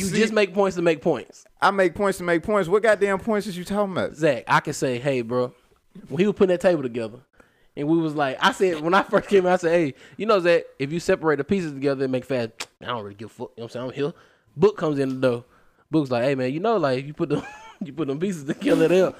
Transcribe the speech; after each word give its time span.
You 0.00 0.06
See- 0.06 0.18
just 0.18 0.32
make 0.32 0.54
points 0.54 0.76
to 0.76 0.82
make 0.82 1.00
points. 1.02 1.44
I 1.60 1.70
make 1.70 1.94
points 1.94 2.18
to 2.18 2.24
make 2.24 2.42
points. 2.42 2.68
What 2.68 2.82
goddamn 2.82 3.18
points 3.20 3.46
is 3.46 3.56
you 3.56 3.64
talking 3.64 3.92
about? 3.92 4.14
Zach, 4.14 4.44
I 4.48 4.60
can 4.60 4.72
say, 4.72 4.98
hey, 4.98 5.22
bro, 5.22 5.54
when 6.08 6.18
he 6.20 6.26
was 6.26 6.34
putting 6.34 6.52
that 6.54 6.60
table 6.60 6.82
together, 6.82 7.18
and 7.76 7.88
we 7.88 7.96
was 7.98 8.14
like, 8.14 8.36
I 8.40 8.52
said 8.52 8.80
when 8.80 8.92
I 8.94 9.02
first 9.02 9.28
came 9.28 9.46
out, 9.46 9.52
I 9.52 9.56
said, 9.56 9.72
hey, 9.72 9.94
you 10.16 10.26
know 10.26 10.40
Zach, 10.40 10.62
if 10.78 10.92
you 10.92 11.00
separate 11.00 11.36
the 11.36 11.44
pieces 11.44 11.72
together 11.72 12.04
and 12.04 12.12
make 12.12 12.24
fast, 12.24 12.50
I 12.82 12.86
don't 12.86 13.02
really 13.02 13.14
give 13.14 13.30
a 13.30 13.32
fuck. 13.32 13.50
You 13.56 13.62
know 13.62 13.64
what 13.64 13.64
I'm 13.64 13.68
saying? 13.70 13.86
I'm 13.86 13.92
here. 13.94 14.12
Book 14.56 14.76
comes 14.76 14.98
in 14.98 15.20
the 15.20 15.28
door. 15.28 15.44
Book's 15.90 16.10
like, 16.10 16.24
hey 16.24 16.34
man, 16.34 16.52
you 16.52 16.60
know, 16.60 16.76
like 16.76 17.06
you 17.06 17.14
put 17.14 17.28
them 17.30 17.42
you 17.84 17.92
put 17.92 18.08
them 18.08 18.18
pieces 18.18 18.44
together 18.44 18.88
there. 18.88 19.12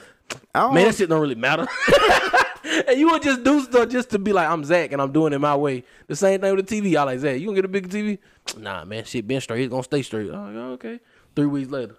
I 0.54 0.61
don't 0.61 0.75
Man, 0.75 0.86
that 0.86 0.95
shit 0.95 1.09
don't 1.09 1.20
really 1.20 1.34
matter. 1.34 1.66
and 2.89 2.99
you 2.99 3.11
would 3.11 3.23
just 3.23 3.43
do 3.45 3.61
stuff 3.61 3.89
just 3.89 4.11
to 4.11 4.19
be 4.19 4.33
like, 4.33 4.49
I'm 4.49 4.64
Zach 4.64 4.93
and 4.93 5.01
I'm 5.03 5.12
doing 5.12 5.32
it 5.32 5.39
my 5.39 5.57
way. 5.57 5.85
The 6.07 6.17
same 6.17 6.41
thing 6.41 6.55
with 6.57 6.67
the 6.67 6.81
TV. 6.81 6.91
Y'all 6.93 7.07
like, 7.07 7.19
Zach, 7.19 7.39
you 7.41 7.46
gonna 7.46 7.57
get 7.57 7.64
a 7.64 7.69
bigger 7.69 7.89
TV? 7.89 8.19
Nah, 8.59 8.85
man, 8.85 9.05
shit 9.05 9.27
been 9.27 9.41
straight. 9.41 9.62
It's 9.62 9.71
gonna 9.71 9.82
stay 9.82 10.03
straight. 10.03 10.31
Oh, 10.31 10.73
okay. 10.75 11.00
Three 11.37 11.46
weeks 11.46 11.71
later, 11.71 11.96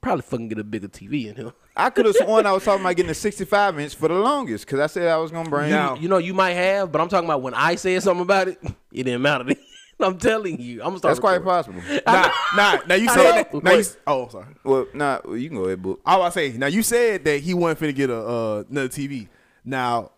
probably 0.00 0.22
fucking 0.22 0.48
get 0.48 0.58
a 0.58 0.64
bigger 0.64 0.88
TV 0.88 1.26
in 1.28 1.36
here. 1.36 1.52
I 1.76 1.90
could 1.90 2.04
have 2.06 2.16
sworn 2.16 2.46
I 2.46 2.52
was 2.52 2.64
talking 2.64 2.82
about 2.82 2.96
getting 2.96 3.10
a 3.10 3.14
65 3.14 3.78
inch 3.78 3.94
for 3.94 4.08
the 4.08 4.14
longest 4.14 4.66
because 4.66 4.80
I 4.80 4.86
said 4.86 5.08
I 5.08 5.16
was 5.18 5.30
gonna 5.30 5.48
bring. 5.48 5.70
Now- 5.70 5.94
You 5.96 6.08
know, 6.08 6.18
you 6.18 6.34
might 6.34 6.52
have, 6.52 6.90
but 6.92 7.00
I'm 7.00 7.08
talking 7.08 7.28
about 7.28 7.42
when 7.42 7.54
I 7.54 7.74
said 7.76 8.02
something 8.02 8.22
about 8.22 8.48
it, 8.48 8.58
it 8.92 9.04
didn't 9.04 9.22
matter. 9.22 9.44
I'm 10.02 10.16
telling 10.16 10.58
you, 10.58 10.80
I'm 10.80 10.88
gonna 10.88 10.98
start. 10.98 11.10
That's 11.10 11.20
quite 11.20 11.34
recording. 11.42 11.74
possible. 11.82 12.00
Nah, 12.06 12.30
nah. 12.56 12.78
Now 12.86 12.94
you 12.94 13.08
said 13.10 13.32
that. 13.32 13.62
Now 13.62 13.72
you, 13.72 13.84
oh, 14.06 14.28
sorry. 14.28 14.46
Well, 14.64 14.86
nah, 14.94 15.20
well, 15.22 15.36
you 15.36 15.48
can 15.50 15.58
go 15.58 15.64
ahead, 15.64 15.82
book. 15.82 16.00
I 16.06 16.16
was 16.16 16.34
about 16.34 16.40
to 16.40 16.52
say. 16.52 16.58
Now 16.58 16.68
you 16.68 16.82
said 16.82 17.22
that 17.26 17.40
he 17.40 17.52
wasn't 17.52 17.80
finna 17.80 17.94
get 17.94 18.08
a 18.08 18.16
uh, 18.16 18.64
another 18.70 18.88
TV. 18.88 19.28
Now. 19.64 20.12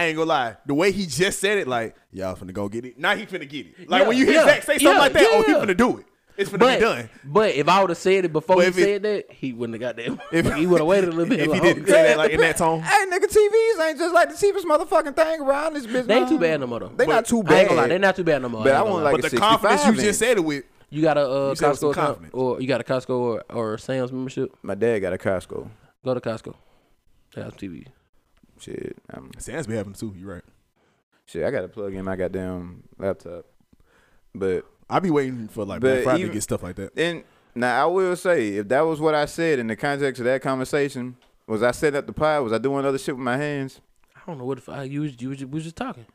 I 0.00 0.04
ain't 0.06 0.16
gonna 0.16 0.28
lie. 0.28 0.56
The 0.66 0.74
way 0.74 0.92
he 0.92 1.06
just 1.06 1.40
said 1.40 1.58
it, 1.58 1.68
like 1.68 1.94
y'all 2.12 2.34
finna 2.36 2.52
go 2.52 2.68
get 2.68 2.84
it. 2.84 2.98
Now 2.98 3.14
he 3.16 3.26
finna 3.26 3.48
get 3.48 3.66
it. 3.66 3.88
Like 3.88 4.02
Yeah, 4.02 4.08
when 4.08 4.16
you 4.16 4.24
hear 4.26 4.34
yeah, 4.36 4.44
Zach 4.44 4.62
say 4.62 4.72
something 4.78 4.86
yeah, 4.92 4.98
like 4.98 5.12
that, 5.12 5.26
oh, 5.30 5.42
he 5.42 5.52
finna 5.54 5.76
do 5.76 5.98
it. 5.98 6.06
It's 6.36 6.48
finna 6.48 6.60
But, 6.60 6.78
be 6.78 6.84
done. 6.84 7.10
but 7.24 7.54
if 7.54 7.68
I 7.68 7.80
would 7.82 7.90
have 7.90 7.98
said 7.98 8.24
it 8.24 8.32
before 8.32 8.56
But 8.56 8.62
he 8.62 8.68
if 8.68 8.78
it- 8.78 8.82
said 8.84 9.02
that, 9.02 9.32
he 9.32 9.52
wouldn't 9.52 9.80
have 9.82 9.96
got 9.96 10.02
that. 10.02 10.18
If- 10.32 10.54
he 10.56 10.66
would 10.66 10.80
have 10.80 10.86
waited 10.86 11.10
a 11.10 11.12
little 11.12 11.26
bit. 11.36 11.40
If 11.40 11.52
he 11.52 11.60
didn't 11.60 11.82
okay. 11.82 11.92
say 11.92 12.02
that 12.04 12.16
like 12.18 12.30
in 12.30 12.40
that 12.40 12.56
tone, 12.56 12.80
Hey, 12.80 13.04
nigga, 13.10 13.24
TVs 13.26 13.88
ain't 13.88 13.98
just 13.98 14.14
like 14.14 14.30
the 14.30 14.36
cheapest 14.36 14.66
motherfucking 14.66 15.14
thing 15.16 15.40
around 15.42 15.74
this 15.74 15.86
bitch. 15.86 16.06
They 16.06 16.14
ain't 16.16 16.28
too 16.28 16.38
bad 16.38 16.60
no 16.60 16.66
more 16.66 16.80
though. 16.80 16.92
They 16.96 17.06
not 17.06 17.26
too 17.26 17.40
I 17.40 17.42
bad. 17.42 17.58
ain't 17.58 17.68
gonna 17.68 17.80
lie, 17.82 17.88
they 17.88 17.98
not 17.98 18.16
too 18.16 18.24
bad 18.24 18.40
no 18.42 18.48
more. 18.48 18.62
But 18.64 18.70
ain't 18.70 18.76
I 18.76 18.80
gonna 18.80 18.90
want 18.92 19.04
like 19.04 19.16
but 19.20 19.24
a 19.26 19.28
the 19.30 19.36
confidence 19.36 19.84
you 19.86 19.92
just 19.94 20.18
said 20.18 20.38
it 20.38 20.44
with, 20.44 20.64
you 20.88 21.02
got 21.02 21.18
a 21.18 21.30
uh, 21.30 21.48
You 21.50 21.56
said 21.56 21.68
with 21.70 21.78
some 21.78 21.88
Costco 21.90 21.92
account, 21.92 22.18
or 22.32 22.60
you 22.60 22.66
got 22.68 22.80
a 22.80 22.84
Costco 22.84 23.10
or, 23.10 23.44
or 23.50 23.74
a 23.74 23.78
Sam's 23.78 24.10
membership. 24.12 24.54
My 24.62 24.74
dad 24.74 25.00
got 25.00 25.12
a 25.12 25.18
Costco. 25.18 25.68
Go 26.04 26.14
to 26.14 26.20
Costco. 26.20 26.54
They 27.34 27.42
have 27.42 27.56
TV. 27.56 27.86
Shit, 28.60 28.96
um, 29.12 29.30
Sam's 29.38 29.66
be 29.66 29.74
having 29.74 29.94
too. 29.94 30.14
You're 30.18 30.34
right. 30.34 30.44
shit. 31.26 31.44
I 31.44 31.50
got 31.50 31.62
to 31.62 31.68
plug 31.68 31.94
in 31.94 32.04
my 32.04 32.16
goddamn 32.16 32.82
laptop. 32.98 33.46
But 34.34 34.64
I 34.88 34.98
be 35.00 35.10
waiting 35.10 35.48
for 35.48 35.64
like 35.64 35.80
But 35.80 35.92
Black 35.92 36.04
Friday 36.04 36.20
even- 36.20 36.30
to 36.30 36.34
get 36.34 36.42
stuff 36.42 36.62
like 36.62 36.76
that. 36.76 36.96
And 36.98 37.24
now 37.54 37.82
I 37.82 37.86
will 37.86 38.14
say, 38.16 38.50
if 38.56 38.68
that 38.68 38.82
was 38.82 39.00
what 39.00 39.14
I 39.14 39.24
said 39.24 39.58
in 39.58 39.66
the 39.66 39.76
context 39.76 40.20
of 40.20 40.26
that 40.26 40.42
conversation, 40.42 41.16
was 41.46 41.62
I 41.62 41.70
setting 41.72 41.98
up 41.98 42.06
the 42.06 42.12
pie? 42.12 42.38
Was 42.40 42.52
I 42.52 42.58
doing 42.58 42.84
other 42.84 42.98
shit 42.98 43.16
with 43.16 43.24
my 43.24 43.36
hands? 43.36 43.80
I 44.14 44.20
don't 44.26 44.38
know 44.38 44.44
what 44.44 44.58
if 44.58 44.68
I 44.68 44.84
you 44.84 45.00
was. 45.02 45.20
You 45.20 45.30
was, 45.30 45.38
just, 45.38 45.50
we 45.50 45.56
was 45.56 45.64
just 45.64 45.76
talking. 45.76 46.06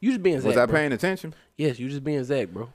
You 0.00 0.10
just 0.10 0.22
being 0.22 0.38
Zach. 0.40 0.46
Was 0.48 0.56
I 0.56 0.66
bro. 0.66 0.76
paying 0.76 0.92
attention? 0.92 1.34
Yes, 1.56 1.78
you 1.80 1.88
just 1.88 2.04
being 2.04 2.22
Zach, 2.22 2.48
bro. 2.50 2.68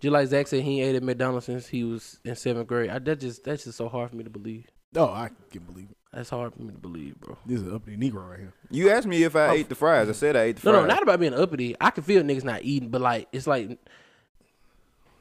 Just 0.00 0.12
like 0.12 0.28
Zach 0.28 0.46
said, 0.46 0.62
he 0.62 0.80
ain't 0.80 0.90
ate 0.90 0.96
at 0.96 1.02
McDonald's 1.02 1.46
since 1.46 1.66
he 1.66 1.84
was 1.84 2.18
in 2.24 2.34
seventh 2.36 2.66
grade. 2.68 2.90
I, 2.90 2.98
that 3.00 3.20
just 3.20 3.44
that's 3.44 3.64
just 3.64 3.76
so 3.76 3.88
hard 3.88 4.10
for 4.10 4.16
me 4.16 4.24
to 4.24 4.30
believe. 4.30 4.66
Oh, 4.94 5.06
I 5.06 5.30
can 5.50 5.62
believe 5.64 5.90
it. 5.90 5.96
That's 6.16 6.30
hard 6.30 6.54
for 6.54 6.62
me 6.62 6.72
to 6.72 6.78
believe, 6.78 7.20
bro. 7.20 7.36
This 7.44 7.60
is 7.60 7.66
an 7.66 7.74
uppity 7.74 7.98
Negro 7.98 8.26
right 8.26 8.38
here. 8.38 8.54
You 8.70 8.88
asked 8.88 9.06
me 9.06 9.22
if 9.22 9.36
I 9.36 9.52
ate 9.52 9.68
the 9.68 9.74
fries. 9.74 10.08
I 10.08 10.12
said 10.12 10.34
I 10.34 10.44
ate 10.44 10.56
the. 10.56 10.72
No, 10.72 10.78
fries. 10.78 10.88
no, 10.88 10.94
not 10.94 11.02
about 11.02 11.20
being 11.20 11.34
uppity. 11.34 11.76
I 11.78 11.90
can 11.90 12.04
feel 12.04 12.22
niggas 12.22 12.42
not 12.42 12.62
eating, 12.62 12.88
but 12.88 13.02
like 13.02 13.28
it's 13.32 13.46
like 13.46 13.78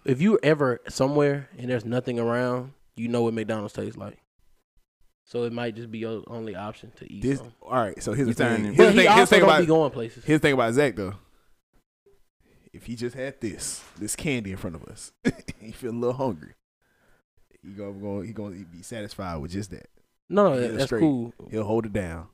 if 0.06 0.22
you 0.22 0.40
ever 0.42 0.80
somewhere 0.88 1.50
and 1.58 1.70
there's 1.70 1.84
nothing 1.84 2.18
around, 2.18 2.72
you 2.96 3.10
know 3.10 3.24
what 3.24 3.34
McDonald's 3.34 3.74
tastes 3.74 3.98
like. 3.98 4.20
So 5.26 5.44
it 5.44 5.52
might 5.52 5.76
just 5.76 5.92
be 5.92 5.98
your 6.00 6.24
only 6.28 6.56
option 6.56 6.94
to 6.96 7.12
eat. 7.12 7.24
This, 7.24 7.40
something. 7.40 7.56
all 7.62 7.76
right. 7.76 8.02
So 8.02 8.14
here's 8.14 8.30
You 8.30 8.34
the 8.34 8.46
thing. 8.46 8.64
Here's 8.64 8.78
But 8.78 8.86
the 8.86 8.92
thing. 8.94 8.96
Here's 8.96 9.10
also 9.10 9.26
thing 9.26 9.40
don't 9.42 9.50
about 9.50 9.60
be 9.60 9.66
going 9.66 9.92
places. 9.92 10.24
Here's 10.24 10.40
the 10.40 10.48
thing 10.48 10.54
about 10.54 10.74
Zach 10.76 10.96
though. 10.96 11.16
If 12.72 12.86
he 12.86 12.96
just 12.96 13.18
had 13.18 13.42
this, 13.42 13.84
this 13.98 14.16
candy 14.16 14.52
in 14.52 14.58
front 14.58 14.78
of 14.78 14.86
us, 14.86 15.12
he 15.60 15.74
feel 15.74 15.92
a 15.92 15.94
little 15.94 16.14
hungry. 16.14 16.54
He 17.62 17.72
gonna 17.74 17.92
go. 17.92 18.22
He 18.22 18.32
gonna 18.32 18.64
be 18.64 18.82
satisfied 18.82 19.36
with 19.42 19.52
just 19.52 19.72
that. 19.72 19.90
No, 20.30 20.54
no, 20.54 20.68
that's 20.72 20.86
straight. 20.86 21.02
cool. 21.02 21.34
He'll 21.52 21.64
hold 21.64 21.86
it 21.86 21.94
down. 21.94 22.28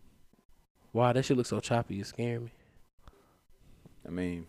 Wow, 0.93 1.13
that 1.13 1.23
shit 1.23 1.37
looks 1.37 1.49
so 1.49 1.59
choppy. 1.59 1.99
It's 1.99 2.09
scaring 2.09 2.45
me. 2.45 2.51
I 4.05 4.09
mean, 4.09 4.47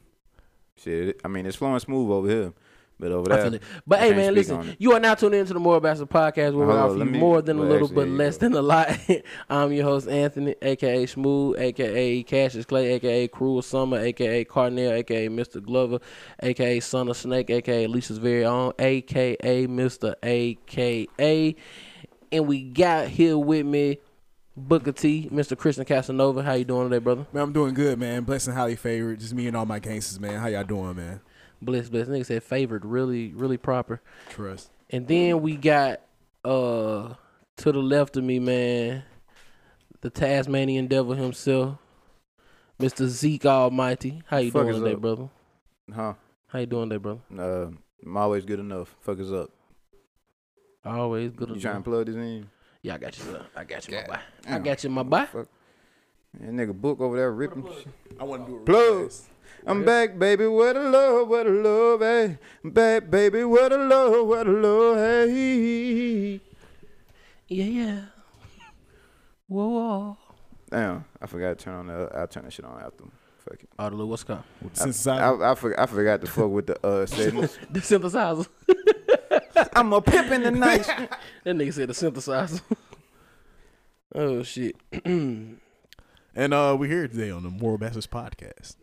shit. 0.77 1.21
I 1.25 1.29
mean, 1.29 1.47
it's 1.47 1.57
flowing 1.57 1.79
smooth 1.79 2.11
over 2.11 2.29
here, 2.29 2.53
but 2.99 3.13
over 3.13 3.29
there. 3.29 3.61
But 3.87 3.99
I 4.01 4.07
hey, 4.07 4.15
man, 4.15 4.35
listen. 4.35 4.77
You 4.79 4.93
are 4.93 5.01
now 5.01 5.15
tuning 5.15 5.41
into 5.41 5.53
the 5.55 5.61
More 5.61 5.81
Bastard 5.81 6.09
Podcast, 6.09 6.55
where 6.55 6.67
we 6.67 6.73
offer 6.73 6.97
you 6.97 7.05
me- 7.05 7.19
more 7.19 7.43
than 7.43 7.59
a 7.59 7.63
little, 7.63 7.87
actually, 7.89 7.95
but 7.95 8.09
less 8.09 8.39
go. 8.39 8.49
than 8.49 8.57
a 8.57 8.63
lot. 8.63 8.99
I'm 9.51 9.73
your 9.73 9.85
host 9.85 10.09
Anthony, 10.09 10.55
aka 10.63 11.07
Smooth, 11.07 11.59
aka 11.59 12.23
Cassius 12.23 12.65
Clay, 12.65 12.93
aka 12.95 13.29
Cruel 13.29 13.63
Summer, 13.63 13.99
aka 13.99 14.45
Carnell, 14.45 14.93
aka 14.93 15.29
Mr. 15.29 15.63
Glover, 15.63 15.99
aka 16.43 16.81
Son 16.81 17.09
of 17.09 17.17
Snake, 17.17 17.51
aka 17.51 17.87
Lisa's 17.87 18.19
very 18.19 18.45
own, 18.45 18.73
aka 18.79 19.67
Mr. 19.67 20.15
AKA. 20.23 21.57
And 22.33 22.47
we 22.47 22.63
got 22.63 23.09
here 23.09 23.37
with 23.37 23.67
me 23.67 23.99
Booker 24.57 24.93
T, 24.93 25.29
Mr. 25.31 25.57
Christian 25.57 25.85
Casanova. 25.85 26.43
How 26.43 26.55
you 26.55 26.65
doing 26.65 26.89
today, 26.89 26.99
brother? 26.99 27.27
Man, 27.33 27.43
I'm 27.43 27.53
doing 27.53 27.75
good, 27.75 27.99
man. 27.99 28.25
Blessed 28.25 28.49
and 28.49 28.57
highly 28.57 28.75
favored. 28.77 29.21
Just 29.21 29.35
me 29.35 29.47
and 29.47 29.57
all 29.57 29.67
my 29.67 29.79
gangsters, 29.79 30.19
man. 30.19 30.41
How 30.41 30.47
y'all 30.49 30.65
doing, 30.65 30.97
man? 30.97 31.21
Bless, 31.61 31.89
bless. 31.91 32.09
Nigga 32.09 32.25
said 32.27 32.43
favored, 32.43 32.85
really, 32.87 33.33
really 33.35 33.59
proper. 33.59 34.01
Trust. 34.31 34.71
And 34.91 35.07
then 35.07 35.43
we 35.43 35.57
got 35.57 36.01
uh 36.45 37.15
to 37.59 37.71
the 37.73 37.79
left 37.79 38.17
of 38.17 38.25
me, 38.25 38.39
man, 38.39 39.05
the 40.01 40.11
Tasmanian 40.11 40.87
devil 40.87 41.15
himself, 41.15 41.77
Mr. 42.81 43.07
Zeke 43.07 43.45
Almighty. 43.47 44.23
How 44.27 44.39
you 44.39 44.51
Fuck 44.51 44.63
doing 44.69 44.83
today, 44.83 44.95
up? 44.95 45.01
brother? 45.01 45.29
huh? 45.95 46.15
How 46.49 46.59
you 46.59 46.67
doing 46.67 46.89
today, 46.89 46.99
brother? 46.99 47.21
Uh, 47.39 47.71
I'm 48.05 48.17
always 48.17 48.45
good 48.47 48.59
enough. 48.59 48.97
Fuck 49.03 49.21
us 49.21 49.31
up. 49.31 49.51
Always 50.85 51.33
good. 51.33 51.51
You 51.51 51.57
as 51.57 51.63
trying 51.63 51.77
to 51.77 51.83
plug 51.83 52.07
this 52.07 52.17
in? 52.17 52.49
Yeah, 52.83 52.95
I 52.95 52.99
got 52.99 53.17
you, 53.19 53.25
son. 53.25 53.45
I 53.55 53.65
got 53.65 53.89
you, 53.89 53.95
my 53.95 54.03
boy. 54.03 54.19
I 54.49 54.59
got 54.59 54.85
you, 54.85 54.91
my 54.91 55.03
boy. 55.03 55.25
Fuck. 55.27 55.49
That 56.41 56.51
nigga 56.51 56.73
book 56.75 57.01
over 57.01 57.17
there 57.17 57.31
ripping. 57.31 57.65
shit. 57.67 57.89
I 58.19 58.25
want 58.25 58.47
to 58.47 58.53
do 58.53 58.59
it. 58.59 58.67
Plug. 58.67 59.13
I'm 59.67 59.85
back, 59.85 60.19
baby. 60.19 60.47
What 60.47 60.77
a 60.77 60.89
love, 60.89 61.29
what 61.29 61.47
a 61.47 61.51
love, 61.51 62.01
hey. 62.01 62.39
I'm 62.65 62.71
back, 62.71 63.09
baby. 63.11 63.45
What 63.45 63.73
a 63.73 63.77
love, 63.77 64.27
what 64.27 64.47
a 64.47 64.51
love, 64.51 64.97
hey. 64.97 66.41
Yeah, 67.47 67.65
yeah. 67.65 68.01
Whoa, 69.47 69.69
whoa. 69.69 70.17
Damn, 70.71 71.05
I 71.21 71.27
forgot 71.27 71.59
to 71.59 71.65
turn 71.65 71.75
on 71.75 71.87
the. 71.87 72.11
I'll 72.15 72.27
turn 72.27 72.45
that 72.45 72.53
shit 72.53 72.65
on 72.65 72.81
after. 72.81 73.05
Fuck 73.39 73.63
it. 73.63 73.69
Oh, 73.79 73.85
the 73.85 73.91
little 73.91 74.09
what's 74.09 74.25
called 74.25 74.43
Synthesizer. 74.75 75.43
I, 75.43 75.53
I, 75.53 75.55
for, 75.55 75.79
I 75.79 75.87
forgot 75.87 76.23
to 76.23 76.27
fuck 76.27 76.51
with 76.51 76.67
the 76.69 76.87
uh 76.87 77.07
settings. 77.07 77.59
the 77.71 77.81
synthesizer. 77.81 78.49
I'm 79.75 79.93
a 79.93 80.01
pimp 80.01 80.31
in 80.31 80.43
the 80.43 80.51
night. 80.51 80.85
that 81.45 81.57
nigga 81.57 81.73
said 81.73 81.89
the 81.89 81.95
synthesizer. 81.95 82.63
oh 84.15 84.43
shit. 84.43 84.77
and 85.05 85.59
uh, 86.37 86.77
we're 86.79 86.89
here 86.89 87.09
today 87.09 87.31
on 87.31 87.43
the 87.43 87.51
Moral 87.51 87.79
Bastards 87.79 88.07
podcast. 88.07 88.77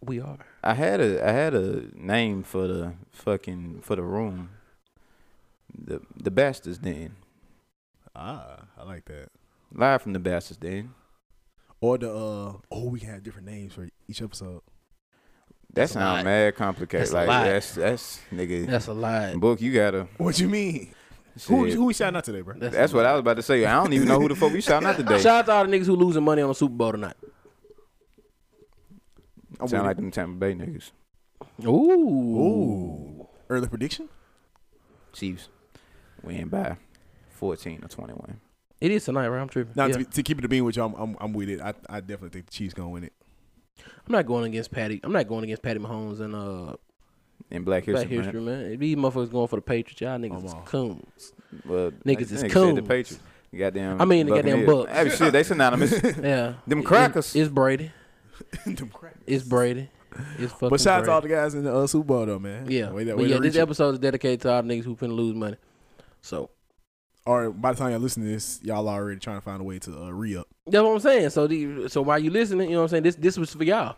we 0.00 0.20
are. 0.20 0.38
I 0.62 0.74
had 0.74 1.00
a 1.00 1.26
I 1.26 1.32
had 1.32 1.54
a 1.54 1.84
name 1.94 2.42
for 2.42 2.66
the 2.66 2.94
fucking 3.10 3.80
for 3.82 3.96
the 3.96 4.02
room. 4.02 4.50
The 5.76 6.00
the 6.16 6.30
Bastards 6.30 6.78
Den. 6.78 7.16
Ah, 8.14 8.64
I 8.76 8.84
like 8.84 9.04
that. 9.06 9.28
Live 9.72 10.02
from 10.02 10.12
the 10.12 10.18
Bastards 10.18 10.58
Den. 10.58 10.94
Or 11.80 11.96
the 11.96 12.10
uh, 12.10 12.52
oh, 12.70 12.88
we 12.88 13.00
had 13.00 13.22
different 13.22 13.46
names 13.46 13.74
for 13.74 13.88
each 14.08 14.20
episode. 14.20 14.62
That 15.78 15.82
That's 15.82 15.90
a 15.92 15.94
sound 16.00 16.24
mad 16.24 16.56
complicated. 16.56 17.02
That's 17.02 17.10
a 17.12 17.14
like 17.14 17.28
lot. 17.28 17.44
that's 17.44 17.74
that's 17.76 18.20
nigga. 18.34 18.66
That's 18.66 18.88
a 18.88 18.92
lie. 18.92 19.36
book 19.36 19.60
you 19.60 19.72
gotta. 19.72 20.08
What 20.16 20.36
you 20.40 20.48
mean? 20.48 20.92
Who 21.46 21.66
shit. 21.68 21.76
who 21.76 21.84
we 21.84 21.94
shouting 21.94 22.16
out 22.16 22.24
today, 22.24 22.40
bro? 22.40 22.54
That's, 22.58 22.74
That's 22.74 22.92
what 22.92 23.06
I 23.06 23.12
was 23.12 23.20
about 23.20 23.34
to 23.36 23.42
say. 23.42 23.64
I 23.64 23.74
don't 23.80 23.92
even 23.92 24.08
know 24.08 24.18
who 24.18 24.26
the 24.26 24.34
fuck 24.34 24.52
we 24.52 24.60
shouting 24.60 24.88
out 24.88 24.96
today. 24.96 25.20
Shout 25.20 25.26
out 25.26 25.46
to 25.46 25.52
all 25.52 25.64
the 25.64 25.70
niggas 25.70 25.86
who 25.86 25.94
losing 25.94 26.24
money 26.24 26.42
on 26.42 26.48
the 26.48 26.54
Super 26.56 26.74
Bowl 26.74 26.90
tonight. 26.90 27.14
I'm 29.60 29.68
Sound 29.68 29.82
with 29.82 29.90
like 29.90 29.96
them 29.98 30.10
Tampa 30.10 30.34
Bay 30.36 30.54
niggas. 30.54 30.90
Ooh. 31.64 31.70
Ooh. 31.70 33.28
Early 33.48 33.68
prediction? 33.68 34.08
Chiefs 35.12 35.48
win 36.24 36.48
by 36.48 36.76
fourteen 37.30 37.84
or 37.84 37.88
twenty 37.88 38.14
one. 38.14 38.40
It 38.80 38.90
is 38.90 39.04
tonight, 39.04 39.28
right? 39.28 39.40
I'm 39.40 39.48
tripping. 39.48 39.74
Now 39.76 39.86
Yeah. 39.86 39.92
to, 39.92 39.98
be, 40.00 40.04
to 40.06 40.22
keep 40.24 40.40
it 40.40 40.44
a 40.44 40.48
bean 40.48 40.64
with 40.64 40.76
you, 40.76 40.82
I'm, 40.82 40.94
I'm 40.94 41.16
I'm 41.20 41.32
with 41.32 41.48
it. 41.48 41.60
I 41.60 41.72
I 41.88 42.00
definitely 42.00 42.30
think 42.30 42.46
the 42.46 42.52
Chiefs 42.52 42.74
gonna 42.74 42.88
win 42.88 43.04
it. 43.04 43.12
I'm 44.08 44.12
not 44.12 44.26
going 44.26 44.46
against 44.46 44.70
Patty. 44.70 45.00
I'm 45.04 45.12
not 45.12 45.28
going 45.28 45.44
against 45.44 45.62
Patty 45.62 45.78
Mahomes 45.80 46.20
and 46.20 46.34
uh 46.34 46.76
In 47.50 47.62
Black 47.64 47.84
History, 47.84 48.16
Black 48.16 48.24
History, 48.24 48.40
man. 48.40 48.78
These 48.78 48.96
motherfuckers 48.96 49.30
going 49.30 49.48
for 49.48 49.56
the 49.56 49.62
Patriots. 49.62 50.00
Y'all 50.00 50.18
niggas 50.18 50.38
I'm 50.40 50.46
is 50.46 50.54
coons. 50.64 51.32
Well, 51.66 51.90
Niggas 51.90 52.02
that 52.04 52.20
is 52.20 52.32
nigga 52.32 52.38
said 52.40 52.50
coons. 52.52 52.74
The 52.76 52.82
Patriots. 52.82 53.18
Goddamn. 53.56 54.00
I 54.00 54.04
mean, 54.04 54.26
the 54.26 54.32
goddamn 54.34 54.66
Buccaneers. 54.66 54.86
Bucks. 54.86 54.92
Hey, 55.18 55.24
shit, 55.24 55.32
they 55.32 55.42
synonymous. 55.42 55.92
Yeah. 56.22 56.54
Them 56.66 56.80
It- 56.80 56.84
crackers. 56.84 57.34
It's 57.36 57.48
Brady. 57.50 57.90
Them 58.64 58.88
crackers. 58.88 59.22
It's 59.26 59.44
Brady. 59.44 59.88
It's 60.38 60.52
fucking. 60.52 60.68
But 60.70 60.80
shout 60.80 61.00
out 61.00 61.04
to 61.04 61.10
all 61.12 61.20
the 61.20 61.28
guys 61.28 61.54
in 61.54 61.64
the 61.64 61.74
uh, 61.74 61.86
Super 61.86 62.04
Bowl 62.06 62.26
though, 62.26 62.38
man. 62.38 62.70
Yeah, 62.70 62.90
Way 62.90 63.04
that, 63.04 63.16
but 63.16 63.22
way 63.24 63.28
yeah, 63.30 63.38
this 63.38 63.56
it. 63.56 63.60
episode 63.60 63.94
is 63.94 63.98
dedicated 64.00 64.40
to 64.42 64.52
all 64.52 64.62
the 64.62 64.68
niggas 64.74 64.84
who 64.84 64.96
finna 64.96 65.14
lose 65.14 65.34
money. 65.34 65.56
So 66.22 66.50
Or 67.26 67.50
by 67.50 67.72
the 67.72 67.78
time 67.78 67.90
y'all 67.90 68.00
listen 68.00 68.22
to 68.22 68.28
this, 68.28 68.60
y'all 68.62 68.88
already 68.88 69.20
trying 69.20 69.36
to 69.36 69.42
find 69.42 69.60
a 69.60 69.64
way 69.64 69.78
to 69.80 70.04
uh, 70.04 70.10
re 70.10 70.36
up. 70.36 70.48
that's 70.66 70.82
what 70.82 70.92
I'm 70.92 71.00
saying. 71.00 71.30
So 71.30 71.46
the, 71.46 71.88
so 71.88 72.00
while 72.02 72.18
you 72.18 72.30
listening, 72.30 72.70
you 72.70 72.76
know 72.76 72.82
what 72.82 72.84
I'm 72.84 72.88
saying. 72.88 73.02
This 73.02 73.16
this 73.16 73.36
was 73.38 73.52
for 73.54 73.64
y'all. 73.64 73.96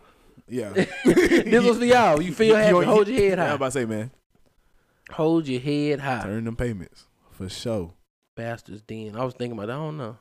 Yeah. 0.49 0.71
this 1.05 1.65
was 1.65 1.79
for 1.79 1.85
y'all. 1.85 2.21
You 2.21 2.33
feel 2.33 2.57
happy? 2.57 2.85
Hold 2.85 3.07
your 3.09 3.19
head 3.19 3.39
Yeah, 3.39 3.51
I'm 3.51 3.55
about 3.55 3.67
to 3.67 3.71
say, 3.73 3.85
man, 3.85 4.11
Hold 5.13 5.47
your 5.47 5.61
head 5.61 6.01
high. 6.01 6.23
turn 6.23 6.45
them 6.45 6.57
payments 6.57 7.07
for 7.31 7.49
sure. 7.49 7.93
Bastards 8.35 8.83
Den. 8.83 9.17
I 9.17 9.25
was 9.25 9.35
thinking 9.35 9.57
about. 9.59 9.67
That. 9.69 9.75
I 9.75 9.77
don't 9.77 9.97
know. 9.97 10.17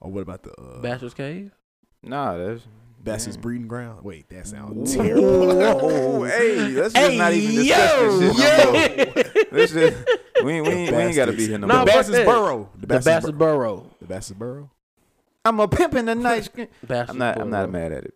Or 0.00 0.10
what 0.10 0.22
about 0.22 0.42
the 0.42 0.52
uh, 0.52 0.80
Bastards 0.80 1.14
Cave. 1.14 1.52
Nah, 2.02 2.36
that's 2.38 2.62
Bastards 3.02 3.36
Damn. 3.36 3.42
breeding 3.42 3.68
ground? 3.68 4.02
Wait, 4.02 4.28
that 4.30 4.46
sounds 4.46 4.94
Whoa, 4.96 5.02
terrible. 5.04 6.24
hey, 6.24 6.68
let's 6.68 6.94
just 6.94 7.16
not 7.16 7.32
even 7.32 7.54
discuss 7.54 8.18
this 8.18 8.40
shit 8.40 8.58
no 8.64 8.72
more. 8.72 9.44
Let's 9.52 9.72
just 9.72 9.96
we 10.44 10.52
ain't, 10.54 10.66
we 10.66 10.72
ain't, 10.72 10.96
we 10.96 11.02
ain't 11.02 11.16
gotta 11.16 11.32
be 11.32 11.46
here 11.46 11.58
no 11.58 11.66
more. 11.66 11.76
but- 11.78 11.86
Bastards 11.86 12.10
that. 12.18 12.26
Burrow. 12.26 12.70
The 12.78 12.86
Bastard 12.86 13.38
Bur- 13.38 13.46
Burrow. 13.56 13.90
The 14.00 14.06
Bastards 14.06 14.38
Burrow. 14.38 14.70
I'm 15.44 15.58
a 15.60 15.68
pimp 15.68 15.94
in 15.94 16.04
the 16.06 16.14
night. 16.14 16.44
skin. 16.46 16.68
I'm 16.88 17.18
not. 17.18 17.40
I'm 17.40 17.50
not 17.50 17.70
mad 17.70 17.92
at 17.92 18.04
it. 18.04 18.14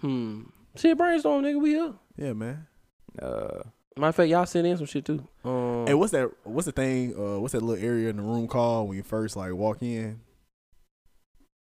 Hmm. 0.00 0.42
See, 0.76 0.92
brainstorm, 0.94 1.42
nigga. 1.44 1.60
We 1.60 1.78
up. 1.78 1.96
Yeah, 2.16 2.32
man. 2.34 2.66
Uh, 3.20 3.62
Matter 3.96 4.08
of 4.10 4.14
fact, 4.16 4.28
y'all 4.30 4.46
send 4.46 4.66
in 4.66 4.76
some 4.76 4.86
shit 4.86 5.04
too. 5.04 5.26
Um, 5.44 5.86
Hey, 5.86 5.94
what's 5.94 6.12
that? 6.12 6.30
What's 6.44 6.66
the 6.66 6.72
thing? 6.72 7.14
Uh, 7.18 7.40
what's 7.40 7.52
that 7.52 7.62
little 7.62 7.84
area 7.84 8.08
in 8.08 8.16
the 8.16 8.22
room 8.22 8.46
called 8.46 8.88
when 8.88 8.96
you 8.96 9.02
first 9.02 9.36
like 9.36 9.52
walk 9.52 9.82
in? 9.82 10.20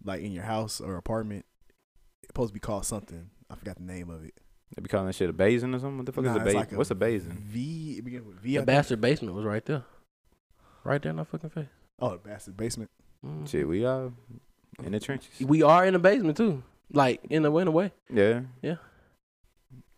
Like 0.04 0.22
in 0.22 0.32
your 0.32 0.44
house 0.44 0.80
or 0.80 0.96
apartment? 0.96 1.44
It's 2.22 2.28
supposed 2.28 2.50
to 2.50 2.54
be 2.54 2.60
called 2.60 2.86
something. 2.86 3.30
I 3.50 3.54
forgot 3.56 3.76
the 3.76 3.82
name 3.84 4.08
of 4.08 4.24
it. 4.24 4.34
They 4.74 4.82
be 4.82 4.88
calling 4.88 5.06
that 5.06 5.14
shit 5.14 5.28
a 5.30 5.32
basin 5.32 5.74
or 5.74 5.78
something. 5.78 5.98
What 5.98 6.06
the 6.06 6.12
fuck 6.12 6.24
Nah, 6.24 6.30
is 6.32 6.36
a 6.36 6.40
basin? 6.40 6.60
like 6.60 6.72
What's 6.72 6.90
a 6.90 6.94
basin? 6.94 7.32
V. 7.32 7.96
It 7.98 8.04
begins 8.04 8.26
with 8.26 8.36
V. 8.40 8.56
I 8.58 8.60
the 8.60 8.66
bastard 8.66 9.00
basement 9.00 9.34
was 9.34 9.44
right 9.44 9.64
there. 9.64 9.84
Right 10.84 11.00
there 11.02 11.10
in 11.10 11.18
our 11.18 11.24
fucking 11.24 11.50
face. 11.50 11.66
Oh, 12.00 12.10
the 12.10 12.18
bastard 12.18 12.56
basement. 12.56 12.90
Mhm. 13.24 13.48
Shit, 13.48 13.68
we 13.68 13.84
are 13.84 14.10
in 14.82 14.92
the 14.92 15.00
trenches. 15.00 15.28
We 15.40 15.62
are 15.62 15.84
in 15.86 15.92
the 15.92 15.98
basement 15.98 16.36
too. 16.36 16.62
Like 16.92 17.20
in 17.30 17.44
a 17.44 17.56
in 17.56 17.68
a 17.68 17.70
way. 17.70 17.92
Yeah. 18.12 18.42
Yeah. 18.62 18.76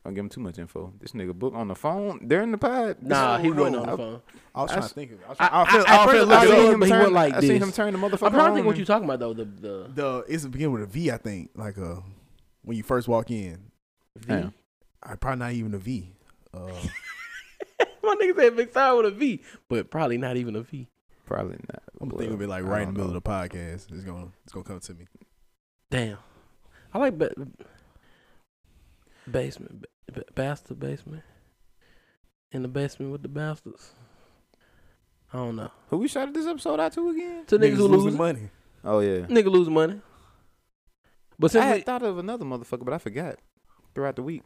Don't 0.04 0.12
give 0.12 0.24
him 0.24 0.28
too 0.28 0.40
much 0.40 0.58
info. 0.58 0.92
This 1.00 1.12
nigga 1.12 1.32
book 1.32 1.54
on 1.54 1.68
the 1.68 1.74
phone 1.74 2.28
during 2.28 2.50
the 2.52 2.58
pod. 2.58 2.98
Nah, 3.00 3.38
he 3.38 3.48
no, 3.48 3.54
wasn't 3.62 3.76
on 3.76 3.86
the 3.86 3.92
I- 3.92 3.96
phone. 3.96 4.20
I 4.54 4.62
was 4.62 4.70
I 4.70 4.74
trying 4.74 4.84
s- 4.84 4.88
to 4.90 4.94
think 4.94 5.12
of 5.12 5.20
it. 5.20 5.24
I, 5.24 5.28
was 5.30 5.36
I- 5.40 5.48
trying, 5.48 5.54
I, 5.54 5.62
I- 5.62 5.70
feel, 5.70 5.80
at 5.80 5.88
I, 5.88 6.04
first 6.04 6.12
feel 6.12 6.20
I 6.20 6.24
look 6.24 6.48
saw 6.48 6.54
it 6.54 6.58
it, 6.68 6.72
him 6.74 6.80
but 6.80 6.84
he 6.86 6.90
turn, 6.90 6.98
wasn't 6.98 7.14
like 7.14 7.34
I 7.34 7.40
seen 7.40 7.62
him 7.62 7.72
turn 7.72 7.92
the 7.94 7.98
motherfucker 7.98 8.26
I'm 8.26 8.32
trying 8.32 8.48
to 8.50 8.54
think 8.54 8.66
what 8.66 8.70
and- 8.72 8.78
you 8.80 8.84
talking 8.84 9.04
about 9.08 9.18
though. 9.20 9.32
The 9.32 9.44
the 9.46 9.90
The 9.94 10.24
it's 10.28 10.44
begin 10.44 10.72
with 10.72 10.82
a 10.82 10.86
V. 10.86 11.10
I 11.10 11.16
think 11.16 11.50
like 11.54 11.78
uh 11.78 12.00
when 12.62 12.76
you 12.76 12.82
first 12.82 13.08
walk 13.08 13.30
in. 13.30 13.58
V. 14.18 14.26
Damn. 14.28 14.54
I 15.04 15.16
probably 15.16 15.38
not 15.40 15.52
even 15.52 15.74
a 15.74 15.78
V. 15.78 16.10
Uh, 16.52 16.70
My 18.02 18.14
nigga 18.20 18.36
said 18.36 18.56
big 18.56 18.72
side 18.72 18.92
with 18.92 19.06
a 19.06 19.10
V, 19.10 19.42
but 19.68 19.90
probably 19.90 20.18
not 20.18 20.36
even 20.36 20.56
a 20.56 20.62
V. 20.62 20.88
Probably 21.26 21.56
not. 21.72 21.82
I'm 22.00 22.08
Well, 22.08 22.18
thinking 22.18 22.34
of 22.34 22.42
it 22.42 22.48
like 22.48 22.64
right 22.64 22.82
in 22.82 22.88
the 22.88 22.92
middle 22.92 23.10
know. 23.12 23.16
of 23.16 23.22
the 23.24 23.30
podcast. 23.30 23.90
It's 23.92 24.04
gonna 24.04 24.28
it's 24.44 24.52
gonna 24.52 24.64
come 24.64 24.80
to 24.80 24.94
me. 24.94 25.06
Damn. 25.90 26.18
I 26.92 26.98
like 26.98 27.18
ba- 27.18 27.32
basement, 29.30 29.82
ba- 29.82 30.12
ba- 30.12 30.24
bastard 30.34 30.78
basement. 30.80 31.22
In 32.52 32.62
the 32.62 32.68
basement 32.68 33.10
with 33.10 33.22
the 33.22 33.28
bastards. 33.28 33.92
I 35.32 35.38
don't 35.38 35.56
know. 35.56 35.70
Who 35.88 35.96
we 35.98 36.08
shouted 36.08 36.34
this 36.34 36.46
episode 36.46 36.78
out 36.78 36.92
to 36.92 37.08
again? 37.08 37.44
To 37.46 37.58
niggas, 37.58 37.74
who 37.76 37.88
losing 37.88 38.10
lose 38.10 38.14
money. 38.16 38.50
Oh 38.84 39.00
yeah. 39.00 39.20
nigga 39.26 39.50
lose 39.50 39.68
money. 39.68 40.00
But 41.38 41.50
I 41.50 41.52
since 41.52 41.64
had 41.64 41.76
we, 41.76 41.82
thought 41.82 42.02
of 42.04 42.18
another 42.18 42.44
motherfucker, 42.44 42.84
but 42.84 42.94
I 42.94 42.98
forgot 42.98 43.38
throughout 43.94 44.14
the 44.16 44.22
week. 44.22 44.42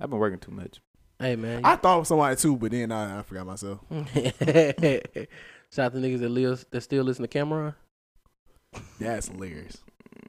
I've 0.00 0.10
been 0.10 0.18
working 0.18 0.38
too 0.38 0.52
much. 0.52 0.80
hey 1.18 1.36
man, 1.36 1.64
I 1.64 1.76
thought 1.76 2.00
of 2.00 2.06
somebody 2.06 2.36
too, 2.36 2.56
but 2.56 2.70
then 2.72 2.90
I, 2.92 3.20
I 3.20 3.22
forgot 3.22 3.46
myself. 3.46 3.80
shout 3.90 4.06
out 5.86 5.92
to 5.92 5.98
niggas 5.98 6.20
that 6.20 6.28
live 6.30 6.64
that 6.70 6.80
still 6.82 7.04
listen 7.04 7.22
to 7.22 7.28
Cameron. 7.28 7.74
That's 8.98 9.28
hilarious. 9.28 9.78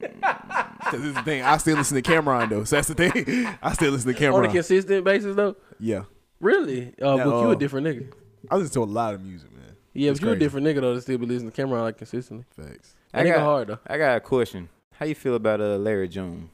Cause 0.00 0.92
this 0.92 1.02
is 1.02 1.14
the 1.14 1.22
thing. 1.22 1.42
I 1.42 1.56
still 1.56 1.76
listen 1.76 1.94
to 1.96 2.02
Cameron 2.02 2.50
though. 2.50 2.64
So 2.64 2.76
that's 2.76 2.88
the 2.88 2.94
thing. 2.94 3.46
I 3.62 3.72
still 3.72 3.92
listen 3.92 4.14
to 4.14 4.26
On 4.28 4.44
a 4.44 4.50
consistent 4.50 5.04
basis 5.04 5.34
though. 5.36 5.56
Yeah. 5.78 6.04
Really? 6.40 6.94
Uh, 7.00 7.16
Yeah, 7.16 7.24
but 7.24 7.40
you 7.40 7.48
uh, 7.48 7.50
a 7.50 7.56
different 7.56 7.86
nigga. 7.86 8.12
I 8.50 8.56
listen 8.56 8.74
to 8.74 8.82
a 8.82 8.84
lot 8.84 9.14
of 9.14 9.22
music, 9.22 9.50
man. 9.52 9.76
Yeah, 9.94 10.10
it's 10.10 10.20
but 10.20 10.26
you 10.26 10.32
a 10.32 10.36
different 10.36 10.66
nigga 10.66 10.80
though 10.80 10.94
that 10.94 11.02
still 11.02 11.18
be 11.18 11.26
listening 11.26 11.50
to 11.50 11.56
Cameron 11.56 11.82
like 11.84 11.96
consistently. 11.98 12.44
Facts. 12.50 12.94
That 13.12 13.20
I 13.20 13.24
nigga 13.24 13.34
got, 13.34 13.42
hard 13.42 13.68
though. 13.68 13.78
I 13.86 13.98
got 13.98 14.16
a 14.16 14.20
question. 14.20 14.68
How 14.92 15.06
you 15.06 15.14
feel 15.14 15.34
about 15.36 15.60
uh, 15.60 15.76
Larry 15.76 16.08
June? 16.08 16.50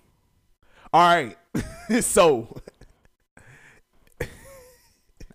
All 0.92 1.02
right. 1.02 1.36
so 2.00 2.56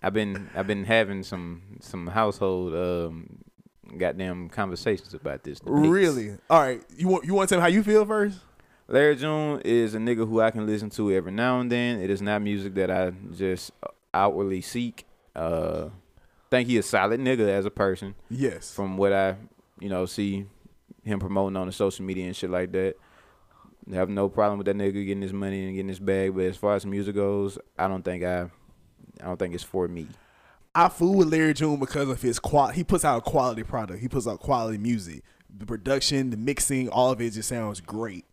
I've 0.02 0.12
been 0.12 0.48
I've 0.54 0.66
been 0.66 0.84
having 0.84 1.22
some 1.22 1.62
some 1.80 2.06
household 2.06 2.74
um 2.74 3.38
goddamn 3.98 4.48
conversations 4.48 5.14
about 5.14 5.42
this. 5.44 5.60
debates. 5.60 5.88
really, 5.88 6.36
all 6.50 6.60
right. 6.60 6.82
You 6.96 7.08
want 7.08 7.24
you 7.24 7.34
want 7.34 7.48
to 7.48 7.54
tell 7.54 7.60
me 7.60 7.62
how 7.62 7.68
you 7.68 7.82
feel 7.82 8.04
first? 8.04 8.38
Larry 8.88 9.16
June 9.16 9.60
is 9.64 9.94
a 9.94 9.98
nigga 9.98 10.28
who 10.28 10.40
I 10.40 10.50
can 10.52 10.64
listen 10.66 10.90
to 10.90 11.12
every 11.12 11.32
now 11.32 11.58
and 11.60 11.70
then. 11.72 12.00
It 12.00 12.08
is 12.10 12.22
not 12.22 12.40
music 12.42 12.74
that 12.74 12.90
I 12.90 13.12
just 13.36 13.72
outwardly 14.14 14.60
seek. 14.60 15.04
Uh, 15.34 15.88
think 16.50 16.68
he 16.68 16.78
a 16.78 16.82
solid 16.82 17.18
nigga 17.20 17.48
as 17.48 17.64
a 17.64 17.70
person 17.70 18.14
Yes. 18.30 18.72
from 18.74 18.96
what 18.96 19.12
I 19.12 19.36
you 19.80 19.88
know 19.88 20.06
see 20.06 20.46
him 21.04 21.18
promoting 21.20 21.56
on 21.56 21.66
the 21.66 21.72
social 21.72 22.04
media 22.04 22.26
and 22.26 22.36
shit 22.36 22.50
like 22.50 22.72
that. 22.72 22.94
Have 23.92 24.08
no 24.08 24.28
problem 24.28 24.58
with 24.58 24.66
that 24.66 24.76
nigga 24.76 25.04
getting 25.06 25.22
his 25.22 25.32
money 25.32 25.64
and 25.64 25.74
getting 25.74 25.88
his 25.88 26.00
bag, 26.00 26.34
but 26.34 26.44
as 26.44 26.56
far 26.56 26.74
as 26.74 26.84
music 26.84 27.14
goes, 27.14 27.56
I 27.78 27.86
don't 27.86 28.04
think 28.04 28.24
I, 28.24 28.50
I 29.20 29.26
don't 29.26 29.38
think 29.38 29.54
it's 29.54 29.64
for 29.64 29.88
me. 29.88 30.08
I 30.74 30.88
fool 30.88 31.14
with 31.14 31.28
Larry 31.28 31.54
June 31.54 31.80
because 31.80 32.08
of 32.08 32.20
his 32.20 32.38
qual. 32.38 32.68
He 32.68 32.84
puts 32.84 33.04
out 33.04 33.18
a 33.18 33.20
quality 33.22 33.62
product. 33.62 34.00
He 34.00 34.08
puts 34.08 34.26
out 34.26 34.40
quality 34.40 34.76
music. 34.78 35.22
The 35.58 35.64
production, 35.64 36.30
the 36.30 36.36
mixing, 36.36 36.88
all 36.90 37.10
of 37.10 37.20
it 37.20 37.30
just 37.32 37.48
sounds 37.48 37.80
great. 37.80 38.26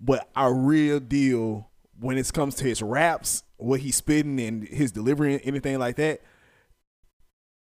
But 0.00 0.28
our 0.34 0.54
real 0.54 0.98
deal 0.98 1.68
when 2.00 2.16
it 2.18 2.32
comes 2.32 2.54
to 2.56 2.64
his 2.64 2.82
raps, 2.82 3.42
what 3.58 3.80
he's 3.80 3.96
spitting 3.96 4.40
and 4.40 4.66
his 4.66 4.92
delivery, 4.92 5.40
anything 5.44 5.78
like 5.78 5.96
that, 5.96 6.22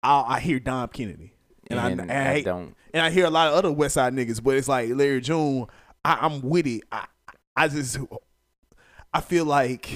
I, 0.02 0.36
I 0.36 0.40
hear 0.40 0.58
Dom 0.60 0.88
Kennedy, 0.88 1.32
and, 1.68 1.78
I, 1.80 1.90
And 1.90 2.00
and 2.00 2.12
I, 2.12 2.32
I, 2.32 2.40
don't. 2.42 2.74
and 2.94 3.04
I 3.04 3.10
hear 3.10 3.26
a 3.26 3.30
lot 3.30 3.48
of 3.48 3.54
other 3.54 3.72
West 3.72 3.94
Side 3.94 4.12
niggas. 4.14 4.42
But 4.42 4.56
it's 4.56 4.68
like 4.68 4.90
Larry 4.90 5.20
June. 5.20 5.66
I, 6.04 6.18
I'm 6.22 6.40
with 6.42 6.66
it. 6.66 6.82
I, 6.90 7.06
I 7.56 7.68
just, 7.68 7.98
I 9.12 9.20
feel 9.20 9.44
like. 9.44 9.90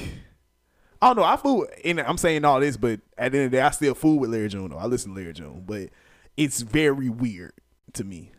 I 1.07 1.11
don't 1.11 1.17
know. 1.19 1.23
I 1.23 1.37
fool, 1.37 1.67
and 1.85 2.01
I'm 2.01 2.19
saying 2.19 2.45
all 2.45 2.59
this, 2.59 2.77
but 2.77 2.99
at 3.17 3.31
the 3.31 3.39
end 3.39 3.45
of 3.47 3.51
the 3.53 3.57
day, 3.59 3.63
I 3.63 3.71
still 3.71 3.95
fool 3.95 4.19
with 4.19 4.31
Larry 4.31 4.49
June. 4.49 4.71
Though 4.71 4.77
I 4.79 4.87
listen 4.87 5.15
to 5.15 5.21
Larry 5.21 5.33
June, 5.35 5.63
but 5.65 5.91
it's 6.37 6.63
very 6.63 7.09
weird 7.09 7.53
to 7.93 8.03
me. 8.03 8.33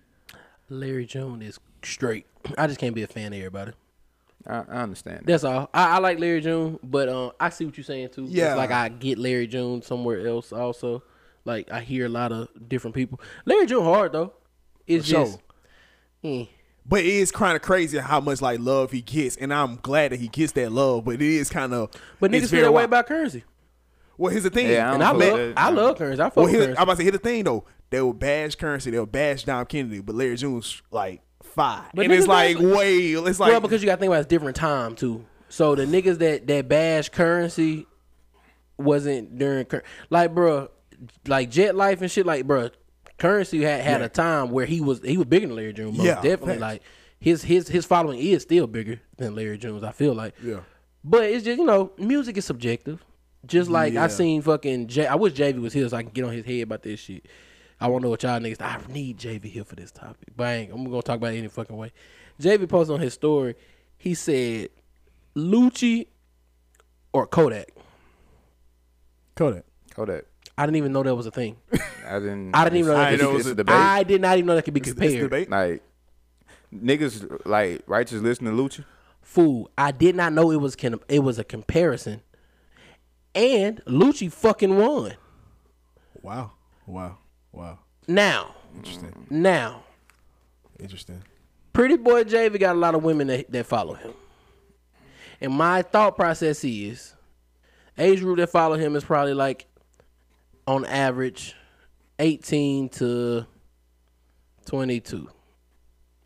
Larry 0.70 1.06
June 1.06 1.42
is 1.42 1.62
straight. 1.82 2.26
I 2.58 2.68
just 2.68 2.78
can't 2.78 2.94
be 2.94 3.04
a 3.04 3.08
fan 3.08 3.32
of 3.32 3.38
everybody. 3.40 3.72
I, 4.46 4.64
I 4.68 4.82
understand. 4.84 5.20
that. 5.20 5.26
That's 5.28 5.46
all. 5.46 5.70
I, 5.74 5.96
I 5.96 6.00
like 6.00 6.20
Larry 6.20 6.42
June, 6.42 6.78
but 6.84 7.08
um, 7.08 7.32
I 7.40 7.50
see 7.50 7.64
what 7.66 7.78
you're 7.78 7.86
saying 7.86 8.10
too. 8.10 8.26
Yeah. 8.28 8.50
it's 8.50 8.58
like 8.58 8.72
I 8.72 8.90
get 8.90 9.18
Larry 9.18 9.48
June 9.48 9.82
somewhere 9.82 10.28
else 10.28 10.52
also. 10.52 11.04
Like 11.46 11.72
I 11.72 11.80
hear 11.80 12.06
a 12.06 12.10
lot 12.10 12.34
of 12.34 12.50
different 12.68 12.96
people. 12.96 13.22
Larry 13.46 13.66
June 13.66 13.86
hard 13.86 14.12
though. 14.12 14.34
It's 14.86 15.06
For 15.06 15.12
sure. 15.12 15.26
just, 15.26 15.40
eh. 16.26 16.46
But 16.90 17.02
it 17.02 17.08
is 17.08 17.32
kind 17.32 17.56
of 17.56 17.62
crazy 17.62 17.98
how 17.98 18.22
much 18.22 18.42
like 18.42 18.60
love 18.60 18.92
he 18.92 19.02
gets, 19.02 19.36
and 19.36 19.54
I'm 19.54 19.76
glad 19.78 20.12
that 20.12 20.20
he 20.20 20.30
gets 20.30 20.54
that 20.54 20.72
love. 20.72 21.06
But 21.06 21.16
it 21.16 21.22
is 21.22 21.50
kind 21.50 21.74
of. 21.74 21.92
but 22.20 22.32
niggas 22.32 22.50
feel 22.50 22.62
that 22.62 22.72
way 22.72 22.84
about 22.86 23.08
currency, 23.08 23.44
Well, 24.18 24.32
here's 24.32 24.44
the 24.44 24.50
thing. 24.50 24.70
Yeah, 24.70 24.92
I 24.92 24.94
and 24.94 25.04
I 25.04 25.12
love 25.12 25.38
that. 25.38 25.54
I 25.58 25.70
love 25.70 25.98
currency. 25.98 26.22
I 26.22 26.26
fuck 26.26 26.38
well, 26.38 26.46
with 26.46 26.56
Currency. 26.56 26.78
I'm 26.78 26.84
about 26.84 26.94
to 26.94 26.98
say, 26.98 27.04
here's 27.04 27.14
the 27.14 27.20
thing 27.20 27.44
though. 27.44 27.66
They 27.90 28.02
will 28.02 28.14
bash 28.14 28.56
currency. 28.56 28.92
They'll 28.92 29.06
bash 29.06 29.44
Dom 29.44 29.66
Kennedy, 29.66 30.02
but 30.02 30.16
Larry 30.16 30.38
June's 30.38 30.82
like 30.92 31.22
five, 31.44 31.92
But 31.94 32.06
and 32.06 32.14
it's 32.14 32.28
like 32.28 32.58
way. 32.58 33.12
It's 33.12 33.40
like 33.40 33.52
well, 33.52 33.62
because 33.62 33.82
you 33.82 33.88
got 33.88 33.96
to 33.96 34.00
think 34.00 34.10
about 34.10 34.20
it's 34.20 34.28
different 34.28 34.56
time 34.56 34.96
too. 34.96 35.26
So 35.50 35.76
the 35.76 35.86
niggas 35.86 36.20
that 36.20 36.48
that 36.48 36.68
bash 36.70 37.10
currency 37.10 37.86
wasn't 38.78 39.38
during 39.38 39.66
like 40.10 40.34
bro, 40.34 40.70
like 41.26 41.50
Jet 41.50 41.76
Life 41.76 42.02
and 42.02 42.10
shit. 42.10 42.26
Like 42.26 42.46
bro, 42.46 42.70
currency 43.18 43.62
had 43.64 43.82
had 43.82 44.00
Yeah. 44.02 44.06
a 44.06 44.10
time 44.10 44.50
where 44.52 44.66
he 44.66 44.82
was 44.82 45.02
he 45.04 45.18
was 45.18 45.26
bigger 45.28 45.48
than 45.48 45.56
Larry 45.56 45.74
June's. 45.74 45.98
Most 45.98 46.06
Yeah, 46.06 46.16
definitely. 46.16 46.48
facts. 46.54 46.62
Like 46.62 46.82
his 47.20 47.44
his 47.44 47.68
his 47.68 47.86
following 47.86 48.20
is 48.20 48.44
still 48.44 48.68
bigger 48.68 49.00
than 49.18 49.36
Larry 49.36 49.58
June's. 49.58 49.84
I 49.84 49.92
feel 49.92 50.14
like, 50.14 50.36
yeah. 50.44 50.60
but 51.04 51.24
it's 51.24 51.44
just 51.46 51.58
you 51.60 51.66
know 51.66 51.92
music 51.98 52.38
is 52.38 52.46
subjective. 52.46 53.04
Just 53.46 53.70
like 53.70 53.94
Yeah. 53.94 54.04
I 54.04 54.08
seen 54.08 54.42
fucking 54.42 54.88
J. 54.88 55.08
I 55.08 55.16
wish 55.16 55.34
JV 55.34 55.60
was 55.62 55.74
here 55.74 55.88
so 55.88 55.96
I 55.98 56.04
can 56.04 56.12
get 56.12 56.26
on 56.26 56.34
his 56.34 56.46
head 56.46 56.62
about 56.62 56.84
this 56.84 57.00
shit. 57.00 57.26
I 57.80 57.88
want 57.88 58.02
to 58.02 58.06
know 58.08 58.10
what 58.10 58.24
y'all 58.24 58.40
niggas. 58.40 58.60
I 58.62 58.80
need 58.92 59.18
JV 59.20 59.46
here 59.46 59.64
for 59.64 59.76
this 59.76 59.92
topic. 59.92 60.30
But 60.36 60.48
I 60.48 60.54
ain't, 60.56 60.72
I'm 60.74 60.84
gonna 60.84 61.02
talk 61.02 61.18
about 61.18 61.34
it 61.34 61.38
any 61.38 61.48
fucking 61.48 61.78
way. 61.78 61.92
JV 62.42 62.68
posted 62.68 62.96
on 62.96 63.00
his 63.00 63.14
story. 63.14 63.56
He 63.98 64.14
said, 64.16 64.70
"Lucci 65.36 66.08
or 67.14 67.26
Kodak." 67.28 67.70
Kodak. 69.36 69.64
Kodak. 69.96 70.26
I 70.58 70.66
didn't 70.66 70.78
even 70.78 70.92
know 70.92 71.04
that 71.04 71.16
was 71.16 71.26
a 71.28 71.32
thing. 71.32 71.58
I 72.08 72.20
didn't. 72.20 72.56
I 72.56 72.64
didn't 72.64 72.80
even 72.80 72.92
know 72.92 72.98
that. 72.98 73.12
didn't 73.12 73.22
know 73.22 73.28
Could, 73.28 73.34
it 73.34 73.38
was 73.38 73.46
it's 73.46 73.50
a- 73.50 73.52
a 73.52 73.56
debate. 73.56 73.76
I 73.76 74.04
did 74.04 74.22
not 74.22 74.38
even 74.38 74.48
know 74.48 74.56
that 74.56 74.64
could 74.64 74.74
be 74.74 74.80
It's, 74.80 74.90
it's 74.90 75.00
compared. 75.00 75.22
debate. 75.30 75.50
like 75.50 75.84
niggas 76.74 77.46
like 77.46 77.84
righteous 77.88 78.22
listen 78.22 78.46
to 78.46 78.52
Lucci. 78.52 78.84
Fool, 79.22 79.70
I 79.78 79.92
did 79.92 80.16
not 80.16 80.34
know 80.34 80.52
it 80.52 80.56
was 80.62 80.76
can 80.76 81.00
it 81.10 81.20
was 81.20 81.38
a 81.38 81.44
comparison 81.44 82.22
and 83.36 83.84
Lucci 83.86 84.32
fucking 84.32 84.78
won. 84.78 85.14
Wow. 86.22 86.52
Wow. 86.86 87.18
Wow. 87.52 87.80
Now, 88.08 88.56
Interesting. 88.76 89.28
now, 89.30 89.84
Interesting. 90.80 91.22
Pretty 91.74 91.98
Boy 91.98 92.24
JV 92.24 92.60
got 92.60 92.76
a 92.76 92.80
lot 92.80 92.96
of 92.96 93.04
women 93.04 93.28
that, 93.28 93.52
that 93.52 93.66
follow 93.66 93.94
him. 93.94 94.14
And 95.42 95.54
my 95.54 95.82
thought 95.84 96.16
process 96.16 96.64
is 96.64 97.14
age 97.98 98.22
group 98.22 98.38
that 98.38 98.48
follow 98.50 98.76
him 98.78 98.96
is 98.96 99.04
probably 99.04 99.34
like 99.36 99.68
on 100.68 100.86
average 100.86 101.56
18 102.20 102.90
to 102.90 103.46
22. 104.66 105.30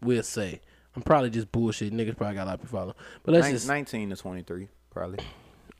We'll 0.01 0.23
say. 0.23 0.61
I'm 0.95 1.03
probably 1.03 1.29
just 1.29 1.51
bullshit. 1.51 1.93
Niggas 1.93 2.17
probably 2.17 2.35
got 2.35 2.43
a 2.43 2.47
lot 2.47 2.53
of 2.55 2.61
people 2.61 2.79
follow. 2.79 2.95
But 3.23 3.33
let's 3.33 3.45
Nin- 3.45 3.55
just 3.55 3.67
19 3.67 4.09
to 4.09 4.15
23, 4.15 4.67
probably. 4.89 5.19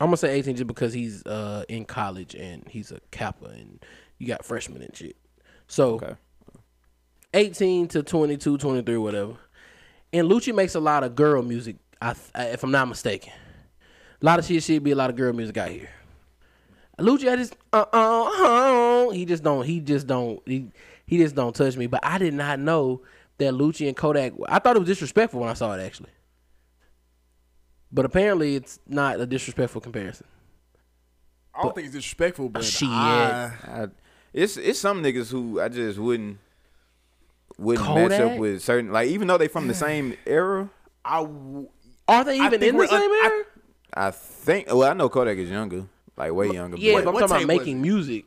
I'm 0.00 0.06
gonna 0.08 0.16
say 0.16 0.32
18 0.34 0.56
just 0.56 0.66
because 0.66 0.92
he's 0.92 1.24
uh 1.26 1.64
in 1.68 1.84
college 1.84 2.34
and 2.34 2.66
he's 2.68 2.90
a 2.90 3.00
Kappa 3.10 3.46
and 3.46 3.84
you 4.18 4.26
got 4.26 4.44
freshmen 4.44 4.82
and 4.82 4.96
shit. 4.96 5.16
So 5.68 5.94
Okay. 5.94 6.14
18 7.34 7.88
to 7.88 8.02
22, 8.02 8.58
23, 8.58 8.96
whatever. 8.96 9.34
And 10.12 10.28
Lucci 10.28 10.54
makes 10.54 10.74
a 10.74 10.80
lot 10.80 11.04
of 11.04 11.14
girl 11.14 11.42
music, 11.42 11.76
I- 12.00 12.14
if 12.34 12.62
I'm 12.64 12.70
not 12.70 12.88
mistaken. 12.88 13.32
A 14.20 14.24
lot 14.24 14.38
of 14.38 14.44
shit 14.44 14.62
should 14.62 14.82
be 14.82 14.90
a 14.92 14.96
lot 14.96 15.10
of 15.10 15.16
girl 15.16 15.32
music 15.32 15.56
out 15.56 15.70
here. 15.70 15.90
Lucci, 16.98 17.30
I 17.30 17.36
just 17.36 17.56
uh 17.72 17.84
uh, 17.92 19.06
uh 19.06 19.10
he 19.10 19.24
just 19.24 19.42
don't 19.42 19.64
he 19.64 19.80
just 19.80 20.06
don't 20.06 20.40
he 20.46 20.70
he 21.06 21.18
just 21.18 21.34
don't 21.34 21.54
touch 21.54 21.76
me. 21.76 21.86
But 21.86 22.00
I 22.04 22.18
did 22.18 22.34
not 22.34 22.58
know 22.58 23.02
that 23.38 23.54
Lucci 23.54 23.88
and 23.88 23.96
Kodak. 23.96 24.32
I 24.48 24.58
thought 24.58 24.76
it 24.76 24.80
was 24.80 24.88
disrespectful 24.88 25.40
when 25.40 25.48
I 25.48 25.54
saw 25.54 25.72
it 25.74 25.82
actually. 25.82 26.10
But 27.90 28.04
apparently, 28.06 28.56
it's 28.56 28.78
not 28.86 29.20
a 29.20 29.26
disrespectful 29.26 29.80
comparison. 29.80 30.26
I 31.54 31.62
don't 31.62 31.74
think 31.74 31.86
it's 31.86 31.94
disrespectful, 31.94 32.48
but 32.48 32.64
Shit. 32.64 32.88
I, 32.88 33.52
I, 33.66 33.86
it's 34.32 34.56
it's 34.56 34.78
some 34.78 35.02
niggas 35.02 35.30
who 35.30 35.60
I 35.60 35.68
just 35.68 35.98
wouldn't 35.98 36.38
wouldn't 37.58 37.94
match 37.94 38.18
up 38.20 38.38
with 38.38 38.62
certain 38.62 38.90
like 38.92 39.08
even 39.08 39.28
though 39.28 39.36
they 39.38 39.48
from 39.48 39.68
the 39.68 39.74
same 39.74 40.16
era. 40.24 40.70
I, 41.04 41.20
w- 41.20 41.68
Are 42.08 42.24
they 42.24 42.36
even 42.36 42.62
in 42.62 42.76
the 42.76 42.86
same 42.86 43.00
un- 43.00 43.10
I- 43.10 43.30
era? 43.32 43.44
I 43.94 44.10
think 44.10 44.68
well 44.68 44.84
I 44.84 44.94
know 44.94 45.10
Kodak 45.10 45.36
is 45.36 45.50
younger, 45.50 45.84
like 46.28 46.32
way 46.32 46.50
younger. 46.54 46.76
yeah, 46.76 46.94
but, 46.96 47.04
but 47.12 47.22
I'm 47.22 47.28
talking 47.28 47.44
about 47.44 47.56
making 47.58 47.78
it? 47.78 47.82
music. 47.82 48.24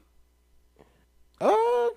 uh, 1.42 1.88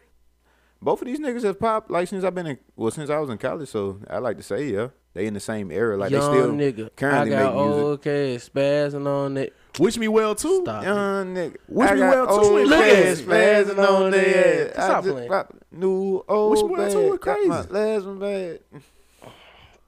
both 0.80 1.00
of 1.02 1.06
these 1.06 1.18
niggas 1.18 1.42
have 1.42 1.58
popped 1.58 1.90
like 1.90 2.06
since 2.08 2.24
I've 2.24 2.34
been 2.34 2.46
in 2.46 2.58
well 2.76 2.90
since 2.90 3.10
I 3.10 3.18
was 3.18 3.30
in 3.30 3.38
college. 3.38 3.68
So 3.68 4.00
I 4.08 4.18
like 4.18 4.36
to 4.36 4.42
say 4.42 4.68
yeah, 4.72 4.88
they 5.14 5.26
in 5.26 5.34
the 5.34 5.40
same 5.40 5.70
era. 5.72 5.96
Like 5.96 6.10
Young 6.10 6.30
they 6.32 6.38
still 6.38 6.52
nigga. 6.86 6.96
currently 6.96 7.34
I 7.34 7.42
got 7.42 7.54
make 7.54 7.64
music. 7.66 7.84
okay, 7.84 8.36
spazzing 8.36 9.06
on 9.06 9.36
it. 9.36 9.56
wish 9.78 9.96
me 9.98 10.06
well 10.08 10.34
too. 10.36 10.60
Stop. 10.62 10.82
it. 10.82 10.86
Young 10.86 11.34
nigga. 11.34 11.56
Wish 11.68 11.90
I 11.90 11.94
me 11.94 12.00
well, 12.00 12.26
too. 12.26 12.32
old 12.32 12.68
Look 12.68 12.80
at 12.80 12.94
cats 12.94 13.20
spazzing 13.22 13.88
on 13.88 14.10
their 14.12 14.68
ass. 14.78 14.84
Stop 14.84 15.04
playing. 15.04 15.30
new 15.72 16.24
old 16.28 16.50
Wish 16.52 16.62
me 16.62 16.68
well, 16.68 16.92
too. 16.92 17.10
bag. 17.10 17.14
It's 17.14 17.24
Got 17.24 17.46
my 17.46 17.56
crazy. 17.62 17.72
last 17.72 18.04
one 18.06 18.18
bad. 18.20 18.60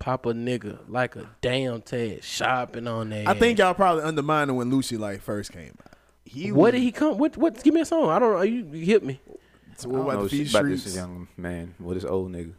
Pop 0.01 0.25
a 0.27 0.33
nigga 0.33 0.79
like 0.89 1.15
a 1.15 1.29
damn 1.43 1.83
Ted 1.83 2.25
shopping 2.25 2.89
on 2.89 3.11
that. 3.11 3.29
I 3.29 3.35
think 3.39 3.59
y'all 3.59 3.75
probably 3.75 4.03
undermined 4.03 4.57
when 4.57 4.71
Lucy 4.71 4.97
like 4.97 5.21
first 5.21 5.53
came 5.53 5.77
out. 5.87 5.90
He 6.33 6.53
What 6.53 6.63
was- 6.67 6.73
did 6.75 6.83
he 6.83 6.93
come? 6.93 7.19
What? 7.19 7.37
What? 7.37 7.63
Give 7.63 7.75
me 7.75 7.81
a 7.81 7.85
song. 7.85 8.09
I 8.09 8.19
don't 8.21 8.35
know. 8.35 8.43
You, 8.43 8.65
you 8.73 8.87
hit 8.87 9.03
me. 9.03 9.21
So 9.77 9.89
I 9.91 9.93
what 9.93 10.01
about 10.03 10.15
know 10.15 10.23
the 10.25 10.29
Feed 10.29 10.51
about 10.51 10.65
Streets? 10.65 10.85
this 10.85 10.95
young 10.97 11.27
man 11.37 11.75
with 11.81 11.97
this 12.01 12.05
old 12.09 12.31
nigga. 12.31 12.53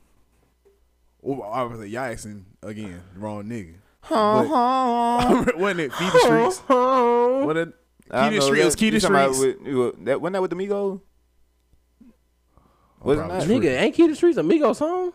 Oh, 1.25 1.41
I 1.41 1.63
was 1.63 1.79
like, 1.79 1.89
y'all 1.89 2.01
asking 2.11 2.45
again, 2.63 3.01
wrong 3.15 3.43
nigga. 3.45 3.75
Huh, 4.01 5.43
But- 5.45 5.57
wasn't 5.57 5.79
it 5.81 5.93
Feed 5.93 6.11
the 6.11 6.19
Streets? 6.19 6.57
What 6.67 7.57
it? 7.57 7.73
I 8.09 8.27
Key 8.29 8.35
to 8.35 8.39
know 8.41 8.45
Street- 8.47 8.59
it 8.65 8.75
Key 8.77 8.89
to 8.89 8.95
you 8.95 8.99
talking 8.99 9.15
about 9.15 9.35
Streets. 9.35 9.59
With, 9.63 10.05
that, 10.05 10.19
wasn't 10.21 10.33
that 10.33 10.41
with 10.41 10.51
the 10.51 10.57
Migos? 10.57 10.99
Wasn't 13.03 13.27
probably 13.29 13.59
that? 13.59 13.63
Nigga, 13.77 13.81
ain't 13.81 13.95
Key 13.95 14.03
to 14.03 14.09
the 14.09 14.15
Streets 14.15 14.37
Amigo 14.37 14.73
song? 14.73 15.13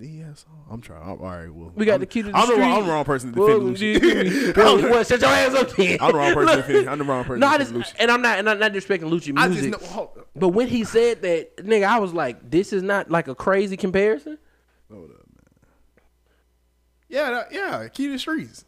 DS. 0.00 0.46
I'm 0.70 0.80
trying. 0.80 1.02
I'm, 1.02 1.08
all 1.10 1.16
right. 1.18 1.48
Well, 1.52 1.72
We 1.74 1.84
got 1.84 1.94
I'm, 1.94 2.00
the 2.00 2.06
Key 2.06 2.22
to 2.22 2.30
the 2.30 2.36
I'm 2.36 2.48
the, 2.48 2.54
wrong, 2.56 2.72
I'm 2.72 2.86
the 2.86 2.92
wrong 2.92 3.04
person 3.04 3.32
to 3.32 3.74
defend. 3.74 4.56
Well, 4.56 4.76
well, 4.82 5.04
shut 5.04 5.20
your 5.20 5.30
ass 5.30 5.54
up 5.54 5.70
then. 5.76 5.98
I'm 6.00 6.12
the 6.12 6.18
wrong 6.18 6.34
person 6.34 6.56
to 6.56 6.62
defend. 6.66 6.90
I'm 6.90 6.98
the 6.98 7.04
wrong 7.04 7.24
person 7.24 7.40
No, 7.40 7.46
to 7.48 7.52
I 7.52 7.58
just, 7.58 7.94
and 7.98 8.10
I'm 8.10 8.22
not, 8.22 8.38
and 8.38 8.48
I'm 8.48 8.58
not 8.58 8.72
disrespecting 8.72 9.10
Lucci 9.10 9.32
I 9.36 9.48
just 9.48 9.62
music. 9.62 9.80
know. 9.94 10.10
But 10.34 10.48
when 10.48 10.68
he 10.68 10.84
said 10.84 11.22
that, 11.22 11.58
nigga, 11.58 11.84
I 11.84 11.98
was 11.98 12.12
like, 12.14 12.50
this 12.50 12.72
is 12.72 12.82
not 12.82 13.10
like 13.10 13.28
a 13.28 13.34
crazy 13.34 13.76
comparison. 13.76 14.38
Hold 14.90 15.10
up, 15.10 15.16
man. 15.16 16.04
Yeah, 17.08 17.30
that, 17.30 17.52
yeah. 17.52 17.88
Key 17.88 18.06
to 18.06 18.12
the 18.12 18.18
Streets. 18.18 18.64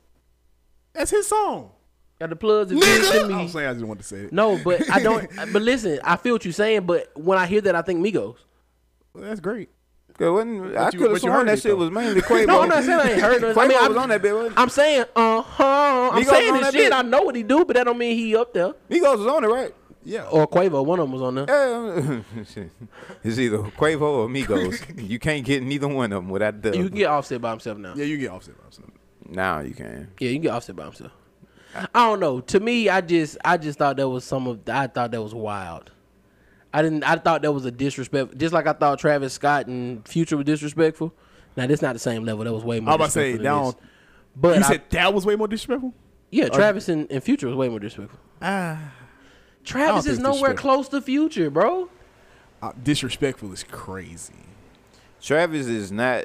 That's 0.93 1.11
his 1.11 1.27
song. 1.27 1.71
Got 2.19 2.31
the 2.31 2.37
plugs 2.37 2.71
and 2.71 2.81
shit 2.83 3.03
to 3.03 3.09
Nigga. 3.19 3.29
me. 3.29 3.35
I'm 3.35 3.49
saying 3.49 3.69
I 3.69 3.73
just 3.73 3.85
want 3.85 3.99
to 4.01 4.07
say 4.07 4.17
it. 4.19 4.33
No, 4.33 4.57
but 4.63 4.89
I 4.91 5.01
don't. 5.01 5.29
but 5.53 5.63
listen, 5.63 5.99
I 6.05 6.17
feel 6.17 6.35
what 6.35 6.45
you're 6.45 6.53
saying. 6.53 6.83
But 6.87 7.11
when 7.17 7.39
I 7.39 7.47
hear 7.47 7.61
that, 7.63 7.75
I 7.75 7.83
think 7.83 8.05
Migos. 8.05 8.37
Well, 9.13 9.25
that's 9.25 9.41
great. 9.41 9.71
Cause 10.23 10.31
wasn't, 10.31 10.77
I 10.77 10.91
could 10.93 11.01
but 11.01 11.11
have 11.11 11.21
sworn 11.21 11.47
that 11.47 11.59
it, 11.59 11.63
shit 11.63 11.77
was 11.77 11.91
mainly 11.91 12.21
Quavo. 12.21 12.47
No, 12.47 12.63
I'm 12.63 12.69
not 12.69 12.85
saying 12.85 13.01
I 13.01 13.11
ain't 13.11 13.21
heard 13.21 13.43
it. 13.43 13.57
Quavo 13.57 13.65
I 13.65 13.67
mean, 13.67 13.77
was 13.77 13.97
I'm, 13.97 13.99
on 13.99 14.09
that 14.11 14.23
bit. 14.23 14.33
wasn't 14.33 14.57
I'm 14.57 14.69
saying, 14.69 15.05
uh 15.17 15.43
huh. 15.43 16.11
I'm 16.13 16.23
Migos 16.23 16.27
saying 16.31 16.51
on 16.53 16.57
this 16.59 16.67
that 16.67 16.73
shit. 16.75 16.91
bit? 16.91 16.93
I 16.93 17.03
know 17.03 17.23
what 17.23 17.35
he 17.35 17.43
do, 17.43 17.65
but 17.65 17.75
that 17.75 17.85
don't 17.85 17.99
mean 17.99 18.17
he 18.17 18.37
up 18.37 18.55
there. 18.55 18.73
he? 18.89 19.01
Migos 19.01 19.19
was 19.19 19.27
on 19.27 19.43
it, 19.43 19.49
right? 19.49 19.75
Yeah. 20.05 20.27
Or 20.27 20.47
Quavo, 20.47 20.87
one 20.87 21.01
of 21.01 21.11
them 21.11 21.13
was 21.13 21.23
on 21.23 21.35
there. 21.35 21.47
Yeah. 21.49 22.45
it's 23.25 23.37
either 23.37 23.59
Quavo 23.59 24.01
or 24.03 24.29
Migos. 24.29 25.09
you 25.09 25.19
can't 25.19 25.45
get 25.45 25.65
neither 25.65 25.89
one 25.89 26.13
of 26.13 26.23
them 26.23 26.31
without 26.31 26.63
the. 26.63 26.77
You 26.77 26.89
can 26.89 26.99
get 26.99 27.09
Offset 27.09 27.41
by 27.41 27.51
himself 27.51 27.79
now. 27.79 27.95
Yeah, 27.97 28.05
you 28.05 28.17
get 28.19 28.31
offset 28.31 28.57
by 28.57 28.71
something. 28.71 28.95
now 29.29 29.59
you 29.59 29.75
can. 29.75 30.09
Yeah, 30.21 30.29
you 30.29 30.35
can 30.37 30.43
get 30.43 30.53
Offset 30.53 30.77
by 30.77 30.85
himself. 30.85 31.11
I 31.75 32.07
don't 32.07 32.21
know. 32.21 32.41
To 32.41 32.61
me, 32.61 32.89
I 32.89 33.01
just, 33.01 33.39
I 33.45 33.57
just 33.57 33.77
thought 33.77 33.97
that 33.97 34.09
was 34.09 34.25
some 34.25 34.47
of. 34.47 34.61
I 34.69 34.87
thought 34.87 35.11
that 35.11 35.21
was 35.23 35.35
wild. 35.35 35.91
I 36.75 36.83
didn't. 36.83 37.05
I 37.05 37.17
thought 37.17 37.43
that 37.43 37.53
was 37.53 37.65
a 37.65 37.71
disrespect. 37.71 38.37
Just 38.39 38.55
like 38.55 38.67
I 38.67 38.73
thought 38.73 38.99
Travis 38.99 39.35
Scott 39.35 39.67
and 39.67 40.07
Future 40.09 40.37
were 40.37 40.45
disrespectful. 40.45 41.13
Now 41.57 41.67
this 41.67 41.83
not 41.83 41.93
the 41.93 41.99
same 41.99 42.25
level. 42.25 42.45
That 42.45 42.53
was 42.53 42.65
way 42.65 42.81
more. 42.81 42.91
I 42.93 42.97
was 42.97 42.97
about 42.97 43.05
to 43.07 43.11
say 43.13 43.33
disrespectful 43.33 43.73
down. 43.73 43.89
But 44.35 44.57
You 44.59 44.65
I- 44.65 44.69
said 44.69 44.83
that 44.91 45.13
was 45.15 45.27
way 45.27 45.37
more 45.37 45.49
disrespectful. 45.49 45.93
yeah, 46.31 46.49
Travis 46.49 46.89
and, 46.89 47.11
and 47.13 47.23
Future 47.23 47.47
was 47.49 47.57
way 47.57 47.69
more 47.69 47.79
disrespectful. 47.79 48.19
Ah, 48.41 48.93
Travis 49.65 50.07
is 50.07 50.19
nowhere 50.19 50.55
close 50.55 50.89
to 50.89 51.01
Future, 51.03 51.51
bro. 51.51 51.89
uh, 52.63 52.73
disrespectful 52.83 53.53
is 53.53 53.65
crazy. 53.65 54.33
Travis 55.21 55.67
is 55.67 55.93
not 55.93 56.25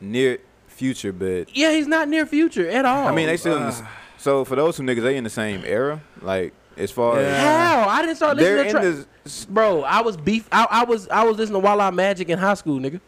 near 0.00 0.38
future, 0.68 1.12
but 1.12 1.54
Yeah, 1.56 1.72
he's 1.72 1.86
not 1.88 2.08
near 2.08 2.24
Future 2.24 2.68
at 2.68 2.84
all. 2.84 3.08
I 3.08 3.14
mean 3.14 3.26
they 3.26 3.36
still. 3.36 3.56
in 3.56 3.62
the, 3.64 3.68
uh. 3.70 3.86
so 4.16 4.44
for 4.44 4.54
those 4.56 4.76
two 4.76 4.84
niggas, 4.84 5.02
they 5.02 5.16
in 5.16 5.24
the 5.24 5.30
same 5.30 5.62
era. 5.66 6.00
Like 6.22 6.54
as 6.78 6.90
far 6.90 7.20
Yeah. 7.20 7.82
how 7.84 7.88
I 7.88 8.02
didn't 8.02 8.16
start 8.16 8.36
listening 8.36 8.72
to 8.72 8.72
the. 8.72 9.04
Travis. 9.24 9.44
Bro, 9.46 9.82
I 9.82 10.00
was 10.00 10.16
beef. 10.16 10.48
I, 10.52 10.66
I 10.70 10.84
was 10.84 11.08
I 11.08 11.24
was 11.24 11.36
listening 11.36 11.60
to 11.60 11.66
Walla 11.66 11.92
Magic 11.92 12.28
in 12.28 12.38
high 12.38 12.54
school, 12.54 12.78
nigga. 12.78 13.00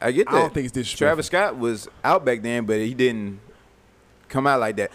I 0.00 0.12
get 0.12 0.26
that. 0.28 0.34
I 0.34 0.38
don't 0.40 0.54
think 0.54 0.64
it's 0.66 0.72
disrespectful. 0.72 1.06
Travis 1.06 1.26
Scott 1.26 1.58
was 1.58 1.88
out 2.04 2.24
back 2.24 2.42
then, 2.42 2.64
but 2.64 2.78
he 2.78 2.94
didn't 2.94 3.40
come 4.28 4.46
out 4.46 4.60
like 4.60 4.76
that. 4.76 4.90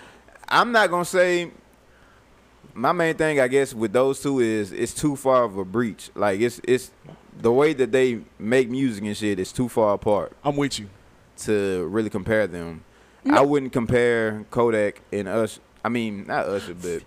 I'm 0.48 0.72
not 0.72 0.90
gonna 0.90 1.06
say. 1.06 1.52
My 2.78 2.92
main 2.92 3.16
thing, 3.16 3.40
I 3.40 3.48
guess, 3.48 3.74
with 3.74 3.94
those 3.94 4.22
two 4.22 4.40
is 4.40 4.74
it's 4.74 4.94
too 4.94 5.16
far 5.16 5.44
of 5.46 5.58
a 5.58 5.64
breach. 5.64 6.10
Like 6.14 6.42
it's 6.42 6.60
it's 6.68 6.92
the 7.38 7.52
way 7.52 7.74
that 7.74 7.92
they 7.92 8.22
make 8.38 8.70
music 8.70 9.04
and 9.06 9.16
shit 9.16 9.40
is 9.40 9.52
too 9.52 9.68
far 9.70 9.94
apart 9.94 10.34
I'm 10.44 10.56
with 10.56 10.80
you. 10.80 10.90
to 11.40 11.86
really 11.88 12.10
compare 12.10 12.48
them. 12.48 12.84
I 13.30 13.42
wouldn't 13.42 13.74
compare 13.74 14.46
Kodak 14.52 15.02
and 15.12 15.28
us. 15.28 15.60
I 15.84 15.90
mean, 15.90 16.26
not 16.28 16.46
us, 16.48 16.66
but 16.68 16.82
Kodak. 16.82 17.04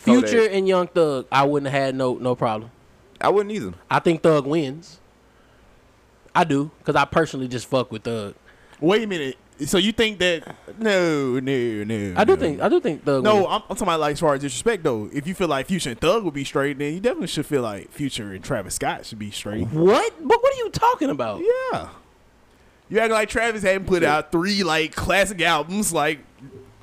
Future 0.00 0.48
and 0.48 0.66
Young 0.66 0.86
Thug, 0.86 1.26
I 1.30 1.44
wouldn't 1.44 1.70
have 1.70 1.82
had 1.82 1.94
no 1.94 2.14
no 2.14 2.34
problem. 2.34 2.70
I 3.20 3.28
wouldn't 3.28 3.54
either. 3.54 3.74
I 3.90 3.98
think 3.98 4.22
Thug 4.22 4.46
wins. 4.46 4.98
I 6.34 6.44
do, 6.44 6.70
cause 6.84 6.96
I 6.96 7.04
personally 7.04 7.48
just 7.48 7.66
fuck 7.66 7.92
with 7.92 8.04
Thug. 8.04 8.34
Wait 8.80 9.02
a 9.02 9.06
minute. 9.06 9.36
So 9.66 9.76
you 9.76 9.92
think 9.92 10.18
that? 10.20 10.56
No, 10.78 11.38
no, 11.38 11.84
no. 11.84 12.14
I 12.16 12.24
do 12.24 12.32
no. 12.32 12.36
think 12.36 12.60
I 12.62 12.68
do 12.70 12.80
think 12.80 13.04
Thug. 13.04 13.22
No, 13.22 13.34
wins. 13.34 13.46
I'm, 13.50 13.54
I'm 13.54 13.76
talking 13.76 13.82
about 13.82 14.00
like 14.00 14.12
as 14.12 14.20
far 14.20 14.34
as 14.34 14.40
disrespect 14.40 14.84
though. 14.84 15.10
If 15.12 15.26
you 15.26 15.34
feel 15.34 15.48
like 15.48 15.66
Future 15.66 15.90
and 15.90 16.00
Thug 16.00 16.24
would 16.24 16.32
be 16.32 16.44
straight, 16.44 16.78
then 16.78 16.94
you 16.94 17.00
definitely 17.00 17.26
should 17.26 17.44
feel 17.44 17.62
like 17.62 17.90
Future 17.90 18.32
and 18.32 18.42
Travis 18.42 18.76
Scott 18.76 19.04
should 19.04 19.18
be 19.18 19.30
straight. 19.30 19.66
what? 19.68 20.14
But 20.18 20.42
what 20.42 20.54
are 20.54 20.56
you 20.56 20.70
talking 20.70 21.10
about? 21.10 21.42
Yeah. 21.42 21.90
You 22.88 22.98
act 22.98 23.12
like 23.12 23.28
Travis 23.28 23.62
hadn't 23.62 23.86
put 23.86 24.02
out 24.02 24.32
three 24.32 24.62
like 24.64 24.94
classic 24.94 25.42
albums, 25.42 25.92
like 25.92 26.20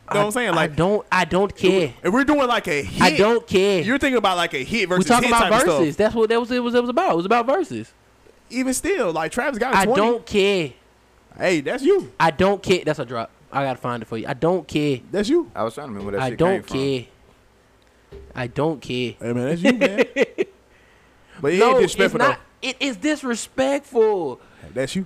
you 0.10 0.14
know 0.14 0.20
what 0.22 0.26
I'm 0.28 0.32
saying? 0.32 0.56
Like 0.56 0.72
I 0.72 0.76
don't 0.76 1.08
I 1.12 1.26
don't 1.26 1.56
care. 1.56 1.94
if 2.02 2.14
we're 2.14 2.24
doing 2.24 2.48
like 2.48 2.68
a 2.68 2.82
hit, 2.82 3.02
I 3.02 3.18
don't 3.18 3.46
care. 3.46 3.82
You're 3.82 3.98
thinking 3.98 4.18
about 4.18 4.38
like 4.38 4.54
a 4.54 4.64
hit 4.64 4.88
versus. 4.88 5.06
we 5.06 5.10
versus 5.10 5.10
talking 5.10 5.30
hit 5.30 5.36
about 5.36 5.50
type 5.50 5.68
of 5.68 5.78
verses. 5.78 5.94
stuff. 5.96 5.98
That's 5.98 6.16
what 6.16 6.30
that 6.30 6.40
was. 6.40 6.52
It 6.52 6.64
was. 6.64 6.76
It 6.76 6.82
was 6.82 6.90
about. 6.90 7.12
It 7.12 7.18
was 7.18 7.26
about 7.26 7.46
verses. 7.46 7.94
Even 8.50 8.74
still, 8.74 9.12
like 9.12 9.34
Travis 9.34 9.60
got 9.60 9.76
I 9.76 9.86
20. 9.86 10.02
don't 10.02 10.26
care. 10.26 10.72
Hey, 11.38 11.60
that's 11.62 11.84
you. 11.84 12.12
I 12.20 12.32
don't 12.32 12.64
care. 12.64 12.84
That's 12.86 13.00
a 13.00 13.06
drop. 13.06 13.32
I 13.52 13.64
gotta 13.64 13.80
find 13.80 14.02
it 14.02 14.06
for 14.06 14.18
you. 14.18 14.28
I 14.28 14.34
don't 14.34 14.68
care. 14.68 15.00
That's 15.12 15.30
you. 15.30 15.52
I 15.56 15.64
was 15.64 15.74
trying 15.74 15.88
to 15.88 15.94
remember 15.94 16.18
that 16.18 16.22
I 16.22 16.30
shit 16.30 16.40
don't 16.40 16.66
came 16.66 17.04
care. 17.04 18.20
I 18.34 18.48
don't 18.48 18.82
care. 18.82 19.16
Hey 19.20 19.34
man, 19.34 19.50
that's 19.50 19.62
you, 19.62 19.74
man. 19.74 20.06
but 21.42 21.54
it 21.54 21.60
no, 21.60 21.72
ain't 21.72 21.84
it's 21.84 21.96
disrespectful 21.96 22.20
not. 22.20 22.40
It 22.62 22.78
is 22.80 22.98
disrespectful. 22.98 24.40
That's 24.74 24.96
you. 24.96 25.06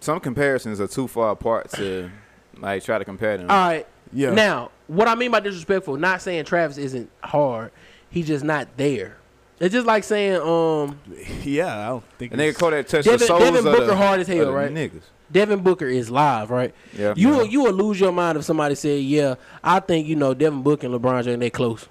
Some 0.00 0.20
comparisons 0.20 0.80
are 0.80 0.86
too 0.86 1.08
far 1.08 1.30
apart 1.30 1.70
to 1.72 2.10
like 2.58 2.84
try 2.84 2.98
to 2.98 3.04
compare 3.04 3.36
them. 3.38 3.50
All 3.50 3.68
right. 3.68 3.86
Yeah. 4.14 4.30
Now, 4.32 4.70
what 4.86 5.08
I 5.08 5.14
mean 5.14 5.30
by 5.30 5.40
disrespectful, 5.40 5.96
not 5.96 6.22
saying 6.22 6.44
Travis 6.44 6.78
isn't 6.78 7.10
hard. 7.22 7.72
He's 8.10 8.26
just 8.26 8.44
not 8.44 8.68
there. 8.76 9.16
It's 9.60 9.72
just 9.72 9.86
like 9.86 10.04
saying, 10.04 10.40
um, 10.40 10.98
Yeah, 11.42 11.76
I 11.78 11.88
don't 11.88 12.04
think. 12.18 12.32
And 12.32 12.40
nigga 12.40 12.48
it's- 12.48 12.56
Kodak 12.60 12.86
touched 12.86 13.04
the 13.04 13.12
Devin- 13.12 13.26
souls 13.26 13.40
Devin 13.42 13.64
Booker 13.64 13.86
the, 13.86 13.96
hard 13.96 14.20
as 14.20 14.26
hell, 14.28 14.52
right? 14.52 14.72
Niggas. 14.72 15.02
Devin 15.32 15.60
Booker 15.60 15.86
is 15.86 16.10
live, 16.10 16.50
right? 16.50 16.74
Yeah. 16.96 17.14
You 17.16 17.30
yeah. 17.30 17.36
will, 17.38 17.46
you 17.46 17.62
will 17.64 17.72
lose 17.72 17.98
your 17.98 18.12
mind 18.12 18.38
if 18.38 18.44
somebody 18.44 18.74
said, 18.74 19.00
"Yeah, 19.02 19.34
I 19.64 19.80
think 19.80 20.06
you 20.06 20.16
know 20.16 20.34
Devin 20.34 20.62
Booker 20.62 20.86
and 20.86 20.94
LeBron 20.94 21.24
James 21.24 21.40
they 21.40 21.50
close." 21.50 21.88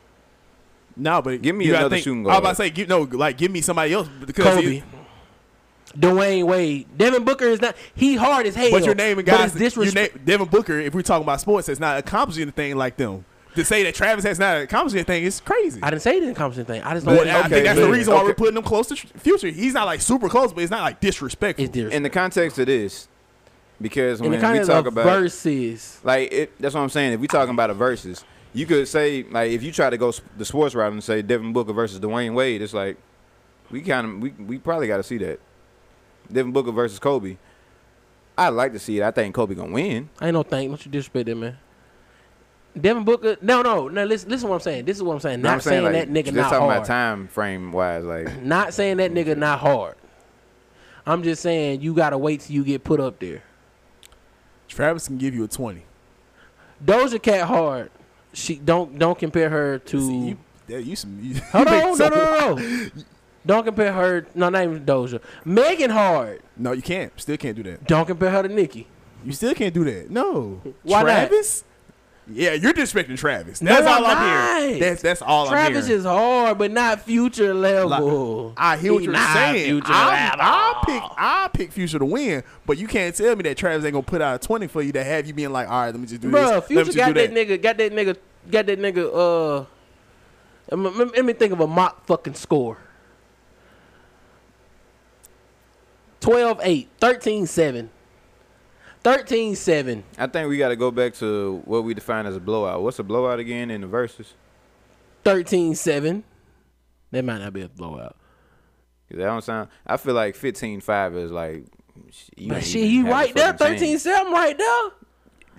No, 0.96 1.22
but 1.22 1.42
Give 1.42 1.56
me 1.56 1.66
you 1.66 1.74
another 1.76 1.90
think, 1.96 2.04
shooting 2.04 2.26
I 2.26 2.30
was 2.30 2.38
about 2.38 2.50
to 2.52 2.56
say, 2.56 2.70
give, 2.70 2.88
no, 2.88 3.02
like 3.02 3.38
give 3.38 3.50
me 3.52 3.62
somebody 3.62 3.94
else 3.94 4.08
because 4.26 4.46
Kobe, 4.46 4.62
he- 4.62 4.84
Dwayne 5.98 6.46
Wade, 6.46 6.88
Devin 6.98 7.24
Booker 7.24 7.46
is 7.46 7.62
not. 7.62 7.76
He 7.94 8.16
hard 8.16 8.46
as 8.48 8.56
hell. 8.56 8.72
but 8.72 8.86
you're 8.86 8.96
naming 8.96 9.26
guys. 9.26 9.52
it's 9.52 9.56
You 9.56 9.60
disrespect. 9.60 10.16
name, 10.16 10.26
Devin 10.26 10.48
Booker, 10.48 10.80
if 10.80 10.94
we're 10.96 11.02
talking 11.04 11.24
about 11.24 11.40
sports, 11.42 11.68
has 11.68 11.80
not 11.80 11.98
accomplished 11.98 12.40
anything 12.40 12.76
like 12.76 12.98
them. 12.98 13.26
To 13.56 13.64
say 13.64 13.84
that 13.84 13.94
Travis 13.94 14.26
has 14.26 14.40
not 14.40 14.58
accomplished 14.58 14.96
anything 14.96 15.24
is 15.24 15.40
crazy. 15.40 15.80
I 15.84 15.92
didn't 15.92 16.02
say 16.02 16.16
he 16.16 16.20
didn't 16.22 16.36
accomplish 16.36 16.58
anything. 16.58 16.82
I 16.82 16.96
just 16.96 17.06
don't. 17.06 17.16
But 17.16 17.28
I 17.28 17.34
to 17.34 17.50
think 17.50 17.54
okay, 17.54 17.64
that's 17.64 17.80
the 17.80 17.90
reason 17.92 18.12
why 18.12 18.24
we're 18.24 18.34
putting 18.34 18.58
him 18.58 18.64
close 18.64 18.88
to 18.88 18.96
Future. 18.96 19.50
He's 19.50 19.76
not 19.76 19.86
like 19.86 20.02
super 20.02 20.28
close, 20.28 20.52
but 20.52 20.62
it's 20.64 20.72
not 20.72 20.82
like 20.82 21.00
disrespectful. 21.00 21.64
It's 21.64 21.72
disrespect. 21.72 21.96
In 21.96 22.02
the 22.02 22.10
context 22.10 22.58
of 22.58 22.66
this, 22.66 23.08
because 23.80 24.22
when 24.22 24.32
the 24.32 24.38
we 24.38 24.42
kind 24.42 24.66
talk 24.66 24.88
about 24.88 25.04
verses, 25.06 26.00
like 26.04 26.34
it, 26.34 26.60
that's 26.60 26.74
what 26.74 26.82
I'm 26.82 26.90
saying. 26.90 27.14
If 27.14 27.20
we're 27.20 27.28
talking 27.28 27.54
about 27.54 27.70
a 27.70 27.76
versus, 27.76 28.26
you 28.54 28.66
could 28.66 28.88
say 28.88 29.22
like 29.30 29.52
if 29.52 29.62
you 29.62 29.72
try 29.72 29.92
to 29.92 29.98
go 30.00 30.12
the 30.38 30.46
sports 30.46 30.74
route 30.74 30.92
and 30.92 31.04
say 31.04 31.22
Devin 31.22 31.54
Booker 31.54 31.74
versus 31.74 32.00
Dwayne 32.00 32.34
Wade, 32.34 32.64
it's 32.64 32.74
like 32.74 32.98
we 33.70 33.82
kind 33.82 34.08
of 34.08 34.20
we 34.20 34.30
we 34.44 34.58
probably 34.58 34.88
got 34.88 34.98
to 34.98 35.04
see 35.04 35.20
that 35.20 35.40
Devin 36.32 36.52
Booker 36.52 36.72
versus 36.72 37.00
Kobe. 37.00 37.38
I'd 38.38 38.50
like 38.50 38.74
to 38.74 38.80
see 38.80 39.00
it. 39.00 39.04
I 39.04 39.12
think 39.12 39.36
Kobe 39.36 39.56
gonna 39.56 39.72
win. 39.72 40.10
I 40.20 40.28
ain't 40.28 40.34
no 40.34 40.44
thing. 40.44 40.70
Don't 40.70 40.84
you 40.86 40.92
disrespect 40.92 41.28
that 41.28 41.36
man. 41.36 41.58
Devin 42.80 43.04
Booker, 43.04 43.38
no, 43.42 43.62
no, 43.62 43.88
no. 43.88 44.04
Listen, 44.04 44.30
listen. 44.30 44.50
What 44.50 44.56
I'm 44.56 44.62
saying. 44.62 44.86
This 44.86 44.98
is 44.98 45.04
what 45.04 45.14
I'm 45.14 45.20
saying. 45.20 45.42
Not 45.42 45.54
I'm 45.54 45.62
saying, 45.62 45.84
saying 45.84 45.94
like, 45.94 46.08
that 46.08 46.10
nigga 46.10 46.26
just 46.26 46.36
not 46.36 46.50
talking 46.50 46.60
hard. 46.60 46.78
about 46.78 46.88
time 46.88 47.28
frame 47.28 47.72
wise, 47.72 48.04
like 48.04 48.42
Not 48.42 48.74
saying 48.74 48.98
that 48.98 49.12
nigga 49.14 49.38
not 49.38 49.60
hard. 49.60 49.96
I'm 51.06 51.22
just 51.22 51.42
saying 51.42 51.82
you 51.82 51.94
gotta 51.94 52.18
wait 52.18 52.42
till 52.42 52.56
you 52.56 52.64
get 52.64 52.84
put 52.84 53.00
up 53.00 53.20
there. 53.20 53.44
Travis 54.68 55.08
can 55.08 55.18
give 55.18 55.36
you 55.36 55.44
a 55.44 55.48
twenty. 55.48 55.84
Doja 56.84 57.22
Cat 57.22 57.48
hard. 57.48 57.92
She 58.34 58.56
don't 58.56 58.98
don't 58.98 59.20
compare 59.20 59.50
her 59.50 59.78
to. 59.78 60.02
See, 60.02 60.38
you, 60.70 60.78
you 60.78 60.96
some. 60.96 61.20
You, 61.22 61.36
hold 61.52 61.68
on, 61.70 61.98
no, 61.98 62.08
no, 62.08 62.10
no, 62.10 62.56
no. 62.56 62.90
Don't 63.46 63.64
compare 63.66 63.92
her. 63.92 64.26
No, 64.36 64.50
not 64.50 64.64
even 64.64 64.86
Doja. 64.86 65.22
Megan 65.44 65.90
hard. 65.90 66.42
No, 66.58 66.72
you 66.72 66.82
can't. 66.82 67.12
Still 67.20 67.38
can't 67.38 67.56
do 67.56 67.64
that. 67.64 67.86
Don't 67.88 68.06
compare 68.06 68.30
her 68.30 68.44
to 68.44 68.50
Nicki. 68.50 68.88
You 69.26 69.32
still 69.34 69.54
can't 69.54 69.74
do 69.74 69.84
that. 69.86 70.10
No. 70.10 70.62
Why 70.84 71.04
not? 71.04 71.28
Travis? 71.30 71.64
Yeah, 72.26 72.54
you're 72.54 72.72
disrespecting 72.74 73.18
Travis. 73.18 73.62
No, 73.62 73.74
That's 73.74 73.86
all 73.86 74.06
I'm 74.06 74.18
I'm 74.18 74.62
hearing. 74.64 74.80
That's 74.80 75.02
that's 75.02 75.22
all 75.22 75.48
I'm 75.48 75.52
Travis 75.52 75.90
is 75.90 76.06
hard, 76.06 76.58
but 76.58 76.72
not 76.72 77.02
future 77.02 77.54
level. 77.54 78.54
I 78.56 78.78
hear 78.78 78.94
what 78.94 79.04
you're 79.04 79.14
saying. 79.14 79.82
I, 79.84 80.30
level. 80.30 80.40
I 80.40 80.84
pick 80.86 81.04
I 81.18 81.50
pick 81.52 81.72
Future 81.74 82.00
to 82.00 82.06
win, 82.06 82.44
but 82.66 82.78
you 82.78 82.88
can't 82.88 83.14
tell 83.14 83.36
me 83.36 83.44
that 83.44 83.58
Travis 83.58 83.84
ain't 83.84 83.92
gonna 83.92 84.04
put 84.04 84.22
out 84.22 84.42
a 84.42 84.48
twenty 84.48 84.68
for 84.68 84.82
you 84.82 84.94
to 84.94 85.04
have 85.04 85.28
you 85.28 85.34
being 85.34 85.52
like, 85.52 85.68
all 85.68 85.82
right, 85.82 85.92
let 85.92 86.00
me 86.00 86.08
just 86.08 86.22
do 86.22 86.32
this. 86.32 86.40
Bruh, 86.40 86.50
Let 86.62 86.70
me 86.70 86.76
Future 86.84 86.98
got 86.98 87.14
do 87.14 87.28
that. 87.28 87.32
nigga, 87.32 87.62
got 87.62 87.78
that 87.78 87.92
nigga, 87.92 88.18
got 88.50 88.66
that 88.68 88.80
nigga. 88.80 89.66
Uh, 90.72 90.76
let 90.78 91.26
me 91.26 91.34
think 91.34 91.52
of 91.52 91.60
a 91.60 91.68
mock 91.68 92.06
fucking 92.06 92.36
score. 92.36 92.78
12-8, 96.24 96.88
13-7. 97.02 97.90
13-7. 99.04 100.04
I 100.18 100.28
think 100.28 100.48
we 100.50 100.58
got 100.58 100.70
to 100.70 100.76
go 100.78 100.90
back 100.90 101.14
to 101.16 101.62
what 101.66 101.84
we 101.84 101.94
define 101.94 102.26
as 102.26 102.38
a 102.38 102.40
blowout. 102.40 102.82
What's 102.82 102.98
a 103.00 103.04
blowout 103.04 103.40
again 103.40 103.70
in 103.70 103.82
the 103.82 103.88
verses? 103.88 104.34
13-7. 105.26 106.24
That 107.12 107.26
might 107.26 107.40
not 107.40 107.52
be 107.54 107.62
a 107.62 107.68
blowout. 107.70 108.16
that 109.12 109.18
don't 109.18 109.44
sound. 109.44 109.68
I 109.86 109.98
feel 109.98 110.14
like 110.14 110.36
15-5 110.38 111.18
is 111.18 111.32
like. 111.32 111.66
sh- 112.12 112.30
You 112.38 112.50
But 112.50 112.64
shit, 112.64 112.86
he 112.86 113.04
right 113.04 113.34
there, 113.36 113.54
fucking 113.54 113.78
chance. 113.78 114.06
13-7 114.06 114.32
right 114.32 114.58
there. 114.58 114.90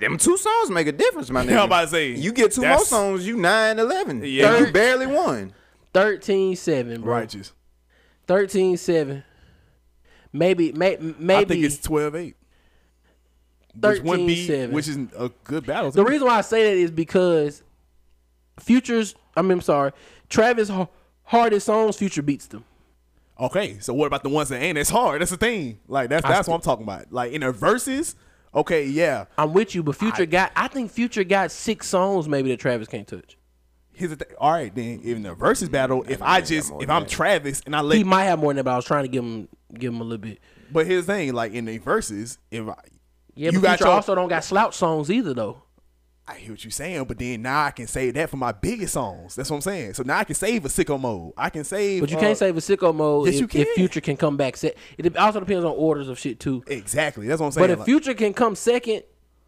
Them 0.00 0.16
two 0.18 0.36
songs 0.38 0.70
make 0.70 0.86
a 0.86 0.92
difference, 0.92 1.30
my 1.30 1.42
nigga. 1.46 1.50
Yeah, 1.50 1.58
I'm 1.60 1.66
about 1.66 1.82
to 1.82 1.88
say, 1.88 2.08
you 2.12 2.32
get 2.32 2.52
two 2.52 2.62
more 2.62 2.78
songs, 2.80 3.26
you 3.26 3.36
9-11. 3.36 4.22
Yeah. 4.32 4.58
You 4.58 4.72
barely 4.72 5.06
won. 5.06 5.52
13-7, 5.92 7.02
bro. 7.02 7.12
Righteous. 7.14 7.52
13-7. 8.26 9.22
Maybe, 10.34 10.72
may, 10.72 10.98
maybe. 11.00 11.34
I 11.34 11.44
think 11.44 11.64
it's 11.64 11.78
12-8. 11.78 12.34
Which 13.80 14.00
would 14.02 14.26
be 14.26 14.46
13-7. 14.48 14.70
which 14.72 14.88
is 14.88 14.98
a 15.16 15.30
good 15.44 15.64
battle. 15.64 15.90
The 15.92 16.04
reason 16.04 16.26
why 16.26 16.38
I 16.38 16.40
say 16.42 16.64
that 16.64 16.76
is 16.76 16.90
because 16.90 17.62
Future's, 18.60 19.14
I 19.36 19.42
mean, 19.42 19.52
I'm 19.52 19.60
sorry, 19.60 19.92
Travis' 20.28 20.68
har- 20.68 20.88
hardest 21.22 21.66
songs, 21.66 21.96
Future 21.96 22.22
beats 22.22 22.46
them. 22.46 22.64
Okay, 23.38 23.78
so 23.80 23.94
what 23.94 24.06
about 24.06 24.22
the 24.22 24.28
ones 24.28 24.48
that 24.50 24.60
ain't 24.62 24.78
as 24.78 24.90
hard? 24.90 25.20
That's 25.20 25.32
the 25.32 25.36
thing. 25.36 25.80
Like 25.88 26.08
that's 26.08 26.26
that's 26.26 26.46
what 26.46 26.54
I'm 26.54 26.60
talking 26.60 26.84
about. 26.84 27.12
Like 27.12 27.32
in 27.32 27.40
the 27.40 27.50
verses, 27.50 28.14
okay, 28.54 28.86
yeah. 28.86 29.24
I'm 29.36 29.52
with 29.52 29.74
you, 29.74 29.82
but 29.82 29.96
Future 29.96 30.26
got, 30.26 30.52
I 30.54 30.68
think 30.68 30.92
Future 30.92 31.24
got 31.24 31.50
six 31.50 31.88
songs 31.88 32.28
maybe 32.28 32.50
that 32.50 32.60
Travis 32.60 32.86
can't 32.86 33.08
touch. 33.08 33.36
Here's 33.92 34.10
the 34.10 34.16
thing. 34.16 34.36
All 34.38 34.52
right, 34.52 34.72
then 34.72 35.00
in 35.02 35.22
the 35.24 35.34
verses 35.34 35.68
battle, 35.68 36.04
if 36.08 36.22
I 36.22 36.40
got 36.40 36.48
just 36.48 36.72
if 36.80 36.88
I'm 36.90 37.02
that. 37.02 37.08
Travis 37.08 37.60
and 37.66 37.74
I 37.74 37.80
let, 37.80 37.96
He 37.98 38.04
might 38.04 38.24
have 38.24 38.38
more 38.38 38.50
than 38.50 38.58
that, 38.58 38.64
but 38.64 38.72
I 38.72 38.76
was 38.76 38.84
trying 38.84 39.04
to 39.04 39.08
give 39.08 39.24
him, 39.24 39.48
give 39.78 39.92
him 39.92 40.00
a 40.00 40.04
little 40.04 40.18
bit. 40.18 40.40
but 40.72 40.86
here's 40.86 41.06
the 41.06 41.12
thing, 41.12 41.32
like 41.32 41.52
in 41.52 41.64
the 41.66 41.78
verses, 41.78 42.38
if 42.50 42.66
I, 42.68 42.74
Yeah, 43.34 43.50
You 43.50 43.60
but 43.60 43.62
got 43.62 43.70
Future 43.78 43.84
your- 43.88 43.94
also 43.94 44.14
don't 44.14 44.28
got 44.28 44.44
slouch 44.44 44.74
songs 44.76 45.10
either 45.10 45.34
though. 45.34 45.62
I 46.26 46.36
hear 46.36 46.52
what 46.52 46.64
you're 46.64 46.70
saying, 46.70 47.04
but 47.04 47.18
then 47.18 47.42
now 47.42 47.64
I 47.64 47.70
can 47.70 47.86
save 47.86 48.14
that 48.14 48.30
for 48.30 48.38
my 48.38 48.50
biggest 48.52 48.94
songs. 48.94 49.34
That's 49.34 49.50
what 49.50 49.56
I'm 49.56 49.60
saying. 49.60 49.92
So 49.92 50.04
now 50.04 50.18
I 50.20 50.24
can 50.24 50.34
save 50.34 50.64
a 50.64 50.68
sicko 50.68 50.98
mode. 50.98 51.34
I 51.36 51.50
can 51.50 51.64
save. 51.64 52.00
But 52.00 52.10
you 52.10 52.16
uh, 52.16 52.20
can't 52.20 52.38
save 52.38 52.56
a 52.56 52.60
sicko 52.60 52.94
mode 52.94 53.26
yes, 53.26 53.40
if, 53.42 53.54
you 53.54 53.60
if. 53.60 53.68
Future 53.74 54.00
can 54.00 54.16
come 54.16 54.38
back. 54.38 54.56
Se- 54.56 54.74
it 54.96 55.14
also 55.18 55.40
depends 55.40 55.66
on 55.66 55.72
orders 55.72 56.08
of 56.08 56.18
shit 56.18 56.40
too. 56.40 56.64
exactly. 56.66 57.26
That's 57.26 57.40
what 57.40 57.46
I'm 57.48 57.52
saying. 57.52 57.62
But 57.64 57.70
if 57.72 57.78
Like, 57.80 57.84
Future 57.86 58.14
can 58.14 58.32
come 58.32 58.54
second, 58.56 59.02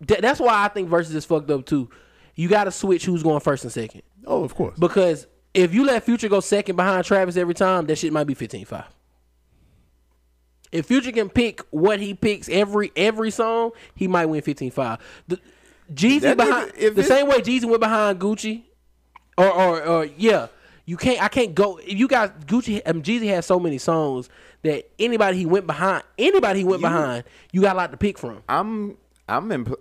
th- 0.06 0.20
that's 0.20 0.38
why 0.38 0.64
I 0.64 0.68
think 0.68 0.90
versus 0.90 1.14
is 1.14 1.24
fucked 1.24 1.50
up 1.50 1.64
too. 1.64 1.88
You 2.34 2.48
got 2.50 2.64
to 2.64 2.70
switch 2.70 3.06
who's 3.06 3.22
going 3.22 3.40
first 3.40 3.64
and 3.64 3.72
second. 3.72 4.02
oh, 4.26 4.44
of 4.44 4.54
course. 4.54 4.78
Because 4.78 5.26
if 5.54 5.72
you 5.72 5.82
let 5.86 6.02
Future 6.02 6.28
go 6.28 6.40
second 6.40 6.76
behind 6.76 7.06
Travis 7.06 7.38
every 7.38 7.54
time, 7.54 7.86
that 7.86 7.96
shit 7.96 8.12
might 8.12 8.24
be 8.24 8.34
15-5. 8.34 8.84
If 10.72 10.86
Future 10.86 11.12
can 11.12 11.28
pick 11.28 11.60
what 11.70 12.00
he 12.00 12.14
picks 12.14 12.48
every 12.48 12.92
every 12.96 13.30
song, 13.30 13.70
he 13.94 14.08
might 14.08 14.26
win 14.26 14.42
15-5. 14.42 14.98
The, 15.28 15.40
Jeezy 15.92 16.20
That 16.20 16.36
behind 16.36 16.72
the 16.96 17.04
same 17.04 17.28
way 17.28 17.40
Jeezy 17.40 17.64
went 17.64 17.80
behind 17.80 18.18
Gucci, 18.18 18.64
or 19.38 19.50
or, 19.50 19.82
or 19.82 20.04
yeah, 20.04 20.48
you 20.84 20.96
can't. 20.96 21.22
I 21.22 21.28
can't 21.28 21.54
go. 21.54 21.78
You 21.80 22.08
guys 22.08 22.30
Gucci, 22.46 22.82
um, 22.86 23.02
Jeezy 23.02 23.28
has 23.28 23.46
so 23.46 23.60
many 23.60 23.78
songs 23.78 24.28
that 24.62 24.90
anybody 24.98 25.38
he 25.38 25.46
went 25.46 25.66
behind, 25.66 26.02
anybody 26.18 26.60
he 26.60 26.64
went 26.64 26.82
behind, 26.82 27.24
you 27.52 27.60
got 27.62 27.76
a 27.76 27.78
lot 27.78 27.90
to 27.92 27.96
pick 27.96 28.18
from. 28.18 28.42
I'm 28.48 28.96
I'm 29.28 29.50
in. 29.52 29.72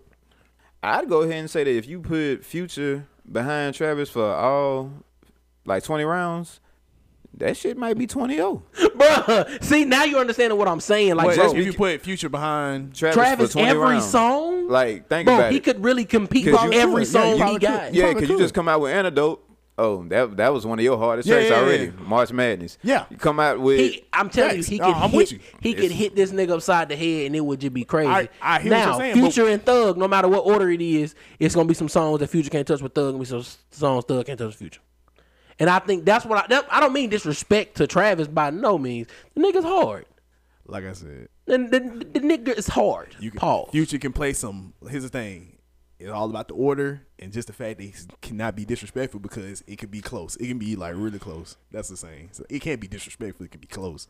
I'd 0.84 1.10
go 1.10 1.22
ahead 1.22 1.38
and 1.38 1.50
say 1.50 1.64
that 1.64 1.76
if 1.76 1.88
you 1.88 2.00
put 2.02 2.46
Future 2.46 3.08
behind 3.30 3.74
Travis 3.74 4.10
for 4.10 4.24
all 4.36 4.92
like 5.66 5.84
20 5.84 6.04
rounds, 6.04 6.60
that 7.38 7.58
shit 7.58 7.78
might 7.78 7.98
be 7.98 8.08
20-0. 8.08 8.62
Bruh, 8.76 9.64
see 9.64 9.86
now 9.86 10.04
you're 10.04 10.20
understanding 10.20 10.58
what 10.58 10.68
I'm 10.68 10.80
saying. 10.80 11.16
Like, 11.16 11.28
Wait, 11.28 11.36
bro, 11.38 11.52
if 11.56 11.66
you 11.66 11.74
put 11.74 12.02
Future 12.02 12.30
behind, 12.30 12.94
Travis, 12.96 13.16
Travis 13.16 13.52
for 13.52 13.60
20 13.60 13.70
every 13.70 13.82
rounds. 13.82 14.10
song, 14.10 14.68
Like 14.70 15.08
think 15.10 15.26
bro, 15.28 15.36
about 15.36 15.52
he 15.52 15.58
it. 15.58 15.64
could 15.64 15.84
really 15.84 16.06
compete 16.06 16.46
with 16.46 16.62
you 16.64 16.74
every 16.74 17.04
could. 17.04 17.08
Song 17.12 17.28
you 17.30 17.34
he 17.36 17.40
probably 17.42 17.60
got. 17.60 17.86
could. 17.88 17.96
yeah, 17.96 18.14
because 18.14 18.30
you 18.30 18.38
just 18.38 18.54
come 18.54 18.68
out 18.68 18.82
with 18.82 18.92
Antidote. 18.94 19.42
Oh, 19.78 20.06
that 20.08 20.38
that 20.38 20.54
was 20.54 20.66
one 20.66 20.80
of 20.80 20.86
your 20.86 20.98
hardest 20.98 21.28
Yeah, 21.28 21.36
tracks 21.36 21.50
yeah, 21.50 21.58
already. 21.58 21.84
yeah. 21.88 21.92
March 22.08 22.32
Madness. 22.32 22.78
Yeah. 22.82 23.04
You 23.10 23.18
come 23.18 23.42
out 23.42 23.60
with 23.60 23.78
He, 23.78 24.06
I'm 24.14 24.30
telling 24.30 24.56
Facts. 24.56 24.70
you, 24.70 24.76
he 24.76 24.80
No, 24.80 24.86
could 24.86 24.96
I'm 24.96 25.10
hit, 25.10 25.18
with 25.18 25.32
you. 25.34 25.40
he 25.60 25.74
could 25.74 25.92
hit 25.92 26.16
this 26.16 26.32
nigga 26.32 26.52
upside 26.52 26.88
the 26.88 26.96
head 26.96 27.26
and 27.26 27.36
it 27.36 27.42
would 27.42 27.60
just 27.60 27.74
be 27.74 27.84
crazy. 27.84 28.08
I- 28.10 28.30
I 28.42 28.62
hear 28.62 28.72
what 28.72 28.78
now, 28.78 28.86
you're 28.92 29.00
saying, 29.00 29.14
but- 29.16 29.34
Future 29.34 29.50
and 29.50 29.62
Thug, 29.66 29.98
no 29.98 30.08
matter 30.08 30.30
what 30.30 30.46
order 30.46 30.72
it 30.72 30.82
is, 30.82 31.14
it's 31.40 31.54
gonna 31.56 31.68
be 31.68 31.74
some 31.74 31.90
songs 31.90 32.22
that 32.22 32.28
Future 32.30 32.50
can't 32.50 32.66
touch 32.66 32.82
with 32.82 32.94
Thug, 32.96 33.16
and 33.16 33.20
be 33.20 33.26
some 33.26 33.44
songs 33.70 34.06
Thug 34.06 34.26
can't 34.26 34.40
touch 34.40 34.48
with 34.48 34.56
Future. 34.56 34.80
And 35.60 35.70
I 35.70 35.80
think 35.80 36.06
that's 36.06 36.26
what 36.26 36.44
I. 36.44 36.48
That, 36.48 36.68
I 36.70 36.80
don't 36.80 36.94
mean 36.94 37.10
disrespect 37.10 37.78
to 37.78 37.88
Travis 37.88 38.28
by 38.28 38.50
no 38.50 38.78
means. 38.78 39.08
The 39.36 39.42
nigga's 39.42 39.64
hard. 39.64 40.06
like 40.66 40.84
I 40.84 40.94
said, 40.94 41.30
The, 41.46 41.58
the, 41.58 41.80
the 41.80 42.20
nigga 42.20 42.58
is 42.58 42.68
hard. 42.68 43.16
you 43.20 43.32
can, 43.32 43.40
Pause. 43.40 43.70
Future 43.72 43.98
can 43.98 44.12
play 44.14 44.34
some. 44.34 44.74
Here's 44.90 45.04
the 45.04 45.10
thing. 45.10 45.58
It's 45.98 46.12
all 46.12 46.30
about 46.30 46.50
the 46.50 46.56
order 46.56 47.04
and 47.20 47.32
just 47.32 47.48
the 47.48 47.54
fact 47.54 47.78
that 47.80 47.86
he 47.86 47.94
cannot 48.22 48.58
be 48.58 48.66
disrespectful 48.66 49.22
because 49.22 49.64
it 49.66 49.78
can 49.78 49.88
be 49.90 50.02
close. 50.02 50.36
It 50.36 50.48
can 50.48 50.58
be 50.60 50.76
like 50.76 50.94
really 50.98 51.20
close. 51.20 51.56
That's 51.72 51.88
the 51.88 51.96
saying. 51.96 52.30
So 52.34 52.44
it 52.50 52.60
can't 52.60 52.82
be 52.82 52.88
disrespectful. 52.88 53.46
It 53.46 53.52
can 53.52 53.62
be 53.62 53.68
close. 53.68 54.10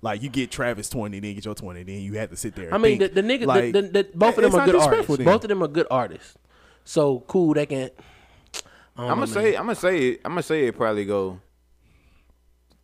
Like 0.00 0.22
you 0.22 0.30
get 0.30 0.50
Travis 0.50 0.88
twenty, 0.88 1.20
then 1.20 1.34
get 1.34 1.44
your 1.44 1.54
twenty, 1.54 1.82
then 1.82 2.00
you 2.00 2.14
have 2.14 2.30
to 2.30 2.36
sit 2.36 2.54
there. 2.54 2.72
I 2.72 2.78
mean, 2.78 2.98
the, 2.98 3.08
the 3.08 3.22
nigga, 3.22 3.44
like, 3.46 3.72
the, 3.72 3.82
the, 3.82 3.88
the, 3.88 4.08
both 4.14 4.38
of 4.38 4.44
them 4.44 4.54
are 4.54 4.64
good 4.66 4.76
artists. 4.76 5.16
then. 5.16 5.24
Both 5.24 5.44
of 5.44 5.48
them 5.48 5.62
are 5.62 5.68
good 5.68 5.86
artists. 5.90 6.36
So 6.84 7.20
cool, 7.26 7.52
they 7.52 7.66
can. 7.66 7.90
I'm 8.98 9.08
gonna 9.08 9.26
say 9.26 9.54
I'm 9.56 9.62
gonna 9.64 9.74
say 9.74 10.08
it, 10.10 10.20
I'm 10.24 10.32
gonna 10.32 10.42
say 10.42 10.66
it 10.66 10.76
probably 10.76 11.04
go 11.04 11.40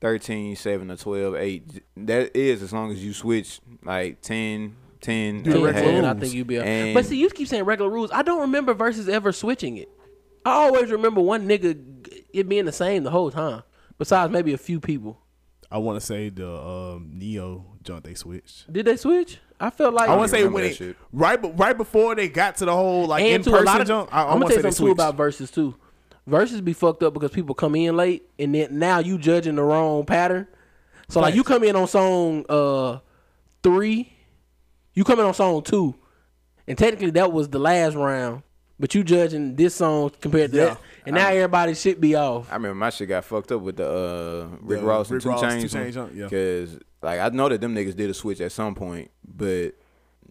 13 0.00 0.56
7 0.56 0.90
or 0.90 0.96
12 0.96 1.34
8 1.36 1.82
that 1.98 2.36
is 2.36 2.62
as 2.62 2.72
long 2.72 2.90
as 2.90 3.04
you 3.04 3.12
switch 3.12 3.60
like 3.84 4.20
10 4.20 4.76
10 5.00 5.42
Do 5.42 5.52
and 5.54 5.62
regular 5.64 6.02
half. 6.02 6.16
I 6.16 6.20
think 6.20 6.34
you'd 6.34 6.46
be. 6.46 6.56
A, 6.56 6.64
And- 6.64 6.94
but 6.94 7.04
see, 7.06 7.16
you 7.16 7.28
keep 7.28 7.48
saying 7.48 7.64
regular 7.64 7.90
rules. 7.90 8.10
I 8.12 8.22
don't 8.22 8.40
remember 8.42 8.72
versus 8.72 9.08
ever 9.08 9.32
switching 9.32 9.76
it. 9.76 9.88
I 10.44 10.52
always 10.52 10.90
remember 10.92 11.20
one 11.20 11.48
nigga 11.48 11.76
it 12.32 12.48
being 12.48 12.64
the 12.66 12.72
same 12.72 13.02
the 13.04 13.10
whole 13.10 13.30
time. 13.30 13.62
Besides 13.98 14.32
maybe 14.32 14.52
a 14.52 14.58
few 14.58 14.80
people. 14.80 15.18
I 15.70 15.78
want 15.78 15.98
to 16.00 16.04
say 16.06 16.28
the 16.28 16.48
um, 16.52 17.10
Ne-Yo 17.14 17.64
jump 17.82 18.04
they 18.04 18.14
switched. 18.14 18.72
Did 18.72 18.86
they 18.86 18.96
switch? 18.96 19.38
I 19.58 19.70
felt 19.70 19.94
like 19.94 20.08
I 20.08 20.16
want 20.16 20.30
to 20.30 20.36
say 20.36 20.46
when 20.46 20.64
it, 20.64 20.96
right, 21.12 21.38
right 21.58 21.76
before 21.76 22.14
they 22.14 22.28
got 22.28 22.56
to 22.56 22.64
the 22.64 22.72
whole 22.72 23.06
like 23.06 23.24
in 23.24 23.36
and 23.36 23.44
to 23.44 23.50
a 23.50 23.62
lot 23.62 23.78
person 23.78 23.80
of, 23.82 23.86
jump. 23.86 24.14
I, 24.14 24.18
I 24.18 24.22
I'm 24.22 24.28
want 24.40 24.42
gonna 24.42 24.50
say 24.50 24.56
you 24.56 24.62
they 24.62 24.68
something 24.70 24.70
too 24.70 24.76
switched. 24.90 24.92
about 24.94 25.14
verses 25.16 25.50
too. 25.50 25.74
Verses 26.26 26.60
be 26.60 26.72
fucked 26.72 27.02
up 27.02 27.14
because 27.14 27.30
people 27.32 27.54
come 27.54 27.74
in 27.74 27.96
late 27.96 28.22
and 28.38 28.54
then 28.54 28.78
now 28.78 29.00
you 29.00 29.18
judging 29.18 29.56
the 29.56 29.62
wrong 29.62 30.04
pattern. 30.06 30.46
So 31.08 31.20
like 31.20 31.34
you 31.34 31.42
come 31.42 31.64
in 31.64 31.74
on 31.76 31.88
song 31.88 32.44
uh 32.48 32.98
three, 33.62 34.12
you 34.94 35.04
come 35.04 35.18
in 35.20 35.26
on 35.26 35.34
song 35.34 35.62
two, 35.62 35.94
and 36.66 36.78
technically 36.78 37.10
that 37.12 37.32
was 37.32 37.48
the 37.48 37.58
last 37.58 37.96
round, 37.96 38.42
but 38.78 38.94
you 38.94 39.02
judging 39.04 39.56
this 39.56 39.74
song 39.74 40.10
compared 40.20 40.52
to 40.52 40.56
Yeah. 40.56 40.64
that, 40.66 40.78
and 41.06 41.14
now 41.16 41.28
everybody 41.28 41.74
shit 41.74 42.00
be 42.00 42.14
off. 42.14 42.50
I 42.50 42.54
remember 42.54 42.76
my 42.76 42.90
shit 42.90 43.08
got 43.08 43.24
fucked 43.24 43.50
up 43.52 43.60
with 43.60 43.76
the 43.76 43.88
uh, 43.88 44.56
Rick 44.60 44.80
The 44.80 44.86
Ross 44.86 45.08
and 45.10 45.14
Rick 45.16 45.22
Two 45.24 45.28
Ross, 45.30 45.42
Chainz. 45.42 45.70
2 45.72 45.78
Chainz 45.78 45.92
jump, 45.94 46.12
yeah. 46.14 46.24
Because 46.24 46.78
like 47.02 47.20
I 47.20 47.28
know 47.30 47.48
that 47.48 47.60
them 47.60 47.74
niggas 47.74 47.96
did 47.96 48.08
a 48.10 48.14
switch 48.14 48.40
at 48.40 48.52
some 48.52 48.74
point, 48.76 49.10
but 49.26 49.72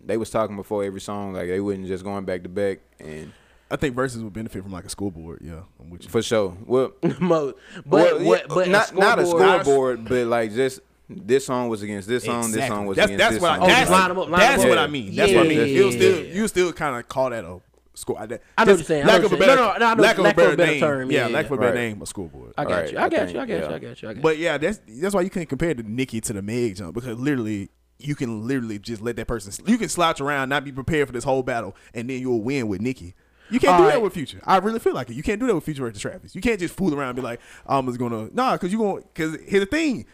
they 0.03 0.17
was 0.17 0.29
talking 0.29 0.55
before 0.55 0.83
every 0.83 1.01
song. 1.01 1.33
Like 1.33 1.47
they 1.49 1.59
wasn't 1.59 1.87
just 1.87 2.03
going 2.05 2.23
back 2.25 2.43
to 2.43 2.49
back, 2.49 2.79
and 2.99 3.33
I 3.71 3.75
think 3.77 3.95
verses 3.95 4.21
would 4.23 4.33
benefit 4.33 4.63
from 4.63 4.71
like 4.71 4.85
a 4.85 4.89
scoreboard. 4.89 5.39
Yeah, 5.41 5.61
I'm 5.79 5.89
with 5.89 6.03
you. 6.03 6.09
for 6.09 6.21
sure. 6.21 6.55
Well, 6.65 6.91
Mo- 7.19 7.53
but 7.85 8.19
well, 8.19 8.23
what, 8.23 8.47
but 8.49 8.67
not 8.67 8.95
not 8.95 9.19
a 9.19 9.25
scoreboard- 9.25 9.61
scoreboard, 9.61 10.05
but 10.05 10.27
like 10.27 10.53
just 10.53 10.81
this 11.09 11.45
song 11.45 11.69
was 11.69 11.81
against 11.81 12.07
this 12.07 12.23
song. 12.23 12.51
This 12.51 12.67
song 12.67 12.85
was 12.85 12.95
that's, 12.97 13.07
against 13.07 13.19
that's 13.19 13.33
this 13.35 13.41
what 13.41 13.55
song. 13.55 13.59
I, 13.61 13.63
Oh, 13.63 13.67
that's, 13.67 13.79
just 13.81 13.91
line 13.91 14.09
'em 14.11 14.19
up, 14.19 14.29
line 14.29 14.41
'em 14.41 14.47
that's 14.47 14.63
up. 14.63 14.69
what 14.69 14.77
Yeah. 14.77 14.83
I 14.83 14.87
mean. 14.87 15.15
That's 15.15 15.33
what 15.33 15.45
I 15.45 15.49
mean. 15.49 15.57
Yeah. 15.57 15.65
It 15.65 15.91
still 15.93 16.25
you 16.25 16.47
still 16.47 16.73
kind 16.73 16.95
of 16.97 17.07
call 17.09 17.29
that 17.31 17.43
a 17.43 17.59
score. 17.95 18.17
I, 18.17 18.23
I 18.23 18.25
know 18.25 18.37
just 18.37 18.39
what 18.57 18.67
you're 18.67 18.77
saying. 18.85 19.05
Lack 19.07 19.23
what 19.23 19.25
of 19.25 19.33
a 19.33 19.37
better. 19.37 19.55
No, 19.57 19.73
no, 19.73 19.77
no, 19.77 19.85
I 19.87 19.93
know 19.95 20.03
lack 20.03 20.13
of 20.13 20.19
a 20.19 20.23
lack 20.23 20.37
of 20.37 20.43
a 20.43 20.45
better 20.45 20.55
better 20.57 20.71
name. 20.71 20.79
term, 20.79 21.11
Yeah, 21.11 21.27
yeah, 21.27 21.33
lack 21.33 21.45
of 21.47 21.51
a 21.51 21.57
better 21.57 21.67
right. 21.73 21.75
name, 21.75 22.01
a 22.01 22.05
scoreboard. 22.05 22.53
I 22.57 22.63
got 22.63 22.71
Alright, 22.71 22.91
you. 22.93 22.97
I 22.97 23.03
I 23.03 23.09
got 23.09 23.33
you. 23.33 23.39
I 23.39 23.45
got 23.45 23.57
you. 23.57 23.65
I 23.65 23.79
got 23.79 23.81
you. 23.81 23.89
I 24.09 24.13
got 24.13 24.15
you. 24.15 24.21
But 24.21 24.37
yeah, 24.37 24.57
that's 24.57 24.79
that's 24.87 25.13
why 25.15 25.21
you 25.21 25.29
can't 25.29 25.49
compare 25.49 25.73
the 25.73 25.83
Nicki 25.83 26.21
to 26.21 26.33
the 26.33 26.41
Meg 26.41 26.75
jump 26.77 26.93
because 26.93 27.17
literally 27.19 27.69
you 27.99 28.15
can 28.15 28.47
literally 28.47 28.79
just 28.79 29.01
let 29.01 29.15
that 29.17 29.27
person 29.27 29.53
you 29.67 29.77
can 29.77 29.89
slouch 29.89 30.21
around, 30.21 30.49
not 30.49 30.63
be 30.63 30.71
prepared 30.71 31.07
for 31.07 31.13
this 31.13 31.23
whole 31.25 31.43
battle, 31.43 31.75
and 31.93 32.09
then 32.09 32.19
you'll 32.21 32.41
win 32.41 32.67
with 32.69 32.79
Nicki. 32.81 33.13
You 33.51 33.59
can't 33.59 33.77
do 33.77 33.83
Alright. 33.83 33.93
that 33.93 34.01
with 34.01 34.13
Future. 34.13 34.39
I 34.45 34.57
really 34.57 34.79
feel 34.79 34.93
like 34.93 35.09
it. 35.09 35.13
You 35.15 35.23
can't 35.23 35.39
do 35.39 35.47
that 35.47 35.55
with 35.55 35.63
Future 35.65 35.83
versus 35.83 36.01
Travis. 36.01 36.33
You 36.35 36.41
can't 36.41 36.59
just 36.59 36.73
fool 36.75 36.93
around 36.95 37.09
and 37.09 37.15
be 37.17 37.21
like, 37.21 37.39
I'm 37.65 37.85
just 37.85 37.99
gonna 37.99 38.29
nah, 38.33 38.53
because 38.53 38.71
you 38.71 38.79
gonna 38.79 39.01
because 39.13 39.37
here's 39.45 39.63
the 39.63 39.65
thing. 39.69 40.05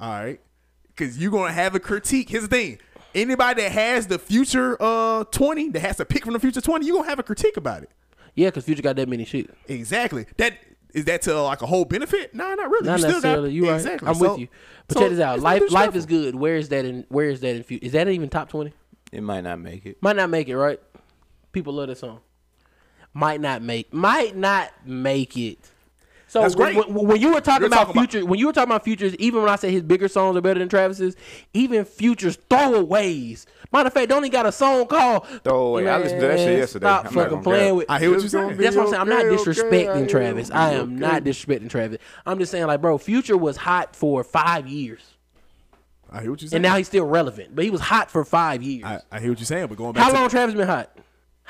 All 0.00 0.10
right, 0.10 0.40
because 0.88 1.18
you're 1.18 1.30
gonna 1.30 1.52
have 1.52 1.74
a 1.74 1.80
critique. 1.80 2.28
Here's 2.30 2.42
the 2.44 2.48
thing. 2.48 2.78
Anybody 3.14 3.62
that 3.62 3.72
has 3.72 4.06
the 4.06 4.18
future 4.18 4.76
uh 4.80 5.24
20 5.24 5.70
that 5.70 5.80
has 5.80 5.96
to 5.98 6.04
pick 6.04 6.24
from 6.24 6.32
the 6.32 6.40
future 6.40 6.60
20, 6.60 6.86
you're 6.86 6.96
gonna 6.96 7.08
have 7.08 7.18
a 7.18 7.22
critique 7.22 7.56
about 7.56 7.82
it. 7.82 7.90
yeah, 8.34 8.48
because 8.48 8.64
Future 8.64 8.82
got 8.82 8.96
that 8.96 9.08
many 9.08 9.24
shit. 9.24 9.50
Exactly. 9.68 10.26
That 10.38 10.54
is 10.94 11.04
that 11.06 11.22
to 11.22 11.40
like 11.42 11.62
a 11.62 11.66
whole 11.66 11.84
benefit? 11.84 12.34
No, 12.34 12.54
not 12.54 12.70
really. 12.70 12.86
Not 12.86 12.92
you 12.94 12.98
still 12.98 13.10
necessarily. 13.12 13.48
got, 13.50 13.54
you 13.54 13.68
right. 13.68 13.74
exactly. 13.76 14.08
I'm 14.08 14.14
So- 14.14 14.30
with 14.32 14.40
you. 14.40 14.48
But 14.88 14.94
so 14.96 15.00
check 15.00 15.10
this 15.10 15.20
out. 15.20 15.40
Life, 15.40 15.70
life 15.70 15.94
is 15.94 16.06
good. 16.06 16.34
Where 16.34 16.56
is 16.56 16.68
that 16.70 16.84
in? 16.84 17.04
Where 17.08 17.28
is 17.30 17.40
that 17.40 17.54
in? 17.56 17.62
Future? 17.62 17.86
Is 17.86 17.92
that 17.92 18.08
even 18.08 18.28
top 18.28 18.48
twenty? 18.48 18.72
It 19.12 19.22
might 19.22 19.42
not 19.42 19.60
make 19.60 19.84
it. 19.86 20.02
Might 20.02 20.16
not 20.16 20.28
make 20.30 20.48
it. 20.48 20.56
Right? 20.56 20.80
People 21.52 21.74
love 21.74 21.88
that 21.88 21.98
song. 21.98 22.20
Might 23.14 23.40
not 23.40 23.62
make. 23.62 23.92
Might 23.92 24.36
not 24.36 24.70
make 24.86 25.36
it. 25.36 25.58
So 26.28 26.40
That's 26.40 26.56
when, 26.56 26.72
great. 26.74 26.88
when, 26.88 27.06
when 27.08 27.20
you 27.20 27.34
were 27.34 27.42
talking 27.42 27.60
You're 27.60 27.66
about 27.66 27.88
talking 27.88 27.90
about- 28.00 28.10
future, 28.10 28.24
when 28.26 28.38
you 28.38 28.46
were 28.46 28.54
talking 28.54 28.70
about 28.70 28.84
futures, 28.84 29.14
even 29.16 29.42
when 29.42 29.50
I 29.50 29.56
say 29.56 29.70
his 29.70 29.82
bigger 29.82 30.08
songs 30.08 30.34
are 30.34 30.40
better 30.40 30.60
than 30.60 30.70
Travis's, 30.70 31.14
even 31.52 31.84
futures 31.84 32.38
throwaways. 32.48 33.44
Matter 33.70 33.88
of 33.88 33.92
fact, 33.92 34.08
don't 34.08 34.22
he 34.24 34.30
got 34.30 34.46
a 34.46 34.52
song 34.52 34.86
called 34.86 35.26
Throwaway. 35.44 35.86
I 35.88 35.98
listened 35.98 36.22
to 36.22 36.26
that 36.28 36.38
shit 36.38 36.58
yesterday. 36.58 36.84
Stop 36.86 36.98
I'm 37.00 37.04
not 37.04 37.12
fucking 37.14 37.30
gonna 37.30 37.42
playing 37.42 37.68
cap. 37.68 37.76
with. 37.76 37.90
I 37.90 37.98
hear 37.98 38.10
what 38.12 38.20
you're 38.20 38.28
saying. 38.30 38.56
That's 38.56 38.76
what 38.76 38.82
I'm 38.84 38.88
saying. 38.90 39.00
I'm 39.02 39.08
not 39.10 39.24
okay, 39.26 39.34
okay, 39.36 39.44
disrespecting 39.50 40.04
I 40.04 40.06
Travis. 40.06 40.50
I 40.50 40.72
am 40.72 40.96
not 40.98 41.22
disrespecting 41.24 41.68
Travis. 41.68 41.98
I'm 42.24 42.38
just 42.38 42.50
saying, 42.50 42.66
like, 42.66 42.80
bro, 42.80 42.96
Future 42.96 43.36
was 43.36 43.58
hot 43.58 43.94
for 43.94 44.24
five 44.24 44.66
years, 44.66 45.02
I 46.10 46.22
hear 46.22 46.30
what 46.30 46.40
you're 46.40 46.48
saying. 46.48 46.56
and 46.58 46.62
now 46.62 46.76
he's 46.78 46.86
still 46.86 47.04
relevant. 47.04 47.54
But 47.54 47.64
he 47.64 47.70
was 47.70 47.80
hot 47.82 48.10
for 48.10 48.24
five 48.24 48.62
years. 48.62 48.84
I, 48.84 49.00
I 49.10 49.20
hear 49.20 49.30
what 49.30 49.38
you're 49.38 49.44
saying, 49.46 49.66
but 49.66 49.76
going 49.76 49.92
back 49.92 50.02
How 50.04 50.10
to 50.12 50.18
long 50.18 50.28
Travis 50.30 50.54
been 50.54 50.66
hot? 50.66 50.96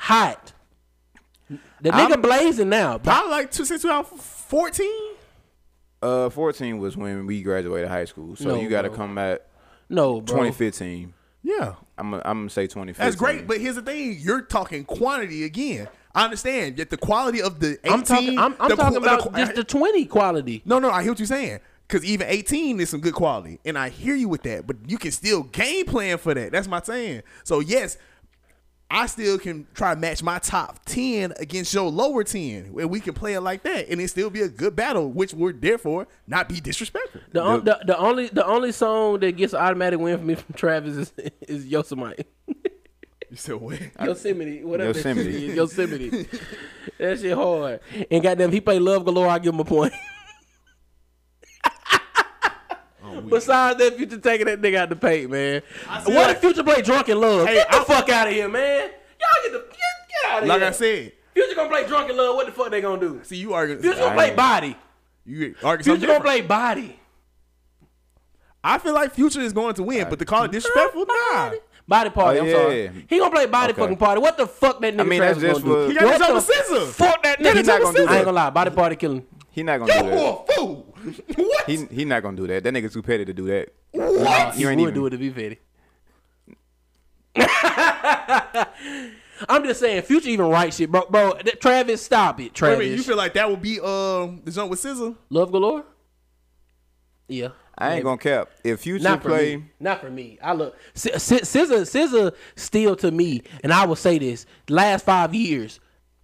Hot. 0.07 0.51
The 1.81 1.93
I'm- 1.93 2.11
nigga 2.11 2.21
blazing 2.21 2.69
now. 2.69 2.97
probably 2.97 3.31
like 3.31 3.51
two, 3.51 3.65
since 3.65 3.81
2014. 3.83 4.87
Uh, 6.01 6.29
14 6.29 6.77
was 6.79 6.97
when 6.97 7.25
we 7.25 7.41
graduated 7.41 7.87
high 7.89 8.03
school, 8.05 8.35
so 8.35 8.49
No, 8.49 8.59
you 8.61 8.67
got 8.69 8.81
to 8.81 8.89
come 8.89 9.17
at 9.17 9.47
No, 9.89 10.19
bro. 10.19 10.35
2015. 10.37 11.13
Yeah, 11.45 11.75
I'm 11.97 12.11
gonna 12.11 12.21
I'm 12.25 12.39
gonna 12.39 12.49
say 12.49 12.67
2015. 12.67 13.05
that's 13.05 13.15
great. 13.17 13.47
But 13.47 13.59
here's 13.59 13.75
the 13.75 13.81
thing: 13.81 14.17
you're 14.19 14.41
talking 14.41 14.83
quantity 14.85 15.43
again. 15.43 15.87
I 16.15 16.23
understand 16.25 16.77
that 16.77 16.89
the 16.89 16.95
quality 16.97 17.41
of 17.41 17.59
the 17.59 17.77
18. 17.85 17.91
I'm 17.93 18.03
talking. 18.03 18.39
I'm, 18.39 18.55
I'm 18.59 18.69
the 18.69 18.75
talking 18.77 18.93
qu- 18.99 19.05
the 19.05 19.13
about 19.15 19.19
qu- 19.33 19.37
just 19.37 19.55
the 19.55 19.63
twenty 19.65 20.05
quality. 20.05 20.61
No, 20.65 20.79
no, 20.79 20.89
I 20.89 21.01
hear 21.03 21.11
what 21.11 21.19
you're 21.19 21.25
saying. 21.27 21.59
Cause 21.89 22.03
even 22.05 22.27
18 22.29 22.79
is 22.79 22.89
some 22.89 23.01
good 23.01 23.13
quality, 23.13 23.59
and 23.65 23.77
I 23.77 23.89
hear 23.89 24.15
you 24.15 24.27
with 24.29 24.43
that. 24.43 24.65
But 24.65 24.77
you 24.87 24.97
can 24.97 25.11
still 25.11 25.43
game 25.43 25.85
plan 25.85 26.17
for 26.17 26.33
that. 26.33 26.51
That's 26.53 26.67
my 26.67 26.81
saying. 26.81 27.23
So 27.43 27.59
yes, 27.59 27.97
I 28.93 29.07
still 29.07 29.39
can 29.39 29.65
try 29.73 29.95
to 29.95 29.99
match 29.99 30.21
my 30.21 30.37
top 30.37 30.85
10 30.85 31.33
against 31.39 31.73
your 31.73 31.89
lower 31.89 32.23
10, 32.23 32.75
and 32.79 32.89
we 32.91 32.99
can 32.99 33.15
play 33.15 33.33
it 33.33 33.41
like 33.41 33.63
that, 33.63 33.89
and 33.89 33.99
it 33.99 34.07
still 34.09 34.29
be 34.29 34.41
a 34.41 34.47
good 34.47 34.75
battle, 34.75 35.09
which 35.11 35.33
we're 35.33 35.51
there 35.51 35.79
for, 35.79 36.07
not 36.27 36.47
be 36.47 36.59
disrespectful. 36.59 37.21
The, 37.31 37.41
on, 37.41 37.65
the 37.65 37.79
the 37.87 37.97
only 37.97 38.27
the 38.27 38.45
only 38.45 38.71
song 38.71 39.19
that 39.21 39.31
gets 39.35 39.53
an 39.53 39.59
automatic 39.61 39.99
win 39.99 40.19
for 40.19 40.23
me 40.23 40.35
from 40.35 40.53
Travis 40.53 40.95
is 40.95 41.13
is 41.47 41.65
Yosemite. 41.65 42.25
You 43.33 43.37
said 43.37 43.55
what? 43.55 43.79
Yosemite, 43.99 44.63
whatever. 44.63 44.89
Yosemite. 44.89 45.31
Yosemite. 45.55 46.27
that 46.99 47.19
shit 47.19 47.33
hard. 47.33 47.79
And 48.11 48.21
goddamn, 48.21 48.51
he 48.51 48.61
play 48.61 48.77
Love 48.77 49.05
Galore. 49.05 49.27
I 49.27 49.39
give 49.39 49.55
him 49.55 49.59
a 49.59 49.65
point. 49.65 49.91
Besides 53.29 53.79
that, 53.79 53.97
Future 53.97 54.17
taking 54.17 54.45
that 54.47 54.61
nigga 54.61 54.75
out 54.77 54.89
the 54.89 54.95
paint, 54.95 55.29
man. 55.31 55.61
What 55.87 56.07
like- 56.07 56.29
if 56.35 56.41
Future 56.41 56.63
play 56.63 56.81
Drunken 56.81 57.19
Love? 57.19 57.47
Hey, 57.47 57.55
get 57.55 57.71
the 57.71 57.77
I- 57.77 57.83
fuck 57.83 58.09
out 58.09 58.27
of 58.27 58.33
here, 58.33 58.47
man. 58.49 58.89
Y'all 59.19 59.29
get 59.43 59.51
the 59.53 59.59
get, 59.59 59.69
get 59.69 60.31
out 60.31 60.43
of 60.43 60.49
Like 60.49 60.59
here. 60.59 60.65
Like 60.67 60.73
I 60.73 60.77
said, 60.77 61.11
Future 61.33 61.55
gonna 61.55 61.69
play 61.69 61.87
Drunken 61.87 62.17
Love. 62.17 62.35
What 62.35 62.45
the 62.45 62.51
fuck 62.51 62.71
they 62.71 62.81
gonna 62.81 62.99
do? 62.99 63.19
see 63.23 63.37
you 63.37 63.53
arguing. 63.53 63.81
Future 63.81 63.99
gonna 63.99 64.15
play 64.15 64.35
Body. 64.35 64.75
You 65.25 65.55
arguing 65.63 65.97
Future 65.97 66.07
gonna 66.13 66.23
play 66.23 66.41
Body. 66.41 66.99
I 68.63 68.77
feel 68.77 68.93
like 68.93 69.13
Future 69.13 69.41
is 69.41 69.51
going 69.53 69.75
to 69.75 69.83
win, 69.83 70.07
but 70.09 70.19
to 70.19 70.25
call 70.25 70.43
it 70.43 70.51
disrespectful, 70.51 71.05
nah. 71.05 71.51
Body 71.85 72.09
party. 72.11 72.39
Oh, 72.39 72.43
I'm 72.43 72.47
yeah. 72.47 72.53
sorry. 72.53 73.05
He 73.09 73.19
gonna 73.19 73.29
play 73.29 73.45
body 73.45 73.73
Okay. 73.73 73.81
fucking 73.81 73.97
party. 73.97 74.21
What 74.21 74.37
the 74.37 74.47
fuck 74.47 74.79
that 74.79 74.93
nigga 74.95 75.01
I 75.01 75.03
mean, 75.03 75.19
that's 75.19 75.37
just 75.39 75.61
gonna 75.61 75.75
do? 75.75 75.85
for- 75.85 75.91
He 75.91 75.99
got 75.99 76.19
What 76.19 76.27
the 76.29 76.33
with 76.35 76.49
SZA. 76.49 76.91
Fuck 76.93 77.23
that 77.23 77.39
nigga. 77.39 77.65
jump 77.65 77.67
with 77.67 77.81
gonna 77.83 77.97
do 77.97 78.07
I 78.07 78.15
ain't 78.15 78.25
gonna 78.25 78.35
lie. 78.35 78.49
Body 78.51 78.71
party 78.71 78.95
killing. 78.95 79.25
He 79.51 79.63
not 79.63 79.79
gonna 79.79 79.91
do 79.91 79.99
that. 80.09 80.17
You 80.17 80.25
a 80.25 80.45
fool. 80.55 80.92
what? 81.35 81.65
He 81.69 81.85
he 81.85 82.05
not 82.05 82.23
gonna 82.23 82.37
do 82.37 82.47
that. 82.47 82.63
That 82.63 82.73
nigga 82.73 82.91
too 82.91 83.01
petty 83.01 83.25
to 83.25 83.33
do 83.33 83.45
that. 83.47 83.69
what? 83.91 84.57
You 84.57 84.69
ain't 84.69 84.79
even- 84.81 84.93
do 84.93 85.05
it 85.07 85.11
to 85.11 85.17
be 85.17 85.29
petty. 85.31 85.59
I'm 89.49 89.63
just 89.65 89.79
saying, 89.79 90.03
Future 90.03 90.29
even 90.29 90.45
write 90.47 90.73
shit, 90.73 90.91
bro. 90.91 91.05
Bro, 91.09 91.39
that- 91.43 91.59
Travis, 91.59 92.01
stop 92.03 92.39
it, 92.39 92.43
Wait 92.43 92.51
a 92.51 92.53
Travis. 92.53 92.87
you 92.87 93.03
feel 93.03 93.17
like 93.17 93.33
that 93.33 93.49
would 93.49 93.61
be 93.61 93.79
um 93.79 94.41
the 94.43 94.51
jump 94.51 94.69
with 94.69 94.81
SZA? 94.81 95.15
Love 95.29 95.51
galore? 95.51 95.83
Yeah. 97.27 97.49
I 97.75 97.95
ain't 97.95 98.03
gonna 98.03 98.17
cap. 98.17 98.49
If 98.63 98.81
Future 98.81 99.03
Not 99.03 99.23
for 99.23 99.29
play, 99.29 99.57
me. 99.57 99.65
Not 99.79 100.01
for 100.01 100.11
me. 100.11 100.37
I 100.43 100.53
look 100.53 100.77
S- 100.95 101.07
S- 101.07 101.31
SZA. 101.55 101.81
SZA 101.81 102.35
still 102.55 102.95
to 102.97 103.09
me, 103.09 103.41
and 103.63 103.73
I 103.73 103.85
will 103.87 103.95
say 103.95 104.19
this: 104.19 104.45
last 104.69 105.05
five 105.05 105.33
years, 105.33 105.79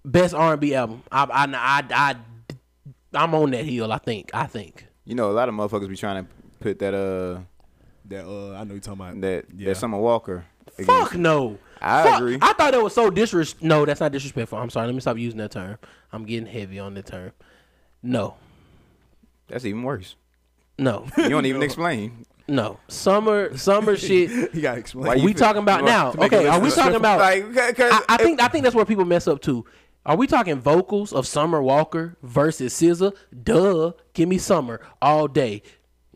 best 0.05 0.35
R&B 0.35 0.75
album. 0.75 1.01
I, 1.11 1.23
I, 1.23 1.45
I, 1.55 1.83
I, 2.11 2.15
I'm 3.13 3.33
on 3.35 3.51
that 3.51 3.65
hill. 3.65 3.91
I 3.91 3.97
think. 3.97 4.31
I 4.33 4.45
think. 4.45 4.85
you 5.05 5.15
know, 5.15 5.31
a 5.31 5.33
lot 5.33 5.49
of 5.49 5.55
motherfuckers 5.55 5.89
be 5.89 5.95
trying 5.97 6.23
to 6.25 6.29
put 6.59 6.79
that 6.79 6.93
uh 6.93 7.41
That 8.05 8.25
uh 8.25 8.55
I 8.55 8.63
know 8.63 8.73
you're 8.73 8.79
talking 8.81 9.01
about. 9.01 9.21
that 9.21 9.45
Yeah. 9.55 9.69
that 9.69 9.75
Summer 9.77 9.97
Walker. 9.97 10.45
Fuck 10.85 11.15
no. 11.15 11.57
I 11.81 12.03
Fuck- 12.03 12.19
agree. 12.19 12.37
I 12.41 12.53
thought 12.53 12.71
that 12.71 12.83
was 12.83 12.93
so 12.93 13.09
disres. 13.09 13.55
No, 13.61 13.85
that's 13.85 13.99
not 14.01 14.11
disrespectful. 14.11 14.57
I'm 14.57 14.69
sorry. 14.69 14.85
Let 14.87 14.95
me 14.95 15.01
stop 15.01 15.17
using 15.17 15.39
that 15.39 15.51
term. 15.51 15.77
I'm 16.11 16.25
getting 16.25 16.45
heavy 16.45 16.77
on 16.79 16.93
the 16.93 17.01
term. 17.01 17.31
No. 18.03 18.35
That's 19.47 19.65
even 19.65 19.83
worse. 19.83 20.15
No. 20.77 21.05
You 21.17 21.29
don't 21.29 21.45
even 21.45 21.63
explain. 21.69 22.25
No. 22.47 22.79
Summer. 22.87 23.55
Summer 23.57 23.95
shit. 24.07 24.29
You 24.53 24.61
gotta 24.61 24.79
explain. 24.79 25.07
Why 25.07 25.15
you 25.15 25.25
we 25.25 25.33
feel- 25.33 25.39
talking 25.39 25.61
about 25.63 25.83
now? 25.83 26.05
want 26.05 26.13
to 26.15 26.19
make 26.21 26.33
Okay. 26.33 26.47
Are 26.47 26.59
we 26.59 26.69
talking 26.71 26.95
about? 26.95 27.19
like? 27.19 27.53
'cause 27.75 27.91
I, 27.91 28.01
I 28.09 28.17
think 28.17 28.41
I 28.41 28.47
think 28.47 28.63
that's 28.63 28.75
where 28.75 28.85
people 28.85 29.05
mess 29.05 29.27
up 29.27 29.41
too. 29.41 29.65
Are 30.09 30.15
we 30.17 30.25
talking 30.25 30.59
vocals 30.59 31.13
of 31.13 31.27
Summer 31.27 31.61
Walker 31.61 32.17
versus 32.23 32.73
SZA? 32.73 33.13
Duh. 33.43 33.91
Give 34.13 34.27
me 34.27 34.39
Summer 34.39 34.81
all 34.99 35.27
day. 35.27 35.61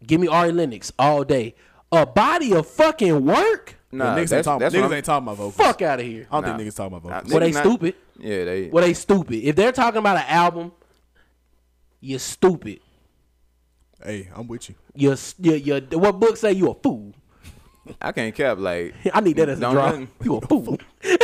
Give 0.03 0.19
me 0.19 0.27
Ari 0.27 0.51
Lennox 0.51 0.91
all 0.97 1.23
day. 1.23 1.53
A 1.91 2.03
body 2.03 2.55
of 2.55 2.65
fucking 2.67 3.23
work? 3.23 3.75
Nah, 3.91 4.15
niggas 4.17 4.35
ain't 4.35 4.45
talking. 4.45 4.59
that's 4.61 4.73
Niggas 4.73 4.95
ain't 4.95 5.05
talking 5.05 5.27
about 5.27 5.37
vocals. 5.37 5.55
Fuck 5.55 5.83
out 5.83 5.99
of 5.99 6.07
here. 6.07 6.25
I 6.31 6.41
don't 6.41 6.49
Nah. 6.49 6.57
think 6.57 6.69
niggas 6.71 6.75
talking 6.75 6.97
about 6.97 7.07
Nah, 7.07 7.15
vocals. 7.17 7.31
Well, 7.33 7.39
they 7.41 7.51
not- 7.51 7.63
stupid. 7.63 7.95
Yeah, 8.17 8.45
they. 8.45 8.69
Well, 8.69 8.83
they 8.83 8.93
stupid. 8.95 9.35
If 9.43 9.55
they're 9.55 9.71
talking 9.71 9.99
about 9.99 10.17
an 10.17 10.25
album, 10.27 10.71
you're 12.01 12.17
stupid. 12.17 12.79
Hey, 14.03 14.27
I'm 14.35 14.47
with 14.47 14.69
you. 14.69 14.75
You're, 14.95 15.17
you're, 15.37 15.55
you're 15.55 15.99
what 15.99 16.19
book 16.19 16.35
say 16.37 16.51
you 16.53 16.71
a 16.71 16.73
fool? 16.73 17.13
I 18.01 18.11
can't 18.11 18.33
cap. 18.33 18.57
Like 18.57 18.95
I 19.13 19.21
need 19.21 19.35
that 19.37 19.49
as 19.49 19.59
a 19.59 19.71
drop. 19.71 20.01
You 20.23 20.37
a 20.37 20.41
fool. 20.41 20.79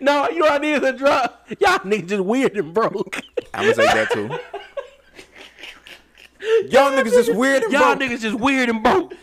no, 0.00 0.28
you 0.28 0.38
know 0.40 0.46
what 0.46 0.52
I 0.52 0.58
need 0.58 0.78
the 0.82 0.92
drug. 0.92 1.30
Y'all 1.60 1.78
niggas 1.80 2.08
just 2.08 2.24
weird 2.24 2.56
and 2.56 2.72
broke. 2.74 3.20
I'm 3.54 3.62
gonna 3.62 3.74
say 3.74 3.84
that 3.86 4.10
too. 4.10 4.28
Y'all 6.68 6.92
niggas 6.92 7.10
just 7.12 7.34
weird 7.34 7.62
and 7.64 7.72
Y'all 7.72 7.94
broke. 7.96 8.10
niggas 8.10 8.20
just 8.20 8.38
weird 8.38 8.68
and 8.68 8.82
broke. 8.82 9.14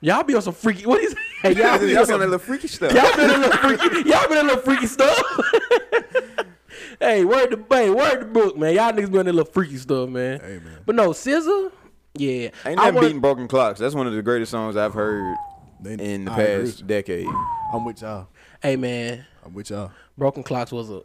Y'all 0.00 0.22
be 0.24 0.34
on 0.34 0.42
some 0.42 0.52
freaky. 0.54 0.84
What 0.86 1.00
is? 1.02 1.14
Hey, 1.42 1.54
y'all 1.54 1.78
be 1.78 1.86
Y'all 1.86 1.98
on 1.98 2.00
on 2.00 2.06
some 2.06 2.20
that 2.20 2.26
little 2.26 2.38
freaky 2.40 2.66
stuff. 2.68 2.92
Y'all 2.92 3.16
been 3.16 3.30
a 3.30 3.38
little 3.38 3.58
freaky. 3.58 4.08
Y'all 4.10 4.28
been 4.28 4.38
a 4.38 4.42
little 4.42 4.62
freaky 4.62 4.86
stuff. 4.86 5.16
hey, 7.00 7.24
word 7.24 7.50
the 7.50 7.64
hey, 7.74 7.90
word 7.90 8.20
the 8.20 8.24
book, 8.26 8.56
man. 8.58 8.74
Y'all 8.74 8.92
niggas 8.92 9.10
been 9.10 9.20
on 9.20 9.28
a 9.28 9.32
little 9.32 9.52
freaky 9.52 9.76
stuff, 9.76 10.08
man. 10.08 10.40
Hey, 10.40 10.58
man. 10.64 10.78
But 10.84 10.96
no, 10.96 11.10
SZA, 11.10 11.70
yeah. 12.16 12.50
Ain't 12.66 12.80
I 12.80 12.86
that 12.86 12.94
want- 12.94 13.00
beating 13.06 13.20
broken 13.20 13.46
clocks? 13.48 13.78
That's 13.78 13.94
one 13.94 14.06
of 14.08 14.12
the 14.12 14.22
greatest 14.22 14.50
songs 14.50 14.76
I've 14.76 14.94
heard 14.94 15.36
They- 15.80 15.94
in 15.94 16.24
the 16.24 16.32
I 16.32 16.40
agree. 16.40 16.66
past 16.70 16.86
decade. 16.86 17.28
I'm 17.72 17.84
with 17.84 18.02
y'all. 18.02 18.26
Hey 18.62 18.76
man, 18.76 19.24
I'm 19.44 19.54
with 19.54 19.70
y'all. 19.70 19.90
Broken 20.16 20.42
Clocks 20.42 20.70
was 20.70 20.88
a 20.90 21.02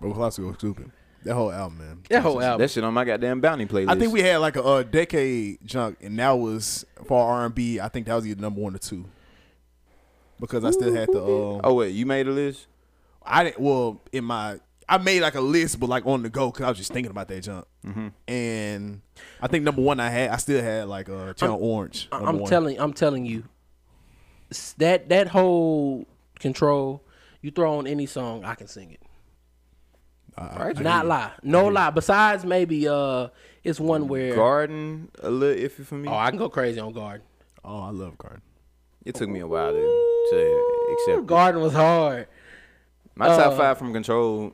Broken 0.00 0.16
Clocks 0.16 0.38
was 0.38 0.56
stupid. 0.56 0.90
That 1.24 1.34
whole 1.34 1.52
album, 1.52 1.78
man. 1.78 2.02
that 2.10 2.22
whole 2.22 2.40
album. 2.42 2.60
That 2.60 2.70
shit 2.70 2.84
on 2.84 2.94
my 2.94 3.04
goddamn 3.04 3.40
bounty 3.40 3.66
playlist. 3.66 3.90
I 3.90 3.98
think 3.98 4.12
we 4.12 4.20
had 4.20 4.38
like 4.38 4.56
a, 4.56 4.62
uh 4.64 4.82
decade 4.82 5.58
junk, 5.64 5.98
and 6.00 6.18
that 6.18 6.30
was 6.32 6.84
for 7.04 7.20
R 7.24 7.44
and 7.46 7.54
B. 7.54 7.78
I 7.80 7.88
think 7.88 8.06
that 8.06 8.14
was 8.14 8.26
either 8.26 8.40
number 8.40 8.60
one 8.60 8.74
or 8.74 8.78
two. 8.78 9.04
Because 10.40 10.64
I 10.64 10.70
still 10.70 10.92
had 10.94 11.08
the. 11.12 11.22
Um, 11.22 11.60
Oh 11.64 11.74
wait, 11.74 11.90
you 11.94 12.04
made 12.04 12.26
a 12.26 12.30
list? 12.30 12.66
I 13.22 13.44
didn't. 13.44 13.60
Well, 13.60 14.00
in 14.12 14.24
my, 14.24 14.60
I 14.88 14.98
made 14.98 15.20
like 15.20 15.34
a 15.34 15.40
list, 15.40 15.80
but 15.80 15.88
like 15.88 16.04
on 16.06 16.22
the 16.22 16.28
go 16.30 16.50
because 16.50 16.64
I 16.64 16.68
was 16.68 16.78
just 16.78 16.92
thinking 16.92 17.10
about 17.10 17.28
that 17.28 17.40
junk. 17.42 17.64
Mm-hmm. 17.86 18.08
And 18.28 19.00
I 19.40 19.46
think 19.48 19.64
number 19.64 19.82
one 19.82 19.98
I 19.98 20.10
had, 20.10 20.30
I 20.30 20.36
still 20.36 20.62
had 20.62 20.88
like 20.88 21.08
uh, 21.08 21.32
Channel 21.32 21.58
Orange. 21.60 22.08
I- 22.12 22.16
number 22.16 22.28
I'm 22.30 22.38
one. 22.40 22.50
telling, 22.50 22.80
I'm 22.80 22.92
telling 22.92 23.24
you, 23.24 23.44
that 24.78 25.08
that 25.08 25.28
whole 25.28 26.06
control. 26.38 27.02
You 27.42 27.50
throw 27.50 27.78
on 27.78 27.86
any 27.86 28.06
song, 28.06 28.44
I 28.44 28.54
can 28.54 28.66
sing 28.68 28.90
it. 28.92 29.00
I- 30.36 30.64
Right. 30.66 30.78
Not 30.80 31.06
lie, 31.06 31.32
no 31.42 31.68
lie. 31.68 31.90
Besides, 31.90 32.44
maybe 32.44 32.86
uh, 32.88 33.28
it's 33.64 33.80
one 33.80 34.06
where 34.08 34.34
Garden 34.34 35.10
a 35.22 35.30
little 35.30 35.64
iffy 35.64 35.84
for 35.84 35.94
me. 35.94 36.08
oh, 36.08 36.14
I 36.14 36.28
can 36.30 36.38
go 36.38 36.48
crazy 36.50 36.78
on 36.80 36.92
Garden. 36.92 37.26
Oh, 37.64 37.80
I 37.80 37.90
love 37.90 38.18
Garden. 38.18 38.42
it 39.04 39.14
took 39.14 39.28
me 39.30 39.40
a 39.40 39.46
while 39.46 39.72
to, 39.72 39.80
to 40.30 40.92
accept. 40.92 41.18
it. 41.20 41.26
Garden 41.26 41.60
was 41.62 41.72
hard. 41.72 42.26
My 43.14 43.28
top 43.28 43.52
uh, 43.52 43.56
five 43.56 43.78
from 43.78 43.92
Control. 43.94 44.52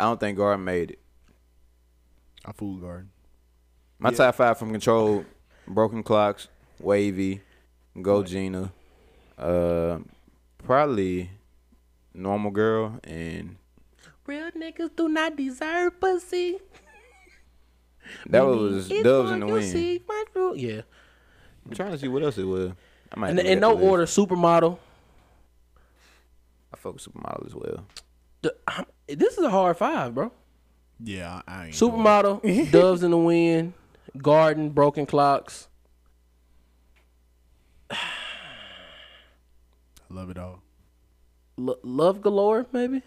I 0.00 0.04
don't 0.04 0.18
think 0.18 0.36
Garden 0.36 0.64
made 0.64 0.90
it. 0.92 0.98
I 2.44 2.50
fooled 2.52 2.80
Garden. 2.80 3.10
My 4.00 4.10
Yeah. 4.10 4.16
top 4.16 4.34
five 4.34 4.58
from 4.58 4.72
Control: 4.72 5.24
Broken 5.68 6.02
Clocks, 6.02 6.48
Wavy, 6.80 7.40
Go 8.02 8.24
Gina, 8.24 8.72
uh, 9.38 9.98
probably 10.64 11.30
Normal 12.12 12.50
Girl, 12.50 12.98
and 13.04 13.56
Real 14.26 14.50
niggas 14.52 14.94
do 14.96 15.08
not 15.08 15.36
deserve 15.36 16.00
pussy. 16.00 16.58
that 18.26 18.40
was 18.44 18.90
it's 18.90 19.02
Doves 19.02 19.30
in 19.32 19.40
the 19.40 19.46
Wind. 19.46 19.64
see 19.70 20.02
my 20.08 20.24
fruit. 20.32 20.58
Yeah, 20.58 20.80
I'm 21.66 21.74
trying 21.74 21.92
to 21.92 21.98
see 21.98 22.08
what 22.08 22.22
else 22.22 22.38
it 22.38 22.44
was. 22.44 22.72
I 23.12 23.20
might 23.20 23.30
and 23.30 23.40
in 23.40 23.60
no 23.60 23.70
at 23.72 23.76
list. 23.76 23.88
order, 23.88 24.04
supermodel. 24.06 24.78
I 26.72 26.76
fuck 26.76 26.94
with 26.94 27.02
Supermodel 27.04 27.46
as 27.46 27.54
well. 27.54 27.86
The- 28.42 28.56
this 29.08 29.38
is 29.38 29.44
a 29.44 29.50
hard 29.50 29.76
five, 29.76 30.14
bro. 30.14 30.32
Yeah, 31.00 31.42
I, 31.46 31.52
I 31.54 31.64
ain't. 31.66 31.74
Supermodel, 31.74 32.70
Doves 32.72 33.02
in 33.02 33.10
the 33.10 33.18
Wind, 33.18 33.74
Garden, 34.18 34.70
Broken 34.70 35.06
Clocks. 35.06 35.68
Love 40.14 40.30
it 40.30 40.38
all. 40.38 40.60
L- 41.58 41.78
Love 41.82 42.20
Galore, 42.22 42.66
maybe. 42.72 43.02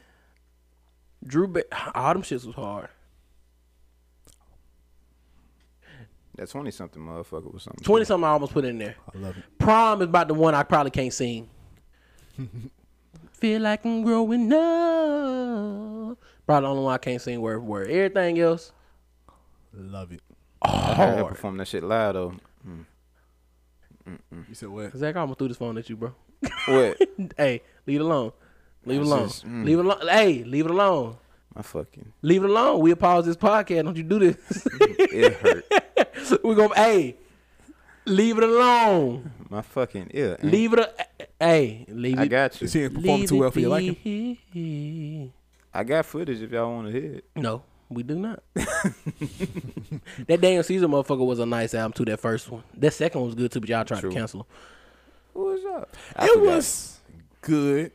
Drew, 1.25 1.47
ba- 1.47 1.63
all 1.95 2.13
them 2.13 2.21
shits 2.23 2.45
was 2.45 2.55
hard. 2.55 2.89
That 6.35 6.49
twenty 6.49 6.69
something 6.71 7.01
motherfucker 7.01 7.51
was 7.51 7.63
something. 7.63 7.83
Twenty 7.83 8.05
something, 8.05 8.23
I 8.25 8.29
almost 8.31 8.53
put 8.53 8.63
in 8.65 8.77
there. 8.77 8.95
I 9.13 9.17
love 9.17 9.37
it. 9.37 9.43
Prom 9.57 10.01
is 10.01 10.05
about 10.07 10.27
the 10.27 10.35
one 10.35 10.53
I 10.53 10.61
probably 10.63 10.91
can't 10.91 11.11
sing. 11.13 11.49
Feel 13.33 13.61
like 13.61 13.83
I'm 13.85 14.03
growing 14.03 14.51
up. 14.53 16.17
Probably 16.45 16.61
the 16.65 16.71
only 16.71 16.83
one 16.83 16.93
I 16.93 16.97
can't 16.99 17.21
sing 17.21 17.41
word 17.41 17.57
for 17.59 17.65
word. 17.65 17.89
Everything 17.89 18.39
else, 18.39 18.71
Love 19.73 20.11
it. 20.11 20.21
I 20.61 20.93
heard 20.95 21.09
her 21.15 21.21
hard. 21.21 21.27
perform 21.35 21.57
that 21.57 21.67
shit 21.67 21.83
live 21.83 22.13
though. 22.13 22.33
Mm. 22.67 22.85
You 24.47 24.55
said 24.55 24.69
what? 24.69 24.95
Zach, 24.95 25.15
I'm 25.15 25.25
gonna 25.25 25.35
throw 25.35 25.47
this 25.47 25.57
phone 25.57 25.77
at 25.77 25.89
you, 25.89 25.97
bro. 25.97 26.13
What? 26.67 26.97
hey, 27.37 27.61
leave 27.85 27.99
it 27.99 28.03
alone. 28.03 28.31
Leave 28.85 29.01
it 29.01 29.03
That's 29.05 29.11
alone. 29.11 29.27
just- 29.27 29.45
mm. 29.47 29.65
Leave 29.65 29.79
it 29.79 29.85
alone. 29.85 30.07
Hey, 30.07 30.43
leave 30.43 30.65
it 30.65 30.71
alone. 30.71 31.17
My 31.55 31.61
fucking 31.63 32.13
Leave 32.21 32.43
it 32.43 32.49
alone. 32.49 32.79
We'll 32.81 32.95
pause 32.95 33.25
this 33.25 33.35
podcast. 33.35 33.83
Don't 33.85 33.97
you 33.97 34.03
do 34.03 34.19
this. 34.19 34.35
it 34.79 35.33
hurt. 35.33 35.65
We're 36.43 36.55
gonna 36.55 36.75
hey, 36.75 37.15
leave 38.05 38.37
it 38.37 38.43
alone. 38.43 39.31
My 39.49 39.61
fucking 39.63 40.11
ear. 40.13 40.37
ain't- 40.41 40.51
Leave 40.51 40.73
it 40.73 40.79
a, 40.79 40.93
hey, 41.39 41.85
leave 41.89 42.19
I 42.19 42.23
it. 42.23 42.27
got 42.29 42.61
you. 42.61 42.67
She 42.67 42.83
ain't 42.83 42.93
performing 42.93 43.27
too 43.27 43.37
well 43.39 43.49
for 43.51 43.59
your 43.59 43.69
liking. 43.71 43.95
be. 44.53 45.33
I 45.73 45.83
got 45.83 46.05
footage 46.05 46.41
if 46.41 46.51
y'all 46.51 46.71
want 46.71 46.91
to 46.93 46.99
hear 47.01 47.13
it. 47.15 47.25
No, 47.35 47.63
we 47.89 48.03
do 48.03 48.15
not. 48.15 48.43
that 48.53 50.41
Daniel 50.41 50.63
Caesar 50.63 50.87
motherfucker 50.87 51.25
was 51.25 51.39
a 51.39 51.45
nice 51.45 51.73
album 51.73 51.93
too. 51.93 52.05
That 52.05 52.19
first 52.19 52.49
one. 52.51 52.63
That 52.75 52.93
second 52.93 53.21
one 53.21 53.27
was 53.29 53.35
good 53.35 53.51
too, 53.51 53.59
but 53.59 53.69
y'all 53.69 53.83
tried 53.85 54.01
True. 54.01 54.09
to 54.11 54.15
cancel 54.15 54.41
him. 54.41 54.45
What 55.37 55.53
was 55.53 55.65
up? 55.65 55.95
I 56.15 56.25
It 56.25 56.29
forgot. 56.33 56.45
was 56.55 56.99
good. 57.41 57.91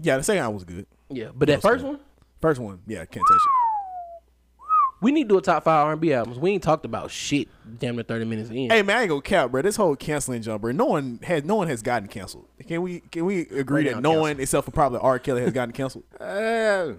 Yeah, 0.00 0.18
the 0.18 0.22
second 0.22 0.42
album 0.42 0.54
was 0.54 0.62
good. 0.64 0.86
Yeah, 1.10 1.30
but 1.34 1.48
that 1.48 1.60
first 1.60 1.82
good. 1.82 1.88
one, 1.94 2.00
First 2.40 2.60
one, 2.60 2.80
yeah, 2.86 3.00
I 3.00 3.06
can't 3.06 3.24
touch 3.26 3.36
it. 3.36 4.62
we 5.02 5.10
need 5.10 5.24
to 5.24 5.28
do 5.30 5.38
a 5.38 5.42
top 5.42 5.64
five 5.64 5.84
R 5.86 5.92
and 5.92 6.00
B 6.00 6.12
albums. 6.12 6.38
We 6.38 6.52
ain't 6.52 6.62
talked 6.62 6.84
about 6.84 7.10
shit. 7.10 7.48
Damn 7.80 7.96
near 7.96 8.04
thirty 8.04 8.24
minutes 8.24 8.50
in. 8.50 8.70
Hey 8.70 8.82
man, 8.82 8.98
I 8.98 9.00
ain't 9.02 9.08
gonna 9.08 9.20
cap, 9.20 9.50
bro. 9.50 9.62
This 9.62 9.74
whole 9.74 9.96
canceling 9.96 10.42
jump, 10.42 10.62
bro. 10.62 10.70
No 10.70 10.84
one 10.84 11.18
has, 11.24 11.42
no 11.42 11.56
one 11.56 11.66
has 11.66 11.82
gotten 11.82 12.06
canceled. 12.08 12.46
Can 12.68 12.82
we, 12.82 13.00
can 13.00 13.24
we 13.24 13.40
agree 13.48 13.84
Right 13.86 13.94
that 13.94 14.00
now, 14.02 14.12
no 14.12 14.20
one, 14.20 14.38
except 14.38 14.64
for 14.64 14.70
probably 14.70 15.00
R. 15.00 15.18
Kelly, 15.18 15.42
has 15.42 15.52
gotten 15.52 15.72
canceled? 15.72 16.04
Uh, 16.20 16.92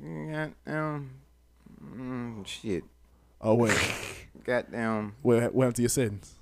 goddamn. 0.00 1.10
Mm, 1.84 2.46
shit. 2.46 2.84
Oh 3.40 3.54
wait, 3.54 3.76
Goddamn. 4.44 5.14
what, 5.22 5.52
what 5.52 5.62
happened 5.64 5.76
to 5.76 5.82
your 5.82 5.88
sentence? 5.88 6.34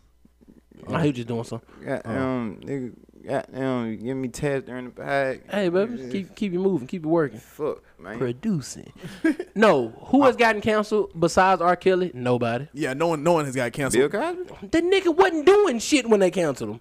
Nah, 0.89 0.99
he 1.01 1.09
was 1.09 1.17
just 1.17 1.29
doing 1.29 1.45
something. 1.45 1.69
Goddamn. 1.85 2.59
Oh. 2.63 2.67
Nigga. 2.67 2.93
Goddamn. 3.27 3.97
Give 4.03 4.17
me 4.17 4.29
Taz 4.29 4.65
during 4.65 4.87
the 4.87 4.91
bag. 4.91 5.43
Hey, 5.51 5.69
baby, 5.69 6.09
keep 6.11 6.35
keep 6.35 6.53
it 6.53 6.59
moving, 6.59 6.87
keep 6.87 7.05
it 7.05 7.09
working. 7.09 7.39
Fuck, 7.39 7.83
man. 7.99 8.19
Producing. 8.19 8.93
no, 9.55 9.89
who 10.07 10.25
has 10.25 10.37
gotten 10.37 10.61
canceled 10.63 11.11
besides 11.19 11.61
R. 11.61 11.77
Kelly? 11.77 12.11
Nobody. 12.15 12.69
Yeah, 12.73 12.95
no 12.95 13.09
one, 13.09 13.23
no 13.23 13.33
one 13.33 13.45
has 13.45 13.55
got 13.55 13.73
canceled. 13.73 14.11
Bill 14.11 14.21
canceled. 14.21 14.49
Cosby? 14.49 14.69
The 14.69 14.81
nigga 14.81 15.15
wasn't 15.15 15.47
doing 15.47 15.79
shit 15.79 16.09
when 16.09 16.21
they 16.21 16.31
canceled 16.31 16.71
him. 16.71 16.81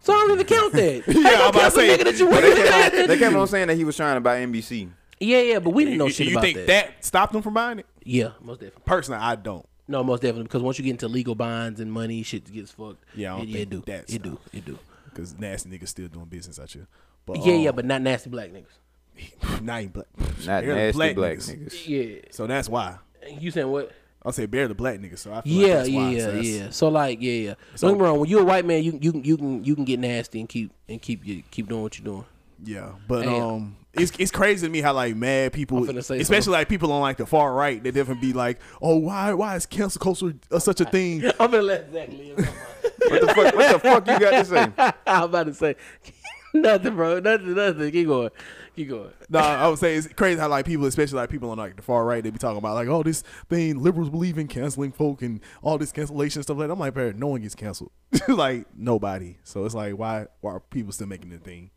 So 0.00 0.12
I 0.14 0.16
don't 0.26 0.32
even 0.32 0.46
count 0.46 0.72
that. 0.72 1.02
yeah, 1.08 1.42
I'm 1.42 1.50
about 1.50 1.64
to 1.66 1.70
say- 1.72 1.96
nigga 1.98 2.04
that 2.04 2.18
you 2.18 2.28
But 2.30 2.40
they, 2.40 2.48
with. 2.48 2.68
kept 2.68 2.94
on, 2.94 3.06
they 3.06 3.18
kept 3.18 3.36
on 3.36 3.46
saying 3.48 3.68
that 3.68 3.76
he 3.76 3.84
was 3.84 3.96
trying 3.96 4.16
to 4.16 4.20
buy 4.20 4.38
NBC. 4.40 4.90
Yeah, 5.20 5.40
yeah, 5.42 5.58
but 5.58 5.70
we 5.70 5.84
didn't 5.84 5.98
know 5.98 6.06
you, 6.06 6.12
shit 6.12 6.28
you 6.28 6.32
about 6.32 6.40
that. 6.42 6.48
You 6.48 6.54
think 6.54 6.66
that. 6.68 6.86
that. 6.86 7.04
stopped 7.04 7.32
them 7.34 7.42
from 7.42 7.52
buying 7.52 7.80
it? 7.80 7.86
Yeah, 8.02 8.30
most 8.40 8.60
definitely. 8.60 8.82
Personally, 8.86 9.20
I 9.22 9.36
don't. 9.36 9.66
No, 9.90 10.04
most 10.04 10.22
definitely 10.22 10.44
because 10.44 10.62
once 10.62 10.78
you 10.78 10.84
get 10.84 10.92
into 10.92 11.08
legal 11.08 11.34
bonds 11.34 11.80
and 11.80 11.92
money, 11.92 12.22
shit 12.22 12.50
gets 12.52 12.70
fucked. 12.70 13.04
Yeah, 13.14 13.34
I 13.34 13.38
don't 13.38 13.48
it, 13.48 13.52
think 13.52 13.62
it 13.62 13.70
do. 13.70 13.82
that 13.86 14.14
It 14.14 14.22
do. 14.22 14.38
It 14.52 14.64
do. 14.64 14.78
Because 15.06 15.36
nasty 15.38 15.68
niggas 15.68 15.88
still 15.88 16.06
doing 16.08 16.26
business 16.26 16.60
out 16.60 16.70
here. 16.70 16.86
But 17.26 17.44
Yeah, 17.44 17.54
um, 17.54 17.60
yeah, 17.60 17.72
but 17.72 17.84
not 17.84 18.00
nasty 18.00 18.30
black 18.30 18.50
niggas. 18.52 19.62
not 19.62 19.80
even 19.80 19.92
black. 19.92 20.06
Not 20.46 20.62
Barely 20.62 20.74
nasty 20.74 21.14
black, 21.14 21.36
niggas. 21.38 21.88
Yeah. 21.88 22.20
So 22.30 22.46
that's 22.46 22.68
why. 22.68 22.98
You 23.38 23.50
saying 23.50 23.68
what? 23.68 23.90
I'll 24.24 24.32
say 24.32 24.46
bear 24.46 24.68
the 24.68 24.74
black 24.74 25.00
niggas. 25.00 25.18
So 25.18 25.32
I 25.32 25.40
feel 25.40 25.52
Yeah, 25.52 25.66
like 25.66 25.76
that's 25.76 25.88
yeah, 25.88 25.98
why. 25.98 26.10
yeah, 26.10 26.20
so 26.20 26.26
that's- 26.26 26.46
yeah. 26.46 26.70
So 26.70 26.88
like, 26.88 27.18
yeah, 27.20 27.32
yeah. 27.32 27.54
So- 27.74 27.88
Don't 27.88 27.96
get 27.96 28.02
me 28.02 28.08
wrong. 28.08 28.20
When 28.20 28.30
you're 28.30 28.42
a 28.42 28.44
white 28.44 28.64
man, 28.64 28.84
you 28.84 28.98
you 29.02 29.12
can 29.12 29.24
you 29.24 29.36
can 29.36 29.64
you 29.64 29.74
can 29.74 29.84
get 29.84 29.98
nasty 29.98 30.38
and 30.40 30.48
keep 30.48 30.70
and 30.88 31.02
keep 31.02 31.26
you 31.26 31.42
keep 31.50 31.68
doing 31.68 31.82
what 31.82 31.98
you're 31.98 32.04
doing. 32.04 32.24
Yeah, 32.62 32.92
but 33.08 33.22
Damn. 33.24 33.42
um, 33.42 33.76
it's 33.92 34.12
it's 34.18 34.30
crazy 34.30 34.66
to 34.66 34.70
me 34.72 34.80
how 34.80 34.92
like 34.92 35.16
mad 35.16 35.52
people, 35.52 35.78
I'm 35.78 35.96
finna 35.96 36.04
say 36.04 36.20
especially 36.20 36.42
something. 36.42 36.52
like 36.52 36.68
people 36.68 36.92
on 36.92 37.00
like 37.00 37.16
the 37.16 37.26
far 37.26 37.52
right, 37.52 37.82
they 37.82 37.90
definitely 37.90 38.28
be 38.28 38.32
like, 38.32 38.58
oh, 38.80 38.96
why 38.96 39.32
why 39.34 39.56
is 39.56 39.66
cancel 39.66 40.00
culture 40.00 40.34
uh, 40.50 40.58
such 40.58 40.80
a 40.80 40.84
thing? 40.84 41.24
I'm 41.40 41.50
gonna 41.50 41.62
let 41.62 41.92
Zach 41.92 42.08
live. 42.10 42.36
What 42.38 43.20
the 43.20 43.26
fuck? 43.28 43.54
What 43.54 43.72
the 43.72 43.78
fuck 43.78 44.06
you 44.08 44.18
got 44.18 44.30
to 44.30 44.44
say? 44.44 44.72
I'm 45.06 45.24
about 45.24 45.46
to 45.46 45.54
say 45.54 45.74
nothing, 46.54 46.94
bro. 46.94 47.18
Nothing, 47.20 47.54
nothing. 47.54 47.90
Keep 47.90 48.06
going. 48.06 48.30
Keep 48.76 48.88
going. 48.90 49.10
no, 49.28 49.40
I 49.40 49.66
would 49.68 49.78
say 49.80 49.96
it's 49.96 50.06
crazy 50.08 50.38
how 50.38 50.48
like 50.48 50.64
people, 50.64 50.86
especially 50.86 51.16
like 51.16 51.28
people 51.28 51.50
on 51.50 51.58
like 51.58 51.74
the 51.76 51.82
far 51.82 52.04
right, 52.04 52.22
they 52.22 52.30
be 52.30 52.38
talking 52.38 52.58
about 52.58 52.74
like, 52.74 52.88
oh, 52.88 53.02
this 53.02 53.22
thing 53.48 53.82
liberals 53.82 54.10
believe 54.10 54.38
in 54.38 54.46
canceling 54.46 54.92
folk 54.92 55.22
and 55.22 55.40
all 55.62 55.76
this 55.78 55.90
cancellation 55.90 56.42
stuff 56.42 56.56
like. 56.56 56.68
that. 56.68 56.72
I'm 56.74 56.78
like, 56.78 56.94
"Parrot, 56.94 57.16
no 57.16 57.26
one 57.26 57.40
gets 57.40 57.56
canceled, 57.56 57.90
like 58.28 58.66
nobody. 58.76 59.38
So 59.42 59.64
it's 59.64 59.74
like, 59.74 59.98
why 59.98 60.26
why 60.40 60.52
are 60.52 60.60
people 60.60 60.92
still 60.92 61.08
making 61.08 61.30
the 61.30 61.38
thing? 61.38 61.70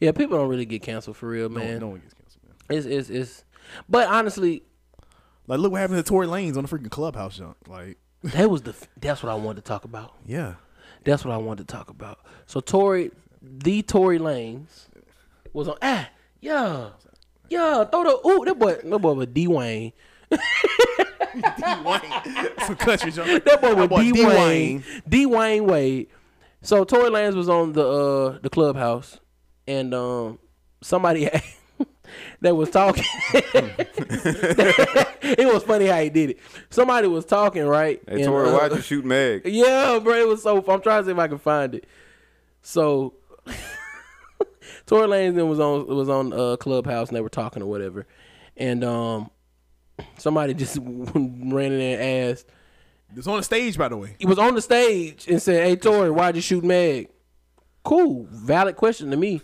Yeah, 0.00 0.12
people 0.12 0.36
don't 0.38 0.48
really 0.48 0.64
get 0.66 0.82
canceled 0.82 1.16
for 1.16 1.28
real, 1.28 1.48
man. 1.48 1.80
no 1.80 1.88
one 1.88 2.00
gets 2.00 2.14
canceled, 2.14 2.42
man. 2.68 2.78
It's 2.78 2.86
it's 2.86 3.10
it's. 3.10 3.44
But 3.88 4.08
honestly, 4.08 4.62
Like, 5.46 5.58
look 5.60 5.72
what 5.72 5.80
happened 5.80 6.04
to 6.04 6.08
Tory 6.08 6.26
Lanez 6.26 6.56
on 6.56 6.64
the 6.64 6.68
freaking 6.68 6.90
clubhouse 6.90 7.36
junk. 7.38 7.56
Like, 7.66 7.98
that 8.24 8.50
was 8.50 8.62
the. 8.62 8.74
That's 9.00 9.22
what 9.22 9.30
I 9.32 9.34
wanted 9.34 9.64
to 9.64 9.68
talk 9.68 9.84
about. 9.84 10.14
yeah, 10.26 10.54
That's 11.04 11.24
what 11.24 11.32
I 11.34 11.38
wanted 11.38 11.66
to 11.68 11.74
talk 11.74 11.88
about. 11.90 12.18
So 12.46 12.60
Tory, 12.60 13.10
the 13.42 13.82
Tory 13.82 14.18
Lanez, 14.18 14.88
was 15.52 15.68
on. 15.68 15.76
Ah, 15.82 16.08
yeah, 16.40 16.90
yeah. 17.48 17.84
Throw 17.84 18.04
the 18.04 18.28
ooh. 18.28 18.44
That 18.44 18.58
boy, 18.58 18.74
that 18.82 18.98
boy 18.98 19.12
was 19.14 19.26
D 19.28 19.46
Wayne. 19.48 19.92
Some 22.66 22.76
country 22.76 23.10
junk. 23.10 23.44
That 23.44 23.60
boy 23.60 23.74
was 23.74 23.88
boy 23.88 24.00
D 24.02 24.12
D. 24.12 24.24
Wayne. 24.24 24.36
Wayne. 24.36 24.84
D 25.08 25.26
Wayne 25.26 25.64
Wade. 25.66 26.08
So 26.62 26.84
Tory 26.84 27.10
Lanez 27.10 27.34
was 27.34 27.48
on 27.48 27.72
the 27.72 27.86
uh 27.86 28.38
the 28.42 28.48
clubhouse, 28.50 29.20
and 29.66 29.94
um 29.94 30.38
somebody 30.82 31.30
that 32.40 32.54
was 32.54 32.70
talking. 32.70 33.04
it 33.32 34.22
was 35.52 35.62
funny 35.64 35.86
how 35.86 36.00
he 36.00 36.10
did 36.10 36.30
it. 36.30 36.38
Somebody 36.70 37.08
was 37.08 37.24
talking 37.24 37.64
right. 37.64 38.00
Hey, 38.06 38.16
and, 38.16 38.24
Tory, 38.24 38.48
uh, 38.48 38.52
why'd 38.52 38.72
you 38.72 38.80
shoot 38.80 39.04
Meg? 39.04 39.42
Yeah, 39.46 39.98
bro, 40.02 40.14
it 40.14 40.28
was 40.28 40.42
so. 40.42 40.58
I'm 40.58 40.80
trying 40.80 41.02
to 41.02 41.06
see 41.06 41.12
if 41.12 41.18
I 41.18 41.28
can 41.28 41.38
find 41.38 41.76
it. 41.76 41.86
So, 42.62 43.14
Tory 44.86 45.08
Lanez 45.08 45.34
then 45.34 45.48
was 45.48 45.60
on 45.60 45.86
was 45.86 46.08
on 46.08 46.32
uh, 46.32 46.56
Clubhouse 46.56 47.08
and 47.08 47.16
they 47.16 47.20
were 47.20 47.28
talking 47.28 47.62
or 47.62 47.66
whatever, 47.66 48.06
and 48.56 48.84
um, 48.84 49.30
somebody 50.18 50.54
just 50.54 50.78
ran 50.78 51.72
in 51.72 51.78
there 51.78 52.00
and 52.00 52.32
asked. 52.32 52.46
It's 53.16 53.28
on 53.28 53.36
the 53.36 53.44
stage, 53.44 53.78
by 53.78 53.88
the 53.88 53.96
way. 53.96 54.16
He 54.18 54.26
was 54.26 54.40
on 54.40 54.56
the 54.56 54.62
stage 54.62 55.28
and 55.28 55.40
said, 55.40 55.64
"Hey, 55.66 55.76
Tory, 55.76 56.10
why'd 56.10 56.34
you 56.34 56.42
shoot 56.42 56.64
Meg?" 56.64 57.10
Cool, 57.84 58.26
valid 58.30 58.76
question 58.76 59.10
to 59.10 59.16
me. 59.16 59.42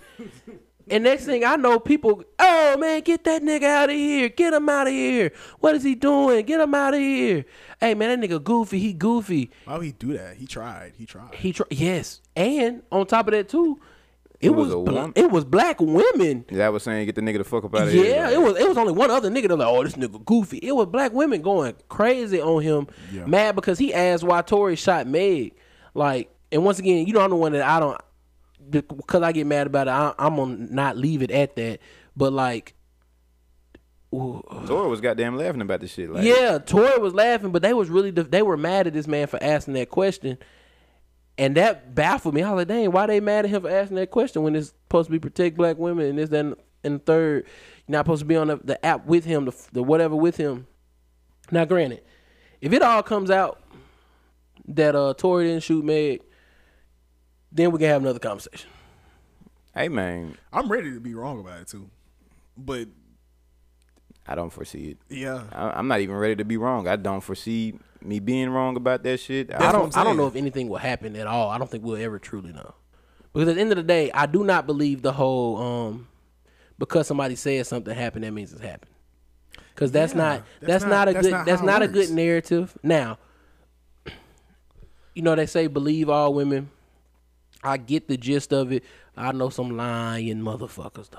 And 0.89 1.05
next 1.05 1.25
thing 1.25 1.45
I 1.45 1.55
know, 1.57 1.79
people, 1.79 2.25
oh 2.41 2.77
man, 2.79 3.03
get 3.03 3.23
that 3.25 3.43
nigga 3.43 3.63
out 3.65 3.91
of 3.91 3.95
here. 3.95 4.29
Get 4.29 4.53
him 4.55 4.69
out 4.69 4.89
of 4.89 4.93
here. 4.93 5.31
What 5.61 5.77
is 5.77 5.85
he 5.85 5.95
doing? 5.95 6.45
Get 6.47 6.61
him 6.61 6.75
out 6.75 6.95
of 6.95 7.01
here. 7.01 7.45
Hey 7.79 7.95
man, 7.95 8.19
that 8.21 8.29
nigga 8.29 8.43
goofy. 8.43 8.79
He 8.81 8.93
goofy. 8.93 9.51
Why 9.67 9.77
would 9.77 9.87
he 9.87 9.93
do 9.93 10.17
that? 10.17 10.37
He 10.37 10.47
tried. 10.47 10.95
He 10.97 11.07
tried. 11.07 11.35
He 11.35 11.53
tried. 11.53 11.69
yes, 11.71 12.21
and 12.35 12.83
on 12.91 13.07
top 13.07 13.29
of 13.29 13.33
that 13.35 13.49
too, 13.49 13.79
it, 14.41 14.51
was 14.51 14.69
was, 14.69 14.75
a 14.75 14.79
bla- 14.79 14.95
woman? 14.95 15.13
it 15.15 15.31
was 15.31 15.45
black 15.45 15.79
women. 15.81 16.45
That 16.51 16.73
was 16.73 16.83
saying 16.83 17.07
get 17.07 17.15
the 17.15 17.21
nigga 17.21 17.39
the 17.39 17.45
fuck 17.45 17.63
up 17.65 17.75
out 17.77 17.83
of 17.89 17.93
here. 17.93 18.07
Yeah, 18.07 18.31
it 18.31 18.41
was 18.41 18.57
it 18.57 18.67
was 18.67 18.77
only 18.79 18.93
one 18.95 19.11
other 19.13 19.31
nigga 19.31 19.43
that 19.49 19.59
was 19.59 19.59
like, 19.59 19.69
oh, 19.69 19.85
this 19.85 19.93
nigga 19.95 20.25
goofy. 20.25 20.59
It 20.59 20.73
was 20.75 20.87
black 20.87 21.13
women 21.13 21.41
going 21.43 21.77
crazy 21.89 22.41
on 22.41 22.63
him, 22.63 22.89
Yeah. 23.13 23.27
mad 23.27 23.55
because 23.55 23.79
he 23.79 23.95
asked 23.95 24.25
why 24.25 24.43
Tory 24.43 24.75
shot 24.77 25.07
Meg. 25.07 25.53
Like, 25.95 26.35
and 26.51 26.65
once 26.65 26.79
again, 26.81 27.07
you 27.07 27.13
know 27.13 27.21
I'm 27.21 27.31
the 27.31 27.37
one 27.37 27.53
that 27.53 27.63
I 27.63 27.79
don't 27.79 28.01
because 28.71 29.23
I 29.23 29.33
get 29.33 29.47
mad 29.47 29.67
about 29.67 29.89
it. 29.89 29.91
I, 29.91 30.15
I'm 30.19 30.37
gonna 30.37 30.57
not 30.57 30.97
leave 30.97 31.23
it 31.23 31.31
at 31.31 31.57
that. 31.57 31.81
But 32.17 32.33
like, 32.33 32.75
ooh, 34.15 34.43
Tory 34.67 34.89
was 34.89 35.01
goddamn 35.01 35.37
laughing 35.37 35.61
about 35.63 35.81
this 35.81 35.93
shit. 35.93 36.11
Like, 36.11 36.25
yeah, 36.25 36.59
Tory 36.59 36.99
was 36.99 37.15
laughing, 37.15 37.53
but 37.53 37.63
they 37.63 37.73
was 37.73 37.89
really 37.89 38.11
they 38.11 38.43
were 38.43 38.57
mad 38.57 38.87
at 38.87 38.93
this 38.93 39.07
man 39.07 39.27
for 39.27 39.43
asking 39.43 39.75
that 39.75 39.91
question, 39.91 40.39
and 41.39 41.57
that 41.57 41.95
baffled 41.95 42.35
me. 42.35 42.43
I 42.43 42.51
was 42.53 42.61
like, 42.61 42.69
dang, 42.69 42.93
why 42.93 43.07
they 43.07 43.21
mad 43.21 43.45
at 43.45 43.51
him 43.51 43.63
for 43.63 43.71
asking 43.71 43.97
that 43.97 44.11
question 44.11 44.43
when 44.43 44.57
it's 44.57 44.69
supposed 44.69 45.07
to 45.07 45.13
be 45.13 45.19
protect 45.19 45.57
black 45.57 45.79
women 45.79 46.07
and 46.07 46.19
this 46.19 46.31
then 46.31 46.55
and 46.83 47.05
third, 47.05 47.45
you're 47.87 47.93
not 47.93 48.07
supposed 48.07 48.21
to 48.21 48.27
be 48.27 48.37
on 48.37 48.49
the, 48.49 48.57
the 48.63 48.85
app 48.85 49.07
with 49.07 49.25
him, 49.25 49.45
the, 49.45 49.55
the 49.73 49.83
whatever 49.83 50.17
with 50.17 50.37
him. 50.37 50.67
Now, 51.51 51.65
granted, 51.65 52.03
if 52.61 52.73
it 52.73 52.83
all 52.83 53.03
comes 53.03 53.31
out 53.31 53.61
that 54.69 54.95
uh 54.95 55.15
Tory 55.15 55.47
didn't 55.47 55.63
shoot 55.63 55.85
Meg, 55.85 56.23
then 57.53 57.71
we 57.71 57.79
can 57.79 57.89
have 57.89 58.03
another 58.03 58.19
conversation. 58.19 58.69
Hey 59.75 59.89
man, 59.89 60.37
I'm 60.53 60.71
ready 60.71 60.93
to 60.93 61.01
be 61.01 61.15
wrong 61.15 61.41
about 61.41 61.61
it 61.61 61.69
too. 61.69 61.89
But 62.57 62.89
I 64.27 64.35
don't 64.35 64.51
foresee 64.51 64.91
it. 64.91 64.99
yeah, 65.09 65.45
I, 65.53 65.71
I'm 65.71 65.89
not 65.89 66.01
even 66.01 66.17
ready 66.17 66.37
to 66.37 66.45
be 66.45 66.57
wrong. 66.57 66.87
I 66.89 66.97
don't 66.97 67.21
foresee 67.23 67.75
me 68.03 68.19
being 68.21 68.51
wrong 68.51 68.77
about 68.77 69.03
that 69.05 69.19
shit. 69.21 69.53
I 69.55 69.73
don't. 69.73 69.97
I'm 69.97 70.05
don't 70.05 70.17
know 70.17 70.27
if 70.27 70.37
anything 70.37 70.69
will 70.69 70.79
happen 70.79 71.17
at 71.17 71.27
all. 71.27 71.49
I 71.51 71.59
don't 71.59 71.71
think 71.71 71.85
we'll 71.85 71.97
ever 72.03 72.19
truly 72.19 72.53
know, 72.53 72.75
because 73.33 73.49
at 73.49 73.55
the 73.55 73.61
end 73.61 73.71
of 73.73 73.77
the 73.77 73.83
day, 73.83 74.11
I 74.13 74.27
do 74.27 74.45
not 74.45 74.67
believe 74.67 75.03
the 75.03 75.13
whole 75.13 75.57
um 75.57 76.09
because 76.79 77.07
somebody 77.07 77.37
says 77.37 77.69
something 77.69 77.95
happened 77.95 78.25
that 78.25 78.33
means 78.33 78.53
it's 78.53 78.63
happened. 78.63 78.91
Because 79.75 79.93
that's 79.93 80.13
Yeah, 80.13 80.19
not 80.19 80.43
that's 80.61 80.73
that's, 80.73 80.85
not- 80.85 80.91
not, 80.91 81.09
a 81.09 81.13
that's 81.13 81.27
good 81.27 81.31
not 81.33 81.47
that's 81.47 81.63
not 81.63 81.83
a 81.83 81.89
good 81.89 82.11
narrative. 82.11 82.77
Now, 82.83 83.19
you 85.15 85.23
know 85.23 85.35
they 85.35 85.47
say 85.47 85.67
believe 85.69 86.09
all 86.09 86.35
women. 86.35 86.71
I 87.63 87.77
get 87.77 88.09
the 88.09 88.17
gist 88.17 88.53
of 88.53 88.73
it. 88.73 88.85
I 89.17 89.33
know 89.33 89.49
some 89.51 89.77
lying 89.77 90.39
motherfuckers 90.41 91.11
though. 91.11 91.19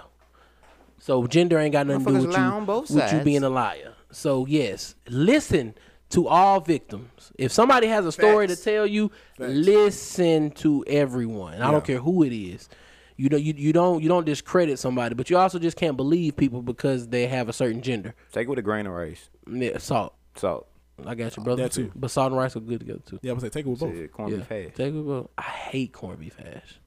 So 0.99 1.25
gender 1.27 1.57
ain't 1.57 1.71
got 1.73 1.87
nothing 1.87 2.05
to 2.05 2.11
do 2.21 2.27
with 2.27 2.37
you, 2.37 2.43
on 2.43 2.65
both 2.65 2.91
with 2.91 3.11
you 3.13 3.19
being 3.21 3.43
a 3.43 3.49
liar. 3.49 3.93
So 4.11 4.45
yes, 4.45 4.95
listen 5.09 5.73
to 6.09 6.27
all 6.27 6.59
victims. 6.59 7.31
If 7.37 7.51
somebody 7.51 7.87
has 7.87 8.05
a 8.05 8.11
story 8.11 8.47
Facts. 8.47 8.59
to 8.59 8.63
tell 8.65 8.85
you, 8.87 9.09
Facts. 9.37 9.51
listen 9.53 10.51
to 10.51 10.83
everyone. 10.87 11.61
I 11.61 11.71
don't 11.71 11.85
care 11.85 11.99
who 11.99 12.23
it 12.23 12.33
is. 12.35 12.69
You 13.17 13.29
know, 13.29 13.37
you 13.37 13.53
you 13.55 13.71
don't 13.73 14.01
you 14.01 14.09
don't 14.09 14.25
discredit 14.25 14.79
somebody, 14.79 15.13
but 15.15 15.29
you 15.29 15.37
also 15.37 15.59
just 15.59 15.77
can't 15.77 15.95
believe 15.95 16.35
people 16.37 16.61
because 16.61 17.07
they 17.07 17.27
have 17.27 17.49
a 17.49 17.53
certain 17.53 17.81
gender. 17.81 18.15
Take 18.31 18.47
it 18.47 18.49
with 18.49 18.59
a 18.59 18.63
grain 18.63 18.87
of 18.87 18.93
rice, 18.93 19.29
Yeah, 19.51 19.77
salt. 19.77 20.15
salt, 20.35 20.67
I 21.05 21.15
got 21.15 21.35
you, 21.35 21.41
uh, 21.41 21.43
brother. 21.43 21.63
That 21.63 21.71
too. 21.71 21.91
But 21.95 22.11
salt 22.11 22.31
and 22.31 22.37
rice 22.39 22.55
are 22.55 22.59
good 22.59 22.79
together 22.79 23.01
too. 23.05 23.19
yeah. 23.21 23.31
I 23.31 23.33
was 23.33 23.43
like, 23.43 23.51
take 23.51 23.65
it 23.65 23.69
with 23.69 23.79
both. 23.79 23.93
shit, 23.93 24.11
corned 24.11 24.31
yeah. 24.31 24.37
beef 24.39 24.47
hash. 24.49 24.73
Take 24.75 24.93
it, 24.93 25.03
bro. 25.03 25.29
I 25.37 25.41
hate 25.41 25.93
corned 25.93 26.19
beef 26.19 26.35
hash. 26.37 26.79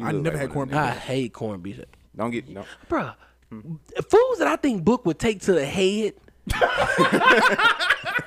I 0.00 0.12
never 0.12 0.30
like 0.30 0.36
had 0.36 0.48
one 0.50 0.54
corned 0.54 0.70
beef. 0.70 0.78
I 0.80 0.86
hash. 0.86 1.02
hate 1.02 1.32
corned 1.32 1.62
beef. 1.62 1.80
Don't 2.16 2.30
get 2.30 2.48
no. 2.48 2.64
Bruh, 2.88 3.14
hmm. 3.50 3.74
foods 3.94 4.38
that 4.38 4.48
I 4.48 4.56
think 4.56 4.84
Book 4.84 5.04
would 5.06 5.18
take 5.18 5.40
to 5.42 5.52
the 5.52 5.64
head. 5.66 6.14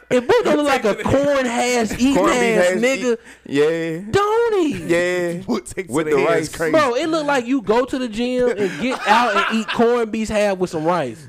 if 0.10 0.28
Book 0.28 0.44
don't 0.46 0.58
look 0.58 0.68
like 0.68 0.86
a 0.86 0.96
corn 1.04 1.46
hash 1.46 1.92
eating 1.94 2.16
Corned 2.16 2.32
ass 2.34 2.70
hash, 2.70 2.78
nigga, 2.78 3.18
Yeah, 3.46 4.12
don't 4.12 4.60
he? 4.62 4.84
yeah. 4.86 5.42
Would 5.48 5.66
take 5.66 5.88
to 5.88 5.94
With 5.94 6.06
the, 6.06 6.16
the 6.16 6.24
rice. 6.24 6.56
crazy. 6.56 6.72
Bro, 6.72 6.96
it 6.96 7.08
look 7.08 7.26
like 7.26 7.46
you 7.46 7.62
go 7.62 7.86
to 7.86 7.98
the 8.00 8.08
gym 8.08 8.50
and 8.50 8.82
get 8.82 9.00
out 9.08 9.36
and 9.36 9.60
eat 9.60 9.68
corned 9.70 10.12
beef 10.12 10.30
half 10.30 10.58
with 10.58 10.70
some 10.70 10.86
rice. 10.86 11.28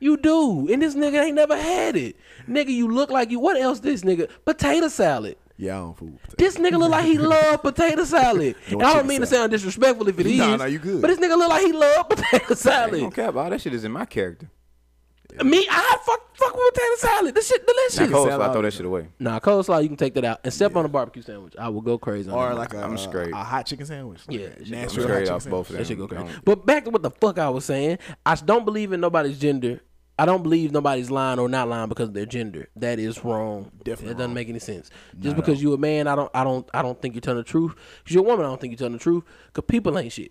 You 0.00 0.16
do, 0.16 0.68
and 0.70 0.82
this 0.82 0.94
nigga 0.94 1.24
ain't 1.24 1.36
never 1.36 1.56
had 1.56 1.96
it. 1.96 2.16
Nigga, 2.48 2.68
you 2.68 2.88
look 2.88 3.10
like 3.10 3.30
you. 3.30 3.38
What 3.40 3.56
else? 3.56 3.80
This 3.80 4.02
nigga 4.02 4.28
potato 4.44 4.88
salad. 4.88 5.36
Yeah, 5.56 5.76
I 5.76 5.78
don't 5.80 5.96
fool. 5.96 6.18
This 6.36 6.56
nigga 6.56 6.78
look 6.78 6.90
like 6.90 7.04
he 7.04 7.16
love 7.34 7.62
potato 7.62 8.04
salad. 8.04 8.56
Don't 8.68 8.80
and 8.80 8.90
I 8.90 8.94
don't 8.94 9.06
mean 9.06 9.20
to 9.20 9.26
sound 9.26 9.52
disrespectful 9.52 10.08
if 10.08 10.18
it 10.18 10.26
is. 10.26 10.36
Nah, 10.38 10.56
nah, 10.56 10.64
you 10.64 10.80
good. 10.80 11.00
But 11.00 11.08
this 11.08 11.18
nigga 11.20 11.38
look 11.38 11.48
like 11.48 11.64
he 11.64 11.72
love 11.72 12.08
potato 12.10 12.54
salad. 12.54 13.00
gonna 13.00 13.10
cap. 13.12 13.36
All 13.36 13.48
that 13.48 13.60
shit 13.60 13.72
is 13.72 13.84
in 13.84 13.92
my 13.92 14.04
character. 14.04 14.50
Me, 15.42 15.66
I 15.68 15.96
fuck 16.04 16.36
fuck 16.36 16.54
with 16.54 16.74
potato 16.74 16.96
salad. 16.98 17.34
This 17.34 17.48
shit 17.48 17.62
Now, 17.66 17.72
delicious. 17.72 18.14
coleslaw, 18.14 18.28
salad. 18.28 18.52
throw 18.52 18.62
that 18.62 18.72
shit 18.72 18.86
away. 18.86 19.08
Nah, 19.18 19.40
coleslaw 19.40 19.82
you 19.82 19.88
can 19.88 19.96
take 19.96 20.14
that 20.14 20.24
out. 20.24 20.40
Except 20.44 20.76
on 20.76 20.84
a 20.84 20.88
barbecue 20.88 21.22
sandwich, 21.22 21.54
I 21.58 21.68
will 21.70 21.80
go 21.80 21.98
crazy. 21.98 22.30
on 22.30 22.36
Or 22.36 22.48
that. 22.50 22.54
like 22.56 22.74
a, 22.74 22.84
I'm 22.84 22.96
straight. 22.96 23.32
a 23.32 23.36
hot 23.36 23.66
chicken 23.66 23.86
sandwich. 23.86 24.20
Yeah, 24.28 24.40
Like 24.40 24.58
shit 24.58 24.66
I'm 24.66 24.70
Nashville 24.70 24.84
hot 24.84 25.10
straight 25.10 25.18
chicken 25.20 25.34
off 25.34 25.48
both 25.48 25.60
of 25.60 25.66
sandwich. 25.68 25.78
That 25.78 25.86
shit 25.88 25.98
go 25.98 26.08
crazy. 26.08 26.38
But 26.44 26.66
back 26.66 26.84
to 26.84 26.90
what 26.90 27.02
the 27.02 27.10
fuck 27.10 27.38
I 27.38 27.48
was 27.50 27.64
saying. 27.64 27.98
I 28.24 28.34
don't 28.36 28.64
believe 28.64 28.92
in 28.92 29.00
nobody's 29.00 29.38
gender. 29.38 29.80
I 30.16 30.26
don't 30.26 30.44
believe 30.44 30.70
nobody's 30.70 31.10
lying 31.10 31.40
or 31.40 31.48
not 31.48 31.68
lying 31.68 31.88
because 31.88 32.08
of 32.10 32.14
their 32.14 32.26
gender. 32.26 32.68
That 32.76 33.00
is 33.00 33.24
wrong. 33.24 33.72
Definitely 33.82 34.12
It 34.12 34.18
doesn't 34.18 34.34
make 34.34 34.48
any 34.48 34.60
sense. 34.60 34.88
Just 35.18 35.30
at 35.32 35.36
because 35.36 35.58
all. 35.58 35.62
you 35.62 35.72
a 35.74 35.78
man, 35.78 36.06
I 36.06 36.14
don't, 36.14 36.30
I 36.32 36.44
don't, 36.44 36.68
I 36.72 36.82
don't 36.82 37.02
think 37.02 37.14
you're 37.14 37.20
telling 37.20 37.38
the 37.38 37.42
truth. 37.48 37.74
Because 38.04 38.14
you're 38.14 38.22
a 38.24 38.26
woman, 38.28 38.46
I 38.46 38.48
don't 38.50 38.60
think 38.60 38.70
you're 38.70 38.78
telling 38.78 38.92
the 38.92 38.98
truth. 39.00 39.24
Because 39.52 39.64
people 39.66 39.98
ain't 39.98 40.12
shit. 40.12 40.30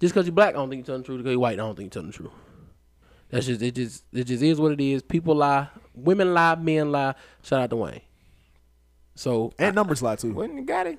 Just 0.00 0.12
because 0.12 0.26
you're 0.26 0.34
black, 0.34 0.50
I 0.50 0.58
don't 0.58 0.68
think 0.68 0.80
you're 0.80 0.86
telling 0.86 1.00
the 1.00 1.06
truth. 1.06 1.18
Because 1.20 1.30
you're 1.30 1.40
white, 1.40 1.54
I 1.54 1.56
don't 1.62 1.74
think 1.74 1.86
you're 1.94 2.02
telling 2.02 2.10
the 2.10 2.16
truth. 2.18 2.32
That's 3.32 3.46
just 3.46 3.62
it. 3.62 3.74
Just 3.74 4.04
it 4.12 4.24
just 4.24 4.42
is 4.42 4.60
what 4.60 4.72
it 4.72 4.80
is. 4.80 5.02
People 5.02 5.34
lie, 5.34 5.68
women 5.94 6.34
lie, 6.34 6.54
men 6.54 6.92
lie. 6.92 7.14
Shout 7.42 7.62
out 7.62 7.70
to 7.70 7.76
Wayne. 7.76 8.02
So 9.14 9.52
And 9.58 9.74
numbers 9.74 10.02
lie 10.02 10.16
too. 10.16 10.34
When 10.34 10.56
you 10.56 10.64
got 10.64 10.86
it? 10.86 10.98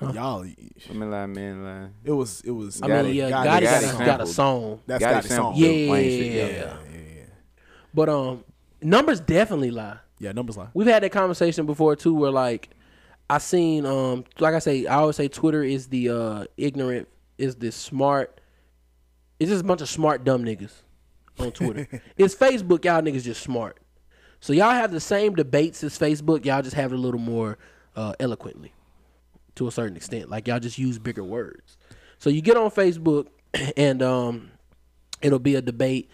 Y'all, 0.00 0.44
Women 0.88 1.10
lie, 1.10 1.26
men 1.26 1.64
lie. 1.64 1.88
it 2.04 2.12
was 2.12 2.42
it 2.42 2.50
was. 2.50 2.80
I 2.82 2.86
mean, 2.86 3.14
yeah, 3.14 3.30
Gotti 3.30 3.30
Gotti, 3.30 3.44
got 3.44 3.62
got, 3.62 3.82
it 3.82 4.00
a, 4.00 4.04
got 4.04 4.20
a 4.20 4.26
song. 4.26 4.80
That's 4.86 5.00
Got 5.00 5.10
got 5.14 5.24
a 5.24 5.28
song. 5.28 5.54
Yeah, 5.56 5.68
yeah, 5.68 5.94
yeah, 5.94 6.00
yeah. 6.00 6.46
yeah, 6.46 6.74
yeah. 6.92 7.22
But 7.94 8.08
um, 8.10 8.44
numbers 8.82 9.20
definitely 9.20 9.70
lie. 9.70 9.96
Yeah, 10.18 10.32
numbers 10.32 10.56
lie. 10.56 10.68
We've 10.74 10.86
had 10.86 11.02
that 11.02 11.12
conversation 11.12 11.66
before 11.66 11.96
too, 11.96 12.14
where 12.14 12.30
like 12.30 12.68
I 13.30 13.38
seen 13.38 13.86
um, 13.86 14.24
like 14.38 14.54
I 14.54 14.58
say, 14.60 14.86
I 14.86 14.96
always 14.96 15.16
say 15.16 15.28
Twitter 15.28 15.62
is 15.64 15.88
the 15.88 16.10
uh 16.10 16.44
ignorant, 16.58 17.08
is 17.38 17.56
the 17.56 17.72
smart. 17.72 18.38
It's 19.38 19.50
just 19.50 19.62
a 19.62 19.66
bunch 19.66 19.80
of 19.80 19.88
smart 19.88 20.24
dumb 20.24 20.44
niggas 20.44 20.72
on 21.38 21.52
Twitter. 21.52 21.88
it's 22.16 22.34
Facebook, 22.34 22.84
y'all 22.84 23.02
niggas 23.02 23.24
just 23.24 23.42
smart. 23.42 23.78
So 24.40 24.52
y'all 24.52 24.70
have 24.70 24.92
the 24.92 25.00
same 25.00 25.34
debates 25.34 25.82
as 25.82 25.98
Facebook. 25.98 26.44
Y'all 26.44 26.62
just 26.62 26.76
have 26.76 26.92
it 26.92 26.96
a 26.96 27.00
little 27.00 27.20
more 27.20 27.58
uh, 27.94 28.14
eloquently, 28.20 28.72
to 29.56 29.66
a 29.66 29.72
certain 29.72 29.96
extent. 29.96 30.30
Like 30.30 30.46
y'all 30.46 30.60
just 30.60 30.78
use 30.78 30.98
bigger 30.98 31.24
words. 31.24 31.76
So 32.18 32.30
you 32.30 32.42
get 32.42 32.56
on 32.56 32.70
Facebook, 32.70 33.26
and 33.76 34.02
um, 34.02 34.50
it'll 35.22 35.38
be 35.38 35.54
a 35.54 35.62
debate. 35.62 36.10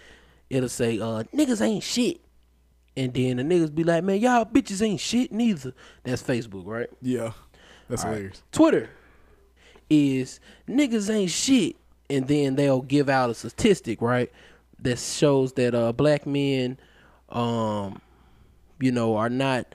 It'll 0.51 0.68
say, 0.68 0.99
uh, 0.99 1.24
"Niggas 1.34 1.61
ain't 1.61 1.82
shit," 1.82 2.20
and 2.96 3.12
then 3.14 3.36
the 3.38 3.42
niggas 3.42 3.74
be 3.74 3.84
like, 3.84 4.05
"Man, 4.05 4.20
y'all 4.20 4.44
bitches 4.44 4.82
ain't 4.82 5.01
shit 5.01 5.32
neither." 5.32 5.72
That's 6.05 6.22
Facebook, 6.22 6.66
right? 6.66 6.90
Yeah, 7.01 7.32
that's 7.88 8.03
hilarious. 8.03 8.42
Twitter 8.53 8.90
is 9.88 10.40
niggas 10.68 11.12
ain't 11.12 11.30
shit, 11.30 11.76
and 12.12 12.28
then 12.28 12.56
they'll 12.56 12.82
give 12.82 13.08
out 13.08 13.30
a 13.30 13.34
statistic, 13.34 14.00
right, 14.02 14.30
that 14.80 14.98
shows 14.98 15.52
that 15.54 15.74
uh 15.74 15.92
black 15.92 16.26
men, 16.26 16.78
um, 17.30 18.00
you 18.80 18.92
know, 18.92 19.16
are 19.16 19.30
not 19.30 19.74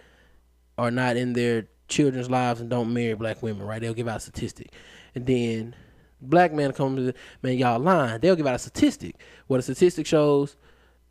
are 0.78 0.92
not 0.92 1.18
in 1.18 1.34
their 1.34 1.68
children's 1.88 2.30
lives 2.30 2.62
and 2.62 2.70
don't 2.70 2.94
marry 2.94 3.16
black 3.16 3.42
women, 3.42 3.66
right? 3.66 3.82
They'll 3.82 3.94
give 3.94 4.08
out 4.08 4.18
a 4.18 4.22
statistic, 4.22 4.72
and 5.16 5.26
then 5.26 5.76
black 6.22 6.54
man 6.54 6.72
comes 6.74 7.12
to 7.12 7.18
man, 7.42 7.58
y'all 7.58 7.80
lying. 7.80 8.20
They'll 8.22 8.36
give 8.36 8.48
out 8.48 8.56
a 8.56 8.60
statistic. 8.60 9.16
What 9.48 9.60
a 9.60 9.64
statistic 9.64 10.06
shows, 10.06 10.56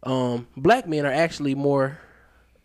um, 0.02 0.46
black 0.56 0.86
men 0.88 1.04
are 1.06 1.12
actually 1.12 1.54
more 1.54 1.98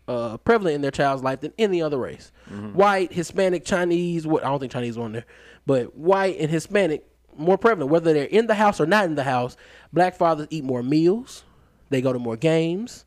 uh, 0.08 0.36
prevalent 0.38 0.74
in 0.76 0.82
their 0.82 0.90
child's 0.90 1.22
life 1.22 1.40
than 1.40 1.52
any 1.58 1.80
other 1.80 1.98
race. 1.98 2.32
White, 2.74 3.12
Hispanic, 3.12 3.64
Chinese. 3.64 4.26
What 4.26 4.44
I 4.44 4.48
don't 4.48 4.60
think 4.60 4.72
Chinese 4.72 4.98
on 4.98 5.12
there, 5.12 5.26
but 5.66 5.96
white 5.96 6.36
and 6.38 6.50
Hispanic 6.50 7.04
more 7.36 7.58
prevalent. 7.58 7.90
Whether 7.90 8.12
they're 8.12 8.24
in 8.24 8.46
the 8.46 8.54
house 8.54 8.80
or 8.80 8.86
not 8.86 9.04
in 9.06 9.14
the 9.14 9.24
house, 9.24 9.56
black 9.92 10.14
fathers 10.16 10.46
eat 10.50 10.64
more 10.64 10.82
meals. 10.82 11.44
They 11.90 12.00
go 12.00 12.12
to 12.12 12.18
more 12.18 12.36
games. 12.36 13.04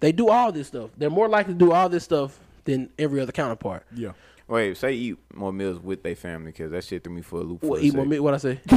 They 0.00 0.12
do 0.12 0.28
all 0.28 0.52
this 0.52 0.68
stuff. 0.68 0.90
They're 0.96 1.10
more 1.10 1.28
likely 1.28 1.52
to 1.54 1.58
do 1.58 1.72
all 1.72 1.88
this 1.88 2.04
stuff 2.04 2.38
than 2.64 2.90
every 2.98 3.20
other 3.20 3.32
counterpart. 3.32 3.84
Yeah. 3.94 4.12
Wait, 4.48 4.76
say 4.76 4.92
eat 4.94 5.16
more 5.32 5.52
meals 5.52 5.78
with 5.78 6.02
their 6.02 6.16
family 6.16 6.50
because 6.50 6.72
that 6.72 6.82
shit 6.82 7.04
threw 7.04 7.12
me 7.12 7.22
for 7.22 7.38
a 7.40 7.42
loop. 7.44 7.60
For 7.60 7.68
What, 7.68 7.80
a 7.80 7.84
eat 7.84 7.94
more 7.94 8.04
sec. 8.10 8.20
What 8.20 8.34
I 8.34 8.38
say? 8.38 8.60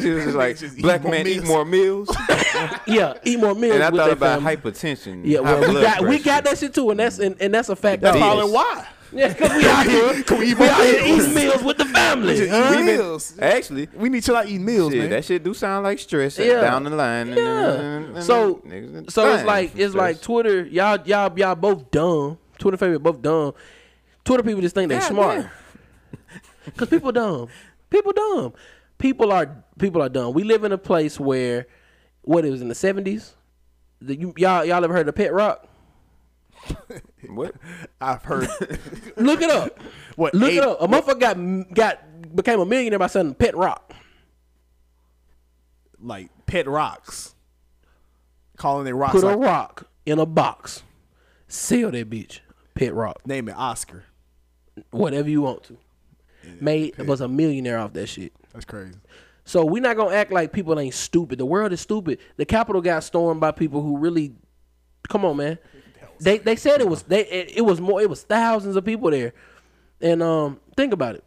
She 0.00 0.10
was 0.10 0.24
just 0.24 0.36
like, 0.36 0.58
Just 0.58 0.78
black 0.78 1.02
more 1.02 1.12
man 1.12 1.26
eat 1.26 1.44
more 1.46 1.64
meals. 1.64 2.14
yeah, 2.86 3.14
eat 3.24 3.38
more 3.38 3.54
meals. 3.54 3.74
and 3.76 3.84
I 3.84 3.88
with 3.90 3.98
thought 4.00 4.04
their 4.06 4.12
about 4.14 4.42
family. 4.42 4.56
hypertension. 4.56 5.22
Yeah, 5.24 5.38
high 5.38 5.42
well, 5.44 5.60
we 5.60 5.66
blood 5.68 5.82
got 5.82 6.00
we 6.06 6.18
got 6.18 6.44
that 6.44 6.58
shit 6.58 6.74
too, 6.74 6.90
and 6.90 7.00
that's 7.00 7.18
and, 7.18 7.40
and 7.40 7.54
that's 7.54 7.68
a 7.70 7.76
fact. 7.76 8.02
That's 8.02 8.16
all 8.16 8.22
Holler, 8.38 8.52
why? 8.52 8.86
Yeah, 9.12 9.28
because 9.28 9.52
we 9.56 9.68
out 9.68 9.86
here. 9.86 10.22
Can 10.24 10.38
we 10.38 10.50
eat 10.50 10.58
We 10.58 10.68
out 10.68 10.84
here 10.84 11.02
meals? 11.04 11.20
eating 11.22 11.34
meals 11.34 11.62
with 11.62 11.78
the 11.78 11.84
family. 11.84 12.36
Just 12.36 12.50
huh? 12.50 12.76
eat 12.78 12.84
meals. 12.84 13.38
Actually, 13.38 13.88
We 13.94 14.08
need 14.08 14.20
to 14.22 14.26
chill 14.26 14.36
out 14.36 14.46
eating 14.46 14.64
meals, 14.64 14.92
shit, 14.92 15.00
man. 15.02 15.10
that 15.10 15.24
shit 15.24 15.42
do 15.44 15.54
sound 15.54 15.84
like 15.84 15.98
stress 15.98 16.38
Yeah. 16.38 16.60
down 16.60 16.84
the 16.84 16.90
line. 16.90 17.28
Yeah. 17.28 18.20
So 18.20 18.56
Niggas 18.66 19.10
so 19.12 19.32
it's 19.34 19.44
like 19.44 19.70
from 19.72 19.80
it's 19.80 19.94
like. 19.94 20.20
Twitter. 20.20 20.66
Y'all 20.66 20.98
y'all 21.04 21.38
y'all 21.38 21.54
both 21.54 21.90
dumb. 21.90 22.38
Twitter 22.58 22.76
favorite 22.76 23.00
both 23.00 23.22
dumb. 23.22 23.52
Twitter 24.24 24.42
people 24.42 24.60
just 24.60 24.74
think 24.74 24.88
they 24.88 24.98
God 24.98 25.04
smart. 25.08 25.46
Cause 26.76 26.88
people 26.88 27.12
dumb. 27.12 27.48
People 27.90 28.12
dumb. 28.12 28.52
People 28.98 29.30
are 29.30 29.62
people 29.78 30.02
are 30.02 30.08
dumb. 30.08 30.34
We 30.34 30.42
live 30.42 30.64
in 30.64 30.72
a 30.72 30.78
place 30.78 31.20
where 31.20 31.66
what 32.22 32.44
it 32.44 32.50
was 32.50 32.60
in 32.60 32.68
the 32.68 32.74
seventies. 32.74 33.34
You, 34.00 34.34
y'all 34.36 34.64
y'all 34.64 34.82
ever 34.84 34.92
heard 34.92 35.08
of 35.08 35.14
Pet 35.14 35.32
Rock? 35.32 35.68
What? 37.30 37.54
I've 38.00 38.22
heard. 38.22 38.48
Look 39.16 39.40
it 39.42 39.50
up. 39.50 39.78
what? 40.16 40.34
Look 40.34 40.50
eight- 40.50 40.58
it 40.58 40.64
up. 40.64 40.80
A 40.80 40.88
motherfucker 40.88 41.20
got 41.20 41.74
got 41.74 42.36
became 42.36 42.60
a 42.60 42.66
millionaire 42.66 42.98
by 42.98 43.06
selling 43.06 43.34
Pet 43.34 43.56
Rock. 43.56 43.92
Like 46.00 46.30
pet 46.46 46.66
rocks. 46.66 47.34
Calling 48.56 48.86
it 48.86 48.92
rocks. 48.92 49.12
Put 49.12 49.24
a 49.24 49.28
Like, 49.36 49.38
rock 49.38 49.88
in 50.04 50.18
a 50.18 50.26
box. 50.26 50.82
Sell 51.48 51.90
that 51.90 52.10
bitch. 52.10 52.40
Pet 52.74 52.94
Rock. 52.94 53.26
name 53.26 53.48
it 53.48 53.56
Oscar. 53.56 54.04
Whatever 54.90 55.28
you 55.30 55.42
want 55.42 55.62
to. 55.64 55.78
Made 56.60 56.96
was 56.98 57.20
a 57.20 57.28
millionaire 57.28 57.78
off 57.78 57.92
that 57.94 58.06
shit. 58.06 58.32
That's 58.52 58.64
crazy. 58.64 58.94
So 59.44 59.64
we're 59.64 59.82
not 59.82 59.96
gonna 59.96 60.14
act 60.14 60.30
like 60.32 60.52
people 60.52 60.78
ain't 60.78 60.94
stupid. 60.94 61.38
The 61.38 61.46
world 61.46 61.72
is 61.72 61.80
stupid. 61.80 62.18
The 62.36 62.44
Capitol 62.44 62.82
got 62.82 63.02
stormed 63.04 63.40
by 63.40 63.50
people 63.52 63.80
who 63.82 63.96
really, 63.98 64.34
come 65.08 65.24
on, 65.24 65.36
man. 65.38 65.58
They 66.20 66.38
they 66.38 66.56
said 66.56 66.80
it 66.80 66.88
was 66.88 67.02
they 67.04 67.26
it, 67.26 67.58
it 67.58 67.60
was 67.62 67.80
more. 67.80 68.00
It 68.00 68.10
was 68.10 68.22
thousands 68.22 68.76
of 68.76 68.84
people 68.84 69.10
there, 69.10 69.32
and 70.00 70.22
um 70.22 70.60
think 70.76 70.92
about 70.92 71.16
it. 71.16 71.24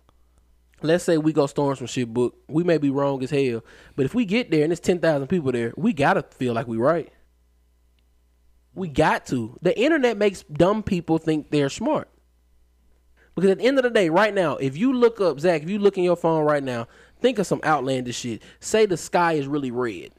Let's 0.82 1.04
say 1.04 1.18
we 1.18 1.34
go 1.34 1.46
storm 1.46 1.76
some 1.76 1.88
shit 1.88 2.14
book. 2.14 2.36
We 2.48 2.64
may 2.64 2.78
be 2.78 2.90
wrong 2.90 3.22
as 3.24 3.32
hell, 3.32 3.64
but 3.96 4.06
if 4.06 4.16
we 4.16 4.26
get 4.26 4.50
there 4.52 4.64
and 4.64 4.72
it's 4.72 4.80
ten 4.80 5.00
thousand 5.00 5.28
people 5.28 5.52
there, 5.52 5.74
we 5.76 5.94
gotta 5.94 6.24
feel 6.24 6.54
like 6.54 6.68
we 6.68 6.78
right. 6.78 7.12
We 8.74 8.88
got 8.88 9.26
to. 9.28 9.58
The 9.62 9.78
internet 9.78 10.18
makes 10.18 10.44
dumb 10.44 10.84
people 10.84 11.18
think 11.18 11.52
they're 11.52 11.70
smart. 11.70 12.08
Because 13.36 13.52
at 13.52 13.58
the 13.60 13.66
end 13.66 13.78
of 13.78 13.84
the 13.84 13.90
day, 13.90 14.10
right 14.10 14.34
now, 14.34 14.58
if 14.58 14.78
you 14.78 14.94
look 14.94 15.20
up 15.22 15.40
Zach, 15.40 15.64
if 15.64 15.70
you 15.70 15.80
look 15.80 15.98
in 15.98 16.04
your 16.04 16.16
phone 16.16 16.46
right 16.46 16.64
now, 16.64 16.88
think 17.22 17.40
of 17.40 17.48
some 17.48 17.62
outlandish 17.64 18.18
shit. 18.18 18.42
Say 18.60 18.86
the 18.86 18.98
sky 18.98 19.34
is 19.34 19.48
really 19.48 19.72
red. 19.72 20.12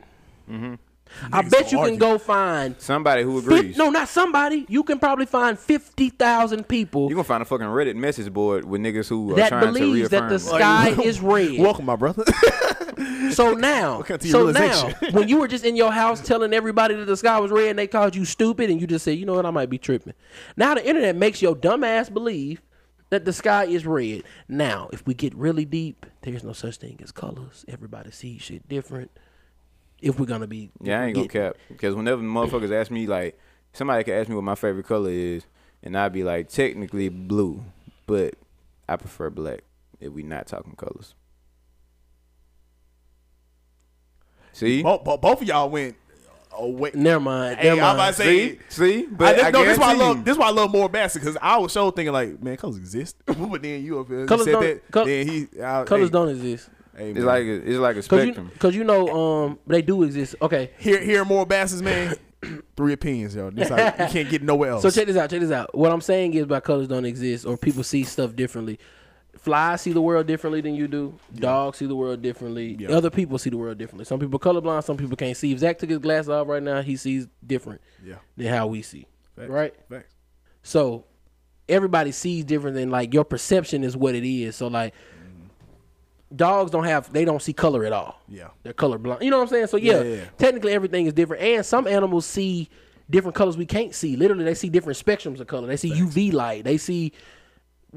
I 1.32 1.42
bet 1.42 1.72
you 1.72 1.78
gonna 1.78 1.90
can 1.90 1.98
go 1.98 2.18
find. 2.18 2.74
Somebody 2.78 3.22
who 3.22 3.40
fif- 3.40 3.52
agrees. 3.52 3.76
no, 3.76 3.90
not 3.90 4.08
somebody. 4.08 4.66
You 4.68 4.82
can 4.84 4.98
probably 4.98 5.26
find 5.26 5.58
fifty 5.58 6.10
thousand 6.10 6.68
people 6.68 7.08
You 7.08 7.14
gonna 7.16 7.24
find 7.24 7.42
a 7.42 7.44
fucking 7.44 7.66
Reddit 7.66 7.96
message 7.96 8.32
board 8.32 8.64
with 8.64 8.80
niggas 8.80 9.08
who 9.08 9.32
are 9.32 9.36
that 9.36 9.48
trying 9.48 9.66
to 9.66 9.72
believes 9.72 10.10
that 10.10 10.28
the 10.28 10.38
sky 10.38 10.90
is 11.02 11.20
red. 11.20 11.58
Welcome, 11.58 11.84
my 11.86 11.96
brother. 11.96 12.24
So 13.32 13.54
now, 13.54 13.98
Welcome 13.98 14.18
to 14.18 14.28
your 14.28 14.52
so 14.52 14.60
now, 14.60 14.90
when 15.12 15.28
you 15.28 15.38
were 15.38 15.48
just 15.48 15.64
in 15.64 15.76
your 15.76 15.92
house 15.92 16.20
telling 16.20 16.52
everybody 16.52 16.94
that 16.94 17.04
the 17.04 17.16
sky 17.16 17.38
was 17.38 17.50
red 17.50 17.70
and 17.70 17.78
they 17.78 17.86
called 17.86 18.14
you 18.16 18.24
stupid 18.24 18.70
and 18.70 18.80
you 18.80 18.86
just 18.86 19.04
said, 19.04 19.18
you 19.18 19.24
know 19.24 19.34
what, 19.34 19.46
I 19.46 19.50
might 19.50 19.70
be 19.70 19.78
tripping. 19.78 20.14
Now 20.56 20.74
the 20.74 20.86
internet 20.86 21.16
makes 21.16 21.40
your 21.40 21.54
dumb 21.54 21.84
ass 21.84 22.10
believe 22.10 22.60
that 23.10 23.24
the 23.24 23.32
sky 23.32 23.64
is 23.64 23.86
red. 23.86 24.24
Now, 24.48 24.88
if 24.92 25.06
we 25.06 25.14
get 25.14 25.34
really 25.34 25.64
deep, 25.64 26.06
there's 26.22 26.44
no 26.44 26.52
such 26.52 26.76
thing 26.78 26.98
as 27.02 27.12
colors. 27.12 27.64
Everybody 27.68 28.10
sees 28.10 28.42
shit 28.42 28.68
different. 28.68 29.10
If 30.00 30.18
we're 30.18 30.26
gonna 30.26 30.46
be, 30.46 30.70
Yeah, 30.80 31.00
I 31.00 31.06
ain't 31.06 31.14
gonna 31.14 31.28
cap. 31.28 31.56
Because 31.68 31.94
whenever 31.94 32.22
motherfuckers 32.22 32.72
ask 32.72 32.90
me, 32.90 33.06
like, 33.06 33.38
somebody 33.72 34.04
can 34.04 34.14
ask 34.14 34.28
me 34.28 34.34
what 34.34 34.44
my 34.44 34.54
favorite 34.54 34.86
color 34.86 35.10
is, 35.10 35.44
and 35.82 35.96
I'd 35.96 36.12
be 36.12 36.24
like, 36.24 36.48
technically 36.48 37.08
blue, 37.08 37.62
but 38.06 38.34
I 38.88 38.96
prefer 38.96 39.30
black 39.30 39.60
if 40.00 40.12
we 40.12 40.22
not 40.22 40.46
talking 40.46 40.74
colors. 40.76 41.14
See? 44.52 44.82
both, 44.82 45.04
both, 45.04 45.20
both 45.20 45.42
of 45.42 45.48
y'all 45.48 45.70
went 45.70 45.96
away. 46.52 46.90
Never 46.94 47.20
mind. 47.20 47.58
Hey, 47.58 47.68
never 47.68 47.80
I'm 47.82 47.94
about 47.94 48.08
to 48.08 48.12
say. 48.14 48.50
See? 48.50 48.58
See? 48.68 49.02
I, 49.04 49.06
But 49.10 49.36
this, 49.36 49.44
I, 49.44 49.50
no, 49.50 49.64
this 49.64 49.78
why 49.78 49.90
I 49.90 49.94
love 49.94 50.24
this 50.24 50.36
why 50.36 50.46
I 50.46 50.50
love 50.50 50.70
more 50.70 50.88
Bassett 50.88 51.22
because 51.22 51.36
I 51.40 51.56
was 51.58 51.72
so 51.72 51.90
thinking 51.90 52.12
like 52.12 52.42
man 52.42 52.56
colors 52.56 52.76
exist 52.76 53.16
but 53.26 53.62
then 53.62 53.84
you 53.84 54.00
up 54.00 54.08
here 54.08 54.26
Colors 54.26 54.44
said 54.44 54.60
that 54.60 54.90
col- 54.90 55.04
then 55.04 55.26
he 55.28 55.48
I, 55.62 55.84
Colors 55.84 56.08
hey, 56.08 56.12
don't 56.12 56.28
exist. 56.30 56.68
Hey, 57.00 57.10
It's 57.10 57.20
like 57.20 57.44
a, 57.44 57.54
it's 57.54 57.78
like 57.78 57.96
a 57.96 57.98
Cause 57.98 58.04
spectrum. 58.04 58.50
you, 58.52 58.58
cause 58.58 58.74
you 58.74 58.84
know, 58.84 59.08
um, 59.08 59.58
they 59.66 59.82
do 59.82 60.02
exist. 60.02 60.36
Okay, 60.40 60.70
hear 60.78 61.00
hear 61.00 61.24
more 61.24 61.46
basses, 61.46 61.82
man 61.82 62.16
three 62.76 62.92
opinions 62.92 63.34
yo 63.34 63.50
this 63.50 63.70
like, 63.70 63.98
you 63.98 64.06
can't 64.06 64.30
get 64.30 64.42
nowhere 64.42 64.70
else 64.70 64.82
So 64.82 64.90
check 64.90 65.06
this 65.06 65.16
out. 65.16 65.30
Check 65.30 65.40
this 65.40 65.50
out. 65.50 65.74
What 65.76 65.92
I'm 65.92 66.00
saying 66.00 66.34
is, 66.34 66.46
by 66.46 66.60
colors 66.60 66.88
don't 66.88 67.04
exist, 67.04 67.46
or 67.46 67.56
people 67.56 67.82
see 67.82 68.04
stuff 68.04 68.34
differently. 68.34 68.78
Flies 69.36 69.80
see 69.82 69.92
the 69.92 70.02
world 70.02 70.26
differently 70.26 70.60
than 70.60 70.74
you 70.74 70.86
do. 70.86 71.14
Dogs 71.34 71.78
see 71.78 71.86
the 71.86 71.94
world 71.96 72.20
differently. 72.20 72.76
Yeah. 72.78 72.90
Other 72.90 73.10
people 73.10 73.38
see 73.38 73.48
the 73.48 73.56
world 73.56 73.78
differently. 73.78 74.04
Some 74.04 74.18
people 74.18 74.38
colorblind. 74.38 74.84
Some 74.84 74.96
people 74.96 75.16
can't 75.16 75.36
see. 75.36 75.52
If 75.52 75.60
Zach 75.60 75.78
took 75.78 75.88
his 75.88 75.98
glasses 75.98 76.28
off 76.28 76.48
right 76.48 76.62
now, 76.62 76.82
he 76.82 76.96
sees 76.96 77.26
different 77.46 77.80
yeah 78.04 78.16
than 78.36 78.48
how 78.48 78.66
we 78.66 78.82
see. 78.82 79.06
Facts. 79.36 79.48
Right. 79.48 79.74
Facts. 79.88 80.14
So 80.62 81.04
everybody 81.68 82.12
sees 82.12 82.44
different 82.44 82.76
than 82.76 82.90
like 82.90 83.14
your 83.14 83.24
perception 83.24 83.84
is 83.84 83.96
what 83.96 84.14
it 84.14 84.28
is. 84.28 84.56
So 84.56 84.66
like 84.68 84.94
dogs 86.34 86.70
don't 86.70 86.84
have 86.84 87.12
they 87.12 87.24
don't 87.24 87.42
see 87.42 87.52
color 87.52 87.84
at 87.84 87.92
all. 87.92 88.20
yeah 88.28 88.48
They're 88.62 88.72
colorblind. 88.72 89.22
You 89.22 89.30
know 89.30 89.38
what 89.38 89.44
I'm 89.44 89.48
saying? 89.48 89.66
So 89.68 89.76
yeah, 89.76 89.94
Yeah, 89.94 90.02
yeah, 90.02 90.14
yeah. 90.16 90.24
technically 90.38 90.72
everything 90.72 91.06
is 91.06 91.12
different. 91.12 91.42
And 91.42 91.64
some 91.66 91.86
animals 91.86 92.26
see 92.26 92.68
different 93.08 93.34
colors 93.34 93.56
we 93.56 93.66
can't 93.66 93.94
see. 93.94 94.16
Literally, 94.16 94.44
they 94.44 94.54
see 94.54 94.68
different 94.68 94.98
spectrums 94.98 95.40
of 95.40 95.46
color. 95.48 95.66
They 95.66 95.76
see 95.76 95.90
UV 95.92 96.32
light. 96.32 96.64
They 96.64 96.76
see. 96.78 97.12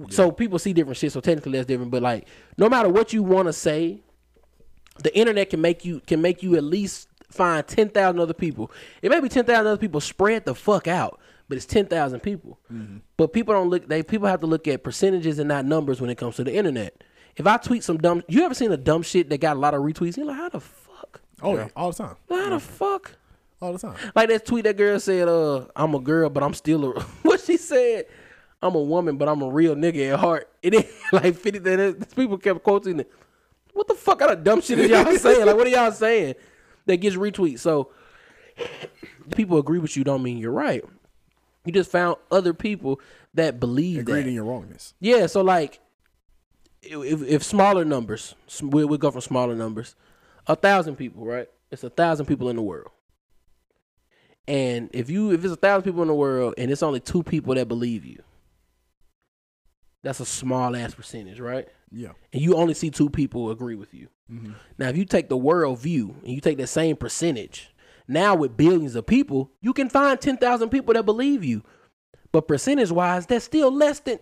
So 0.09 0.31
people 0.31 0.57
see 0.57 0.73
different 0.73 0.97
shit. 0.97 1.11
So 1.11 1.19
technically 1.21 1.51
that's 1.53 1.67
different. 1.67 1.91
But 1.91 2.01
like, 2.01 2.27
no 2.57 2.67
matter 2.67 2.89
what 2.89 3.13
you 3.13 3.21
want 3.21 3.47
to 3.47 3.53
say, 3.53 4.01
the 5.03 5.15
internet 5.15 5.51
can 5.51 5.61
make 5.61 5.85
you 5.85 5.99
can 6.01 6.21
make 6.21 6.41
you 6.41 6.55
at 6.55 6.63
least 6.63 7.09
find 7.29 7.67
ten 7.67 7.89
thousand 7.89 8.19
other 8.19 8.33
people. 8.33 8.71
It 9.03 9.09
may 9.11 9.19
be 9.19 9.29
ten 9.29 9.45
thousand 9.45 9.67
other 9.67 9.77
people 9.77 10.01
spread 10.01 10.45
the 10.45 10.55
fuck 10.55 10.87
out, 10.87 11.19
but 11.47 11.57
it's 11.57 11.67
ten 11.67 11.85
thousand 11.85 12.21
people. 12.21 12.59
Mm-hmm. 12.73 12.97
But 13.17 13.33
people 13.33 13.53
don't 13.53 13.69
look. 13.69 13.87
They 13.87 14.01
people 14.01 14.27
have 14.27 14.39
to 14.39 14.47
look 14.47 14.67
at 14.67 14.83
percentages 14.83 15.37
and 15.37 15.47
not 15.47 15.65
numbers 15.65 16.01
when 16.01 16.09
it 16.09 16.15
comes 16.17 16.37
to 16.37 16.43
the 16.43 16.55
internet. 16.55 17.03
If 17.35 17.47
I 17.47 17.57
tweet 17.57 17.83
some 17.83 17.97
dumb, 17.97 18.23
you 18.27 18.43
ever 18.43 18.53
seen 18.53 18.71
a 18.71 18.77
dumb 18.77 19.01
shit 19.01 19.29
that 19.29 19.39
got 19.39 19.57
a 19.57 19.59
lot 19.59 19.73
of 19.73 19.81
retweets? 19.81 20.17
You're 20.17 20.25
like, 20.27 20.37
how 20.37 20.49
the 20.49 20.59
fuck? 20.59 21.21
oh 21.41 21.55
yeah 21.55 21.67
all 21.75 21.91
the 21.91 21.97
time 22.03 22.15
How 22.29 22.49
the 22.51 22.59
fuck? 22.59 23.11
all 23.61 23.73
the 23.73 23.79
time 23.79 23.95
Like 24.15 24.29
that 24.29 24.45
tweet 24.45 24.63
that 24.65 24.77
girl 24.77 24.99
said, 24.99 25.27
uh, 25.27 25.65
I'm 25.75 25.93
a 25.95 25.99
girl, 25.99 26.29
but 26.29 26.43
I'm 26.43 26.53
still 26.53 26.85
a 26.97 26.99
what 27.23 27.39
she 27.41 27.57
said, 27.57 28.05
I'm 28.61 28.75
a 28.75 28.81
woman, 28.81 29.17
but 29.17 29.27
I'm 29.27 29.41
a 29.41 29.49
real 29.49 29.75
nigga 29.75 30.13
at 30.13 30.19
heart. 30.19 30.49
It 30.63 30.73
ain't 30.75 30.87
like 31.11 31.35
50 31.35 31.59
that 31.59 32.15
people 32.15 32.37
kept 32.37 32.63
quoting 32.63 33.01
it. 33.01 33.11
What 33.73 33.87
the 33.87 33.95
fuck 33.95 34.19
kind 34.19 34.31
of 34.31 34.43
dumb 34.43 34.61
shit 34.61 34.79
is 34.79 34.89
y'all 34.89 35.11
saying? 35.17 35.45
Like 35.45 35.55
what 35.57 35.67
are 35.67 35.69
y'all 35.71 35.91
saying 35.91 36.35
that 36.85 36.97
gets 36.97 37.15
retweets? 37.17 37.59
So 37.59 37.89
people 39.35 39.57
agree 39.57 39.79
with 39.79 39.97
you 39.97 40.03
don't 40.03 40.23
mean 40.23 40.37
you're 40.37 40.51
right. 40.51 40.83
You 41.65 41.71
just 41.73 41.91
found 41.91 42.17
other 42.31 42.53
people 42.53 42.99
that 43.33 43.59
believe 43.59 43.99
agreed 43.99 44.23
that. 44.23 44.27
in 44.27 44.33
your 44.33 44.43
wrongness 44.45 44.93
Yeah, 44.99 45.25
so 45.27 45.41
like, 45.41 45.79
if, 46.83 47.21
if 47.23 47.43
smaller 47.43 47.85
numbers, 47.85 48.35
we 48.61 48.85
we 48.85 48.97
go 48.97 49.11
from 49.11 49.21
smaller 49.21 49.55
numbers, 49.55 49.95
a 50.47 50.55
thousand 50.55 50.95
people, 50.95 51.25
right? 51.25 51.47
It's 51.71 51.83
a 51.83 51.89
thousand 51.89 52.25
people 52.27 52.49
in 52.49 52.55
the 52.55 52.61
world, 52.61 52.91
and 54.47 54.89
if 54.93 55.09
you 55.09 55.31
if 55.31 55.43
it's 55.43 55.53
a 55.53 55.57
thousand 55.57 55.83
people 55.83 56.01
in 56.01 56.07
the 56.07 56.13
world 56.13 56.53
and 56.57 56.69
it's 56.71 56.83
only 56.83 56.99
two 56.99 57.23
people 57.23 57.55
that 57.55 57.67
believe 57.67 58.05
you, 58.05 58.21
that's 60.03 60.19
a 60.19 60.25
small 60.25 60.75
ass 60.75 60.93
percentage, 60.93 61.39
right? 61.39 61.67
yeah 61.91 62.09
And 62.31 62.41
you 62.41 62.55
only 62.55 62.73
see 62.73 62.89
two 62.89 63.09
people 63.09 63.51
agree 63.51 63.75
with 63.75 63.93
you. 63.93 64.09
Mhm. 64.31 64.55
Now, 64.77 64.89
if 64.89 64.97
you 64.97 65.05
take 65.05 65.29
the 65.29 65.37
world 65.37 65.79
view 65.79 66.15
and 66.23 66.33
you 66.33 66.41
take 66.41 66.57
that 66.57 66.67
same 66.67 66.95
percentage, 66.95 67.71
now 68.07 68.35
with 68.35 68.57
billions 68.57 68.95
of 68.95 69.05
people, 69.05 69.51
you 69.61 69.73
can 69.73 69.89
find 69.89 70.19
10,000 70.19 70.69
people 70.69 70.93
that 70.93 71.05
believe 71.05 71.43
you. 71.43 71.63
But 72.31 72.47
percentage 72.47 72.91
wise, 72.91 73.25
that's 73.27 73.45
still 73.45 73.71
less 73.71 73.99
than. 73.99 74.19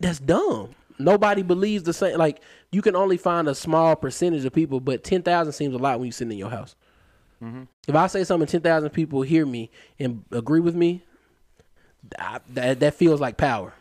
That's 0.00 0.18
dumb. 0.18 0.70
Nobody 1.00 1.42
believes 1.42 1.82
the 1.84 1.92
same. 1.92 2.16
Like, 2.18 2.40
you 2.70 2.82
can 2.82 2.94
only 2.94 3.16
find 3.16 3.48
a 3.48 3.54
small 3.54 3.96
percentage 3.96 4.44
of 4.44 4.52
people, 4.52 4.80
but 4.80 5.02
10,000 5.04 5.52
seems 5.52 5.74
a 5.74 5.78
lot 5.78 5.98
when 5.98 6.06
you're 6.06 6.12
sitting 6.12 6.32
in 6.32 6.38
your 6.38 6.50
house. 6.50 6.76
Mm-hmm. 7.42 7.62
If 7.88 7.94
I 7.94 8.06
say 8.06 8.22
something, 8.24 8.46
10,000 8.46 8.90
people 8.90 9.22
hear 9.22 9.46
me 9.46 9.70
and 9.98 10.24
agree 10.30 10.60
with 10.60 10.74
me, 10.74 11.02
I, 12.18 12.40
that 12.50 12.80
that 12.80 12.94
feels 12.94 13.20
like 13.20 13.36
power. 13.36 13.72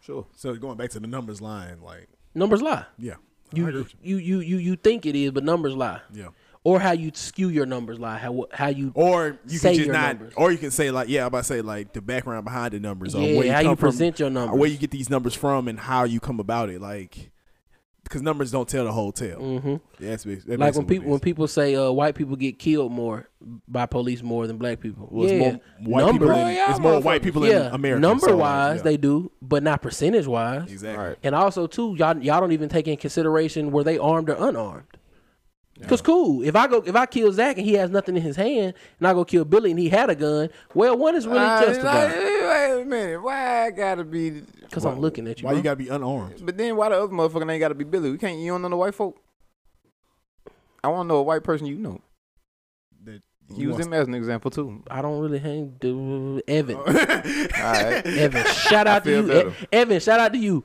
Sure. 0.00 0.26
So 0.36 0.54
going 0.54 0.76
back 0.76 0.90
to 0.90 1.00
the 1.00 1.06
numbers 1.06 1.40
line, 1.40 1.80
like 1.82 2.08
Numbers 2.34 2.62
lie. 2.62 2.84
yeah, 2.98 3.14
I 3.52 3.56
You 3.56 3.68
agree 3.68 3.84
you 4.02 4.16
you 4.18 4.40
you 4.40 4.56
you 4.58 4.76
think 4.76 5.06
it 5.06 5.16
is, 5.16 5.30
but 5.32 5.42
numbers 5.44 5.74
lie. 5.74 6.00
yeah. 6.12 6.28
Or 6.66 6.80
how 6.80 6.90
you 6.92 7.12
skew 7.14 7.48
your 7.48 7.64
numbers 7.64 8.00
lie. 8.00 8.18
How 8.18 8.46
how 8.52 8.66
you 8.68 8.90
Or 8.96 9.38
you 9.46 9.58
Say 9.58 9.68
can 9.70 9.76
just 9.76 9.86
your 9.86 9.92
not, 9.94 10.18
numbers. 10.18 10.34
or 10.36 10.50
you 10.50 10.58
can 10.58 10.72
say 10.72 10.90
like, 10.90 11.08
yeah, 11.08 11.20
I'm 11.20 11.28
about 11.28 11.38
to 11.38 11.44
say 11.44 11.60
like 11.60 11.92
the 11.92 12.00
background 12.00 12.44
behind 12.44 12.72
the 12.72 12.80
numbers, 12.80 13.14
or 13.14 13.22
Yeah, 13.22 13.36
where 13.36 13.46
you 13.46 13.52
how 13.52 13.58
come 13.62 13.70
you 13.70 13.76
from, 13.76 13.88
present 13.90 14.18
your 14.18 14.26
or 14.28 14.30
numbers. 14.32 14.58
where 14.58 14.68
you 14.68 14.76
get 14.76 14.90
these 14.90 15.08
numbers 15.08 15.34
from, 15.34 15.68
and 15.68 15.78
how 15.78 16.02
you 16.02 16.18
come 16.18 16.40
about 16.40 16.68
it, 16.70 16.80
like, 16.80 17.30
because 18.02 18.20
numbers 18.20 18.50
don't 18.50 18.68
tell 18.68 18.84
the 18.84 18.90
whole 18.90 19.12
tale. 19.12 19.38
hmm 19.60 19.68
Yeah, 20.00 20.10
that's, 20.10 20.24
bas- 20.24 20.42
that's 20.44 20.58
Like 20.58 20.74
when 20.74 20.86
people 20.86 21.06
it 21.06 21.10
when 21.10 21.16
is. 21.18 21.22
people 21.22 21.46
say 21.46 21.76
uh, 21.76 21.92
white 21.92 22.16
people 22.16 22.34
get 22.34 22.58
killed 22.58 22.90
more 22.90 23.28
by 23.68 23.86
police 23.86 24.22
more 24.24 24.48
than 24.48 24.58
black 24.58 24.80
people. 24.80 25.08
Well, 25.08 25.24
it's 25.26 25.32
yeah, 25.34 25.38
more 25.38 25.60
white 26.02 26.12
people. 26.12 26.26
Number- 26.28 26.32
In, 26.50 26.56
Yeah, 26.56 26.70
it's 26.72 26.80
more 26.80 27.00
white 27.00 27.22
people 27.22 27.46
yeah, 27.46 27.68
in 27.68 27.74
America. 27.74 28.00
Number 28.00 28.26
so 28.26 28.36
wise, 28.38 28.78
yeah. 28.78 28.82
they 28.82 28.96
do, 28.96 29.30
but 29.40 29.62
not 29.62 29.82
percentage 29.82 30.26
wise. 30.26 30.70
exactly. 30.72 31.00
All 31.00 31.08
right. 31.10 31.18
And 31.22 31.32
also 31.36 31.68
too, 31.68 31.94
y'all 31.96 32.18
y'all 32.20 32.40
don't 32.40 32.50
even 32.52 32.68
take 32.68 32.88
in 32.88 32.96
consideration 32.96 33.70
were 33.70 33.84
they 33.84 33.98
armed 33.98 34.30
or 34.30 34.36
unarmed. 34.48 34.86
Cause 35.86 36.00
cool, 36.00 36.42
if 36.42 36.56
I 36.56 36.66
go 36.68 36.78
if 36.86 36.96
I 36.96 37.04
kill 37.06 37.30
Zach 37.32 37.58
and 37.58 37.66
he 37.66 37.74
has 37.74 37.90
nothing 37.90 38.16
in 38.16 38.22
his 38.22 38.36
hand, 38.36 38.72
and 38.98 39.06
I 39.06 39.12
go 39.12 39.24
kill 39.26 39.44
Billy 39.44 39.70
and 39.72 39.78
he 39.78 39.88
had 39.90 40.08
a 40.08 40.14
gun, 40.14 40.48
well, 40.74 40.96
one 40.96 41.14
is 41.14 41.26
really 41.26 41.38
Uh, 41.44 41.60
justified. 41.66 42.04
like, 42.12 42.16
wait 42.16 42.80
a 42.80 42.84
minute. 42.86 43.22
Why 43.22 43.66
I 43.66 43.70
gotta 43.72 44.04
be? 44.04 44.42
Cause 44.70 44.86
I'm 44.86 45.00
looking 45.00 45.28
at 45.28 45.40
you. 45.40 45.44
Why 45.46 45.50
bro. 45.52 45.56
you 45.58 45.62
gotta 45.62 45.76
be 45.76 45.88
unarmed? 45.88 46.40
But 46.46 46.56
then 46.56 46.76
why 46.76 46.88
the 46.88 46.96
other 47.02 47.12
motherfucker 47.12 47.50
ain't 47.50 47.60
gotta 47.60 47.74
be 47.74 47.84
Billy? 47.84 48.10
We 48.10 48.16
can't. 48.18 48.38
You 48.38 48.52
don't 48.52 48.62
know 48.62 48.70
the 48.70 48.76
white 48.76 48.94
folk. 48.94 49.20
I 50.82 50.88
want 50.88 51.06
to 51.06 51.08
know 51.08 51.16
a 51.18 51.22
white 51.22 51.42
person 51.44 51.66
you 51.66 51.76
know. 51.76 52.00
That 53.04 53.20
Use 53.54 53.74
him 53.76 53.90
them 53.90 53.92
as 53.92 54.08
an 54.08 54.14
example 54.14 54.50
too. 54.50 54.82
I 54.90 55.02
don't 55.02 55.20
really 55.20 55.38
hang 55.38 55.76
the 55.80 56.42
Evan. 56.48 56.76
All 56.76 56.84
right. 56.84 58.06
Evan, 58.06 58.44
shout 58.46 58.86
out 58.86 59.04
to 59.04 59.10
you. 59.10 59.32
E- 59.50 59.52
Evan, 59.72 60.00
shout 60.00 60.20
out 60.20 60.32
to 60.32 60.38
you. 60.38 60.64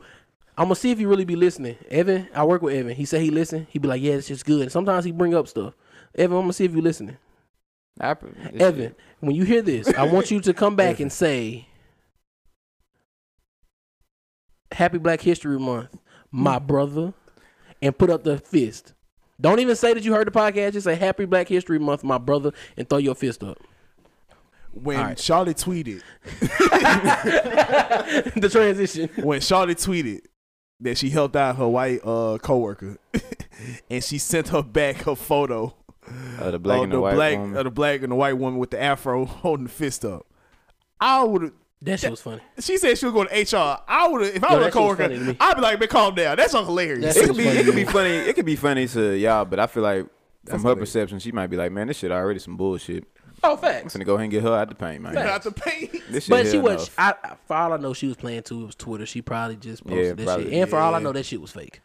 I'm 0.61 0.65
gonna 0.67 0.75
see 0.75 0.91
if 0.91 0.99
you 0.99 1.07
really 1.09 1.25
be 1.25 1.35
listening. 1.35 1.75
Evan, 1.89 2.27
I 2.35 2.43
work 2.45 2.61
with 2.61 2.75
Evan. 2.75 2.93
He 2.95 3.03
said 3.05 3.21
he 3.21 3.31
listen. 3.31 3.65
He 3.71 3.79
be 3.79 3.87
like, 3.87 3.99
yeah, 3.99 4.13
it's 4.13 4.27
just 4.27 4.45
good. 4.45 4.61
And 4.61 4.71
sometimes 4.71 5.03
he 5.03 5.11
bring 5.11 5.33
up 5.33 5.47
stuff. 5.47 5.73
Evan, 6.13 6.37
I'm 6.37 6.43
gonna 6.43 6.53
see 6.53 6.65
if 6.65 6.75
you 6.75 6.81
listening. 6.83 7.17
I, 7.99 8.11
Evan, 8.11 8.75
shit- 8.89 8.99
when 9.21 9.35
you 9.35 9.43
hear 9.43 9.63
this, 9.63 9.87
I 9.95 10.03
want 10.03 10.29
you 10.29 10.39
to 10.41 10.53
come 10.53 10.75
back 10.75 10.99
and 10.99 11.11
say, 11.11 11.67
"Happy 14.71 14.99
Black 14.99 15.21
History 15.21 15.57
Month, 15.57 15.97
my 16.29 16.59
brother," 16.59 17.15
and 17.81 17.97
put 17.97 18.11
up 18.11 18.23
the 18.23 18.37
fist. 18.37 18.93
Don't 19.41 19.57
even 19.61 19.75
say 19.75 19.95
that 19.95 20.03
you 20.03 20.13
heard 20.13 20.27
the 20.27 20.31
podcast. 20.31 20.73
Just 20.73 20.83
say 20.83 20.93
"Happy 20.93 21.25
Black 21.25 21.47
History 21.47 21.79
Month, 21.79 22.03
my 22.03 22.19
brother," 22.19 22.51
and 22.77 22.87
throw 22.87 22.99
your 22.99 23.15
fist 23.15 23.43
up. 23.43 23.57
when 24.73 24.97
All 24.97 25.03
right. 25.05 25.19
Charlotte 25.19 25.57
tweeted, 25.57 26.03
the 28.39 28.47
transition. 28.51 29.09
when 29.23 29.41
Charlotte 29.41 29.79
tweeted 29.79 30.21
that 30.81 30.97
she 30.97 31.09
helped 31.09 31.35
out 31.35 31.55
her 31.57 31.67
white 31.67 32.01
uh 32.03 32.37
coworker, 32.41 32.97
and 33.89 34.03
she 34.03 34.17
sent 34.17 34.49
her 34.49 34.61
back 34.63 34.97
her 35.03 35.15
photo 35.15 35.73
Uh, 36.39 36.51
the 36.51 36.59
black 36.59 36.77
of 36.79 36.83
and 36.83 36.91
the, 36.91 36.95
the 36.97 37.01
white 37.01 37.13
black 37.15 37.37
woman. 37.37 37.57
of 37.57 37.63
the 37.65 37.71
black 37.71 38.01
and 38.01 38.11
the 38.11 38.15
white 38.15 38.37
woman 38.37 38.59
with 38.59 38.71
the 38.71 38.81
afro 38.81 39.25
holding 39.25 39.65
the 39.65 39.71
fist 39.71 40.03
up. 40.05 40.25
I 40.99 41.23
would 41.23 41.41
have. 41.43 41.51
That 41.83 41.99
shit 41.99 42.11
was 42.11 42.21
funny. 42.21 42.41
She 42.59 42.77
said 42.77 42.95
she 42.97 43.05
was 43.07 43.13
going 43.13 43.27
to 43.27 43.57
HR. 43.57 43.79
I 43.87 44.07
would 44.07 44.21
have. 44.21 44.35
If 44.35 44.43
I 44.43 44.51
Yo, 44.53 44.57
was 44.57 44.67
a 44.67 44.69
that 44.69 44.73
shit 44.73 44.75
was 44.75 44.95
coworker, 44.95 45.03
funny 45.03 45.17
to 45.17 45.23
me. 45.25 45.37
I'd 45.39 45.55
be 45.55 45.61
like, 45.61 45.79
"Man, 45.79 45.89
calm 45.89 46.13
down. 46.15 46.37
That's 46.37 46.53
not 46.53 46.65
hilarious." 46.65 47.15
That 47.15 47.23
it 47.23 47.27
could 47.27 47.35
be 47.37 47.43
funny 47.43 47.57
it 47.59 47.65
could 47.65 47.75
be 47.75 47.85
funny. 47.85 48.09
It 48.11 48.35
could 48.35 48.45
be 48.45 48.55
funny 48.55 48.87
to 48.89 49.17
y'all, 49.17 49.45
but 49.45 49.59
I 49.59 49.65
feel 49.67 49.81
like 49.81 50.05
That's 50.43 50.51
from 50.57 50.61
her 50.63 50.69
hilarious. 50.69 50.89
perception, 50.91 51.17
she 51.19 51.31
might 51.31 51.47
be 51.47 51.57
like, 51.57 51.71
"Man, 51.71 51.87
this 51.87 51.97
shit 51.97 52.11
already 52.11 52.39
some 52.39 52.55
bullshit." 52.55 53.05
Oh, 53.43 53.53
I'm 53.53 53.57
facts. 53.57 53.95
finna 53.95 54.05
go 54.05 54.13
ahead 54.15 54.23
and 54.25 54.31
get 54.31 54.43
her 54.43 54.53
out 54.53 54.69
the 54.69 54.75
paint, 54.75 55.01
man. 55.01 55.13
Not 55.15 55.41
the 55.43 55.51
pain. 55.51 55.89
This 56.09 56.25
shit 56.25 56.29
But 56.29 56.47
she 56.47 56.57
was. 56.59 56.91
I, 56.97 57.15
I- 57.23 57.35
for 57.47 57.55
all 57.55 57.73
I 57.73 57.77
know, 57.77 57.93
she 57.93 58.07
was 58.07 58.15
playing 58.17 58.43
too. 58.43 58.63
It 58.63 58.65
was 58.67 58.75
Twitter. 58.75 59.05
She 59.05 59.21
probably 59.21 59.55
just 59.55 59.83
posted 59.83 60.05
Yeah, 60.05 60.13
that 60.13 60.25
probably. 60.25 60.43
shit. 60.45 60.53
And 60.53 60.69
for 60.69 60.77
all 60.77 60.93
I 60.95 60.99
know, 60.99 61.11
that 61.11 61.25
shit 61.25 61.41
was 61.41 61.51
fake. 61.51 61.81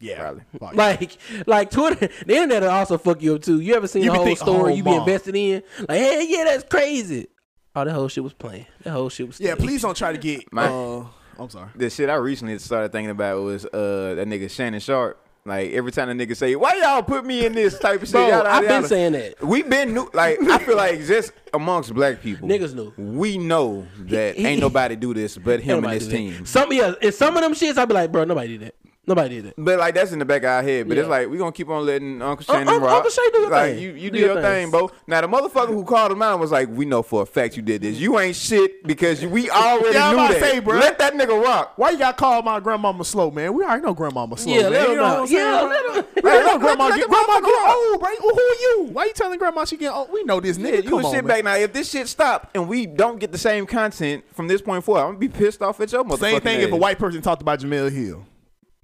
Yeah, 0.00 0.18
Probably. 0.20 0.42
Fuck. 0.58 0.74
Like, 0.76 1.18
like 1.46 1.70
Twitter, 1.70 2.08
the 2.26 2.34
internet 2.34 2.62
will 2.62 2.70
also 2.70 2.98
fuck 2.98 3.22
you 3.22 3.36
up 3.36 3.42
too. 3.42 3.60
You 3.60 3.74
ever 3.76 3.86
seen 3.86 4.02
You 4.02 4.10
the 4.10 4.16
whole 4.18 4.34
story 4.36 4.72
oh, 4.72 4.76
you 4.76 4.82
be 4.82 4.90
invested 4.94 5.36
in? 5.36 5.62
Like, 5.80 5.90
hey, 5.98 6.26
yeah, 6.28 6.44
that's 6.44 6.64
crazy. 6.64 7.28
Oh, 7.76 7.84
that 7.84 7.92
whole 7.92 8.08
shit 8.08 8.24
was 8.24 8.32
playing. 8.32 8.66
That 8.82 8.90
whole 8.90 9.08
shit 9.08 9.28
was. 9.28 9.38
yeah. 9.40 9.52
staged. 9.54 9.64
Please 9.66 9.82
don't 9.82 9.96
try 9.96 10.10
to 10.12 10.18
get. 10.18 10.52
My- 10.52 10.66
uh, 10.66 11.04
I'm 11.38 11.48
sorry. 11.50 11.70
the 11.76 11.88
shit 11.88 12.10
I 12.10 12.14
recently 12.16 12.58
started 12.58 12.92
thinking 12.92 13.10
about 13.10 13.42
was 13.42 13.64
uh 13.64 14.14
that 14.16 14.26
nigga 14.28 14.50
Shannon 14.50 14.80
Sharpe. 14.80 15.21
Like 15.44 15.72
every 15.72 15.90
time 15.90 16.16
the 16.16 16.24
nigga 16.26 16.36
say, 16.36 16.54
"Why 16.54 16.74
y'all 16.80 17.02
put 17.02 17.24
me 17.26 17.44
in 17.44 17.52
this 17.52 17.76
type 17.78 18.00
of 18.02 18.06
shit?" 18.08 18.12
Bro, 18.12 18.28
yada, 18.28 18.48
I've 18.48 18.62
been 18.62 18.70
yada. 18.70 18.88
saying 18.88 19.12
that. 19.12 19.42
We 19.44 19.62
been 19.62 19.92
new. 19.92 20.08
Like 20.14 20.40
I 20.40 20.58
feel 20.58 20.76
like 20.76 21.00
just 21.06 21.32
amongst 21.52 21.92
black 21.92 22.20
people, 22.22 22.48
Niggas 22.48 22.74
knew. 22.74 22.92
We 22.96 23.38
know 23.38 23.84
that 24.02 24.36
He- 24.36 24.46
ain't 24.46 24.60
nobody 24.60 24.94
do 24.94 25.12
this 25.12 25.36
but 25.36 25.60
him 25.60 25.82
and 25.84 25.92
his 25.94 26.04
do 26.06 26.10
that. 26.12 26.16
team. 26.16 26.46
Some 26.46 26.72
yeah, 26.72 26.94
in 27.02 27.10
some 27.10 27.36
of 27.36 27.42
them 27.42 27.54
shits, 27.54 27.76
I'd 27.76 27.88
be 27.88 27.94
like, 27.94 28.12
bro, 28.12 28.22
nobody 28.24 28.56
did 28.56 28.68
that. 28.68 28.74
Nobody 29.04 29.34
did 29.42 29.44
that. 29.46 29.54
But 29.58 29.80
like 29.80 29.96
that's 29.96 30.12
in 30.12 30.20
the 30.20 30.24
back 30.24 30.42
of 30.44 30.48
our 30.50 30.62
head. 30.62 30.88
But 30.88 30.96
it's 30.96 31.08
like 31.08 31.28
we 31.28 31.36
gonna 31.36 31.50
keep 31.50 31.68
on 31.68 31.84
letting 31.84 32.22
Uncle 32.22 32.46
Un- 32.48 32.56
Shannon 32.60 32.74
Un- 32.74 32.82
rock. 32.82 32.92
Uncle 32.94 33.10
Shay 33.10 33.22
do 33.32 33.38
your 33.40 33.50
like, 33.50 33.72
thing. 33.74 33.82
You, 33.82 33.90
you 33.94 34.10
Do 34.12 34.16
do, 34.18 34.24
your 34.24 34.32
your 34.34 34.42
thing. 34.42 34.70
bro. 34.70 34.92
Now 35.08 35.20
the 35.22 35.26
motherfucker 35.26 35.68
who 35.74 35.84
called 35.84 36.12
him 36.12 36.22
out 36.22 36.38
was 36.38 36.52
like, 36.52 36.68
"We 36.68 36.84
know 36.84 37.02
for 37.02 37.22
a 37.22 37.26
fact 37.26 37.56
you 37.56 37.62
did 37.62 37.82
this. 37.82 37.98
You 37.98 38.20
ain't 38.20 38.36
shit 38.36 38.86
because 38.86 39.20
you- 39.20 39.28
we 39.28 39.50
already 39.50 39.94
Yeah, 39.98 40.10
knew 40.12 40.16
that. 40.18 40.38
say, 40.40 40.60
bro. 40.60 40.78
Let 40.78 41.00
that 41.00 41.14
nigga 41.14 41.42
rock." 41.42 41.72
Why 41.76 41.90
you 41.90 41.98
got 41.98 42.16
to 42.16 42.22
call 42.22 42.42
my 42.42 42.60
grandmama 42.60 43.04
slow, 43.04 43.32
man? 43.32 43.52
We 43.54 43.64
already 43.64 43.82
know 43.82 43.92
grandmama 43.92 44.36
slow. 44.36 44.54
Yeah, 44.54 44.62
man. 44.62 44.70
let 44.72 44.88
you 44.90 44.94
know 44.94 45.02
know. 45.02 45.20
what 45.22 45.30
I'm? 45.30 45.34
Yeah, 45.36 45.62
let 45.62 45.84
him- 45.96 46.04
let- 46.22 46.60
grandma, 46.60 46.84
let 46.86 46.96
get, 47.00 47.08
grandma 47.08 47.40
get 47.40 47.76
old, 47.76 48.02
right? 48.02 48.18
Who 48.20 48.28
are 48.30 48.34
you? 48.36 48.88
Why 48.92 49.06
you 49.06 49.12
telling 49.14 49.36
grandma 49.40 49.64
she 49.64 49.78
getting 49.78 49.96
old? 49.96 50.12
We 50.12 50.22
know 50.22 50.38
this 50.38 50.58
Yeah, 50.58 50.68
nigga. 50.70 50.76
you 50.76 50.82
Come 50.84 50.92
would 50.98 51.04
on, 51.06 51.10
sit 51.12 51.24
man. 51.24 51.38
back 51.38 51.44
now. 51.44 51.56
If 51.56 51.72
this 51.72 51.90
shit 51.90 52.06
stop 52.06 52.50
and 52.54 52.68
we 52.68 52.86
don't 52.86 53.18
get 53.18 53.32
the 53.32 53.38
same 53.38 53.66
content 53.66 54.22
from 54.32 54.46
this 54.46 54.62
point 54.62 54.84
forward, 54.84 55.00
I'm 55.00 55.06
gonna 55.08 55.18
be 55.18 55.28
pissed 55.28 55.60
off 55.60 55.80
at 55.80 55.90
your 55.90 56.04
motherfucking 56.04 56.18
Same 56.20 56.40
thing 56.40 56.60
if 56.60 56.70
a 56.70 56.76
white 56.76 57.00
person 57.00 57.20
talked 57.20 57.42
about 57.42 57.58
Jemele 57.58 57.90
Hill. 57.90 58.26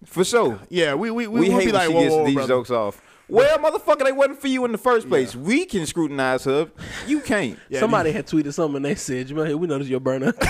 For 0.05 0.25
sure. 0.25 0.61
Yeah, 0.69 0.95
we 0.95 1.11
we 1.11 1.27
we, 1.27 1.41
We, 1.41 1.49
we 1.49 1.55
hate 1.55 1.67
be 1.67 1.73
like, 1.73 1.89
when 1.89 1.97
whoa, 1.97 2.01
she 2.01 2.05
gets 2.07 2.15
whoa, 2.17 2.25
these 2.27 2.35
brother. 2.35 2.49
jokes 2.49 2.71
off. 2.71 3.03
Well, 3.31 3.59
motherfucker, 3.59 4.05
they 4.05 4.13
wasn't 4.13 4.41
for 4.41 4.49
you 4.49 4.65
in 4.65 4.73
the 4.73 4.79
first 4.79 5.07
place. 5.07 5.37
We 5.37 5.67
can 5.67 5.85
scrutinize 5.85 6.45
her. 6.45 6.71
You 7.07 7.21
can't. 7.33 7.59
Yeah, 7.69 7.81
Somebody 7.81 8.11
had 8.11 8.27
tweeted 8.27 8.55
something 8.55 8.77
and 8.77 8.85
they 8.87 8.95
said, 8.95 9.27
Jamal, 9.27 9.55
we 9.57 9.67
know 9.67 9.77
this 9.79 9.87
your 9.89 10.01
burner. 10.01 10.33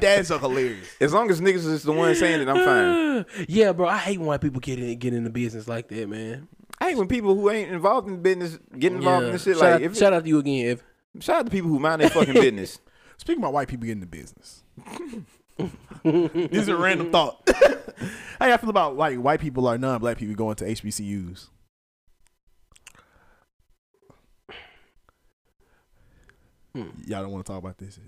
That's 0.00 0.28
so 0.28 0.38
hilarious. 0.38 0.88
As 1.00 1.12
long 1.12 1.30
as 1.30 1.40
niggas 1.40 1.66
is 1.66 1.82
the 1.82 1.92
one 1.92 2.14
saying 2.14 2.40
it, 2.40 2.48
I'm 2.48 2.64
fine. 2.64 3.26
yeah, 3.48 3.72
bro, 3.72 3.88
I 3.88 3.98
hate 3.98 4.18
when 4.18 4.26
white 4.28 4.40
people 4.40 4.60
get 4.60 4.78
in 4.78 4.98
get 4.98 5.12
into 5.14 5.30
business 5.30 5.68
like 5.68 5.88
that, 5.88 6.08
man. 6.08 6.48
I 6.78 6.90
hate 6.90 6.96
when 6.98 7.08
people 7.08 7.34
who 7.34 7.50
ain't 7.50 7.70
involved 7.72 8.08
in 8.08 8.20
business 8.22 8.58
get 8.78 8.92
involved 8.92 9.22
Yeah. 9.22 9.26
in 9.28 9.32
this 9.32 9.44
shit. 9.44 9.56
Shout, 9.56 9.62
Like, 9.64 9.74
out, 9.74 9.82
if, 9.82 9.96
shout 9.96 10.12
out 10.12 10.22
to 10.22 10.28
you 10.28 10.38
again, 10.38 10.66
Ev. 10.66 10.82
shout 11.20 11.36
out 11.40 11.44
to 11.46 11.50
people 11.50 11.70
who 11.70 11.78
mind 11.78 12.00
their 12.02 12.10
fucking 12.10 12.34
business. 12.34 12.78
Speaking 13.18 13.42
about 13.42 13.52
white 13.54 13.68
people 13.68 13.86
getting 13.86 14.02
into 14.02 14.06
business. 14.10 14.62
This 15.58 16.62
is 16.62 16.68
a 16.68 16.76
random 16.76 17.10
thought. 17.10 17.48
How 18.38 18.46
y'all 18.46 18.58
feel 18.58 18.70
about 18.70 18.96
like 18.96 19.18
white 19.18 19.40
people 19.40 19.66
or 19.66 19.78
non-black 19.78 20.18
people 20.18 20.34
going 20.34 20.56
to 20.56 20.64
HBCUs? 20.64 21.48
Hmm. 26.74 26.82
Y'all 27.06 27.22
don't 27.22 27.32
want 27.32 27.46
to 27.46 27.52
talk 27.52 27.58
about 27.58 27.78
this. 27.78 27.98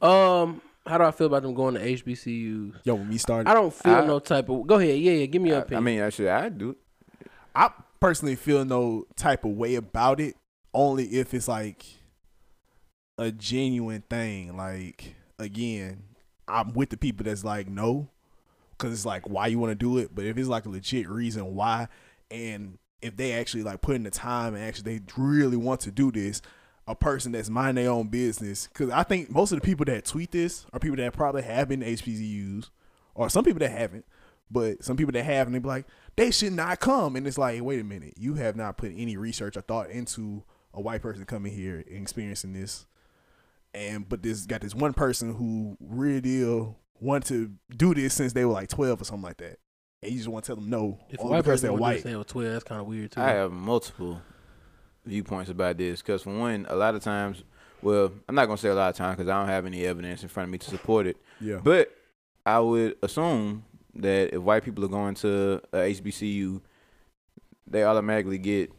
Um, 0.00 0.62
how 0.86 0.96
do 0.98 1.04
I 1.04 1.10
feel 1.10 1.26
about 1.26 1.42
them 1.42 1.54
going 1.54 1.74
to 1.74 1.80
HBCUs? 1.80 2.74
Yo, 2.84 2.94
when 2.94 3.10
we 3.10 3.18
started, 3.18 3.50
I 3.50 3.54
don't 3.54 3.72
feel 3.72 3.94
I- 3.94 4.06
no 4.06 4.18
type 4.18 4.48
of. 4.48 4.66
Go 4.66 4.76
ahead, 4.76 4.98
yeah, 4.98 5.12
yeah. 5.12 5.26
Give 5.26 5.42
me 5.42 5.50
your 5.50 5.66
I, 5.70 5.76
I 5.76 5.80
mean, 5.80 6.00
actually, 6.00 6.30
I 6.30 6.48
do. 6.48 6.76
I 7.54 7.70
personally 8.00 8.36
feel 8.36 8.64
no 8.64 9.04
type 9.16 9.44
of 9.44 9.52
way 9.52 9.74
about 9.74 10.20
it, 10.20 10.36
only 10.72 11.04
if 11.04 11.34
it's 11.34 11.48
like 11.48 11.84
a 13.18 13.30
genuine 13.30 14.02
thing. 14.08 14.56
Like 14.56 15.14
again, 15.38 16.02
I'm 16.48 16.72
with 16.72 16.90
the 16.90 16.96
people 16.96 17.24
that's 17.24 17.44
like 17.44 17.68
no, 17.68 18.08
because 18.70 18.92
it's 18.92 19.06
like 19.06 19.28
why 19.28 19.46
you 19.46 19.58
want 19.58 19.70
to 19.70 19.74
do 19.74 19.98
it. 19.98 20.14
But 20.14 20.24
if 20.24 20.36
it's 20.36 20.48
like 20.48 20.66
a 20.66 20.70
legit 20.70 21.08
reason 21.08 21.54
why, 21.54 21.88
and 22.30 22.78
if 23.02 23.16
they 23.16 23.32
actually 23.32 23.62
like 23.62 23.80
put 23.80 23.96
in 23.96 24.02
the 24.02 24.10
time 24.10 24.54
and 24.54 24.64
actually 24.64 24.98
they 24.98 25.04
really 25.16 25.56
want 25.56 25.80
to 25.80 25.90
do 25.90 26.10
this, 26.10 26.42
a 26.86 26.94
person 26.94 27.32
that's 27.32 27.50
mind 27.50 27.76
their 27.76 27.90
own 27.90 28.08
business. 28.08 28.66
Because 28.66 28.90
I 28.90 29.02
think 29.02 29.30
most 29.30 29.52
of 29.52 29.60
the 29.60 29.64
people 29.64 29.84
that 29.86 30.04
tweet 30.04 30.30
this 30.30 30.66
are 30.72 30.80
people 30.80 30.96
that 30.96 31.12
probably 31.12 31.42
have 31.42 31.68
been 31.68 31.80
HBCUs, 31.80 32.70
or 33.14 33.28
some 33.28 33.44
people 33.44 33.60
that 33.60 33.70
haven't. 33.70 34.04
But 34.50 34.84
some 34.84 34.96
people 34.96 35.12
that 35.12 35.24
have, 35.24 35.46
and 35.46 35.54
they 35.54 35.58
be 35.58 35.68
like, 35.68 35.86
they 36.16 36.30
should 36.30 36.52
not 36.52 36.78
come. 36.78 37.16
And 37.16 37.26
it's 37.26 37.38
like, 37.38 37.60
wait 37.62 37.80
a 37.80 37.84
minute, 37.84 38.14
you 38.18 38.34
have 38.34 38.56
not 38.56 38.76
put 38.76 38.92
any 38.94 39.16
research 39.16 39.56
or 39.56 39.62
thought 39.62 39.90
into 39.90 40.44
a 40.72 40.80
white 40.80 41.02
person 41.02 41.24
coming 41.24 41.52
here 41.52 41.82
and 41.88 42.02
experiencing 42.02 42.52
this. 42.52 42.86
And 43.74 44.08
but 44.08 44.22
this 44.22 44.46
got 44.46 44.60
this 44.60 44.74
one 44.74 44.92
person 44.92 45.34
who 45.34 45.76
really 45.80 46.20
deal 46.20 46.78
want 47.00 47.26
to 47.26 47.50
do 47.76 47.92
this 47.94 48.14
since 48.14 48.32
they 48.32 48.44
were 48.44 48.52
like 48.52 48.68
twelve 48.68 49.00
or 49.00 49.04
something 49.04 49.24
like 49.24 49.38
that. 49.38 49.58
And 50.02 50.12
you 50.12 50.18
just 50.18 50.28
want 50.28 50.44
to 50.44 50.48
tell 50.48 50.56
them 50.56 50.70
no, 50.70 50.98
if 51.08 51.18
a 51.18 51.22
only 51.22 51.32
white 51.32 51.38
because 51.38 51.60
person 51.60 51.68
they're 51.70 51.78
white. 51.80 52.02
say 52.02 52.14
was 52.14 52.26
twelve, 52.26 52.52
that's 52.52 52.64
kind 52.64 52.80
of 52.80 52.86
weird 52.86 53.12
too. 53.12 53.20
I 53.20 53.30
have 53.30 53.50
multiple 53.52 54.20
viewpoints 55.04 55.50
about 55.50 55.76
this 55.76 56.00
because, 56.00 56.22
for 56.22 56.36
one, 56.38 56.66
a 56.68 56.76
lot 56.76 56.94
of 56.94 57.02
times, 57.02 57.42
well, 57.82 58.12
I'm 58.28 58.34
not 58.34 58.46
gonna 58.46 58.58
say 58.58 58.68
a 58.68 58.74
lot 58.74 58.90
of 58.90 58.96
times 58.96 59.16
because 59.16 59.28
I 59.28 59.38
don't 59.38 59.48
have 59.48 59.66
any 59.66 59.84
evidence 59.84 60.22
in 60.22 60.28
front 60.28 60.48
of 60.48 60.52
me 60.52 60.58
to 60.58 60.70
support 60.70 61.06
it. 61.06 61.16
Yeah, 61.40 61.60
But 61.62 61.90
I 62.46 62.60
would 62.60 62.96
assume 63.02 63.64
that 63.96 64.34
if 64.34 64.40
white 64.40 64.64
people 64.64 64.84
are 64.84 64.88
going 64.88 65.14
to 65.16 65.60
a 65.72 65.78
HBCU, 65.78 66.60
they 67.66 67.82
automatically 67.84 68.38
get 68.38 68.70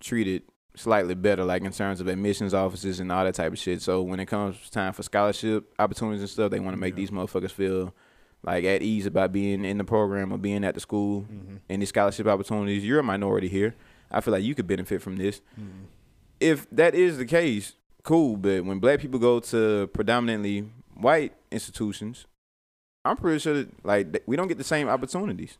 treated 0.00 0.42
slightly 0.78 1.14
better, 1.14 1.44
like 1.44 1.62
in 1.62 1.72
terms 1.72 2.00
of 2.00 2.06
admissions 2.06 2.54
offices 2.54 3.00
and 3.00 3.10
all 3.10 3.24
that 3.24 3.34
type 3.34 3.52
of 3.52 3.58
shit. 3.58 3.82
So 3.82 4.02
when 4.02 4.20
it 4.20 4.26
comes 4.26 4.70
time 4.70 4.92
for 4.92 5.02
scholarship 5.02 5.72
opportunities 5.78 6.20
and 6.20 6.30
stuff, 6.30 6.50
they 6.50 6.60
want 6.60 6.74
to 6.74 6.80
make 6.80 6.94
these 6.94 7.10
motherfuckers 7.10 7.50
feel 7.50 7.94
like 8.42 8.64
at 8.64 8.82
ease 8.82 9.06
about 9.06 9.32
being 9.32 9.64
in 9.64 9.78
the 9.78 9.84
program 9.84 10.32
or 10.32 10.38
being 10.38 10.64
at 10.64 10.74
the 10.74 10.80
school. 10.80 11.22
Mm-hmm. 11.22 11.56
And 11.68 11.82
these 11.82 11.88
scholarship 11.88 12.26
opportunities, 12.26 12.84
you're 12.84 13.00
a 13.00 13.04
minority 13.04 13.48
here. 13.48 13.74
I 14.10 14.20
feel 14.20 14.32
like 14.32 14.44
you 14.44 14.54
could 14.54 14.66
benefit 14.66 15.02
from 15.02 15.16
this. 15.16 15.40
Mm-hmm. 15.60 15.84
If 16.40 16.70
that 16.70 16.94
is 16.94 17.18
the 17.18 17.26
case, 17.26 17.74
cool. 18.04 18.36
But 18.36 18.64
when 18.64 18.78
black 18.78 19.00
people 19.00 19.18
go 19.18 19.40
to 19.40 19.88
predominantly 19.88 20.70
white 20.94 21.34
institutions, 21.50 22.26
I'm 23.04 23.16
pretty 23.16 23.40
sure 23.40 23.54
that 23.54 23.84
like 23.84 24.22
we 24.26 24.36
don't 24.36 24.48
get 24.48 24.58
the 24.58 24.64
same 24.64 24.88
opportunities. 24.88 25.58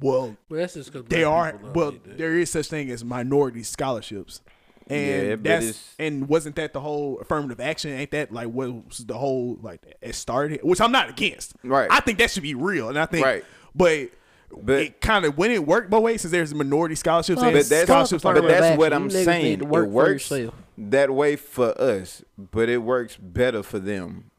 Well, 0.00 0.36
Well, 0.48 0.60
that's 0.60 0.74
just 0.74 0.92
'cause 0.92 1.04
they 1.08 1.24
are. 1.24 1.58
Well, 1.74 1.94
there 2.04 2.38
is 2.38 2.50
such 2.50 2.68
thing 2.68 2.90
as 2.90 3.04
minority 3.04 3.62
scholarships, 3.62 4.40
and 4.88 5.28
Yeah, 5.28 5.36
that's 5.40 5.94
and 5.98 6.28
wasn't 6.28 6.56
that 6.56 6.72
the 6.72 6.80
whole 6.80 7.18
affirmative 7.20 7.60
action? 7.60 7.90
Ain't 7.92 8.10
that 8.12 8.32
like 8.32 8.48
what 8.48 8.86
was 8.88 8.98
the 8.98 9.14
whole 9.18 9.58
like 9.62 9.80
it 10.00 10.14
started? 10.14 10.60
Which 10.62 10.80
I'm 10.80 10.92
not 10.92 11.10
against. 11.10 11.54
Right. 11.64 11.88
I 11.90 12.00
think 12.00 12.18
that 12.18 12.30
should 12.30 12.42
be 12.42 12.54
real, 12.54 12.88
and 12.88 12.98
I 12.98 13.06
think. 13.06 13.24
Right. 13.24 13.44
But. 13.74 14.10
But- 14.50 14.80
it 14.80 15.00
kind 15.02 15.26
of 15.26 15.36
when 15.36 15.50
it 15.50 15.66
worked 15.66 15.90
both 15.90 16.02
ways, 16.04 16.22
since 16.22 16.32
there's 16.32 16.54
minority 16.54 16.94
scholarships 16.94 17.38
Fuck- 17.38 17.48
and 17.48 17.58
But 17.58 17.68
that's, 17.68 17.82
scholarships 17.82 18.24
like 18.24 18.36
but 18.36 18.48
that's 18.48 18.62
action. 18.62 18.78
what 18.78 18.92
I'm 18.94 19.08
niggas 19.10 19.24
saying. 19.26 19.68
work 19.68 19.84
it 19.84 19.90
works 19.90 20.32
that 20.78 21.10
way 21.14 21.36
for 21.36 21.78
us, 21.78 22.24
but 22.38 22.70
it 22.70 22.78
works 22.78 23.18
better 23.20 23.62
for 23.62 23.78
them. 23.78 24.30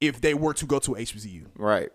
if 0.00 0.20
they 0.20 0.34
were 0.34 0.52
to 0.54 0.66
go 0.66 0.80
to 0.80 0.96
HBCU. 0.96 1.46
Right. 1.56 1.90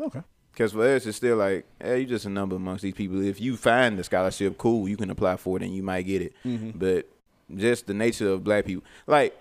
Okay. 0.00 0.20
Because 0.54 0.72
for 0.72 0.86
us, 0.86 1.04
it's 1.04 1.16
still 1.16 1.36
like, 1.38 1.66
hey, 1.80 1.98
you're 2.00 2.08
just 2.08 2.26
a 2.26 2.30
number 2.30 2.54
amongst 2.54 2.82
these 2.84 2.94
people. 2.94 3.20
If 3.24 3.40
you 3.40 3.56
find 3.56 3.98
the 3.98 4.04
scholarship, 4.04 4.56
cool, 4.56 4.88
you 4.88 4.96
can 4.96 5.10
apply 5.10 5.36
for 5.36 5.56
it 5.56 5.64
and 5.64 5.74
you 5.74 5.82
might 5.82 6.02
get 6.02 6.22
it. 6.22 6.32
Mm-hmm. 6.44 6.78
But 6.78 7.08
just 7.56 7.86
the 7.88 7.94
nature 7.94 8.28
of 8.30 8.44
black 8.44 8.64
people, 8.64 8.84
like 9.08 9.36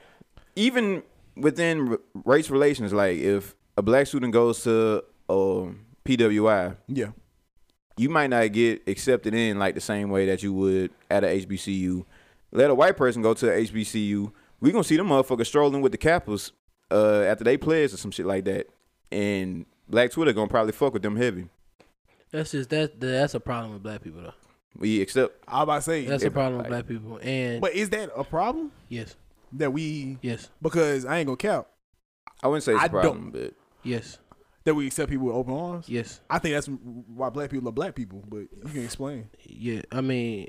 even 0.56 1.04
within 1.38 1.90
r- 1.90 2.00
race 2.26 2.50
relations, 2.50 2.92
like 2.94 3.18
if 3.20 3.56
a 3.78 3.82
black 3.84 4.08
student 4.08 4.34
goes 4.34 4.64
to 4.64 5.04
um, 5.30 5.86
PWI, 6.04 6.76
Yeah. 6.88 7.12
you 7.98 8.10
might 8.10 8.32
not 8.32 8.52
get 8.52 8.82
accepted 8.88 9.34
in 9.36 9.60
like 9.60 9.76
the 9.76 9.82
same 9.82 10.10
way 10.10 10.26
that 10.26 10.42
you 10.42 10.52
would 10.54 10.92
at 11.12 11.24
a 11.24 11.28
HBCU. 11.28 12.06
Let 12.52 12.70
a 12.72 12.76
white 12.76 12.98
person 12.98 13.22
go 13.22 13.34
to 13.36 13.52
a 13.52 13.66
HBCU, 13.66 14.32
we 14.60 14.72
gonna 14.72 14.84
see 14.84 14.98
them 14.98 15.10
motherfuckers 15.10 15.46
strolling 15.48 15.82
with 15.82 15.92
the 15.92 15.98
Kappas 15.98 16.52
uh, 16.92 17.22
after 17.22 17.44
they 17.44 17.58
pledge 17.58 17.94
or 17.94 17.98
some 17.98 18.12
shit 18.12 18.26
like 18.26 18.46
that, 18.46 18.68
and 19.12 19.66
Black 19.88 20.12
Twitter 20.12 20.34
gonna 20.34 20.48
probably 20.48 20.72
fuck 20.72 20.94
with 20.94 21.02
them 21.04 21.16
heavy. 21.16 21.48
That's 22.32 22.52
just 22.52 22.70
that. 22.70 23.00
That's 23.00 23.34
a 23.34 23.40
problem 23.40 23.74
with 23.74 23.84
black 23.84 24.02
people 24.02 24.22
though. 24.22 24.34
We 24.76 25.02
accept 25.02 25.44
I 25.48 25.58
was 25.58 25.64
about 25.64 25.76
to 25.76 25.82
say, 25.84 26.06
That's 26.06 26.24
a 26.24 26.32
problem 26.32 26.58
with 26.58 26.68
black 26.68 26.88
people. 26.88 27.20
And 27.22 27.62
but 27.62 27.74
is 27.74 27.90
that 27.92 28.10
a 28.16 28.24
problem 28.24 28.72
yes, 28.90 29.16
that 29.54 29.72
we? 29.72 30.18
yes, 30.22 30.50
Because 30.62 31.06
I 31.06 31.20
ain't 31.20 31.28
gonna 31.28 31.38
count 31.38 31.68
I 32.42 32.48
wouldn't 32.48 32.64
say 32.64 32.74
it's 32.74 32.82
I 32.82 32.88
a 32.88 32.90
problem, 32.90 33.32
but 33.32 33.54
yes, 33.84 34.18
that 34.64 34.74
we 34.74 34.88
accept 34.88 35.12
people 35.12 35.28
with 35.28 35.36
open 35.36 35.54
arms. 35.54 35.88
yes. 35.88 36.22
I 36.30 36.40
think 36.40 36.56
that's 36.56 36.68
why 36.68 37.30
black 37.30 37.52
people 37.52 37.66
love 37.66 37.76
black 37.76 37.94
people. 37.96 38.24
But 38.28 38.40
you 38.66 38.70
can 38.72 38.84
explain. 38.84 39.30
Yeah, 39.44 39.82
I 39.92 40.02
mean, 40.02 40.48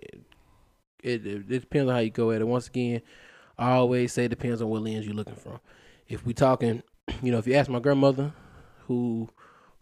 it, 1.02 1.26
it 1.26 1.50
it 1.50 1.60
depends 1.60 1.88
on 1.88 1.94
how 1.94 2.00
you 2.00 2.10
go 2.10 2.30
at 2.30 2.40
it. 2.40 2.46
Once 2.46 2.66
again, 2.68 3.02
I 3.58 3.72
always 3.72 4.12
say 4.12 4.24
it 4.24 4.28
depends 4.30 4.62
on 4.62 4.68
what 4.68 4.82
lens 4.82 5.04
you're 5.04 5.14
looking 5.14 5.36
from. 5.36 5.60
If 6.08 6.24
we 6.24 6.32
talking, 6.34 6.82
you 7.22 7.30
know, 7.30 7.38
if 7.38 7.46
you 7.46 7.54
ask 7.54 7.68
my 7.70 7.78
grandmother, 7.78 8.32
who 8.86 9.28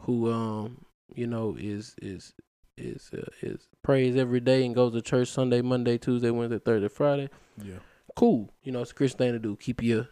who 0.01 0.31
um 0.31 0.85
you 1.15 1.27
know 1.27 1.57
is 1.59 1.95
is 2.01 2.33
is 2.77 3.11
uh, 3.17 3.23
is 3.41 3.69
prays 3.83 4.17
every 4.17 4.41
day 4.41 4.65
and 4.65 4.75
goes 4.75 4.93
to 4.93 5.03
church 5.03 5.29
Sunday, 5.29 5.63
Monday, 5.63 5.99
Tuesday, 5.99 6.31
Wednesday, 6.31 6.59
Thursday, 6.59 6.89
Friday. 6.89 7.29
Yeah. 7.63 7.77
Cool, 8.17 8.51
you 8.63 8.73
know, 8.73 8.83
it's 8.83 8.91
a 8.91 8.95
Christian 8.95 9.19
thing 9.19 9.33
to 9.33 9.39
do. 9.39 9.57
Keep 9.57 9.83
your 9.83 10.09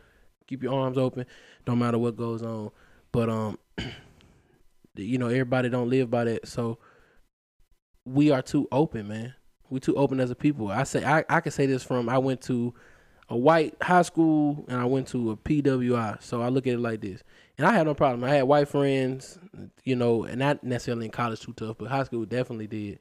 keep 0.47 0.63
your 0.63 0.79
arms 0.79 0.99
open, 0.99 1.27
no 1.67 1.77
matter 1.77 1.99
what 1.99 2.17
goes 2.17 2.43
on. 2.43 2.71
But 3.13 3.29
um, 3.29 3.59
you 4.97 5.19
know, 5.19 5.27
everybody 5.27 5.69
don't 5.69 5.91
live 5.91 6.11
by 6.11 6.25
that, 6.25 6.49
so 6.49 6.79
we 8.05 8.31
are 8.31 8.43
too 8.43 8.69
open, 8.73 9.09
man. 9.09 9.35
We 9.69 9.81
too 9.81 9.97
open 9.97 10.19
as 10.19 10.31
a 10.31 10.35
people. 10.35 10.69
I 10.69 10.85
say 10.85 11.05
I, 11.05 11.25
I 11.29 11.41
can 11.41 11.53
say 11.53 11.67
this 11.67 11.83
from 11.83 12.09
I 12.09 12.19
went 12.19 12.41
to 12.43 12.75
a 13.29 13.37
white 13.37 13.77
high 13.81 14.03
school 14.03 14.65
and 14.69 14.81
I 14.81 14.85
went 14.85 15.09
to 15.09 15.31
a 15.31 15.37
PWI. 15.37 16.23
So 16.23 16.43
I 16.43 16.49
look 16.49 16.67
at 16.67 16.75
it 16.75 16.81
like 16.81 17.01
this. 17.01 17.23
And 17.61 17.69
I 17.69 17.73
had 17.75 17.87
no 17.87 17.93
problem. 17.93 18.25
I 18.25 18.37
had 18.37 18.45
white 18.45 18.69
friends, 18.69 19.39
you 19.85 19.95
know, 19.95 20.25
and 20.25 20.39
not 20.39 20.65
necessarily 20.65 21.05
in 21.05 21.11
college 21.13 21.41
too 21.41 21.53
tough, 21.53 21.77
but 21.79 21.89
high 21.89 22.05
school 22.05 22.25
definitely 22.25 22.67
did. 22.67 22.99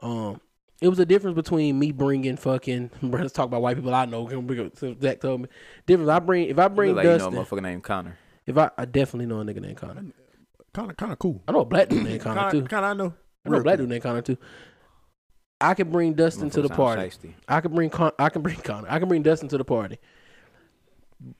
Um, 0.00 0.40
it 0.82 0.88
was 0.88 0.98
a 0.98 1.06
difference 1.06 1.36
between 1.36 1.78
me 1.78 1.92
bringing 1.92 2.36
fucking. 2.36 2.90
Let's 3.02 3.32
talk 3.32 3.46
about 3.46 3.62
white 3.62 3.76
people 3.76 3.94
I 3.94 4.04
know. 4.06 4.26
Can 4.26 4.48
bring 4.48 4.66
up- 4.66 4.76
so 4.76 4.96
Zach 5.00 5.20
told 5.20 5.42
me 5.42 5.48
difference. 5.86 6.10
I 6.10 6.18
bring 6.18 6.48
if 6.48 6.58
I 6.58 6.66
bring 6.66 6.88
look 6.88 6.96
like 6.96 7.04
you 7.04 7.10
know 7.12 7.18
Dustin. 7.18 7.36
a 7.38 7.40
motherfucker 7.44 7.62
named 7.62 7.84
Connor. 7.84 8.18
if 8.46 8.58
I, 8.58 8.68
I 8.76 8.84
definitely 8.84 9.26
know 9.26 9.40
a 9.42 9.44
nigga 9.44 9.60
named 9.60 9.76
Connor. 9.76 10.06
Kind 10.74 10.90
of, 10.90 10.96
kind 10.96 11.12
of 11.12 11.20
cool. 11.20 11.40
I 11.46 11.52
know 11.52 11.60
a 11.60 11.64
black 11.64 11.88
dude 11.88 12.02
named 12.02 12.20
Connor 12.22 12.50
too. 12.50 12.58
of, 12.58 12.68
kind 12.68 12.84
of. 12.84 12.90
I 12.90 12.94
know. 12.94 13.14
I 13.46 13.48
know 13.48 13.54
a 13.54 13.58
Real 13.58 13.62
black 13.62 13.76
cool. 13.76 13.84
dude 13.84 13.90
named 13.90 14.02
Connor 14.02 14.22
too. 14.22 14.38
I 15.60 15.74
can 15.74 15.88
bring 15.92 16.14
Dustin 16.14 16.50
to 16.50 16.62
the 16.62 16.68
party. 16.68 17.02
shiesty. 17.02 17.34
I 17.46 17.60
can 17.60 17.72
bring 17.72 17.90
Con- 17.90 18.10
I 18.18 18.28
can 18.28 18.42
bring 18.42 18.56
Connor. 18.64 18.88
I 18.90 18.98
can 18.98 19.06
bring 19.08 19.22
Dustin 19.22 19.46
to 19.50 19.58
the 19.58 19.64
party. 19.64 19.98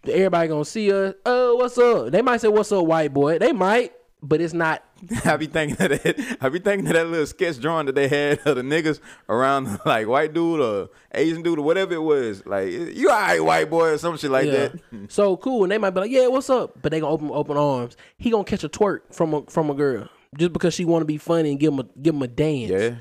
Everybody 0.05 0.49
gonna 0.49 0.65
see 0.65 0.93
us. 0.93 1.15
Oh, 1.25 1.57
what's 1.57 1.79
up? 1.79 2.11
They 2.11 2.23
might 2.23 2.41
say, 2.41 2.49
"What's 2.49 2.73
up, 2.73 2.85
white 2.85 3.13
boy?" 3.15 3.39
They 3.39 3.53
might, 3.53 3.93
but 4.23 4.41
it's 4.41 4.53
not. 4.55 4.83
I 5.25 5.37
be 5.37 5.47
thinking 5.47 5.77
of 5.93 6.03
that. 6.03 6.37
I 6.41 6.49
be 6.49 6.59
thinking 6.59 6.89
of 6.89 6.95
that 6.95 7.07
little 7.07 7.27
sketch 7.27 7.61
drawing 7.61 7.87
that 7.87 7.95
they 7.95 8.09
had 8.09 8.41
of 8.45 8.57
the 8.57 8.63
niggas 8.63 8.99
around 9.29 9.79
like 9.87 10.09
white 10.09 10.33
dude 10.35 10.61
or 10.61 10.89
Asian 11.15 11.43
dude 11.43 11.61
or 11.61 11.63
whatever 11.63 11.95
it 11.95 12.03
was. 12.03 12.45
Like 12.45 12.69
you 12.71 13.09
alright, 13.09 13.43
white 13.45 13.71
boy 13.71 13.91
or 13.91 13.99
some 13.99 14.17
shit 14.17 14.31
like 14.33 14.47
Yeah. 14.47 14.69
that. 14.69 14.81
So 15.11 15.37
cool, 15.37 15.63
and 15.63 15.71
they 15.71 15.79
might 15.79 15.91
be 15.91 16.01
like, 16.01 16.11
"Yeah, 16.11 16.27
what's 16.27 16.51
up?" 16.51 16.83
But 16.83 16.91
they 16.91 16.99
gonna 16.99 17.13
open 17.13 17.31
open 17.33 17.57
arms. 17.57 17.97
He 18.17 18.31
gonna 18.31 18.43
catch 18.45 18.65
a 18.65 18.69
twerk 18.69 19.15
from 19.15 19.33
a 19.35 19.43
from 19.43 19.71
a 19.71 19.75
girl 19.75 20.09
just 20.37 20.53
because 20.53 20.75
she 20.75 20.85
want 20.85 21.03
to 21.03 21.07
be 21.07 21.19
funny 21.19 21.51
and 21.53 21.61
give 21.61 21.73
him 21.73 21.79
a 21.79 21.85
give 22.03 22.17
him 22.17 22.23
a 22.23 22.29
dance. 22.29 22.71
Yeah, 22.71 22.95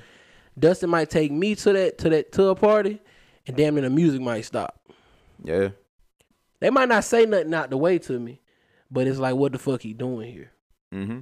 Dustin 0.60 0.92
might 0.92 1.10
take 1.10 1.32
me 1.32 1.56
to 1.56 1.74
that 1.74 1.98
to 2.00 2.10
that 2.10 2.32
to 2.34 2.50
a 2.50 2.56
party, 2.56 3.02
and 3.48 3.56
damn, 3.58 3.74
near 3.74 3.82
the 3.84 3.90
music 3.90 4.22
might 4.22 4.42
stop. 4.46 4.80
yeah. 5.44 5.70
They 6.60 6.70
might 6.70 6.90
not 6.90 7.04
say 7.04 7.26
nothing 7.26 7.54
out 7.54 7.70
the 7.70 7.78
way 7.78 8.00
to 8.00 8.20
me, 8.20 8.42
but 8.90 9.08
it's 9.08 9.20
like, 9.20 9.36
what 9.36 9.52
the 9.52 9.60
fuck 9.60 9.82
he 9.82 9.94
doing 9.94 10.32
here? 10.32 10.52
Mm-hmm. 10.94 11.20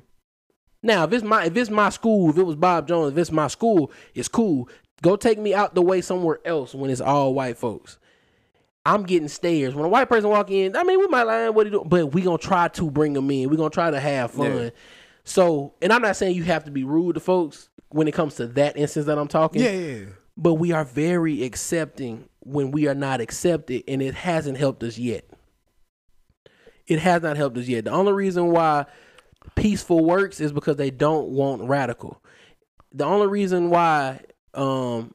Now, 0.83 1.03
if 1.03 1.13
it's 1.13 1.23
my 1.23 1.45
if 1.45 1.57
it's 1.57 1.69
my 1.69 1.89
school, 1.89 2.29
if 2.29 2.37
it 2.37 2.43
was 2.43 2.55
Bob 2.55 2.87
Jones, 2.87 3.11
if 3.11 3.17
it's 3.17 3.31
my 3.31 3.47
school, 3.47 3.91
it's 4.13 4.27
cool. 4.27 4.69
Go 5.01 5.15
take 5.15 5.39
me 5.39 5.53
out 5.53 5.75
the 5.75 5.81
way 5.81 6.01
somewhere 6.01 6.39
else 6.45 6.73
when 6.75 6.89
it's 6.89 7.01
all 7.01 7.33
white 7.33 7.57
folks. 7.57 7.97
I'm 8.85 9.03
getting 9.03 9.27
stares. 9.27 9.73
When 9.73 9.83
a 9.83 9.89
white 9.89 10.07
person 10.07 10.29
walk 10.29 10.51
in, 10.51 10.75
I 10.75 10.83
mean, 10.83 10.99
we 10.99 11.07
might 11.07 11.23
like 11.23 11.55
what 11.55 11.65
he 11.65 11.71
doing, 11.71 11.89
but 11.89 12.13
we 12.13 12.21
gonna 12.21 12.37
try 12.37 12.67
to 12.69 12.91
bring 12.91 13.13
them 13.13 13.29
in. 13.31 13.49
We 13.49 13.57
gonna 13.57 13.71
try 13.71 13.89
to 13.89 13.99
have 13.99 14.31
fun. 14.31 14.55
Yeah. 14.55 14.69
So, 15.23 15.73
and 15.81 15.91
I'm 15.91 16.03
not 16.03 16.15
saying 16.15 16.35
you 16.35 16.43
have 16.43 16.65
to 16.65 16.71
be 16.71 16.83
rude 16.83 17.15
to 17.15 17.19
folks 17.19 17.69
when 17.89 18.07
it 18.07 18.13
comes 18.13 18.35
to 18.35 18.45
that 18.47 18.77
instance 18.77 19.07
that 19.07 19.17
I'm 19.17 19.27
talking. 19.27 19.63
Yeah. 19.63 19.71
yeah. 19.71 20.05
But 20.37 20.55
we 20.55 20.71
are 20.71 20.85
very 20.85 21.43
accepting 21.43 22.29
when 22.45 22.71
we 22.71 22.87
are 22.87 22.95
not 22.95 23.19
accepted, 23.19 23.83
and 23.87 24.01
it 24.01 24.13
hasn't 24.13 24.57
helped 24.57 24.83
us 24.83 24.97
yet. 24.97 25.25
It 26.87 26.99
has 26.99 27.23
not 27.23 27.35
helped 27.35 27.57
us 27.57 27.67
yet. 27.67 27.85
The 27.85 27.91
only 27.91 28.13
reason 28.13 28.51
why 28.51 28.85
peaceful 29.55 30.05
works 30.05 30.39
is 30.39 30.53
because 30.53 30.75
they 30.77 30.91
don't 30.91 31.29
want 31.29 31.63
radical. 31.63 32.21
The 32.93 33.03
only 33.03 33.27
reason 33.27 33.69
why, 33.71 34.21
um, 34.53 35.13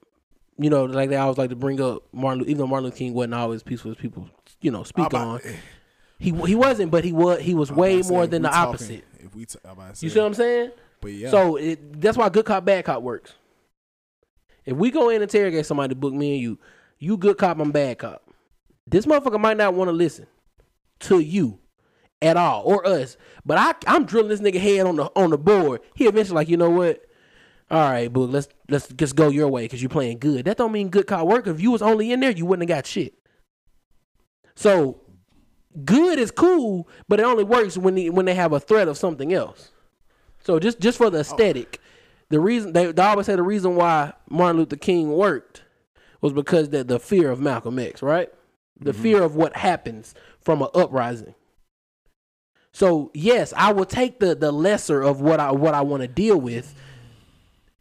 you 0.59 0.69
know, 0.69 0.85
like 0.85 1.09
they 1.11 1.17
always 1.17 1.39
like 1.39 1.51
to 1.51 1.57
bring 1.57 1.81
up 1.81 2.03
Martin, 2.13 2.43
even 2.43 2.59
though 2.59 2.67
Martin 2.67 2.87
Luther 2.87 2.97
King 2.97 3.15
wasn't 3.15 3.35
always 3.35 3.63
peaceful 3.63 3.93
as 3.93 3.97
people, 3.97 4.29
you 4.61 4.71
know, 4.71 4.83
speak 4.83 5.15
I'm 5.15 5.29
on. 5.29 5.41
He 6.19 6.31
he 6.33 6.55
wasn't, 6.55 6.91
but 6.91 7.05
he 7.05 7.13
was 7.13 7.41
he 7.41 7.55
was 7.55 7.71
I'm 7.71 7.77
way 7.77 8.01
about 8.01 8.11
more 8.11 8.27
than 8.27 8.43
the 8.43 8.49
talking- 8.51 8.69
opposite. 8.75 9.05
If 9.21 9.35
we, 9.35 9.45
t- 9.47 9.59
about 9.65 9.97
say, 9.97 10.07
You 10.07 10.11
see 10.11 10.19
what 10.19 10.27
I'm 10.27 10.35
saying? 10.35 10.71
But 11.01 11.13
yeah. 11.13 11.31
So 11.31 11.57
it, 11.57 12.01
that's 12.01 12.17
why 12.19 12.29
good 12.31 12.45
cop, 12.45 12.65
bad 12.65 12.85
cop 12.85 13.03
works. 13.03 13.35
If 14.65 14.77
we 14.77 14.91
go 14.91 15.09
in 15.09 15.17
and 15.17 15.23
interrogate 15.23 15.65
somebody 15.67 15.91
to 15.91 15.95
book 15.95 16.13
me 16.13 16.33
and 16.35 16.43
you, 16.43 16.59
you 17.01 17.17
good 17.17 17.39
cop, 17.39 17.59
I'm 17.59 17.73
bad 17.73 17.99
cop. 17.99 18.23
This 18.87 19.07
motherfucker 19.07 19.41
might 19.41 19.57
not 19.57 19.75
want 19.75 19.89
to 19.89 19.93
listen 19.93 20.27
to 21.01 21.19
you 21.19 21.59
at 22.23 22.37
all 22.37 22.63
or 22.65 22.87
us. 22.87 23.17
But 23.45 23.59
I 23.59 23.75
I'm 23.93 24.05
drilling 24.05 24.29
this 24.29 24.41
nigga 24.41 24.61
head 24.61 24.87
on 24.87 24.97
the 24.97 25.11
on 25.17 25.31
the 25.31 25.39
board. 25.39 25.81
He 25.95 26.07
eventually 26.07 26.37
like, 26.37 26.49
you 26.49 26.57
know 26.57 26.71
what? 26.71 27.01
All 27.71 27.91
right, 27.91 28.13
book, 28.13 28.31
let's 28.31 28.49
let's 28.69 28.89
just 28.89 29.17
go 29.17 29.29
your 29.29 29.49
way 29.49 29.63
because 29.63 29.83
you're 29.83 29.89
playing 29.89 30.19
good. 30.19 30.45
That 30.45 30.59
don't 30.59 30.73
mean 30.73 30.89
good 30.89 31.07
cop 31.07 31.27
work. 31.27 31.47
If 31.47 31.61
you 31.61 31.71
was 31.71 31.83
only 31.83 32.13
in 32.13 32.21
there, 32.21 32.31
you 32.31 32.45
wouldn't 32.45 32.69
have 32.69 32.77
got 32.77 32.87
shit. 32.87 33.15
So 34.55 35.01
good 35.85 36.19
is 36.19 36.31
cool, 36.31 36.89
but 37.09 37.21
it 37.21 37.25
only 37.25 37.45
works 37.45 37.79
when 37.79 37.95
they, 37.95 38.11
when 38.11 38.27
they 38.27 38.35
have 38.35 38.53
a 38.53 38.61
threat 38.61 38.89
of 38.89 38.99
something 38.99 39.33
else. 39.33 39.71
So 40.41 40.59
just 40.59 40.81
just 40.81 40.99
for 40.99 41.11
the 41.11 41.21
aesthetic, 41.21 41.79
oh. 41.81 41.87
the 42.31 42.41
reason 42.41 42.73
they, 42.73 42.93
they 42.93 43.03
always 43.03 43.27
say 43.27 43.37
the 43.37 43.43
reason 43.43 43.77
why 43.77 44.13
Martin 44.29 44.59
Luther 44.59 44.77
King 44.77 45.13
worked 45.13 45.63
was 46.21 46.33
because 46.33 46.71
that 46.71 46.89
the 46.89 46.99
fear 46.99 47.31
of 47.31 47.41
Malcolm 47.41 47.79
X, 47.79 48.03
right? 48.03 48.31
The 48.83 48.95
fear 48.95 49.23
of 49.23 49.37
what 49.37 49.57
happens 49.57 50.15
from 50.41 50.63
an 50.63 50.69
uprising. 50.75 51.35
So 52.73 53.11
yes, 53.15 53.53
I 53.57 53.73
will 53.73 53.85
take 53.85 54.21
the 54.21 54.35
the 54.35 54.53
lesser 54.53 55.03
of 55.03 55.21
what 55.21 55.41
I 55.41 55.53
what 55.53 55.75
I 55.75 55.83
want 55.83 56.03
to 56.03 56.09
deal 56.09 56.41
with 56.41 56.75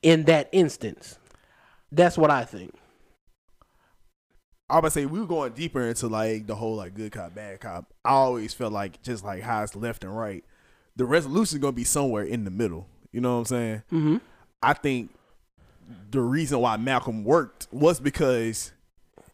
in 0.02 0.24
that 0.26 0.50
instance. 0.52 1.20
That's 1.92 2.18
what 2.18 2.32
I 2.32 2.44
think. 2.44 2.74
I 4.70 4.76
was 4.76 4.80
about 4.80 4.88
to 4.88 4.92
say 4.92 5.06
we 5.06 5.20
were 5.20 5.26
going 5.26 5.54
deeper 5.54 5.82
into 5.82 6.08
like 6.08 6.46
the 6.46 6.56
whole 6.56 6.76
like 6.76 6.94
good 6.94 7.12
cop, 7.12 7.34
bad 7.34 7.60
cop. 7.60 7.92
I 8.06 8.12
always 8.12 8.54
felt 8.54 8.72
like 8.72 9.02
just 9.02 9.24
like 9.24 9.42
how 9.42 9.64
it's 9.64 9.76
left 9.76 10.04
and 10.04 10.16
right, 10.16 10.44
the 10.96 11.06
resolution 11.06 11.58
is 11.58 11.62
gonna 11.62 11.72
be 11.72 11.84
somewhere 11.84 12.24
in 12.24 12.44
the 12.44 12.52
middle. 12.52 12.88
You 13.12 13.22
know 13.22 13.34
what 13.34 13.40
I'm 13.40 13.46
saying? 13.46 13.84
Mm-hmm. 13.92 14.18
I 14.62 14.74
think 14.74 15.12
the 16.12 16.22
reason 16.22 16.60
why 16.60 16.78
Malcolm 16.78 17.24
worked 17.24 17.68
was 17.72 18.00
because 18.00 18.72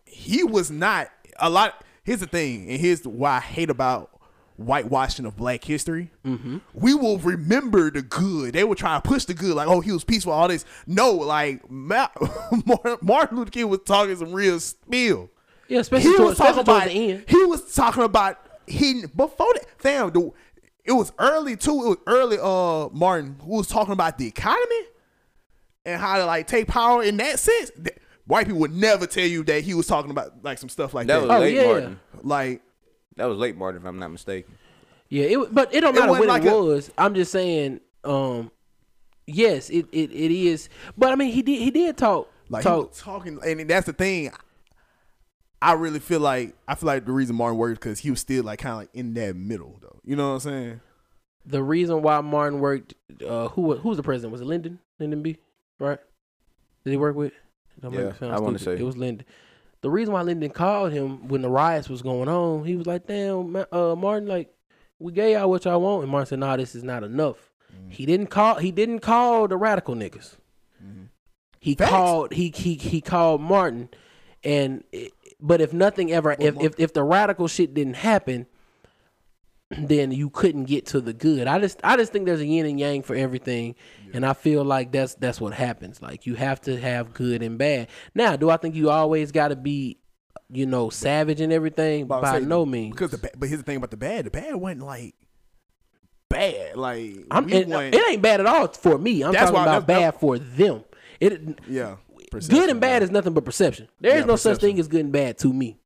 he 0.05 0.43
was 0.43 0.71
not 0.71 1.09
a 1.39 1.49
lot. 1.49 1.83
Here's 2.03 2.19
the 2.19 2.27
thing, 2.27 2.69
and 2.69 2.79
here's 2.79 3.05
why 3.07 3.37
I 3.37 3.39
hate 3.39 3.69
about 3.69 4.11
whitewashing 4.57 5.25
of 5.25 5.35
Black 5.35 5.63
history. 5.63 6.11
Mm-hmm. 6.25 6.57
We 6.73 6.93
will 6.93 7.17
remember 7.17 7.91
the 7.91 8.01
good. 8.01 8.53
They 8.53 8.63
were 8.63 8.75
trying 8.75 9.01
to 9.01 9.07
push 9.07 9.25
the 9.25 9.33
good, 9.33 9.55
like, 9.55 9.67
oh, 9.67 9.81
he 9.81 9.91
was 9.91 10.03
peaceful, 10.03 10.31
all 10.31 10.47
this. 10.47 10.63
No, 10.87 11.11
like 11.11 11.69
Ma- 11.69 12.07
Martin 13.01 13.37
Luther 13.37 13.51
King 13.51 13.69
was 13.69 13.79
talking 13.85 14.15
some 14.15 14.31
real 14.31 14.59
spill. 14.59 15.29
Yeah, 15.67 15.79
especially, 15.79 16.11
He 16.11 16.19
was 16.19 16.37
talking 16.37 16.59
about. 16.61 16.85
the 16.85 16.91
end. 16.91 17.25
He 17.27 17.43
was 17.43 17.73
talking 17.73 18.03
about 18.03 18.39
he 18.67 19.05
before 19.15 19.53
that. 19.55 19.65
Fam, 19.79 20.11
the, 20.11 20.31
it 20.85 20.91
was 20.91 21.11
early 21.17 21.57
too. 21.57 21.71
It 21.85 21.89
was 21.89 21.97
early. 22.07 22.37
Uh, 22.39 22.89
Martin 22.95 23.37
who 23.41 23.57
was 23.57 23.67
talking 23.67 23.93
about 23.93 24.17
the 24.19 24.27
economy 24.27 24.81
and 25.86 25.99
how 26.01 26.17
to 26.17 26.25
like 26.25 26.47
take 26.47 26.67
power 26.67 27.03
in 27.03 27.17
that 27.17 27.39
sense. 27.39 27.71
Th- 27.75 27.97
White 28.27 28.47
people 28.47 28.59
would 28.61 28.73
never 28.73 29.05
tell 29.05 29.25
you 29.27 29.43
that 29.43 29.63
he 29.63 29.73
was 29.75 29.86
talking 29.86 30.09
about 30.11 30.43
like 30.43 30.57
some 30.57 30.69
stuff 30.69 30.93
like 30.95 31.05
That 31.07 31.19
that. 31.19 31.27
was 31.27 31.31
Oh, 31.31 31.39
late 31.39 31.53
yeah. 31.55 31.65
Martin. 31.67 31.99
like 32.23 32.61
That 33.17 33.25
was 33.25 33.38
late 33.38 33.55
Martin, 33.55 33.81
if 33.81 33.88
I'm 33.88 33.99
not 33.99 34.09
mistaken. 34.11 34.51
Yeah, 35.09 35.25
it, 35.25 35.53
but 35.53 35.73
it 35.75 35.81
don't 35.81 35.93
matter 35.93 36.07
wasn't 36.09 36.27
when 36.27 36.29
like 36.29 36.43
it 36.43 36.51
a- 36.53 36.57
was. 36.63 36.91
I'm 36.97 37.13
just 37.13 37.31
saying, 37.31 37.81
um, 38.03 38.49
yes, 39.27 39.69
it, 39.69 39.86
it, 39.91 40.11
it 40.11 40.31
is. 40.31 40.69
But 40.97 41.11
I 41.11 41.15
mean, 41.15 41.31
he 41.31 41.43
did 41.43 41.59
he 41.61 41.69
did 41.69 41.97
talk 41.97 42.31
Like 42.49 42.63
he 42.63 42.69
talk. 42.69 42.89
was 42.89 42.99
talking, 42.99 43.39
and 43.45 43.69
that's 43.69 43.86
the 43.86 43.93
thing. 43.93 44.31
I 45.61 45.73
really 45.73 45.99
feel 45.99 46.19
like 46.19 46.55
I 46.67 46.75
feel 46.75 46.88
like 46.88 47.05
the 47.05 47.11
reason 47.11 47.36
Martin 47.36 47.57
worked 47.57 47.79
because 47.79 47.99
he 47.99 48.09
was 48.09 48.19
still 48.19 48.43
like 48.43 48.59
kind 48.59 48.73
of 48.73 48.77
like 48.79 48.89
in 48.93 49.13
that 49.15 49.36
middle 49.36 49.77
though. 49.81 49.99
You 50.03 50.15
know 50.15 50.29
what 50.29 50.33
I'm 50.36 50.39
saying? 50.41 50.81
the 51.47 51.61
reason 51.61 52.01
why 52.01 52.19
Martin 52.21 52.59
worked. 52.59 52.95
Uh, 53.23 53.49
who 53.49 53.61
wa- 53.61 53.75
who 53.75 53.89
was 53.89 53.97
the 53.97 54.03
president? 54.03 54.31
Was 54.31 54.41
it 54.41 54.45
Lyndon? 54.45 54.79
Lyndon 54.99 55.21
B. 55.21 55.38
Right? 55.80 55.99
Did 56.84 56.91
he 56.91 56.97
work 56.97 57.15
with? 57.15 57.34
Yeah, 57.84 58.13
I 58.21 58.39
wanna 58.39 58.59
say. 58.59 58.73
it 58.73 58.82
was 58.84 58.95
Lyndon. 58.97 59.26
The 59.82 59.89
reason 59.89 60.13
why 60.13 60.21
Lyndon 60.21 60.49
called 60.51 60.91
him 60.93 61.28
when 61.28 61.41
the 61.41 61.49
riots 61.49 61.89
was 61.89 62.01
going 62.01 62.30
on, 62.30 62.63
he 62.65 62.76
was 62.76 62.88
like, 62.88 63.05
"Damn, 63.05 63.55
uh, 63.71 63.95
Martin, 63.95 64.28
like 64.28 64.53
we 64.97 65.11
gave 65.11 65.34
y'all 65.38 65.49
what 65.49 65.65
y'all 65.65 65.82
want," 65.82 66.03
and 66.03 66.11
Martin 66.11 66.28
said, 66.28 66.39
"Nah, 66.39 66.55
this 66.57 66.73
is 66.73 66.84
not 66.84 67.03
enough." 67.03 67.51
Mm-hmm. 67.76 67.89
He 67.89 68.05
didn't 68.05 68.28
call. 68.28 68.55
He 68.55 68.71
didn't 68.71 68.99
call 68.99 69.47
the 69.47 69.57
radical 69.57 69.93
niggas. 69.95 70.36
He 71.59 71.76
Facts. 71.76 71.89
called. 71.91 72.34
He 72.34 72.51
he 72.55 72.76
he 72.76 73.01
called 73.01 73.41
Martin, 73.41 73.89
and 74.43 74.84
it- 74.91 75.11
but 75.41 75.59
if 75.61 75.73
nothing 75.73 76.11
ever, 76.11 76.36
if, 76.39 76.59
if 76.61 76.80
if 76.80 76.93
the 76.93 77.03
radical 77.03 77.47
shit 77.47 77.73
didn't 77.73 77.95
happen, 77.97 78.45
then 79.78 80.11
you 80.11 80.30
couldn't 80.30 80.66
get 80.66 80.86
to 80.88 81.01
the 81.01 81.13
good. 81.13 81.47
I 81.47 81.59
just 81.59 81.80
I 81.84 81.97
just 81.97 82.11
think 82.11 82.26
there's 82.26 82.39
a 82.41 82.45
yin 82.45 82.66
and 82.66 82.80
yang 82.80 83.01
for 83.01 83.16
everything, 83.16 83.76
and 84.13 84.26
I 84.26 84.34
feel 84.34 84.63
like 84.63 84.91
that's 84.91 85.16
that's 85.16 85.41
what 85.41 85.53
happens. 85.53 86.01
Like 86.01 86.26
you 86.26 86.36
have 86.36 86.61
to 86.61 86.80
have 86.80 87.13
good 87.13 87.41
and 87.41 87.57
bad. 87.57 87.88
Now, 88.13 88.36
do 88.36 88.49
I 88.49 88.57
think 88.57 88.76
you 88.76 88.89
always 88.89 89.32
got 89.32 89.47
to 89.49 89.55
be, 89.55 89.97
you 90.49 90.66
know, 90.68 90.89
savage 90.89 91.41
and 91.41 91.51
everything? 91.51 92.05
By 92.05 92.39
say, 92.39 92.45
no 92.45 92.66
means. 92.66 92.93
Because 92.95 93.11
the 93.11 93.18
but 93.38 93.49
here's 93.49 93.59
the 93.61 93.66
thing 93.66 93.78
about 93.78 93.91
the 93.91 93.97
bad. 93.97 94.26
The 94.26 94.32
bad 94.32 94.55
wasn't 94.55 94.84
like 94.84 95.16
bad. 96.30 96.76
Like 96.78 97.26
I'm, 97.32 97.49
it, 97.49 97.68
wasn't- 97.68 97.95
it 97.95 98.09
ain't 98.11 98.22
bad 98.22 98.39
at 98.41 98.45
all 98.45 98.68
for 98.68 98.97
me. 98.97 99.24
I'm 99.24 99.32
That's 99.32 99.49
talking 99.51 99.63
about 99.63 99.88
that's- 99.88 100.11
bad 100.13 100.20
for 100.20 100.38
them. 100.38 100.84
It 101.20 101.59
yeah. 101.68 101.95
good 102.49 102.70
and 102.70 102.80
bad 102.82 103.01
is 103.01 103.09
nothing 103.09 103.34
but 103.34 103.45
perception. 103.45 103.88
There 103.99 104.11
is 104.16 104.22
Yeah, 104.22 104.26
no 104.26 104.36
such 104.36 104.59
thing 104.59 104.80
as 104.80 104.88
good 104.88 104.99
and 105.01 105.11
bad 105.13 105.38
to 105.39 105.51
me. 105.53 105.80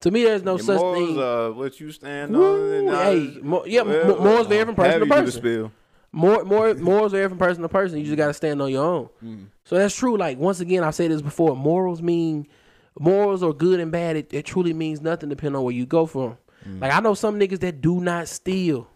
To 0.00 0.10
me, 0.10 0.24
there's 0.24 0.42
no 0.42 0.56
such 0.56 0.78
morals, 0.80 1.08
thing. 1.08 1.18
uh, 1.18 1.50
what 1.50 1.78
you 1.78 1.92
stand 1.92 2.34
Woo, 2.34 2.88
on. 2.88 2.94
hey, 2.94 3.26
this- 3.26 3.42
mo- 3.42 3.64
yeah, 3.66 3.82
mo- 3.82 4.18
morals 4.18 4.46
vary 4.46 4.64
from 4.64 4.74
person 4.74 5.00
to 5.00 5.06
you 5.06 5.12
do 5.12 5.30
the 5.30 5.40
person. 5.40 5.72
More, 6.12 6.44
more, 6.44 6.74
morals 6.74 7.12
vary 7.12 7.28
from 7.28 7.38
person 7.38 7.62
to 7.62 7.68
person. 7.68 7.98
You 7.98 8.04
just 8.04 8.16
got 8.16 8.28
to 8.28 8.34
stand 8.34 8.60
on 8.62 8.70
your 8.70 8.84
own. 8.84 9.08
Mm. 9.22 9.46
So 9.64 9.76
that's 9.76 9.94
true. 9.94 10.16
Like 10.16 10.38
once 10.38 10.60
again, 10.60 10.82
I've 10.84 10.94
said 10.94 11.10
this 11.10 11.22
before. 11.22 11.54
Morals 11.54 12.00
mean 12.02 12.46
morals 12.98 13.42
or 13.42 13.52
good 13.52 13.78
and 13.78 13.92
bad. 13.92 14.16
It, 14.16 14.32
it 14.32 14.44
truly 14.46 14.72
means 14.72 15.00
nothing 15.02 15.28
depending 15.28 15.56
on 15.56 15.64
where 15.64 15.74
you 15.74 15.86
go 15.86 16.06
from. 16.06 16.36
Mm. 16.66 16.80
Like 16.80 16.92
I 16.92 17.00
know 17.00 17.14
some 17.14 17.38
niggas 17.38 17.60
that 17.60 17.80
do 17.80 18.00
not 18.00 18.26
steal, 18.26 18.88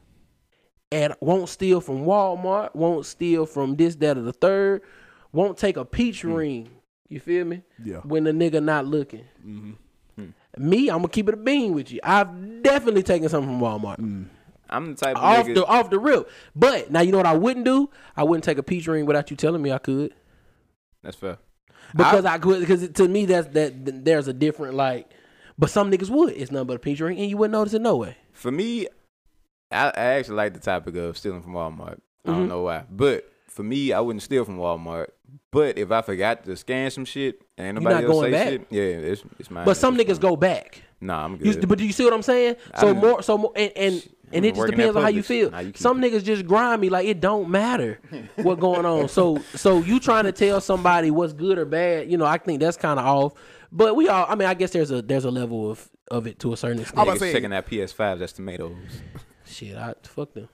and 0.90 1.14
won't 1.20 1.48
steal 1.50 1.80
from 1.80 2.04
Walmart, 2.04 2.74
won't 2.74 3.04
steal 3.06 3.46
from 3.46 3.76
this, 3.76 3.94
that, 3.96 4.16
or 4.16 4.22
the 4.22 4.32
third, 4.32 4.82
won't 5.32 5.58
take 5.58 5.76
a 5.76 5.84
peach 5.84 6.24
ring. 6.24 6.70
You 7.08 7.20
feel 7.20 7.44
me? 7.44 7.56
Mm. 7.80 7.86
Yeah. 7.86 7.96
When 7.98 8.24
the 8.24 8.32
nigga 8.32 8.62
not 8.62 8.86
looking. 8.86 9.24
Mm-hmm. 9.46 9.72
Me, 10.58 10.88
I'm 10.88 10.98
gonna 10.98 11.08
keep 11.08 11.28
it 11.28 11.34
a 11.34 11.36
bean 11.36 11.74
with 11.74 11.90
you. 11.90 12.00
I've 12.02 12.62
definitely 12.62 13.02
taken 13.02 13.28
something 13.28 13.50
from 13.50 13.60
Walmart 13.60 13.98
Mm. 13.98 14.26
I'm 14.70 14.94
the 14.94 14.96
type 14.96 15.16
of 15.16 15.22
off 15.22 15.46
nigga. 15.46 15.54
the 15.54 15.66
off 15.66 15.90
the 15.90 15.98
rip. 15.98 16.28
But 16.56 16.90
now 16.90 17.00
you 17.00 17.12
know 17.12 17.18
what 17.18 17.26
I 17.26 17.36
wouldn't 17.36 17.64
do? 17.64 17.90
I 18.16 18.24
wouldn't 18.24 18.44
take 18.44 18.58
a 18.58 18.62
peach 18.62 18.86
ring 18.86 19.06
without 19.06 19.30
you 19.30 19.36
telling 19.36 19.62
me 19.62 19.70
I 19.70 19.78
could. 19.78 20.14
That's 21.02 21.16
fair. 21.16 21.38
Because 21.94 22.24
I, 22.24 22.38
could 22.38 22.60
because 22.60 22.88
to 22.88 23.06
me 23.06 23.26
that's 23.26 23.46
that 23.48 24.04
there's 24.04 24.26
a 24.26 24.32
different 24.32 24.74
like 24.74 25.10
but 25.58 25.70
some 25.70 25.90
niggas 25.90 26.10
would. 26.10 26.32
It's 26.32 26.50
nothing 26.50 26.66
but 26.66 26.76
a 26.76 26.78
peach 26.80 27.00
ring 27.00 27.18
and 27.18 27.28
you 27.30 27.36
wouldn't 27.36 27.52
notice 27.52 27.74
it 27.74 27.82
no 27.82 27.96
way. 27.96 28.16
For 28.32 28.50
me, 28.50 28.88
I, 29.70 29.88
I 29.88 30.04
actually 30.16 30.36
like 30.36 30.54
the 30.54 30.60
topic 30.60 30.96
of 30.96 31.16
stealing 31.16 31.42
from 31.42 31.52
Walmart. 31.52 32.00
I 32.26 32.30
don't 32.30 32.48
know 32.48 32.62
why, 32.62 32.84
but 32.90 33.30
for 33.54 33.62
me, 33.62 33.92
I 33.92 34.00
wouldn't 34.00 34.22
steal 34.22 34.44
from 34.44 34.58
Walmart. 34.58 35.06
But 35.50 35.78
if 35.78 35.90
I 35.92 36.02
forgot 36.02 36.44
to 36.44 36.56
scan 36.56 36.90
some 36.90 37.04
shit, 37.04 37.40
and 37.56 37.68
You 37.68 37.72
nobody 37.74 37.94
not 37.94 38.04
else 38.04 38.12
going 38.12 38.32
say 38.32 38.38
back? 38.38 38.48
shit, 38.48 38.66
yeah, 38.70 38.82
it's 38.82 39.22
it's 39.38 39.50
mine. 39.50 39.64
But 39.64 39.76
some 39.76 39.98
It's 39.98 40.10
niggas 40.10 40.20
go 40.20 40.36
back. 40.36 40.82
Nah, 41.00 41.24
I'm 41.24 41.32
You, 41.36 41.54
good. 41.54 41.68
but 41.68 41.78
do 41.78 41.84
you 41.86 41.92
see 41.92 42.04
what 42.04 42.12
I'm 42.12 42.22
saying? 42.22 42.56
So 42.80 42.88
I'm- 42.88 42.96
more 42.96 43.22
so 43.22 43.38
more 43.38 43.52
and 43.54 43.72
and, 43.76 44.08
and 44.32 44.44
it 44.44 44.54
just 44.56 44.66
depends 44.68 44.96
on 44.96 45.02
how 45.02 45.08
you 45.08 45.22
feel. 45.22 45.50
Nah, 45.52 45.60
you 45.60 45.72
Some 45.76 46.02
it. 46.02 46.12
niggas 46.12 46.24
just 46.24 46.44
grind 46.46 46.80
me 46.80 46.88
like 46.88 47.06
it 47.06 47.20
don't 47.20 47.48
matter 47.50 48.00
what 48.36 48.58
going 48.58 48.84
on. 48.84 49.08
So 49.08 49.38
so 49.54 49.78
you 49.78 50.00
trying 50.00 50.24
to 50.24 50.32
tell 50.32 50.60
somebody 50.60 51.10
what's 51.12 51.32
good 51.32 51.56
or 51.58 51.64
bad, 51.64 52.10
you 52.10 52.16
know, 52.18 52.26
I 52.26 52.38
think 52.38 52.60
that's 52.60 52.76
kind 52.76 52.98
of 52.98 53.06
off. 53.06 53.34
But 53.70 53.94
we 53.96 54.08
all 54.08 54.26
I 54.28 54.34
mean, 54.34 54.48
I 54.48 54.54
guess 54.54 54.70
there's 54.70 54.90
a 54.90 55.02
there's 55.02 55.24
a 55.24 55.30
level 55.30 55.70
of 55.70 55.88
of 56.10 56.26
it 56.26 56.38
to 56.40 56.52
a 56.52 56.56
certain 56.56 56.80
extent. 56.80 57.08
I'm 57.08 57.18
checking 57.18 57.50
that 57.50 57.66
PS5. 57.66 58.18
That's 58.18 58.32
tomatoes. 58.32 58.74
Shit, 59.46 59.76
I 59.76 59.94
fuck 60.02 60.32
them. 60.34 60.48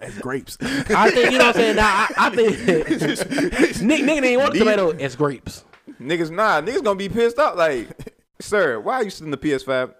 As 0.00 0.18
grapes. 0.18 0.56
I 0.60 1.10
think 1.10 1.32
you 1.32 1.38
know 1.38 1.46
what 1.46 1.56
I'm 1.56 1.62
saying. 1.62 1.76
Now 1.76 1.86
I, 1.86 2.14
I 2.16 2.30
think 2.30 2.58
Nick 3.82 4.02
nigga 4.02 4.20
didn't 4.22 4.40
want 4.40 4.52
the 4.52 4.58
tomato. 4.60 4.90
It's 4.90 5.16
grapes. 5.16 5.64
niggas, 6.00 6.30
nah, 6.30 6.60
niggas 6.60 6.82
gonna 6.82 6.96
be 6.96 7.08
pissed 7.08 7.38
off. 7.38 7.56
Like, 7.56 7.88
sir, 8.40 8.80
why 8.80 8.94
are 8.96 9.04
you 9.04 9.10
stealing 9.10 9.30
the 9.30 9.36
PS5? 9.36 9.90
I 9.90 9.94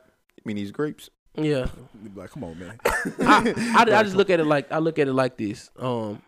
mean, 0.44 0.56
these 0.56 0.70
grapes. 0.70 1.10
Yeah, 1.36 1.66
They 2.02 2.08
be 2.08 2.20
like, 2.20 2.30
come 2.30 2.44
on, 2.44 2.58
man. 2.58 2.78
I, 3.20 3.54
I, 3.76 3.82
I 3.98 4.02
just 4.04 4.14
look 4.14 4.30
at 4.30 4.38
it 4.38 4.44
like 4.44 4.70
I 4.70 4.78
look 4.78 4.98
at 5.00 5.08
it 5.08 5.12
like 5.12 5.36
this. 5.36 5.68
Um, 5.78 6.22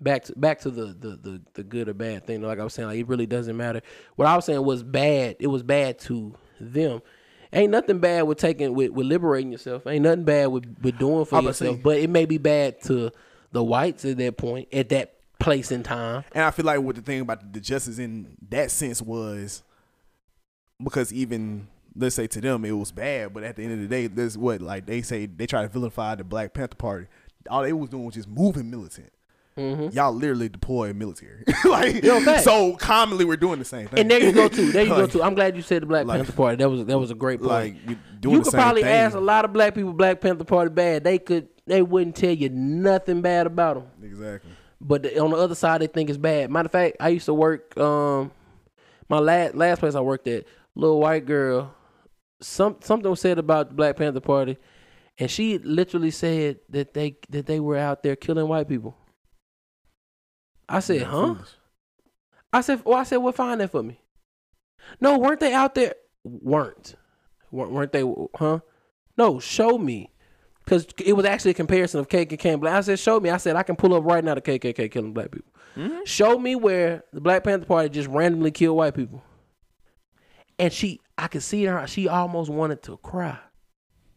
back 0.00 0.24
to 0.24 0.32
back 0.38 0.60
to 0.60 0.70
the 0.70 0.86
the 0.86 1.16
the, 1.16 1.42
the 1.54 1.62
good 1.64 1.88
or 1.88 1.94
bad 1.94 2.26
thing. 2.26 2.42
Like 2.42 2.60
I 2.60 2.64
was 2.64 2.74
saying, 2.74 2.88
like 2.88 2.98
it 2.98 3.08
really 3.08 3.26
doesn't 3.26 3.56
matter. 3.56 3.82
What 4.14 4.28
I 4.28 4.36
was 4.36 4.44
saying 4.44 4.62
was 4.64 4.82
bad. 4.82 5.36
It 5.40 5.48
was 5.48 5.62
bad 5.62 5.98
to 6.00 6.34
them. 6.60 7.02
Ain't 7.56 7.70
nothing 7.70 7.98
bad 7.98 8.22
with 8.22 8.36
taking 8.36 8.74
with, 8.74 8.90
with 8.90 9.06
liberating 9.06 9.50
yourself. 9.50 9.86
Ain't 9.86 10.02
nothing 10.02 10.24
bad 10.24 10.48
with, 10.48 10.76
with 10.82 10.98
doing 10.98 11.24
for 11.24 11.36
I'm 11.36 11.44
yourself. 11.46 11.82
but 11.82 11.96
it 11.98 12.10
may 12.10 12.26
be 12.26 12.36
bad 12.36 12.82
to 12.82 13.10
the 13.52 13.64
whites 13.64 14.04
at 14.04 14.18
that 14.18 14.36
point, 14.36 14.68
at 14.74 14.90
that 14.90 15.14
place 15.38 15.72
in 15.72 15.82
time. 15.82 16.24
And 16.32 16.44
I 16.44 16.50
feel 16.50 16.66
like 16.66 16.80
what 16.80 16.96
the 16.96 17.02
thing 17.02 17.22
about 17.22 17.52
the 17.54 17.60
justice 17.60 17.98
in 17.98 18.36
that 18.50 18.70
sense 18.70 19.00
was 19.00 19.62
because 20.82 21.12
even 21.14 21.68
let's 21.96 22.14
say 22.14 22.26
to 22.26 22.40
them 22.42 22.64
it 22.66 22.72
was 22.72 22.92
bad, 22.92 23.32
but 23.32 23.42
at 23.42 23.56
the 23.56 23.64
end 23.64 23.72
of 23.72 23.80
the 23.80 23.88
day, 23.88 24.06
there's 24.06 24.36
what 24.36 24.60
like 24.60 24.84
they 24.84 25.00
say 25.00 25.24
they 25.24 25.46
try 25.46 25.62
to 25.62 25.68
vilify 25.68 26.14
the 26.14 26.24
Black 26.24 26.52
Panther 26.52 26.76
Party. 26.76 27.06
All 27.48 27.62
they 27.62 27.72
was 27.72 27.88
doing 27.88 28.04
was 28.04 28.14
just 28.14 28.28
moving 28.28 28.70
militant. 28.70 29.12
Mm-hmm. 29.56 29.96
Y'all 29.96 30.12
literally 30.12 30.50
deploy 30.50 30.92
military. 30.92 31.44
like 31.64 32.02
Yo, 32.02 32.20
so 32.38 32.76
commonly 32.76 33.24
we're 33.24 33.38
doing 33.38 33.58
the 33.58 33.64
same 33.64 33.88
thing. 33.88 34.00
And 34.00 34.10
there 34.10 34.20
you 34.20 34.32
go 34.32 34.48
too. 34.48 34.70
There 34.70 34.84
you 34.84 34.90
go 34.90 35.06
too. 35.08 35.22
I'm 35.22 35.34
glad 35.34 35.56
you 35.56 35.62
said 35.62 35.82
the 35.82 35.86
Black 35.86 36.06
like- 36.06 36.18
Panther 36.18 36.32
Party. 36.32 36.56
That 36.56 36.68
was 36.68 36.84
that 36.84 36.98
was 36.98 37.10
a 37.10 37.14
great 37.14 37.40
point. 37.40 37.50
Like 37.50 37.88
you 37.88 37.96
doing 38.20 38.36
you 38.36 38.42
could 38.42 38.52
probably 38.52 38.82
thing. 38.82 38.92
ask 38.92 39.16
a 39.16 39.20
lot 39.20 39.46
of 39.46 39.52
black 39.54 39.74
people 39.74 39.94
Black 39.94 40.20
Panther 40.20 40.44
Party 40.44 40.70
bad. 40.70 41.04
They 41.04 41.18
could 41.18 41.48
they 41.66 41.80
wouldn't 41.80 42.16
tell 42.16 42.32
you 42.32 42.50
nothing 42.50 43.22
bad 43.22 43.46
about 43.46 43.76
them. 43.76 43.86
Exactly. 44.04 44.50
But 44.78 45.04
the, 45.04 45.18
on 45.22 45.30
the 45.30 45.36
other 45.36 45.54
side, 45.54 45.80
they 45.80 45.86
think 45.86 46.10
it's 46.10 46.18
bad. 46.18 46.50
Matter 46.50 46.66
of 46.66 46.72
fact, 46.72 46.98
I 47.00 47.08
used 47.08 47.26
to 47.26 47.34
work. 47.34 47.76
Um, 47.78 48.30
my 49.08 49.18
last 49.18 49.54
last 49.54 49.78
place 49.80 49.94
I 49.94 50.00
worked 50.00 50.28
at, 50.28 50.44
little 50.74 51.00
white 51.00 51.24
girl. 51.24 51.74
Some 52.42 52.76
something 52.82 53.08
was 53.08 53.20
said 53.20 53.38
about 53.38 53.68
the 53.68 53.74
Black 53.74 53.96
Panther 53.96 54.20
Party, 54.20 54.58
and 55.18 55.30
she 55.30 55.56
literally 55.58 56.10
said 56.10 56.58
that 56.68 56.92
they 56.92 57.16
that 57.30 57.46
they 57.46 57.58
were 57.58 57.78
out 57.78 58.02
there 58.02 58.16
killing 58.16 58.48
white 58.48 58.68
people. 58.68 58.94
I 60.68 60.80
said, 60.80 61.00
Yeah, 61.02 61.06
huh? 61.06 61.34
foolish. 61.34 61.48
I 62.52 62.60
said, 62.62 62.82
well, 62.84 62.96
I 62.98 63.02
said, 63.04 63.16
well, 63.18 63.32
find 63.32 63.60
that 63.60 63.70
for 63.70 63.82
me. 63.82 64.00
No, 65.00 65.18
weren't 65.18 65.40
they 65.40 65.52
out 65.52 65.74
there? 65.74 65.94
Weren't. 66.24 66.94
Weren't 67.50 67.72
weren't 67.72 67.92
they, 67.92 68.02
huh? 68.36 68.60
No, 69.16 69.38
show 69.40 69.78
me. 69.78 70.10
Because 70.64 70.86
it 71.04 71.12
was 71.14 71.24
actually 71.26 71.52
a 71.52 71.54
comparison 71.54 72.00
of 72.00 72.08
KKK 72.08 72.44
and 72.52 72.60
black. 72.60 72.74
I 72.74 72.80
said, 72.80 72.98
show 72.98 73.20
me. 73.20 73.30
I 73.30 73.36
said, 73.36 73.56
I 73.56 73.62
can 73.62 73.76
pull 73.76 73.94
up 73.94 74.04
right 74.04 74.24
now 74.24 74.34
the 74.34 74.40
KKK 74.40 74.90
killing 74.90 75.12
black 75.12 75.30
people. 75.30 75.52
Show 76.06 76.38
me 76.38 76.56
where 76.56 77.04
the 77.12 77.20
Black 77.20 77.44
Panther 77.44 77.66
Party 77.66 77.90
just 77.90 78.08
randomly 78.08 78.50
killed 78.50 78.78
white 78.78 78.94
people. 78.94 79.22
and 80.58 80.72
she, 80.72 81.00
I 81.18 81.28
could 81.28 81.42
see 81.42 81.64
her. 81.64 81.86
She 81.86 82.08
almost 82.08 82.50
wanted 82.50 82.82
to 82.84 82.96
cry. 82.96 83.38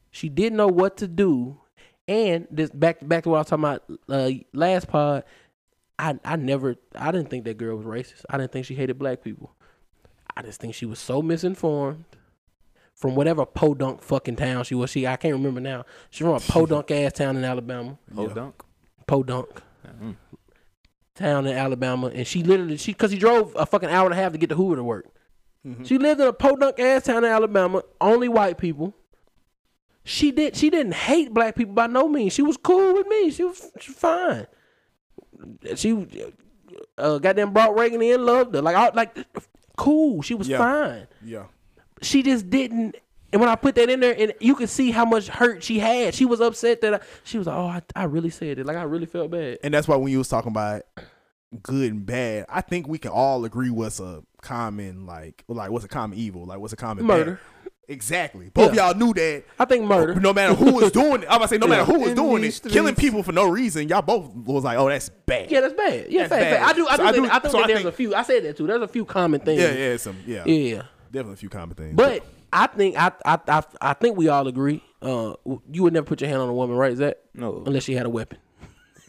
She 0.09 0.29
didn't 0.29 0.55
know 0.57 0.67
what 0.69 0.95
to 0.97 1.07
do, 1.07 1.59
and 2.07 2.47
this 2.49 2.69
back 2.69 3.05
back 3.05 3.23
to 3.23 3.29
what 3.29 3.35
I 3.35 3.39
was 3.41 3.47
talking 3.47 3.63
about 3.65 3.83
uh, 4.07 4.29
last 4.53 4.87
pod. 4.87 5.25
I 5.99 6.17
I 6.23 6.35
never 6.37 6.75
I 6.95 7.11
didn't 7.11 7.29
think 7.29 7.43
that 7.45 7.57
girl 7.57 7.75
was 7.77 7.85
racist. 7.85 8.23
I 8.29 8.37
didn't 8.37 8.51
think 8.53 8.65
she 8.65 8.73
hated 8.75 8.97
black 8.97 9.21
people. 9.23 9.53
I 10.35 10.41
just 10.41 10.61
think 10.61 10.73
she 10.73 10.85
was 10.85 10.97
so 10.99 11.21
misinformed 11.21 12.05
from 12.95 13.15
whatever 13.15 13.45
podunk 13.45 14.01
fucking 14.01 14.37
town 14.37 14.63
she 14.63 14.75
was. 14.75 14.89
She 14.89 15.05
I 15.05 15.17
can't 15.17 15.33
remember 15.33 15.59
now. 15.59 15.85
She's 16.09 16.25
from 16.25 16.35
a 16.35 16.39
podunk 16.39 16.89
ass 16.91 17.13
town 17.13 17.35
in 17.37 17.43
Alabama. 17.43 17.97
Oh, 18.15 18.27
Yeah. 18.27 18.33
dunk. 18.33 18.63
Podunk 19.07 19.61
Mm. 20.01 20.15
town 21.15 21.47
in 21.47 21.57
Alabama, 21.57 22.07
and 22.07 22.25
she 22.27 22.43
literally 22.43 22.77
she 22.77 22.91
because 22.93 23.11
he 23.11 23.17
drove 23.17 23.53
a 23.57 23.65
fucking 23.65 23.89
hour 23.89 24.05
and 24.05 24.13
a 24.13 24.17
half 24.17 24.31
to 24.31 24.37
get 24.37 24.49
to 24.49 24.55
Hoover 24.55 24.77
to 24.77 24.83
work. 24.83 25.05
She 25.83 25.97
lived 25.97 26.21
in 26.21 26.27
a 26.27 26.31
podunk 26.33 26.79
ass 26.79 27.03
town 27.03 27.25
in 27.25 27.29
Alabama, 27.31 27.83
only 27.99 28.29
white 28.29 28.57
people. 28.57 28.93
She 30.05 30.31
did 30.31 30.55
she 30.55 30.69
didn't 30.69 30.93
hate 30.93 31.33
black 31.33 31.55
people 31.55 31.73
by 31.73 31.87
no 31.87 32.07
means. 32.07 32.33
She 32.33 32.41
was 32.41 32.55
cool 32.57 32.93
with 32.93 33.07
me. 33.07 33.29
She 33.29 33.43
was, 33.43 33.69
she 33.79 33.91
was 33.91 33.97
fine. 33.99 34.47
She 35.75 36.07
uh, 36.97 37.17
goddamn 37.19 37.53
brought 37.53 37.77
Reagan 37.77 38.01
in, 38.01 38.25
loved 38.25 38.53
her 38.55 38.61
like 38.61 38.75
I, 38.75 38.89
like 38.89 39.17
cool. 39.77 40.21
She 40.21 40.33
was 40.35 40.47
Yeah. 40.47 40.57
fine 40.57 41.07
Yeah. 41.23 41.43
she 42.01 42.23
just 42.23 42.49
didn't. 42.49 42.95
And 43.31 43.39
when 43.39 43.47
I 43.49 43.55
put 43.55 43.75
that 43.75 43.89
in 43.91 43.99
there, 43.99 44.15
and 44.17 44.33
you 44.39 44.55
could 44.55 44.69
see 44.69 44.89
how 44.89 45.05
much 45.05 45.27
hurt 45.27 45.63
she 45.63 45.77
had. 45.77 46.15
She 46.15 46.25
was 46.25 46.41
upset 46.41 46.81
that 46.81 46.95
I, 46.95 46.99
she 47.23 47.37
was 47.37 47.45
like, 47.45 47.55
"Oh, 47.55 47.67
I, 47.67 47.81
I 47.95 48.03
really 48.05 48.31
said 48.31 48.57
it. 48.57 48.65
Like 48.65 48.75
I 48.75 48.81
really 48.83 49.05
felt 49.05 49.29
bad." 49.29 49.59
And 49.63 49.71
that's 49.71 49.87
why 49.87 49.95
when 49.97 50.11
you 50.11 50.17
was 50.17 50.27
talking 50.29 50.49
about 50.51 50.81
good 51.61 51.91
and 51.91 52.05
bad, 52.05 52.45
I 52.49 52.61
think 52.61 52.87
we 52.87 52.97
can 52.97 53.11
all 53.11 53.45
agree 53.45 53.69
what's 53.69 53.99
a 53.99 54.23
common 54.41 55.05
like 55.05 55.43
like 55.47 55.69
what's 55.69 55.85
a 55.85 55.89
common 55.89 56.17
evil, 56.17 56.45
like 56.45 56.57
what's 56.57 56.73
a 56.73 56.77
common 56.77 57.05
Murder. 57.05 57.33
bad. 57.33 57.58
Exactly. 57.89 58.49
Both 58.53 58.75
Yeah. 58.75 58.89
y'all 58.91 58.95
knew 58.97 59.13
that. 59.15 59.43
I 59.57 59.65
think 59.65 59.83
murder. 59.83 60.13
No 60.15 60.31
matter 60.31 60.53
who 60.53 60.73
was 60.75 60.91
doing 60.91 61.23
it, 61.23 61.27
I'm 61.27 61.37
about 61.37 61.41
to 61.41 61.47
say 61.47 61.57
no 61.57 61.67
matter 61.67 61.83
who 61.85 61.99
was 61.99 62.09
In 62.11 62.15
doing 62.15 62.43
these 62.43 62.59
it, 62.63 62.71
killing 62.71 62.93
people 62.95 63.23
for 63.23 63.31
no 63.31 63.49
reason. 63.49 63.89
Y'all 63.89 64.03
both 64.03 64.33
was 64.35 64.63
like, 64.63 64.77
oh, 64.77 64.87
that's 64.87 65.09
bad. 65.09 65.49
Yeah, 65.51 65.61
that's 65.61 65.73
bad. 65.73 66.05
Yeah, 66.07 66.27
That's 66.27 66.29
fact, 66.29 66.41
bad. 66.43 66.59
fact. 66.59 66.69
I 66.69 66.73
do. 66.73 66.87
I 66.87 66.95
So 66.95 66.97
do. 67.03 67.07
I 67.07 67.11
think, 67.11 67.33
I 67.33 67.39
think 67.39 67.51
so 67.51 67.57
that 67.57 67.63
I 67.63 67.67
there's 67.67 67.79
think- 67.79 67.89
a 67.93 67.97
few. 67.97 68.15
I 68.15 68.21
said 68.21 68.43
that 68.45 68.57
too. 68.57 68.67
There's 68.67 68.81
a 68.83 68.87
few 68.87 69.05
common 69.05 69.41
things. 69.41 69.59
yeah, 69.59 69.71
yeah, 69.73 69.97
some 69.97 70.15
yeah, 70.27 70.45
yeah. 70.45 70.83
definitely 71.11 71.33
a 71.33 71.37
few 71.37 71.49
common 71.49 71.75
things. 71.75 71.95
But 71.95 72.23
I 72.53 72.67
think 72.67 72.95
I, 72.95 73.11
I 73.25 73.39
I 73.47 73.63
I 73.81 73.93
think 73.93 74.17
we 74.17 74.27
all 74.27 74.47
agree. 74.47 74.83
Uh, 75.01 75.33
you 75.71 75.81
would 75.83 75.93
never 75.93 76.05
put 76.05 76.21
your 76.21 76.29
hand 76.29 76.41
on 76.41 76.49
a 76.49 76.53
woman, 76.53 76.75
right, 76.77 76.95
Zach? 76.95 77.15
No, 77.33 77.63
Unless 77.65 77.83
she 77.85 77.93
had 77.95 78.05
a 78.05 78.09
weapon. 78.09 78.37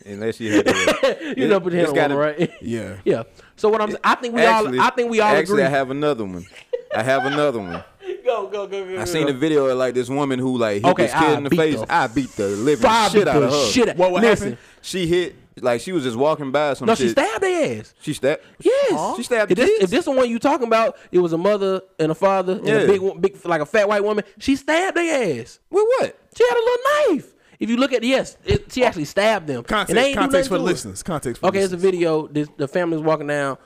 unless 0.06 0.40
you 0.40 0.52
had 0.52 0.66
to. 0.66 1.34
you 1.36 1.48
never 1.48 1.60
put 1.64 1.72
your 1.74 1.84
hand 1.84 1.88
on 1.90 1.94
a 1.94 2.00
gotta- 2.00 2.14
woman, 2.14 2.36
right? 2.38 2.50
yeah, 2.62 2.96
yeah. 3.04 3.22
So 3.56 3.68
what 3.68 3.82
I'm, 3.82 3.94
I 4.02 4.14
think 4.14 4.34
we 4.34 4.40
Actually, 4.40 4.78
all, 4.78 4.86
I 4.86 4.90
think 4.90 5.10
we 5.10 5.20
all 5.20 5.28
actually, 5.34 5.62
agree. 5.62 5.64
I 5.64 5.68
have 5.68 5.90
another 5.90 6.24
one. 6.24 6.46
I 6.94 7.02
have 7.02 7.24
another 7.26 7.58
one. 7.58 7.84
Go, 8.30 8.46
go, 8.48 8.66
go, 8.66 8.84
go. 8.96 9.00
I 9.00 9.04
seen 9.04 9.28
a 9.28 9.32
video 9.32 9.66
of 9.66 9.76
like 9.78 9.94
this 9.94 10.08
woman 10.08 10.38
who 10.38 10.56
like 10.58 10.82
hit 10.82 10.84
Okay, 10.90 11.02
this 11.04 11.12
kid 11.12 11.22
I 11.22 11.34
in 11.36 11.44
the 11.44 11.50
face. 11.50 11.80
the 11.80 11.92
I 11.92 12.06
beat 12.06 12.30
the 12.36 12.48
living 12.48 12.82
Five 12.82 13.12
shit 13.12 13.28
out 13.28 13.42
of 13.42 13.50
her. 13.50 13.66
shit 13.66 13.88
out. 13.90 13.96
What- 13.96 14.12
what 14.12 14.22
Listen, 14.22 14.50
happened? 14.52 14.66
She 14.82 15.06
hit 15.06 15.36
like 15.60 15.80
she 15.80 15.92
was 15.92 16.04
just 16.04 16.16
walking 16.16 16.50
by 16.52 16.74
some 16.74 16.86
No, 16.86 16.94
shit. 16.94 17.06
she 17.06 17.08
stabbed 17.10 17.42
their 17.42 17.80
ass. 17.80 17.94
She 18.00 18.12
stabbed. 18.14 18.42
Yes. 18.60 19.16
She 19.16 19.22
stabbed 19.24 19.50
If 19.52 19.58
this, 19.58 19.68
kids? 19.70 19.84
if 19.84 19.90
this 19.90 20.04
the 20.06 20.10
one 20.12 20.30
you 20.30 20.38
talking 20.38 20.66
about, 20.66 20.96
it 21.12 21.18
was 21.18 21.32
a 21.32 21.38
mother 21.38 21.82
and 21.98 22.10
a 22.10 22.14
father 22.14 22.54
and 22.54 22.66
Yeah. 22.66 22.74
a 22.78 22.86
big, 22.86 23.20
big, 23.20 23.44
like 23.46 23.60
a 23.60 23.66
fat 23.66 23.88
white 23.88 24.02
woman. 24.04 24.24
She 24.38 24.56
stabbed 24.56 24.96
their 24.96 25.40
ass. 25.40 25.58
With 25.70 25.84
what? 25.98 26.18
She 26.36 26.44
had 26.48 26.54
a 26.54 26.60
little 26.60 26.78
knife. 27.16 27.34
If 27.58 27.68
you 27.68 27.76
look 27.76 27.92
at 27.92 28.02
yes, 28.02 28.38
it, 28.46 28.72
she 28.72 28.84
actually 28.84 29.04
stabbed 29.04 29.46
them. 29.46 29.62
context, 29.64 29.90
and 29.90 29.98
they 29.98 30.14
context 30.14 30.48
for 30.48 30.56
the 30.56 30.64
listeners. 30.64 31.02
Context. 31.02 31.40
For 31.42 31.48
Okay, 31.48 31.58
the 31.58 31.64
it's 31.64 31.74
a 31.74 31.76
video. 31.76 32.26
This 32.26 32.48
the 32.56 32.66
family's 32.66 33.02
walking 33.02 33.26
down. 33.26 33.58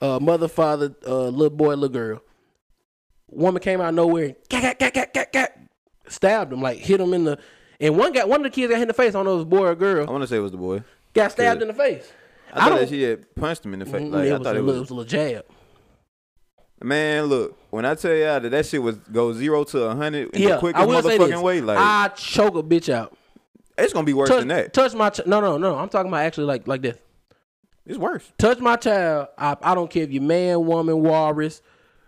Uh, 0.00 0.18
mother, 0.18 0.48
father, 0.48 0.94
uh, 1.06 1.28
little 1.28 1.50
boy, 1.50 1.74
little 1.74 1.88
girl. 1.90 2.22
Woman 3.32 3.60
came 3.62 3.80
out 3.80 3.88
of 3.90 3.94
nowhere 3.94 4.24
and 4.26 4.36
gat, 4.48 4.62
gat, 4.62 4.78
gat, 4.78 4.94
gat, 4.94 5.12
gat, 5.14 5.32
gat, 5.32 5.58
stabbed 6.08 6.52
him, 6.52 6.60
like 6.62 6.78
hit 6.78 7.00
him 7.00 7.14
in 7.14 7.24
the. 7.24 7.38
And 7.80 7.96
one 7.96 8.12
got 8.12 8.28
one 8.28 8.40
of 8.40 8.44
the 8.44 8.50
kids 8.50 8.70
got 8.70 8.76
hit 8.76 8.82
in 8.82 8.88
the 8.88 8.94
face. 8.94 9.10
I 9.10 9.18
don't 9.18 9.24
know 9.24 9.40
if 9.40 9.46
it 9.46 9.48
was 9.48 9.58
a 9.58 9.60
boy 9.62 9.66
or 9.68 9.74
girl. 9.74 10.06
I 10.08 10.10
want 10.10 10.22
to 10.22 10.26
say 10.28 10.36
it 10.36 10.40
was 10.40 10.52
the 10.52 10.58
boy. 10.58 10.82
Got 11.14 11.32
stabbed 11.32 11.62
in 11.62 11.68
the 11.68 11.74
face. 11.74 12.10
I, 12.52 12.68
thought 12.68 12.80
that 12.80 12.88
she 12.90 13.02
had 13.02 13.34
punched 13.34 13.64
him 13.64 13.72
in 13.72 13.80
the 13.80 13.86
face. 13.86 14.10
Like 14.10 14.30
I 14.30 14.38
thought 14.38 14.56
a 14.56 14.58
it 14.58 14.62
little, 14.62 14.68
it 14.68 14.72
was. 14.72 14.80
was 14.80 14.90
a 14.90 14.94
little 14.94 15.08
jab. 15.08 15.44
Man, 16.82 17.24
look. 17.26 17.58
When 17.70 17.84
I 17.84 17.94
tell 17.94 18.14
y'all 18.14 18.40
that 18.40 18.50
that 18.50 18.66
shit 18.66 18.82
was 18.82 18.96
go 18.96 19.32
zero 19.32 19.64
to 19.64 19.84
a 19.84 19.94
hundred 19.94 20.34
in 20.34 20.42
Yeah, 20.42 20.50
the 20.54 20.58
quickest 20.58 20.82
I 20.82 20.86
motherfucking 20.86 21.42
way, 21.42 21.60
like 21.60 21.78
I 21.78 22.08
choke 22.08 22.56
a 22.56 22.62
bitch 22.62 22.92
out. 22.92 23.16
it's 23.78 23.92
gonna 23.92 24.04
be 24.04 24.12
worse 24.12 24.28
touch, 24.28 24.40
than 24.40 24.48
that. 24.48 24.72
touch 24.72 24.94
my 24.94 25.10
ch- 25.10 25.26
no 25.26 25.40
no 25.40 25.58
no. 25.58 25.78
I'm 25.78 25.88
talking 25.88 26.08
about 26.08 26.24
actually 26.24 26.46
like 26.46 26.66
like 26.68 26.82
this. 26.82 26.98
It's 27.86 27.98
worse. 27.98 28.30
Touch 28.38 28.58
my 28.58 28.76
child. 28.76 29.28
I, 29.36 29.56
I 29.62 29.74
don't 29.74 29.90
care 29.90 30.04
if 30.04 30.12
you're 30.12 30.22
man, 30.22 30.64
woman, 30.66 31.00
walrus, 31.02 31.62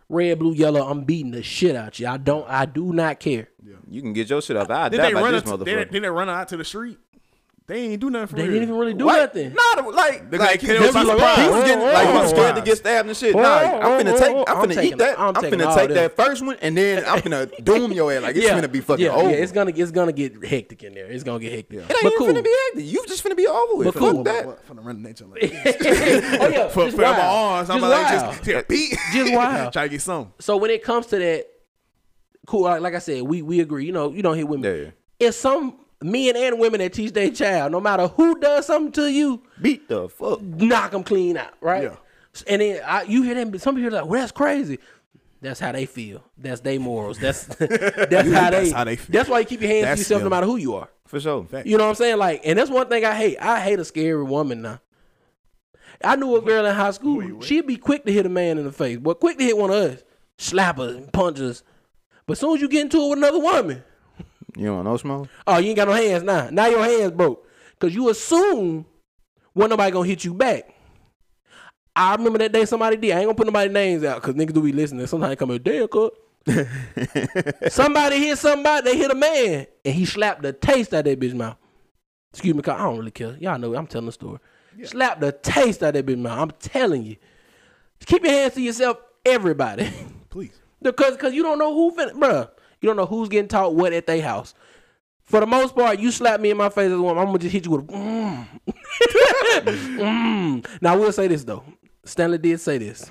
red, 0.09 0.39
blue, 0.39 0.53
yellow. 0.55 0.87
I'm 0.89 1.05
beating 1.05 1.31
the 1.33 1.43
shit 1.43 1.77
out 1.77 1.99
you. 1.99 2.07
I 2.07 2.17
don't. 2.17 2.49
I 2.49 2.67
do 2.67 2.93
not 2.93 3.21
care. 3.21 3.49
Yeah. 3.65 3.75
You 3.89 4.03
can 4.03 4.13
get 4.13 4.29
your 4.31 4.43
shit 4.43 4.57
off. 4.57 4.71
I 4.71 4.89
Did 4.89 4.99
die 4.99 5.09
they 5.09 5.15
by 5.15 5.23
run? 5.23 5.33
this 5.33 5.43
It, 5.43 5.47
motherfucker. 5.47 5.65
did, 5.65 5.91
did 5.91 6.05
they 6.05 6.09
run 6.09 6.29
out 6.29 6.49
to 6.49 6.57
the 6.57 6.65
street? 6.65 6.99
They 7.67 7.81
ain't 7.81 7.99
do 8.01 8.11
nothing 8.11 8.27
for 8.27 8.37
They 8.37 8.43
real. 8.43 8.53
didn't 8.53 8.69
even 8.69 8.79
really 8.79 8.93
do 8.93 9.07
What? 9.07 9.21
nothing. 9.35 9.55
Nah, 9.55 9.87
like, 9.89 10.31
They 10.31 10.37
like, 10.37 10.61
got 10.61 10.61
he, 10.61 10.67
killed 10.67 10.93
by 10.93 11.01
was, 11.03 11.09
surprise. 11.13 11.39
he 11.39 11.49
was 11.49 11.65
getting, 11.65 11.85
like, 11.85 12.07
he 12.09 12.13
was 12.13 12.29
scared 12.29 12.35
to 12.35 12.47
surprise. 12.61 12.65
get 12.67 12.77
stabbed 12.77 13.09
and 13.09 13.17
shit. 13.17 13.35
Nah, 13.35 13.41
I'm 13.43 14.05
finna 14.05 14.13
oh, 14.13 14.19
take, 14.19 14.37
I'm 14.37 14.45
I'm 14.59 14.69
finna 14.69 14.75
taking- 14.75 14.93
eat 14.93 14.99
that. 14.99 15.19
I'm 15.19 15.29
I'm, 15.29 15.43
taking 15.43 15.59
finna 15.61 15.75
take 15.75 15.89
this. 15.89 15.97
that 15.97 16.17
first 16.17 16.45
one, 16.45 16.57
and 16.61 16.77
then 16.77 17.05
I'm 17.07 17.21
finna 17.21 17.65
doom 17.65 17.93
your 17.93 18.13
ass. 18.13 18.21
Like, 18.23 18.37
it's 18.37 18.47
finna 18.47 18.71
be 18.71 18.81
fucking 18.83 19.07
yeah, 19.07 19.13
over. 19.13 19.31
Yeah, 19.31 19.37
it's 19.37 19.53
gonna 19.53 19.73
it's 19.75 19.91
gonna 19.93 20.13
get 20.13 20.45
hectic 20.45 20.83
in 20.83 20.93
there. 20.93 21.07
It's 21.07 21.25
gonna 21.25 21.39
get 21.41 21.53
hectic. 21.53 21.79
it 21.79 21.81
ain't 21.85 21.89
But 21.89 22.05
even 22.05 22.19
cool. 22.19 22.27
finna 22.29 22.45
be 22.45 22.55
active. 22.69 22.85
You 22.85 23.07
just 23.07 23.25
finna 23.25 23.37
be 23.37 23.47
over 23.47 23.77
with. 23.77 23.87
But 23.87 23.95
Fuck 23.95 24.03
cool. 24.13 24.25
that. 24.25 24.67
From 24.67 24.77
the 24.77 24.83
run 24.83 25.03
nature 25.03 25.25
like 25.25 25.41
this. 25.41 25.77
oh 26.41 26.49
yeah, 26.49 26.69
for, 26.69 26.85
just 26.85 26.97
for 26.97 27.03
my 27.03 27.19
arms, 27.19 27.71
I'm 27.71 27.81
Just 27.81 27.91
like 27.91 28.13
wild. 28.13 28.35
just 28.35 28.47
yeah, 28.47 28.63
beat. 28.69 28.95
Just 29.15 29.33
wild. 29.35 29.73
Try 29.73 29.85
to 29.85 29.89
get 29.89 30.03
some. 30.03 30.35
So 30.39 30.59
when 30.59 30.71
it 30.71 30.83
comes 30.85 31.07
to 31.07 31.19
that, 31.19 31.47
cool. 32.47 32.65
Like, 32.65 32.83
like 32.83 32.95
I 32.95 32.99
said, 32.99 33.23
we 33.23 33.41
we 33.41 33.61
agree. 33.61 33.87
You 33.87 33.93
know, 33.93 34.13
you 34.13 34.23
don't 34.23 34.37
hit 34.37 34.47
women. 34.47 34.71
Yeah, 34.71 34.83
yeah. 34.85 34.91
It's 35.29 35.39
some 35.39 35.79
men 36.05 36.37
and 36.37 36.59
women 36.59 36.81
that 36.81 36.93
teach 36.93 37.13
their 37.13 37.31
child, 37.31 37.73
no 37.73 37.81
matter 37.81 38.09
who 38.09 38.39
does 38.39 38.67
something 38.67 38.93
to 38.93 39.11
you, 39.11 39.43
Beat 39.61 39.89
the 39.89 40.09
fuck. 40.09 40.41
knock 40.43 40.91
them 40.91 41.03
clean 41.03 41.37
out, 41.37 41.55
right? 41.61 41.85
Yeah. 41.85 41.97
And 42.47 42.61
then 42.61 42.83
I, 42.85 43.03
you 43.03 43.23
hear 43.23 43.35
them. 43.35 43.57
Some 43.59 43.77
people 43.77 43.89
are 43.95 44.03
like, 44.03 44.11
"Well, 44.11 44.21
that's 44.21 44.33
crazy." 44.33 44.79
That's 45.41 45.61
how 45.61 45.73
they 45.73 45.85
feel. 45.87 46.25
That's 46.39 46.61
their 46.63 46.81
morals. 46.81 47.19
That's 47.19 47.45
that's 47.57 48.33
how 48.33 48.51
they. 48.51 48.61
That's 48.61 48.73
how 48.73 48.85
they 48.85 48.97
feel. 48.97 49.13
That's 49.13 49.29
why 49.29 49.41
you 49.41 49.45
keep 49.47 49.61
your 49.61 49.71
hands 49.71 49.83
to 49.83 49.89
That's 49.89 50.01
yourself, 50.01 50.23
no 50.23 50.31
matter 50.31 50.47
who 50.47 50.57
you 50.57 50.75
are. 50.75 50.89
For 51.07 51.21
sure. 51.21 51.47
You 51.65 51.77
know 51.77 51.85
what 51.85 51.91
I'm 51.91 51.95
saying? 51.97 52.17
Like, 52.19 52.41
and 52.45 52.59
that's 52.59 52.71
one 52.71 52.89
thing 52.89 53.05
I 53.05 53.15
hate. 53.15 53.37
I 53.39 53.61
hate 53.61 53.79
a 53.79 53.85
scary 53.85 54.23
woman 54.25 54.63
now. 54.63 54.81
I 56.03 56.17
knew 56.17 56.35
a 56.37 56.43
girl 56.43 56.67
in 56.67 56.75
high 56.75 56.91
school. 56.91 57.41
She'd 57.43 57.67
be 57.67 57.77
quick 57.77 58.05
to 58.07 58.13
hit 58.13 58.27
a 58.27 58.31
man 58.31 58.59
in 58.59 58.65
the 58.65 58.73
face, 58.73 58.99
but 58.99 59.21
quick 59.21 59.39
to 59.39 59.45
hit 59.45 59.57
one 59.57 59.71
of 59.71 59.77
us, 59.77 60.03
slap 60.39 60.79
us 60.79 60.95
and 60.95 61.13
punch 61.13 61.39
us. 61.41 61.63
But 62.27 62.33
as 62.33 62.41
soon 62.41 62.57
as 62.57 62.63
you 62.63 62.69
get 62.69 62.83
into 62.83 63.01
it 63.03 63.09
with 63.11 63.19
another 63.19 63.39
woman, 63.39 63.85
You 64.57 64.67
don't 64.67 64.77
want 64.77 64.89
no 64.89 64.97
smoke? 64.97 65.29
oh, 65.47 65.59
you 65.59 65.69
ain't 65.69 65.77
got 65.77 65.89
no 65.89 65.95
hands 65.95 66.23
now. 66.23 66.49
Now 66.51 66.67
your 66.67 66.85
hands 66.85 67.13
broke 67.13 67.47
because 67.73 67.95
you 67.95 68.09
assume 68.09 68.87
when 69.53 69.71
nobody 69.71 69.91
gonna 69.91 70.09
hit 70.09 70.25
you 70.25 70.35
back. 70.35 70.71
I 71.97 72.15
remember 72.15 72.39
that 72.39 72.53
day 72.53 72.65
somebody 72.65 72.97
did. 72.97 73.13
I 73.13 73.19
ain't 73.19 73.27
gonna 73.27 73.35
put 73.35 73.47
nobody's 73.47 73.73
names 73.73 74.03
out 74.05 74.21
because 74.21 74.35
niggas 74.35 74.53
do 74.53 74.63
be 74.63 74.73
listening. 74.73 75.07
Sometimes 75.07 75.31
they 75.31 75.37
come 75.37 75.51
in, 75.53 75.63
damn, 75.63 75.89
cut. 75.89 76.13
somebody 77.73 78.19
hit 78.19 78.39
somebody, 78.39 78.91
they 78.91 78.99
hit 78.99 79.11
a 79.11 79.15
man, 79.15 79.67
and 79.85 79.95
he 79.95 80.05
slapped 80.05 80.43
the 80.43 80.53
taste 80.53 80.93
out 80.93 81.05
that 81.05 81.19
bitch 81.21 81.35
mouth. 81.35 81.57
Excuse 82.33 82.55
me, 82.55 82.63
'cause 82.63 82.75
I 82.79 82.83
don't 82.85 82.99
really 82.99 83.11
care. 83.13 83.37
Y'all 83.39 83.59
know 83.59 83.75
I'm 83.75 83.87
telling 83.87 84.07
the 84.07 84.13
story. 84.13 84.39
Slap 84.83 85.21
the 85.21 85.31
taste 85.33 85.83
out 85.85 85.95
that 85.95 86.05
bitch 86.05 86.19
mouth. 86.19 86.39
I'm 86.39 86.51
telling 86.59 87.05
you. 87.05 87.17
Keep 88.05 88.25
your 88.25 88.33
hands 88.33 88.55
to 88.55 88.61
yourself, 88.61 88.99
everybody. 89.25 89.91
Please. 90.31 90.61
Because 90.83 91.17
cause 91.17 91.33
you 91.33 91.43
don't 91.43 91.59
know 91.59 91.73
who 91.73 91.93
fin 91.93 92.11
bruh. 92.21 92.51
You 92.85 92.91
don't 92.91 92.99
know 92.99 93.07
who's 93.07 93.31
getting 93.31 93.49
taught 93.49 93.75
what 93.75 93.95
at 93.95 94.07
their 94.07 94.21
house. 94.21 94.53
For 95.23 95.41
the 95.41 95.47
most 95.47 95.75
part, 95.75 95.99
you 95.99 96.11
slap 96.11 96.39
me 96.39 96.51
in 96.51 96.59
my 96.59 96.69
face 96.69 96.89
as 96.89 96.93
a 96.93 97.01
woman, 97.01 97.17
I'm 97.17 97.29
gonna 97.29 97.39
just 97.39 97.55
hit 97.55 97.65
you 97.65 97.71
with 97.71 97.89
a 97.89 97.93
mm. 97.95 98.47
mm. 99.65 100.67
Now 100.83 100.93
I 100.93 100.97
will 100.97 101.11
say 101.11 101.27
this 101.27 101.45
though. 101.45 101.65
Stanley 102.05 102.37
did 102.37 102.61
say 102.61 102.77
this. 102.77 103.11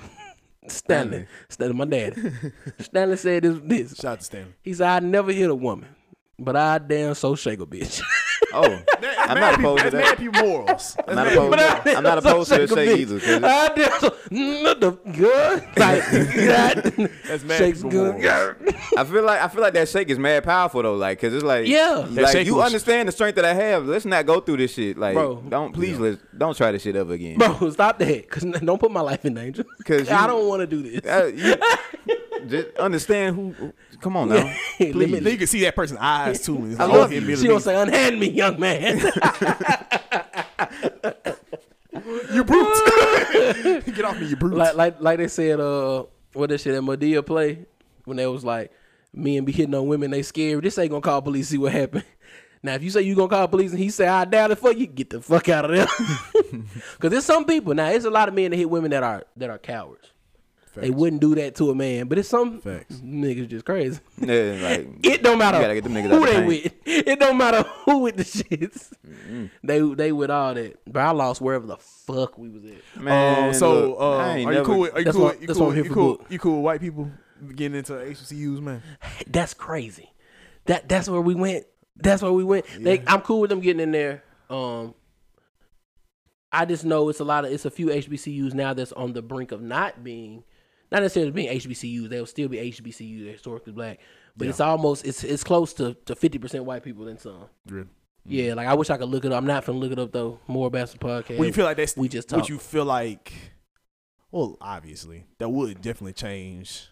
Stanley. 0.68 1.26
Stanley, 1.48 1.74
my 1.74 1.86
daddy. 1.86 2.22
Stanley 2.78 3.16
said 3.16 3.42
this 3.42 3.58
this. 3.64 3.96
Shout 3.96 4.12
out 4.12 4.18
to 4.20 4.24
Stanley. 4.24 4.54
He 4.62 4.74
said, 4.74 4.86
I 4.86 5.00
never 5.00 5.32
hit 5.32 5.50
a 5.50 5.54
woman. 5.56 5.88
But 6.38 6.54
I 6.54 6.78
damn 6.78 7.14
so 7.14 7.34
shake 7.34 7.58
a 7.58 7.66
bitch. 7.66 8.00
Oh, 8.52 8.78
I'm 9.18 9.40
not 9.40 9.54
opposed 9.58 9.84
to 9.84 9.90
That's 9.90 10.10
that. 10.10 10.18
mad 10.18 10.18
people 10.18 10.42
morals. 10.42 10.96
I'm 11.08 11.14
not 11.16 11.26
opposed, 11.32 11.88
I'm 11.88 12.02
not 12.02 12.18
opposed 12.18 12.50
to 12.52 12.62
a 12.62 12.68
so 12.68 12.74
shake 12.76 12.98
either. 13.00 13.18
'cause 13.20 13.42
I 13.42 13.68
damn 13.74 14.00
so 14.00 14.10
mm, 14.10 14.80
the 14.80 14.90
good. 15.12 15.62
Like 15.76 16.04
that. 16.10 17.18
That's 17.26 17.44
mad 17.44 17.58
Shakes 17.58 17.82
good. 17.82 18.24
I 18.96 19.04
feel 19.04 19.22
like 19.24 19.40
I 19.40 19.48
feel 19.48 19.62
like 19.62 19.74
that 19.74 19.88
shake 19.88 20.08
is 20.10 20.18
mad 20.18 20.44
powerful 20.44 20.82
though, 20.82 20.94
like, 20.94 21.20
cause 21.20 21.32
it's 21.34 21.44
like, 21.44 21.66
Yeah. 21.66 22.06
Like 22.10 22.28
shake 22.28 22.46
you 22.46 22.56
was- 22.56 22.66
understand 22.66 23.08
the 23.08 23.12
strength 23.12 23.36
that 23.36 23.44
I 23.44 23.54
have. 23.54 23.86
Let's 23.86 24.04
not 24.04 24.24
go 24.26 24.40
through 24.40 24.58
this 24.58 24.72
shit, 24.74 24.96
like, 24.98 25.14
Bro. 25.14 25.44
don't 25.48 25.72
please 25.72 25.98
let's 25.98 26.20
don't 26.36 26.56
try 26.56 26.72
this 26.72 26.82
shit 26.82 26.96
ever 26.96 27.12
again. 27.14 27.38
Bro, 27.38 27.70
stop 27.70 27.98
that. 27.98 28.30
Cause 28.30 28.42
don't 28.44 28.78
put 28.78 28.90
my 28.90 29.00
life 29.00 29.24
in 29.24 29.34
danger. 29.34 29.64
'Cause 29.84 30.08
I 30.08 30.22
you- 30.22 30.26
don't 30.28 30.46
want 30.48 30.60
to 30.60 30.66
do 30.66 30.82
this. 30.82 31.00
Uh, 31.04 31.26
you- 31.34 31.54
just 32.48 32.76
understand 32.76 33.34
who. 33.36 33.72
Come 34.04 34.16
on 34.18 34.28
now, 34.28 34.34
Let 34.78 34.80
me- 34.80 34.92
please. 34.92 35.22
Then 35.22 35.32
you 35.32 35.38
can 35.38 35.46
see 35.46 35.60
that 35.62 35.74
person's 35.74 35.98
eyes 36.00 36.42
too. 36.44 36.56
and 36.56 36.72
It's 36.72 36.80
I 36.80 36.84
like, 36.84 36.92
love 36.92 37.10
okay, 37.10 37.20
you. 37.20 37.36
She 37.36 37.44
gonna 37.46 37.56
of 37.56 37.62
say, 37.62 37.74
"Unhand 37.80 38.20
me, 38.20 38.28
young 38.30 38.60
man." 38.60 38.98
you 42.32 42.44
brute. 42.44 43.84
Get 43.86 44.04
off 44.04 44.20
me, 44.20 44.26
you 44.26 44.36
brute. 44.36 44.54
like, 44.54 44.74
like, 44.74 45.00
like 45.00 45.18
they 45.18 45.28
said, 45.28 45.60
uh, 45.60 46.04
what 46.32 46.50
that 46.50 46.60
shit 46.60 46.74
that 46.74 46.82
Madea 46.82 47.24
play. 47.24 47.64
when 48.04 48.16
they 48.16 48.26
was 48.26 48.44
like, 48.44 48.72
men 49.12 49.44
be 49.44 49.52
hitting 49.52 49.74
on 49.74 49.86
women, 49.86 50.10
they 50.10 50.22
scared. 50.22 50.62
This 50.64 50.76
ain't 50.78 50.90
gonna 50.90 51.00
call 51.00 51.22
police. 51.22 51.48
See 51.48 51.58
what 51.58 51.72
happened. 51.72 52.04
Now, 52.62 52.74
if 52.74 52.82
you 52.82 52.90
say 52.90 53.02
you 53.02 53.14
gonna 53.14 53.28
call 53.28 53.46
police 53.48 53.70
and 53.72 53.78
he 53.80 53.90
say 53.90 54.06
I 54.06 54.24
doubt 54.24 54.50
it 54.50 54.56
for 54.58 54.72
you, 54.72 54.86
get 54.86 55.10
the 55.10 55.20
fuck 55.20 55.48
out 55.48 55.66
of 55.66 55.70
there. 55.72 55.86
Because 56.92 57.10
there's 57.10 57.24
some 57.24 57.44
people 57.44 57.74
now. 57.74 57.90
There's 57.90 58.04
a 58.06 58.10
lot 58.10 58.28
of 58.28 58.34
men 58.34 58.50
that 58.50 58.56
hit 58.56 58.68
women 58.70 58.90
that 58.90 59.02
are 59.02 59.24
that 59.36 59.50
are 59.50 59.58
cowards. 59.58 60.10
They 60.82 60.90
wouldn't 60.90 61.20
do 61.20 61.34
that 61.36 61.54
to 61.56 61.70
a 61.70 61.74
man, 61.74 62.06
but 62.08 62.18
it's 62.18 62.28
some 62.28 62.60
Facts. 62.60 62.96
niggas 62.96 63.48
just 63.48 63.64
crazy. 63.64 64.00
Yeah, 64.18 64.58
like 64.62 64.88
It 65.06 65.22
don't 65.22 65.38
matter 65.38 65.58
You 65.58 65.62
gotta 65.64 65.74
get 65.74 65.84
them 65.84 65.94
niggas 65.94 66.08
who 66.10 66.16
out 66.16 66.26
the 66.26 66.32
they 66.32 66.46
with. 66.46 66.72
It 66.86 67.18
don't 67.20 67.38
matter 67.38 67.62
who 67.84 67.98
with 67.98 68.16
the 68.16 68.24
shits. 68.24 68.92
They 69.62 69.80
they 69.80 70.12
with 70.12 70.30
all 70.30 70.54
that. 70.54 70.80
But 70.86 71.00
I 71.00 71.10
lost 71.10 71.40
wherever 71.40 71.66
the 71.66 71.76
fuck 71.76 72.36
we 72.38 72.48
was 72.48 72.64
at. 72.64 73.00
man. 73.02 73.48
Um, 73.48 73.54
so, 73.54 73.88
look, 73.90 74.00
uh, 74.00 74.10
are 74.16 74.30
ain't 74.30 74.40
you 74.40 74.50
never- 74.50 74.64
cool? 74.64 74.78
With, 74.80 74.94
are 74.94 74.98
you 74.98 75.04
That's 75.04 75.16
cool? 75.16 75.24
what- 75.26 75.40
you 75.40 75.46
that's 75.46 75.58
cool? 75.58 75.66
what 75.68 75.78
I'm 75.78 75.84
you 75.84 75.90
cool? 75.90 76.16
book. 76.16 76.26
You 76.30 76.38
cool 76.38 76.56
with 76.56 76.64
white 76.64 76.80
people 76.80 77.10
getting 77.54 77.76
into 77.78 77.92
HBCUs, 77.92 78.60
man? 78.60 78.82
That's 79.26 79.54
crazy. 79.54 80.10
That 80.66 80.88
that's 80.88 81.08
where 81.08 81.20
we 81.20 81.34
went. 81.34 81.66
That's 81.96 82.22
where 82.22 82.32
we 82.32 82.42
went. 82.42 82.66
They, 82.80 83.02
I'm 83.06 83.20
cool 83.20 83.40
with 83.40 83.50
them 83.50 83.60
getting 83.60 83.80
in 83.80 83.92
there. 83.92 84.24
Um, 84.50 84.94
I 86.52 86.64
just 86.64 86.84
know 86.84 87.08
it's 87.08 87.20
a 87.20 87.24
lot 87.24 87.44
of 87.44 87.52
it's 87.52 87.64
a 87.64 87.70
few 87.70 87.86
HBCUs 87.88 88.54
now 88.54 88.74
that's 88.74 88.92
on 88.92 89.12
the 89.12 89.22
brink 89.22 89.50
of 89.52 89.60
not 89.60 90.04
being, 90.04 90.44
not 90.94 91.02
necessarily 91.02 91.32
being 91.32 91.48
HBCUs. 91.58 92.08
They'll 92.08 92.26
still 92.26 92.48
be 92.48 92.56
HBCUs. 92.58 93.24
They're 93.24 93.32
historically 93.32 93.72
black, 93.72 93.98
but 94.36 94.48
it's 94.48 94.60
almost 94.60 95.04
it's 95.04 95.24
it's 95.24 95.44
close 95.44 95.72
to 95.74 95.94
to 96.06 96.14
fifty 96.16 96.38
percent 96.38 96.64
white 96.64 96.82
people 96.82 97.04
than 97.04 97.18
some. 97.18 97.46
Really? 97.68 97.88
Yeah, 98.26 98.54
like 98.54 98.66
I 98.68 98.74
wish 98.74 98.88
I 98.88 98.96
could 98.96 99.08
look 99.10 99.24
it 99.26 99.32
up. 99.32 99.38
I'm 99.38 99.46
not 99.46 99.64
finna 99.66 99.78
look 99.78 99.92
it 99.92 99.98
up 99.98 100.12
though. 100.12 100.40
More 100.46 100.66
about 100.68 100.88
the 100.90 100.98
podcast. 100.98 101.36
Well, 101.38 101.46
you 101.46 101.52
feel 101.52 101.66
like 101.66 101.76
that's 101.76 101.96
we 101.96 102.08
just 102.08 102.30
Would 102.32 102.40
talk. 102.40 102.48
you 102.48 102.58
feel 102.58 102.84
like? 102.86 103.32
Well, 104.30 104.56
obviously, 104.60 105.26
that 105.38 105.48
would 105.48 105.80
definitely 105.82 106.14
change 106.14 106.88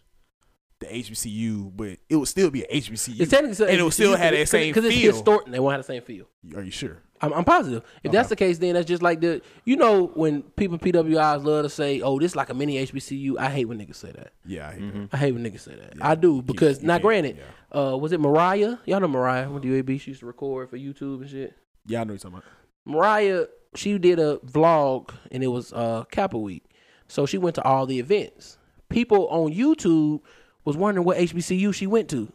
the 0.78 0.86
HBCU, 0.86 1.72
but 1.76 1.98
it 2.08 2.16
would 2.16 2.28
still 2.28 2.50
be 2.50 2.62
an 2.64 2.68
HBCU. 2.80 3.20
It's 3.20 3.30
technically 3.30 3.54
still 3.54 3.68
and 3.68 3.78
it 3.80 3.82
would 3.82 3.92
still 3.92 4.16
have 4.16 4.32
that 4.32 4.38
'cause- 4.40 4.50
same 4.50 4.70
because 4.74 4.84
it's 4.84 4.96
historic. 4.96 5.46
They 5.46 5.58
won't 5.60 5.72
have 5.72 5.80
the 5.86 5.92
same 5.92 6.02
feel. 6.02 6.26
Are 6.54 6.62
you 6.62 6.70
sure? 6.70 6.98
I'm, 7.22 7.32
I'm 7.32 7.44
positive. 7.44 7.82
If 8.02 8.10
that's 8.12 8.28
the 8.28 8.36
case, 8.36 8.58
then 8.58 8.74
that's 8.74 8.86
just 8.86 9.00
like 9.02 9.20
the 9.20 9.40
you 9.64 9.76
know 9.76 10.06
when 10.14 10.42
people 10.42 10.76
PWIs 10.78 11.44
love 11.44 11.64
to 11.64 11.68
say, 11.70 12.00
"Oh, 12.00 12.18
this 12.18 12.32
is 12.32 12.36
like 12.36 12.50
a 12.50 12.54
mini 12.54 12.84
HBCU." 12.84 13.38
I 13.38 13.48
hate 13.50 13.66
when 13.66 13.78
niggas 13.78 13.94
say 13.96 14.10
that. 14.12 14.32
Yeah, 14.44 14.68
I 14.68 14.72
hate 14.72 14.80
Mm-hmm. 14.82 15.00
that. 15.02 15.08
I 15.12 15.16
hate 15.18 15.32
when 15.32 15.44
niggas 15.44 15.60
say 15.60 15.74
that. 15.76 15.94
I 16.00 16.14
do 16.16 16.42
because 16.42 16.80
you 16.80 16.86
now, 16.88 16.94
can't- 16.94 17.02
granted, 17.04 17.38
yeah. 17.72 17.80
uh, 17.92 17.96
was 17.96 18.12
it 18.12 18.20
Mariah? 18.20 18.76
Y'all 18.86 19.00
know 19.00 19.08
Mariah 19.08 19.48
when 19.50 19.62
UAB 19.62 20.00
she 20.00 20.10
used 20.10 20.20
to 20.20 20.26
record 20.26 20.68
for 20.68 20.76
YouTube 20.76 21.20
and 21.22 21.30
shit. 21.30 21.54
Yeah, 21.86 22.00
I 22.00 22.04
know 22.04 22.14
what 22.14 22.22
you're 22.24 22.30
talking 22.30 22.38
about. 22.38 22.44
Mariah, 22.84 23.46
she 23.74 23.96
did 23.98 24.18
a 24.18 24.38
vlog 24.38 25.10
and 25.30 25.42
it 25.44 25.48
was 25.48 25.72
uh 25.72 26.04
Kappa 26.10 26.38
Week, 26.38 26.64
so 27.08 27.24
she 27.26 27.38
went 27.38 27.54
to 27.54 27.62
all 27.62 27.86
the 27.86 27.98
events. 28.00 28.58
People 28.88 29.28
on 29.28 29.52
YouTube 29.54 30.20
was 30.64 30.76
wondering 30.76 31.06
what 31.06 31.16
HBCU 31.18 31.72
she 31.72 31.86
went 31.86 32.08
to, 32.10 32.32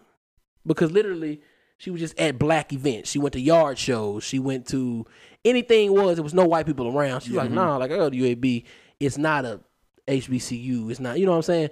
because 0.66 0.92
literally 0.92 1.42
she 1.78 1.92
was 1.92 2.02
just 2.02 2.20
at 2.20 2.40
black 2.40 2.74
events. 2.74 3.12
She 3.12 3.20
went 3.20 3.34
to 3.34 3.40
yard 3.40 3.78
shows. 3.78 4.24
She 4.24 4.40
went 4.40 4.68
to 4.68 5.06
anything 5.46 5.94
was. 5.94 6.18
There 6.18 6.24
was 6.24 6.34
no 6.34 6.46
white 6.46 6.66
people 6.66 6.88
around. 6.88 7.22
She 7.22 7.32
was 7.32 7.38
like, 7.38 7.48
mm-hmm. 7.48 7.56
nah, 7.56 7.78
like 7.78 7.92
I 7.92 7.96
go 7.96 8.10
to 8.10 8.16
UAB. 8.18 8.64
It's 9.00 9.18
not 9.18 9.46
a 9.46 9.60
HBCU. 10.08 10.90
It's 10.90 11.00
not. 11.00 11.20
You 11.20 11.26
know 11.26 11.32
what 11.32 11.38
I'm 11.38 11.44
saying? 11.44 11.70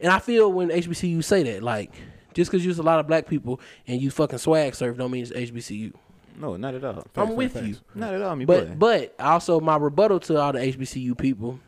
And 0.00 0.12
I 0.12 0.18
feel 0.18 0.52
when 0.52 0.70
HBCU 0.70 1.22
say 1.22 1.44
that, 1.44 1.62
like, 1.62 1.92
just 2.34 2.50
because 2.50 2.66
you's 2.66 2.78
a 2.78 2.82
lot 2.82 2.98
of 2.98 3.06
black 3.06 3.28
people 3.28 3.60
and 3.86 4.02
you 4.02 4.10
fucking 4.10 4.38
swag 4.38 4.74
surf, 4.74 4.96
don't 4.96 5.10
mean 5.10 5.22
it's 5.22 5.30
HBCU. 5.30 5.92
No, 6.36 6.56
not 6.56 6.74
at 6.74 6.84
all. 6.84 7.06
I'm 7.14 7.36
with 7.36 7.52
facts, 7.52 7.66
you. 7.66 7.76
Not 7.94 8.12
at 8.12 8.22
all. 8.22 8.34
Me 8.34 8.44
But 8.44 8.70
boy. 8.70 9.10
but 9.16 9.24
also 9.24 9.60
my 9.60 9.76
rebuttal 9.76 10.18
to 10.20 10.40
all 10.40 10.52
the 10.52 10.58
HBCU 10.58 11.16
people 11.16 11.60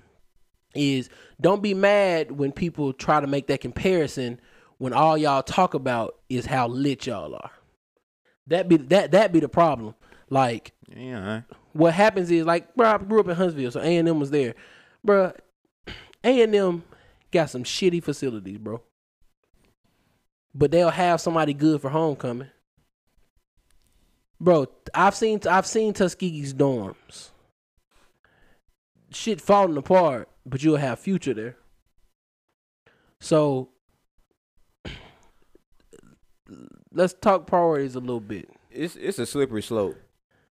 is 0.75 1.09
don't 1.41 1.63
be 1.63 1.73
mad 1.73 2.33
when 2.33 2.51
people 2.51 2.93
try 2.93 3.21
to 3.21 3.29
make 3.29 3.47
that 3.47 3.61
comparison 3.61 4.41
when 4.79 4.93
all 4.93 5.17
y'all 5.17 5.43
talk 5.43 5.75
about 5.75 6.17
is 6.29 6.47
how 6.47 6.67
lit 6.67 7.07
y'all 7.07 7.35
are. 7.35 7.51
That 8.49 8.69
be 8.69 8.77
that 8.77 9.13
that 9.13 9.33
be 9.33 9.41
the 9.41 9.49
problem. 9.49 9.95
Like 10.31 10.73
yeah, 10.89 11.43
what 11.73 11.95
happens 11.95 12.31
is 12.31 12.45
like 12.45 12.75
bro, 12.75 12.95
I 12.95 12.99
grew 12.99 13.21
up 13.21 13.29
in 13.29 13.37
Huntsville, 13.37 13.71
so 13.71 13.81
A 13.81 13.97
and 13.97 14.09
M 14.09 14.21
was 14.21 14.31
there, 14.31 14.55
bro. 15.05 15.33
A 16.25 16.43
and 16.43 16.55
M 16.55 16.85
got 17.31 17.51
some 17.51 17.65
shitty 17.65 18.03
facilities, 18.03 18.59
bro. 18.59 18.83
But 20.55 20.71
they'll 20.71 20.91
have 20.91 21.21
somebody 21.21 21.55
good 21.55 21.81
for 21.81 21.91
homecoming, 21.91 22.49
bro. 24.41 24.67
I've 24.95 25.15
seen 25.15 25.41
I've 25.49 25.67
seen 25.67 25.93
Tuskegee's 25.93 26.55
dorms. 26.55 27.31
Shit 29.11 29.41
falling 29.41 29.77
apart, 29.77 30.29
but 30.45 30.63
you'll 30.63 30.77
have 30.77 30.99
future 30.99 31.35
there. 31.35 31.57
So 33.21 33.71
let's 36.97 37.13
talk 37.15 37.47
priorities 37.47 37.95
a 37.95 38.01
little 38.01 38.21
bit. 38.21 38.49
it's 38.71 38.97
it's 38.97 39.19
a 39.19 39.27
slippery 39.27 39.63
slope 39.63 39.97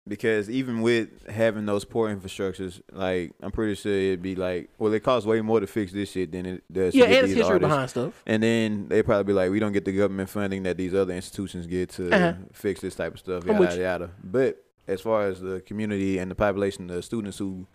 because 0.08 0.50
even 0.50 0.82
with 0.82 1.08
having 1.28 1.64
those 1.64 1.84
poor 1.84 2.12
infrastructures, 2.14 2.80
like 2.92 3.32
I'm 3.40 3.52
pretty 3.52 3.76
sure 3.76 3.92
it'd 3.92 4.20
be 4.22 4.34
like, 4.34 4.68
well, 4.78 4.92
it 4.92 5.00
costs 5.04 5.26
way 5.26 5.40
more 5.40 5.60
to 5.60 5.66
fix 5.68 5.92
this 5.92 6.10
shit 6.10 6.32
than 6.32 6.44
it 6.44 6.64
does. 6.72 6.94
Yeah, 6.94 7.04
to 7.06 7.10
get 7.10 7.18
and 7.18 7.24
it's 7.30 7.34
history 7.36 7.54
artists. 7.54 7.68
behind 7.70 7.90
stuff. 7.90 8.22
And 8.26 8.42
then 8.42 8.88
they 8.88 9.02
probably 9.04 9.24
be 9.24 9.32
like, 9.32 9.50
we 9.52 9.60
don't 9.60 9.72
get 9.72 9.84
the 9.84 9.92
government 9.92 10.28
funding 10.28 10.64
that 10.64 10.76
these 10.76 10.92
other 10.94 11.14
institutions 11.14 11.66
get 11.68 11.90
to 11.90 12.10
Uh-huh. 12.10 12.34
fix 12.52 12.80
this 12.80 12.96
type 12.96 13.12
of 13.14 13.20
stuff, 13.20 13.44
yada 13.46 13.62
yada 13.64 13.80
yada. 13.80 14.10
But 14.24 14.64
as 14.88 15.00
far 15.00 15.28
as 15.28 15.40
the 15.40 15.60
community 15.60 16.18
and 16.18 16.28
the 16.30 16.34
population, 16.34 16.88
the 16.88 17.00
students 17.02 17.38
who 17.38 17.68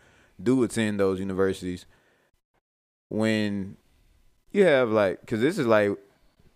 do 0.43 0.61
attend 0.63 0.99
those 0.99 1.20
universities, 1.22 1.86
when 3.09 3.78
you 4.51 4.65
have 4.65 4.89
like, 4.89 5.22
because 5.22 5.39
this 5.41 5.57
is 5.57 5.65
like 5.68 5.91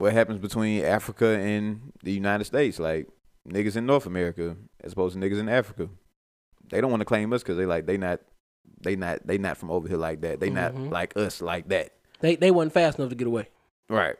what 0.01 0.13
happens 0.13 0.39
between 0.39 0.83
Africa 0.83 1.27
and 1.27 1.93
the 2.03 2.11
United 2.11 2.45
States, 2.45 2.79
like 2.79 3.07
niggas 3.47 3.75
in 3.75 3.85
North 3.85 4.05
America 4.05 4.55
as 4.83 4.93
opposed 4.93 5.13
to 5.13 5.19
niggas 5.21 5.39
in 5.39 5.47
Africa. 5.49 5.89
They 6.69 6.81
don't 6.81 6.89
want 6.91 7.01
to 7.01 7.05
claim 7.05 7.31
us 7.33 7.43
because 7.43 7.57
they 7.57 7.65
like 7.65 7.85
they 7.85 7.97
not 7.97 8.19
they 8.81 8.95
not 8.95 9.25
they 9.25 9.37
not 9.37 9.57
from 9.57 9.69
over 9.71 9.87
here 9.87 9.97
like 9.97 10.21
that. 10.21 10.39
They 10.39 10.49
Mhm. 10.49 10.53
not 10.53 10.75
like 10.91 11.15
us 11.17 11.41
like 11.41 11.67
that. 11.69 11.93
They 12.19 12.35
they 12.35 12.51
wasn't 12.51 12.73
fast 12.73 12.97
enough 12.99 13.09
to 13.09 13.15
get 13.15 13.27
away. 13.27 13.49
Right. 13.89 14.15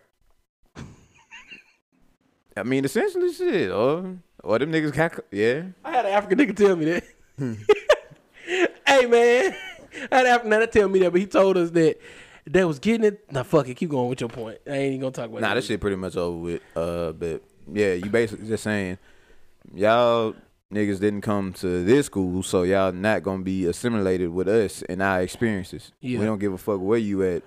I 2.58 2.64
mean, 2.64 2.84
essentially, 2.84 3.32
shit. 3.34 3.72
Or, 3.72 4.18
or 4.44 4.60
them 4.60 4.72
niggas 4.74 4.94
got, 4.94 5.20
yeah. 5.32 5.64
I 5.86 5.92
had 5.92 6.06
an 6.06 6.12
African 6.12 6.38
nigga 6.40 6.56
tell 6.56 6.76
me 6.76 6.86
that. 6.86 7.04
hey 8.86 9.06
man, 9.06 9.56
I 10.12 10.16
had 10.18 10.26
an 10.26 10.32
African 10.34 10.52
nigga 10.52 10.72
tell 10.72 10.90
me 10.90 11.00
that, 11.00 11.12
but 11.12 11.22
he 11.22 11.28
told 11.28 11.56
us 11.58 11.72
that 11.72 11.98
they 12.46 12.64
was 12.66 12.80
getting 12.80 13.06
it. 13.06 13.32
Nah, 13.32 13.44
fuck 13.44 13.68
it. 13.68 13.76
Keep 13.76 13.90
going 13.90 14.10
with 14.10 14.22
your 14.22 14.30
point. 14.30 14.60
I 14.68 14.72
ain't 14.72 14.88
even 14.88 15.02
gonna 15.02 15.12
talk 15.12 15.26
about 15.26 15.38
it. 15.38 15.42
Nah, 15.42 15.50
that. 15.50 15.56
this 15.56 15.66
shit 15.68 15.82
pretty 15.82 15.96
much 15.96 16.16
over 16.16 16.38
with. 16.38 16.62
Uh, 16.76 17.12
but 17.12 17.44
yeah, 17.72 17.94
you 17.94 18.10
basically 18.10 18.48
just 18.48 18.64
saying, 18.64 18.98
y'all 19.74 20.36
niggas 20.74 21.00
didn't 21.00 21.22
come 21.22 21.54
to 21.54 21.84
this 21.84 22.08
school, 22.08 22.44
so 22.44 22.64
y'all 22.64 22.92
not 22.92 23.24
gonna 23.24 23.44
be 23.44 23.66
assimilated 23.66 24.30
with 24.30 24.48
us 24.48 24.82
and 24.84 25.02
our 25.02 25.22
experiences. 25.22 25.92
Yeah. 26.02 26.20
We 26.20 26.26
don't 26.26 26.40
give 26.40 26.54
a 26.54 26.58
fuck 26.58 26.80
where 26.80 27.00
you 27.00 27.24
at. 27.24 27.44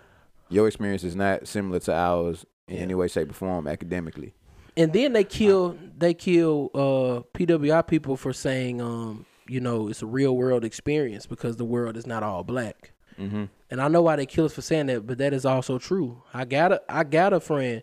Your 0.51 0.67
experience 0.67 1.05
is 1.05 1.17
not 1.17 1.49
similar 1.49 1.81
to 1.81 1.95
ours 1.95 2.45
in 2.69 2.77
any 2.77 2.95
way, 2.95 3.09
shape, 3.09 3.31
or 3.31 3.35
form 3.35 3.67
academically. 3.67 4.35
And 4.77 4.93
then 4.93 5.13
they 5.13 5.25
kill 5.25 5.77
they 5.97 6.15
kill 6.15 6.71
uh 6.75 7.23
PWI 7.37 7.87
people 7.87 8.17
for 8.17 8.33
saying 8.33 8.81
um 8.81 9.25
you 9.49 9.61
know 9.61 9.89
it's 9.89 10.03
a 10.03 10.07
real 10.07 10.37
world 10.37 10.65
experience 10.65 11.27
because 11.27 11.57
the 11.57 11.65
world 11.65 11.97
is 11.97 12.07
not 12.07 12.23
all 12.23 12.45
black. 12.45 12.94
Mm-hmm. 13.19 13.45
And 13.71 13.81
I 13.81 13.89
know 13.89 14.03
why 14.03 14.17
they 14.17 14.27
kill 14.27 14.45
us 14.47 14.53
for 14.55 14.63
saying 14.63 14.87
that, 14.87 15.07
but 15.07 15.19
that 15.19 15.33
is 15.33 15.45
also 15.45 15.79
true. 15.79 16.23
I 16.33 16.45
got 16.45 16.73
a 16.73 16.83
I 16.89 17.05
got 17.05 17.33
a 17.33 17.41
friend. 17.41 17.83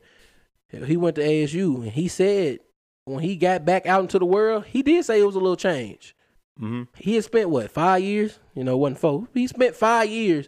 He 0.69 0.95
went 0.97 1.15
to 1.17 1.21
ASU 1.21 1.75
and 1.83 1.91
he 1.91 2.07
said 2.07 2.59
when 3.05 3.19
he 3.19 3.35
got 3.35 3.65
back 3.65 3.85
out 3.85 4.01
into 4.01 4.19
the 4.19 4.25
world, 4.25 4.65
he 4.67 4.81
did 4.83 5.03
say 5.05 5.19
it 5.19 5.25
was 5.25 5.35
a 5.35 5.39
little 5.39 5.55
change. 5.57 6.15
Mm-hmm. 6.59 6.83
He 6.97 7.15
had 7.15 7.23
spent 7.23 7.49
what 7.49 7.71
five 7.71 8.01
years? 8.03 8.39
You 8.55 8.63
know, 8.63 8.77
wasn't 8.77 8.99
four. 8.99 9.27
He 9.33 9.47
spent 9.47 9.75
five 9.75 10.09
years 10.09 10.47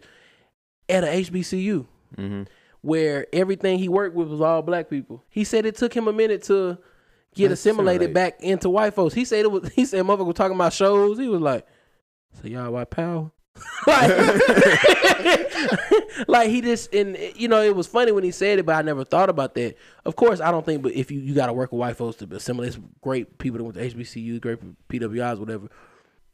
at 0.88 1.04
a 1.04 1.08
HBCU 1.08 1.86
Mm-hmm. 2.16 2.42
where 2.80 3.26
everything 3.32 3.78
he 3.80 3.88
worked 3.88 4.14
with 4.14 4.28
was 4.28 4.40
all 4.40 4.62
black 4.62 4.88
people. 4.88 5.24
He 5.28 5.42
said 5.42 5.66
it 5.66 5.74
took 5.74 5.92
him 5.92 6.06
a 6.06 6.12
minute 6.12 6.44
to 6.44 6.78
get 7.34 7.50
assimilated 7.50 8.10
Assimilate. 8.10 8.14
back 8.14 8.40
into 8.40 8.70
white 8.70 8.94
folks. 8.94 9.14
He 9.14 9.24
said 9.24 9.40
it 9.40 9.50
was. 9.50 9.68
He 9.74 9.84
said 9.84 10.04
motherfucker 10.04 10.26
was 10.26 10.36
talking 10.36 10.54
about 10.54 10.72
shows. 10.72 11.18
He 11.18 11.26
was 11.26 11.40
like, 11.40 11.66
"So 12.40 12.46
y'all 12.46 12.70
white 12.70 12.90
power." 12.90 13.32
like, 13.86 14.10
like 16.28 16.50
he 16.50 16.60
just 16.60 16.92
and 16.92 17.16
you 17.36 17.48
know 17.48 17.62
it 17.62 17.76
was 17.76 17.86
funny 17.86 18.12
when 18.12 18.24
he 18.24 18.30
said 18.30 18.58
it, 18.58 18.66
but 18.66 18.74
I 18.74 18.82
never 18.82 19.04
thought 19.04 19.28
about 19.28 19.54
that. 19.54 19.76
Of 20.04 20.16
course, 20.16 20.40
I 20.40 20.50
don't 20.50 20.66
think, 20.66 20.82
but 20.82 20.92
if 20.92 21.10
you 21.10 21.20
you 21.20 21.34
got 21.34 21.46
to 21.46 21.52
work 21.52 21.70
with 21.70 21.78
white 21.78 21.96
folks 21.96 22.16
to 22.16 22.28
assimilate, 22.34 22.76
great 23.00 23.38
people 23.38 23.58
that 23.58 23.64
went 23.64 23.76
to 23.76 23.96
HBCU, 23.96 24.40
great 24.40 24.58
PWIs, 24.88 25.38
whatever. 25.38 25.68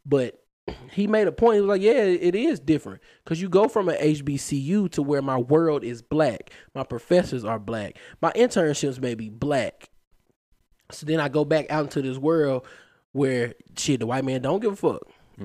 But 0.06 0.42
he 0.90 1.06
made 1.06 1.26
a 1.26 1.32
point. 1.32 1.56
He 1.56 1.60
was 1.60 1.68
like, 1.68 1.82
"Yeah, 1.82 2.02
it 2.02 2.34
is 2.34 2.58
different 2.60 3.02
because 3.24 3.40
you 3.42 3.48
go 3.48 3.68
from 3.68 3.88
an 3.88 3.96
HBCU 3.96 4.90
to 4.92 5.02
where 5.02 5.22
my 5.22 5.36
world 5.36 5.84
is 5.84 6.00
black, 6.02 6.50
my 6.74 6.84
professors 6.84 7.44
are 7.44 7.58
black, 7.58 7.98
my 8.22 8.32
internships 8.32 9.00
may 9.00 9.14
be 9.14 9.28
black. 9.28 9.90
So 10.90 11.06
then 11.06 11.20
I 11.20 11.28
go 11.28 11.44
back 11.44 11.66
out 11.70 11.84
into 11.84 12.02
this 12.02 12.18
world 12.18 12.66
where 13.12 13.54
shit, 13.76 14.00
the 14.00 14.06
white 14.06 14.24
man 14.24 14.42
don't 14.42 14.60
give 14.60 14.72
a 14.72 14.76
fuck. 14.76 15.02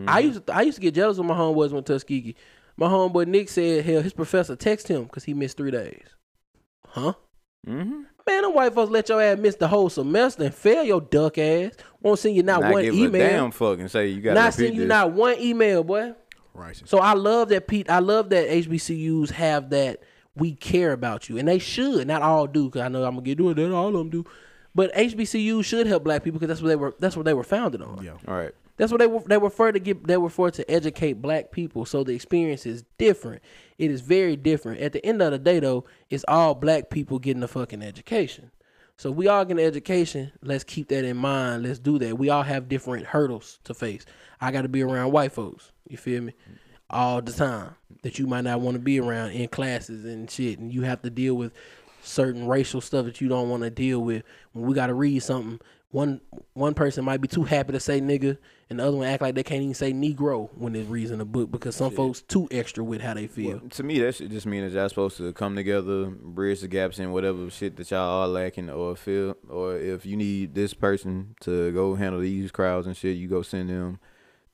I 0.08 0.20
used 0.20 0.46
to, 0.48 0.54
I 0.54 0.62
used 0.62 0.76
to 0.76 0.82
get 0.82 0.94
jealous 0.96 1.18
when 1.18 1.28
my 1.28 1.36
homeboys 1.36 1.72
went 1.72 1.86
to 1.86 1.94
Tuskegee. 1.94 2.36
My 2.78 2.88
homeboy 2.88 3.28
Nick 3.28 3.50
said, 3.50 3.86
hell, 3.86 4.02
his 4.02 4.14
professor 4.14 4.56
texted 4.56 4.88
him 4.90 5.04
because 5.04 5.24
he 5.24 5.34
missed 5.34 5.56
three 5.58 5.72
days. 5.72 6.04
Huh? 6.88 7.14
Mm-hmm. 7.66 8.02
Man, 8.28 8.42
them 8.42 8.54
white 8.54 8.74
folks 8.74 8.92
let 8.92 9.08
your 9.10 9.22
ass 9.22 9.38
miss 9.38 9.56
the 9.56 9.68
whole 9.68 9.90
semester 9.90 10.44
and 10.44 10.54
fail 10.54 10.84
your 10.84 11.00
duck 11.02 11.38
ass. 11.38 11.74
Won't 12.02 12.20
send 12.20 12.36
you 12.36 12.44
not, 12.44 12.62
Not 12.62 12.74
one 12.74 12.84
give 12.84 12.94
a 12.94 12.98
email. 12.98 13.28
damn 13.30 13.52
fuck 13.52 13.80
and 13.80 13.90
say 13.90 14.08
you 14.08 14.22
got 14.22 14.34
Not 14.34 14.54
to 14.54 14.64
send 14.64 14.76
you 14.76 14.82
this. 14.82 14.90
not 14.90 15.12
one 15.14 15.40
email, 15.40 15.84
boy. 15.84 16.14
Righteous. 16.54 16.90
So 16.90 17.00
I 17.00 17.14
love 17.14 17.50
that 17.50 17.68
Pete. 17.68 17.90
I 17.90 18.00
love 18.00 18.30
that 18.30 18.50
HBCUs 18.50 19.32
have 19.32 19.70
that 19.72 20.02
we 20.36 20.54
care 20.54 20.92
about 20.92 21.30
you, 21.30 21.38
and 21.38 21.48
they 21.48 21.60
should. 21.60 22.08
Not 22.08 22.22
all 22.22 22.48
do, 22.48 22.66
because 22.66 22.82
I 22.82 22.88
know 22.88 23.04
I'm 23.04 23.12
gonna 23.16 23.22
get 23.22 23.38
doing 23.38 23.56
that. 23.56 23.72
All 23.74 23.88
of 23.88 23.94
them 23.94 24.10
do, 24.10 24.26
but 24.74 24.94
HBCU 24.94 25.64
should 25.64 25.88
help 25.88 26.04
Black 26.04 26.24
people 26.24 26.40
because 26.40 26.50
that's 26.50 26.62
what 26.62 26.70
they 26.70 26.76
were. 26.76 26.96
That's 27.00 27.16
what 27.16 27.26
they 27.26 27.34
were 27.34 27.44
founded 27.44 27.82
on. 27.82 28.04
Yeah. 28.04 28.14
All 28.28 28.36
right. 28.36 28.54
That's 28.78 28.92
what 28.92 29.00
they 29.00 29.08
were. 29.08 29.22
They 29.22 29.38
were 29.38 29.50
for 29.50 29.72
to 29.72 29.80
get. 29.80 30.06
They 30.06 30.18
were 30.18 30.30
for 30.30 30.52
to 30.52 30.70
educate 30.70 31.14
Black 31.14 31.52
people, 31.52 31.86
so 31.86 32.04
the 32.04 32.14
experience 32.14 32.66
is 32.66 32.84
different. 32.98 33.42
It 33.78 33.90
is 33.90 34.02
very 34.02 34.36
different. 34.36 34.82
At 34.82 34.92
the 34.94 35.06
end 35.06 35.22
of 35.22 35.32
the 35.32 35.40
day, 35.40 35.60
though, 35.60 35.86
it's 36.10 36.26
all 36.28 36.56
Black 36.56 36.90
people 36.90 37.20
getting 37.20 37.44
a 37.44 37.48
fucking 37.48 37.82
education. 37.82 38.52
So 38.98 39.12
we 39.12 39.28
all 39.28 39.44
get 39.44 39.58
an 39.58 39.64
education. 39.64 40.32
Let's 40.42 40.64
keep 40.64 40.88
that 40.90 41.04
in 41.04 41.18
mind. 41.18 41.64
Let's 41.64 41.80
do 41.80 42.00
that. 42.00 42.18
We 42.18 42.30
all 42.30 42.44
have 42.44 42.70
different 42.70 43.06
hurdles 43.06 43.60
to 43.66 43.74
face. 43.74 44.06
I 44.40 44.52
got 44.52 44.62
to 44.62 44.70
be 44.70 44.84
around 44.84 45.12
white 45.12 45.34
folks. 45.34 45.72
You 45.88 45.98
feel 45.98 46.22
me? 46.22 46.34
All 46.90 47.22
the 47.22 47.34
time 47.34 47.76
that 48.04 48.20
you 48.20 48.28
might 48.28 48.44
not 48.44 48.62
want 48.62 48.76
to 48.76 48.80
be 48.80 49.00
around 49.00 49.32
in 49.32 49.48
classes 49.48 50.06
and 50.06 50.30
shit, 50.30 50.60
and 50.60 50.72
you 50.72 50.84
have 50.84 51.02
to 51.02 51.10
deal 51.10 51.34
with 51.34 51.52
certain 52.04 52.48
racial 52.48 52.80
stuff 52.80 53.06
that 53.06 53.20
you 53.20 53.28
don't 53.28 53.50
want 53.50 53.64
to 53.64 53.70
deal 53.70 54.02
with. 54.02 54.24
When 54.54 54.66
we 54.66 54.76
got 54.76 54.88
to 54.88 54.94
read 54.94 55.24
something, 55.24 55.60
one 55.90 56.22
one 56.54 56.74
person 56.74 57.04
might 57.04 57.22
be 57.22 57.28
too 57.28 57.44
happy 57.44 57.74
to 57.74 57.80
say 57.80 58.00
nigga, 58.00 58.38
and 58.70 58.80
the 58.80 58.88
other 58.88 58.98
one 58.98 59.08
act 59.08 59.22
like 59.22 59.36
they 59.36 59.44
can't 59.44 59.62
even 59.62 59.76
say 59.76 59.94
negro 59.94 60.50
when 60.56 60.74
they're 60.74 60.84
reading 60.84 61.22
a 61.22 61.26
book 61.26 61.52
because 61.52 61.76
some 61.76 61.92
folks 61.92 62.22
too 62.22 62.48
extra 62.50 62.84
with 62.84 63.02
how 63.02 63.14
they 63.14 63.28
feel. 63.28 63.60
To 63.60 63.84
me, 63.84 64.00
that 64.00 64.16
should 64.16 64.32
just 64.32 64.48
mean 64.48 64.64
that 64.64 64.72
y'all 64.72 64.90
supposed 64.90 65.18
to 65.18 65.32
come 65.34 65.56
together, 65.56 66.08
bridge 66.08 66.62
the 66.62 66.68
gaps 66.68 66.98
in 66.98 67.12
whatever 67.12 67.50
shit 67.52 67.76
that 67.78 67.92
y'all 67.92 68.24
are 68.24 68.28
lacking 68.28 68.70
or 68.72 68.96
feel, 68.96 69.38
or 69.50 69.76
if 69.76 70.06
you 70.06 70.18
need 70.18 70.56
this 70.56 70.74
person 70.74 71.36
to 71.42 71.72
go 71.74 71.94
handle 71.96 72.22
these 72.22 72.52
crowds 72.52 72.88
and 72.88 72.98
shit, 72.98 73.18
you 73.18 73.28
go 73.28 73.44
send 73.44 73.70
them. 73.70 74.00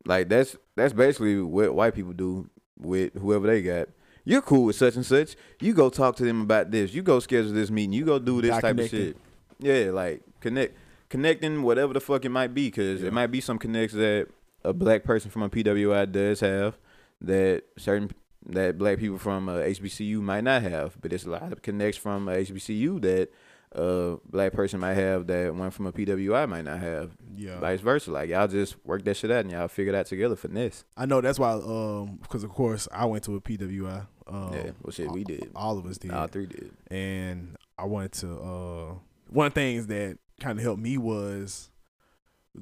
Like 0.05 0.27
that's 0.27 0.57
that's 0.75 0.93
basically 0.93 1.39
what 1.39 1.73
white 1.73 1.95
people 1.95 2.13
do 2.13 2.49
with 2.77 3.13
whoever 3.13 3.47
they 3.47 3.61
got. 3.61 3.87
You're 4.25 4.41
cool 4.41 4.65
with 4.65 4.75
such 4.75 4.95
and 4.95 5.05
such. 5.05 5.35
You 5.61 5.73
go 5.73 5.89
talk 5.89 6.15
to 6.17 6.25
them 6.25 6.41
about 6.41 6.69
this. 6.69 6.93
You 6.93 7.01
go 7.01 7.19
schedule 7.19 7.53
this 7.53 7.71
meeting. 7.71 7.93
You 7.93 8.05
go 8.05 8.19
do 8.19 8.41
this 8.41 8.51
type 8.51 8.75
connected. 8.75 8.99
of 8.99 9.07
shit. 9.07 9.17
Yeah, 9.59 9.91
like 9.91 10.21
connect, 10.41 10.75
connecting 11.11 11.61
whatever 11.61 11.93
the 11.93 11.99
fuck 11.99 12.23
it 12.23 12.29
might 12.29 12.53
be, 12.53 12.67
because 12.67 13.03
it 13.03 13.11
might 13.11 13.27
be 13.27 13.41
some 13.41 13.59
connects 13.59 13.93
that 13.93 14.29
a 14.63 14.71
black 14.73 15.03
person 15.03 15.29
from 15.29 15.43
a 15.43 15.49
PWI 15.49 16.09
does 16.09 16.39
have 16.39 16.77
that 17.19 17.63
certain 17.77 18.09
that 18.47 18.77
black 18.77 18.97
people 18.97 19.19
from 19.19 19.47
uh, 19.49 19.57
HBCU 19.57 20.21
might 20.21 20.43
not 20.45 20.63
have, 20.63 20.95
but 21.01 21.11
there's 21.11 21.25
a 21.25 21.29
lot 21.29 21.51
of 21.51 21.61
connects 21.61 21.97
from 21.97 22.27
a 22.27 22.35
HBCU 22.37 23.01
that 23.01 23.29
a 23.73 24.17
black 24.29 24.53
person 24.53 24.79
might 24.79 24.95
have 24.95 25.27
that 25.27 25.53
one 25.53 25.69
from 25.69 25.85
a 25.85 25.91
PWI 25.91 26.47
might 26.47 26.63
not 26.63 26.79
have. 26.79 27.11
Yeah. 27.35 27.59
Vice 27.59 27.81
versa. 27.81 28.11
Like 28.11 28.29
y'all 28.29 28.47
just 28.47 28.77
work 28.85 29.03
that 29.03 29.17
shit 29.17 29.31
out 29.31 29.41
and 29.41 29.51
y'all 29.51 29.67
figure 29.67 29.91
that 29.91 30.07
together 30.07 30.35
for 30.37 30.47
this. 30.47 30.85
I 30.97 31.05
know 31.05 31.21
that's 31.21 31.37
why, 31.39 31.51
um, 31.51 32.19
because 32.21 32.43
of 32.43 32.49
course 32.51 32.87
I 32.91 33.05
went 33.05 33.25
to 33.25 33.35
a 33.35 33.41
PWI. 33.41 34.07
Um, 34.27 34.53
yeah. 34.53 34.71
Well, 34.81 34.91
shit, 34.91 35.11
we 35.11 35.23
did. 35.25 35.51
All 35.55 35.77
of 35.77 35.85
us 35.85 35.97
did. 35.97 36.11
All 36.11 36.27
three 36.27 36.45
did. 36.47 36.71
and 36.89 37.57
I 37.77 37.83
wanted 37.85 38.13
to. 38.13 38.31
Uh, 38.39 38.93
one 39.29 39.47
of 39.47 39.53
the 39.53 39.59
things 39.59 39.87
that 39.87 40.17
kind 40.41 40.57
of 40.59 40.63
helped 40.63 40.81
me 40.81 40.97
was 40.97 41.69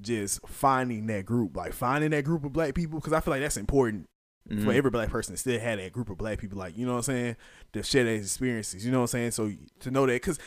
just 0.01 0.45
finding 0.47 1.07
that 1.07 1.25
group, 1.25 1.55
like 1.57 1.73
finding 1.73 2.11
that 2.11 2.23
group 2.23 2.43
of 2.45 2.53
black 2.53 2.75
people, 2.75 2.99
because 2.99 3.13
I 3.13 3.19
feel 3.19 3.31
like 3.33 3.41
that's 3.41 3.57
important 3.57 4.05
for 4.47 4.53
Mhm. 4.55 4.75
every 4.75 4.91
black 4.91 5.09
person 5.09 5.33
to 5.33 5.37
still 5.37 5.59
have 5.59 5.77
that 5.79 5.91
group 5.91 6.09
of 6.09 6.17
black 6.17 6.39
people, 6.39 6.57
like 6.57 6.77
you 6.77 6.85
know 6.85 6.93
what 6.93 6.97
I'm 6.99 7.03
saying, 7.15 7.35
to 7.73 7.83
share 7.83 8.03
their 8.03 8.15
experiences. 8.15 8.85
You 8.85 8.91
know 8.91 8.99
what 8.99 9.03
I'm 9.13 9.31
saying? 9.31 9.31
So 9.31 9.51
to 9.81 9.91
know 9.91 10.05
that, 10.05 10.13
because 10.13 10.39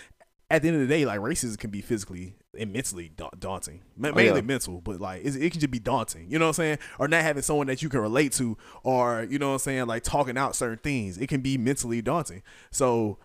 at 0.51 0.62
the 0.62 0.68
end 0.68 0.76
of 0.83 0.87
the 0.87 0.95
day, 0.95 1.05
like 1.07 1.20
racism 1.20 1.57
can 1.59 1.70
be 1.70 1.80
physically 1.80 2.37
and 2.59 2.72
mentally 2.72 3.09
da- 3.16 3.30
daunting, 3.39 3.80
Ma- 3.97 4.09
Oh, 4.09 4.12
mainly 4.14 4.41
yeah. 4.41 4.47
mental, 4.47 4.80
but 4.80 5.01
like 5.01 5.24
it 5.24 5.51
can 5.51 5.61
just 5.61 5.70
be 5.70 5.78
daunting. 5.78 6.30
You 6.30 6.39
know 6.39 6.47
what 6.47 6.59
I'm 6.59 6.62
saying? 6.64 6.78
Or 6.99 7.09
not 7.09 7.22
having 7.22 7.43
someone 7.43 7.66
that 7.68 7.80
you 7.83 7.89
can 7.89 8.01
relate 8.01 8.33
to, 8.35 8.57
or 8.83 9.26
you 9.30 9.39
know 9.39 9.49
what 9.49 9.53
I'm 9.55 9.59
saying, 9.61 9.87
like 9.87 10.03
talking 10.03 10.37
out 10.37 10.55
certain 10.57 10.78
things. 10.78 11.16
It 11.18 11.28
can 11.28 11.41
be 11.41 11.57
mentally 11.59 12.03
daunting. 12.03 12.43
So 12.70 13.18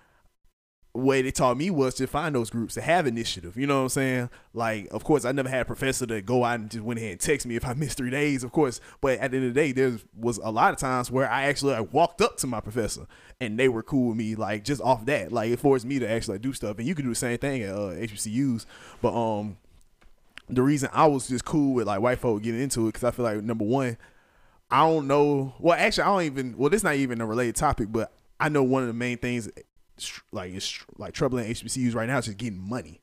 way 0.98 1.22
they 1.22 1.32
taught 1.32 1.58
me 1.58 1.70
was 1.70 1.93
to 1.95 2.08
find 2.08 2.36
those 2.36 2.50
groups 2.50 2.74
to 2.76 2.82
have 2.82 3.08
initiative. 3.08 3.58
You 3.58 3.68
know 3.68 3.78
what 3.78 3.84
I'm 3.84 3.89
saying? 3.89 4.30
Like, 4.54 4.88
of 4.91 5.04
course, 5.04 5.26
I 5.26 5.32
never 5.32 5.50
had 5.50 5.62
a 5.62 5.66
professor 5.66 6.06
to 6.08 6.22
go 6.22 6.43
out 6.43 6.60
and 6.60 6.70
just 6.72 6.84
went 6.84 7.00
ahead 7.00 7.12
and 7.12 7.20
text 7.20 7.45
me 7.45 7.56
if 7.56 7.66
I 7.66 7.74
missed 7.76 7.98
three 7.98 8.10
days, 8.10 8.43
of 8.43 8.52
course. 8.52 8.80
But 9.02 9.20
at 9.20 9.32
the 9.32 9.38
end 9.38 9.48
of 9.48 9.54
the 9.54 9.62
day, 9.62 9.72
there 9.72 9.98
was 10.18 10.38
a 10.38 10.50
lot 10.50 10.74
of 10.74 10.80
times 10.80 11.12
where 11.12 11.30
I 11.30 11.43
actually 11.43 11.74
like, 11.74 11.93
walked 11.93 12.22
up 12.22 12.38
to 12.38 12.48
my 12.48 12.60
professor 12.60 13.08
and 13.39 13.60
they 13.60 13.70
were 13.70 13.84
cool 13.84 14.10
with 14.10 14.18
me, 14.18 14.36
like 14.36 14.64
just 14.64 14.82
off 14.82 15.06
that. 15.06 15.32
Like 15.32 15.52
it 15.52 15.60
forced 15.60 15.86
me 15.86 16.00
to 16.00 16.10
actually 16.10 16.36
like, 16.36 16.41
do 16.41 16.54
stuff. 16.54 16.78
And 16.78 16.88
you 16.88 16.95
could 16.95 17.04
do 17.04 17.10
the 17.10 17.16
same 17.16 17.38
thing 17.38 17.64
at 17.64 17.74
uh, 17.74 17.91
HBCUs. 17.91 18.66
But 19.02 19.14
um, 19.14 19.58
the 20.50 20.62
reason 20.62 20.89
I 20.93 21.08
was 21.08 21.28
just 21.28 21.45
cool 21.45 21.74
with 21.74 21.88
like 21.88 22.02
white 22.02 22.20
folk 22.20 22.41
getting 22.43 22.62
into 22.62 22.84
it 22.88 22.93
because 22.93 23.04
I 23.04 23.12
feel 23.12 23.26
like 23.26 23.43
number 23.43 23.66
one, 23.66 23.98
I 24.72 24.88
don't 24.88 25.08
know. 25.08 25.54
Well, 25.60 25.78
actually, 25.78 26.04
I 26.04 26.08
don't 26.08 26.24
even. 26.24 26.58
Well, 26.58 26.70
this 26.70 26.84
not 26.84 26.95
even 26.95 27.22
a 27.22 27.26
related 27.26 27.56
topic, 27.56 27.88
but 27.91 28.12
I 28.39 28.50
know 28.50 28.64
one 28.64 28.84
of 28.84 28.88
the 28.88 28.93
main 28.93 29.18
things, 29.18 29.50
like 30.32 30.54
it's 30.54 30.84
like 30.98 31.14
troubling 31.14 31.50
HBCUs 31.52 31.93
right 31.95 32.08
now 32.08 32.18
is 32.20 32.26
just 32.26 32.38
getting 32.38 32.60
money. 32.60 33.02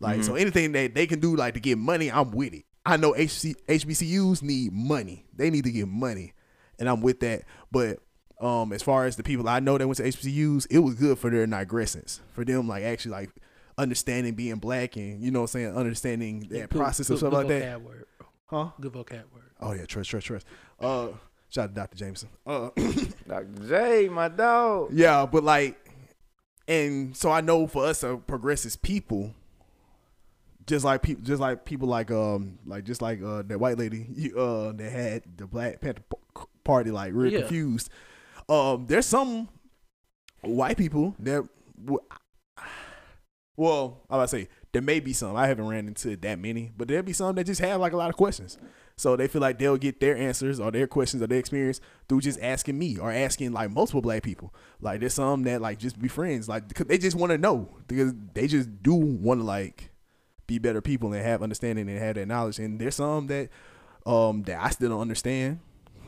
Like 0.00 0.22
so, 0.22 0.34
anything 0.36 0.72
that 0.72 0.94
they 0.94 1.06
can 1.06 1.18
do 1.20 1.34
like 1.36 1.54
to 1.54 1.60
get 1.60 1.76
money, 1.78 2.10
I'm 2.10 2.30
with 2.30 2.54
it. 2.54 2.64
I 2.86 2.96
know 2.96 3.14
HC- 3.14 3.56
HBCUs 3.66 4.42
need 4.42 4.72
money. 4.72 5.26
They 5.34 5.50
need 5.50 5.64
to 5.64 5.72
get 5.72 5.88
money, 5.88 6.34
and 6.78 6.88
I'm 6.88 7.00
with 7.00 7.20
that. 7.20 7.42
But 7.72 7.98
um, 8.40 8.72
as 8.72 8.82
far 8.82 9.06
as 9.06 9.16
the 9.16 9.22
people 9.24 9.48
I 9.48 9.58
know 9.60 9.76
that 9.76 9.86
went 9.86 9.96
to 9.98 10.04
HBCUs, 10.04 10.68
it 10.70 10.78
was 10.78 10.94
good 10.94 11.18
for 11.18 11.30
their 11.30 11.46
digressants, 11.46 12.20
for 12.32 12.44
them 12.44 12.68
like 12.68 12.84
actually 12.84 13.10
like 13.12 13.30
understanding 13.76 14.34
being 14.34 14.56
black 14.56 14.96
and 14.96 15.20
you 15.22 15.30
know 15.30 15.40
what 15.40 15.54
I'm 15.54 15.60
saying, 15.60 15.76
understanding 15.76 16.40
that 16.40 16.48
Good- 16.48 16.70
process 16.70 17.08
and 17.10 17.14
good- 17.18 17.18
stuff 17.18 17.30
good 17.32 17.36
like 17.36 17.48
that. 17.48 17.78
vocab 17.78 17.82
Word. 17.82 18.04
Huh? 18.46 18.68
Good 18.80 18.92
vocab 18.92 19.10
word. 19.34 19.42
Oh 19.60 19.72
yeah, 19.72 19.84
trust, 19.84 20.10
trust, 20.10 20.26
trust. 20.26 20.46
Uh, 20.80 21.08
shout 21.50 21.64
out 21.64 21.68
to 21.70 21.74
Dr. 21.74 21.96
Jameson. 21.96 22.28
Uh, 22.46 22.70
Dr. 23.28 23.48
J, 23.68 24.08
my 24.08 24.28
dog. 24.28 24.90
yeah, 24.92 25.26
but 25.26 25.42
like, 25.44 25.76
and 26.68 27.16
so 27.16 27.30
I 27.30 27.40
know 27.40 27.66
for 27.66 27.84
us, 27.86 28.04
uh, 28.04 28.16
progressive 28.16 28.80
people, 28.82 29.34
just 30.66 30.84
like 30.84 31.02
people, 31.02 31.24
just 31.24 31.40
like 31.40 31.64
people 31.64 31.88
like 31.88 32.10
um, 32.10 32.58
like 32.66 32.84
just 32.84 33.02
like 33.02 33.20
uh, 33.22 33.42
that 33.46 33.58
white 33.58 33.78
lady, 33.78 34.06
you, 34.14 34.38
uh, 34.38 34.72
that 34.72 34.92
had 34.92 35.22
the 35.36 35.46
Black 35.46 35.80
Panther 35.80 36.02
Party 36.64 36.90
like 36.90 37.12
real 37.14 37.32
Yeah. 37.32 37.40
confused. 37.40 37.88
Um, 38.48 38.86
there's 38.86 39.06
some 39.06 39.48
white 40.42 40.76
people 40.76 41.14
that, 41.18 41.46
well, 43.56 44.02
I 44.08 44.18
would 44.18 44.28
say 44.30 44.48
there 44.72 44.82
may 44.82 45.00
be 45.00 45.12
some. 45.12 45.34
I 45.36 45.46
haven't 45.48 45.66
ran 45.66 45.88
into 45.88 46.16
that 46.16 46.38
many, 46.38 46.70
but 46.76 46.88
there'll 46.88 47.02
be 47.02 47.12
some 47.12 47.34
that 47.36 47.44
just 47.44 47.60
have 47.60 47.80
like 47.80 47.92
a 47.92 47.96
lot 47.96 48.10
of 48.10 48.16
questions. 48.16 48.56
So 48.98 49.14
they 49.16 49.28
feel 49.28 49.40
like 49.40 49.58
they'll 49.58 49.76
get 49.76 50.00
their 50.00 50.16
answers 50.16 50.58
or 50.58 50.70
their 50.72 50.88
questions 50.88 51.22
or 51.22 51.28
their 51.28 51.38
experience 51.38 51.80
through 52.08 52.20
just 52.20 52.38
asking 52.42 52.76
me 52.78 52.98
or 52.98 53.12
asking 53.12 53.52
like 53.52 53.70
multiple 53.70 54.02
black 54.02 54.24
people. 54.24 54.52
Like 54.80 54.98
there's 55.00 55.14
some 55.14 55.44
that 55.44 55.60
like 55.62 55.78
just 55.78 55.98
be 56.00 56.08
friends, 56.08 56.48
like 56.48 56.74
'cause 56.74 56.86
they 56.86 56.98
just 56.98 57.16
want 57.16 57.30
to 57.30 57.38
know 57.38 57.68
because 57.86 58.12
they 58.34 58.48
just 58.48 58.82
do 58.82 58.94
want 58.94 59.40
to 59.40 59.44
like 59.44 59.90
be 60.48 60.58
better 60.58 60.80
people 60.80 61.12
and 61.12 61.24
have 61.24 61.42
understanding 61.44 61.88
and 61.88 61.98
have 61.98 62.16
that 62.16 62.26
knowledge. 62.26 62.58
And 62.58 62.80
there's 62.80 62.96
some 62.96 63.28
that 63.28 63.50
um 64.04 64.42
that 64.42 64.60
I 64.60 64.70
still 64.70 64.90
don't 64.90 65.00
understand. 65.00 65.60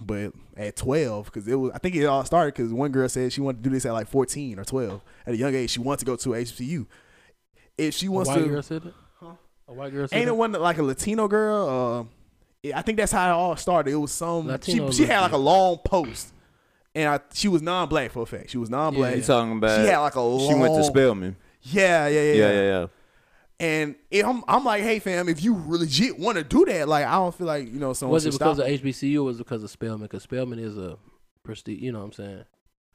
But 0.03 0.33
at 0.57 0.77
12, 0.77 1.27
because 1.27 1.47
it 1.47 1.55
was, 1.57 1.73
I 1.75 1.79
think 1.79 1.95
it 1.95 2.07
all 2.07 2.25
started 2.25 2.55
because 2.55 2.73
one 2.73 2.91
girl 2.91 3.07
said 3.09 3.33
she 3.35 3.43
wanted 3.43 3.63
to 3.63 3.69
do 3.69 3.75
this 3.75 3.85
at 3.85 3.93
like 3.93 4.09
14 4.09 4.59
or 4.59 4.65
12. 4.65 5.03
At 5.27 5.35
a 5.35 5.37
young 5.37 5.55
age, 5.55 5.71
she 5.71 5.79
wanted 5.81 5.99
to 6.01 6.05
go 6.07 6.17
to 6.17 6.31
HBCU. 6.31 6.87
If 7.77 7.95
she 7.95 8.09
wants 8.09 8.31
A 8.31 8.33
white 8.33 8.43
to, 8.43 8.49
girl 8.49 8.63
said 8.63 8.87
it. 8.87 8.95
Huh? 9.21 9.33
A 9.69 9.73
white 9.75 9.93
girl 9.93 10.09
said 10.09 10.17
it. 10.17 10.21
ain't 10.21 10.29
it. 10.29 10.33
it 10.33 10.37
one 10.37 10.53
like 10.53 10.79
a 10.79 10.83
Latino 10.83 11.29
girl? 11.29 11.69
Uh, 11.69 12.05
yeah, 12.63 12.79
I 12.79 12.83
think 12.83 12.99
that's 12.99 13.13
how 13.13 13.29
it 13.31 13.33
all 13.33 13.57
started. 13.57 13.93
It 13.93 13.97
was 13.97 14.13
some 14.13 14.47
Latino 14.47 14.91
she, 14.91 14.99
she 15.05 15.07
had 15.07 15.21
like 15.21 15.33
a 15.33 15.37
long 15.39 15.79
post, 15.79 16.33
and 16.95 17.09
I, 17.09 17.21
she 17.33 17.49
was 17.49 17.63
non-black 17.63 18.11
for 18.13 18.23
a 18.23 18.27
fact. 18.27 18.51
She 18.51 18.59
was 18.59 18.69
non-black. 18.71 19.17
You 19.17 19.23
talking 19.23 19.53
about? 19.59 19.81
She 19.81 19.87
had 19.91 19.99
like 19.99 20.15
a 20.15 20.21
long. 20.21 20.49
She 20.49 20.55
went 20.55 20.75
to 20.75 20.85
Spelman. 20.85 21.37
Yeah, 21.63 22.09
yeah, 22.09 22.21
yeah, 22.23 22.33
Yeah, 22.33 22.53
yeah, 22.53 22.63
yeah. 22.63 22.87
And 23.59 23.95
it, 24.11 24.25
I'm, 24.25 24.43
I'm 24.49 24.65
like, 24.65 24.83
hey 24.83 24.99
fam, 25.01 25.29
if 25.29 25.45
you 25.45 25.55
legit 25.69 26.19
want 26.19 26.39
to 26.39 26.45
do 26.45 26.65
that, 26.65 26.89
like 26.89 27.05
I 27.05 27.13
don't 27.17 27.35
feel 27.35 27.47
like 27.47 27.67
you 27.71 27.79
know 27.79 27.93
someone 27.93 28.15
Was 28.15 28.25
it 28.25 28.33
because 28.33 28.57
stop. 28.57 28.67
of 28.67 28.73
HBCU 28.81 29.17
or 29.19 29.25
was 29.25 29.37
it 29.37 29.45
because 29.45 29.63
of 29.63 29.69
Spelman? 29.71 30.03
Because 30.07 30.23
Spelman 30.23 30.59
is 30.59 30.79
a 30.79 30.97
prestige. 31.43 31.83
You 31.83 31.93
know 31.93 31.99
what 31.99 32.07
I'm 32.07 32.13
saying? 32.13 32.45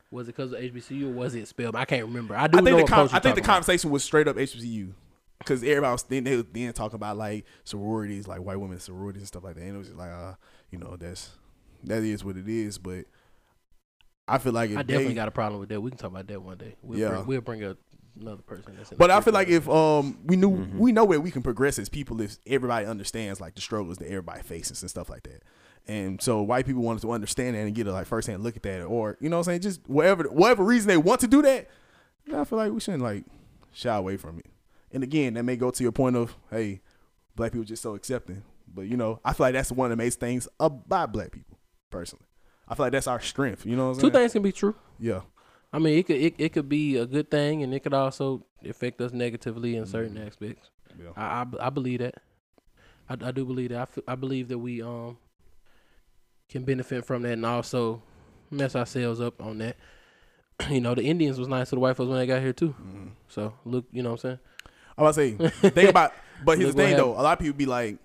Was 0.09 0.27
it 0.27 0.35
because 0.35 0.53
of 0.53 0.59
HBCU 0.59 1.09
or 1.09 1.11
was 1.11 1.35
it 1.35 1.47
Spelman? 1.47 1.75
I 1.79 1.85
can't 1.85 2.05
remember. 2.05 2.35
I 2.35 2.47
do 2.47 2.57
I 2.57 2.61
know 2.61 2.65
think 2.65 2.77
the 2.77 2.83
what 2.83 3.09
con- 3.09 3.15
I 3.15 3.19
think 3.19 3.35
the 3.35 3.41
about. 3.41 3.45
conversation 3.53 3.91
was 3.91 4.03
straight 4.03 4.27
up 4.27 4.37
HBCU 4.37 4.93
because 5.39 5.63
everybody 5.63 5.91
was 5.91 6.03
then 6.03 6.23
they 6.23 6.35
was 6.35 6.45
then 6.53 6.73
talking 6.73 6.95
about 6.95 7.17
like 7.17 7.45
sororities, 7.63 8.27
like 8.27 8.41
white 8.41 8.59
women 8.59 8.79
sororities 8.79 9.21
and 9.21 9.27
stuff 9.27 9.43
like 9.43 9.55
that. 9.55 9.61
And 9.61 9.75
it 9.75 9.77
was 9.77 9.87
just 9.87 9.99
like, 9.99 10.11
uh, 10.11 10.33
you 10.71 10.79
know, 10.79 10.95
that's 10.97 11.31
that 11.83 12.03
is 12.03 12.23
what 12.23 12.37
it 12.37 12.47
is. 12.47 12.77
But 12.77 13.05
I 14.27 14.37
feel 14.39 14.53
like 14.53 14.71
if 14.71 14.77
I 14.77 14.83
definitely 14.83 15.09
they, 15.09 15.13
got 15.15 15.27
a 15.27 15.31
problem 15.31 15.59
with 15.59 15.69
that. 15.69 15.81
We 15.81 15.91
can 15.91 15.97
talk 15.99 16.11
about 16.11 16.27
that 16.27 16.41
one 16.41 16.57
day. 16.57 16.75
We'll 16.81 16.99
Yeah. 16.99 17.09
bring, 17.09 17.25
we'll 17.27 17.41
bring 17.41 17.63
a, 17.63 17.77
another 18.19 18.41
person. 18.41 18.73
That's 18.75 18.91
in 18.91 18.97
But 18.97 19.11
I 19.11 19.21
feel 19.21 19.33
like 19.33 19.49
if 19.49 19.69
um 19.69 20.17
we 20.25 20.35
knew 20.35 20.51
Mhm. 20.51 20.77
we 20.77 20.91
know 20.91 21.05
where 21.05 21.19
we 21.19 21.29
can 21.31 21.43
progress 21.43 21.77
as 21.77 21.89
people 21.89 22.21
if 22.21 22.37
everybody 22.47 22.85
understands 22.85 23.39
like 23.39 23.55
the 23.55 23.61
struggles 23.61 23.97
that 23.99 24.07
everybody 24.07 24.41
faces 24.41 24.81
and 24.81 24.89
stuff 24.89 25.09
like 25.09 25.23
that. 25.23 25.43
And 25.87 26.19
so 26.19 26.41
white 26.41 26.65
people 26.65 26.81
wanted 26.81 27.01
to 27.03 27.11
understand 27.11 27.55
that 27.55 27.59
and 27.59 27.75
get 27.75 27.85
a 27.85 27.91
like 27.91 28.07
first 28.07 28.27
hand 28.27 28.41
look 28.41 28.55
at 28.55 28.63
that 28.63 28.81
or 28.83 29.17
you 29.19 29.29
know 29.29 29.35
what 29.37 29.41
I'm 29.47 29.51
saying, 29.51 29.61
just 29.61 29.81
whatever 29.87 30.23
whatever 30.23 30.63
reason 30.63 30.87
they 30.87 30.97
want 30.97 31.21
to 31.21 31.27
do 31.27 31.43
that, 31.43 31.69
I 32.33 32.43
feel 32.45 32.57
like 32.57 32.71
we 32.71 32.79
shouldn't 32.79 33.03
like 33.03 33.25
shy 33.73 33.95
away 33.95 34.17
from 34.17 34.39
it. 34.39 34.47
And 34.95 35.03
again, 35.03 35.33
that 35.33 35.43
may 35.43 35.57
go 35.57 35.71
to 35.71 35.83
your 35.83 35.91
point 35.91 36.15
of, 36.15 36.37
hey, 36.49 36.79
black 37.35 37.51
people 37.51 37.65
just 37.65 37.83
so 37.83 37.95
accepting. 37.95 38.43
But 38.65 38.83
you 38.83 38.95
know, 38.95 39.19
I 39.25 39.33
feel 39.33 39.47
like 39.47 39.53
that's 39.53 39.69
one 39.69 39.91
of 39.91 39.97
the 39.97 40.01
main 40.01 40.09
things 40.09 40.47
about 40.57 41.11
black 41.11 41.31
people, 41.33 41.59
personally. 41.91 42.25
I 42.65 42.75
feel 42.75 42.85
like 42.85 42.93
that's 42.93 43.05
our 43.05 43.19
strength. 43.19 43.65
You 43.65 43.75
know 43.75 43.89
what 43.89 43.95
I'm 43.95 43.95
Two 43.95 44.01
saying? 44.03 44.13
things 44.13 44.31
can 44.31 44.41
be 44.41 44.53
true. 44.53 44.73
Yeah. 44.97 45.21
I 45.73 45.79
mean, 45.79 45.99
it 45.99 46.07
could 46.07 46.15
it, 46.15 46.35
it 46.37 46.53
could 46.53 46.69
be 46.69 46.95
a 46.95 47.05
good 47.05 47.29
thing, 47.29 47.61
and 47.61 47.73
it 47.73 47.81
could 47.81 47.93
also 47.93 48.45
affect 48.63 49.01
us 49.01 49.11
negatively 49.11 49.75
in 49.75 49.85
certain 49.85 50.17
aspects. 50.17 50.69
Yeah. 50.97 51.09
I, 51.17 51.41
I 51.41 51.67
I 51.67 51.69
believe 51.69 51.99
that. 51.99 52.15
I, 53.09 53.17
I 53.21 53.31
do 53.31 53.43
believe 53.43 53.71
that. 53.71 53.89
I 54.07 54.13
I 54.13 54.15
believe 54.15 54.47
that 54.47 54.59
we 54.59 54.81
um 54.81 55.17
can 56.47 56.63
benefit 56.63 57.03
from 57.03 57.23
that, 57.23 57.33
and 57.33 57.45
also 57.45 58.01
mess 58.49 58.77
ourselves 58.77 59.19
up 59.19 59.41
on 59.41 59.57
that. 59.57 59.75
you 60.69 60.79
know, 60.79 60.95
the 60.95 61.03
Indians 61.03 61.37
was 61.37 61.49
nice 61.49 61.69
to 61.71 61.75
the 61.75 61.81
white 61.81 61.97
folks 61.97 62.07
when 62.09 62.17
they 62.17 62.27
got 62.27 62.41
here 62.41 62.53
too. 62.53 62.69
Mm-hmm. 62.69 63.07
So 63.27 63.53
look, 63.65 63.83
you 63.91 64.01
know 64.01 64.11
what 64.11 64.23
I'm 64.23 64.29
saying. 64.29 64.39
I 64.97 65.03
was 65.03 65.17
about 65.17 65.39
to 65.39 65.49
say, 65.49 65.69
think 65.69 65.89
about, 65.89 66.13
but 66.45 66.57
here's 66.57 66.69
Look 66.69 66.77
the 66.77 66.83
what 66.83 66.87
thing 66.89 66.97
though. 66.97 67.11
A 67.13 67.21
lot 67.21 67.33
of 67.33 67.39
people 67.39 67.57
be 67.57 67.65
like, 67.65 67.97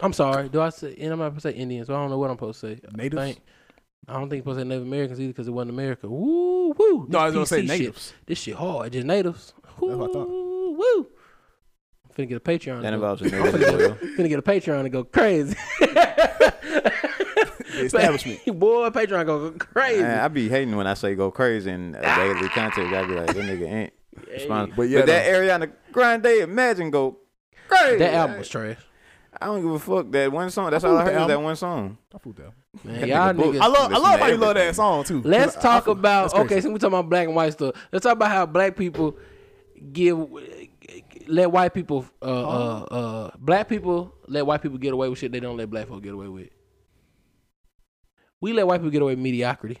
I'm 0.00 0.12
sorry. 0.12 0.48
Do 0.48 0.60
I 0.60 0.68
say? 0.70 0.94
And 1.00 1.12
I'm 1.12 1.18
not 1.18 1.26
supposed 1.30 1.42
to 1.42 1.52
say 1.52 1.56
Indians. 1.58 1.88
So 1.88 1.94
I 1.94 1.98
don't 1.98 2.10
know 2.10 2.18
what 2.18 2.30
I'm 2.30 2.36
supposed 2.36 2.60
to 2.60 2.76
say. 2.76 2.80
I 2.92 2.96
Natives? 2.96 3.22
think- 3.22 3.38
I 4.06 4.14
don't 4.14 4.30
think 4.30 4.40
I'm 4.40 4.44
supposed 4.44 4.56
to 4.58 4.62
say 4.62 4.68
Native 4.68 4.82
Americans 4.84 5.20
either 5.20 5.28
because 5.32 5.48
it 5.48 5.50
wasn't 5.50 5.70
America. 5.70 6.08
Woo 6.08 6.68
woo. 6.70 7.06
no, 7.10 7.18
I 7.18 7.26
was 7.26 7.34
This 7.34 7.34
gonna 7.34 7.46
say 7.46 7.56
PC 7.58 7.60
shit. 7.68 7.78
natives. 7.80 8.14
This 8.26 8.38
shit 8.38 8.54
hard. 8.54 8.92
Just 8.92 9.06
natives. 9.06 9.52
Woo 9.80 9.98
what 9.98 10.08
I 10.10 10.12
thought. 10.14 10.28
woo. 10.28 11.06
I'm 12.08 12.14
finna 12.24 12.28
get 12.28 12.36
a 12.36 12.40
Patreon. 12.40 12.80
That 12.82 12.94
involves 12.94 13.20
a 13.20 13.24
native 13.26 13.54
as 13.56 13.60
well. 13.76 13.94
finna 14.16 14.28
get 14.30 14.38
a 14.38 14.42
Patreon 14.42 14.80
and 14.80 14.92
go 14.92 15.04
crazy. 15.04 15.56
The 17.78 17.84
establishment. 17.84 18.44
Boy, 18.58 18.88
Patreon 18.90 19.26
go 19.26 19.50
crazy. 19.52 20.02
Man, 20.02 20.18
I 20.18 20.26
be 20.28 20.48
hating 20.48 20.74
when 20.74 20.86
I 20.88 20.94
say 20.94 21.14
go 21.14 21.30
crazy 21.30 21.70
in 21.70 21.94
a 21.94 22.02
daily 22.16 22.48
context. 22.48 22.92
I 22.92 23.06
be 23.06 23.14
like, 23.14 23.26
that 23.28 23.36
nigga 23.36 23.70
ain't 23.70 23.92
responsible. 24.26 24.76
But 24.76 24.76
But, 24.76 24.82
yeah, 24.90 25.04
that 25.04 25.24
though. 25.24 25.38
Ariana 25.66 25.72
Grande, 25.92 26.26
imagine 26.26 26.90
go 26.90 27.18
crazy. 27.68 27.98
that 27.98 28.14
album 28.14 28.38
was 28.38 28.48
trash. 28.48 28.76
I 29.40 29.46
don't 29.46 29.62
give 29.62 29.70
a 29.70 29.78
fuck. 29.78 30.10
That 30.10 30.32
one 30.32 30.50
song. 30.50 30.70
That's 30.70 30.84
I 30.84 30.88
all 30.88 30.96
I 30.96 31.04
heard 31.04 31.20
is 31.22 31.26
that 31.28 31.40
one 31.40 31.54
song. 31.56 31.98
I 32.14 32.18
fooled 32.18 32.36
them. 32.36 32.52
Man, 32.82 33.00
That 33.00 33.08
y'all 33.08 33.32
nigga 33.32 33.52
niggas. 33.54 33.60
I 33.60 33.66
love, 33.68 33.92
I 33.92 33.98
love 33.98 34.20
how 34.20 34.26
you 34.26 34.36
love 34.36 34.54
that 34.54 34.74
song 34.74 35.04
too. 35.04 35.22
Let's 35.22 35.54
'Cause 35.54 35.64
I- 35.64 35.68
I 35.68 35.72
talk 35.74 35.86
about 35.88 36.34
okay. 36.34 36.60
Since 36.60 36.72
we 36.72 36.78
talking 36.78 36.98
about 36.98 37.08
black 37.08 37.26
and 37.26 37.36
white 37.36 37.52
stuff, 37.52 37.74
let's 37.92 38.02
talk 38.02 38.14
about 38.14 38.30
how 38.30 38.46
black 38.46 38.76
people 38.76 39.16
give 39.92 40.18
let 41.28 41.52
white 41.52 41.72
people 41.74 42.04
uh 42.22 42.24
uh 42.24 42.78
uh 42.90 43.30
black 43.38 43.68
people 43.68 44.12
let 44.26 44.44
white 44.46 44.62
people 44.62 44.78
get 44.78 44.92
away 44.94 45.08
with 45.08 45.18
shit 45.18 45.30
they 45.30 45.40
don't 45.40 45.56
let 45.56 45.68
black 45.70 45.86
folk 45.88 46.02
get 46.02 46.14
away 46.14 46.26
with. 46.28 46.48
We 48.40 48.52
let 48.52 48.66
white 48.66 48.78
people 48.78 48.90
get 48.90 49.02
away 49.02 49.12
with 49.12 49.22
mediocrity 49.22 49.78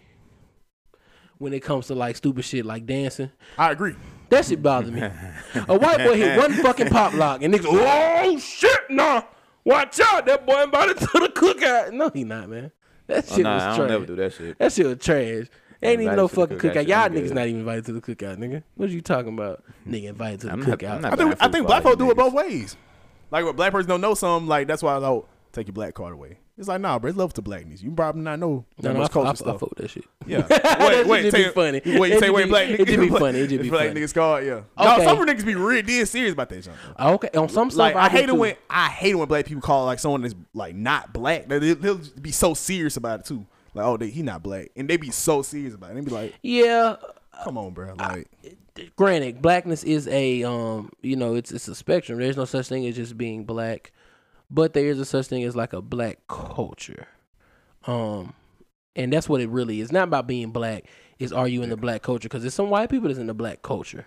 when 1.38 1.52
it 1.52 1.60
comes 1.60 1.86
to 1.88 1.94
like 1.94 2.16
stupid 2.16 2.44
shit 2.44 2.64
like 2.66 2.86
dancing. 2.86 3.30
I 3.56 3.70
agree. 3.70 3.94
That 4.30 4.44
shit 4.44 4.62
bothers 4.62 4.90
me. 4.90 5.00
A 5.00 5.78
white 5.78 5.98
boy 5.98 6.16
hit 6.16 6.36
one 6.38 6.52
fucking 6.54 6.88
pop 6.88 7.14
lock 7.14 7.42
and 7.42 7.52
niggas, 7.54 7.66
oh 7.68 8.38
shit, 8.38 8.90
nah, 8.90 9.22
watch 9.64 9.98
out, 10.00 10.26
that 10.26 10.44
boy 10.46 10.62
invited 10.64 10.98
to 10.98 11.06
the 11.14 11.28
cookout. 11.34 11.92
No, 11.92 12.10
he 12.12 12.24
not, 12.24 12.48
man. 12.48 12.70
That 13.06 13.24
Oh, 13.30 13.34
shit 13.36 13.44
nah, 13.44 13.54
was 13.54 13.62
I 13.62 13.66
trash. 13.66 13.78
don't 13.78 13.88
never 13.88 14.06
do 14.06 14.16
that 14.16 14.32
shit. 14.34 14.58
That 14.58 14.72
shit 14.72 14.86
was 14.86 14.98
trash. 14.98 15.46
Ain't 15.80 16.02
even 16.02 16.16
no 16.16 16.28
fucking 16.28 16.58
cookout 16.58 16.72
cookout. 16.72 16.74
shit, 16.74 16.88
Y'all 16.88 17.08
niggas 17.08 17.28
good. 17.28 17.34
not 17.34 17.46
even 17.46 17.60
invited 17.60 17.84
to 17.86 17.92
the 17.92 18.00
cookout, 18.00 18.36
nigga. 18.36 18.62
What 18.74 18.90
you 18.90 19.00
talking 19.00 19.32
about? 19.32 19.62
Nigga 19.88 20.08
invited 20.08 20.40
to 20.40 20.46
the 20.48 20.52
I'm 20.52 20.60
not- 20.60 20.68
cookout. 20.78 20.96
I'm 20.96 21.00
not 21.02 21.12
I 21.12 21.16
think 21.16 21.36
I 21.40 21.48
think 21.48 21.66
black 21.66 21.84
all 21.84 21.92
folks 21.92 21.98
do 22.04 22.10
it 22.10 22.16
both 22.16 22.32
ways. 22.34 22.76
Like 23.30 23.44
when 23.44 23.54
black 23.56 23.72
person 23.72 23.88
don't 23.88 24.00
know 24.00 24.14
something, 24.14 24.48
like 24.48 24.66
that's 24.66 24.82
why 24.82 24.96
I 24.96 25.00
don't 25.00 25.24
take 25.52 25.68
your 25.68 25.72
black 25.74 25.94
card 25.94 26.12
away. 26.14 26.38
It's 26.58 26.66
like 26.66 26.80
nah, 26.80 26.98
bro, 26.98 27.08
it's 27.08 27.16
love 27.16 27.32
to 27.34 27.42
blackness. 27.42 27.82
You 27.82 27.92
probably 27.92 28.22
not 28.22 28.40
know 28.40 28.64
that 28.78 28.88
no, 28.88 28.92
no, 28.92 28.98
I, 28.98 29.02
much 29.02 29.10
I, 29.10 29.12
culture 29.12 29.28
I, 29.28 29.30
I 29.30 29.34
stuff. 29.34 29.60
fuck 29.60 29.70
with 29.70 29.78
that 29.78 29.88
shit. 29.88 30.04
Yeah. 30.26 30.46
Wait, 30.80 31.06
wait, 31.06 31.22
just 31.22 31.36
be 31.36 31.44
funny. 31.50 31.80
Wait, 31.84 32.12
you 32.12 32.18
say 32.18 32.30
wait, 32.30 32.48
black 32.48 32.68
it 32.68 32.80
niggas. 32.80 32.86
just 32.86 33.00
be 33.00 33.08
funny. 33.08 33.38
It 33.38 33.46
just 33.48 33.62
be 33.62 33.70
black 33.70 33.88
funny. 33.88 34.00
niggas 34.00 34.14
card, 34.14 34.44
yeah. 34.44 34.60
No, 34.78 34.94
Okay. 34.94 35.04
some 35.04 35.18
niggas 35.18 35.46
be 35.46 35.54
real 35.54 35.82
dead 35.82 36.08
serious 36.08 36.32
about 36.32 36.48
that 36.48 36.64
shit. 36.64 36.72
Okay, 36.98 37.28
on 37.34 37.48
some 37.48 37.70
stuff 37.70 37.94
Like 37.94 37.96
I, 37.96 38.08
do 38.08 38.16
hate 38.16 38.28
it 38.28 38.36
when 38.36 38.56
I 38.68 38.88
hate 38.88 39.12
it 39.12 39.14
when 39.14 39.28
black 39.28 39.46
people 39.46 39.62
call 39.62 39.86
like 39.86 40.00
someone 40.00 40.22
that's 40.22 40.34
like 40.52 40.74
not 40.74 41.12
black. 41.12 41.46
They, 41.48 41.58
they'll, 41.58 41.76
they'll 41.76 42.00
be 42.20 42.32
so 42.32 42.54
serious 42.54 42.96
about 42.96 43.20
it 43.20 43.26
too. 43.26 43.46
Like 43.72 43.86
oh, 43.86 43.96
they, 43.96 44.10
he 44.10 44.22
not 44.22 44.42
black, 44.42 44.70
and 44.76 44.90
they 44.90 44.96
be 44.96 45.10
so 45.10 45.42
serious 45.42 45.74
about 45.74 45.92
it. 45.92 45.94
They 45.94 46.00
be 46.00 46.10
like, 46.10 46.34
yeah. 46.42 46.96
come 47.44 47.56
on, 47.56 47.72
bro. 47.72 47.94
Like 47.94 48.28
Granted, 48.96 49.42
blackness 49.42 49.84
is 49.84 50.08
a 50.08 50.42
um, 50.44 50.90
you 51.02 51.16
know, 51.16 51.34
it's 51.34 51.52
it's 51.52 51.68
a 51.68 51.74
spectrum. 51.74 52.18
There's 52.18 52.36
no 52.36 52.44
such 52.44 52.68
thing 52.68 52.86
as 52.86 52.96
just 52.96 53.16
being 53.16 53.44
black, 53.44 53.92
but 54.50 54.72
there 54.74 54.86
is 54.86 54.98
a 54.98 55.04
such 55.04 55.26
thing 55.26 55.42
as 55.44 55.54
like 55.56 55.72
a 55.72 55.82
black 55.82 56.18
culture. 56.28 57.06
Um, 57.86 58.34
and 58.96 59.12
that's 59.12 59.28
what 59.28 59.40
it 59.40 59.48
really 59.48 59.80
is. 59.80 59.84
It's 59.86 59.92
not 59.92 60.04
about 60.08 60.26
being 60.26 60.50
black. 60.50 60.84
Is 61.18 61.32
are 61.32 61.48
you 61.48 61.62
in 61.62 61.70
the 61.70 61.76
black 61.76 62.02
culture? 62.02 62.28
Because 62.28 62.42
there's 62.42 62.54
some 62.54 62.70
white 62.70 62.90
people 62.90 63.08
that's 63.08 63.18
in 63.18 63.26
the 63.26 63.34
black 63.34 63.62
culture, 63.62 64.06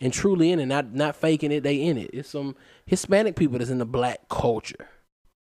and 0.00 0.12
truly 0.12 0.50
in 0.52 0.58
it, 0.60 0.66
not 0.66 0.92
not 0.94 1.16
faking 1.16 1.52
it. 1.52 1.62
They 1.62 1.76
in 1.82 1.98
it. 1.98 2.10
It's 2.12 2.28
some 2.30 2.56
Hispanic 2.86 3.36
people 3.36 3.58
that's 3.58 3.70
in 3.70 3.78
the 3.78 3.86
black 3.86 4.28
culture. 4.28 4.88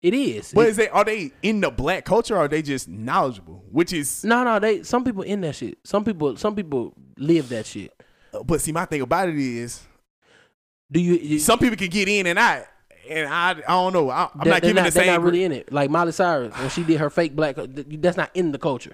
It 0.02 0.14
is. 0.14 0.52
But 0.54 0.68
It- 0.68 0.70
is 0.72 0.76
they 0.78 0.90
are 0.90 1.04
they 1.06 1.32
in 1.42 1.62
the 1.62 1.72
black 1.72 2.06
culture 2.06 2.36
or 2.36 2.40
are 2.40 2.48
they 2.48 2.62
just 2.62 2.88
knowledgeable? 2.88 3.64
Which 3.72 3.92
is 3.94 4.24
no, 4.24 4.44
no. 4.44 4.60
They 4.60 4.84
some 4.84 5.04
people 5.04 5.24
in 5.24 5.42
that 5.42 5.56
shit. 5.56 5.78
Some 5.84 6.04
people 6.04 6.36
some 6.38 6.56
people 6.56 6.94
live 7.18 7.50
that 7.50 7.66
shit. 7.66 7.94
but 8.46 8.60
see 8.62 8.72
my 8.74 8.86
thing 8.86 9.02
about 9.02 9.30
it 9.30 9.38
is 9.38 9.82
Do 10.92 11.00
you? 11.00 11.14
you 11.16 11.40
some 11.40 11.58
people 11.60 11.78
can 11.78 11.90
get 11.90 12.08
in 12.10 12.28
and 12.28 12.38
out. 12.38 12.66
And 13.10 13.28
I, 13.28 13.52
I 13.52 13.54
don't 13.56 13.94
know. 13.94 14.10
I, 14.10 14.24
I'm 14.24 14.30
They're- 14.44 14.54
not 14.54 14.62
they're 14.62 14.74
giving 14.74 14.84
the 14.84 14.90
they're 14.92 15.06
not 15.08 15.22
really 15.22 15.44
in 15.44 15.52
it. 15.52 15.72
Like 15.72 15.90
Miley 15.90 16.12
Cyrus 16.12 16.56
when 16.58 16.70
she 16.70 16.84
did 16.84 17.00
her 17.00 17.10
fake 17.10 17.36
black. 17.36 17.58
Uh, 17.58 17.68
that's 17.70 18.18
not 18.18 18.32
in 18.34 18.52
the 18.52 18.60
culture. 18.60 18.94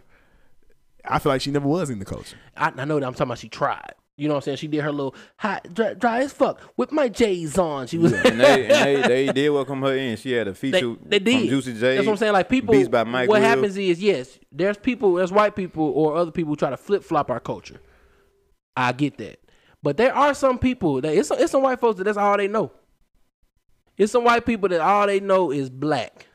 I 1.06 1.18
feel 1.20 1.32
like 1.32 1.42
she 1.42 1.52
never 1.52 1.68
was 1.68 1.90
in 1.90 2.00
the 2.00 2.06
culture. 2.06 2.38
I, 2.56 2.72
I 2.78 2.86
know 2.86 3.00
that 3.00 3.06
I'm 3.06 3.14
talking 3.14 3.28
about. 3.28 3.40
She 3.40 3.50
tried. 3.50 3.94
You 4.18 4.28
know 4.28 4.36
what 4.36 4.40
I'm 4.42 4.44
saying? 4.44 4.58
She 4.58 4.68
did 4.68 4.82
her 4.82 4.92
little 4.92 5.16
hot 5.38 5.74
dry, 5.74 5.94
dry 5.96 6.20
as 6.20 6.32
fuck 6.32 6.62
with 6.78 6.92
my 6.92 7.10
J's 7.10 7.58
on. 7.58 7.88
She 7.88 7.98
was. 7.98 8.14
And 8.14 8.40
they, 8.40 8.68
and 8.68 9.04
they, 9.04 9.26
they 9.26 9.32
did 9.34 9.50
welcome 9.50 9.82
her 9.82 9.96
in. 9.96 10.16
She 10.18 10.34
had 10.34 10.48
a 10.48 10.52
They, 10.52 10.56
feature 10.72 10.96
they 11.04 11.18
did. 11.18 11.40
from 11.40 11.48
Juicy 11.50 11.74
J. 11.74 11.96
That's 11.96 12.06
what 12.06 12.12
I'm 12.14 12.18
saying. 12.18 12.34
Like 12.34 12.48
people, 12.50 12.74
Beats 12.74 12.88
by 12.90 13.04
Mike 13.04 13.28
what 13.30 13.40
Will. 13.42 13.48
happens 13.48 13.78
is 13.78 14.00
yes, 14.04 14.38
there's 14.52 14.78
people, 14.78 15.16
there's 15.16 15.32
white 15.32 15.56
people 15.56 15.86
or 15.96 16.16
other 16.18 16.30
people 16.30 16.52
who 16.52 16.56
try 16.56 16.70
to 16.70 16.78
flip 16.78 17.04
flop 17.04 17.32
our 17.32 17.40
culture. 17.40 17.80
I 18.78 18.92
get 18.92 19.18
that, 19.18 19.40
but 19.82 19.98
there 19.98 20.14
are 20.14 20.34
some 20.36 20.60
people 20.60 21.02
that 21.02 21.14
it's 21.14 21.32
it's 21.32 21.52
some 21.52 21.64
white 21.64 21.80
folks 21.80 21.98
that 21.98 22.04
that's 22.04 22.18
all 22.18 22.38
they 22.38 22.48
know. 22.48 22.72
It's 24.02 24.11
some 24.11 24.23
white 24.23 24.48
people 24.48 24.68
that 24.69 24.82
all 24.82 25.06
they 25.06 25.19
know 25.19 25.52
is 25.52 25.69
black, 25.69 26.26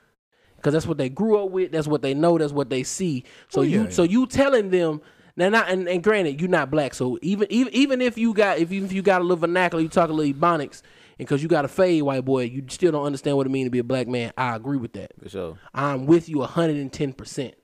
because 0.55 0.73
that's 0.73 0.87
what 0.87 0.99
they 0.99 1.09
grew 1.09 1.43
up 1.43 1.51
with. 1.51 1.73
That's 1.73 1.89
what 1.89 2.01
they 2.01 2.15
know. 2.15 2.39
That's 2.39 2.53
what 2.53 2.71
they 2.71 2.85
see. 2.85 3.25
So 3.49 3.63
Oh, 3.63 3.65
you 3.65 3.83
yeah, 3.85 3.89
so 3.89 4.05
you 4.05 4.27
telling 4.29 4.71
them. 4.71 5.01
Now, 5.35 5.49
not 5.49 5.69
and, 5.69 5.89
and 5.89 6.01
granted, 6.01 6.41
you're 6.41 6.49
not 6.49 6.71
black, 6.71 6.95
so 6.95 7.19
even 7.23 7.49
even 7.51 7.75
even 7.75 8.01
if 8.01 8.17
you 8.17 8.33
got 8.33 8.59
if 8.59 8.71
you, 8.71 8.85
if 8.85 8.93
you 8.93 9.03
got 9.03 9.21
a 9.21 9.25
little 9.25 9.37
vernacular, 9.37 9.83
you 9.83 9.89
talk 9.89 10.11
a 10.11 10.13
little 10.13 10.33
ebonics, 10.33 10.81
and 11.19 11.27
because 11.27 11.43
you 11.43 11.49
got 11.49 11.65
a 11.65 11.69
fade, 11.69 12.05
white 12.05 12.25
boy, 12.25 12.45
you 12.45 12.63
still 12.69 12.93
don't 12.93 13.05
understand 13.05 13.37
what 13.37 13.47
it 13.47 13.51
means 13.51 13.67
to 13.67 13.71
be 13.71 13.81
a 13.81 13.85
black 13.85 14.07
man. 14.07 14.33
I 14.39 14.55
agree 14.55 14.79
with 14.79 14.93
that. 14.93 15.11
For 15.21 15.29
sure. 15.29 15.59
I'm 15.75 16.07
with 16.07 16.29
you 16.29 16.39
110 16.39 17.13
percent. 17.15 17.55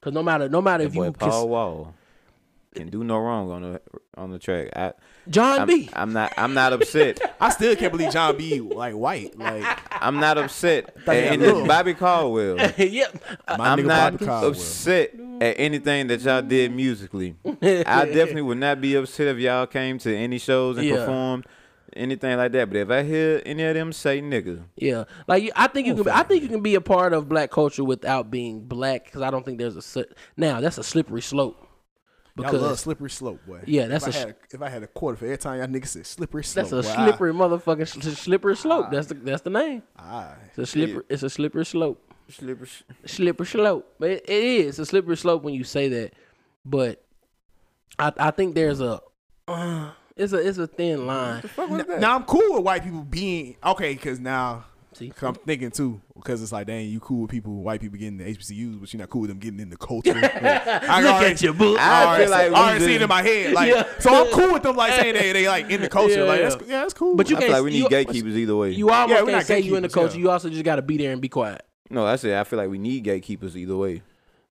Cause 0.00 0.14
no 0.14 0.22
matter 0.22 0.48
no 0.48 0.62
matter 0.62 0.82
That 0.84 0.88
if 0.88 0.94
boy 0.94 1.04
you 1.04 1.12
Paul 1.12 1.28
kiss 1.28 1.48
Wall 1.48 1.94
can 2.74 2.88
do 2.88 3.04
no 3.04 3.18
wrong 3.18 3.50
on 3.50 3.62
the 3.62 3.80
on 4.16 4.30
the 4.30 4.38
track. 4.38 4.68
I, 4.76 4.92
Jon 5.28 5.60
I'm, 5.60 5.66
B. 5.68 5.88
I'm 5.92 6.12
not 6.12 6.32
I'm 6.36 6.54
not 6.54 6.72
upset. 6.72 7.20
I 7.40 7.50
still 7.50 7.74
can't 7.76 7.92
believe 7.92 8.12
Jon 8.12 8.36
B 8.36 8.60
like 8.60 8.94
white. 8.94 9.38
Like 9.38 9.64
I'm 9.90 10.16
not 10.20 10.38
upset. 10.38 10.94
Thought 11.04 11.14
he 11.14 11.20
And 11.22 11.42
it's. 11.42 11.68
Bobby 11.68 11.94
Caldwell. 11.94 12.56
yep. 12.78 13.22
my 13.58 13.68
I'm 13.70 13.86
not 13.86 14.18
Caldwell. 14.18 14.50
upset 14.50 15.14
at 15.40 15.54
anything 15.58 16.06
that 16.08 16.20
y'all 16.22 16.42
did 16.42 16.74
musically. 16.74 17.36
I 17.44 17.52
definitely 17.62 18.42
would 18.42 18.58
not 18.58 18.80
be 18.80 18.94
upset 18.94 19.28
if 19.28 19.38
y'all 19.38 19.66
came 19.66 19.98
to 19.98 20.14
any 20.16 20.38
shows 20.38 20.76
and 20.78 20.86
Yeah. 20.86 20.96
performed 20.96 21.46
anything 21.94 22.36
like 22.36 22.52
that. 22.52 22.68
But 22.70 22.76
if 22.78 22.90
I 22.90 23.02
hear 23.02 23.42
any 23.44 23.62
of 23.64 23.74
them 23.74 23.92
say 23.92 24.20
nigga, 24.20 24.62
Yeah, 24.76 25.04
like 25.28 25.50
I 25.56 25.66
think 25.68 25.86
you 25.86 25.94
Oh, 25.98 26.04
can. 26.04 26.12
I 26.12 26.22
think 26.22 26.42
you 26.42 26.48
can 26.48 26.62
be 26.62 26.74
a 26.74 26.80
part 26.80 27.12
of 27.12 27.28
black 27.28 27.50
culture 27.50 27.84
without 27.84 28.30
being 28.30 28.60
black. 28.60 29.04
Because 29.06 29.22
I 29.22 29.30
don't 29.30 29.44
think 29.44 29.58
there's 29.58 29.96
a 29.96 30.04
now 30.36 30.60
that's 30.60 30.78
a 30.78 30.82
slippery 30.84 31.20
slope. 31.22 31.68
Y'all 32.36 32.44
love 32.50 32.62
Because 32.62 32.80
slippery 32.80 33.10
slope, 33.10 33.40
boy. 33.46 33.60
Yeah, 33.66 33.88
that's 33.88 34.06
if 34.06 34.14
I 34.14 34.18
a 34.18 34.20
had 34.20 34.28
a, 34.30 34.36
if 34.54 34.62
I 34.62 34.68
had 34.70 34.82
a 34.82 34.86
quarter 34.86 35.16
for 35.18 35.24
every 35.26 35.36
time 35.38 35.58
y'all 35.58 35.66
niggas 35.68 35.88
said 35.88 36.06
slippery 36.06 36.42
slope. 36.44 36.68
that's 36.70 36.72
a 36.72 36.88
boy, 36.88 37.00
I- 37.02 37.06
slippery 37.08 37.32
motherfucking 37.34 37.88
sl- 37.88 38.00
slippery 38.10 38.56
slope. 38.56 38.86
That's 38.90 39.08
the 39.08 39.14
that's 39.14 39.42
the 39.42 39.50
name. 39.50 39.82
I, 39.98 40.34
It's 40.48 40.58
a 40.58 40.66
slippery. 40.66 41.04
It's 41.10 41.22
a 41.22 41.28
slippery 41.30 41.66
slope. 41.66 42.00
slipper. 42.28 42.66
slippery 43.04 43.46
slope. 43.46 43.94
But 43.98 44.10
it, 44.10 44.24
it 44.30 44.42
is 44.44 44.78
a 44.78 44.86
slippery 44.86 45.16
slope 45.18 45.42
when 45.42 45.52
you 45.54 45.64
say 45.64 45.88
that. 45.88 46.14
But 46.64 47.04
I 47.98 48.12
I 48.18 48.30
think 48.30 48.54
there's 48.54 48.80
a 48.80 49.00
uh, 49.48 49.90
it's 50.16 50.32
a 50.32 50.38
it's 50.38 50.56
a 50.58 50.66
thin 50.66 51.06
line. 51.06 51.42
N- 51.58 51.84
now 52.00 52.16
I'm 52.16 52.24
cool 52.24 52.54
with 52.54 52.62
white 52.64 52.82
people 52.84 53.02
being 53.02 53.56
okay 53.62 53.92
because 53.92 54.18
now 54.18 54.64
See, 54.94 55.08
'cause 55.08 55.22
I'm 55.22 55.34
thinking 55.34 55.70
too 55.70 56.00
because 56.14 56.42
it's 56.42 56.52
like 56.52 56.66
dang 56.66 56.86
you 56.88 57.00
cool 57.00 57.22
with 57.22 57.30
people 57.30 57.62
white 57.62 57.80
people 57.80 57.98
getting 57.98 58.18
the 58.18 58.24
HBCUs 58.24 58.78
but 58.78 58.92
you're 58.92 58.98
not 58.98 59.08
cool 59.08 59.22
with 59.22 59.30
them 59.30 59.38
getting 59.38 59.58
in 59.60 59.70
the 59.70 59.76
culture. 59.76 60.12
I 60.22 61.00
look 61.00 61.12
already- 61.14 61.30
at 61.32 61.42
your 61.42 61.54
book. 61.54 61.78
I 61.78 62.04
already 62.04 62.24
feel 62.24 62.30
like 62.30 62.48
see- 62.48 62.54
already 62.54 62.84
see 62.84 62.94
it 62.96 63.02
in 63.02 63.08
my 63.08 63.22
head. 63.22 63.52
Like 63.54 63.72
Yeah. 63.74 63.84
so 64.00 64.14
I'm 64.26 64.32
cool 64.32 64.52
with 64.52 64.62
them 64.62 64.76
like 64.76 64.92
saying 65.00 65.14
they 65.14 65.32
they 65.32 65.48
like 65.48 65.70
in 65.70 65.80
the 65.80 65.88
culture. 65.88 66.20
Yeah, 66.20 66.24
like 66.24 66.40
yeah. 66.40 66.48
that's 66.50 66.68
yeah 66.68 66.80
that's 66.82 66.94
cool. 66.94 67.16
But 67.16 67.30
you 67.30 67.36
I 67.36 67.40
can't- 67.40 67.52
like 67.52 67.62
we 67.64 67.70
need 67.70 67.78
you- 67.78 67.88
gatekeepers 67.88 68.36
either 68.36 68.54
way. 68.56 68.70
You 68.72 68.90
almost 68.90 69.10
Yeah, 69.18 69.22
we're 69.24 69.30
can't 69.32 69.46
say 69.46 69.60
you 69.60 69.76
in 69.76 69.82
the 69.82 69.88
gatekeepers, 69.88 69.94
culture. 69.94 70.14
yeah. 70.18 70.22
You 70.24 70.30
also 70.30 70.50
just 70.50 70.64
got 70.64 70.76
to 70.76 70.82
be 70.82 70.96
there 70.98 71.12
and 71.12 71.20
be 71.22 71.28
quiet. 71.28 71.62
no, 71.90 72.04
that's 72.04 72.24
it. 72.24 72.34
I 72.34 72.44
feel 72.44 72.58
like 72.58 72.68
we 72.70 72.78
need 72.78 73.02
gatekeepers 73.04 73.56
either 73.56 73.76
way. 73.76 74.02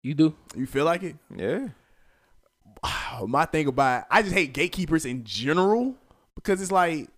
You 0.03 0.15
do. 0.15 0.35
you 0.57 0.67
feel 0.67 0.87
like 0.87 1.03
it? 1.03 1.17
Yeah. 1.37 1.69
My 3.27 3.45
thing 3.45 3.67
about 3.67 4.05
I 4.11 4.23
just 4.23 4.35
hate 4.35 4.53
gatekeepers 4.55 5.05
in 5.05 5.25
general 5.25 5.95
because 6.35 6.63
it's 6.63 6.73
like, 6.73 7.09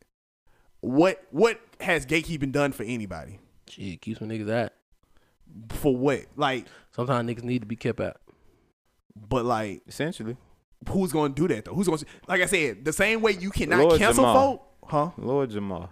what 0.80 1.22
what 1.30 1.60
has 1.82 2.06
gatekeeping 2.06 2.52
done 2.52 2.72
for 2.72 2.82
anybody? 2.84 3.38
Shit, 3.68 4.00
keeps 4.00 4.18
some 4.18 4.28
niggas 4.28 4.50
out. 4.50 4.72
For 5.70 5.94
what? 5.96 6.20
Like, 6.36 6.66
Sometimes 6.92 7.28
niggas 7.30 7.44
need 7.44 7.60
to 7.60 7.66
be 7.66 7.76
kept 7.76 8.00
out. 8.00 8.16
but 9.28 9.44
like, 9.44 9.82
Essentially, 9.86 10.36
who's 10.88 11.12
gonna 11.12 11.34
do 11.34 11.46
that 11.48 11.64
though? 11.66 11.74
Who's 11.74 11.88
gonna? 11.88 12.02
Like 12.28 12.40
I 12.42 12.46
said, 12.46 12.84
the 12.84 12.92
same 12.92 13.20
way 13.22 13.32
you 13.32 13.50
cannot 13.50 13.80
Lord 13.80 13.98
cancel 13.98 14.24
Jamar. 14.24 14.34
folk, 14.34 14.66
huh? 14.86 15.10
Lord 15.18 15.50
Jamar. 15.50 15.88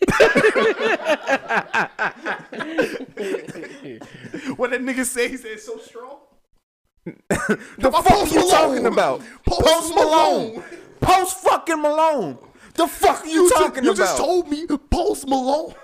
What 4.56 4.70
that 4.70 4.80
nigga 4.80 5.04
say? 5.04 5.28
He 5.28 5.36
said 5.36 5.60
so 5.60 5.78
strong. 5.78 6.18
The 7.78 7.90
fuck 7.90 8.32
you 8.32 8.48
talking 8.50 8.86
about? 8.86 9.22
Post 9.46 9.94
Malone. 9.94 10.62
Post 11.00 11.38
fucking 11.38 11.80
Malone. 11.80 12.38
The 12.80 12.88
fuck 12.88 13.24
you, 13.24 13.30
You, 13.32 13.50
talking 13.50 13.84
you 13.84 13.90
about? 13.90 13.98
You 13.98 14.04
just 14.04 14.16
told 14.16 14.48
me 14.48 14.66
Post 14.90 15.28
Malone. 15.28 15.74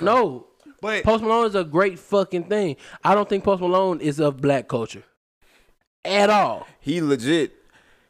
No, 0.00 0.46
But 0.80 1.04
Post 1.04 1.22
Malone 1.22 1.46
is 1.46 1.54
a 1.54 1.64
great 1.64 1.98
fucking 1.98 2.44
thing. 2.44 2.76
I 3.02 3.14
don't 3.14 3.28
think 3.28 3.44
Post 3.44 3.60
Malone 3.60 4.00
is 4.00 4.20
of 4.20 4.40
black 4.40 4.68
culture 4.68 5.04
at 6.04 6.30
all. 6.30 6.66
he 6.80 7.00
legit, 7.00 7.52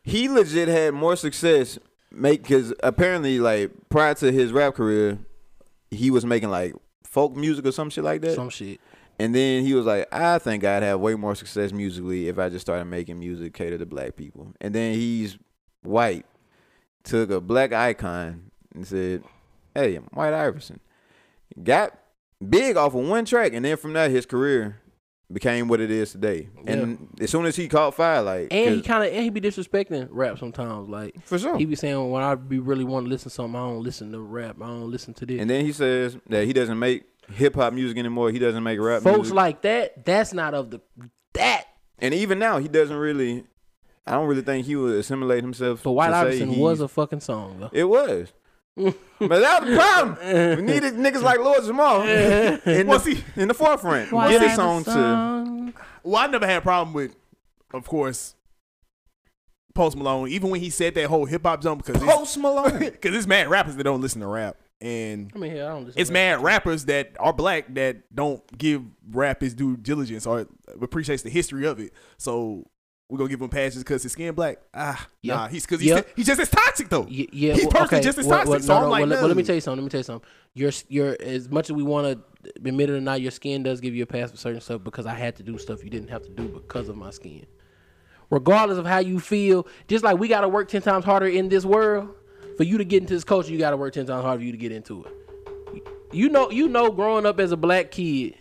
he 0.02 0.28
legit 0.28 0.68
had 0.68 0.94
more 0.94 1.16
success 1.16 1.78
make 2.10 2.42
because 2.42 2.72
apparently 2.82 3.38
like 3.38 3.70
prior 3.88 4.14
to 4.14 4.32
his 4.32 4.52
rap 4.52 4.74
career, 4.74 5.18
he 5.90 6.10
was 6.10 6.24
making 6.24 6.50
like 6.50 6.74
folk 7.04 7.36
music 7.36 7.66
or 7.66 7.72
some 7.72 7.90
shit 7.90 8.04
like 8.04 8.20
that. 8.22 8.34
Some 8.34 8.50
shit. 8.50 8.80
And 9.18 9.34
then 9.34 9.64
he 9.64 9.74
was 9.74 9.86
like, 9.86 10.08
I 10.12 10.38
think 10.38 10.64
I'd 10.64 10.82
have 10.82 11.00
way 11.00 11.14
more 11.14 11.34
success 11.34 11.72
musically 11.72 12.28
if 12.28 12.38
I 12.38 12.48
just 12.48 12.66
started 12.66 12.86
making 12.86 13.18
music 13.18 13.54
cater 13.54 13.78
to 13.78 13.86
black 13.86 14.16
people. 14.16 14.52
And 14.60 14.74
then 14.74 14.94
he's 14.94 15.38
white, 15.82 16.26
took 17.04 17.30
a 17.30 17.40
black 17.40 17.72
icon 17.72 18.50
and 18.74 18.86
said, 18.86 19.22
Hey, 19.74 19.96
I'm 19.96 20.04
White 20.12 20.34
Iverson. 20.34 20.80
Got 21.62 21.96
big 22.46 22.76
off 22.76 22.94
of 22.94 23.06
one 23.08 23.24
track, 23.24 23.52
and 23.52 23.64
then 23.64 23.76
from 23.76 23.92
that 23.92 24.10
his 24.10 24.26
career 24.26 24.80
became 25.32 25.68
what 25.68 25.80
it 25.80 25.90
is 25.90 26.12
today. 26.12 26.48
And 26.66 27.08
as 27.20 27.30
soon 27.30 27.46
as 27.46 27.56
he 27.56 27.68
caught 27.68 27.94
fire, 27.94 28.22
like 28.22 28.48
And 28.50 28.74
he 28.76 28.82
kind 28.82 29.04
of 29.04 29.12
and 29.12 29.22
he 29.22 29.30
be 29.30 29.40
disrespecting 29.40 30.08
rap 30.10 30.38
sometimes. 30.38 30.88
Like 30.88 31.24
for 31.24 31.38
sure. 31.38 31.56
he 31.56 31.64
be 31.64 31.76
saying 31.76 32.10
when 32.10 32.22
I 32.22 32.34
be 32.34 32.58
really 32.58 32.84
want 32.84 33.06
to 33.06 33.10
listen 33.10 33.30
to 33.30 33.34
something, 33.34 33.56
I 33.56 33.64
don't 33.66 33.82
listen 33.82 34.12
to 34.12 34.20
rap. 34.20 34.56
I 34.60 34.66
don't 34.66 34.90
listen 34.90 35.14
to 35.14 35.26
this. 35.26 35.40
and 35.40 35.48
then 35.48 35.64
he 35.64 35.72
says 35.72 36.16
that 36.28 36.44
he 36.44 36.52
doesn't 36.52 36.78
make 36.78 37.04
hip 37.32 37.54
hop 37.54 37.72
music 37.72 37.98
anymore. 37.98 38.30
He 38.30 38.38
doesn't 38.38 38.62
make 38.62 38.78
rap 38.78 39.02
Folks 39.02 39.16
music. 39.18 39.34
like 39.34 39.62
that, 39.62 40.04
that's 40.04 40.32
not 40.32 40.54
of 40.54 40.70
the 40.70 40.80
that. 41.32 41.64
and 41.98 42.14
even 42.14 42.38
now 42.38 42.58
he 42.58 42.68
doesn't 42.68 42.96
really 42.96 43.44
I 44.06 44.12
don't 44.12 44.26
really 44.26 44.42
think 44.42 44.66
he 44.66 44.76
would 44.76 44.96
assimilate 44.96 45.42
himself. 45.42 45.82
But 45.82 45.92
White 45.92 46.08
to 46.08 46.12
say 46.12 46.42
Iverson 46.42 46.58
was 46.58 46.80
a 46.80 46.88
fucking 46.88 47.20
song 47.20 47.60
though. 47.60 47.70
It 47.72 47.84
was. 47.84 48.32
but 48.76 48.94
that 49.20 49.62
was 49.62 49.70
the 49.70 49.76
problem. 49.76 50.56
We 50.56 50.72
needed 50.72 50.94
niggas 50.94 51.22
like 51.22 51.38
Lord 51.38 51.62
Jamar 51.62 52.04
in, 52.66 52.86
Well, 52.88 52.98
the, 52.98 53.14
see- 53.14 53.24
in 53.36 53.48
the 53.48 53.54
forefront. 53.54 54.12
White 54.12 54.30
Get 54.30 54.40
this 54.40 54.56
song 54.56 54.84
to 54.84 55.72
well, 56.04 56.22
I 56.22 56.26
never 56.26 56.46
had 56.46 56.58
a 56.58 56.60
problem 56.60 56.92
with, 56.92 57.16
of 57.72 57.86
course, 57.88 58.34
Post 59.74 59.96
Malone. 59.96 60.28
Even 60.28 60.50
when 60.50 60.60
he 60.60 60.70
said 60.70 60.94
that 60.94 61.06
whole 61.06 61.24
hip 61.24 61.42
hop 61.44 61.62
jump, 61.62 61.84
because 61.84 62.02
Post 62.02 62.36
Malone. 62.38 62.78
because 62.78 63.14
it's 63.16 63.26
mad 63.26 63.48
rappers 63.48 63.74
that 63.76 63.84
don't 63.84 64.00
listen 64.02 64.20
to 64.20 64.26
rap, 64.26 64.56
and 64.80 65.32
I 65.34 65.38
mean, 65.38 65.50
hell, 65.56 65.66
I 65.66 65.70
don't 65.70 65.84
listen. 65.86 66.00
it's 66.00 66.10
to 66.10 66.14
rap. 66.14 66.38
mad 66.38 66.44
rappers 66.44 66.84
that 66.84 67.12
are 67.18 67.32
black 67.32 67.74
that 67.74 68.14
don't 68.14 68.42
give 68.56 68.82
rap 69.10 69.40
his 69.40 69.54
due 69.54 69.76
diligence 69.76 70.26
or 70.26 70.46
appreciates 70.80 71.22
the 71.22 71.30
history 71.30 71.66
of 71.66 71.80
it. 71.80 71.92
So 72.18 72.66
we're 73.08 73.18
gonna 73.18 73.30
give 73.30 73.40
him 73.40 73.48
passes 73.50 73.82
because 73.82 74.02
his 74.02 74.12
skin 74.12 74.34
black. 74.34 74.58
Ah, 74.72 75.06
Yeah. 75.22 75.34
nah, 75.34 75.48
he's 75.48 75.64
because 75.66 75.80
he's, 75.80 75.90
Yeah. 75.90 76.02
he's 76.16 76.26
just 76.26 76.40
as 76.40 76.48
toxic 76.50 76.88
though. 76.88 77.02
Y- 77.02 77.26
yeah, 77.32 77.52
he's 77.52 77.62
well, 77.64 77.72
personally 77.72 77.98
okay, 77.98 78.00
just 78.02 78.18
as 78.18 78.26
toxic. 78.26 78.48
well, 78.48 78.60
so 78.60 78.72
no, 78.72 78.76
I'm 78.78 78.82
no, 78.84 78.88
like, 78.90 79.00
well, 79.00 79.08
let- 79.08 79.18
well, 79.20 79.28
let 79.28 79.36
me 79.36 79.42
tell 79.42 79.54
you 79.54 79.60
something. 79.60 79.82
Let 79.82 79.84
me 79.84 79.90
tell 79.90 80.00
you 80.00 80.04
something. 80.04 80.28
Your 80.54 80.70
your 80.88 81.16
as 81.20 81.48
much 81.50 81.68
as 81.70 81.76
we 81.76 81.82
want 81.82 82.06
to 82.42 82.50
admit 82.64 82.90
it 82.90 82.94
or 82.94 83.00
not, 83.00 83.20
your 83.20 83.30
skin 83.30 83.62
does 83.62 83.80
give 83.80 83.94
you 83.94 84.02
a 84.02 84.06
pass 84.06 84.30
for 84.30 84.36
certain 84.36 84.60
stuff 84.60 84.82
because 84.82 85.04
I 85.06 85.14
had 85.14 85.36
to 85.36 85.42
do 85.42 85.58
stuff 85.58 85.84
you 85.84 85.90
didn't 85.90 86.08
have 86.10 86.22
to 86.22 86.30
do 86.30 86.48
because 86.48 86.88
of 86.88 86.96
my 86.96 87.10
skin. 87.10 87.46
Regardless 88.30 88.78
of 88.78 88.86
how 88.86 88.98
you 88.98 89.20
feel, 89.20 89.66
just 89.86 90.02
like 90.02 90.18
we 90.18 90.26
got 90.28 90.40
to 90.40 90.48
work 90.48 90.68
ten 90.68 90.80
times 90.82 91.04
harder 91.04 91.26
in 91.26 91.48
this 91.50 91.64
world 91.64 92.08
for 92.56 92.62
you 92.64 92.78
to 92.78 92.84
get 92.84 93.02
into 93.02 93.12
this 93.14 93.24
culture, 93.24 93.52
you 93.52 93.58
got 93.58 93.70
to 93.70 93.76
work 93.76 93.92
ten 93.92 94.06
times 94.06 94.24
harder 94.24 94.40
for 94.40 94.44
you 94.44 94.52
to 94.52 94.58
get 94.58 94.72
into 94.72 95.04
it. 95.04 95.12
You 96.12 96.28
know, 96.28 96.50
you 96.50 96.68
know, 96.68 96.90
growing 96.90 97.26
up 97.26 97.38
as 97.40 97.50
a 97.52 97.56
black 97.56 97.90
kid, 97.90 98.36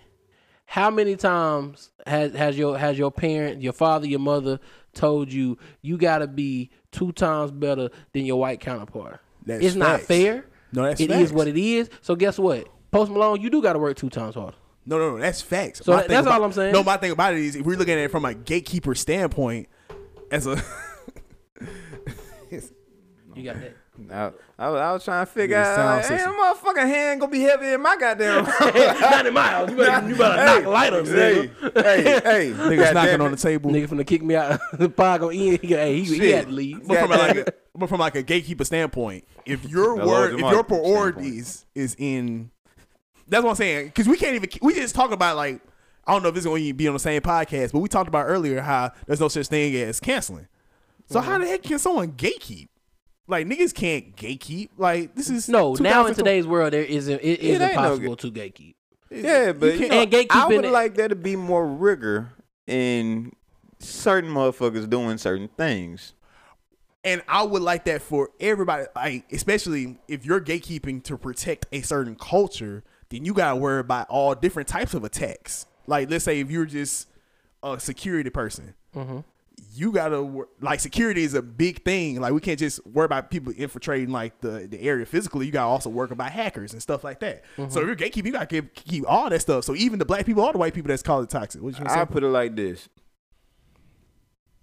how 0.74 0.90
many 0.90 1.16
times 1.16 1.92
has 2.08 2.34
has 2.34 2.58
your 2.58 2.76
has 2.76 2.98
your 2.98 3.12
parent, 3.12 3.62
your 3.62 3.74
father, 3.74 4.08
your 4.08 4.20
mother 4.20 4.60
told 4.96 5.32
you 5.32 5.56
you 5.84 5.98
got 6.00 6.18
to 6.18 6.28
be 6.28 6.72
two 6.92 7.12
times 7.12 7.52
better 7.52 7.92
than 8.12 8.26
your 8.26 8.40
white 8.40 8.60
counterpart? 8.60 9.20
That's 9.46 9.64
it's 9.64 9.76
not 9.76 10.02
fair. 10.02 10.48
No, 10.72 10.82
that's 10.82 11.00
It 11.00 11.12
is 11.12 11.30
facts. 11.30 11.32
what 11.32 11.48
it 11.48 11.58
is. 11.58 11.92
So 12.02 12.16
guess 12.16 12.40
what? 12.40 12.68
Post 12.90 13.12
Malone, 13.12 13.40
you 13.40 13.52
do 13.52 13.62
got 13.62 13.74
to 13.74 13.80
work 13.80 13.98
two 13.98 14.10
times 14.10 14.34
harder. 14.34 14.58
No, 14.88 14.98
no, 14.98 15.12
no, 15.12 15.18
that's 15.20 15.44
facts. 15.44 15.82
So 15.86 15.96
that- 15.96 16.08
that's 16.08 16.26
all 16.26 16.44
I'm 16.44 16.52
saying. 16.52 16.74
No, 16.74 16.82
my 16.84 16.98
thing 16.98 17.12
about 17.12 17.36
it 17.36 17.42
is 17.42 17.56
if 17.56 17.64
we're 17.64 17.78
looking 17.78 17.94
at 17.94 18.00
it 18.00 18.10
from 18.12 18.26
a 18.26 18.34
gatekeeper 18.34 18.96
standpoint, 18.96 19.68
as 20.32 20.48
a 20.48 20.60
You 23.36 23.44
got 23.44 23.62
that. 23.62 23.76
I, 24.12 24.32
I, 24.58 24.70
was, 24.70 24.82
I 24.82 24.92
was 24.94 25.06
trying 25.06 25.26
to 25.26 25.32
figure 25.32 25.56
Yeah, 25.56 25.70
out, 25.70 25.76
sound 25.76 25.96
like, 25.98 26.06
system. 26.06 26.32
ain't 26.32 26.40
a 26.40 26.42
motherfucking 26.42 26.88
hand 26.88 27.20
gonna 27.20 27.32
be 27.32 27.42
heavy 27.42 27.74
in 27.74 27.82
my 27.82 27.96
goddamn. 27.96 28.46
not 28.46 29.26
in 29.26 29.34
my. 29.34 29.62
You 29.70 29.76
better, 29.76 30.10
you 30.10 30.16
better 30.16 30.46
knock 30.46 30.66
lighters, 30.66 31.10
hey, 31.10 31.48
nigga. 31.48 31.84
hey, 31.84 32.04
hey, 32.04 32.52
niggas 32.58 32.94
knocking 32.94 33.22
on 33.22 33.32
the 33.32 33.38
table. 33.38 33.70
Nigga 33.70 33.88
finna 33.88 34.08
kick 34.08 34.24
me 34.24 34.36
out. 34.36 34.60
the 34.74 34.90
pod 34.90 35.22
gonna 35.22 35.36
end. 35.36 35.60
He, 35.62 35.68
hey, 35.68 36.02
he, 36.02 36.18
he 36.18 36.30
had 36.32 36.48
to 36.48 36.52
leave. 36.52 36.88
But 36.88 37.00
from 37.02 37.10
like 37.12 37.36
a, 37.36 37.46
but 37.76 37.90
from 37.90 38.00
like 38.00 38.16
a 38.16 38.24
gatekeeper 38.24 38.66
standpoint, 38.66 39.26
if 39.46 39.64
your 39.70 39.98
The 39.98 40.06
Lord 40.06 40.08
word, 40.08 40.34
if 40.34 40.40
Jamar 40.40 40.42
your 40.42 40.52
standpoint. 40.52 40.84
priorities 40.84 41.66
is 41.76 41.96
in, 42.00 42.50
that's 43.28 43.44
what 43.44 43.52
I'm 43.52 43.56
saying. 43.56 43.88
Because 43.88 44.08
we 44.08 44.18
can't 44.18 44.36
even 44.36 44.50
we 44.64 44.74
just 44.74 44.96
talk 44.96 45.12
about 45.12 45.36
like 45.36 45.62
I 46.08 46.14
don't 46.14 46.24
know 46.24 46.30
if 46.30 46.36
this 46.36 46.42
is 46.42 46.48
going 46.48 46.66
to 46.66 46.74
be 46.74 46.88
on 46.88 46.94
the 46.94 47.00
same 47.00 47.22
podcast, 47.22 47.72
but 47.72 47.80
we 47.80 47.90
talked 47.90 48.08
about 48.08 48.26
earlier 48.26 48.62
how 48.62 48.92
there's 49.06 49.20
no 49.20 49.28
such 49.28 49.48
thing 49.48 49.76
as 49.76 50.00
canceling. 50.00 50.48
So 51.10 51.20
how 51.20 51.34
mm-hmm. 51.34 51.44
the 51.44 51.48
heck 51.48 51.64
can 51.64 51.80
someone 51.80 52.14
gatekeep? 52.14 52.70
Like 53.28 53.48
niggas 53.48 53.74
can't 53.74 54.16
gatekeep. 54.16 54.70
Like 54.78 55.16
this 55.16 55.30
is 55.30 55.48
No, 55.48 55.74
now 55.76 56.06
in 56.08 56.14
today's 56.16 56.46
world, 56.46 56.74
there 56.74 56.84
is 56.84 57.08
it 57.08 57.22
is 57.22 57.38
It 57.40 57.62
ain't 57.62 57.76
no 57.76 57.94
impossible 57.94 58.16
to 58.18 58.32
gatekeep. 58.32 58.76
Yeah, 59.10 59.54
but 59.54 59.74
you 59.74 59.80
can't- 59.80 59.92
know, 59.92 60.02
And 60.02 60.12
gatekeeping 60.12 60.28
I 60.32 60.48
would 60.48 60.66
it- 60.66 60.72
like 60.72 60.96
there 60.96 61.08
to 61.08 61.16
be 61.16 61.36
more 61.36 61.66
rigor 61.68 62.32
in 62.68 63.32
certain 63.80 64.32
motherfuckers 64.32 64.90
doing 64.90 65.18
certain 65.18 65.50
things. 65.58 66.14
And 67.06 67.22
I 67.28 67.44
would 67.44 67.62
like 67.62 67.84
that 67.86 68.02
for 68.02 68.30
everybody, 68.40 68.86
like 68.96 69.26
especially 69.32 70.00
if 70.08 70.26
you're 70.26 70.40
gatekeeping 70.42 71.04
to 71.04 71.18
protect 71.18 71.66
a 71.74 71.82
certain 71.82 72.16
culture, 72.16 72.84
then 73.10 73.26
you 73.26 73.34
gotta 73.34 73.56
worry 73.58 73.80
about 73.82 74.08
all 74.10 74.34
different 74.36 74.68
types 74.70 74.94
of 74.94 75.04
attacks. 75.04 75.66
Like 75.86 76.10
let's 76.10 76.24
say 76.24 76.40
if 76.40 76.50
you're 76.50 76.66
just 76.66 77.08
a 77.62 77.80
security 77.80 78.30
person, 78.30 78.74
mm-hmm. 78.96 79.20
You 79.76 79.92
gotta 79.92 80.46
like 80.62 80.80
security 80.80 81.24
is 81.24 81.34
a 81.34 81.42
big 81.42 81.84
thing. 81.84 82.22
Like 82.22 82.34
we 82.34 82.40
can't 82.40 82.60
just 82.60 82.86
worry 82.86 83.06
about 83.06 83.32
people 83.32 83.54
infiltrating 83.56 84.10
like 84.10 84.40
the, 84.40 84.68
the 84.70 84.80
area 84.80 85.06
physically. 85.06 85.48
You 85.48 85.52
gotta 85.52 85.68
also 85.68 85.90
work 85.90 86.12
about 86.12 86.32
hackers 86.32 86.74
and 86.74 86.82
stuff 86.82 87.04
like 87.04 87.20
that. 87.22 87.44
So 87.56 87.64
mm-hmm. 87.64 87.78
if 87.78 87.86
you're 87.86 87.96
gatekeeping, 87.96 88.26
you 88.26 88.32
gotta 88.34 88.46
keep, 88.46 88.74
keep 88.76 89.04
all 89.08 89.30
that 89.30 89.42
stuff. 89.42 89.64
So 89.64 89.76
even 89.76 90.00
the 90.00 90.06
black 90.06 90.26
people, 90.26 90.44
all 90.44 90.52
the 90.52 90.60
white 90.60 90.74
people 90.74 90.90
that's 90.90 91.02
called 91.02 91.24
it 91.24 91.30
toxic. 91.30 91.62
What 91.62 91.78
you 91.80 91.86
I 91.86 91.94
say? 91.94 92.02
I 92.02 92.06
put 92.06 92.24
it 92.24 92.28
like 92.28 92.56
this: 92.56 92.88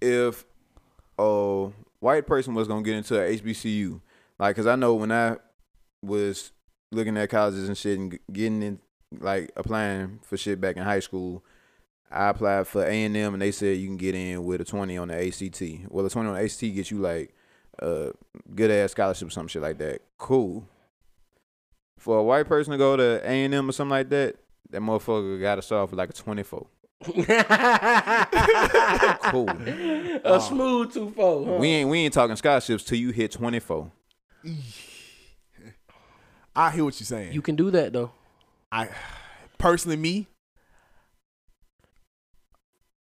If 0.01 0.45
a 1.19 1.70
white 1.99 2.27
person 2.27 2.55
was 2.55 2.69
gonna 2.69 2.82
get 2.82 2.95
into 2.95 3.20
a 3.20 3.37
HBCU, 3.37 4.01
like, 4.39 4.55
cause 4.55 4.66
I 4.66 4.77
know 4.77 4.95
when 4.95 5.11
I 5.11 5.39
was 6.03 6.53
looking 6.93 7.16
at 7.16 7.31
colleges 7.31 7.66
and 7.69 7.77
shit 7.77 7.99
and 7.99 8.19
getting 8.32 8.62
in, 8.62 8.81
like, 9.19 9.51
applying 9.57 10.20
for 10.23 10.37
shit 10.37 10.61
back 10.61 10.77
in 10.77 10.82
high 10.82 11.01
school, 11.01 11.45
I 12.11 12.28
applied 12.28 12.66
for 12.66 12.82
A 12.85 13.05
and 13.05 13.16
M, 13.16 13.35
and 13.35 13.43
they 13.43 13.53
said 13.53 13.78
you 13.78 13.87
can 13.87 13.97
get 13.97 14.15
in 14.15 14.45
with 14.45 14.61
a 14.61 14.65
twenty 14.65 14.99
on 14.99 15.09
the 15.09 15.27
ACT. 15.27 15.62
Well, 15.89 16.05
a 16.05 16.11
twenty 16.11 16.28
on 16.28 16.35
the 16.35 16.43
ACT 16.43 16.61
gets 16.61 16.91
you 16.91 16.99
like 16.99 17.35
a 17.78 18.12
good 18.55 18.70
ass 18.70 18.93
scholarship 18.93 19.28
or 19.28 19.31
some 19.31 19.47
shit 19.49 19.62
like 19.62 19.78
that. 19.78 20.03
Cool. 20.19 20.69
For 21.99 22.19
a 22.19 22.23
white 22.23 22.49
person 22.49 22.73
to 22.73 22.78
go 22.78 22.97
to 22.97 23.20
A 23.24 23.45
and 23.45 23.55
M 23.55 23.69
or 23.69 23.73
something 23.73 23.91
like 23.91 24.09
that, 24.09 24.37
that 24.70 24.81
motherfucker 24.81 25.41
got 25.41 25.57
to 25.57 25.62
start 25.62 25.82
off 25.85 25.91
with 25.91 25.99
like 25.99 26.11
a 26.11 26.15
twenty 26.15 26.43
four. 26.43 26.66
Cool. 29.31 29.49
A 29.49 30.23
uh, 30.24 30.39
smooth 30.39 30.93
two 30.93 31.11
four. 31.11 31.47
Huh? 31.47 31.53
We 31.53 31.69
ain't 31.69 31.89
we 31.89 32.01
ain't 32.01 32.12
talking 32.12 32.37
scholarships 32.37 32.85
till 32.85 32.99
you 32.99 33.11
hit 33.11 33.31
twenty 33.32 33.61
four. 33.61 33.91
I 36.55 36.70
hear 36.70 36.85
what 36.85 36.99
you're 36.99 37.07
saying. 37.07 37.32
You 37.32 37.43
can 37.43 37.57
do 37.57 37.70
that 37.70 37.93
though. 37.93 38.11
I 38.73 38.89
personally 39.59 39.97
me, 39.97 40.27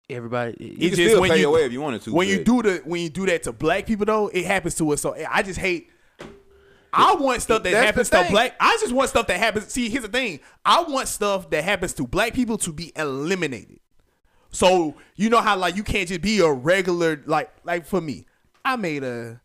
Everybody. 0.10 0.56
You 0.60 0.68
It's 0.72 0.80
can 0.80 0.90
just 0.96 1.10
still 1.10 1.22
when 1.22 1.30
pay 1.30 1.36
you- 1.38 1.42
your 1.44 1.52
way 1.54 1.66
if 1.66 1.72
you 1.72 1.82
wanted 1.82 2.02
to. 2.04 2.14
when 2.14 2.28
you 2.28 2.44
do 2.44 2.62
the 2.64 2.82
when 2.86 3.02
you 3.02 3.10
do 3.10 3.26
that 3.28 3.44
to 3.44 3.52
black 3.52 3.86
people 3.86 4.06
though, 4.06 4.28
it 4.30 4.46
happens 4.46 4.76
to 4.76 4.92
us. 4.92 5.02
So 5.02 5.12
eh, 5.12 5.26
I 5.30 5.44
just 5.44 5.60
hate. 5.60 5.90
I 6.92 7.14
want 7.14 7.42
stuff 7.44 7.62
that 7.64 7.72
That's 7.72 7.86
happens 7.86 8.10
to 8.10 8.26
black. 8.32 8.56
I 8.60 8.76
just 8.82 8.92
want 8.94 9.10
stuff 9.10 9.28
that 9.28 9.38
happens. 9.38 9.72
See, 9.72 9.90
here's 9.90 10.02
the 10.04 10.10
thing. 10.10 10.40
I 10.66 10.82
want 10.84 11.08
stuff 11.08 11.50
that 11.52 11.64
happens 11.64 11.94
to 11.94 12.08
black 12.08 12.34
people 12.34 12.58
to 12.60 12.74
be 12.74 12.92
eliminated. 12.96 13.80
So 14.52 14.96
you 15.16 15.30
know 15.30 15.42
how 15.42 15.56
like 15.56 15.76
you 15.76 15.84
can't 15.84 16.08
just 16.08 16.22
be 16.22 16.40
a 16.40 16.52
regular 16.52 17.22
like 17.28 17.52
like 17.64 17.86
for 17.86 18.02
me. 18.02 18.26
I 18.66 18.76
made 18.76 19.04
a 19.04 19.40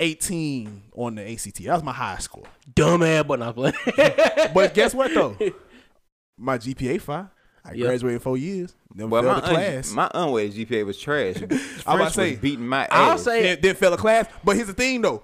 18 0.00 0.82
on 0.94 1.14
the 1.14 1.22
ACT. 1.32 1.64
That 1.64 1.72
was 1.74 1.82
my 1.82 1.92
high 1.92 2.18
score. 2.18 2.44
Dumb 2.74 3.02
ass, 3.02 3.24
but 3.26 3.38
not 3.38 3.54
playing. 3.54 3.74
But 4.54 4.74
guess 4.74 4.94
what 4.94 5.14
though? 5.14 5.36
My 6.36 6.58
GPA 6.58 7.00
five. 7.00 7.26
I 7.64 7.72
Yep. 7.72 7.86
graduated 7.86 8.22
four 8.22 8.36
years. 8.36 8.74
Never 8.94 9.08
Well, 9.08 9.22
failed 9.22 9.42
my 9.42 9.48
a 9.48 9.52
class. 9.54 9.90
un- 9.90 9.96
my 9.96 10.10
unweighted 10.14 10.68
GPA 10.68 10.84
was 10.84 10.98
trash. 10.98 11.36
I 11.86 11.96
was 11.98 12.12
say, 12.14 12.36
beating 12.36 12.66
my 12.68 12.86
I'll 12.90 13.12
ass. 13.12 13.22
say- 13.24 13.42
then, 13.42 13.58
then 13.62 13.74
fail 13.74 13.92
a 13.94 13.96
class. 13.96 14.26
But 14.44 14.56
here's 14.56 14.68
the 14.68 14.74
thing 14.74 15.00
though. 15.00 15.22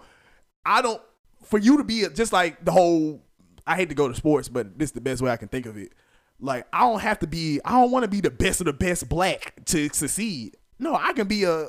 I 0.64 0.80
don't 0.82 1.00
for 1.44 1.58
you 1.58 1.76
to 1.78 1.84
be 1.84 2.04
a, 2.04 2.10
just 2.10 2.32
like 2.32 2.64
the 2.64 2.72
whole 2.72 3.22
I 3.66 3.76
hate 3.76 3.88
to 3.90 3.94
go 3.94 4.08
to 4.08 4.14
sports, 4.14 4.48
but 4.48 4.78
this 4.78 4.88
is 4.88 4.92
the 4.92 5.00
best 5.00 5.20
way 5.22 5.30
I 5.30 5.36
can 5.36 5.48
think 5.48 5.66
of 5.66 5.76
it. 5.76 5.92
Like 6.40 6.66
I 6.72 6.80
don't 6.80 7.00
have 7.00 7.18
to 7.20 7.26
be 7.26 7.60
I 7.64 7.72
don't 7.72 7.90
want 7.90 8.04
to 8.04 8.08
be 8.08 8.20
the 8.22 8.30
best 8.30 8.60
of 8.60 8.64
the 8.66 8.72
best 8.72 9.08
black 9.08 9.62
to 9.66 9.88
succeed. 9.92 10.56
No, 10.78 10.94
I 10.94 11.12
can 11.12 11.28
be 11.28 11.44
a 11.44 11.68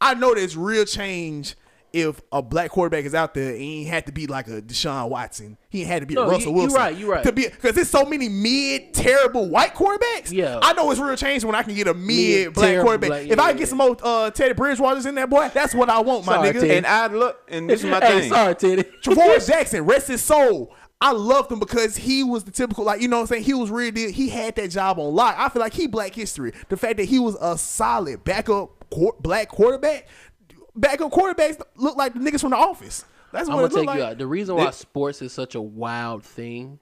I 0.00 0.14
know 0.14 0.34
there's 0.34 0.56
real 0.56 0.84
change 0.84 1.56
if 1.96 2.20
a 2.30 2.42
black 2.42 2.70
quarterback 2.70 3.04
is 3.04 3.14
out 3.14 3.32
there 3.34 3.54
he 3.54 3.80
ain't 3.80 3.88
had 3.88 4.06
to 4.06 4.12
be 4.12 4.26
like 4.26 4.46
a 4.48 4.60
Deshaun 4.62 5.08
Watson. 5.08 5.56
He 5.70 5.80
ain't 5.80 5.88
had 5.88 6.00
to 6.02 6.06
be 6.06 6.14
No, 6.14 6.22
a 6.22 6.24
you- 6.26 6.30
Russell 6.32 6.48
you 6.52 6.58
Wilson. 6.58 6.76
right, 6.80 6.96
You're 6.96 7.10
right. 7.10 7.24
To 7.24 7.32
be 7.32 7.48
because 7.48 7.74
there's 7.74 7.90
so 7.90 8.04
many 8.04 8.28
mid 8.28 8.92
terrible 8.94 9.48
white 9.48 9.74
quarterbacks. 9.74 10.30
Yeah. 10.30 10.58
I 10.62 10.72
know 10.74 10.90
it's 10.90 11.00
real 11.00 11.16
change 11.16 11.44
when 11.44 11.54
I 11.54 11.62
can 11.62 11.74
get 11.74 11.88
a 11.88 11.94
mid 11.94 12.06
Mid, 12.46 12.54
black 12.54 12.80
quarterback. 12.80 13.08
black, 13.08 13.26
if 13.28 13.38
I 13.38 13.50
yeah, 13.50 13.56
get 13.56 13.68
some 13.68 13.80
old 13.80 14.00
uh, 14.04 14.30
Teddy 14.30 14.52
Bridgewater's 14.54 15.06
in 15.06 15.14
that 15.16 15.30
boy, 15.30 15.50
that's 15.52 15.74
what 15.74 15.88
I 15.90 16.00
want, 16.00 16.26
my 16.26 16.34
Sorry, 16.36 16.48
nigga. 16.50 16.60
Teddy. 16.60 16.74
and 16.76 16.86
I 16.86 17.06
look, 17.08 17.38
and 17.48 17.68
this 17.68 17.82
is 17.82 17.90
my 17.90 18.00
hey, 18.04 18.20
thing. 18.20 18.30
sorry, 18.30 18.54
Teddy. 18.54 18.82
Tarvaris 19.04 19.46
Jackson, 19.48 19.84
rest 19.84 20.08
his 20.08 20.22
soul. 20.22 20.74
I 20.98 21.12
loved 21.12 21.52
him 21.52 21.58
because 21.58 21.94
he 21.94 22.22
was 22.24 22.44
the 22.44 22.50
typical, 22.50 22.84
like, 22.84 23.02
you 23.02 23.08
know 23.08 23.16
what 23.16 23.22
I'm 23.22 23.26
saying? 23.26 23.42
He 23.44 23.52
was 23.52 23.70
really, 23.70 24.12
he 24.12 24.30
had 24.30 24.56
that 24.56 24.68
job 24.70 24.98
on 24.98 25.14
lock. 25.14 25.34
I 25.38 25.50
feel 25.50 25.60
like 25.60 25.74
he 25.74 25.86
black 25.86 26.14
history. 26.14 26.52
The 26.70 26.76
fact 26.78 26.96
that 26.96 27.04
he 27.04 27.18
was 27.18 27.36
a 27.38 27.58
solid 27.58 28.24
backup 28.24 28.88
quar- 28.90 29.14
black 29.20 29.48
quarterback, 29.50 30.08
backup 30.76 31.10
quarterbacks 31.10 31.60
look 31.76 31.96
like 31.96 32.12
the 32.14 32.20
niggas 32.20 32.40
from 32.40 32.50
the 32.50 32.56
office. 32.56 33.04
That's 33.32 33.48
what 33.48 33.54
I'm 33.56 33.62
gonna 33.62 33.74
take 33.74 33.86
look 33.86 33.96
you 33.96 34.02
out. 34.02 34.18
The 34.18 34.26
reason 34.26 34.56
why 34.56 34.70
sports 34.70 35.20
is 35.22 35.32
such 35.32 35.54
a 35.54 35.60
wild 35.60 36.24
thing 36.24 36.78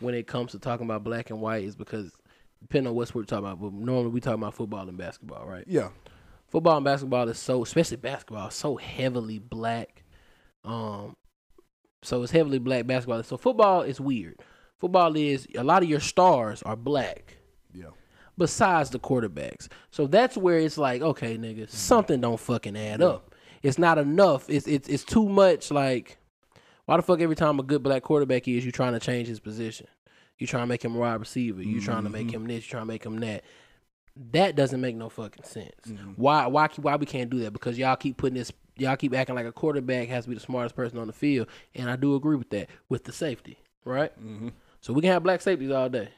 when 0.00 0.14
it 0.14 0.26
comes 0.26 0.52
to 0.52 0.58
talking 0.58 0.86
about 0.86 1.02
black 1.04 1.30
and 1.30 1.40
white 1.40 1.64
is 1.64 1.74
because 1.76 2.12
depending 2.60 2.88
on 2.90 2.94
what 2.96 3.08
sport 3.08 3.22
we're 3.24 3.26
talking 3.26 3.46
about, 3.46 3.60
but 3.60 3.72
normally 3.72 4.08
we 4.10 4.20
talk 4.20 4.34
about 4.34 4.54
football 4.54 4.88
and 4.88 4.98
basketball, 4.98 5.46
right? 5.46 5.64
Yeah. 5.66 5.88
Football 6.48 6.76
and 6.76 6.84
basketball 6.84 7.28
is 7.28 7.38
so, 7.38 7.62
especially 7.62 7.96
basketball, 7.98 8.48
is 8.48 8.54
so 8.54 8.76
heavily 8.76 9.38
black. 9.38 10.04
Um, 10.64 11.16
so 12.02 12.22
it's 12.22 12.32
heavily 12.32 12.58
black 12.58 12.86
basketball. 12.86 13.22
So 13.22 13.36
football 13.36 13.82
is 13.82 14.00
weird. 14.00 14.40
Football 14.78 15.16
is 15.16 15.46
a 15.56 15.64
lot 15.64 15.82
of 15.82 15.88
your 15.88 16.00
stars 16.00 16.62
are 16.62 16.76
black 16.76 17.36
Yeah. 17.74 17.86
besides 18.36 18.90
the 18.90 18.98
quarterbacks. 19.00 19.68
So 19.90 20.06
that's 20.06 20.36
where 20.36 20.58
it's 20.58 20.78
like, 20.78 21.02
okay, 21.02 21.36
nigga, 21.36 21.68
something 21.68 22.20
don't 22.20 22.38
fucking 22.40 22.76
add 22.76 23.02
up. 23.02 23.27
It's 23.62 23.78
not 23.78 23.98
enough. 23.98 24.48
It's 24.48 24.66
it's 24.66 24.88
it's 24.88 25.04
too 25.04 25.28
much. 25.28 25.70
Like, 25.70 26.18
why 26.86 26.96
the 26.96 27.02
fuck 27.02 27.20
every 27.20 27.36
time 27.36 27.58
a 27.58 27.62
good 27.62 27.82
black 27.82 28.02
quarterback 28.02 28.48
is, 28.48 28.64
you 28.64 28.72
trying 28.72 28.92
to 28.92 29.00
change 29.00 29.28
his 29.28 29.40
position? 29.40 29.86
You 30.38 30.46
trying 30.46 30.62
to 30.62 30.68
make 30.68 30.84
him 30.84 30.94
a 30.94 30.98
wide 30.98 31.20
receiver? 31.20 31.62
You 31.62 31.80
trying 31.80 32.04
to 32.04 32.10
make 32.10 32.28
mm-hmm. 32.28 32.36
him 32.36 32.46
this? 32.46 32.64
You 32.64 32.70
trying 32.70 32.82
to 32.82 32.86
make 32.86 33.04
him 33.04 33.18
that? 33.20 33.42
That 34.32 34.56
doesn't 34.56 34.80
make 34.80 34.96
no 34.96 35.08
fucking 35.08 35.44
sense. 35.44 35.72
Mm-hmm. 35.88 36.12
Why 36.16 36.46
why 36.46 36.68
why 36.76 36.96
we 36.96 37.06
can't 37.06 37.30
do 37.30 37.40
that? 37.40 37.52
Because 37.52 37.78
y'all 37.78 37.96
keep 37.96 38.16
putting 38.16 38.38
this. 38.38 38.52
Y'all 38.76 38.96
keep 38.96 39.14
acting 39.14 39.34
like 39.34 39.46
a 39.46 39.52
quarterback 39.52 40.08
has 40.08 40.24
to 40.24 40.30
be 40.30 40.36
the 40.36 40.40
smartest 40.40 40.76
person 40.76 40.98
on 40.98 41.08
the 41.08 41.12
field, 41.12 41.48
and 41.74 41.90
I 41.90 41.96
do 41.96 42.14
agree 42.14 42.36
with 42.36 42.50
that. 42.50 42.68
With 42.88 43.04
the 43.04 43.12
safety, 43.12 43.58
right? 43.84 44.12
Mm-hmm. 44.20 44.48
So 44.80 44.92
we 44.92 45.02
can 45.02 45.10
have 45.10 45.24
black 45.24 45.40
safeties 45.40 45.72
all 45.72 45.88
day. 45.88 46.08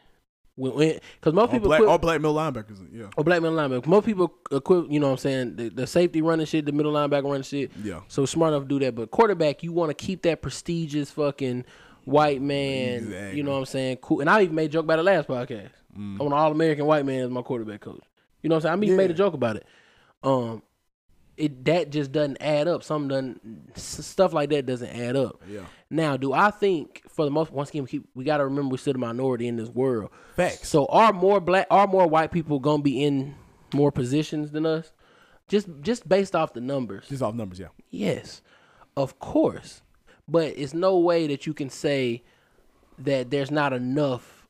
Because 0.60 1.32
most 1.32 1.38
All 1.38 1.48
people 1.48 1.68
black, 1.68 1.78
quit- 1.78 1.88
all 1.88 1.98
black 1.98 2.20
middle 2.20 2.34
linebackers. 2.36 2.78
Yeah. 2.92 3.06
or 3.16 3.24
black 3.24 3.40
middle 3.42 3.56
linebacker. 3.56 3.86
Most 3.86 4.04
people 4.06 4.32
equip, 4.50 4.90
you 4.90 5.00
know 5.00 5.06
what 5.06 5.12
I'm 5.12 5.18
saying, 5.18 5.56
the, 5.56 5.68
the 5.70 5.86
safety 5.86 6.20
running 6.22 6.46
shit, 6.46 6.66
the 6.66 6.72
middle 6.72 6.92
linebacker 6.92 7.24
running 7.24 7.42
shit. 7.42 7.70
Yeah. 7.82 8.00
So 8.08 8.26
smart 8.26 8.52
enough 8.52 8.64
to 8.64 8.68
do 8.68 8.84
that. 8.84 8.94
But 8.94 9.10
quarterback, 9.10 9.62
you 9.62 9.72
want 9.72 9.90
to 9.90 9.94
keep 9.94 10.22
that 10.22 10.42
prestigious 10.42 11.10
fucking 11.10 11.64
white 12.04 12.42
man. 12.42 13.04
Exactly. 13.04 13.36
You 13.36 13.42
know 13.42 13.52
what 13.52 13.58
I'm 13.58 13.66
saying? 13.66 13.96
Cool. 13.98 14.20
And 14.20 14.28
I 14.30 14.42
even 14.42 14.54
made 14.54 14.66
a 14.66 14.72
joke 14.72 14.84
about 14.84 14.98
it 14.98 15.02
last 15.02 15.28
podcast. 15.28 15.70
I 15.96 15.98
want 15.98 16.20
an 16.20 16.32
all 16.32 16.52
American 16.52 16.86
white 16.86 17.04
man 17.04 17.20
as 17.24 17.30
my 17.30 17.42
quarterback 17.42 17.80
coach. 17.80 18.02
You 18.42 18.48
know 18.48 18.54
what 18.56 18.64
I'm 18.64 18.80
saying? 18.80 18.82
I 18.82 18.84
even 18.86 18.96
made 18.96 19.10
a 19.10 19.14
joke 19.14 19.34
about 19.34 19.56
it. 19.56 19.66
Um, 20.22 20.62
it 21.36 21.64
that 21.64 21.90
just 21.90 22.12
doesn't 22.12 22.36
add 22.40 22.68
up. 22.68 22.82
Some 22.84 23.08
doesn't 23.08 23.76
stuff 23.76 24.32
like 24.32 24.50
that 24.50 24.66
doesn't 24.66 24.88
add 24.90 25.16
up. 25.16 25.40
Yeah. 25.48 25.62
Now, 25.90 26.16
do 26.16 26.32
I 26.32 26.50
think 26.50 27.02
for 27.20 27.26
the 27.26 27.30
most 27.30 27.52
once 27.52 27.68
again 27.68 27.82
we 27.82 27.88
keep 27.88 28.08
we 28.14 28.24
got 28.24 28.38
to 28.38 28.44
remember 28.44 28.70
we're 28.72 28.78
still 28.78 28.94
a 28.94 28.98
minority 28.98 29.46
in 29.46 29.56
this 29.56 29.68
world. 29.68 30.10
Facts. 30.36 30.66
So 30.66 30.86
are 30.86 31.12
more 31.12 31.38
black 31.38 31.66
are 31.70 31.86
more 31.86 32.06
white 32.06 32.32
people 32.32 32.58
gonna 32.58 32.82
be 32.82 33.04
in 33.04 33.34
more 33.74 33.92
positions 33.92 34.52
than 34.52 34.64
us? 34.64 34.92
Just 35.46 35.68
just 35.82 36.08
based 36.08 36.34
off 36.34 36.54
the 36.54 36.62
numbers. 36.62 37.08
Just 37.08 37.22
off 37.22 37.34
numbers, 37.34 37.58
yeah. 37.58 37.68
Yes. 37.90 38.40
Of 38.96 39.18
course. 39.18 39.82
But 40.26 40.54
it's 40.56 40.72
no 40.72 40.98
way 40.98 41.26
that 41.26 41.46
you 41.46 41.52
can 41.52 41.68
say 41.68 42.22
that 42.98 43.30
there's 43.30 43.50
not 43.50 43.74
enough 43.74 44.48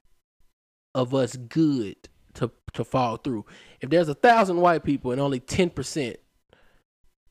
of 0.95 1.13
us 1.13 1.35
good 1.35 1.97
to 2.35 2.53
to 2.75 2.85
fall 2.85 3.17
through. 3.17 3.47
If 3.81 3.91
there's 3.91 4.09
a 4.09 4.15
thousand 4.15 4.59
white 4.59 4.85
people 4.85 5.11
and 5.11 5.21
only 5.21 5.41
ten 5.41 5.71
percent 5.71 6.19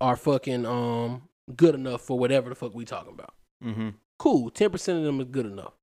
are 0.01 0.17
fucking 0.17 0.65
um 0.65 1.29
good 1.55 1.75
enough 1.75 2.01
for 2.01 2.19
whatever 2.19 2.49
the 2.49 2.55
fuck 2.55 2.75
we 2.75 2.83
talking 2.83 3.13
about. 3.13 3.33
Mm-hmm. 3.63 3.89
Cool. 4.19 4.51
Ten 4.51 4.69
percent 4.69 4.99
of 4.99 5.05
them 5.05 5.19
is 5.21 5.27
good 5.31 5.47
enough. 5.47 5.73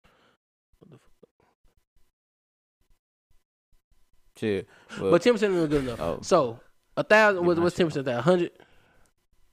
Shit. 4.38 4.68
Well, 5.00 5.10
But 5.10 5.22
ten 5.22 5.32
percent 5.32 5.54
is 5.54 5.68
good 5.68 5.84
enough. 5.84 6.00
Oh. 6.00 6.18
So 6.22 6.60
a 6.96 7.02
thousand 7.02 7.42
Get 7.42 7.46
what's 7.46 7.56
my 7.56 7.64
what's 7.64 7.74
shit 7.74 7.78
ten 7.78 7.86
percent 7.86 8.00
of 8.00 8.04
that? 8.14 8.20
hundred? 8.22 8.50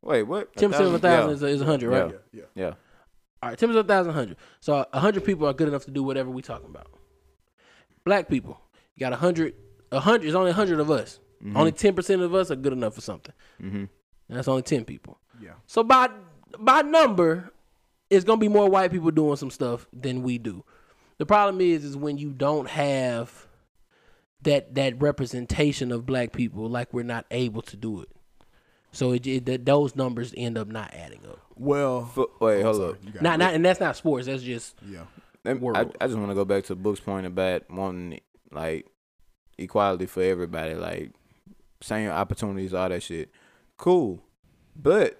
wait, 0.01 0.23
what? 0.23 0.55
Ten 0.55 0.69
percent 0.69 0.89
of 0.89 0.93
a 0.95 0.99
thousand 0.99 1.35
is 1.35 1.43
a, 1.43 1.45
is 1.47 1.61
a 1.61 1.65
hundred, 1.65 1.89
right? 1.89 2.11
Yeah. 2.33 2.41
Yeah. 2.55 2.63
Yeah. 2.63 2.73
All 3.41 3.49
right, 3.49 3.57
ten 3.57 3.69
percent 3.69 3.79
of 3.79 3.85
a 3.85 3.87
thousand, 3.87 4.13
hundred. 4.13 4.37
So 4.59 4.85
a 4.91 4.99
hundred 4.99 5.23
people 5.23 5.47
are 5.47 5.53
good 5.53 5.69
enough 5.69 5.85
to 5.85 5.91
do 5.91 6.03
whatever 6.03 6.29
we 6.29 6.41
talking 6.41 6.69
about. 6.69 6.87
Black 8.03 8.27
people, 8.27 8.59
you 8.95 8.99
got 8.99 9.13
a 9.13 9.17
hundred. 9.17 9.55
A 9.93 10.01
hundred 10.01 10.27
is 10.27 10.35
only 10.35 10.51
a 10.51 10.53
hundred 10.53 10.79
of 10.81 10.91
us. 10.91 11.19
Only 11.55 11.71
ten 11.71 11.93
percent 11.93 12.21
of 12.21 12.33
us 12.35 12.51
are 12.51 12.55
good 12.55 12.73
enough 12.73 12.95
for 12.95 13.01
something. 13.01 13.33
Mm-hmm. 13.61 13.77
And 13.77 13.89
that's 14.29 14.47
only 14.47 14.61
ten 14.61 14.83
people. 14.83 15.19
Yeah. 15.41 15.51
So 15.67 15.83
by 15.83 16.09
by 16.59 16.81
number, 16.81 17.51
it's 18.13 18.25
gonna 18.25 18.39
be 18.39 18.47
more 18.47 18.69
white 18.69 18.91
people 18.91 19.11
doing 19.11 19.35
some 19.35 19.49
stuff 19.49 19.87
than 19.93 20.23
we 20.23 20.37
do. 20.37 20.63
The 21.17 21.25
problem 21.25 21.61
is, 21.61 21.83
is 21.83 21.97
when 21.97 22.17
you 22.17 22.31
don't 22.31 22.69
have 22.69 23.47
that 24.43 24.75
that 24.75 25.01
representation 25.01 25.91
of 25.91 26.05
black 26.05 26.31
people, 26.33 26.69
like 26.69 26.93
we're 26.93 27.03
not 27.03 27.25
able 27.31 27.61
to 27.63 27.77
do 27.77 28.01
it. 28.01 28.09
So 28.91 29.11
it, 29.11 29.25
it 29.25 29.45
that 29.47 29.65
those 29.65 29.95
numbers 29.95 30.33
end 30.37 30.57
up 30.57 30.67
not 30.67 30.93
adding 30.93 31.25
up. 31.25 31.39
Well, 31.55 32.11
wait, 32.39 32.59
I'm 32.59 32.63
hold 32.63 32.75
sorry, 32.75 32.91
up. 32.91 33.21
Not 33.21 33.39
not 33.39 33.53
and 33.53 33.65
that's 33.65 33.79
not 33.79 33.95
sports. 33.95 34.27
That's 34.27 34.43
just 34.43 34.75
Yeah. 34.87 35.05
Let 35.43 35.61
I. 35.75 35.85
I 35.99 36.07
just 36.07 36.17
want 36.17 36.29
to 36.29 36.35
go 36.35 36.45
back 36.45 36.63
to 36.65 36.75
Book's 36.75 36.99
point 36.99 37.25
about 37.25 37.69
wanting 37.69 38.19
like 38.51 38.87
equality 39.57 40.05
for 40.05 40.21
everybody, 40.21 40.75
like 40.75 41.11
same 41.81 42.09
opportunities, 42.09 42.73
all 42.73 42.87
that 42.89 43.03
shit. 43.03 43.29
Cool, 43.77 44.21
but 44.75 45.19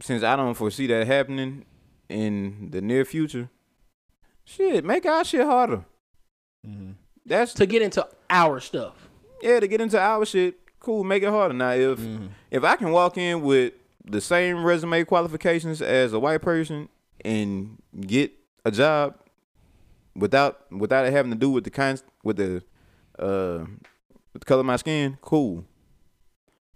since 0.00 0.24
I 0.24 0.34
don't 0.34 0.54
foresee 0.54 0.86
that 0.88 1.06
happening 1.06 1.64
in 2.10 2.68
the 2.70 2.80
near 2.80 3.04
future, 3.04 3.48
shit, 4.44 4.84
make 4.84 5.06
our 5.06 5.24
shit 5.24 5.44
harder. 5.46 5.84
Mm-hmm. 6.66 6.92
That's 7.26 7.54
to 7.54 7.66
get 7.66 7.82
into 7.82 8.06
our 8.28 8.60
stuff. 8.60 9.08
yeah 9.42 9.60
to 9.60 9.68
get 9.68 9.80
into 9.80 9.98
our 10.00 10.24
shit. 10.26 10.56
Cool, 10.80 11.04
make 11.04 11.22
it 11.22 11.28
harder. 11.28 11.54
Now 11.54 11.70
if 11.72 11.98
Mm-hmm. 11.98 12.26
if 12.50 12.64
I 12.64 12.76
can 12.76 12.90
walk 12.90 13.16
in 13.18 13.42
with 13.42 13.74
the 14.04 14.20
same 14.20 14.64
resume 14.64 15.04
qualifications 15.04 15.80
as 15.82 16.12
a 16.12 16.18
white 16.18 16.40
person 16.42 16.88
and 17.24 17.76
get 18.00 18.32
a 18.64 18.70
job 18.70 19.14
without 20.16 20.70
without 20.72 21.04
it 21.06 21.12
having 21.12 21.30
to 21.32 21.38
do 21.38 21.50
with 21.50 21.64
the 21.64 21.70
kind 21.70 22.02
with 22.24 22.36
the 22.38 22.62
uh 23.18 23.64
with 24.32 24.40
the 24.42 24.46
color 24.46 24.60
of 24.60 24.66
my 24.66 24.76
skin, 24.76 25.18
cool. 25.20 25.64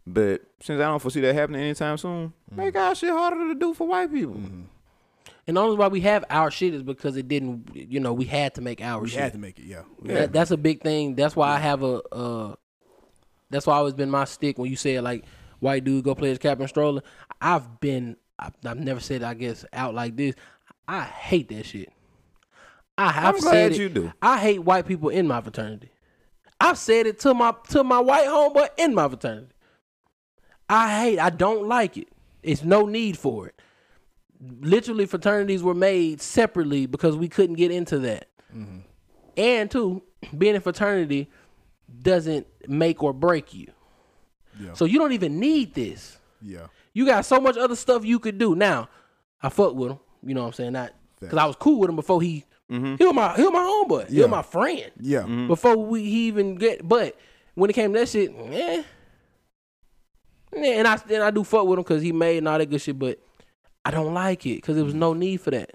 But 0.06 0.42
since 0.60 0.78
I 0.80 0.84
don't 0.84 1.00
foresee 1.00 1.20
that 1.22 1.34
happening 1.34 1.62
anytime 1.62 1.96
soon, 1.96 2.32
make 2.50 2.76
our 2.76 2.94
shit 2.94 3.10
harder 3.10 3.48
to 3.48 3.54
do 3.54 3.72
for 3.72 3.86
white 3.88 4.12
people. 4.12 4.34
Mm-hmm. 4.34 4.62
And 5.46 5.56
the 5.56 5.60
only 5.60 5.76
why 5.76 5.88
we 5.88 6.00
have 6.00 6.24
our 6.30 6.50
shit 6.50 6.72
is 6.74 6.82
because 6.82 7.16
it 7.16 7.28
didn't. 7.28 7.70
You 7.74 8.00
know, 8.00 8.12
we 8.12 8.24
had 8.24 8.54
to 8.54 8.60
make 8.62 8.80
our 8.80 9.00
shit. 9.00 9.02
We 9.02 9.08
shit. 9.10 9.20
had 9.20 9.32
to 9.34 9.38
make 9.38 9.58
it, 9.58 9.66
yeah. 9.66 9.82
That- 10.02 10.32
that's 10.32 10.50
a 10.50 10.56
big 10.56 10.82
thing. 10.82 11.14
That's 11.14 11.36
why 11.36 11.50
I 11.50 11.58
have 11.58 11.82
a. 11.82 12.00
Uh, 12.12 12.54
that's 13.50 13.66
why 13.66 13.74
I 13.74 13.76
always 13.78 13.94
been 13.94 14.10
my 14.10 14.24
stick 14.24 14.58
when 14.58 14.70
you 14.70 14.76
say 14.76 14.98
like 15.00 15.24
white 15.60 15.84
dude 15.84 16.04
go 16.04 16.14
play 16.14 16.30
his 16.30 16.38
cap 16.38 16.58
and 16.60 16.68
stroller. 16.68 17.02
I've 17.40 17.80
been. 17.80 18.16
I've, 18.38 18.54
I've 18.64 18.80
never 18.80 19.00
said 19.00 19.22
I 19.22 19.34
guess 19.34 19.64
out 19.72 19.94
like 19.94 20.16
this. 20.16 20.34
I 20.88 21.02
hate 21.02 21.48
that 21.50 21.66
shit. 21.66 21.92
I 22.96 23.10
have 23.10 23.34
I'm 23.36 23.40
said 23.40 23.50
glad 23.50 23.72
it. 23.72 23.78
you 23.78 23.88
do. 23.88 24.12
I 24.22 24.38
hate 24.38 24.60
white 24.60 24.86
people 24.86 25.08
in 25.08 25.26
my 25.26 25.40
fraternity. 25.40 25.90
I've 26.60 26.78
said 26.78 27.06
it 27.06 27.18
to 27.20 27.34
my 27.34 27.54
to 27.70 27.84
my 27.84 28.00
white 28.00 28.26
homeboy 28.26 28.68
in 28.78 28.94
my 28.94 29.08
fraternity. 29.08 29.52
I 30.68 31.00
hate. 31.02 31.18
I 31.18 31.30
don't 31.30 31.68
like 31.68 31.96
it. 31.96 32.08
It's 32.42 32.62
no 32.64 32.86
need 32.86 33.18
for 33.18 33.46
it. 33.48 33.60
Literally, 34.60 35.06
fraternities 35.06 35.62
were 35.62 35.74
made 35.74 36.20
separately 36.20 36.86
because 36.86 37.16
we 37.16 37.28
couldn't 37.28 37.56
get 37.56 37.70
into 37.70 37.98
that. 38.00 38.28
And 39.36 39.70
two, 39.70 40.02
being 40.38 40.54
in 40.54 40.60
fraternity 40.60 41.30
doesn't 42.02 42.46
make 42.68 43.02
or 43.02 43.12
break 43.12 43.52
you. 43.54 43.68
Yeah. 44.60 44.74
So 44.74 44.84
you 44.84 44.98
don't 44.98 45.12
even 45.12 45.40
need 45.40 45.74
this. 45.74 46.18
Yeah. 46.40 46.66
You 46.92 47.06
got 47.06 47.24
so 47.24 47.40
much 47.40 47.56
other 47.56 47.74
stuff 47.76 48.04
you 48.04 48.18
could 48.18 48.38
do. 48.38 48.54
Now, 48.54 48.88
I 49.42 49.48
fuck 49.48 49.74
with 49.74 49.92
him. 49.92 49.98
You 50.24 50.34
know 50.34 50.42
what 50.42 50.46
I'm 50.48 50.52
saying? 50.54 50.72
Not 50.72 50.92
because 51.20 51.38
I 51.38 51.44
was 51.46 51.56
cool 51.56 51.80
with 51.80 51.90
him 51.90 51.96
before 51.96 52.20
he 52.22 52.44
Mm-hmm. 52.70 52.94
he 52.96 53.04
was 53.04 53.14
my 53.14 53.36
he 53.36 53.42
was 53.42 53.52
my 53.52 53.58
homeboy. 53.60 54.08
He 54.08 54.20
was 54.20 54.30
my 54.30 54.40
friend 54.40 54.90
Yeah. 54.98 55.20
Mm-hmm. 55.20 55.48
before 55.48 55.76
we 55.76 56.02
he 56.02 56.28
even 56.28 56.54
get. 56.54 56.86
But 56.88 57.14
when 57.54 57.68
it 57.68 57.74
came 57.74 57.92
to 57.92 57.98
that 57.98 58.08
shit, 58.08 58.30
eh. 58.34 58.82
Yeah, 60.56 60.70
and 60.78 60.88
I 60.88 60.98
and 61.10 61.22
I 61.22 61.30
do 61.30 61.44
fuck 61.44 61.66
with 61.66 61.78
him 61.78 61.82
because 61.82 62.02
he 62.02 62.12
made 62.12 62.38
and 62.38 62.48
all 62.48 62.56
that 62.58 62.70
good 62.70 62.80
shit, 62.80 62.98
but 62.98 63.18
I 63.84 63.90
don't 63.90 64.14
like 64.14 64.46
it 64.46 64.56
because 64.56 64.76
there 64.76 64.84
was 64.84 64.94
mm. 64.94 64.98
no 64.98 65.12
need 65.12 65.38
for 65.38 65.50
that. 65.50 65.72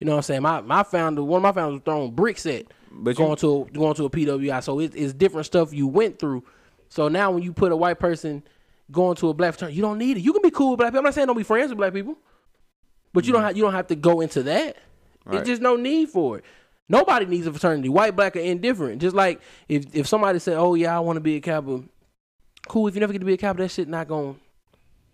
You 0.00 0.06
know 0.06 0.12
what 0.12 0.18
I'm 0.18 0.22
saying? 0.22 0.42
My 0.42 0.60
my 0.60 0.82
founder, 0.82 1.22
one 1.22 1.38
of 1.38 1.42
my 1.42 1.52
founders 1.52 1.74
was 1.74 1.82
throwing 1.84 2.10
bricks 2.10 2.44
at 2.46 2.66
But 2.90 3.10
you, 3.10 3.14
going 3.24 3.36
to 3.36 3.62
a, 3.62 3.70
going 3.72 3.94
to 3.94 4.04
a 4.04 4.10
PWI. 4.10 4.62
So 4.62 4.80
it, 4.80 4.92
it's 4.96 5.12
different 5.12 5.46
stuff 5.46 5.72
you 5.72 5.86
went 5.86 6.18
through. 6.18 6.44
So 6.88 7.08
now 7.08 7.30
when 7.30 7.42
you 7.42 7.52
put 7.52 7.72
a 7.72 7.76
white 7.76 8.00
person 8.00 8.42
going 8.90 9.16
to 9.16 9.28
a 9.28 9.34
black 9.34 9.54
fraternity, 9.54 9.76
you 9.76 9.82
don't 9.82 9.98
need 9.98 10.16
it. 10.16 10.20
You 10.20 10.32
can 10.32 10.42
be 10.42 10.50
cool 10.50 10.70
with 10.70 10.78
black 10.78 10.90
people. 10.90 10.98
I'm 10.98 11.04
not 11.04 11.14
saying 11.14 11.28
don't 11.28 11.36
be 11.36 11.44
friends 11.44 11.68
with 11.68 11.78
black 11.78 11.94
people, 11.94 12.18
but 13.12 13.24
you 13.26 13.32
don't 13.32 13.42
mm. 13.42 13.46
have 13.46 13.56
you 13.56 13.62
don't 13.62 13.74
have 13.74 13.86
to 13.88 13.94
go 13.94 14.20
into 14.20 14.42
that. 14.42 14.76
Right. 15.24 15.38
It's 15.38 15.48
just 15.48 15.62
no 15.62 15.76
need 15.76 16.08
for 16.08 16.38
it. 16.38 16.44
Nobody 16.88 17.24
needs 17.26 17.46
a 17.46 17.52
fraternity, 17.52 17.88
white, 17.88 18.16
black, 18.16 18.34
or 18.34 18.40
indifferent. 18.40 19.00
Just 19.00 19.14
like 19.14 19.40
if 19.68 19.94
if 19.94 20.08
somebody 20.08 20.40
said, 20.40 20.58
"Oh 20.58 20.74
yeah, 20.74 20.96
I 20.96 21.00
want 21.00 21.16
to 21.16 21.20
be 21.20 21.36
a 21.36 21.40
Kappa," 21.40 21.84
cool. 22.66 22.88
If 22.88 22.94
you 22.94 23.00
never 23.00 23.12
get 23.12 23.20
to 23.20 23.24
be 23.24 23.34
a 23.34 23.38
Kappa, 23.38 23.62
that 23.62 23.70
shit 23.70 23.88
not 23.88 24.08
gonna 24.08 24.34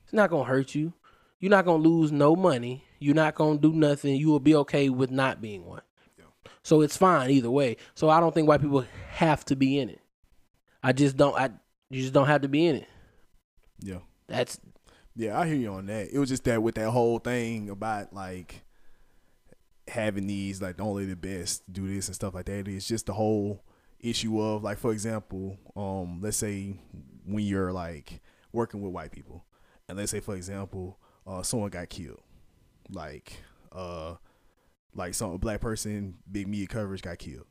it's 0.05 0.15
not 0.15 0.31
gonna 0.31 0.45
hurt 0.45 0.75
you. 0.75 0.95
You're 1.41 1.51
not 1.51 1.65
gonna 1.65 1.83
lose 1.83 2.11
no 2.13 2.35
money. 2.35 2.85
You're 2.99 3.15
not 3.15 3.35
gonna 3.35 3.59
do 3.59 3.73
nothing. 3.73 4.17
You 4.17 4.29
will 4.29 4.41
be 4.41 4.55
okay 4.57 4.89
with 4.89 5.11
not 5.11 5.41
being 5.41 5.65
one. 5.65 5.83
So 6.63 6.83
it's 6.83 6.99
fine 6.99 7.31
either 7.31 7.51
way. 7.51 7.79
So 7.95 8.11
I 8.11 8.21
don't 8.21 8.35
think 8.35 8.47
white 8.47 8.61
people 8.61 8.85
have 9.13 9.45
to 9.47 9.57
be 9.57 9.79
in 9.79 9.89
it. 9.89 10.01
I 10.83 10.93
just 10.93 11.17
don't. 11.17 11.35
I 11.35 11.51
you 11.89 12.03
just 12.03 12.13
don't 12.13 12.27
have 12.27 12.43
to 12.43 12.49
be 12.49 12.67
in 12.67 12.77
it. 12.77 12.89
Yeah. 13.81 14.01
That's 14.27 14.61
Yeah, 15.17 15.39
I 15.39 15.47
hear 15.47 15.57
you 15.57 15.73
on 15.73 15.87
that. 15.87 16.09
It 16.13 16.19
was 16.19 16.29
just 16.29 16.45
that 16.45 16.63
with 16.63 16.75
that 16.75 16.91
whole 16.91 17.19
thing 17.21 17.71
about 17.71 18.13
like 18.13 18.63
having 19.89 20.27
these 20.27 20.61
like 20.61 20.81
only 20.81 21.07
the 21.07 21.17
best 21.17 21.73
do 21.73 21.89
this 21.89 22.09
and 22.09 22.15
stuff 22.15 22.35
like 22.35 22.47
that. 22.47 22.69
It's 22.69 22.87
just 22.87 23.07
the 23.07 23.15
whole 23.15 23.65
issue 24.01 24.41
of 24.41 24.63
like 24.63 24.79
for 24.79 24.93
example, 24.93 25.57
um, 25.77 26.21
let's 26.21 26.37
say 26.37 26.77
when 27.25 27.45
you're 27.45 27.73
like 27.73 28.21
working 28.53 28.83
with 28.83 28.93
white 28.93 29.13
people, 29.13 29.45
and 29.89 29.97
let's 29.97 30.11
say 30.11 30.21
for 30.21 30.37
example, 30.37 30.99
uh, 31.29 31.43
someone 31.43 31.71
got 31.71 31.89
killed, 31.91 32.21
like 32.91 33.33
uh, 33.73 34.15
like 34.95 35.15
some 35.15 35.33
a 35.33 35.39
black 35.39 35.61
person, 35.61 36.15
big 36.31 36.49
media 36.49 36.67
coverage 36.67 37.03
got 37.03 37.19
killed, 37.19 37.47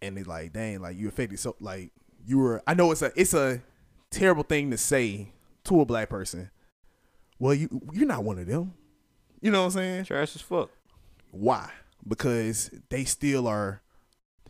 and 0.00 0.16
they 0.16 0.22
like, 0.22 0.52
dang, 0.52 0.80
like 0.80 0.96
you 0.96 1.08
affected 1.08 1.40
so 1.40 1.56
like 1.60 1.90
you 2.24 2.38
were. 2.38 2.62
I 2.66 2.74
know 2.74 2.92
it's 2.92 3.02
a 3.02 3.12
it's 3.16 3.34
a 3.34 3.60
terrible 4.10 4.44
thing 4.44 4.70
to 4.70 4.78
say 4.78 5.32
to 5.64 5.80
a 5.80 5.84
black 5.84 6.08
person. 6.08 6.50
Well, 7.38 7.54
you 7.54 7.68
you're 7.92 8.06
not 8.06 8.24
one 8.24 8.38
of 8.38 8.46
them. 8.46 8.74
You 9.40 9.50
know 9.50 9.60
what 9.60 9.66
I'm 9.66 9.70
saying? 9.72 10.04
trash 10.04 10.36
as 10.36 10.42
fuck. 10.42 10.70
Why? 11.30 11.70
Because 12.06 12.70
they 12.90 13.04
still 13.04 13.48
are 13.48 13.82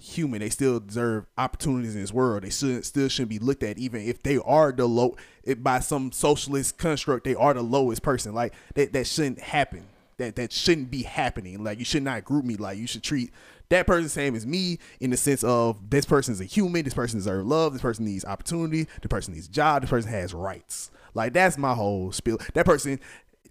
human. 0.01 0.41
They 0.41 0.51
still 0.51 0.81
deserve 0.81 1.27
opportunities 1.39 1.95
in 1.95 2.01
this 2.01 2.13
world. 2.13 2.43
They 2.43 2.51
should 2.51 2.85
still 2.85 3.09
shouldn't 3.09 3.31
be 3.31 3.39
looked 3.39 3.63
at, 3.63 3.79
even 3.79 4.03
if 4.03 4.23
they 4.23 4.39
are 4.39 4.73
the 4.73 4.87
low. 4.87 5.17
If 5.43 5.63
by 5.63 5.81
some 5.81 6.13
socialist 6.13 6.79
construct, 6.79 7.25
they 7.25 7.35
are 7.35 7.55
the 7.55 7.63
lowest 7.63 8.03
person. 8.03 8.35
Like 8.35 8.55
that, 8.75 8.93
that 8.93 9.07
shouldn't 9.07 9.41
happen. 9.41 9.85
That 10.19 10.37
that 10.37 10.53
shouldn't 10.53 10.91
be 10.91 11.03
happening. 11.03 11.63
Like 11.65 11.79
you 11.79 11.85
should 11.85 12.03
not 12.03 12.25
group 12.25 12.45
me. 12.45 12.57
Like 12.57 12.79
you 12.79 12.87
should 12.87 13.03
treat 13.03 13.33
that 13.71 13.87
person 13.87 14.05
the 14.05 14.11
same 14.11 14.35
as 14.35 14.47
me 14.47 14.79
in 15.01 15.11
the 15.11 15.17
sense 15.17 15.43
of 15.43 15.91
this 15.91 16.05
person 16.05 16.33
is 16.33 16.41
a 16.41 16.45
human. 16.45 16.85
This 16.85 16.95
person 16.95 17.19
deserves 17.19 17.47
love. 17.47 17.73
This 17.73 17.83
person 17.83 18.05
needs 18.05 18.25
opportunity. 18.25 18.87
The 19.03 19.09
person 19.09 19.35
needs 19.35 19.49
job. 19.49 19.83
This 19.83 19.91
person 19.91 20.11
has 20.11 20.33
rights. 20.35 20.91
Like 21.15 21.33
that's 21.33 21.59
my 21.59 21.75
whole 21.75 22.13
spiel. 22.13 22.39
That 22.55 22.67
person 22.67 23.01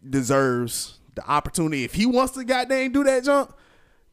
deserves 0.07 0.99
the 1.15 1.27
opportunity. 1.27 1.83
If 1.83 1.93
he 1.93 2.05
wants 2.05 2.33
to 2.33 2.43
goddamn 2.43 2.91
do 2.91 3.03
that 3.03 3.23
jump, 3.23 3.57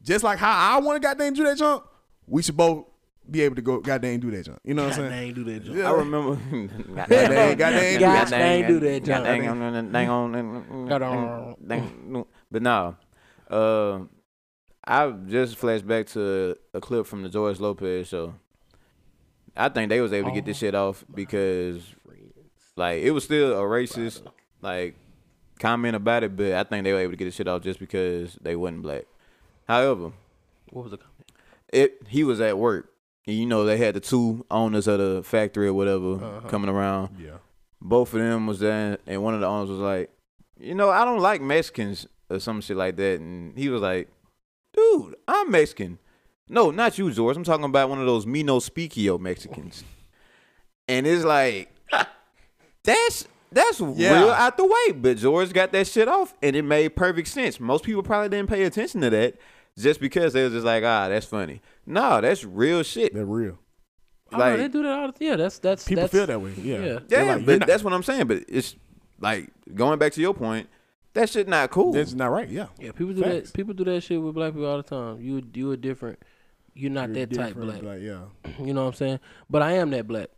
just 0.03 0.23
like 0.23 0.39
how 0.39 0.75
I 0.75 0.79
want 0.79 1.01
to 1.01 1.07
goddamn 1.07 1.33
do 1.33 1.43
that 1.43 1.57
jump, 1.57 1.85
we 2.27 2.41
should 2.41 2.57
both 2.57 2.85
be 3.29 3.41
able 3.41 3.55
to 3.55 3.61
go 3.61 3.79
goddamn 3.79 4.19
do 4.19 4.31
that 4.31 4.45
jump. 4.45 4.59
You 4.63 4.73
know 4.73 4.85
what 4.85 4.93
I'm 4.97 5.01
God 5.03 5.09
saying? 5.11 5.33
dang 5.33 5.43
do 5.43 5.43
that. 5.53 5.63
Job. 5.63 5.75
Yeah. 5.75 5.89
I 5.89 5.93
remember. 5.93 6.35
Goddamn, 6.95 7.57
goddamn, 7.57 7.99
God 7.99 8.29
dang 8.29 8.67
do 8.67 8.79
that 8.79 9.03
jump. 9.03 9.25
Dang 9.25 9.47
on, 9.47 9.91
dang 9.91 10.09
on, 10.09 10.87
Goddamn. 10.87 11.55
dang. 11.65 12.25
But 12.51 12.61
no, 12.61 12.95
uh, 13.49 13.99
I 14.85 15.11
just 15.27 15.55
flashed 15.57 15.87
back 15.87 16.07
to 16.07 16.55
a 16.73 16.81
clip 16.81 17.05
from 17.05 17.23
the 17.23 17.29
George 17.29 17.59
Lopez 17.59 18.07
show. 18.07 18.33
I 19.55 19.69
think 19.69 19.89
they 19.89 20.01
was 20.01 20.13
able 20.13 20.29
to 20.29 20.35
get 20.35 20.45
this 20.45 20.57
shit 20.57 20.73
off 20.75 21.03
because, 21.13 21.83
like, 22.77 23.01
it 23.03 23.11
was 23.11 23.23
still 23.25 23.51
a 23.53 23.61
racist 23.63 24.21
like 24.61 24.95
comment 25.59 25.95
about 25.95 26.23
it, 26.23 26.35
but 26.35 26.53
I 26.53 26.63
think 26.63 26.83
they 26.85 26.93
were 26.93 26.99
able 26.99 27.11
to 27.11 27.17
get 27.17 27.25
this 27.25 27.35
shit 27.35 27.47
off 27.47 27.61
just 27.61 27.79
because 27.79 28.37
they 28.41 28.55
wasn't 28.55 28.81
black. 28.81 29.03
However, 29.67 30.11
What 30.71 30.83
was 30.83 30.91
the 30.91 30.97
comment? 30.97 31.10
It 31.71 32.01
he 32.07 32.23
was 32.23 32.41
at 32.41 32.57
work. 32.57 32.89
And 33.27 33.35
you 33.35 33.45
know 33.45 33.65
they 33.65 33.77
had 33.77 33.95
the 33.95 33.99
two 33.99 34.45
owners 34.49 34.87
of 34.87 34.99
the 34.99 35.23
factory 35.23 35.67
or 35.67 35.73
whatever 35.73 36.15
uh-huh. 36.15 36.47
coming 36.49 36.69
around. 36.69 37.17
Yeah. 37.19 37.37
Both 37.79 38.13
of 38.13 38.19
them 38.19 38.47
was 38.47 38.59
there, 38.59 38.97
and 39.07 39.23
one 39.23 39.33
of 39.33 39.41
the 39.41 39.47
owners 39.47 39.69
was 39.69 39.79
like, 39.79 40.11
"You 40.59 40.75
know, 40.75 40.89
I 40.89 41.05
don't 41.05 41.19
like 41.19 41.41
Mexicans 41.41 42.07
or 42.29 42.39
some 42.39 42.61
shit 42.61 42.77
like 42.77 42.95
that." 42.97 43.19
And 43.19 43.57
he 43.57 43.69
was 43.69 43.81
like, 43.81 44.09
"Dude, 44.73 45.15
I'm 45.27 45.51
Mexican." 45.51 45.99
No, 46.49 46.69
not 46.69 46.97
you, 46.97 47.11
George. 47.11 47.37
I'm 47.37 47.43
talking 47.43 47.65
about 47.65 47.89
one 47.89 47.99
of 47.99 48.05
those 48.05 48.25
me 48.25 48.43
no 48.43 48.57
speakio 48.57 49.19
Mexicans. 49.19 49.83
And 50.87 51.07
it's 51.07 51.23
like, 51.23 51.73
that's 52.83 53.25
that's 53.51 53.79
Yeah. 53.79 54.19
real 54.19 54.29
out 54.31 54.57
the 54.57 54.65
way. 54.65 54.91
But 54.93 55.17
George 55.17 55.53
got 55.53 55.71
that 55.71 55.87
shit 55.87 56.07
off, 56.07 56.33
and 56.41 56.55
it 56.55 56.63
made 56.63 56.95
perfect 56.95 57.29
sense. 57.29 57.59
Most 57.59 57.83
people 57.83 58.03
probably 58.03 58.29
didn't 58.29 58.49
pay 58.49 58.63
attention 58.63 59.01
to 59.01 59.09
that 59.11 59.35
just 59.81 59.99
because 59.99 60.33
they 60.33 60.43
was 60.43 60.53
just 60.53 60.65
like, 60.65 60.83
ah, 60.83 61.09
that's 61.09 61.25
funny. 61.25 61.61
No, 61.85 62.21
that's 62.21 62.43
real 62.43 62.83
shit. 62.83 63.13
They're 63.13 63.25
real. 63.25 63.59
Oh, 64.33 64.37
no, 64.37 64.43
Like- 64.45 64.57
they 64.57 64.67
do 64.69 64.83
that 64.83 64.91
all 64.99 65.11
the 65.11 65.25
Yeah, 65.25 65.35
that's 65.35 65.59
that's 65.59 65.85
People 65.87 66.03
that's, 66.03 66.13
feel 66.13 66.25
that 66.25 66.39
way. 66.41 66.53
Yeah. 66.61 66.79
yeah. 66.79 66.99
Yeah, 67.09 67.23
like, 67.35 67.45
but 67.45 67.59
not- 67.59 67.67
that's 67.67 67.83
what 67.83 67.93
I'm 67.93 68.03
saying. 68.03 68.27
But 68.27 68.43
it's 68.47 68.75
like 69.19 69.49
going 69.75 69.99
back 69.99 70.13
to 70.13 70.21
your 70.21 70.33
point, 70.33 70.67
that 71.13 71.29
shit 71.29 71.47
not 71.49 71.69
cool. 71.71 71.91
that's 71.91 72.13
not 72.13 72.27
right. 72.31 72.47
Yeah. 72.49 72.67
Yeah, 72.79 72.91
people 72.93 73.13
do 73.13 73.21
Facts. 73.21 73.51
that. 73.51 73.53
People 73.53 73.73
do 73.73 73.83
that 73.85 74.01
shit 74.01 74.21
with 74.21 74.33
black 74.33 74.53
people 74.53 74.67
all 74.67 74.77
the 74.77 74.83
time. 74.83 75.19
You 75.21 75.41
you 75.53 75.71
a 75.73 75.77
different. 75.77 76.19
You're 76.73 76.89
not 76.91 77.09
You're 77.09 77.25
that 77.25 77.35
type 77.35 77.47
different, 77.55 77.81
black. 77.83 77.99
Yeah. 78.01 78.21
You 78.65 78.73
know 78.73 78.83
what 78.83 78.89
I'm 78.91 78.93
saying? 78.95 79.19
But 79.49 79.61
I 79.61 79.73
am 79.73 79.89
that 79.91 80.07
black. 80.07 80.29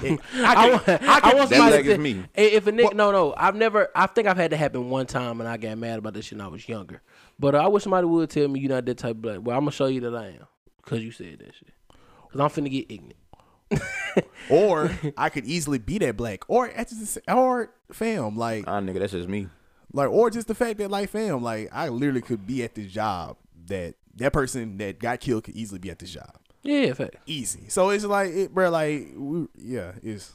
I, 0.34 0.54
can- 0.54 0.70
want, 0.72 0.88
I 0.88 0.94
I, 0.94 1.20
can- 1.20 1.36
want 1.36 1.50
That 1.50 1.56
somebody 1.56 1.70
black 1.70 1.84
to 1.84 1.92
is 1.92 1.98
me. 1.98 2.24
If 2.34 2.66
a 2.66 2.72
nigga, 2.72 2.94
no, 2.94 3.12
no, 3.12 3.34
I've 3.36 3.54
never. 3.54 3.88
I 3.94 4.06
think 4.06 4.26
I've 4.26 4.36
had 4.38 4.50
that 4.50 4.56
happen 4.56 4.90
one 4.90 5.06
time, 5.06 5.40
and 5.40 5.48
I 5.48 5.56
got 5.58 5.76
mad 5.78 5.98
about 5.98 6.14
this 6.14 6.24
shit 6.24 6.38
when 6.38 6.46
I 6.46 6.50
was 6.50 6.68
younger. 6.68 7.02
But 7.38 7.54
I 7.54 7.66
wish 7.68 7.82
somebody 7.82 8.06
would 8.06 8.30
tell 8.30 8.46
me 8.48 8.60
you're 8.60 8.70
not 8.70 8.84
that 8.86 8.98
type 8.98 9.12
of 9.16 9.22
black. 9.22 9.38
Well, 9.42 9.56
I'm 9.56 9.62
gonna 9.64 9.72
show 9.72 9.86
you 9.86 10.00
that 10.02 10.14
I 10.14 10.26
am, 10.28 10.46
cause 10.82 11.00
you 11.00 11.10
said 11.10 11.38
that 11.40 11.54
shit. 11.54 11.68
Cause 12.30 12.40
I'm 12.40 12.48
finna 12.48 12.70
get 12.70 12.90
ignorant. 12.90 13.16
or 14.50 14.90
I 15.16 15.28
could 15.28 15.44
easily 15.46 15.78
be 15.78 15.98
that 15.98 16.16
black, 16.16 16.44
or 16.48 16.68
at 16.68 16.88
just, 16.88 17.18
or 17.28 17.70
fam, 17.92 18.36
like, 18.36 18.64
Ah, 18.66 18.80
nigga, 18.80 18.98
that's 18.98 19.12
just 19.12 19.28
me. 19.28 19.48
like, 19.92 20.10
or 20.10 20.30
just 20.30 20.46
the 20.48 20.54
fact 20.54 20.78
that 20.78 20.90
like, 20.90 21.08
fam, 21.08 21.42
like, 21.42 21.68
I 21.72 21.88
literally 21.88 22.20
could 22.20 22.46
be 22.46 22.62
at 22.62 22.74
this 22.74 22.90
job 22.92 23.36
that 23.66 23.94
that 24.16 24.32
person 24.32 24.76
that 24.78 24.98
got 24.98 25.20
killed 25.20 25.44
could 25.44 25.56
easily 25.56 25.78
be 25.78 25.90
at 25.90 25.98
this 25.98 26.10
job, 26.10 26.36
Yeah, 26.62 26.92
fact. 26.92 27.16
easy. 27.26 27.68
So 27.68 27.90
it's 27.90 28.04
like, 28.04 28.30
it, 28.30 28.54
bro, 28.54 28.68
like, 28.70 29.08
we, 29.16 29.46
yeah, 29.56 29.92
it's 30.02 30.32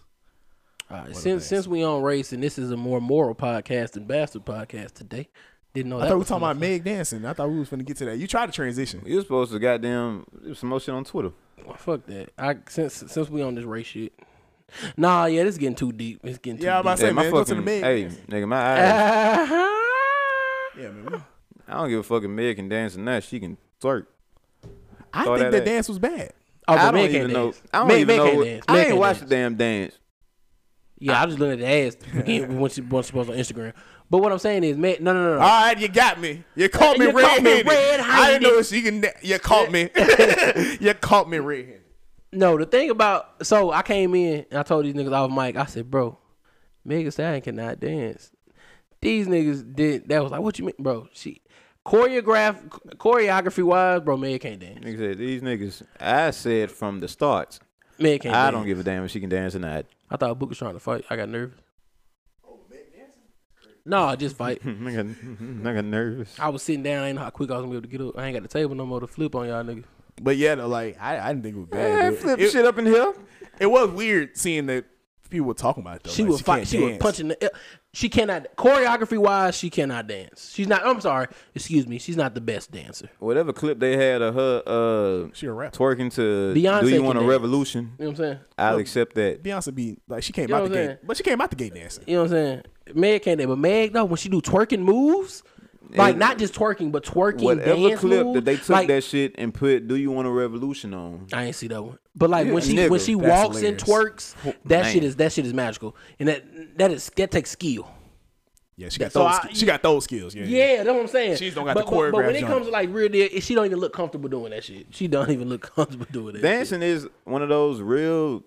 All 0.90 0.98
right, 0.98 1.16
since 1.16 1.46
since 1.46 1.68
we 1.68 1.84
on 1.84 2.02
race 2.02 2.34
and 2.34 2.42
this 2.42 2.58
is 2.58 2.72
a 2.72 2.78
more 2.78 3.00
moral 3.00 3.36
podcast 3.36 3.92
than 3.92 4.06
bastard 4.06 4.46
podcast 4.46 4.94
today, 4.94 5.30
didn't 5.74 5.90
know. 5.90 5.98
I 5.98 6.02
that 6.02 6.08
thought 6.10 6.16
we 6.16 6.20
were 6.20 6.26
talking 6.26 6.44
about 6.44 6.58
Meg 6.58 6.84
dancing. 6.84 7.26
I 7.26 7.34
thought 7.34 7.50
we 7.50 7.60
was 7.60 7.70
gonna 7.70 7.84
get 7.84 7.98
to 7.98 8.06
that. 8.06 8.18
You 8.18 8.28
tried 8.28 8.48
to 8.48 8.52
transition. 8.52 9.02
You 9.06 9.18
was 9.18 9.26
supposed 9.26 9.52
to 9.52 9.60
goddamn 9.60 10.26
do 10.44 10.54
some 10.56 10.70
more 10.70 10.80
shit 10.80 10.94
on 10.96 11.04
Twitter. 11.04 11.32
from. 11.64 11.76
Fuck 11.76 12.06
that. 12.08 12.30
I 12.38 12.58
since 12.70 13.04
since 13.08 13.30
we 13.30 13.42
on 13.42 13.56
this 13.56 13.66
race 13.66 13.88
shit. 13.88 14.14
Nah, 14.98 15.26
yeah, 15.26 15.44
this 15.44 15.54
is 15.54 15.58
getting 15.60 15.76
too 15.76 15.92
deep. 15.94 16.20
It's 16.24 16.40
getting 16.40 16.58
too 16.58 16.62
deep. 16.62 16.66
Yeah, 16.66 16.76
I'm 16.76 16.82
about 16.82 16.98
to 16.98 17.02
say, 17.08 17.12
man, 17.14 17.32
go 17.32 17.44
to 17.44 17.56
the 17.56 17.62
Meg. 17.62 17.84
hey, 17.84 18.06
nigga, 18.28 18.48
my 18.48 18.58
eyes. 18.58 19.50
Uh-huh. 19.50 20.82
Yeah, 20.82 20.90
man. 20.92 21.24
I 21.68 21.74
don't 21.74 21.90
give 21.90 22.00
a 22.00 22.04
fucking 22.04 22.34
Meg 22.36 22.56
can 22.58 22.68
dance 22.70 22.96
or 22.96 23.00
not. 23.00 23.24
She 23.24 23.40
can 23.40 23.58
twerk. 23.82 24.08
I 25.14 25.24
Throw 25.24 25.38
think 25.38 25.52
that 25.52 25.58
that 25.60 25.66
dance 25.66 25.88
was 25.88 26.00
bad. 26.00 26.34
Oh, 26.68 26.76
but 26.76 26.80
I 26.80 26.84
don't 26.92 26.94
Meg 26.96 27.16
even 27.16 27.32
know. 27.32 27.46
dance. 27.46 27.62
I 27.74 27.78
don't 27.80 27.88
Meg- 27.88 28.00
even 28.02 28.08
Meg 28.08 28.18
know. 28.18 28.26
can't 28.26 28.38
what- 28.38 28.44
dance. 28.46 28.66
I 28.68 28.72
Meg 28.74 28.80
ain't 28.80 28.88
can't 28.90 29.00
watched 29.00 29.20
the 29.22 29.26
damn 29.28 29.56
dance. 29.56 30.00
Yeah, 31.00 31.22
I 31.22 31.26
was 31.26 31.36
just 31.36 31.40
looking 31.40 31.54
at 31.54 31.60
the 31.60 31.68
ass 31.68 32.20
again 32.22 32.60
when 32.60 32.72
she 32.72 32.82
once 32.82 33.08
supposed 33.08 33.30
on 33.30 33.36
Instagram. 33.38 33.74
But 34.10 34.20
what 34.20 34.32
I'm 34.32 34.40
saying 34.40 34.64
is, 34.64 34.78
man, 34.78 34.98
no, 35.02 35.12
no, 35.14 35.24
no, 35.24 35.36
no. 35.36 35.42
All 35.42 35.48
right, 35.66 35.78
you 35.78 35.90
got 35.90 36.20
me. 36.20 36.44
You 36.56 36.70
caught 36.70 36.98
me 36.98 37.08
You 37.08 37.12
caught 37.12 37.42
me 37.44 37.62
red-handed. 37.62 37.68
I 37.68 37.70
red-handed. 37.70 38.40
didn't 38.40 38.56
know 38.56 38.62
she 38.62 38.82
can. 38.82 39.06
You 39.22 39.40
caught 39.40 39.72
me. 39.72 39.90
you 40.80 40.94
caught 40.94 41.30
me 41.30 41.40
red-handed. 41.40 41.84
No, 42.32 42.58
the 42.58 42.66
thing 42.66 42.90
about 42.90 43.46
so 43.46 43.72
I 43.72 43.82
came 43.82 44.14
in 44.16 44.46
and 44.50 44.60
I 44.60 44.64
told 44.64 44.86
these 44.86 44.94
niggas 44.94 45.12
off 45.12 45.32
mic. 45.32 45.56
I 45.58 45.66
said, 45.66 45.90
bro, 45.90 46.18
Megan 46.86 47.12
Stallion 47.12 47.42
cannot 47.42 47.80
dance. 47.80 48.32
These 49.02 49.28
niggas 49.28 49.76
did. 49.76 50.08
That 50.10 50.24
was 50.24 50.32
like, 50.32 50.42
what 50.42 50.58
you 50.60 50.66
mean, 50.66 50.76
bro? 50.80 51.08
She 51.14 51.42
choreograph 51.86 52.68
choreography 52.98 53.64
wise, 53.64 54.02
bro. 54.02 54.18
Meg 54.18 54.42
can't 54.42 54.60
dance. 54.60 54.80
Nigga 54.80 54.98
said 54.98 55.18
these 55.18 55.42
niggas. 55.42 55.84
I 56.00 56.32
said 56.32 56.72
from 56.72 57.00
the 57.00 57.08
start. 57.08 57.60
Meg 57.98 58.22
can't. 58.22 58.36
I 58.36 58.46
dance. 58.46 58.54
don't 58.54 58.66
give 58.66 58.80
a 58.80 58.84
damn 58.84 59.04
if 59.06 59.12
she 59.12 59.20
can 59.20 59.30
dance 59.30 59.56
or 59.56 59.60
not. 59.60 59.86
I 60.10 60.18
thought 60.18 60.38
Book 60.40 60.50
was 60.50 60.58
trying 60.58 60.74
to 60.74 60.80
fight. 60.80 61.06
I 61.10 61.16
got 61.16 61.30
nervous. 61.30 61.60
No, 63.88 64.16
just 64.16 64.36
fight. 64.36 64.62
nigga, 64.66 65.16
nigga 65.62 65.84
nervous. 65.86 66.36
I 66.40 66.50
was 66.50 66.62
sitting 66.62 66.84
down. 66.84 67.04
I 67.04 67.08
ain't 67.08 67.16
know 67.18 67.24
how 67.24 67.30
quick 67.30 67.50
I 67.50 67.54
was 67.56 67.64
gonna 67.64 67.72
be 67.72 67.78
able 67.78 67.90
to 67.90 67.98
get 67.98 68.02
up. 68.02 68.18
I 68.22 68.26
ain't 68.28 68.36
got 68.36 68.44
the 68.44 68.50
table 68.50 68.76
no 68.76 68.86
more 68.86 69.00
to 69.00 69.08
flip 69.08 69.34
on 69.36 69.48
y'all 69.48 69.64
niggas. 69.64 69.86
But 70.22 70.38
yeah, 70.38 70.56
though, 70.56 70.68
like 70.68 70.98
I, 71.00 71.20
I 71.20 71.28
didn't 71.34 71.44
think 71.44 71.56
it 71.56 71.60
was 71.60 71.70
bad. 71.70 71.96
Man, 71.96 72.14
It- 72.14 72.20
flip 72.20 72.40
it, 72.40 72.52
shit 72.52 72.66
up 72.66 72.78
in 72.78 72.86
here. 72.86 73.14
it 73.60 73.68
was 73.68 73.90
weird 73.92 74.36
seeing 74.38 74.66
that 74.68 74.86
people 75.28 75.48
were 75.48 75.54
talking 75.54 75.84
about 75.84 75.98
it. 75.98 76.04
Though. 76.04 76.12
She 76.12 76.24
Like, 76.24 76.32
was 76.32 76.42
fight. 76.42 76.58
can't 76.60 76.68
She 76.70 76.80
was 76.80 76.90
dance. 76.92 77.02
punching. 77.04 77.28
The, 77.30 77.52
she 77.94 78.10
cannot 78.10 78.48
choreography 78.58 79.18
wise. 79.18 79.56
She 79.58 79.70
cannot 79.70 80.08
dance. 80.08 80.52
She's 80.54 80.68
not. 80.68 80.86
I'm 80.86 81.02
sorry. 81.02 81.28
Excuse 81.56 81.88
me. 81.88 81.98
She's 82.00 82.18
not 82.18 82.36
the 82.36 82.42
best 82.42 82.72
dancer. 82.72 83.10
Whatever 83.20 83.54
clip 83.54 83.80
they 83.80 83.98
had 83.98 84.22
of 84.22 84.36
her 84.36 84.64
uh 84.66 85.30
She 85.34 85.48
a 85.48 85.54
rapper. 85.54 85.78
twerking 85.78 86.14
to 86.16 86.54
Beyonce 86.56 86.82
"Do 86.82 86.90
You 86.90 87.04
Want 87.04 87.18
a 87.18 87.22
dance. 87.22 87.30
Revolution," 87.30 87.94
You 87.98 88.06
know 88.06 88.12
what 88.12 88.20
I'm 88.20 88.26
saying? 88.26 88.40
I'll 88.58 88.78
accept 88.78 89.16
that. 89.16 89.42
Beyonce 89.44 89.74
be 89.74 89.98
like 90.08 90.24
she 90.24 90.32
came 90.34 90.44
You 90.50 90.56
know 90.56 90.64
out 90.64 90.70
the 90.70 90.80
I'm 90.82 90.88
gate, 90.90 90.98
but 91.04 91.18
she 91.18 91.24
came 91.24 91.42
out 91.42 91.50
the 91.50 91.56
gate 91.56 91.74
dancing. 91.74 92.04
You 92.08 92.16
know 92.16 92.22
what 92.24 92.32
I'm 92.32 92.38
saying? 92.38 92.62
Meg 92.94 93.22
can't 93.24 93.38
dance, 93.40 93.48
but 93.50 93.58
Meg 93.58 93.94
though 93.94 94.06
when 94.06 94.18
she 94.18 94.30
do 94.30 94.42
twerking 94.42 94.80
moves, 94.82 95.44
like 95.98 96.12
And 96.12 96.20
not 96.20 96.38
just 96.38 96.54
twerking, 96.54 96.92
but 96.92 97.04
twerking 97.04 97.42
Whatever 97.42 97.76
dance 97.90 98.00
clip 98.00 98.26
moves, 98.26 98.36
that 98.36 98.46
they 98.46 98.58
took 98.58 98.70
like, 98.70 98.88
that 98.88 99.04
shit 99.04 99.36
and 99.38 99.54
put 99.54 99.88
"Do 99.88 99.96
You 99.96 100.12
Want 100.12 100.28
a 100.28 100.32
Revolution" 100.32 100.94
on. 100.94 101.28
I 101.34 101.46
ain't 101.46 101.56
see 101.56 101.68
that 101.68 101.82
one. 101.82 101.98
But 102.16 102.30
like 102.30 102.48
Yeah, 102.48 102.54
when 102.54 102.64
she 102.64 102.88
when 102.90 103.00
she 103.00 103.16
that's 103.16 103.28
walks 103.48 103.62
and 103.64 103.78
twerks, 103.78 104.36
oh, 104.46 104.54
that 104.66 104.84
man. 104.84 104.94
shit 104.94 105.04
is 105.04 105.16
that 105.18 105.32
shit 105.32 105.46
is 105.46 105.54
magical, 105.54 105.96
and 106.20 106.30
that 106.30 106.78
that 106.78 106.92
is 106.92 107.10
that 107.16 107.32
takes 107.32 107.52
skill. 107.52 107.88
Yeah, 108.80 108.90
she 108.90 109.00
got 109.00 109.12
So 109.12 109.24
those. 109.24 109.32
I- 109.32 109.54
she 109.54 109.66
got 109.66 109.82
those 109.82 110.04
skills. 110.04 110.36
Yeah, 110.36 110.46
Yeah, 110.46 110.84
that's 110.84 110.90
what 110.94 111.02
I'm 111.02 111.08
saying. 111.08 111.38
She 111.38 111.50
don't 111.50 111.66
got 111.66 111.74
but, 111.74 111.86
the 111.88 111.92
but, 111.92 112.12
but 112.12 112.26
when 112.26 112.36
it 112.36 112.44
comes 112.46 112.68
to 112.68 112.72
like 112.72 112.90
real 112.92 113.10
deal, 113.10 113.28
she 113.40 113.56
don't 113.56 113.66
even 113.66 113.80
look 113.80 113.92
comfortable 113.92 114.30
doing 114.30 114.52
that 114.52 114.64
shit. 114.64 114.86
She 114.92 115.08
don't 115.08 115.32
even 115.32 115.50
look 115.50 115.62
comfortable 115.76 116.06
doing 116.12 116.28
that. 116.28 116.34
shit. 116.36 116.42
Dancing 116.44 116.84
is 116.84 117.08
one 117.24 117.42
of 117.42 117.50
those 117.50 117.82
real, 117.82 118.44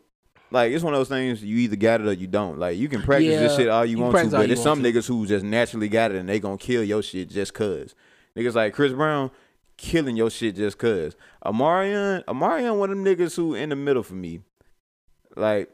like 0.50 0.72
it's 0.72 0.82
one 0.82 0.94
of 0.94 1.00
those 1.00 1.08
things 1.08 1.42
you 1.42 1.56
either 1.58 1.76
got 1.76 2.00
it 2.00 2.08
or 2.08 2.12
you 2.12 2.26
don't. 2.26 2.58
Like 2.58 2.76
you 2.76 2.88
can 2.88 3.02
practice 3.02 3.38
this 3.38 3.56
shit 3.56 3.68
all 3.68 3.84
you 3.84 3.96
you, 3.96 4.02
want 4.02 4.16
to, 4.16 4.36
but 4.36 4.46
there's 4.46 4.62
some 4.62 4.82
want 4.82 4.94
niggas 4.94 5.06
who 5.06 5.26
just 5.26 5.44
naturally 5.44 5.88
got 5.88 6.10
it 6.10 6.16
and 6.16 6.28
they 6.28 6.40
gonna 6.40 6.58
kill 6.58 6.82
your 6.82 7.02
shit 7.02 7.28
just 7.28 7.54
cause. 7.54 7.94
Niggas 8.36 8.54
like 8.54 8.74
Chris 8.74 8.92
Brown 8.92 9.30
killing 9.76 10.16
your 10.16 10.30
shit 10.30 10.56
just 10.56 10.78
cause. 10.78 11.16
Omarion, 11.44 12.24
Omarion, 12.24 12.76
one 12.78 12.90
of 12.90 12.96
them 12.96 13.04
niggas 13.04 13.36
who 13.36 13.54
in 13.54 13.70
the 13.70 13.76
middle 13.76 14.02
for 14.02 14.14
me. 14.14 14.40
Like, 15.36 15.70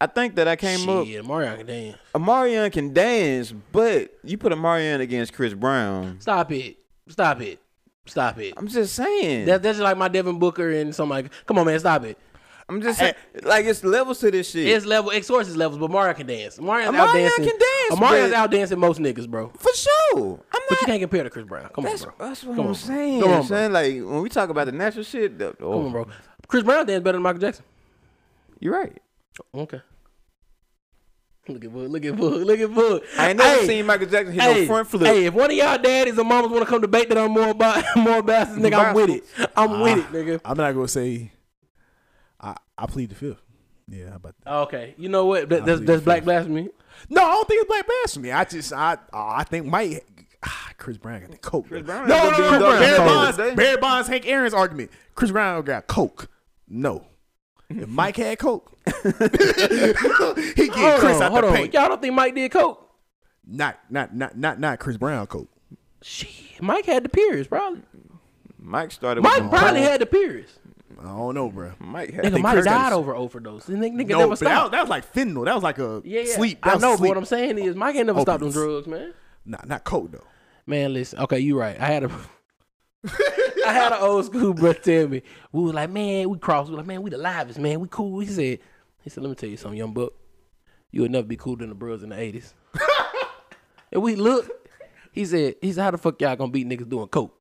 I 0.00 0.06
think 0.06 0.36
that 0.36 0.48
I 0.48 0.56
came 0.56 0.88
up. 0.88 1.06
Shit, 1.06 1.24
Mario 1.24 1.56
can 1.56 1.66
dance. 1.66 1.96
Omarion 2.14 2.72
can 2.72 2.92
dance, 2.92 3.52
but 3.52 4.12
you 4.24 4.38
put 4.38 4.52
Omarion 4.52 5.00
against 5.00 5.32
Chris 5.32 5.54
Brown. 5.54 6.20
Stop 6.20 6.50
it. 6.52 6.78
Stop 7.08 7.40
it. 7.40 7.60
Stop 8.06 8.38
it. 8.38 8.54
I'm 8.56 8.66
just 8.66 8.94
saying. 8.94 9.46
That, 9.46 9.62
that's 9.62 9.78
just 9.78 9.84
like 9.84 9.96
my 9.96 10.08
Devin 10.08 10.38
Booker 10.38 10.70
and 10.72 10.94
somebody. 10.94 11.28
Come 11.46 11.58
on, 11.58 11.66
man, 11.66 11.78
stop 11.78 12.04
it. 12.04 12.18
I'm 12.68 12.80
just 12.80 12.98
saying. 12.98 13.14
Like 13.42 13.66
it's 13.66 13.82
levels 13.84 14.18
to 14.20 14.30
this 14.30 14.50
shit. 14.50 14.66
It's 14.66 14.86
level, 14.86 15.10
X 15.10 15.26
sources 15.26 15.56
levels, 15.56 15.78
but 15.78 15.90
Mario 15.90 16.14
can 16.14 16.26
dance. 16.26 16.58
Mario's 16.60 16.90
Omarion 16.94 16.98
out 17.00 17.12
dancing. 17.14 17.44
can 17.44 17.58
dance, 17.58 18.00
Mario's 18.00 18.32
out 18.32 18.50
dancing 18.50 18.78
most 18.78 19.00
niggas, 19.00 19.28
bro. 19.28 19.48
for 19.58 19.72
sure. 19.74 20.40
I'm 20.52 20.60
But 20.68 20.80
you 20.80 20.86
can't 20.86 21.00
compare 21.00 21.24
to 21.24 21.30
Chris 21.30 21.44
Brown. 21.44 21.68
Come 21.74 21.86
on, 21.86 21.96
bro. 21.98 22.12
that's 22.18 22.44
what 22.44 22.56
Come 22.56 22.60
I'm 22.60 22.60
on, 22.60 22.64
bro. 22.66 22.72
saying. 22.74 23.20
Come 23.22 23.30
on, 23.32 23.42
son. 23.44 23.72
Like 23.72 23.92
when 23.94 24.22
we 24.22 24.28
talk 24.28 24.48
about 24.48 24.66
the 24.66 24.72
natural 24.72 25.04
shit, 25.04 25.38
the, 25.38 25.48
oh, 25.60 25.72
Come 25.74 25.86
on, 25.86 25.92
bro. 25.92 26.06
Chris 26.46 26.62
Brown 26.62 26.86
dance 26.86 27.02
better 27.02 27.16
than 27.16 27.22
Michael 27.22 27.40
Jackson. 27.40 27.64
You're 28.60 28.74
right. 28.74 28.96
Okay. 29.54 29.80
Look 31.48 31.64
at 31.64 31.72
Boog. 31.72 31.90
Look 31.90 32.04
at 32.04 32.14
Boog. 32.14 32.44
Look 32.46 32.60
at 32.60 32.70
Boog. 32.70 33.02
I 33.18 33.30
ain't 33.30 33.38
never 33.38 33.60
Hey, 33.62 33.66
seen 33.66 33.86
Michael 33.86 34.06
Jackson 34.06 34.32
hit 34.32 34.42
Hey, 34.42 34.60
no 34.60 34.66
front 34.66 34.88
flip. 34.88 35.02
hey, 35.12 35.24
if 35.26 35.34
one 35.34 35.50
of 35.50 35.56
y'all 35.56 35.76
daddies 35.76 36.16
or 36.16 36.24
mamas 36.24 36.50
want 36.52 36.62
to 36.62 36.70
come 36.70 36.80
to 36.80 36.86
debate 36.86 37.08
that 37.08 37.18
I'm 37.18 37.32
more 37.32 37.48
about 37.48 37.84
more 37.96 38.22
bastards, 38.22 38.60
nigga, 38.64 38.74
I'm 38.88 38.94
with 38.94 39.10
it. 39.10 39.24
I'm 39.56 39.70
ah, 39.72 39.82
with 39.82 39.98
it, 39.98 40.12
nigga. 40.12 40.40
I'm 40.44 40.56
not 40.56 40.72
gonna 40.72 40.86
say. 40.86 41.32
I 42.82 42.84
I 42.84 42.86
plead 42.86 43.10
the 43.10 43.14
fifth. 43.14 43.42
Yeah, 43.88 44.10
how 44.10 44.16
about 44.16 44.34
that? 44.44 44.52
Okay, 44.52 44.94
you 44.98 45.08
know 45.08 45.26
what? 45.26 45.48
That, 45.48 45.64
that's 45.64 45.80
that's 45.80 46.02
black 46.02 46.18
fifth. 46.18 46.24
blasphemy. 46.24 46.68
No, 47.08 47.22
I 47.22 47.30
don't 47.32 47.48
think 47.48 47.62
it's 47.62 47.68
black 47.68 47.86
blasphemy. 47.86 48.32
I 48.32 48.44
just 48.44 48.72
I 48.72 48.98
I 49.12 49.44
think 49.44 49.66
Mike. 49.66 50.06
Ah, 50.44 50.70
Chris 50.76 50.96
Brown 50.98 51.20
got 51.20 51.30
the 51.30 51.36
coke. 51.38 51.68
Chris 51.68 51.82
Brown 51.84 52.08
no, 52.08 52.16
ain't 52.16 52.32
no, 52.32 52.38
gonna 52.38 52.58
no, 52.58 52.70
no, 52.72 52.78
Barry 52.80 52.96
coke 52.96 53.06
Bonds. 53.06 53.56
Barry 53.56 53.76
Bonds, 53.76 54.08
Hank 54.08 54.26
Aaron's 54.26 54.54
argument. 54.54 54.90
Chris 55.14 55.30
Brown 55.30 55.62
got 55.62 55.86
coke. 55.86 56.28
No. 56.68 57.06
If 57.70 57.88
Mike 57.88 58.16
had 58.16 58.38
coke, 58.40 58.72
he 58.86 59.12
get 59.12 59.96
Hold 60.74 61.00
Chris 61.00 61.16
on, 61.16 61.22
out 61.22 61.30
hold 61.32 61.44
the 61.44 61.48
on. 61.48 61.54
paint. 61.54 61.74
Y'all 61.74 61.88
don't 61.88 62.02
think 62.02 62.14
Mike 62.14 62.34
did 62.34 62.50
coke? 62.50 62.90
Not, 63.46 63.78
not, 63.88 64.14
not, 64.14 64.36
not, 64.36 64.58
not 64.58 64.78
Chris 64.80 64.96
Brown 64.96 65.26
coke. 65.28 65.48
Shit, 66.02 66.60
Mike 66.60 66.86
had 66.86 67.04
the 67.04 67.08
periods, 67.08 67.46
probably. 67.46 67.82
Mike 68.58 68.90
started. 68.90 69.22
Mike 69.22 69.42
with 69.42 69.50
probably 69.50 69.52
Mike, 69.52 69.62
probably 69.62 69.82
had 69.82 70.00
the 70.00 70.06
periods. 70.06 70.52
I 71.04 71.08
don't 71.08 71.34
know, 71.34 71.50
bro. 71.50 71.72
Mike 71.78 72.12
had. 72.12 72.24
Nigga, 72.24 72.30
think 72.32 72.42
Mike 72.42 72.52
Chris 72.54 72.64
died 72.64 72.92
over 72.92 73.14
overdose. 73.14 73.68
And 73.68 73.82
nigga, 73.82 73.94
nigga 73.94 74.08
No, 74.10 74.18
never 74.18 74.30
but 74.30 74.40
that, 74.40 74.70
that 74.70 74.80
was 74.80 74.90
like 74.90 75.12
fentanyl. 75.12 75.44
That 75.44 75.54
was 75.54 75.62
like 75.64 75.78
a 75.78 76.00
yeah, 76.04 76.20
yeah. 76.20 76.34
sleep. 76.34 76.62
That 76.62 76.70
I 76.70 76.74
was 76.74 76.82
know, 76.82 76.96
but 76.96 77.08
what 77.08 77.16
I'm 77.16 77.24
saying 77.24 77.58
is 77.58 77.74
Mike 77.74 77.96
ain't 77.96 78.06
never 78.06 78.20
stopped 78.20 78.40
them 78.40 78.48
Opiates. 78.50 78.54
drugs, 78.54 78.86
man. 78.86 79.14
Nah, 79.44 79.58
not 79.64 79.84
coke 79.84 80.12
though. 80.12 80.24
Man, 80.66 80.92
listen. 80.92 81.18
Okay, 81.18 81.40
you 81.40 81.58
right. 81.58 81.78
I 81.80 81.86
had 81.86 82.04
a 82.04 82.10
I 83.66 83.72
had 83.72 83.92
an 83.92 83.98
old 84.00 84.26
school 84.26 84.54
brother 84.54 84.78
tell 84.78 85.08
me. 85.08 85.22
We 85.50 85.62
was 85.62 85.74
like, 85.74 85.90
man, 85.90 86.30
we 86.30 86.38
crossed. 86.38 86.68
We 86.68 86.76
was 86.76 86.78
like, 86.78 86.86
man, 86.86 87.02
we 87.02 87.10
the 87.10 87.18
livest, 87.18 87.58
man. 87.58 87.80
We 87.80 87.88
cool. 87.90 88.20
He 88.20 88.26
said, 88.26 88.60
he 89.02 89.10
said, 89.10 89.22
let 89.22 89.30
me 89.30 89.34
tell 89.34 89.48
you 89.48 89.56
something, 89.56 89.78
young 89.78 89.92
buck. 89.92 90.12
You 90.92 91.02
would 91.02 91.10
never 91.10 91.26
be 91.26 91.36
cooler 91.36 91.56
than 91.58 91.70
the 91.70 91.74
bros 91.74 92.02
in 92.02 92.10
the 92.10 92.16
80s. 92.16 92.52
and 93.92 94.02
we 94.02 94.14
looked. 94.14 94.50
He 95.10 95.24
said, 95.24 95.56
he 95.60 95.72
said, 95.72 95.82
how 95.82 95.90
the 95.90 95.98
fuck 95.98 96.20
y'all 96.20 96.36
gonna 96.36 96.52
beat 96.52 96.68
niggas 96.68 96.88
doing 96.88 97.08
coke? 97.08 97.36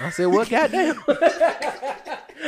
I 0.00 0.10
said, 0.10 0.26
well, 0.26 0.44
goddamn. 0.44 1.02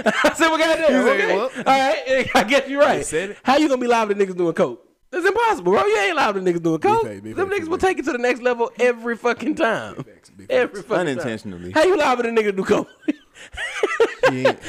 I 0.06 0.32
said, 0.34 0.48
well, 0.48 0.58
goddamn. 0.58 0.78
He 0.78 1.08
said, 1.08 1.20
okay. 1.20 1.36
well. 1.36 1.50
All 1.56 1.62
right, 1.64 2.30
I 2.34 2.44
guess 2.44 2.68
you're 2.68 2.80
right. 2.80 3.04
said. 3.04 3.36
How 3.42 3.56
you 3.56 3.68
gonna 3.68 3.80
be 3.80 3.86
live 3.86 4.08
to 4.08 4.14
niggas 4.14 4.36
doing 4.36 4.54
coke? 4.54 4.86
It's 5.12 5.26
impossible, 5.26 5.72
bro. 5.72 5.84
You 5.84 5.98
ain't 5.98 6.16
live 6.16 6.34
to 6.36 6.40
niggas 6.40 6.62
doing 6.62 6.78
coke. 6.78 7.02
facts, 7.02 7.20
big 7.20 7.34
Them 7.34 7.48
facts, 7.48 7.58
niggas 7.58 7.62
big 7.62 7.68
will 7.68 7.78
take 7.78 7.98
it 7.98 8.04
to 8.04 8.12
the 8.12 8.18
next 8.18 8.42
level 8.42 8.70
every 8.78 9.16
fucking 9.16 9.56
time. 9.56 9.96
facts, 9.96 10.30
big 10.30 10.50
Every 10.50 10.82
fucking 10.82 11.08
unintentionally. 11.08 11.72
Time. 11.72 11.82
How 11.82 11.88
you 11.88 11.96
live 11.96 12.18
to 12.18 12.28
a 12.28 12.32
nigga 12.32 12.56
do 12.56 12.64
coke? 12.64 12.88
He 14.30 14.46
ain't, 14.46 14.60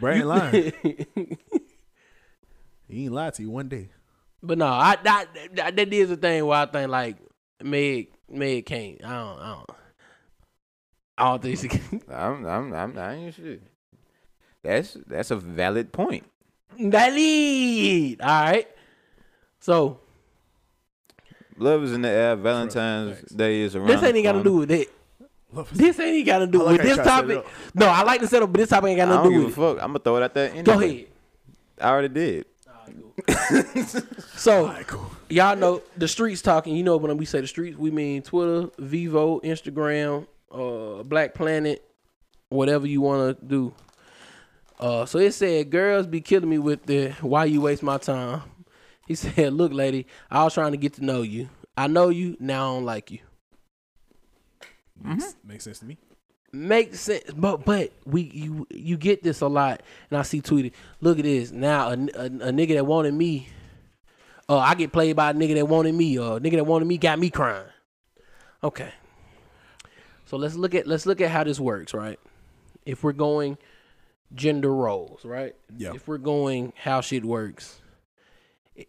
lying. 0.26 0.72
He 2.88 3.04
ain't 3.04 3.12
lied 3.12 3.34
to 3.34 3.42
you 3.42 3.50
one 3.50 3.68
day. 3.68 3.88
But 4.42 4.58
no, 4.58 4.66
I, 4.66 4.96
I, 5.04 5.26
that 5.54 5.76
that 5.76 5.92
is 5.92 6.10
the 6.10 6.16
thing 6.16 6.44
where 6.44 6.58
I 6.58 6.66
think 6.66 6.90
like 6.90 7.16
Meg 7.62 8.08
Meg 8.28 8.66
can't. 8.66 9.02
I 9.04 9.08
don't. 9.08 9.38
I 9.38 9.54
don't. 9.54 9.70
I 11.16 11.24
don't 11.24 11.42
think 11.42 11.58
she 11.58 11.68
can. 11.68 12.02
I'm, 12.10 12.44
I'm, 12.44 12.72
I'm, 12.74 12.98
I 12.98 13.14
ain't 13.14 13.34
shit. 13.34 13.62
That's 14.62 14.96
that's 15.06 15.30
a 15.30 15.36
valid 15.36 15.92
point. 15.92 16.24
Valid. 16.78 18.20
All 18.20 18.28
right. 18.44 18.68
So 19.60 19.98
Love 21.58 21.84
is 21.84 21.92
in 21.92 22.02
the 22.02 22.08
air. 22.08 22.36
Valentine's 22.36 23.18
Facts. 23.18 23.32
Day 23.32 23.60
is 23.60 23.76
around. 23.76 23.88
this 23.88 24.02
ain't 24.02 24.16
even 24.16 24.22
got 24.22 24.32
to 24.32 24.42
do 24.42 24.56
with 24.56 24.70
it. 24.70 24.88
This 25.72 25.98
ain't 26.00 26.14
even 26.14 26.26
got 26.26 26.38
to 26.38 26.46
do 26.46 26.62
like 26.62 26.78
with 26.78 26.82
this 26.82 26.96
try 26.96 27.04
to 27.04 27.10
set 27.10 27.30
it 27.30 27.34
topic. 27.34 27.52
No, 27.74 27.86
I 27.86 28.02
like 28.04 28.20
to 28.20 28.26
settle, 28.26 28.48
but 28.48 28.58
this 28.58 28.70
topic 28.70 28.88
ain't 28.90 28.96
got 28.96 29.08
nothing 29.08 29.32
to 29.32 29.36
do 29.36 29.42
a 29.42 29.44
with 29.46 29.52
it. 29.52 29.60
fuck. 29.60 29.76
I'm 29.82 29.88
gonna 29.88 29.98
throw 29.98 30.16
it 30.16 30.22
out 30.22 30.34
there. 30.34 30.48
Anyway. 30.48 30.62
Go 30.62 30.80
ahead. 30.80 31.06
I 31.80 31.88
already 31.90 32.08
did. 32.08 32.46
So 34.36 34.64
Alright, 34.66 34.86
cool. 34.86 35.10
y'all 35.28 35.54
know 35.56 35.82
the 35.96 36.08
streets 36.08 36.42
talking. 36.42 36.74
You 36.74 36.82
know 36.82 36.96
when 36.96 37.16
we 37.16 37.24
say 37.24 37.40
the 37.40 37.46
streets, 37.46 37.76
we 37.76 37.90
mean 37.90 38.22
Twitter, 38.22 38.70
Vivo, 38.78 39.40
Instagram, 39.40 40.26
uh, 40.50 41.02
Black 41.04 41.34
Planet, 41.34 41.84
whatever 42.48 42.86
you 42.86 43.00
want 43.00 43.38
to 43.38 43.44
do. 43.46 43.72
Uh, 44.82 45.06
so 45.06 45.20
it 45.20 45.30
said, 45.30 45.70
"Girls 45.70 46.08
be 46.08 46.20
killing 46.20 46.48
me 46.48 46.58
with 46.58 46.86
the 46.86 47.10
why 47.20 47.44
you 47.44 47.60
waste 47.60 47.84
my 47.84 47.98
time." 47.98 48.42
He 49.06 49.14
said, 49.14 49.52
"Look, 49.52 49.72
lady, 49.72 50.08
I 50.28 50.42
was 50.42 50.54
trying 50.54 50.72
to 50.72 50.76
get 50.76 50.94
to 50.94 51.04
know 51.04 51.22
you. 51.22 51.48
I 51.76 51.86
know 51.86 52.08
you 52.08 52.36
now. 52.40 52.64
I 52.64 52.74
don't 52.74 52.84
like 52.84 53.10
you. 53.12 53.20
Makes, 55.00 55.36
makes 55.44 55.64
sense 55.64 55.78
to 55.78 55.84
me. 55.84 55.98
Makes 56.52 56.98
sense, 56.98 57.22
but 57.36 57.64
but 57.64 57.92
we 58.04 58.22
you 58.22 58.66
you 58.70 58.96
get 58.96 59.22
this 59.22 59.40
a 59.40 59.46
lot, 59.46 59.84
and 60.10 60.18
I 60.18 60.22
see 60.22 60.42
tweeted. 60.42 60.72
Look 61.00 61.16
at 61.16 61.24
this 61.24 61.52
now. 61.52 61.90
A, 61.90 61.92
a, 61.92 62.26
a 62.26 62.52
nigga 62.52 62.74
that 62.74 62.84
wanted 62.84 63.14
me, 63.14 63.50
uh, 64.48 64.58
I 64.58 64.74
get 64.74 64.92
played 64.92 65.14
by 65.14 65.30
a 65.30 65.34
nigga 65.34 65.54
that 65.54 65.68
wanted 65.68 65.94
me, 65.94 66.18
or 66.18 66.38
a 66.38 66.40
nigga 66.40 66.56
that 66.56 66.64
wanted 66.64 66.86
me 66.86 66.98
got 66.98 67.20
me 67.20 67.30
crying. 67.30 67.68
Okay. 68.64 68.90
So 70.26 70.36
let's 70.36 70.56
look 70.56 70.74
at 70.74 70.88
let's 70.88 71.06
look 71.06 71.20
at 71.20 71.30
how 71.30 71.44
this 71.44 71.60
works, 71.60 71.94
right? 71.94 72.18
If 72.84 73.04
we're 73.04 73.12
going 73.12 73.58
gender 74.34 74.74
roles, 74.74 75.24
right? 75.24 75.54
Yeah. 75.76 75.92
If 75.94 76.08
we're 76.08 76.18
going 76.18 76.72
how 76.76 77.00
shit 77.00 77.24
works, 77.24 77.80
it- 78.74 78.88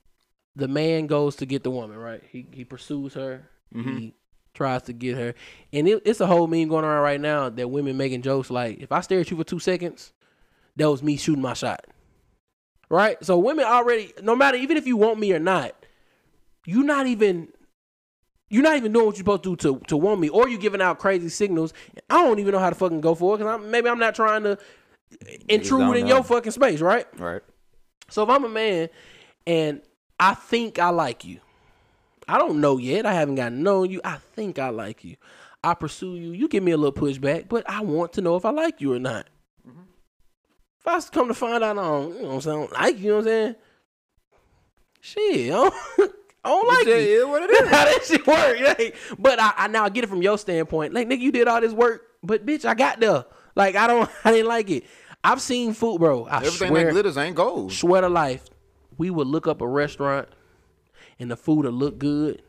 the 0.56 0.68
man 0.68 1.08
goes 1.08 1.36
to 1.38 1.46
get 1.46 1.64
the 1.64 1.72
woman, 1.72 1.98
right? 1.98 2.22
He 2.32 2.46
he 2.52 2.64
pursues 2.66 3.14
her. 3.16 3.50
Mm-hmm. 3.74 3.98
He 3.98 4.14
tries 4.54 4.84
to 4.84 4.94
get 4.94 5.18
her, 5.18 5.34
and 5.72 5.88
it, 5.88 6.04
it's 6.06 6.22
a 6.22 6.28
whole 6.28 6.46
meme 6.48 6.68
going 6.68 6.86
around 6.86 7.02
right 7.02 7.20
now 7.20 7.50
that 7.50 7.70
women 7.70 7.98
making 7.98 8.22
jokes 8.22 8.50
like, 8.52 8.80
"If 8.80 8.92
I 8.92 9.02
stare 9.02 9.20
at 9.22 9.32
you 9.32 9.38
for 9.38 9.44
two 9.44 9.60
seconds, 9.60 10.14
that 10.76 10.90
was 10.90 11.02
me 11.02 11.18
shooting 11.18 11.42
my 11.42 11.54
shot." 11.54 11.86
Right? 12.90 13.18
So 13.26 13.40
women 13.40 13.66
already, 13.66 14.14
no 14.22 14.36
matter 14.36 14.58
even 14.58 14.78
if 14.78 14.86
you 14.86 14.96
want 14.98 15.20
me 15.20 15.34
or 15.34 15.40
not, 15.40 15.74
you're 16.66 16.84
not 16.86 17.08
even 17.08 17.48
you're 18.50 18.62
not 18.62 18.78
even 18.78 18.94
doing 18.94 19.08
what 19.08 19.16
you're 19.16 19.20
supposed 19.22 19.42
to 19.44 19.56
do 19.56 19.80
to, 19.80 19.86
to 19.88 19.98
want 19.98 20.20
me, 20.20 20.30
or 20.30 20.48
you're 20.48 20.60
giving 20.60 20.82
out 20.82 21.00
crazy 21.00 21.30
signals. 21.30 21.74
I 22.08 22.24
don't 22.24 22.38
even 22.38 22.52
know 22.52 22.60
how 22.60 22.70
to 22.70 22.76
fucking 22.76 23.02
go 23.02 23.16
for 23.16 23.34
it 23.34 23.40
because 23.40 23.52
I'm, 23.56 23.72
maybe 23.72 23.90
I'm 23.90 23.98
not 23.98 24.14
trying 24.14 24.44
to 24.44 24.60
intrude 25.50 25.98
in 25.98 26.08
your 26.08 26.24
fucking 26.24 26.52
space, 26.52 26.82
right? 26.82 27.08
Right. 27.20 27.42
So 28.10 28.24
if 28.24 28.30
I'm 28.30 28.44
a 28.44 28.50
man 28.50 28.90
and 29.48 29.82
I 30.20 30.34
think 30.34 30.80
I 30.80 30.90
like 30.90 31.26
you, 31.26 31.40
I 32.28 32.38
don't 32.38 32.62
know 32.62 32.78
yet. 32.78 33.06
I 33.06 33.14
haven't 33.14 33.36
gotten 33.36 33.58
to 33.58 33.64
know 33.64 33.84
you. 33.84 34.02
I 34.04 34.18
think 34.34 34.60
I 34.60 34.70
like 34.70 35.04
you. 35.04 35.16
I 35.64 35.74
pursue 35.74 36.16
you. 36.16 36.32
You 36.32 36.48
give 36.48 36.64
me 36.64 36.72
a 36.72 36.78
little 36.78 36.94
pushback, 36.94 37.48
but 37.50 37.70
I 37.70 37.82
want 37.82 38.14
to 38.14 38.22
know 38.22 38.36
if 38.36 38.46
I 38.46 38.52
like 38.52 38.82
you 38.82 38.94
or 38.94 39.00
not. 39.00 39.28
If 39.66 40.88
I 40.88 41.00
come 41.14 41.30
to 41.30 41.34
find 41.34 41.64
out 41.64 41.78
I 41.78 41.82
don't, 41.82 42.16
you 42.16 42.22
know 42.24 42.28
what 42.28 42.34
I'm 42.36 42.42
saying, 42.42 42.58
I 42.58 42.60
don't 42.60 42.74
like 42.74 42.98
you, 43.00 43.04
you 43.04 43.10
know 43.10 43.16
what 43.16 43.22
I'm 43.22 43.26
saying? 43.28 43.56
Shit, 45.00 45.46
I 45.46 45.56
don't, 45.56 45.74
I 46.44 46.50
don't 46.50 46.68
like 46.68 46.88
It 46.88 47.10
you. 47.10 47.20
is 47.22 47.26
what 47.26 47.44
it 47.44 47.50
That's 47.70 47.70
how 47.70 47.86
that 47.86 48.06
shit 48.06 48.28
work. 48.28 48.78
Like, 48.78 48.96
but 49.18 49.40
I, 49.40 49.54
I 49.58 49.68
now 49.70 49.88
get 49.88 50.04
it 50.04 50.08
from 50.08 50.22
your 50.22 50.38
standpoint. 50.38 50.94
Like, 50.94 51.08
nigga, 51.08 51.20
you 51.20 51.32
did 51.32 51.48
all 51.48 51.62
this 51.62 51.72
work, 51.72 52.04
but 52.22 52.46
bitch, 52.46 52.66
I 52.66 52.74
got 52.74 53.00
there. 53.00 53.24
Like, 53.56 53.76
I 53.76 53.88
don't, 53.88 54.10
I 54.26 54.32
didn't 54.32 54.48
like 54.48 54.70
it. 54.72 54.84
I've 55.24 55.42
seen 55.42 55.74
food, 55.74 56.00
bro. 56.00 56.26
I 56.26 56.38
Everything 56.38 56.68
swear, 56.70 56.86
that 56.86 56.92
glitters 56.92 57.18
ain't 57.18 57.36
gold. 57.36 57.72
swear 57.72 58.02
to 58.02 58.10
life, 58.10 58.44
we 58.98 59.10
would 59.10 59.28
look 59.28 59.48
up 59.48 59.62
a 59.62 59.68
restaurant 59.68 60.28
and 61.20 61.32
the 61.32 61.38
food 61.38 61.66
would 61.66 61.74
look 61.74 61.98
good. 61.98 62.42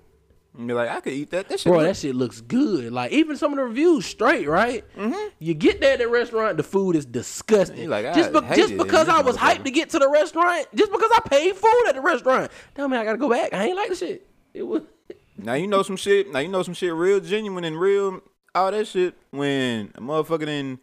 And 0.57 0.69
be 0.69 0.75
like, 0.75 0.89
I 0.89 1.01
could 1.01 1.13
eat 1.13 1.31
that. 1.31 1.49
That 1.49 1.59
shit. 1.61 1.71
Bro, 1.71 1.79
look- 1.79 1.89
that 1.89 1.97
shit 1.97 2.15
looks 2.15 2.41
good. 2.41 2.93
Like 2.93 3.11
even 3.13 3.37
some 3.37 3.53
of 3.53 3.59
the 3.59 3.65
reviews 3.65 4.07
straight, 4.07 4.49
right? 4.49 4.85
Mm-hmm. 4.97 5.29
You 5.41 5.55
get 5.55 5.81
there 5.81 5.95
at 5.95 5.99
the 5.99 6.09
restaurant, 6.09 6.57
the 6.57 6.63
food 6.63 6.95
is 6.97 7.05
disgusting. 7.07 7.89
Like, 7.89 8.15
just 8.15 8.33
be- 8.33 8.41
just 8.55 8.77
because 8.77 9.09
I 9.09 9.21
was 9.21 9.37
hyped 9.37 9.65
to 9.65 9.71
get 9.73 9.91
to 9.91 9.99
the 9.99 10.09
restaurant, 10.09 10.67
just 10.75 10.93
because 10.93 11.11
I 11.13 11.21
paid 11.29 11.57
food 11.57 11.85
at 11.89 11.95
the 11.97 12.01
restaurant, 12.01 12.51
tell 12.75 12.89
me 12.89 12.97
I 12.97 13.05
gotta 13.05 13.19
go 13.19 13.29
back. 13.29 13.53
I 13.53 13.67
ain't 13.67 13.77
like 13.77 13.89
the 13.89 13.97
shit. 13.97 14.27
It 14.53 14.63
was 14.63 14.83
Now 15.37 15.55
you 15.55 15.67
know 15.67 15.83
some 15.83 15.97
shit. 15.97 16.31
Now 16.33 16.39
you 16.39 16.49
know 16.49 16.63
some 16.63 16.75
shit 16.75 16.93
real 16.95 17.19
genuine 17.21 17.65
and 17.65 17.79
real 17.79 18.21
all 18.55 18.71
that 18.71 18.87
shit 18.87 19.15
when 19.31 19.91
a 19.97 20.01
motherfucker 20.01 20.45
then 20.47 20.79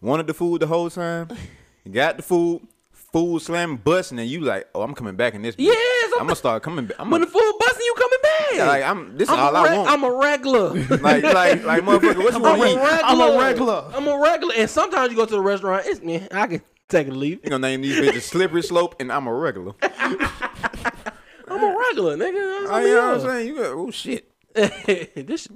wanted 0.00 0.26
the 0.26 0.34
food 0.34 0.60
the 0.60 0.66
whole 0.66 0.90
time, 0.90 1.28
got 1.90 2.16
the 2.16 2.22
food, 2.22 2.62
food 2.92 3.40
slam 3.42 3.76
busting, 3.76 4.18
and 4.18 4.28
you 4.28 4.40
like, 4.40 4.68
oh, 4.74 4.82
I'm 4.82 4.94
coming 4.94 5.16
back 5.16 5.34
in 5.34 5.42
this. 5.42 5.54
bitch. 5.56 5.64
Yes, 5.64 6.04
I'm- 6.12 6.20
I'm 6.20 6.26
gonna 6.26 6.36
start 6.36 6.62
coming 6.62 6.86
back. 6.86 6.98
I'm 7.00 7.10
when 7.10 7.20
gonna, 7.20 7.30
the 7.30 7.38
food 7.38 7.52
busting, 7.58 7.84
you 7.84 7.94
coming 7.96 8.18
back. 8.22 8.46
Yeah, 8.54 8.66
like 8.68 8.84
I'm. 8.84 9.16
This 9.16 9.28
is 9.28 9.34
I'm 9.34 9.40
all 9.40 9.56
a 9.56 9.60
I 9.60 9.64
reg- 9.64 9.78
want. 9.78 9.90
I'm 9.90 10.04
a 10.04 10.12
regular. 10.16 10.68
like, 11.00 11.22
like, 11.24 11.64
like, 11.64 11.82
motherfucker, 11.82 12.16
what 12.22 12.32
you 12.32 12.36
I'm 12.36 12.42
want 12.42 12.60
a 12.60 12.64
regular. 12.64 13.00
I'm 13.04 13.20
a 13.20 13.38
regular. 13.38 13.84
I'm 13.94 14.08
a 14.08 14.18
regular. 14.18 14.54
And 14.56 14.70
sometimes 14.70 15.10
you 15.10 15.16
go 15.16 15.26
to 15.26 15.34
the 15.34 15.40
restaurant, 15.40 15.86
it's 15.86 16.00
me. 16.02 16.26
I 16.30 16.46
can 16.46 16.62
take 16.88 17.08
a 17.08 17.10
or 17.10 17.14
leave. 17.14 17.40
You 17.42 17.50
gonna 17.50 17.66
name 17.66 17.82
these 17.82 17.98
bitches 17.98 18.22
slippery 18.22 18.62
slope, 18.62 18.96
and 19.00 19.10
I'm 19.12 19.26
a 19.26 19.34
regular. 19.34 19.72
I'm 19.82 21.62
a 21.62 21.76
regular, 21.88 22.16
nigga. 22.16 22.66
Oh, 22.68 22.78
you 22.80 22.94
know 22.94 23.00
what 23.00 23.10
oh, 23.10 23.14
I'm 23.14 23.20
saying? 23.20 23.48
You 23.48 23.56
got 23.56 23.66
oh 23.72 23.90
shit. 23.90 24.30
this 24.54 25.48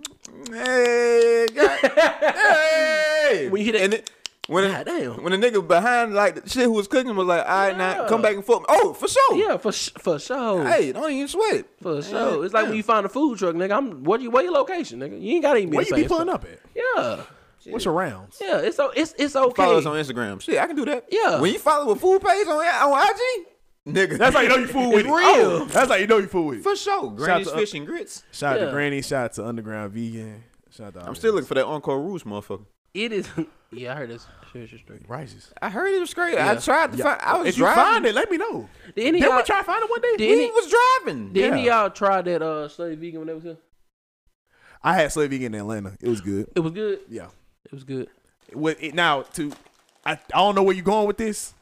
Hey, 0.52 1.46
God, 1.54 1.78
hey. 1.80 3.48
When 3.48 3.60
you 3.60 3.64
hear 3.64 3.72
that- 3.74 3.82
and 3.82 3.94
it, 3.94 4.10
when 4.48 4.70
God 4.70 4.86
damn. 4.86 5.22
when 5.22 5.38
the 5.40 5.50
nigga 5.50 5.66
behind 5.66 6.14
like 6.14 6.42
the 6.42 6.48
shit 6.48 6.64
who 6.64 6.72
was 6.72 6.88
cooking 6.88 7.14
was 7.14 7.26
like, 7.26 7.46
all 7.46 7.68
right, 7.68 7.76
now 7.76 8.06
come 8.08 8.20
back 8.22 8.34
and 8.34 8.44
forth. 8.44 8.64
Oh, 8.68 8.92
for 8.94 9.06
sure. 9.08 9.36
yeah, 9.36 9.56
for 9.56 9.70
for 9.72 10.18
sure. 10.18 10.66
Hey, 10.66 10.90
don't 10.92 11.10
even 11.12 11.28
sweat 11.28 11.54
it. 11.54 11.66
For 11.80 12.02
sure. 12.02 12.44
It's 12.44 12.52
like 12.54 12.66
when 12.66 12.76
you 12.76 12.82
find 12.82 13.06
a 13.06 13.08
food 13.08 13.38
truck, 13.38 13.54
nigga. 13.54 13.76
I'm 13.76 14.02
what 14.04 14.20
you 14.20 14.30
where 14.30 14.42
your 14.42 14.52
location, 14.52 14.98
nigga? 15.00 15.20
You 15.20 15.34
ain't 15.34 15.42
gotta 15.42 15.58
even 15.60 15.70
be 15.70 15.76
Where 15.76 15.84
the 15.84 15.90
you 15.90 15.94
be 15.96 16.02
same 16.02 16.08
pulling 16.08 16.28
up 16.30 16.44
at? 16.44 16.58
Yeah. 16.74 17.22
What's 17.70 17.84
your 17.84 17.92
rounds? 17.94 18.38
Yeah, 18.40 18.58
it's 18.58 18.78
o- 18.78 18.92
it's 18.96 19.14
it's 19.18 19.36
okay. 19.36 19.62
Follow 19.62 19.78
us 19.78 19.84
on 19.86 19.96
Instagram. 19.96 20.40
Shit, 20.40 20.58
I 20.58 20.66
can 20.66 20.76
do 20.76 20.86
that. 20.86 21.04
Yeah. 21.10 21.38
When 21.40 21.52
you 21.52 21.58
follow 21.58 21.92
a 21.92 21.96
food 21.96 22.22
page 22.22 22.46
on 22.46 22.54
on 22.54 23.10
IG, 23.10 23.46
nigga, 23.94 24.16
That's 24.16 24.34
how 24.34 24.40
you 24.40 24.48
know 24.48 24.56
you 24.56 24.66
fool 24.66 24.90
with 24.92 25.04
it. 25.04 25.10
real. 25.10 25.16
Oh, 25.26 25.64
that's 25.66 25.90
how 25.90 25.96
you 25.96 26.06
know 26.06 26.16
you 26.18 26.28
fool 26.28 26.46
with 26.46 26.60
it. 26.60 26.62
for 26.62 26.74
sure. 26.74 27.10
Granny's 27.10 27.48
uh, 27.48 27.54
fish 27.56 27.74
and 27.74 27.86
grits. 27.86 28.24
Shout 28.32 28.54
out 28.54 28.60
Yeah. 28.60 28.66
to 28.66 28.72
Granny. 28.72 29.02
Shout 29.02 29.24
out 29.24 29.32
to 29.34 29.46
Underground 29.46 29.92
Vegan. 29.92 30.44
Shout 30.70 30.86
out 30.96 31.02
to 31.02 31.06
I'm 31.08 31.14
still 31.14 31.34
looking 31.34 31.48
for 31.48 31.54
that 31.54 31.66
Encore 31.66 32.00
Rouge 32.00 32.22
motherfucker. 32.22 32.64
It 32.94 33.12
is 33.12 33.28
Yeah, 33.70 33.92
I 33.92 33.96
heard 33.96 34.08
this 34.10 34.26
shit 34.52 34.68
shit 34.70 34.80
straight. 34.80 35.00
righteous. 35.08 35.50
I 35.60 35.68
heard 35.70 35.92
it 35.94 36.00
was 36.00 36.14
great. 36.14 36.36
I 36.38 36.52
Yeah. 36.52 36.60
tried 36.60 36.92
to 36.92 36.98
find. 37.02 37.20
I 37.20 37.38
was 37.38 37.48
If 37.48 37.58
you 37.58 37.64
find 37.66 38.04
it, 38.06 38.14
let 38.14 38.30
me 38.30 38.36
know. 38.36 38.68
Did 38.94 39.06
any 39.06 39.18
of 39.18 39.22
Then 39.22 39.30
we 39.30 39.36
y'all 39.36 39.42
try 39.44 39.58
to 39.58 39.64
find 39.64 39.82
it 39.84 39.90
one 39.90 40.00
day. 40.00 40.16
Did 40.16 40.20
He 40.20 40.32
any- 40.44 40.50
was 40.52 40.74
driving. 41.04 41.32
did 41.32 41.44
any 41.52 41.60
of 41.60 41.66
y'all 41.66 41.90
try 41.90 42.22
that 42.22 42.42
uh 42.42 42.68
slutty 42.68 42.96
vegan 42.98 43.20
when 43.20 43.26
they 43.28 43.34
was 43.34 43.42
here? 43.44 43.56
I 44.82 44.94
had 44.94 45.12
slave 45.12 45.30
vegan 45.30 45.54
in 45.54 45.60
Atlanta. 45.60 45.96
It 46.00 46.08
was 46.08 46.20
good. 46.20 46.46
It 46.54 46.60
was 46.60 46.72
good. 46.72 47.00
Yeah. 47.08 47.26
It 47.64 47.72
was 47.72 47.84
good. 47.84 48.08
With 48.54 48.82
it, 48.82 48.94
now 48.94 49.22
to, 49.22 49.52
I, 50.06 50.12
I 50.12 50.18
don't 50.34 50.54
know 50.54 50.62
where 50.62 50.74
you're 50.74 50.84
going 50.84 51.06
with 51.06 51.18
this. 51.18 51.52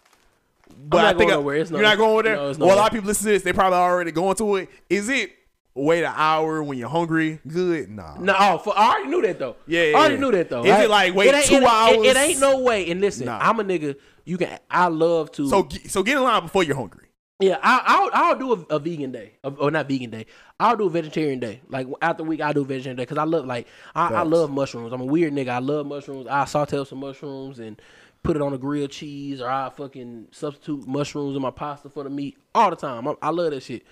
But 0.88 0.98
not 0.98 1.04
I 1.06 1.08
think 1.10 1.18
going 1.18 1.30
I- 1.30 1.34
nowhere. 1.36 1.56
It's 1.56 1.70
you're 1.70 1.80
no- 1.80 1.88
not 1.88 1.96
going 1.98 2.24
there. 2.24 2.36
no, 2.36 2.50
it's 2.50 2.58
well, 2.58 2.74
a 2.74 2.76
lot 2.76 2.86
of 2.88 2.92
people 2.92 3.06
listen 3.08 3.26
to 3.26 3.32
this. 3.32 3.42
They 3.42 3.52
probably 3.52 3.78
already 3.78 4.12
going 4.12 4.36
to 4.36 4.56
it. 4.56 4.68
Is 4.90 5.08
it 5.08 5.32
wait 5.76 6.02
an 6.04 6.12
hour 6.16 6.62
when 6.62 6.78
you're 6.78 6.88
hungry? 6.88 7.38
Good. 7.46 7.90
Nah. 7.90 8.16
No, 8.18 8.34
oh, 8.38 8.58
for, 8.58 8.76
I 8.76 8.90
already 8.90 9.08
knew 9.10 9.22
that 9.22 9.38
though. 9.38 9.56
Yeah, 9.66 9.80
I 9.80 9.92
already 9.94 10.14
yeah. 10.14 10.20
knew 10.20 10.30
that 10.32 10.50
though. 10.50 10.64
Is 10.64 10.84
it 10.84 10.90
like, 10.90 11.14
wait 11.14 11.34
ain't- 11.34 11.46
two 11.46 11.54
it, 11.56 11.62
it- 11.62 11.68
hours? 11.68 12.06
It, 12.06 12.16
ain't 12.16 12.40
no 12.40 12.60
way. 12.60 12.90
And 12.90 13.00
listen, 13.00 13.26
Nah. 13.26 13.38
I'm 13.40 13.60
a 13.60 13.64
nigga. 13.64 13.96
You 14.24 14.38
can. 14.38 14.58
I 14.70 14.88
love 14.88 15.30
to. 15.32 15.48
So 15.48 15.68
so 15.86 16.02
get 16.02 16.16
in 16.16 16.24
line 16.24 16.42
before 16.42 16.64
you're 16.64 16.76
hungry. 16.76 17.02
Yeah, 17.38 17.58
I, 17.62 17.82
I'll 17.84 18.10
I'll 18.30 18.38
do 18.38 18.52
a, 18.54 18.76
a 18.76 18.78
vegan 18.78 19.12
day, 19.12 19.34
or 19.44 19.70
not 19.70 19.88
vegan 19.88 20.08
day. 20.08 20.24
I'll 20.58 20.76
do 20.76 20.86
a 20.86 20.90
vegetarian 20.90 21.38
day. 21.38 21.60
Like 21.68 21.86
after 22.00 22.24
week, 22.24 22.40
I'll 22.40 22.54
do 22.54 22.62
a 22.62 22.64
vegetarian 22.64 22.96
day 22.96 23.02
because 23.02 23.18
I 23.18 23.24
love 23.24 23.44
like 23.44 23.66
I, 23.94 24.08
I 24.08 24.22
love 24.22 24.50
mushrooms. 24.50 24.90
I'm 24.92 25.02
a 25.02 25.04
weird 25.04 25.34
nigga. 25.34 25.48
I 25.50 25.58
love 25.58 25.84
mushrooms. 25.86 26.26
I 26.28 26.46
saute 26.46 26.78
up 26.78 26.86
some 26.88 26.98
mushrooms 27.00 27.58
and 27.58 27.80
put 28.22 28.36
it 28.36 28.42
on 28.42 28.54
a 28.54 28.58
grilled 28.58 28.90
cheese, 28.90 29.42
or 29.42 29.50
I 29.50 29.68
fucking 29.68 30.28
substitute 30.30 30.86
mushrooms 30.88 31.36
in 31.36 31.42
my 31.42 31.50
pasta 31.50 31.90
for 31.90 32.04
the 32.04 32.10
meat 32.10 32.38
all 32.54 32.70
the 32.70 32.76
time. 32.76 33.06
I, 33.06 33.14
I 33.20 33.28
love 33.30 33.50
that 33.50 33.62
shit. 33.62 33.82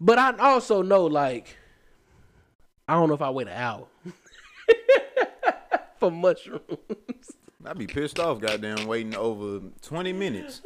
But 0.00 0.18
I 0.18 0.36
also 0.38 0.82
know 0.82 1.06
like 1.06 1.56
I 2.88 2.94
don't 2.94 3.08
know 3.08 3.14
if 3.14 3.22
I 3.22 3.30
wait 3.30 3.48
an 3.48 3.54
hour 3.54 3.86
for 5.98 6.10
mushrooms. 6.10 6.60
I'd 7.66 7.78
be 7.78 7.86
pissed 7.86 8.18
off, 8.18 8.40
goddamn, 8.40 8.86
waiting 8.86 9.16
over 9.16 9.60
20 9.80 10.12
minutes 10.12 10.60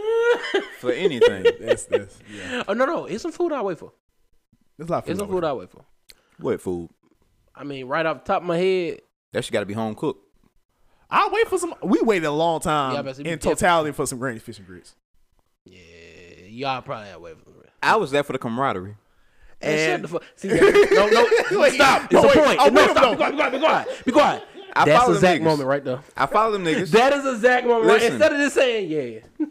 for 0.80 0.90
anything. 0.90 1.46
That's 1.60 1.84
that's 1.84 2.18
yeah. 2.32 2.64
Oh 2.66 2.72
no 2.72 2.86
no, 2.86 3.04
it's 3.04 3.22
some 3.22 3.30
food 3.32 3.52
I 3.52 3.62
wait 3.62 3.78
for. 3.78 3.92
It's 4.78 4.88
a 4.88 4.92
lot 4.92 5.04
of 5.04 5.10
It's 5.10 5.18
food. 5.18 5.26
some 5.26 5.30
food 5.34 5.44
I 5.44 5.52
wait 5.52 5.70
for. 5.70 5.84
What 6.38 6.60
food? 6.60 6.90
I 7.54 7.64
mean, 7.64 7.86
right 7.86 8.04
off 8.06 8.24
the 8.24 8.32
top 8.32 8.42
of 8.42 8.48
my 8.48 8.56
head, 8.58 9.00
That 9.32 9.44
shit 9.44 9.52
got 9.52 9.60
to 9.60 9.66
be 9.66 9.74
home 9.74 9.94
cooked. 9.94 10.24
I'll 11.10 11.30
wait 11.30 11.48
for 11.48 11.58
some. 11.58 11.74
We 11.82 12.00
waited 12.02 12.26
a 12.26 12.30
long 12.32 12.60
time 12.60 12.94
Yeah, 12.94 12.98
I 13.00 13.02
bet 13.02 13.18
you 13.18 13.24
be 13.24 13.30
in 13.30 13.38
totality 13.38 13.92
for 13.92 14.06
some 14.06 14.18
granny 14.18 14.38
fish 14.40 14.58
and 14.58 14.66
grits. 14.66 14.94
Yeah, 15.64 15.78
y'all 16.46 16.82
probably 16.82 17.08
have 17.08 17.20
way 17.20 17.32
for 17.34 17.44
the 17.50 17.58
rest. 17.58 17.72
I 17.82 17.96
was 17.96 18.10
there 18.10 18.22
for 18.22 18.32
the 18.32 18.38
camaraderie. 18.38 18.96
And, 19.60 19.72
And- 19.80 19.90
shut 19.90 20.02
the 20.02 20.08
fuck. 20.08 20.24
See, 20.36 20.48
no, 20.94 21.08
no, 21.08 21.26
Wait, 21.60 21.72
stop. 21.74 22.12
no, 22.12 22.24
It's 22.24 22.24
a 22.24 22.28
wait. 22.28 22.36
Oh, 22.36 22.44
point. 22.46 22.58
Oh, 22.60 22.68
no, 22.68 22.80
wait, 22.82 22.90
stop. 22.90 23.02
no. 23.02 23.10
Be 23.10 23.16
quiet. 23.16 23.32
Be 23.32 23.36
quiet. 23.36 23.52
Be 23.52 23.58
quiet. 23.58 24.04
Be 24.06 24.12
quiet. 24.12 24.42
I 24.76 24.84
That's 24.84 24.98
follow 25.00 25.10
a 25.10 25.14
them 25.14 25.20
Zach 25.20 25.40
niggas. 25.40 25.44
moment 25.44 25.68
right 25.68 25.84
there. 25.84 26.00
I 26.16 26.26
follow 26.26 26.52
them 26.52 26.64
niggas. 26.64 26.90
That 26.92 27.12
is 27.14 27.24
a 27.24 27.36
Zach 27.38 27.64
moment. 27.66 27.86
Right? 27.86 27.94
Listen. 28.00 28.12
Instead 28.12 28.32
of 28.32 28.38
just 28.38 28.54
saying, 28.54 28.90
yeah, 28.90 29.48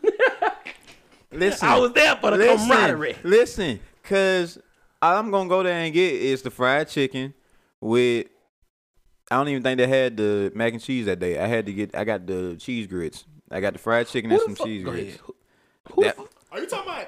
listen, 1.32 1.68
I 1.68 1.78
was 1.80 1.92
there 1.94 2.16
for 2.18 2.32
the 2.32 2.38
listen, 2.38 2.68
camaraderie. 2.70 3.16
Listen, 3.24 3.80
cause 4.04 4.58
all 5.02 5.18
I'm 5.18 5.32
gonna 5.32 5.50
go 5.50 5.64
there 5.64 5.74
and 5.74 5.94
get 5.94 6.14
is 6.14 6.42
the 6.42 6.52
fried 6.52 6.88
chicken 6.88 7.34
with. 7.82 8.28
I 9.30 9.36
don't 9.36 9.50
even 9.50 9.62
think 9.64 9.78
they 9.80 9.88
had 9.88 10.16
the 10.16 10.52
mac 10.56 10.72
and 10.74 10.82
cheese 10.82 11.06
that 11.08 11.20
day. 11.20 11.38
I 11.38 11.48
had 11.48 11.66
to 11.66 11.74
get. 11.74 11.94
I 11.96 12.04
got 12.06 12.26
the 12.26 12.56
cheese 12.58 12.88
grits. 12.88 13.26
I 13.52 13.60
got 13.60 13.74
the 13.74 13.80
fried 13.80 14.08
chicken 14.08 14.32
and 14.32 14.40
some 14.42 14.52
the 14.52 14.56
fuck? 14.58 14.68
cheese 14.68 14.84
grits. 14.84 15.08
ahead. 15.10 15.20
Who, 15.26 15.36
who 15.94 16.02
the 16.02 16.08
That- 16.08 16.16
fuck? 16.18 16.32
Are 16.52 16.60
you 16.60 16.68
talking 16.68 16.90
about? 16.92 17.08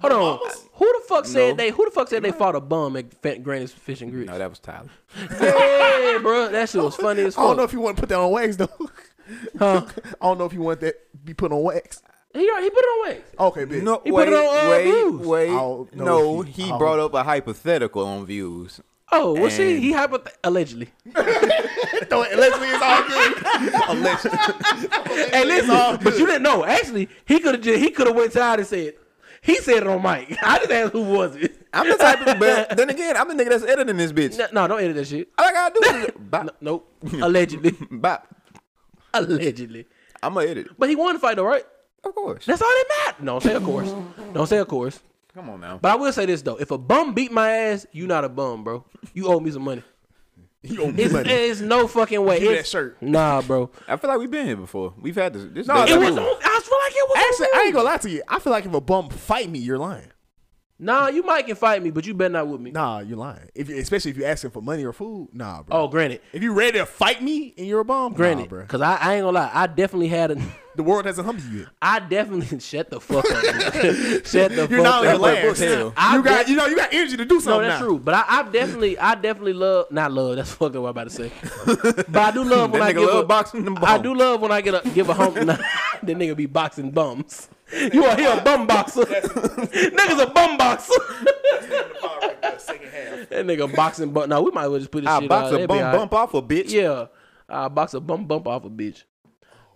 Hold 0.00 0.12
on. 0.12 0.20
Mamas? 0.40 0.64
Who 0.74 0.86
the 0.86 1.04
fuck 1.08 1.26
said 1.26 1.50
No. 1.50 1.54
they? 1.56 1.70
Who 1.70 1.84
the 1.84 1.90
fuck 1.90 2.08
said 2.08 2.22
they 2.22 2.32
fought 2.32 2.54
a 2.54 2.60
bum 2.60 2.96
at 2.96 3.12
Fat 3.22 3.42
Granny's 3.42 3.72
Fish 3.72 4.00
and 4.02 4.10
Grits? 4.10 4.30
No, 4.30 4.38
that 4.38 4.48
was 4.48 4.58
Tyler. 4.58 4.88
yeah, 5.40 6.18
bro, 6.22 6.48
that 6.50 6.68
shit 6.68 6.82
was 6.82 6.96
funny 6.96 7.22
as 7.22 7.36
I 7.36 7.42
don't 7.42 7.56
know 7.56 7.64
if 7.64 7.72
you 7.72 7.80
want 7.80 7.96
to 7.96 8.00
put 8.02 8.08
that 8.08 8.18
on 8.18 8.30
wax 8.30 8.56
though. 8.56 8.68
Huh? 9.58 9.86
I 10.20 10.26
don't 10.26 10.38
know 10.38 10.44
if 10.46 10.52
you 10.52 10.60
want 10.62 10.80
that 10.80 10.94
be 11.24 11.34
put 11.34 11.52
on 11.52 11.62
wax. 11.62 12.02
He 12.32 12.40
he 12.40 12.46
put 12.70 12.78
it 12.78 12.88
on 12.88 13.08
wax. 13.08 13.30
Okay, 13.40 13.64
bitch. 13.66 13.82
No, 13.82 14.00
He 14.04 14.10
put 14.12 14.28
it 14.28 14.34
on, 14.34 14.66
uh, 14.66 14.70
wait, 14.70 14.84
Views. 14.84 15.26
wait. 15.26 15.50
I 15.50 15.84
No, 15.96 16.42
he- 16.42 16.62
he, 16.62 16.68
brought 16.78 16.98
up 17.00 17.12
a 17.14 17.22
hypothetical 17.24 18.06
on 18.06 18.24
views. 18.26 18.80
Oh, 19.12 19.32
well, 19.32 19.50
see, 19.50 19.80
he 19.80 19.92
hypoth- 19.92 20.28
allegedly. 20.44 20.88
No, 22.10 22.22
allegedly 22.24 22.68
it's 22.68 22.82
all 22.82 23.06
good. 23.06 23.74
allegedly. 23.88 25.30
Hey, 25.30 25.44
listen, 25.44 25.98
but 26.02 26.18
you 26.18 26.26
didn't 26.26 26.42
know. 26.42 26.64
Actually, 26.64 27.08
he 27.24 27.38
could 27.38 27.54
have 27.54 27.62
just 27.62 27.78
he 27.78 27.90
could 27.90 28.08
have 28.08 28.16
went 28.16 28.34
out 28.36 28.58
and 28.58 28.66
said 28.66 28.94
he 29.42 29.56
said 29.56 29.78
it 29.78 29.86
on 29.86 30.02
mic. 30.02 30.36
I 30.42 30.58
just 30.58 30.70
asked 30.70 30.92
who 30.92 31.02
was 31.02 31.36
it. 31.36 31.66
I'm 31.72 31.88
the 31.88 31.96
type 31.96 32.20
of, 32.26 32.38
but 32.38 32.70
then 32.76 32.90
again, 32.90 33.16
I'm 33.16 33.28
the 33.28 33.34
nigga 33.34 33.50
that's 33.50 33.64
editing 33.64 33.96
this 33.96 34.12
bitch. 34.12 34.36
No, 34.38 34.46
no, 34.52 34.68
don't 34.68 34.80
edit 34.82 34.96
that 34.96 35.06
shit. 35.06 35.28
All 35.38 35.46
I 35.46 35.52
gotta 35.52 35.74
do 35.80 35.96
is 35.96 36.10
bop, 36.18 36.44
No, 36.44 36.52
nope. 36.60 36.92
Allegedly, 37.22 37.76
bop. 37.90 38.26
allegedly. 39.14 39.86
I'm 40.22 40.34
gonna 40.34 40.46
edit 40.46 40.66
it, 40.66 40.72
But 40.78 40.88
he 40.88 40.96
won 40.96 41.14
the 41.14 41.20
fight 41.20 41.36
though, 41.36 41.44
right? 41.44 41.64
of 42.04 42.14
course. 42.14 42.46
That's 42.46 42.62
all 42.62 42.68
that 42.68 42.84
matters. 43.06 43.24
Don't 43.26 43.42
say 43.42 43.54
of 43.54 43.64
course. 43.64 43.94
Don't 44.32 44.46
say 44.46 44.58
of 44.58 44.68
course. 44.68 45.00
Come 45.34 45.48
on 45.50 45.60
now. 45.60 45.78
But 45.80 45.92
I 45.92 45.94
will 45.96 46.12
say 46.12 46.26
this 46.26 46.42
though: 46.42 46.56
if 46.56 46.70
a 46.70 46.78
bum 46.78 47.14
beat 47.14 47.30
my 47.30 47.50
ass, 47.50 47.86
you 47.92 48.06
not 48.06 48.24
a 48.24 48.28
bum, 48.28 48.64
bro. 48.64 48.84
You 49.14 49.28
owe 49.28 49.38
me 49.40 49.50
some 49.50 49.62
money. 49.62 49.82
You 50.62 50.82
owe 50.82 50.90
me 50.90 51.02
It's, 51.04 51.12
money. 51.12 51.30
it's 51.30 51.60
no 51.60 51.86
fucking 51.86 52.22
way. 52.24 52.40
Give 52.40 52.50
It's- 52.50 52.64
that 52.66 52.70
shirt. 52.70 53.00
Nah, 53.02 53.40
bro. 53.42 53.70
I 53.88 53.96
feel 53.96 54.10
like 54.10 54.18
we've 54.18 54.30
been 54.30 54.46
here 54.46 54.56
before. 54.56 54.92
We've 55.00 55.14
had 55.14 55.32
this. 55.32 55.44
this 55.52 55.66
No, 55.66 55.82
it 55.84 55.90
It 55.90 55.98
was. 55.98 56.18
On, 56.18 56.24
I 56.60 56.62
feel 56.62 56.78
like 56.78 56.92
it 56.92 57.08
was. 57.08 57.18
Actually, 57.42 57.58
I 57.58 57.64
ain't 57.64 57.74
gonna 57.74 57.84
lie 57.84 57.96
to 57.98 58.10
you. 58.10 58.22
I 58.28 58.38
feel 58.38 58.52
like 58.52 58.66
if 58.66 58.74
a 58.74 58.80
bum 58.80 59.08
fight 59.10 59.48
me, 59.50 59.58
you're 59.58 59.78
lying. 59.78 60.10
Nah, 60.82 61.08
you 61.08 61.22
might 61.22 61.46
can 61.46 61.56
fight 61.56 61.82
me, 61.82 61.90
but 61.90 62.06
you 62.06 62.14
better 62.14 62.32
not 62.32 62.48
with 62.48 62.60
me. 62.60 62.70
Nah, 62.70 63.00
you're 63.00 63.18
lying. 63.18 63.48
If 63.54 63.68
you, 63.68 63.76
especially 63.78 64.12
if 64.12 64.16
you're 64.16 64.26
asking 64.28 64.50
for 64.50 64.62
money 64.62 64.82
or 64.82 64.94
food, 64.94 65.28
nah, 65.34 65.62
bro. 65.62 65.76
Oh, 65.76 65.88
granted, 65.88 66.22
if 66.32 66.42
you 66.42 66.54
ready 66.54 66.78
to 66.78 66.86
fight 66.86 67.22
me 67.22 67.52
and 67.58 67.66
you're 67.66 67.80
a 67.80 67.84
bum, 67.84 68.14
granted, 68.14 68.44
nah, 68.44 68.48
bro. 68.48 68.60
because 68.62 68.80
I, 68.80 68.96
I 68.96 69.14
ain't 69.16 69.24
gonna 69.24 69.38
lie, 69.38 69.50
I 69.52 69.66
definitely 69.66 70.08
had 70.08 70.30
a, 70.30 70.36
The 70.76 70.84
world 70.84 71.04
hasn't 71.04 71.26
humbled 71.26 71.44
you 71.52 71.58
yet. 71.60 71.68
I 71.82 71.98
definitely 71.98 72.58
shut 72.60 72.88
the 72.90 73.00
fuck 73.00 73.24
up. 73.30 73.42
shut 74.24 74.52
the 74.52 74.56
fuck 74.56 74.58
up. 74.64 74.70
You're 74.70 74.82
not 74.82 75.04
fuck 75.04 75.14
up. 75.16 75.20
last. 75.20 75.58
Hell. 75.58 75.92
I 75.96 76.16
You 76.16 76.22
got, 76.22 76.46
de- 76.46 76.52
you 76.52 76.56
know, 76.56 76.66
you 76.66 76.76
got 76.76 76.94
energy 76.94 77.16
to 77.18 77.24
do 77.24 77.40
something. 77.40 77.60
No, 77.62 77.68
that's 77.68 77.80
now. 77.80 77.86
true. 77.86 77.98
But 77.98 78.14
I, 78.14 78.24
I 78.28 78.42
definitely, 78.44 78.96
I 78.98 79.14
definitely 79.16 79.52
love, 79.54 79.90
not 79.90 80.12
love. 80.12 80.36
That's 80.36 80.52
fucked 80.52 80.76
up 80.76 80.82
what 80.82 80.88
I'm 80.88 80.96
about 80.96 81.10
to 81.10 81.10
say. 81.10 81.32
but 82.08 82.16
I 82.16 82.30
do 82.30 82.44
love 82.44 82.70
when 82.70 82.82
I 82.82 82.92
give 82.92 83.02
love 83.02 83.24
a, 83.24 83.26
boxing 83.26 83.64
them 83.64 83.76
I 83.82 83.98
do 83.98 84.14
love 84.14 84.40
when 84.40 84.52
I 84.52 84.60
get 84.60 84.86
a 84.86 84.88
give 84.90 85.08
a 85.08 85.14
home. 85.14 85.34
Nah, 85.34 85.56
that 85.56 86.06
nigga 86.06 86.36
be 86.36 86.46
boxing 86.46 86.92
bums. 86.92 87.48
You 87.92 88.04
are 88.04 88.16
here 88.16 88.36
a 88.36 88.40
bum 88.42 88.66
boxer. 88.66 89.04
Nigga's 89.04 90.20
a 90.20 90.26
bum 90.26 90.56
boxer. 90.56 90.92
that 93.30 93.46
nigga 93.46 93.74
boxing 93.74 94.12
bum. 94.12 94.28
Now 94.28 94.40
we 94.42 94.50
might 94.50 94.64
as 94.64 94.70
well 94.70 94.78
just 94.80 94.90
put 94.90 95.02
this 95.02 95.10
I 95.10 95.20
shit 95.20 95.28
box 95.28 95.46
out. 95.46 95.48
a 95.48 95.52
That'd 95.52 95.68
be 95.68 95.74
bump 95.74 95.80
all 95.82 95.90
right. 95.92 95.98
bump 95.98 96.14
off 96.14 96.34
a 96.34 96.42
bitch. 96.42 96.70
Yeah, 96.70 97.06
I 97.48 97.68
box 97.68 97.94
a 97.94 98.00
bum 98.00 98.26
bump 98.26 98.48
off 98.48 98.64
a 98.64 98.70
bitch. 98.70 99.04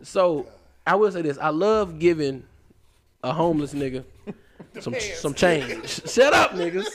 So 0.02 0.46
I 0.86 0.96
will 0.96 1.12
say 1.12 1.22
this: 1.22 1.38
I 1.38 1.50
love 1.50 1.98
giving 1.98 2.44
a 3.22 3.32
homeless 3.32 3.72
nigga 3.74 4.04
some 4.80 4.94
some 5.14 5.34
change. 5.34 6.08
Shut 6.10 6.32
up, 6.32 6.52
niggas. 6.52 6.88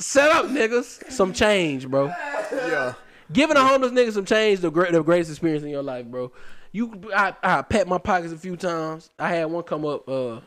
Shut 0.00 0.30
up, 0.30 0.46
niggas. 0.46 1.10
Some 1.10 1.32
change, 1.32 1.88
bro. 1.88 2.06
Yeah. 2.52 2.94
Giving 3.32 3.56
a 3.56 3.64
homeless 3.64 3.92
nigga 3.92 4.12
some 4.12 4.24
change, 4.24 4.60
the 4.60 4.70
great, 4.70 4.92
the 4.92 5.02
greatest 5.02 5.30
experience 5.30 5.62
in 5.62 5.70
your 5.70 5.82
life, 5.82 6.06
bro. 6.06 6.32
You, 6.72 7.10
I, 7.14 7.34
I 7.42 7.62
pat 7.62 7.88
my 7.88 7.98
pockets 7.98 8.32
a 8.32 8.38
few 8.38 8.56
times. 8.56 9.10
I 9.18 9.34
had 9.34 9.46
one 9.46 9.64
come 9.64 9.84
up, 9.84 10.08
uh, 10.08 10.40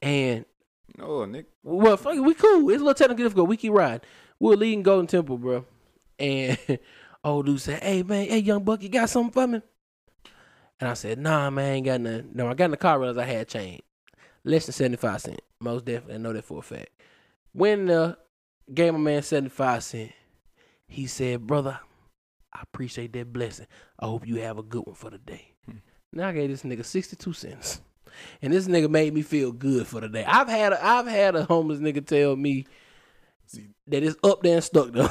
and 0.00 0.44
Oh, 0.98 1.24
Nick. 1.24 1.46
well, 1.62 1.96
fuck 1.96 2.14
it, 2.14 2.20
we 2.20 2.34
cool. 2.34 2.68
It's 2.70 2.80
a 2.80 2.84
little 2.84 2.94
technical 2.94 3.24
difficult. 3.24 3.48
We 3.48 3.56
keep 3.56 3.72
riding. 3.72 4.00
We're 4.38 4.56
leading 4.56 4.82
Golden 4.82 5.06
Temple, 5.06 5.38
bro. 5.38 5.64
And 6.18 6.58
old 7.24 7.46
dude 7.46 7.60
said, 7.60 7.82
Hey 7.82 8.02
man, 8.02 8.26
hey 8.26 8.38
young 8.38 8.64
buck, 8.64 8.82
you 8.82 8.88
got 8.88 9.08
something 9.08 9.32
for 9.32 9.46
me? 9.46 9.62
And 10.80 10.88
I 10.90 10.94
said, 10.94 11.18
Nah, 11.18 11.48
man, 11.50 11.64
I 11.64 11.68
ain't 11.74 11.86
got 11.86 12.00
nothing. 12.00 12.30
No, 12.34 12.48
I 12.48 12.54
got 12.54 12.66
in 12.66 12.70
the 12.72 12.76
car 12.76 12.98
realized 12.98 13.18
I 13.18 13.24
had 13.24 13.48
change. 13.48 13.82
Less 14.44 14.66
than 14.66 14.72
75 14.72 15.20
cents. 15.20 15.40
Most 15.60 15.84
definitely. 15.84 16.14
I 16.14 16.18
know 16.18 16.32
that 16.32 16.44
for 16.44 16.58
a 16.58 16.62
fact. 16.62 16.88
When 17.52 17.90
uh 17.90 18.14
gave 18.72 18.92
my 18.92 18.98
man 18.98 19.22
75 19.22 19.84
cents, 19.84 20.12
he 20.86 21.06
said, 21.06 21.46
Brother, 21.46 21.78
I 22.52 22.60
appreciate 22.62 23.12
that 23.12 23.32
blessing. 23.32 23.66
I 24.00 24.06
hope 24.06 24.26
you 24.26 24.36
have 24.36 24.58
a 24.58 24.62
good 24.62 24.82
one 24.86 24.94
for 24.94 25.10
the 25.10 25.18
day. 25.18 25.52
Now 26.12 26.28
I 26.28 26.32
gave 26.32 26.50
this 26.50 26.62
nigga 26.62 26.84
62 26.84 27.32
cents. 27.34 27.80
And 28.42 28.52
this 28.52 28.66
nigga 28.66 28.90
made 28.90 29.14
me 29.14 29.22
feel 29.22 29.52
good 29.52 29.86
for 29.86 30.00
the 30.00 30.08
day. 30.08 30.24
I've 30.24 30.48
had 30.48 30.72
a, 30.72 30.84
I've 30.84 31.06
had 31.06 31.36
a 31.36 31.44
homeless 31.44 31.78
nigga 31.78 32.04
tell 32.04 32.34
me 32.34 32.66
that 33.86 34.02
it's 34.02 34.16
up 34.24 34.42
there 34.42 34.54
and 34.56 34.64
stuck 34.64 34.90
though. 34.90 35.08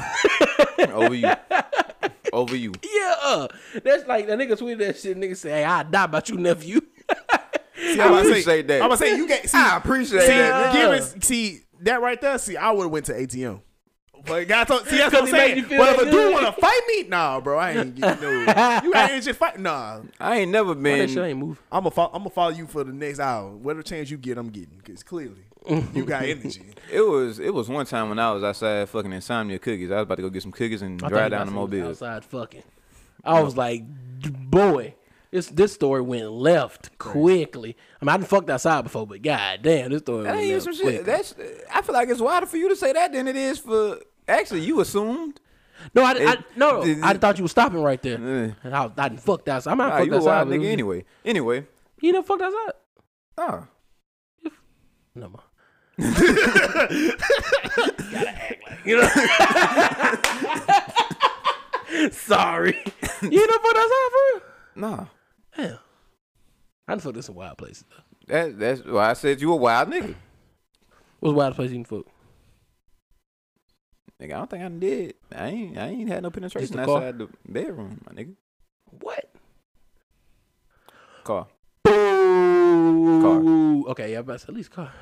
Over 0.94 1.16
you. 1.16 1.32
Over 2.34 2.56
you. 2.56 2.74
yeah, 2.84 3.16
uh, 3.24 3.48
that's 3.84 4.06
like 4.08 4.28
the 4.28 4.34
nigga 4.34 4.52
tweeted 4.60 4.80
that 4.80 4.98
shit. 4.98 5.18
Nigga 5.18 5.36
say, 5.36 5.50
"Hey, 5.50 5.64
I 5.64 5.84
die 5.84 6.04
about 6.04 6.30
you, 6.30 6.38
nephew." 6.38 6.80
See, 6.80 8.00
I 8.00 8.06
I'm 8.06 8.12
about 8.14 8.18
to 8.22 8.24
say- 8.26 8.30
appreciate 8.32 8.68
that. 8.68 8.82
I'm 8.82 8.90
gonna 8.90 8.98
say 8.98 9.18
you 9.18 9.28
get. 9.28 9.50
See, 9.50 9.58
I 9.58 9.78
appreciate 9.78 10.22
see, 10.22 10.28
that. 10.28 10.76
Yeah. 10.76 10.98
giving- 10.98 11.22
see 11.22 11.62
that 11.82 12.02
right 12.02 12.20
there. 12.22 12.38
See, 12.38 12.56
I 12.56 12.72
would 12.72 12.84
have 12.84 12.92
went 12.92 13.06
to 13.08 13.14
ATM. 13.14 13.62
But 14.26 14.48
God 14.48 14.64
told, 14.66 14.88
see, 14.88 14.98
that's 14.98 15.12
'Cause 15.14 15.22
what 15.24 15.30
I'm 15.30 15.36
saying. 15.36 15.58
you 15.58 15.64
feel 15.64 15.78
But 15.80 15.90
if 15.90 15.98
that 15.98 16.08
a 16.08 16.12
dude 16.12 16.14
good. 16.14 16.34
want 16.34 16.56
to 16.56 16.62
fight 16.62 16.82
me, 16.88 17.04
nah, 17.04 17.40
bro, 17.40 17.58
I 17.58 17.72
ain't 17.72 17.96
getting 17.96 18.22
no. 18.22 18.80
You 18.84 18.94
ain't 18.96 19.24
just 19.24 19.40
fight, 19.40 19.60
nah. 19.60 20.02
I 20.20 20.38
ain't 20.40 20.52
never 20.52 20.74
Why 20.74 20.98
that 21.00 21.08
shit 21.10 21.16
been. 21.18 21.26
ain't 21.26 21.40
moving. 21.40 21.58
I'm 21.72 21.80
gonna 21.84 21.92
follow, 21.92 22.12
I'm 22.14 22.20
gonna 22.22 22.30
follow 22.30 22.52
you 22.52 22.68
for 22.68 22.84
the 22.84 22.92
next 22.94 23.20
hour. 23.20 23.50
Whatever 23.52 23.84
chance 23.84 24.10
you 24.10 24.18
get, 24.18 24.38
I'm 24.38 24.50
getting 24.50 24.78
because 24.78 25.04
clearly 25.04 25.44
you 25.94 26.06
got 26.06 26.24
energy. 26.26 26.74
It 26.92 27.02
was 27.02 27.40
it 27.40 27.54
was 27.54 27.70
one 27.70 27.86
time 27.86 28.10
when 28.10 28.20
I 28.20 28.32
was 28.32 28.44
outside 28.44 28.88
fucking 28.90 29.12
insomnia 29.14 29.60
cookies. 29.60 29.92
I 29.92 29.96
was 29.96 30.04
about 30.04 30.16
to 30.16 30.22
go 30.24 30.30
get 30.30 30.42
some 30.44 30.52
cookies 30.52 30.82
and 30.82 31.02
I 31.04 31.10
drive 31.10 31.32
down 31.32 31.48
the 31.48 31.54
about 31.54 31.66
to 31.68 31.72
say 31.72 31.78
he 31.78 31.84
was 31.88 32.02
mobile. 32.02 32.08
outside 32.10 32.26
fucking. 32.26 32.64
I 33.24 33.42
was 33.42 33.58
like, 33.58 33.84
boy, 34.50 34.96
this 35.32 35.48
this 35.48 35.74
story 35.74 36.02
went 36.02 36.32
left 36.32 36.98
quickly. 36.98 37.76
I 38.02 38.06
mean, 38.06 38.10
I 38.14 38.18
done 38.18 38.26
fucked 38.26 38.50
outside 38.50 38.82
before, 38.84 39.06
but 39.08 39.22
god 39.22 39.60
damn, 39.62 39.92
this 39.92 40.02
story 40.02 40.24
That 40.24 40.36
went 40.36 40.44
ain't 40.46 40.54
left 40.54 40.64
some 40.64 40.74
shit. 40.88 41.06
That's 41.06 41.36
I 41.74 41.82
feel 41.82 41.94
like 41.94 42.10
it's 42.10 42.20
wilder 42.22 42.46
for 42.48 42.58
you 42.58 42.70
to 42.70 42.76
say 42.76 42.94
that 42.94 43.12
than 43.14 43.28
it 43.28 43.36
is 43.36 43.60
for. 43.60 44.00
Actually, 44.28 44.62
you 44.62 44.80
assumed. 44.82 45.40
no, 45.96 46.04
I, 46.04 46.12
I 46.12 46.36
no, 46.56 46.82
it- 46.84 47.00
I 47.04 47.14
thought 47.14 47.38
you 47.38 47.44
were 47.44 47.48
stopping 47.50 47.82
right 47.82 48.02
there. 48.02 48.16
Eh. 48.18 48.52
And 48.64 48.76
I, 48.76 48.84
was- 48.84 48.92
I 48.98 49.10
done 49.10 49.18
fucked 49.18 49.48
outside. 49.50 49.72
I'm 49.72 49.78
not 49.78 49.90
Nah, 49.90 49.98
fucked 49.98 50.08
you 50.08 50.16
outside. 50.16 50.26
wild 50.48 50.52
it 50.52 50.60
nigga 50.60 50.72
anyway. 50.72 51.06
Anyway, 51.26 51.66
You 52.02 52.12
never 52.14 52.26
fucked 52.26 52.42
outside. 52.42 52.74
nah. 53.38 53.64
No 55.16 55.30
more. 55.30 55.44
Gotta 58.12 58.30
act 58.30 58.64
like 58.68 58.86
you 58.86 59.02
know. 59.02 59.10
Sorry, 62.12 62.78
you 63.22 63.48
never 63.48 63.60
fucked 63.60 63.78
outside 63.78 64.10
for 64.12 64.34
real. 64.34 64.42
Nah. 64.76 65.06
Hell, 65.60 65.80
I 66.88 66.94
done 66.94 67.00
fucked 67.00 67.18
in 67.18 67.22
some 67.22 67.36
wild 67.36 67.58
places. 67.58 67.84
Though. 67.90 68.34
That, 68.34 68.60
that's 68.60 68.86
why 68.86 69.10
I 69.10 69.14
said 69.14 69.42
you 69.42 69.52
a 69.52 69.58
wild 69.58 69.90
nigga. 69.90 70.16
What's 71.20 71.34
the 71.34 71.34
wildest 71.34 71.56
place 71.58 71.72
you 71.72 71.84
can 71.84 71.84
fuck? 71.84 72.06
Nigga, 74.22 74.34
I 74.34 74.38
don't 74.38 74.50
think 74.50 74.64
I 74.64 74.70
did. 74.70 75.16
I 75.36 75.48
ain't 75.48 75.78
I 75.78 75.88
ain't 75.88 76.08
had 76.08 76.24
no 76.24 76.30
penetration 76.30 76.78
the 76.78 76.86
car? 76.86 76.98
outside 76.98 77.20
the 77.20 77.28
bedroom, 77.46 78.00
my 78.06 78.14
nigga. 78.14 78.36
What? 79.02 79.26
Car. 81.26 81.48
Boo. 81.84 83.86
Okay, 83.90 84.14
yeah, 84.14 84.22
but 84.22 84.42
at 84.42 84.54
least 84.54 84.72
car. 84.72 84.94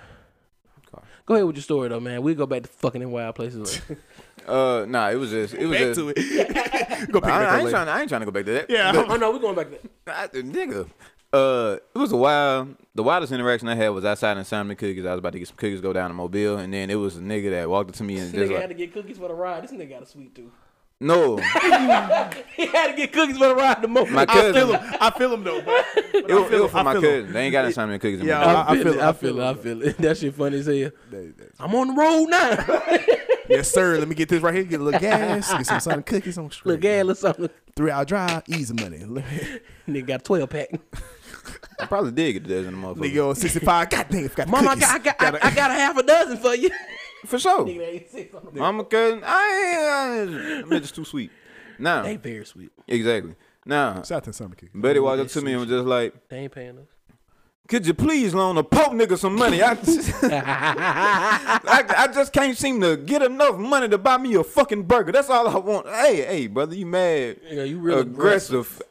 Car. 1.27 1.33
Go 1.33 1.35
ahead 1.35 1.45
with 1.47 1.55
your 1.57 1.63
story 1.63 1.89
though, 1.89 1.99
man. 1.99 2.21
We 2.21 2.33
go 2.35 2.45
back 2.45 2.63
to 2.63 2.69
fucking 2.69 3.01
in 3.01 3.11
wild 3.11 3.35
places. 3.35 3.81
Like, 3.89 3.99
Uh 4.47 4.85
nah, 4.87 5.09
it 5.09 5.15
was 5.15 5.31
just 5.31 5.53
it 5.55 5.65
was 5.65 5.77
Back 5.77 5.87
just 5.87 5.99
to 5.99 6.09
it. 6.15 6.15
Go 7.11 7.19
pick 7.19 7.29
it 7.29 7.33
I, 7.33 7.39
back 7.43 7.49
I 7.49 7.55
up 7.55 7.61
ain't 7.61 7.69
trying 7.69 7.87
I 7.89 7.99
ain't 7.99 8.09
trying 8.09 8.21
to 8.21 8.25
go 8.25 8.31
back 8.31 8.45
to 8.45 8.51
that. 8.53 8.69
Yeah. 8.69 8.93
But- 8.93 9.09
oh 9.09 9.15
no, 9.17 9.31
we're 9.31 9.39
going 9.39 9.55
back 9.55 9.67
there. 9.69 9.79
I, 10.15 10.27
nigga. 10.29 10.89
Uh, 11.33 11.77
it 11.93 11.97
was 11.99 12.13
a 12.13 12.17
wild. 12.17 12.75
The 12.95 13.03
wildest 13.03 13.33
interaction 13.33 13.67
I 13.67 13.75
had 13.75 13.89
was 13.89 14.05
outside 14.05 14.37
Insomnia 14.37 14.75
Cookies. 14.77 15.05
I 15.05 15.11
was 15.11 15.19
about 15.19 15.33
to 15.33 15.39
get 15.39 15.49
some 15.49 15.57
cookies, 15.57 15.81
go 15.81 15.91
down 15.91 16.09
to 16.09 16.13
Mobile, 16.13 16.57
and 16.57 16.73
then 16.73 16.89
it 16.89 16.95
was 16.95 17.17
a 17.17 17.19
nigga 17.19 17.49
that 17.51 17.69
walked 17.69 17.89
up 17.89 17.95
to 17.97 18.03
me 18.05 18.17
and 18.19 18.31
This 18.31 18.31
just 18.31 18.43
nigga 18.49 18.53
like, 18.53 18.61
had 18.61 18.69
to 18.69 18.75
get 18.75 18.93
cookies 18.93 19.17
for 19.17 19.27
the 19.27 19.33
ride. 19.33 19.63
This 19.63 19.71
nigga 19.71 19.89
got 19.89 20.03
a 20.03 20.05
sweet 20.05 20.33
tooth. 20.33 20.53
No, 20.99 21.37
He 22.55 22.65
had 22.65 22.87
to 22.87 22.93
get 22.95 23.13
cookies 23.13 23.37
for 23.37 23.49
the 23.49 23.55
ride. 23.55 23.81
The 23.83 23.87
moment. 23.87 24.11
my 24.13 24.25
I 24.27 24.41
feel 24.51 24.53
cousin. 24.53 24.75
him. 24.89 24.95
I 24.99 25.09
feel 25.11 25.33
him 25.33 25.43
though. 25.43 25.61
Bro. 25.61 25.73
It 25.95 26.27
was, 26.27 26.51
it 26.51 26.61
was 26.61 26.71
for 26.71 26.77
I 26.77 26.83
my 26.83 26.93
feel 26.93 27.01
him. 27.03 27.19
cousin. 27.21 27.33
They 27.33 27.41
ain't 27.43 27.51
got 27.51 27.65
no 27.65 27.71
Simon 27.71 27.99
Cookies. 27.99 28.19
In 28.21 28.25
Yeah, 28.27 28.39
Mobile. 28.39 28.55
I, 28.57 28.75
feel, 28.83 28.87
it. 28.93 28.99
I 28.99 29.09
I 29.09 29.13
feel 29.13 29.33
feel 29.33 29.39
it. 29.41 29.45
I 29.45 29.53
feel 29.53 29.81
it. 29.83 29.97
That 29.99 30.17
shit 30.17 30.33
funny 30.33 30.57
as 30.57 30.65
hell. 30.65 30.75
That- 30.75 31.37
that- 31.37 31.51
I'm 31.59 31.75
on 31.75 31.87
the 31.89 31.93
road 31.93 32.25
now. 32.27 33.03
Yes, 33.49 33.71
sir. 33.71 33.97
Let 33.97 34.09
me 34.09 34.13
get 34.15 34.27
this 34.27 34.41
right 34.43 34.53
here. 34.53 34.65
Get 34.65 34.81
a 34.81 34.83
little 34.83 34.99
gas. 34.99 35.49
Get 35.53 35.65
some 35.65 35.79
Sonic 35.79 36.05
cookies 36.05 36.37
on 36.37 36.51
straight. 36.51 36.69
Look, 36.73 36.81
gas, 36.81 37.05
look 37.05 37.17
something. 37.17 37.49
Three 37.77 37.91
hour 37.91 38.03
drive, 38.03 38.43
easy 38.49 38.73
money. 38.73 38.97
Nigga 39.87 40.05
got 40.05 40.19
a 40.19 40.23
12 40.25 40.49
pack. 40.49 40.67
I 41.79 41.85
probably 41.85 42.11
did 42.11 42.33
get 42.33 42.45
a 42.45 42.47
dozen 42.49 42.73
of 42.73 42.97
motherfuckers. 42.97 43.13
Nigga 43.13 43.37
65. 43.37 43.89
God 43.89 44.05
dang, 44.09 44.27
forgot 44.27 44.47
the 44.47 44.51
Mama, 44.51 44.67
I 44.71 44.73
cookies. 44.73 44.87
got, 44.87 45.15
I 45.21 45.31
got, 45.31 45.45
I, 45.45 45.47
I 45.47 45.55
got 45.55 45.71
a 45.71 45.73
half 45.75 45.97
a 45.97 46.03
dozen 46.03 46.37
for 46.39 46.55
you. 46.55 46.69
For 47.27 47.37
sure. 47.39 47.65
Nigga, 47.65 47.87
86 47.87 48.35
Mama 48.53 48.83
cousin. 48.85 49.21
I 49.25 50.21
ain't. 50.21 50.71
I'm 50.73 50.81
just 50.81 50.95
too 50.95 51.05
sweet. 51.05 51.29
Now, 51.79 52.03
They 52.03 52.15
very 52.15 52.45
sweet. 52.45 52.71
exactly. 52.87 53.35
Now, 53.65 53.95
Shout 54.03 54.11
out 54.17 54.23
to 54.25 54.33
Sonic 54.33 54.57
cookies. 54.59 54.69
Betty 54.73 54.99
walked 54.99 55.19
up 55.21 55.27
to 55.27 55.41
me 55.41 55.51
and 55.51 55.61
was 55.61 55.69
just 55.69 55.85
like, 55.85 56.29
They 56.29 56.37
ain't 56.39 56.51
paying 56.53 56.77
us. 56.79 56.87
"Could 57.67 57.85
you 57.85 57.93
please 57.93 58.33
loan 58.33 58.57
a 58.57 58.63
pope 58.63 58.93
nigga 58.93 59.17
some 59.17 59.35
money? 59.35 59.61
I, 59.61 59.71
I, 61.67 61.83
I 61.97 62.07
just 62.07 62.31
can't 62.31 62.57
seem 62.57 62.79
to 62.81 62.95
get 62.95 63.21
enough 63.21 63.57
money 63.57 63.89
to 63.89 63.97
buy 63.97 64.17
me 64.17 64.33
a 64.35 64.43
fucking 64.43 64.83
burger. 64.83 65.11
That's 65.11 65.29
all 65.29 65.47
I 65.49 65.57
want. 65.57 65.85
Hey, 65.87 66.23
hey, 66.25 66.47
brother, 66.47 66.75
you 66.75 66.85
mad? 66.85 67.41
Yeah, 67.49 67.63
you 67.63 67.79
real 67.79 67.99
aggressive. 67.99 68.81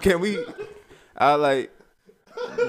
Can 0.00 0.20
we? 0.20 0.38
I 1.16 1.34
like 1.34 1.72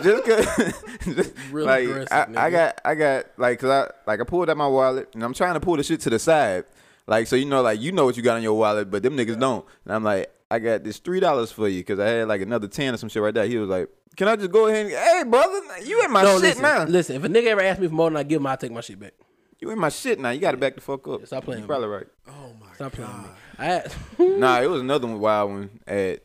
just 0.03 0.25
cause, 0.25 0.73
just, 1.15 1.33
Real 1.51 1.65
like 1.65 1.83
aggressive, 1.85 2.37
I, 2.37 2.45
I 2.47 2.49
got 2.49 2.81
I 2.85 2.95
got 2.95 3.25
like 3.37 3.59
cause 3.59 3.69
I 3.69 3.91
like 4.09 4.19
I 4.21 4.23
pulled 4.23 4.49
out 4.49 4.57
my 4.57 4.67
wallet 4.67 5.09
and 5.13 5.23
I'm 5.23 5.33
trying 5.33 5.53
to 5.55 5.59
pull 5.59 5.77
the 5.77 5.83
shit 5.83 6.01
to 6.01 6.09
the 6.09 6.19
side. 6.19 6.65
Like 7.07 7.27
so 7.27 7.35
you 7.35 7.45
know 7.45 7.61
like 7.61 7.79
you 7.81 7.91
know 7.91 8.05
what 8.05 8.17
you 8.17 8.23
got 8.23 8.37
in 8.37 8.43
your 8.43 8.53
wallet, 8.57 8.89
but 8.89 9.03
them 9.03 9.15
niggas 9.17 9.39
don't. 9.39 9.65
And 9.85 9.93
I'm 9.93 10.03
like, 10.03 10.31
I 10.49 10.59
got 10.59 10.83
this 10.83 10.97
three 10.97 11.19
dollars 11.19 11.51
for 11.51 11.67
you 11.67 11.79
because 11.81 11.99
I 11.99 12.07
had 12.07 12.27
like 12.27 12.41
another 12.41 12.67
ten 12.67 12.93
or 12.93 12.97
some 12.97 13.09
shit 13.09 13.21
right 13.21 13.33
there. 13.33 13.45
He 13.45 13.57
was 13.57 13.69
like, 13.69 13.89
Can 14.15 14.27
I 14.27 14.35
just 14.35 14.51
go 14.51 14.67
ahead 14.67 14.87
and 14.87 14.95
hey 14.95 15.23
brother, 15.29 15.61
you 15.83 16.03
in 16.03 16.11
my 16.11 16.23
No, 16.23 16.33
shit 16.33 16.41
listen, 16.41 16.61
now. 16.63 16.83
listen. 16.85 17.15
If 17.17 17.23
a 17.23 17.27
nigga 17.29 17.47
ever 17.47 17.61
asks 17.61 17.79
me 17.81 17.87
for 17.87 17.93
more 17.93 18.09
than 18.09 18.17
I 18.17 18.23
give 18.23 18.41
him, 18.41 18.47
I 18.47 18.55
take 18.55 18.71
my 18.71 18.81
shit 18.81 18.99
back. 18.99 19.13
You 19.59 19.69
in 19.71 19.79
my 19.79 19.89
shit 19.89 20.19
now. 20.19 20.31
You 20.31 20.39
gotta 20.41 20.57
back 20.57 20.75
the 20.75 20.81
fuck 20.81 21.07
up. 21.07 21.25
Stop 21.25 21.45
playing 21.45 21.61
You 21.61 21.67
with 21.67 21.69
probably 21.69 21.87
right. 21.87 22.07
Oh 22.27 22.51
my 22.59 22.73
Stop 22.75 22.91
playing 22.93 23.09
with 23.11 23.21
me. 23.21 23.27
God. 23.57 23.91
I, 24.19 24.37
nah, 24.37 24.61
it 24.61 24.69
was 24.69 24.81
another 24.81 25.07
one 25.07 25.19
wild 25.19 25.49
one 25.51 25.79
at 25.87 26.23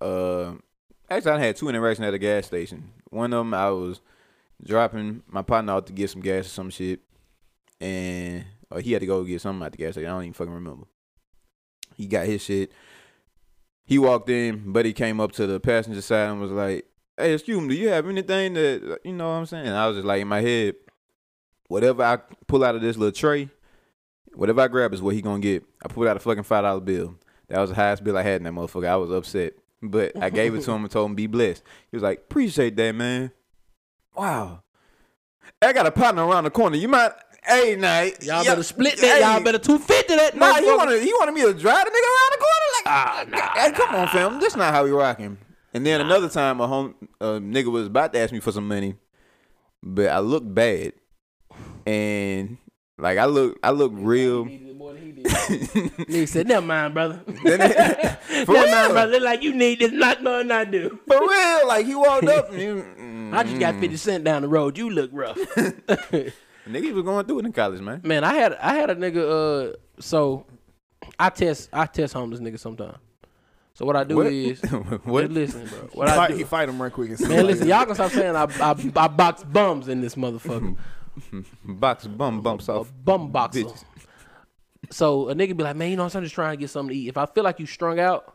uh 0.00 0.52
actually 1.16 1.32
I 1.32 1.38
had 1.38 1.56
two 1.56 1.68
interactions 1.68 2.06
at 2.06 2.14
a 2.14 2.18
gas 2.18 2.46
station. 2.46 2.90
One 3.10 3.32
of 3.32 3.38
them 3.38 3.54
I 3.54 3.70
was 3.70 4.00
dropping 4.64 5.22
my 5.26 5.42
partner 5.42 5.72
out 5.72 5.86
to 5.86 5.92
get 5.92 6.10
some 6.10 6.22
gas 6.22 6.46
or 6.46 6.50
some 6.50 6.70
shit, 6.70 7.00
and 7.80 8.44
or 8.70 8.80
he 8.80 8.92
had 8.92 9.00
to 9.00 9.06
go 9.06 9.24
get 9.24 9.40
something 9.40 9.64
at 9.64 9.72
the 9.72 9.78
gas 9.78 9.92
station. 9.92 10.08
I 10.08 10.14
don't 10.14 10.24
even 10.24 10.32
fucking 10.34 10.52
remember. 10.52 10.86
He 11.96 12.06
got 12.06 12.26
his 12.26 12.42
shit. 12.42 12.72
He 13.84 13.98
walked 13.98 14.30
in, 14.30 14.72
but 14.72 14.86
he 14.86 14.92
came 14.92 15.20
up 15.20 15.32
to 15.32 15.46
the 15.46 15.60
passenger 15.60 16.00
side 16.00 16.30
and 16.30 16.40
was 16.40 16.52
like, 16.52 16.86
"Hey, 17.16 17.34
excuse 17.34 17.60
me, 17.60 17.68
do 17.68 17.74
you 17.74 17.88
have 17.88 18.08
anything 18.08 18.54
that 18.54 19.00
you 19.04 19.12
know 19.12 19.28
what 19.28 19.34
I'm 19.34 19.46
saying?" 19.46 19.66
And 19.66 19.76
I 19.76 19.88
was 19.88 19.96
just 19.96 20.06
like 20.06 20.22
in 20.22 20.28
my 20.28 20.40
head, 20.40 20.76
whatever 21.68 22.02
I 22.02 22.18
pull 22.46 22.64
out 22.64 22.74
of 22.74 22.82
this 22.82 22.96
little 22.96 23.12
tray, 23.12 23.50
whatever 24.34 24.60
I 24.60 24.68
grab 24.68 24.94
is 24.94 25.02
what 25.02 25.14
he 25.14 25.22
gonna 25.22 25.40
get. 25.40 25.64
I 25.84 25.88
pulled 25.88 26.06
out 26.06 26.16
a 26.16 26.20
fucking 26.20 26.44
five 26.44 26.64
dollar 26.64 26.80
bill. 26.80 27.16
That 27.48 27.60
was 27.60 27.70
the 27.70 27.76
highest 27.76 28.04
bill 28.04 28.16
I 28.16 28.22
had 28.22 28.36
in 28.36 28.44
that 28.44 28.52
motherfucker. 28.52 28.86
I 28.86 28.96
was 28.96 29.10
upset, 29.10 29.54
but 29.82 30.12
I 30.22 30.30
gave 30.30 30.54
it 30.54 30.62
to 30.62 30.70
him 30.72 30.82
and 30.82 30.90
told 30.90 31.10
him 31.10 31.14
be 31.16 31.26
blessed. 31.26 31.62
He 31.90 31.96
was 31.96 32.02
like, 32.02 32.18
appreciate 32.18 32.76
that, 32.76 32.94
man. 32.94 33.32
Wow. 34.16 34.62
I 35.60 35.72
got 35.72 35.86
a 35.86 35.90
partner 35.90 36.26
around 36.26 36.44
the 36.44 36.50
corner. 36.50 36.76
You 36.76 36.88
might. 36.88 37.12
Hey, 37.44 37.74
nah, 37.76 38.02
Y'all 38.20 38.44
better 38.44 38.62
split 38.62 38.98
that. 38.98 39.20
Y'all 39.20 39.38
hey, 39.38 39.42
better 39.42 39.58
two 39.58 39.78
fifty 39.78 40.14
that. 40.14 40.36
Nah, 40.36 40.54
he 40.60 40.66
wanted 40.66 41.02
he 41.02 41.12
wanted 41.14 41.32
me 41.32 41.42
to 41.42 41.52
drive 41.52 41.84
the 41.84 41.90
nigga 41.90 42.08
around 42.12 42.30
the 42.30 42.38
corner. 42.38 42.66
Like, 42.74 42.86
Ah, 42.86 43.24
nah, 43.28 43.60
hey, 43.60 43.72
come 43.72 43.94
on, 43.96 44.08
fam. 44.08 44.38
This 44.40 44.52
is 44.52 44.56
not 44.56 44.72
how 44.72 44.84
we 44.84 44.92
rocking. 44.92 45.38
And 45.74 45.84
then 45.84 46.00
another 46.00 46.28
time, 46.28 46.60
a 46.60 46.68
home 46.68 46.94
a 47.20 47.40
nigga 47.40 47.66
was 47.66 47.88
about 47.88 48.12
to 48.12 48.20
ask 48.20 48.32
me 48.32 48.38
for 48.38 48.52
some 48.52 48.68
money, 48.68 48.94
but 49.82 50.08
I 50.08 50.20
looked 50.20 50.54
bad, 50.54 50.92
and 51.84 52.58
like 52.98 53.18
I 53.18 53.24
look 53.24 53.58
I 53.64 53.70
look 53.70 53.90
real. 53.94 54.44
Nigga 54.92 56.28
said, 56.28 56.48
never 56.48 56.64
mind, 56.66 56.94
brother. 56.94 57.20
Then 57.44 57.58
they- 57.60 57.68
never 58.30 58.44
for 58.46 58.52
mind, 58.54 58.92
brother. 58.92 59.12
Look 59.12 59.22
like 59.22 59.42
you 59.42 59.54
need 59.54 59.78
this, 59.80 59.92
not 59.92 60.22
knowing 60.22 60.50
I 60.50 60.64
do. 60.64 60.98
for 61.06 61.20
real. 61.20 61.68
Like 61.68 61.86
he 61.86 61.94
walked 61.94 62.26
up, 62.28 62.50
and 62.50 62.58
he, 62.58 62.66
mm, 62.66 63.34
I 63.34 63.42
just 63.44 63.58
got 63.60 63.74
fifty 63.80 63.96
cent 63.96 64.24
down 64.24 64.42
the 64.42 64.48
road. 64.48 64.76
You 64.78 64.90
look 64.90 65.10
rough. 65.12 65.36
nigga 65.36 66.92
was 66.92 67.04
going 67.04 67.26
through 67.26 67.40
it 67.40 67.46
in 67.46 67.52
college, 67.52 67.80
man. 67.80 68.00
Man, 68.04 68.24
I 68.24 68.34
had 68.34 68.54
I 68.54 68.74
had 68.74 68.90
a 68.90 68.96
nigga. 68.96 69.72
Uh, 69.72 69.76
so 70.00 70.46
I 71.18 71.30
test 71.30 71.68
I 71.72 71.86
test 71.86 72.14
homeless 72.14 72.40
niggas 72.40 72.60
sometimes. 72.60 72.98
So 73.74 73.86
what 73.86 73.96
I 73.96 74.04
do 74.04 74.16
What? 74.16 74.26
is 74.26 74.60
what? 75.04 75.22
just 75.22 75.32
listen, 75.32 75.66
bro. 75.66 75.78
What 75.94 76.08
He 76.08 76.12
I 76.12 76.16
fight, 76.16 76.30
do, 76.30 76.36
he 76.36 76.44
fight 76.44 76.68
him 76.68 76.80
right 76.82 76.92
quick. 76.92 77.10
And 77.10 77.28
man, 77.28 77.46
listen. 77.46 77.66
Y'all 77.68 77.86
can 77.86 77.94
stop 77.94 78.10
saying 78.10 78.36
I 78.36 78.44
I, 78.60 78.70
I 78.96 79.08
box 79.08 79.44
bums 79.44 79.88
in 79.88 80.00
this 80.02 80.14
motherfucker. 80.14 80.76
Box 81.64 82.06
bum 82.06 82.40
bumps 82.42 82.68
a 82.68 82.72
off. 82.72 82.92
bum 83.04 83.30
boxer. 83.32 83.60
bitches. 83.64 83.84
So 84.92 85.30
a 85.30 85.34
nigga 85.34 85.56
be 85.56 85.64
like, 85.64 85.76
man, 85.76 85.90
you 85.90 85.96
know, 85.96 86.04
what, 86.04 86.14
I'm 86.14 86.22
just 86.22 86.34
trying 86.34 86.52
to 86.52 86.60
get 86.60 86.68
something 86.68 86.94
to 86.94 87.00
eat. 87.00 87.08
If 87.08 87.16
I 87.16 87.24
feel 87.26 87.44
like 87.44 87.58
you 87.58 87.66
strung 87.66 87.98
out, 87.98 88.34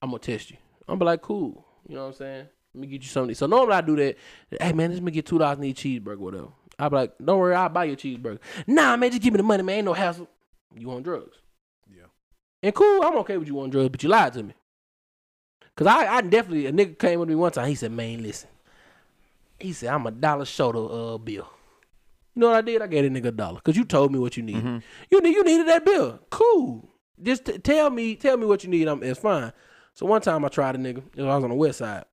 I'm 0.00 0.10
gonna 0.10 0.20
test 0.20 0.50
you. 0.50 0.56
I'm 0.88 0.98
be 0.98 1.04
like, 1.04 1.20
cool. 1.20 1.66
You 1.88 1.96
know 1.96 2.02
what 2.02 2.08
I'm 2.08 2.14
saying? 2.14 2.46
Let 2.74 2.80
me 2.80 2.86
get 2.86 3.02
you 3.02 3.08
something. 3.08 3.28
to 3.28 3.32
eat. 3.32 3.38
So 3.38 3.46
normally 3.46 3.74
I 3.74 3.80
do 3.80 3.96
that. 3.96 4.16
Hey 4.60 4.72
man, 4.72 4.92
let 4.92 5.02
me 5.02 5.10
get 5.10 5.26
two 5.26 5.38
dollars 5.38 5.58
and 5.58 5.66
eat 5.66 5.76
cheeseburger, 5.76 6.18
whatever. 6.18 6.48
I 6.78 6.88
be 6.88 6.96
like, 6.96 7.14
don't 7.22 7.38
worry, 7.38 7.54
I'll 7.54 7.68
buy 7.68 7.84
you 7.84 7.94
a 7.94 7.96
cheeseburger. 7.96 8.38
Nah, 8.66 8.96
man, 8.96 9.10
just 9.10 9.22
give 9.22 9.32
me 9.32 9.38
the 9.38 9.42
money, 9.42 9.62
man. 9.62 9.78
Ain't 9.78 9.84
no 9.84 9.92
hassle. 9.92 10.28
You 10.76 10.88
want 10.88 11.04
drugs? 11.04 11.36
Yeah. 11.92 12.04
And 12.62 12.74
cool, 12.74 13.02
I'm 13.02 13.16
okay 13.18 13.36
with 13.36 13.48
you 13.48 13.60
on 13.60 13.70
drugs, 13.70 13.90
but 13.90 14.02
you 14.02 14.08
lied 14.08 14.32
to 14.34 14.42
me. 14.42 14.54
Cause 15.74 15.86
I, 15.86 16.06
I 16.06 16.20
definitely 16.20 16.66
a 16.66 16.72
nigga 16.72 16.98
came 16.98 17.18
with 17.18 17.28
me 17.28 17.34
one 17.34 17.50
time. 17.50 17.66
He 17.66 17.74
said, 17.74 17.92
man, 17.92 18.22
listen. 18.22 18.48
He 19.58 19.72
said, 19.72 19.90
I'm 19.90 20.06
a 20.06 20.10
dollar 20.10 20.44
short 20.44 20.76
of 20.76 20.92
uh 20.92 21.18
bill. 21.18 21.48
You 22.34 22.40
know 22.40 22.48
what 22.48 22.56
I 22.56 22.60
did? 22.62 22.80
I 22.82 22.86
gave 22.86 23.04
that 23.04 23.12
nigga 23.22 23.28
a 23.28 23.32
dollar 23.32 23.56
because 23.56 23.76
you 23.76 23.84
told 23.84 24.12
me 24.12 24.18
what 24.18 24.36
you 24.36 24.42
needed. 24.42 24.64
Mhm. 24.64 24.82
You 25.10 25.20
need 25.20 25.34
you 25.34 25.44
needed 25.44 25.68
that 25.68 25.84
bill. 25.84 26.18
Cool. 26.30 26.88
Just 27.22 27.44
t- 27.44 27.58
tell 27.58 27.90
me 27.90 28.16
tell 28.16 28.36
me 28.36 28.46
what 28.46 28.64
you 28.64 28.70
need. 28.70 28.88
I'm, 28.88 29.02
it's 29.02 29.20
fine. 29.20 29.52
So 29.94 30.06
one 30.06 30.22
time 30.22 30.44
I 30.44 30.48
tried 30.48 30.74
a 30.74 30.78
nigga. 30.78 31.02
You 31.14 31.24
know, 31.24 31.28
I 31.30 31.34
was 31.36 31.44
on 31.44 31.50
the 31.50 31.56
west 31.56 31.78
side. 31.78 32.04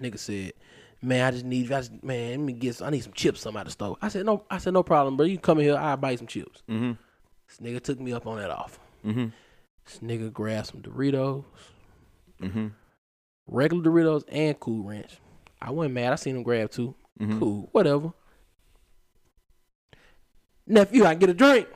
Nigga 0.00 0.18
said, 0.18 0.52
"Man, 1.00 1.24
I 1.24 1.30
just 1.30 1.44
need. 1.44 1.70
I 1.70 1.80
just, 1.80 2.02
man, 2.02 2.30
let 2.30 2.40
me 2.40 2.52
get. 2.52 2.74
Some, 2.76 2.88
I 2.88 2.90
need 2.90 3.04
some 3.04 3.12
chips. 3.12 3.40
Some 3.42 3.56
out 3.56 3.66
the 3.66 3.70
store." 3.70 3.96
I 4.02 4.08
said, 4.08 4.26
"No." 4.26 4.44
I 4.50 4.58
said, 4.58 4.72
"No 4.72 4.82
problem, 4.82 5.16
bro. 5.16 5.26
You 5.26 5.36
can 5.36 5.42
come 5.42 5.58
in 5.58 5.64
here. 5.66 5.76
I'll 5.76 5.96
buy 5.96 6.10
you 6.12 6.16
some 6.18 6.26
chips." 6.26 6.62
Mm-hmm. 6.68 6.92
This 7.48 7.58
nigga 7.60 7.80
took 7.82 8.00
me 8.00 8.12
up 8.12 8.26
on 8.26 8.38
that 8.38 8.50
offer. 8.50 8.80
Mm-hmm. 9.06 9.26
This 9.84 9.98
nigga 10.00 10.32
grabbed 10.32 10.66
some 10.68 10.82
Doritos, 10.82 11.44
Mm-hmm. 12.42 12.68
regular 13.46 13.82
Doritos, 13.84 14.24
and 14.28 14.58
Cool 14.58 14.82
Ranch. 14.84 15.18
I 15.62 15.70
wasn't 15.70 15.94
mad. 15.94 16.12
I 16.12 16.16
seen 16.16 16.36
him 16.36 16.42
grab 16.42 16.70
2 16.70 16.94
Mm-hmm. 17.20 17.38
Cool, 17.38 17.68
whatever. 17.72 18.12
Nephew, 20.70 21.04
I 21.04 21.10
can 21.10 21.18
get 21.18 21.30
a 21.30 21.34
drink. 21.34 21.66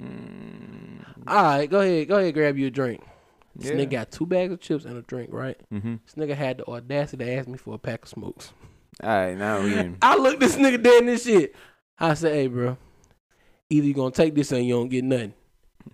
Mm, 0.00 1.04
All 1.26 1.42
right, 1.42 1.70
go 1.70 1.80
ahead, 1.80 2.08
go 2.08 2.16
ahead, 2.18 2.34
grab 2.34 2.56
you 2.56 2.66
a 2.66 2.70
drink. 2.70 3.02
This 3.54 3.70
Yeah. 3.70 3.76
nigga 3.76 3.90
got 3.90 4.10
two 4.10 4.26
bags 4.26 4.52
of 4.52 4.60
chips 4.60 4.84
and 4.84 4.96
a 4.96 5.02
drink, 5.02 5.30
right? 5.32 5.60
mm-hmm. 5.72 5.96
This 6.04 6.14
nigga 6.14 6.34
had 6.34 6.58
the 6.58 6.66
audacity 6.66 7.24
to 7.24 7.32
ask 7.34 7.48
me 7.48 7.58
for 7.58 7.74
a 7.74 7.78
pack 7.78 8.02
of 8.04 8.08
smokes. 8.08 8.52
All 9.02 9.08
right, 9.10 9.36
now 9.36 9.62
we 9.62 9.76
in. 9.76 9.98
I 10.02 10.16
looked 10.16 10.40
this 10.40 10.56
nigga 10.56 10.82
dead 10.82 11.00
in 11.00 11.06
this 11.06 11.24
shit. 11.24 11.54
I 11.98 12.14
said, 12.14 12.32
hey, 12.32 12.46
bro, 12.46 12.76
either 13.70 13.86
you 13.86 13.94
gonna 13.94 14.10
take 14.10 14.34
this 14.34 14.52
or 14.52 14.58
you 14.58 14.74
don't 14.74 14.88
get 14.88 15.04
nothing. 15.04 15.34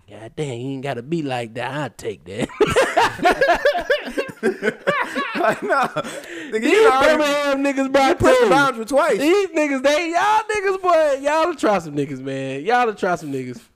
God 0.09 0.31
damn, 0.35 0.59
you 0.59 0.69
ain't 0.71 0.83
gotta 0.83 1.01
be 1.03 1.21
like 1.21 1.53
that. 1.55 1.71
I'll 1.71 1.89
take 1.91 2.23
that. 2.25 2.49
like, 4.41 5.61
nah, 5.63 5.87
nigga, 5.87 6.61
These 6.61 6.71
you 6.71 6.89
already 6.89 7.17
Birmingham 7.17 7.63
niggas, 7.63 7.91
bro. 7.91 8.01
I 8.01 8.13
pushed 8.13 8.41
the 8.41 8.49
boundary 8.49 8.85
twice. 8.85 9.19
These 9.19 9.49
niggas, 9.49 9.83
they 9.83 10.11
y'all 10.11 10.43
niggas, 10.43 10.81
boy, 10.81 11.19
y'all 11.21 11.53
to 11.53 11.59
try 11.59 11.79
some 11.79 11.95
niggas, 11.95 12.19
man. 12.21 12.63
Y'all 12.63 12.85
to 12.87 12.93
try 12.95 13.15
some 13.15 13.31
niggas. 13.31 13.61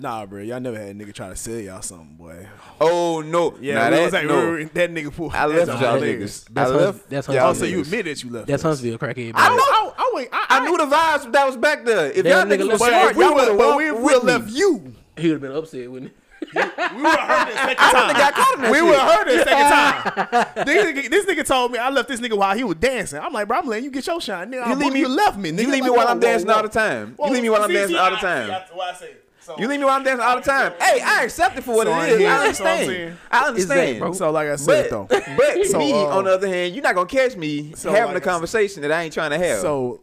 Nah, 0.00 0.24
bro, 0.26 0.42
y'all 0.42 0.60
never 0.60 0.78
had 0.78 0.90
a 0.90 0.94
nigga 0.94 1.12
try 1.12 1.28
to 1.28 1.34
sell 1.34 1.56
y'all 1.58 1.82
something, 1.82 2.14
boy. 2.14 2.46
Oh 2.80 3.20
no, 3.20 3.56
Yeah, 3.60 3.74
nah, 3.74 3.90
that, 3.90 4.00
was 4.04 4.12
like, 4.12 4.26
no. 4.26 4.52
we- 4.52 4.64
that 4.66 4.94
nigga 4.94 5.12
pulled. 5.12 5.34
I 5.34 5.46
left 5.46 5.66
y'all 5.66 5.94
hilarious. 5.96 6.44
niggas. 6.44 6.54
That's 6.54 6.70
I 6.70 6.74
left. 6.74 7.10
that's 7.10 7.26
y'all 7.26 7.36
Oh, 7.36 7.40
Huntsville. 7.46 7.68
so 7.68 7.74
you 7.74 7.80
admit 7.80 8.04
that 8.04 8.22
you 8.22 8.30
left? 8.30 8.46
That's. 8.46 8.62
Huntsville 8.62 8.96
crackhead. 8.96 9.32
I 9.34 9.48
know. 9.48 9.56
I, 9.56 9.92
I, 9.98 10.28
I, 10.32 10.46
I 10.50 10.64
knew 10.68 10.76
the 10.76 10.84
vibes 10.84 11.32
that 11.32 11.44
was 11.46 11.56
back 11.56 11.84
there. 11.84 12.12
If 12.12 12.22
That 12.22 12.30
y'all 12.30 12.44
nigga 12.44 12.62
niggas 12.62 12.70
was 12.70 12.78
smart, 12.78 13.16
we 13.16 13.24
y'all 13.24 13.34
would, 13.34 13.48
would 13.56 13.58
have 13.58 13.76
we 13.76 13.90
walked 13.90 14.02
would 14.04 14.12
have 14.12 14.22
with 14.44 14.44
left 14.44 14.50
you. 14.52 14.94
He 15.18 15.28
would 15.28 15.34
have 15.34 15.40
been 15.42 15.52
upset, 15.52 15.90
wouldn't 15.90 16.12
he? 16.12 16.16
We 16.40 16.60
would 16.62 16.64
have 16.64 17.28
heard 17.28 17.48
it 17.48 17.54
second 17.56 17.76
time. 17.76 17.94
wouldn't 17.94 18.16
have 18.16 18.16
got 18.16 18.34
caught 18.34 18.54
in 18.64 18.70
we 18.70 18.76
shit. 18.78 18.84
would 18.84 18.98
have 18.98 19.12
heard 19.12 19.28
it 19.28 19.44
second 19.44 20.54
time. 20.54 20.66
this, 20.66 20.84
nigga, 20.86 21.10
this 21.10 21.26
nigga 21.26 21.44
told 21.46 21.72
me 21.72 21.78
I 21.78 21.90
left 21.90 22.08
this 22.08 22.20
nigga 22.20 22.36
while 22.38 22.56
he 22.56 22.64
was 22.64 22.76
dancing. 22.76 23.18
I'm 23.20 23.32
like, 23.32 23.48
bro, 23.48 23.58
I'm 23.58 23.66
letting 23.66 23.84
you 23.84 23.90
get 23.90 24.06
your 24.06 24.20
shine. 24.20 24.50
Nigga, 24.52 24.68
You 24.68 24.74
leave 24.76 24.92
me. 24.92 25.00
You 25.00 25.08
left 25.08 25.36
me. 25.36 25.50
Nigga. 25.50 25.62
You 25.62 25.70
leave 25.70 25.82
me 25.84 25.90
Like, 25.90 25.98
while 25.98 26.08
I'm 26.08 26.16
whoa, 26.18 26.20
dancing 26.22 26.48
whoa. 26.48 26.54
all 26.54 26.62
the 26.62 26.68
time. 26.68 27.14
Whoa, 27.16 27.26
You 27.26 27.32
leave 27.34 27.42
me 27.42 27.50
while 27.50 27.62
I'm 27.62 27.68
see, 27.68 27.74
dancing 27.74 27.96
see, 27.96 28.00
all 28.00 28.10
the 28.10 28.16
time. 28.16 28.44
see, 28.46 28.50
that's 28.50 28.70
what 28.72 28.94
I 28.94 28.98
say. 28.98 29.10
So, 29.40 29.56
You 29.58 29.66
leave 29.66 29.80
me 29.80 29.86
while 29.86 29.96
I'm 29.96 30.04
dancing 30.04 30.24
all 30.24 30.36
the 30.36 30.42
time. 30.42 30.72
Hey, 30.80 31.00
I 31.00 31.24
accept 31.24 31.56
it 31.58 31.64
for 31.64 31.74
what 31.74 31.86
So 31.86 31.92
it 31.92 31.96
I 31.96 32.06
is. 32.08 32.18
hear 32.18 32.30
I 32.30 32.46
you, 32.46 32.54
so 32.54 32.64
I'm 32.64 32.70
understand. 32.70 32.86
saying- 32.86 33.16
I 33.30 33.44
understand. 33.48 34.02
that. 34.02 34.14
So 34.14 34.30
like 34.30 34.48
I 34.48 34.56
said 34.56 34.90
But, 34.90 35.08
though. 35.10 35.34
but 35.36 35.66
So, 35.66 35.78
me, 35.78 35.92
uh, 35.92 35.96
on 35.96 36.24
the 36.24 36.32
other 36.34 36.48
hand, 36.48 36.74
you're 36.74 36.82
not 36.84 36.94
gonna 36.94 37.08
catch 37.08 37.34
me 37.36 37.72
So, 37.74 37.90
having 37.90 38.14
like 38.14 38.14
a 38.14 38.16
I 38.16 38.20
said- 38.20 38.30
conversation 38.30 38.82
that 38.82 38.92
I 38.92 39.02
ain't 39.02 39.12
trying 39.14 39.30
to 39.30 39.38
have. 39.38 39.58
So 39.60 40.00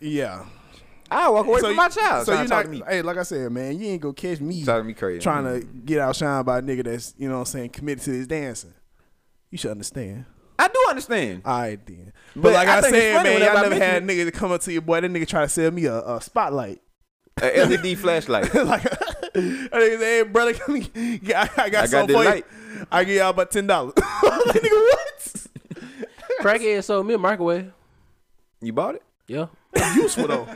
yeah. 0.00 0.44
I 1.12 1.28
walk 1.28 1.46
away 1.46 1.60
so 1.60 1.66
from 1.66 1.70
you- 1.72 1.76
my 1.76 1.88
child. 1.88 2.26
So 2.26 2.32
you 2.32 2.42
to 2.42 2.48
talk 2.48 2.56
not, 2.58 2.62
to 2.64 2.68
me. 2.68 2.82
hey, 2.88 3.02
like 3.02 3.16
I 3.16 3.22
said, 3.22 3.50
man, 3.52 3.78
you 3.78 3.88
ain't 3.88 4.00
gonna 4.02 4.14
catch 4.14 4.40
me 4.40 4.64
Talking 4.64 4.82
to 4.82 4.88
me 4.88 4.94
crazy. 4.94 5.20
trying 5.20 5.44
to 5.44 5.66
get 5.66 5.98
outshined 5.98 6.44
by 6.44 6.58
a 6.58 6.62
nigga 6.62 6.84
that's 6.84 7.14
you 7.18 7.28
know 7.28 7.34
what 7.34 7.40
I'm 7.40 7.46
saying 7.46 7.70
committed 7.70 8.04
to 8.04 8.10
his 8.10 8.26
dancing. 8.26 8.74
You 9.50 9.58
should 9.58 9.70
understand. 9.70 10.24
I 10.58 10.68
do 10.68 10.86
understand. 10.88 11.42
All 11.44 11.60
right 11.60 11.84
then. 11.86 12.12
But, 12.34 12.42
But 12.42 12.52
like 12.54 12.68
I 12.68 12.78
I, 12.78 12.80
said, 12.82 13.22
man, 13.24 13.40
y'all 13.40 13.56
I 13.58 13.62
never 13.62 13.74
had 13.74 14.02
a 14.02 14.06
nigga 14.06 14.24
to 14.26 14.30
come 14.32 14.52
up 14.52 14.60
to 14.62 14.72
your 14.72 14.82
boy. 14.82 15.00
That 15.00 15.10
nigga 15.10 15.26
try 15.26 15.42
to 15.42 15.48
sell 15.48 15.70
me 15.70 15.86
a, 15.86 15.96
a 15.98 16.20
spotlight. 16.20 16.80
A 17.42 17.64
LED 17.64 17.98
flashlight. 17.98 18.54
like 18.54 18.82
that 18.82 19.32
nigga 19.34 19.98
say, 19.98 20.16
hey 20.18 20.22
brother, 20.22 20.54
come 20.54 20.76
here. 20.76 20.88
I, 21.36 21.42
I 21.42 21.46
got 21.46 21.58
I 21.58 21.68
got 21.70 21.88
something 21.88 22.16
this 22.16 22.24
for 22.24 22.30
light. 22.30 22.46
you. 22.78 22.86
I 22.92 23.04
give 23.04 23.16
y'all 23.16 23.30
about 23.30 23.50
ten 23.50 23.66
dollars. 23.66 23.94
like 23.96 24.04
nigga, 24.54 24.70
what? 24.70 25.46
Crackhead 26.40 26.84
sold 26.84 27.06
me 27.06 27.14
a 27.14 27.18
microwave. 27.18 27.72
You 28.60 28.72
bought 28.72 28.96
it? 28.96 29.02
Yeah, 29.26 29.46
That's 29.72 29.96
useful 29.96 30.28
though. 30.28 30.48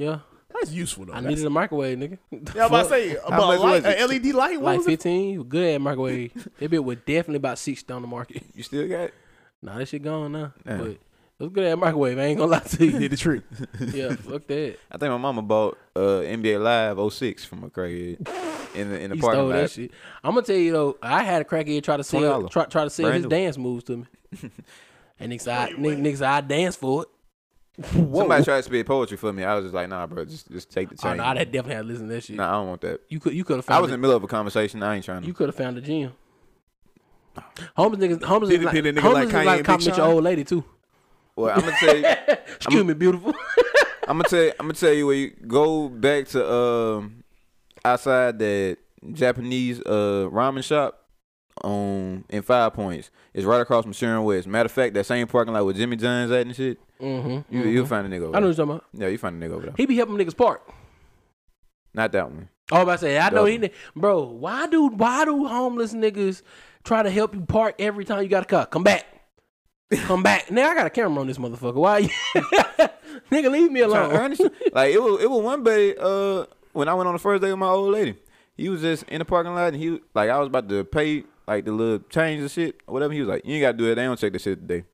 Yeah. 0.00 0.18
That's 0.52 0.72
useful 0.72 1.04
though. 1.06 1.12
I 1.12 1.20
That's- 1.20 1.38
neat 1.38 1.46
a 1.46 1.50
microwave, 1.50 1.96
nigga. 1.98 2.18
Yeah, 2.54 2.64
I'm 2.64 2.66
about 2.68 2.82
to 2.84 2.88
say, 2.88 3.14
but 3.14 3.30
much 3.30 3.40
a, 3.58 3.60
light, 3.60 3.60
was 3.60 3.84
it? 3.84 4.00
a 4.00 4.06
LED 4.06 4.34
light. 4.34 4.56
What 4.60 4.64
like 4.64 4.78
was 4.78 4.86
it? 4.88 4.90
15. 4.90 5.30
You 5.30 5.44
good 5.44 5.74
at 5.76 5.80
microwave. 5.80 6.48
That 6.58 6.70
bit 6.70 6.82
was 6.84 6.96
definitely 7.06 7.36
about 7.36 7.58
60 7.58 7.92
on 7.92 8.02
the 8.02 8.08
market. 8.08 8.42
You 8.54 8.62
still 8.64 8.88
got 8.88 9.00
it? 9.00 9.14
Nah, 9.62 9.78
that 9.78 9.86
shit 9.86 10.02
gone 10.02 10.32
now. 10.32 10.52
Yeah. 10.66 10.76
But 10.78 10.86
it 10.88 10.98
was 11.38 11.50
good 11.52 11.64
at 11.64 11.78
microwave. 11.78 12.18
I 12.18 12.22
ain't 12.22 12.38
gonna 12.38 12.50
lie 12.50 12.58
to 12.58 12.84
you. 12.90 12.98
Did 12.98 13.12
the 13.12 13.16
trick. 13.16 13.42
yeah, 13.94 14.14
fuck 14.16 14.46
that. 14.48 14.76
I 14.90 14.98
think 14.98 15.10
my 15.12 15.16
mama 15.18 15.40
bought 15.42 15.78
uh, 15.94 16.00
NBA 16.26 16.60
Live 16.60 17.12
06 17.12 17.44
from 17.44 17.62
a 17.64 17.70
crackhead 17.70 18.18
in 18.74 18.90
the 18.90 19.00
in 19.00 19.10
the 19.10 19.16
He 19.16 19.20
parking 19.22 19.38
stole 19.38 19.48
lot. 19.48 19.52
that 19.54 19.70
shit. 19.70 19.92
I'm 20.24 20.32
gonna 20.34 20.44
tell 20.46 20.56
you 20.56 20.72
though, 20.72 20.96
I 21.00 21.22
had 21.22 21.42
a 21.42 21.44
crackhead 21.44 21.82
try 21.84 21.96
to 21.96 22.04
sell 22.04 22.42
$20. 22.42 22.50
try, 22.50 22.64
try 22.66 22.84
to 22.84 22.90
sell 22.90 23.04
Brand 23.06 23.16
his 23.16 23.24
new. 23.24 23.30
dance 23.30 23.56
moves 23.56 23.84
to 23.84 23.96
me. 23.98 24.04
and 25.20 25.32
niggas, 25.32 25.46
I, 25.50 25.70
niggas, 25.72 26.00
niggas, 26.00 26.22
I 26.26 26.40
dance 26.40 26.74
for 26.76 27.02
it. 27.04 27.08
Somebody 27.82 28.44
tried 28.44 28.58
to 28.58 28.62
spit 28.62 28.86
poetry 28.86 29.16
for 29.16 29.32
me. 29.32 29.44
I 29.44 29.54
was 29.54 29.64
just 29.64 29.74
like, 29.74 29.88
nah, 29.88 30.06
bro, 30.06 30.24
just 30.24 30.50
just 30.50 30.70
take 30.70 30.88
the 30.90 30.96
Oh 31.02 31.08
chain. 31.08 31.16
no, 31.18 31.24
I 31.24 31.34
definitely 31.44 31.74
had 31.74 31.82
to 31.82 31.86
listen 31.88 32.08
to 32.08 32.14
that 32.14 32.24
shit. 32.24 32.36
Nah, 32.36 32.48
I 32.48 32.52
don't 32.52 32.68
want 32.68 32.80
that. 32.82 33.00
You 33.08 33.20
could 33.20 33.32
you 33.34 33.44
could 33.44 33.56
have 33.56 33.64
found 33.64 33.78
I 33.78 33.80
was 33.80 33.88
in 33.90 33.92
the 33.92 33.98
middle 33.98 34.16
of 34.16 34.22
a 34.22 34.26
conversation. 34.26 34.82
I 34.82 34.96
ain't 34.96 35.04
trying 35.04 35.22
to. 35.22 35.26
you 35.26 35.32
could 35.34 35.48
have 35.48 35.54
found 35.54 35.76
the 35.76 35.80
gym. 35.80 36.12
Homeless 37.76 38.00
niggas, 38.00 38.24
homeless 38.24 38.50
is 38.50 38.62
like, 38.64 38.74
nigga 38.74 38.98
homeless 39.00 39.32
like 39.32 39.42
is 39.42 39.46
like 39.46 39.64
compliment 39.64 39.96
your 39.96 40.06
old 40.06 40.24
lady 40.24 40.44
too. 40.44 40.64
well, 41.36 41.54
I'm 41.54 41.60
gonna 41.60 41.76
tell 41.78 41.96
you. 41.96 42.04
Excuse 42.56 42.84
me, 42.84 42.94
beautiful. 42.94 43.32
I'm 44.08 44.18
gonna 44.18 44.28
tell 44.28 44.42
you, 44.42 44.50
I'm 44.58 44.66
gonna 44.66 44.74
tell 44.74 44.92
you 44.92 45.06
where 45.06 45.14
you 45.16 45.30
go 45.46 45.88
back 45.88 46.26
to 46.28 46.52
um 46.52 47.22
outside 47.84 48.38
that 48.40 48.78
Japanese 49.12 49.80
uh 49.80 50.28
ramen 50.30 50.64
shop 50.64 50.99
on 51.64 52.24
in 52.28 52.42
Five 52.42 52.74
Points. 52.74 53.10
It's 53.34 53.44
right 53.44 53.60
across 53.60 53.84
from 53.84 53.92
Sharon 53.92 54.24
West. 54.24 54.46
Matter 54.46 54.66
of 54.66 54.72
fact, 54.72 54.94
that 54.94 55.04
same 55.06 55.26
parking 55.26 55.54
lot 55.54 55.64
with 55.66 55.76
Jimmy 55.76 55.96
John's 55.96 56.30
at 56.30 56.46
and 56.46 56.54
shit. 56.56 56.78
mm-hmm, 57.00 57.54
You 57.54 57.64
you'll 57.64 57.86
find 57.86 58.06
a 58.06 58.10
nigga 58.10 58.24
over 58.24 58.36
I 58.36 58.40
know 58.40 58.48
what 58.48 58.56
you're 58.56 58.66
talking 58.66 58.70
about. 58.76 58.84
Yeah, 58.92 59.08
you 59.08 59.18
find 59.18 59.42
a 59.42 59.46
nigga 59.46 59.52
over 59.52 59.66
there. 59.66 59.74
He 59.76 59.86
be 59.86 59.96
helping 59.96 60.16
niggas 60.16 60.36
park. 60.36 60.68
Not 61.94 62.12
that 62.12 62.30
one. 62.30 62.48
Oh, 62.72 62.84
to 62.84 62.98
say, 62.98 63.18
I 63.18 63.30
know 63.30 63.46
he, 63.46 63.70
bro. 63.96 64.22
Why 64.22 64.66
do 64.68 64.86
why 64.88 65.24
do 65.24 65.46
homeless 65.46 65.92
niggas 65.92 66.42
try 66.84 67.02
to 67.02 67.10
help 67.10 67.34
you 67.34 67.40
park 67.40 67.74
every 67.80 68.04
time 68.04 68.22
you 68.22 68.28
got 68.28 68.44
a 68.44 68.46
car? 68.46 68.66
Come 68.66 68.84
back, 68.84 69.06
come 69.90 70.22
back. 70.22 70.50
Now 70.52 70.70
I 70.70 70.74
got 70.74 70.86
a 70.86 70.90
camera 70.90 71.20
on 71.20 71.26
this 71.26 71.38
motherfucker. 71.38 71.74
Why? 71.74 71.98
You, 71.98 72.08
Nigga, 73.30 73.50
leave 73.50 73.70
me 73.72 73.80
alone. 73.80 74.12
like 74.72 74.94
it 74.94 75.02
was 75.02 75.20
it 75.22 75.28
was 75.30 75.42
one 75.42 75.62
buddy 75.64 75.96
uh 75.98 76.46
when 76.72 76.88
I 76.88 76.94
went 76.94 77.08
on 77.08 77.14
the 77.14 77.18
first 77.18 77.42
day 77.42 77.50
with 77.50 77.58
my 77.58 77.66
old 77.68 77.92
lady. 77.92 78.16
He 78.56 78.68
was 78.68 78.82
just 78.82 79.02
in 79.04 79.18
the 79.18 79.24
parking 79.24 79.52
lot 79.54 79.72
and 79.72 79.76
he 79.82 79.98
like 80.14 80.30
I 80.30 80.38
was 80.38 80.46
about 80.46 80.68
to 80.68 80.84
pay 80.84 81.24
like 81.50 81.64
the 81.64 81.72
little 81.72 81.98
change 82.08 82.40
and 82.40 82.50
shit 82.50 82.80
or 82.86 82.94
whatever. 82.94 83.12
He 83.12 83.20
was 83.20 83.28
like, 83.28 83.44
You 83.44 83.54
ain't 83.54 83.62
gotta 83.62 83.76
do 83.76 83.90
it, 83.90 83.96
they 83.96 84.04
don't 84.04 84.18
check 84.18 84.32
the 84.32 84.38
shit 84.38 84.60
today. 84.60 84.84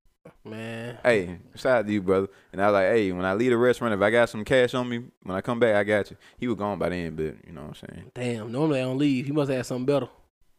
Man, 0.45 0.99
Hey, 1.05 1.39
shout 1.55 1.79
out 1.79 1.87
to 1.87 1.93
you, 1.93 2.03
brother. 2.03 2.29
And 2.53 2.61
I 2.61 2.67
was 2.67 2.73
like, 2.75 2.87
Hey, 2.89 3.13
when 3.13 3.25
I 3.25 3.35
leave 3.35 3.51
the 3.51 3.59
restaurant, 3.59 3.95
if 3.95 4.01
I 4.01 4.11
got 4.11 4.29
some 4.29 4.45
cash 4.45 4.75
on 4.75 4.89
me, 4.89 5.05
when 5.23 5.37
I 5.37 5.41
come 5.41 5.61
back, 5.61 5.77
I 5.77 5.85
got 5.85 6.11
you. 6.11 6.17
He 6.39 6.49
was 6.49 6.57
gone 6.57 6.79
by 6.79 6.89
then, 6.89 7.15
but 7.15 7.37
you 7.47 7.53
know 7.53 7.63
what 7.63 7.83
I'm 7.83 7.89
saying. 7.89 8.11
damn. 8.15 8.51
Normally 8.53 8.81
I 8.81 8.85
don't 8.85 8.99
leave. 8.99 9.27
He 9.27 9.33
must 9.33 9.51
have 9.51 9.67
something 9.67 9.87
better. 9.87 10.09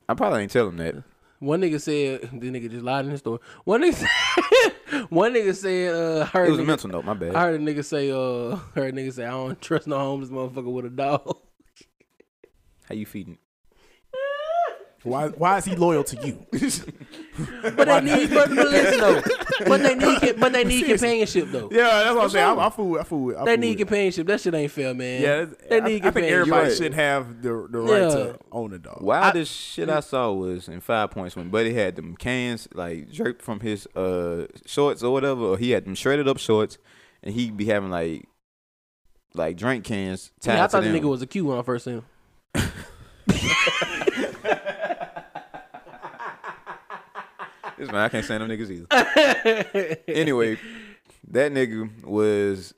I 0.08 0.14
probably 0.14 0.44
ain't 0.44 0.52
tell 0.52 0.68
him 0.70 0.78
that. 0.78 1.04
One 1.40 1.62
nigga 1.62 1.82
said, 1.82 2.22
the 2.40 2.50
nigga 2.52 2.70
just 2.70 2.84
lied 2.84 3.06
in 3.06 3.12
his 3.12 3.20
story. 3.20 3.40
One 3.64 3.82
nigga, 3.82 3.94
said, 3.96 5.06
one 5.10 5.34
nigga 5.34 5.56
said, 5.56 5.94
uh, 5.94 6.22
I 6.22 6.26
heard 6.26 6.48
It 6.48 6.52
was 6.52 6.60
a 6.60 6.64
nigga, 6.64 6.68
mental 6.68 6.90
note, 6.90 7.06
my 7.06 7.14
bad. 7.14 7.36
I 7.36 7.42
heard 7.42 7.62
a 7.62 7.64
nigga 7.64 7.84
say, 7.84 8.12
uh, 8.12 8.56
heard 8.76 8.94
a 8.94 8.98
nigga 8.98 9.14
say, 9.14 9.26
I 9.26 9.32
don't 9.32 9.60
trust 9.62 9.88
no 9.88 9.98
homeless 9.98 10.30
motherfucker 10.30 10.72
with 10.72 10.86
a 10.86 10.90
dog. 10.90 11.38
How 12.86 12.96
you 12.96 13.06
feeding? 13.06 13.38
Why 15.08 15.28
why 15.30 15.58
is 15.58 15.66
he 15.66 15.76
loyal 15.76 16.04
to 16.06 16.28
you? 16.28 16.46
But 17.62 17.86
they 17.86 18.02
need, 18.02 18.30
but, 18.32 18.50
but 18.50 18.56
listen 18.68 19.00
though, 19.00 19.22
but 19.68 19.84
they 19.84 19.94
need, 19.94 20.36
but 20.40 20.54
they 20.54 20.64
need 20.64 20.86
companionship 20.88 21.50
though. 21.52 21.70
yeah, 21.72 21.84
that's 21.84 22.16
what 22.16 22.24
I'm 22.24 22.30
saying. 22.32 22.56
sure. 22.56 22.60
I, 22.60 22.66
I 22.66 22.70
fool. 22.72 23.00
I 23.00 23.04
fool. 23.04 23.38
I 23.38 23.46
They 23.46 23.52
fool 23.52 23.58
need 23.62 23.72
it. 23.74 23.78
companionship. 23.78 24.26
That 24.26 24.42
shit 24.42 24.56
ain't 24.56 24.72
fair, 24.72 24.94
man. 24.96 25.22
Yeah, 25.22 25.46
they 25.70 25.78
I, 25.78 25.80
need 25.82 25.86
I 25.86 25.88
think 25.90 26.04
companionship. 26.04 26.40
everybody 26.40 26.68
right. 26.70 26.78
should 26.78 26.94
have 26.96 27.42
the 27.44 27.68
the 27.70 27.80
right 27.80 28.02
Yeah. 28.02 28.10
to 28.10 28.40
own 28.52 28.74
a 28.74 28.80
dog. 28.80 29.02
Wildest 29.04 29.54
shit 29.56 29.88
I 29.88 30.00
saw 30.00 30.32
was 30.32 30.68
in 30.68 30.80
Five 30.80 31.12
Points 31.12 31.36
when 31.36 31.50
Buddy 31.50 31.76
had 31.76 31.96
them 31.96 32.16
cans 32.18 32.68
like 32.74 33.12
jerked 33.12 33.44
from 33.44 33.60
his 33.60 33.86
uh 33.96 34.48
shorts 34.66 35.04
or 35.04 35.14
whatever, 35.14 35.42
or 35.44 35.58
he 35.60 35.72
had 35.72 35.86
them 35.86 35.94
shredded 35.94 36.28
up 36.28 36.40
shorts, 36.40 36.80
and 37.22 37.36
he'd 37.36 37.56
be 37.56 37.66
having 37.66 37.92
like 37.92 38.26
like 39.36 39.58
drink 39.58 39.84
cans 39.84 40.32
tied 40.42 40.56
Yeah, 40.56 40.64
I 40.64 40.66
to 40.66 40.72
thought 40.72 40.84
the 40.84 40.90
them. 40.90 41.04
nigga 41.04 41.08
was 41.10 41.22
a 41.22 41.28
Q 41.28 41.46
when 41.46 41.60
I 41.60 41.62
first 41.62 41.86
seen 41.86 42.02
him. 42.02 42.06
This 47.78 47.92
man, 47.92 48.02
I 48.02 48.10
can't 48.10 48.26
stand 48.26 48.42
them 48.42 48.50
niggas 48.50 48.72
either. 48.72 48.88
anyway, 50.08 50.58
that 51.30 51.52
nigga 51.52 52.04
was. 52.04 52.74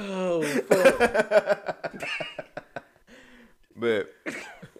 Oh, 0.00 0.42
fuck. 0.42 1.78
But 3.76 4.12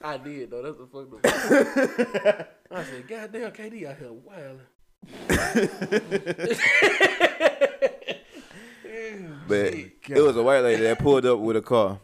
I 0.03 0.17
did 0.17 0.51
though. 0.51 0.63
That's 0.63 0.81
a 0.81 0.87
fucked 0.87 1.15
up. 1.15 2.49
I 2.71 2.85
said, 2.85 3.09
God 3.09 3.33
damn, 3.33 3.51
KD 3.53 3.87
out 3.87 3.99
here 3.99 4.13
wilding. 4.13 4.61
But 9.49 9.73
it 9.75 10.23
was 10.23 10.37
a 10.37 10.43
white 10.43 10.61
lady 10.61 10.83
that 10.83 10.99
pulled 10.99 11.25
up 11.25 11.39
with 11.39 11.57
a 11.57 11.63
car. 11.63 12.01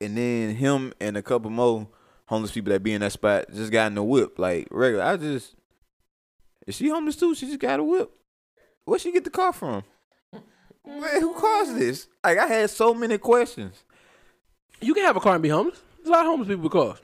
And 0.00 0.16
then 0.16 0.54
him 0.54 0.92
and 1.00 1.16
a 1.16 1.22
couple 1.22 1.50
more 1.50 1.88
homeless 2.26 2.52
people 2.52 2.72
that 2.72 2.82
be 2.82 2.92
in 2.92 3.00
that 3.00 3.12
spot 3.12 3.46
just 3.52 3.72
got 3.72 3.88
in 3.88 3.94
the 3.94 4.02
whip. 4.02 4.38
Like 4.38 4.68
regular. 4.70 5.04
I 5.04 5.16
just 5.16 5.54
Is 6.66 6.76
she 6.76 6.88
homeless 6.88 7.16
too? 7.16 7.34
She 7.34 7.46
just 7.46 7.58
got 7.58 7.80
a 7.80 7.84
whip. 7.84 8.10
Where'd 8.84 9.00
she 9.00 9.12
get 9.12 9.24
the 9.24 9.30
car 9.30 9.52
from? 9.52 9.82
Man, 10.86 11.20
who 11.20 11.34
caused 11.34 11.76
this? 11.76 12.08
Like 12.24 12.38
I 12.38 12.46
had 12.46 12.70
so 12.70 12.94
many 12.94 13.18
questions. 13.18 13.84
You 14.80 14.94
can 14.94 15.04
have 15.04 15.16
a 15.16 15.20
car 15.20 15.34
and 15.34 15.42
be 15.42 15.48
homeless. 15.48 15.80
There's 15.96 16.08
a 16.08 16.12
lot 16.12 16.20
of 16.20 16.26
homeless 16.26 16.48
people 16.48 16.62
with 16.62 16.72
cars. 16.72 16.98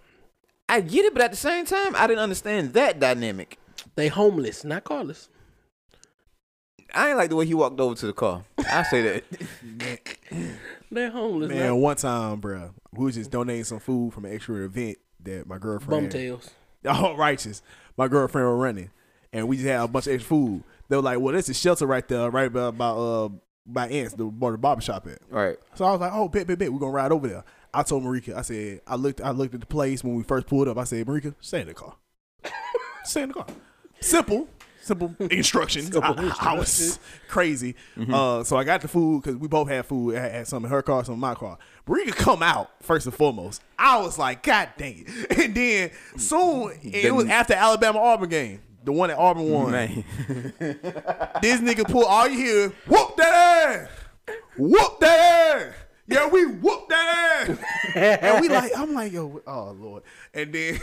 I 0.68 0.80
get 0.80 1.04
it, 1.04 1.12
but 1.12 1.22
at 1.22 1.30
the 1.30 1.36
same 1.36 1.66
time, 1.66 1.94
I 1.96 2.06
didn't 2.06 2.22
understand 2.22 2.72
that 2.72 2.98
dynamic. 2.98 3.58
They 3.96 4.08
homeless, 4.08 4.64
not 4.64 4.84
carless. 4.84 5.28
I 6.94 7.08
ain't 7.08 7.18
like 7.18 7.28
the 7.28 7.36
way 7.36 7.44
he 7.44 7.54
walked 7.54 7.78
over 7.80 7.94
to 7.94 8.06
the 8.06 8.12
car. 8.12 8.44
I 8.58 8.82
say 8.84 9.02
that. 9.02 10.18
They're 10.90 11.10
homeless. 11.10 11.50
Man, 11.50 11.68
not 11.68 11.76
one 11.76 11.96
time, 11.96 12.40
bruh, 12.40 12.70
we 12.96 13.04
was 13.06 13.14
just 13.14 13.30
donating 13.30 13.64
some 13.64 13.80
food 13.80 14.12
from 14.12 14.24
an 14.24 14.34
extra 14.34 14.64
event 14.64 14.98
that 15.20 15.46
my 15.46 15.58
girlfriend. 15.58 16.10
bumtails. 16.10 16.50
Oh, 16.86 17.16
righteous. 17.16 17.62
My 17.96 18.08
girlfriend 18.08 18.46
were 18.46 18.58
running, 18.58 18.90
and 19.32 19.48
we 19.48 19.56
just 19.56 19.66
had 19.66 19.80
a 19.80 19.88
bunch 19.88 20.06
of 20.06 20.12
extra 20.12 20.28
food. 20.28 20.64
They 20.90 20.96
were 20.96 21.02
like, 21.02 21.18
"Well, 21.18 21.32
this 21.32 21.48
is 21.48 21.58
shelter 21.58 21.86
right 21.86 22.06
there, 22.06 22.30
right 22.30 22.52
by, 22.52 22.72
by 22.72 22.88
uh 22.88 23.30
by 23.64 23.88
Ants, 23.88 24.12
the 24.12 24.26
where 24.26 24.52
the 24.52 24.58
barber 24.58 24.82
shop 24.82 25.06
at." 25.06 25.18
right. 25.30 25.56
So 25.76 25.86
I 25.86 25.92
was 25.92 26.00
like, 26.02 26.12
"Oh, 26.12 26.28
bet, 26.28 26.46
bet, 26.46 26.58
bet, 26.58 26.70
we're 26.70 26.78
gonna 26.78 26.92
ride 26.92 27.10
over 27.10 27.26
there." 27.26 27.44
I 27.72 27.82
told 27.84 28.04
Marika, 28.04 28.36
I 28.36 28.42
said, 28.42 28.82
I 28.86 28.94
looked, 28.96 29.20
I 29.22 29.30
looked 29.30 29.54
at 29.54 29.60
the 29.60 29.66
place 29.66 30.04
when 30.04 30.14
we 30.14 30.22
first 30.22 30.46
pulled 30.46 30.68
up. 30.68 30.76
I 30.78 30.84
said, 30.84 31.06
Marika, 31.06 31.34
stay 31.40 31.62
in 31.62 31.68
the 31.68 31.74
car. 31.74 31.96
stay 33.04 33.22
in 33.22 33.28
the 33.30 33.34
car. 33.34 33.46
Simple, 34.00 34.46
simple 34.84 35.14
instructions. 35.30 35.92
Simple 35.92 36.02
I, 36.04 36.34
I 36.40 36.54
was 36.58 36.98
crazy. 37.28 37.74
Uh, 38.12 38.44
so 38.44 38.56
I 38.56 38.64
got 38.64 38.80
the 38.82 38.88
food 38.88 39.22
because 39.22 39.36
we 39.36 39.48
both 39.48 39.68
had 39.68 39.86
food. 39.86 40.16
I 40.16 40.28
had 40.28 40.46
some 40.46 40.64
in 40.64 40.70
her 40.70 40.82
car, 40.82 41.04
some 41.04 41.14
in 41.14 41.20
my 41.20 41.34
car. 41.34 41.58
Marika 41.86 42.12
come 42.14 42.42
out 42.42 42.70
first 42.82 43.06
and 43.06 43.14
foremost. 43.14 43.62
I 43.78 43.98
was 44.00 44.18
like, 44.18 44.42
God 44.42 44.70
dang 44.76 45.04
it! 45.06 45.38
And 45.44 45.54
then 45.54 45.90
soon 46.16 46.78
it 46.82 47.14
was 47.14 47.26
after 47.28 47.54
Alabama 47.54 47.98
Auburn 47.98 48.28
game. 48.28 48.60
The 48.84 48.92
one 48.92 49.08
that 49.08 49.18
Auburn 49.18 49.50
won. 49.50 49.72
This 51.42 51.60
nigga 51.60 51.84
pull 51.90 52.04
all 52.04 52.28
you 52.28 52.38
hear, 52.38 52.68
whoop 52.86 53.16
that 53.16 53.34
ass, 53.34 53.88
whoop 54.56 55.00
that 55.00 55.56
ass. 55.56 55.74
Yeah, 56.06 56.28
we 56.28 56.44
whoop 56.46 56.88
that 56.90 57.48
ass. 57.48 57.58
and 58.22 58.40
we 58.42 58.48
like, 58.50 58.72
I'm 58.76 58.92
like, 58.94 59.12
yo, 59.12 59.40
oh 59.46 59.70
lord. 59.78 60.02
And 60.34 60.52
then 60.52 60.78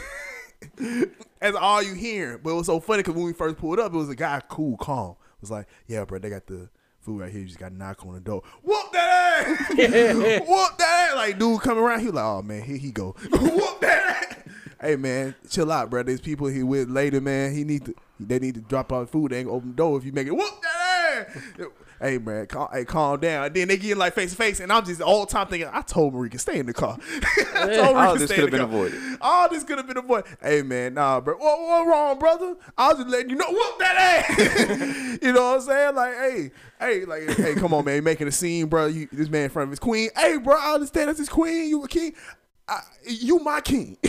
that's 1.40 1.56
all 1.56 1.82
you 1.82 1.94
hear. 1.94 2.38
But 2.38 2.50
it 2.50 2.54
was 2.54 2.66
so 2.66 2.80
funny 2.80 3.00
because 3.00 3.14
when 3.14 3.24
we 3.24 3.32
first 3.32 3.56
pulled 3.58 3.78
up, 3.78 3.92
it 3.92 3.96
was 3.96 4.08
a 4.08 4.14
guy 4.14 4.40
cool, 4.48 4.76
calm. 4.76 5.12
It 5.12 5.40
Was 5.42 5.50
like, 5.50 5.66
yeah, 5.86 6.04
bro, 6.04 6.18
they 6.18 6.30
got 6.30 6.46
the 6.46 6.68
food 7.00 7.20
right 7.20 7.30
here. 7.30 7.40
You 7.40 7.46
just 7.46 7.58
got 7.58 7.70
to 7.70 7.76
knock 7.76 8.04
on 8.06 8.14
the 8.14 8.20
door. 8.20 8.42
Whoop 8.62 8.92
that 8.92 9.46
ass. 9.48 9.68
whoop 9.76 10.78
that 10.78 11.08
ass. 11.10 11.16
Like 11.16 11.38
dude 11.38 11.60
coming 11.60 11.82
around, 11.82 12.00
he 12.00 12.06
was 12.06 12.14
like, 12.14 12.24
oh 12.24 12.42
man, 12.42 12.62
here 12.62 12.76
he 12.76 12.90
go. 12.90 13.14
whoop 13.30 13.80
that 13.80 14.36
ass. 14.38 14.54
Hey 14.80 14.96
man, 14.96 15.34
chill 15.48 15.70
out, 15.70 15.90
bro. 15.90 16.02
There's 16.02 16.20
people 16.20 16.48
he 16.48 16.62
with 16.62 16.88
later, 16.88 17.20
man. 17.20 17.54
He 17.54 17.64
need 17.64 17.84
to. 17.86 17.94
They 18.18 18.38
need 18.38 18.54
to 18.54 18.60
drop 18.60 18.92
off 18.92 19.10
food. 19.10 19.32
They 19.32 19.40
ain't 19.40 19.48
open 19.48 19.70
the 19.70 19.76
door 19.76 19.98
if 19.98 20.04
you 20.04 20.12
make 20.12 20.28
it. 20.28 20.36
Whoop 20.36 20.62
that 20.62 21.28
ass. 21.58 21.66
Hey 22.02 22.18
man, 22.18 22.46
calm, 22.46 22.68
hey, 22.72 22.84
calm 22.84 23.20
down. 23.20 23.46
And 23.46 23.54
then 23.54 23.68
they 23.68 23.76
get 23.76 23.96
like 23.96 24.12
face 24.14 24.32
to 24.32 24.36
face, 24.36 24.58
and 24.58 24.72
I'm 24.72 24.84
just 24.84 25.00
all 25.00 25.24
the 25.24 25.30
time 25.30 25.46
thinking, 25.46 25.70
I 25.72 25.82
told 25.82 26.12
Marika 26.14 26.40
stay 26.40 26.58
in 26.58 26.66
the 26.66 26.72
car. 26.74 26.98
I 27.54 27.72
told 27.72 27.96
All 27.96 28.16
Marika 28.16 28.18
this 28.18 28.30
stay 28.30 28.42
in 28.42 28.50
could 28.50 28.50
have 28.50 28.50
the 28.50 28.50
been 28.50 28.58
car. 28.58 28.86
avoided. 28.96 29.18
All 29.20 29.48
this 29.48 29.62
could 29.62 29.78
have 29.78 29.86
been 29.86 29.96
avoided. 29.98 30.36
Hey 30.42 30.62
man, 30.62 30.94
nah, 30.94 31.20
bro. 31.20 31.36
What, 31.36 31.60
what 31.60 31.86
wrong, 31.86 32.18
brother? 32.18 32.56
I 32.76 32.88
was 32.88 32.96
just 32.98 33.08
letting 33.08 33.30
you 33.30 33.36
know. 33.36 33.46
Whoop 33.48 33.78
that 33.78 34.26
ass. 34.28 35.18
you 35.22 35.32
know 35.32 35.52
what 35.52 35.54
I'm 35.54 35.60
saying? 35.60 35.94
Like, 35.94 36.14
hey, 36.16 36.50
hey, 36.80 37.04
like, 37.04 37.22
hey, 37.36 37.54
come 37.54 37.72
on, 37.72 37.84
man. 37.84 37.94
You 37.94 38.02
making 38.02 38.26
a 38.26 38.32
scene, 38.32 38.66
bro. 38.66 38.86
You 38.86 39.06
this 39.12 39.28
man 39.28 39.44
in 39.44 39.50
front 39.50 39.68
of 39.68 39.70
his 39.70 39.78
queen. 39.78 40.10
Hey, 40.16 40.38
bro, 40.38 40.56
I 40.58 40.74
understand 40.74 41.08
that's 41.08 41.20
his 41.20 41.28
queen. 41.28 41.68
You 41.68 41.84
a 41.84 41.88
king. 41.88 42.16
I, 42.66 42.80
you 43.06 43.38
my 43.38 43.60
king. 43.60 43.96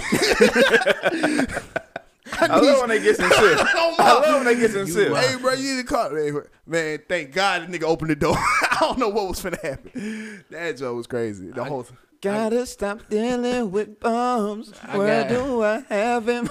I 2.32 2.46
love 2.60 2.80
when 2.80 2.90
they 2.90 3.02
get 3.02 3.16
sincere. 3.18 3.56
Oh, 3.60 3.96
my- 3.98 4.04
I 4.06 4.14
love 4.14 4.36
when 4.36 4.46
they 4.46 4.56
get 4.56 4.72
sincere. 4.72 5.16
Hey, 5.16 5.36
bro, 5.40 5.54
you 5.54 5.76
need 5.76 5.82
to 5.82 5.88
call. 5.88 6.16
Hey, 6.16 6.32
man, 6.66 7.00
thank 7.08 7.32
God 7.34 7.68
the 7.68 7.78
nigga 7.78 7.84
opened 7.84 8.12
the 8.12 8.16
door. 8.16 8.36
I 8.38 8.78
don't 8.80 8.98
know 9.00 9.10
what 9.10 9.28
was 9.28 9.42
finna 9.42 9.62
happen. 9.62 10.44
That 10.50 10.78
joke 10.78 10.96
was 10.98 11.08
crazy. 11.08 11.52
The 11.52 11.64
whole. 11.64 11.84
thing. 11.84 11.98
Gotta 12.22 12.66
stop 12.66 13.10
dealing 13.10 13.70
with 13.72 14.00
bums. 14.00 14.72
Where 14.94 15.24
got- 15.24 15.30
do 15.30 15.64
I 15.64 15.80
have 15.90 16.28
him? 16.30 16.50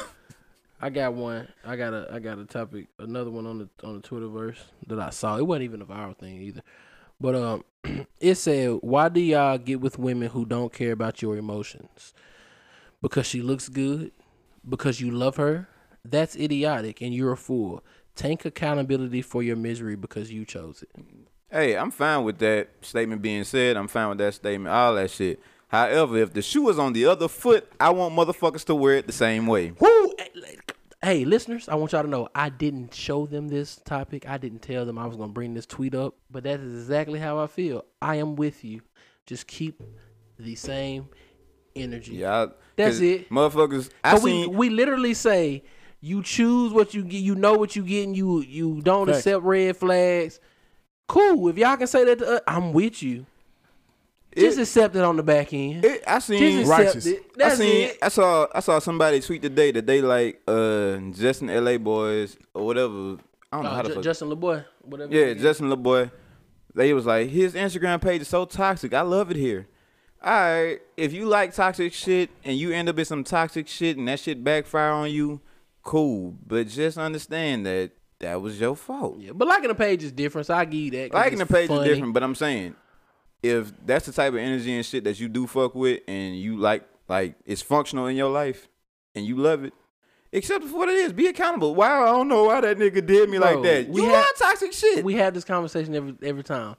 I 0.80 0.90
got 0.90 1.14
one. 1.14 1.48
I 1.64 1.76
got 1.76 1.94
a 1.94 2.08
I 2.12 2.18
got 2.18 2.38
a 2.38 2.44
topic, 2.44 2.88
another 2.98 3.30
one 3.30 3.46
on 3.46 3.58
the 3.58 3.68
on 3.86 3.94
the 4.00 4.06
Twitterverse 4.06 4.58
that 4.88 4.98
I 4.98 5.10
saw. 5.10 5.36
It 5.38 5.46
wasn't 5.46 5.62
even 5.64 5.80
a 5.80 5.86
viral 5.86 6.16
thing 6.16 6.42
either. 6.42 6.60
But 7.20 7.36
um 7.36 7.64
it 8.20 8.34
said, 8.34 8.78
Why 8.82 9.08
do 9.08 9.20
y'all 9.20 9.56
get 9.58 9.80
with 9.80 9.96
women 9.98 10.28
who 10.28 10.44
don't 10.44 10.72
care 10.72 10.92
about 10.92 11.22
your 11.22 11.36
emotions? 11.36 12.12
Because 13.00 13.26
she 13.26 13.42
looks 13.42 13.68
good? 13.68 14.10
Because 14.68 15.00
you 15.00 15.10
love 15.10 15.36
her? 15.36 15.68
That's 16.04 16.36
idiotic 16.36 17.00
and 17.00 17.14
you're 17.14 17.32
a 17.32 17.36
fool. 17.36 17.84
Take 18.14 18.44
accountability 18.44 19.22
for 19.22 19.42
your 19.42 19.56
misery 19.56 19.96
because 19.96 20.30
you 20.32 20.44
chose 20.44 20.82
it. 20.82 20.90
Hey, 21.50 21.76
I'm 21.76 21.90
fine 21.90 22.24
with 22.24 22.38
that 22.38 22.70
statement 22.82 23.22
being 23.22 23.44
said. 23.44 23.76
I'm 23.76 23.88
fine 23.88 24.08
with 24.10 24.18
that 24.18 24.34
statement, 24.34 24.74
all 24.74 24.94
that 24.94 25.10
shit. 25.10 25.40
However, 25.68 26.18
if 26.18 26.32
the 26.32 26.42
shoe 26.42 26.68
is 26.68 26.78
on 26.78 26.92
the 26.92 27.06
other 27.06 27.28
foot, 27.28 27.70
I 27.80 27.90
want 27.90 28.14
motherfuckers 28.14 28.64
to 28.66 28.74
wear 28.74 28.96
it 28.96 29.06
the 29.06 29.12
same 29.12 29.46
way. 29.46 29.72
Woo! 29.78 30.12
Hey, 31.02 31.24
listeners, 31.24 31.68
I 31.68 31.74
want 31.74 31.92
y'all 31.92 32.02
to 32.02 32.08
know 32.08 32.28
I 32.34 32.48
didn't 32.48 32.94
show 32.94 33.26
them 33.26 33.48
this 33.48 33.76
topic. 33.84 34.28
I 34.28 34.38
didn't 34.38 34.60
tell 34.60 34.84
them 34.86 34.98
I 34.98 35.06
was 35.06 35.16
going 35.16 35.30
to 35.30 35.34
bring 35.34 35.54
this 35.54 35.66
tweet 35.66 35.94
up, 35.94 36.14
but 36.30 36.44
that 36.44 36.60
is 36.60 36.82
exactly 36.84 37.18
how 37.18 37.38
I 37.40 37.46
feel. 37.48 37.84
I 38.00 38.16
am 38.16 38.36
with 38.36 38.64
you. 38.64 38.82
Just 39.26 39.46
keep 39.46 39.82
the 40.38 40.54
same 40.54 41.08
energy. 41.74 42.16
Yeah, 42.16 42.44
I- 42.44 42.48
That's 42.76 42.96
'cause 42.96 43.00
it. 43.02 43.30
Motherfuckers, 43.30 43.90
I 44.02 44.14
But 44.14 44.22
we 44.22 44.30
seen. 44.44 44.56
we 44.56 44.70
literally 44.70 45.14
say 45.14 45.62
you 46.00 46.22
choose 46.22 46.72
what 46.72 46.94
you 46.94 47.02
get, 47.04 47.18
you 47.18 47.34
know 47.34 47.54
what 47.54 47.76
you 47.76 47.82
get, 47.84 48.04
and 48.04 48.16
you 48.16 48.40
you 48.40 48.80
don't 48.82 49.06
Facts. 49.06 49.18
accept 49.18 49.42
red 49.44 49.76
flags. 49.76 50.40
Cool. 51.08 51.48
If 51.48 51.58
y'all 51.58 51.76
can 51.76 51.86
say 51.86 52.04
that, 52.04 52.18
to 52.20 52.26
us, 52.36 52.40
I'm 52.46 52.72
with 52.72 53.02
you. 53.02 53.26
Just 54.36 54.58
It- 54.58 54.62
accept 54.62 54.96
it 54.96 55.02
on 55.02 55.16
the 55.16 55.22
back 55.22 55.52
end. 55.52 55.84
It, 55.84 56.02
I 56.06 56.14
Just 56.16 56.26
seen 56.28 56.60
accept 56.60 56.78
Righteous. 56.78 57.06
it. 57.06 57.22
I 57.42 57.54
seen 57.54 57.82
it. 57.88 57.98
I 58.00 58.08
saw 58.08 58.46
I 58.54 58.60
saw 58.60 58.78
somebody 58.78 59.20
tweet 59.20 59.42
today 59.42 59.72
that 59.72 59.86
they 59.86 60.00
like 60.00 60.40
uh 60.48 60.96
Justin 61.12 61.48
Laboy's 61.48 62.38
or 62.54 62.64
whatever. 62.64 63.18
I 63.52 63.56
don't 63.56 63.64
know 63.64 63.70
Uh, 63.70 63.74
how 63.74 63.82
the 63.82 63.88
Ju- 63.90 63.94
fuck. 63.96 64.04
Justin 64.04 64.30
Laboy, 64.30 64.64
whatever. 64.80 65.14
yeah, 65.14 65.34
Justin 65.34 65.68
Laboy. 65.68 66.10
They 66.74 66.94
was 66.94 67.04
like 67.04 67.28
his 67.28 67.52
Instagram 67.52 68.00
page 68.00 68.22
is 68.22 68.28
so 68.28 68.46
toxic. 68.46 68.94
I 68.94 69.02
love 69.02 69.30
it 69.30 69.36
here. 69.36 69.68
All 70.24 70.30
right, 70.32 70.78
if 70.96 71.12
you 71.12 71.26
like 71.26 71.52
toxic 71.54 71.92
shit 71.92 72.30
and 72.44 72.56
you 72.56 72.70
end 72.72 72.88
up 72.88 72.98
in 72.98 73.04
some 73.04 73.24
toxic 73.24 73.66
shit 73.66 73.96
and 73.96 74.06
that 74.08 74.20
shit 74.20 74.44
backfire 74.44 74.90
on 74.92 75.10
you, 75.10 75.40
cool. 75.82 76.36
But 76.46 76.68
just 76.68 76.96
understand 76.96 77.66
that 77.66 77.90
that 78.20 78.40
was 78.40 78.60
your 78.60 78.76
fault. 78.76 79.18
Yeah, 79.18 79.32
but 79.34 79.48
liking 79.48 79.68
the 79.68 79.74
page 79.74 80.04
is 80.04 80.12
different, 80.12 80.46
so 80.46 80.54
I 80.54 80.64
give 80.64 80.80
you 80.80 80.90
that. 80.92 81.12
Liking 81.12 81.38
the 81.40 81.46
page 81.46 81.68
funny. 81.68 81.80
is 81.82 81.88
different, 81.96 82.14
but 82.14 82.22
I'm 82.22 82.36
saying 82.36 82.76
if 83.42 83.72
that's 83.84 84.06
the 84.06 84.12
type 84.12 84.32
of 84.32 84.38
energy 84.38 84.72
and 84.72 84.86
shit 84.86 85.02
that 85.04 85.18
you 85.18 85.28
do 85.28 85.48
fuck 85.48 85.74
with 85.74 86.00
and 86.06 86.36
you 86.38 86.56
like 86.56 86.84
like 87.08 87.34
it's 87.44 87.60
functional 87.62 88.06
in 88.06 88.14
your 88.16 88.30
life 88.30 88.68
and 89.16 89.26
you 89.26 89.36
love 89.36 89.64
it, 89.64 89.72
Except 90.34 90.64
for 90.64 90.76
what 90.78 90.88
it 90.88 90.94
is. 90.94 91.12
Be 91.12 91.26
accountable. 91.26 91.74
Wow, 91.74 92.04
I 92.04 92.06
don't 92.06 92.28
know 92.28 92.44
why 92.44 92.60
that 92.62 92.78
nigga 92.78 93.04
did 93.04 93.28
me 93.28 93.38
like 93.40 93.54
Bro, 93.54 93.62
that. 93.64 93.88
we 93.88 94.02
You 94.02 94.08
had- 94.08 94.24
toxic 94.38 94.72
shit. 94.72 95.04
We 95.04 95.14
have 95.14 95.34
this 95.34 95.44
conversation 95.44 95.94
every 95.96 96.14
every 96.22 96.44
time, 96.44 96.76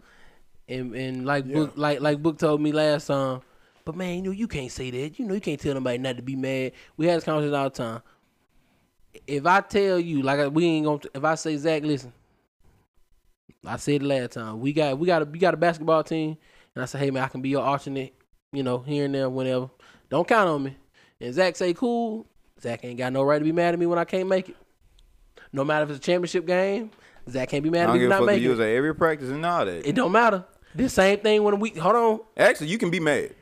and 0.68 0.96
and 0.96 1.26
like 1.26 1.52
book 1.52 1.74
like 1.76 2.02
like 2.02 2.22
book 2.22 2.38
told 2.38 2.62
me 2.62 2.72
last 2.72 3.08
time. 3.08 3.42
But 3.86 3.96
man, 3.96 4.16
you 4.16 4.22
know 4.22 4.32
you 4.32 4.48
can't 4.48 4.72
say 4.72 4.92
that. 4.92 5.20
You 5.20 5.26
know 5.26 5.34
you 5.34 5.42
can't 5.42 5.60
tell 5.60 5.74
nobody 5.74 5.98
not 5.98 6.18
to 6.18 6.24
be 6.24 6.36
mad. 6.36 6.72
We 6.96 7.08
had 7.08 7.18
this 7.18 7.26
conversation 7.26 7.56
all 7.56 7.66
the 7.66 7.70
time. 7.70 8.02
If 9.28 9.46
I 9.46 9.62
tell 9.62 10.00
you, 10.00 10.22
like 10.22 10.52
we 10.52 10.66
ain't 10.66 10.86
gonna, 10.86 11.00
if 11.14 11.24
I 11.24 11.36
say 11.36 11.58
Zach, 11.58 11.84
listen, 11.84 12.14
I 13.66 13.78
said 13.78 13.96
it 13.96 14.04
last 14.04 14.32
time. 14.34 14.60
We 14.60 14.74
got 14.74 14.98
we 14.98 15.08
got 15.08 15.22
a 15.22 15.26
we 15.26 15.40
got 15.40 15.54
a 15.54 15.58
basketball 15.58 16.04
team, 16.04 16.38
and 16.76 16.84
I 16.84 16.86
said, 16.86 17.00
hey 17.00 17.12
man, 17.12 17.24
I 17.24 17.28
can 17.28 17.42
be 17.42 17.50
your 17.50 17.64
alternate. 17.64 18.14
You 18.52 18.64
know, 18.64 18.80
here 18.80 19.06
and 19.06 19.16
there, 19.16 19.30
whenever. 19.30 19.70
Don't 20.10 20.28
count 20.28 20.48
on 20.48 20.64
me. 20.64 20.78
And 21.20 21.34
Zach 21.34 21.56
say, 21.56 21.74
cool. 21.74 22.28
Zach 22.62 22.86
ain't 22.86 23.00
got 23.00 23.12
no 23.12 23.24
right 23.24 23.40
to 23.40 23.44
be 23.44 23.52
mad 23.52 23.74
at 23.74 23.80
me 23.80 23.88
when 23.88 23.98
I 23.98 24.06
can't 24.06 24.30
make 24.30 24.50
it. 24.50 24.56
No 25.52 25.64
matter 25.64 25.84
if 25.86 25.90
it's 25.90 26.00
a 26.00 26.02
championship 26.02 26.46
game, 26.46 26.92
Zach 27.30 27.50
can't 27.50 27.64
be 27.64 27.70
mad 27.70 27.90
at 27.90 27.94
me 27.94 28.02
for 28.02 28.10
not 28.10 28.26
making 28.26 28.46
it. 28.46 28.50
was 28.50 28.60
at 28.60 28.70
every 28.70 28.94
practice 28.94 29.30
and 29.30 29.44
all 29.46 29.66
that. 29.66 29.88
It 29.88 29.96
don't 29.96 30.12
matter. 30.12 30.46
The 30.76 30.90
same 30.90 31.20
thing 31.20 31.44
when 31.44 31.60
we 31.60 31.70
hold 31.72 31.96
on, 31.96 32.20
Actually, 32.38 32.68
you 32.68 32.78
can 32.78 32.90
be 32.90 33.00
mad. 33.00 33.36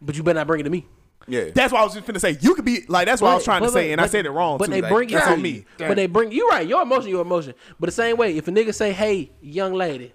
but 0.00 0.16
you 0.16 0.22
better 0.22 0.38
not 0.38 0.46
bring 0.46 0.60
it 0.60 0.64
to 0.64 0.70
me. 0.70 0.86
Yeah. 1.28 1.50
That's 1.52 1.72
what 1.72 1.80
I 1.80 1.84
was 1.84 1.94
just 1.94 2.06
finna 2.06 2.20
say. 2.20 2.38
You 2.40 2.54
could 2.54 2.64
be 2.64 2.84
like 2.86 3.06
that's 3.06 3.20
what 3.20 3.30
I 3.30 3.34
was 3.34 3.44
trying 3.44 3.62
to 3.62 3.68
say, 3.70 3.90
and 3.92 4.00
I 4.00 4.06
said 4.06 4.26
it 4.26 4.30
wrong 4.30 4.58
But 4.58 4.66
too. 4.66 4.70
they 4.72 4.82
Like, 4.82 4.92
bring 4.92 5.10
it 5.10 5.14
that's 5.14 5.26
to 5.26 5.32
on 5.32 5.38
you. 5.38 5.42
me. 5.42 5.64
But 5.78 5.96
they 5.96 6.06
bring 6.06 6.30
you 6.30 6.48
right. 6.48 6.66
Your 6.66 6.82
emotion, 6.82 7.10
your 7.10 7.22
emotion. 7.22 7.54
But 7.80 7.86
the 7.86 7.92
same 7.92 8.16
way, 8.16 8.36
if 8.36 8.46
a 8.46 8.52
nigga 8.52 8.72
say, 8.72 8.92
"Hey, 8.92 9.32
young 9.40 9.74
lady, 9.74 10.12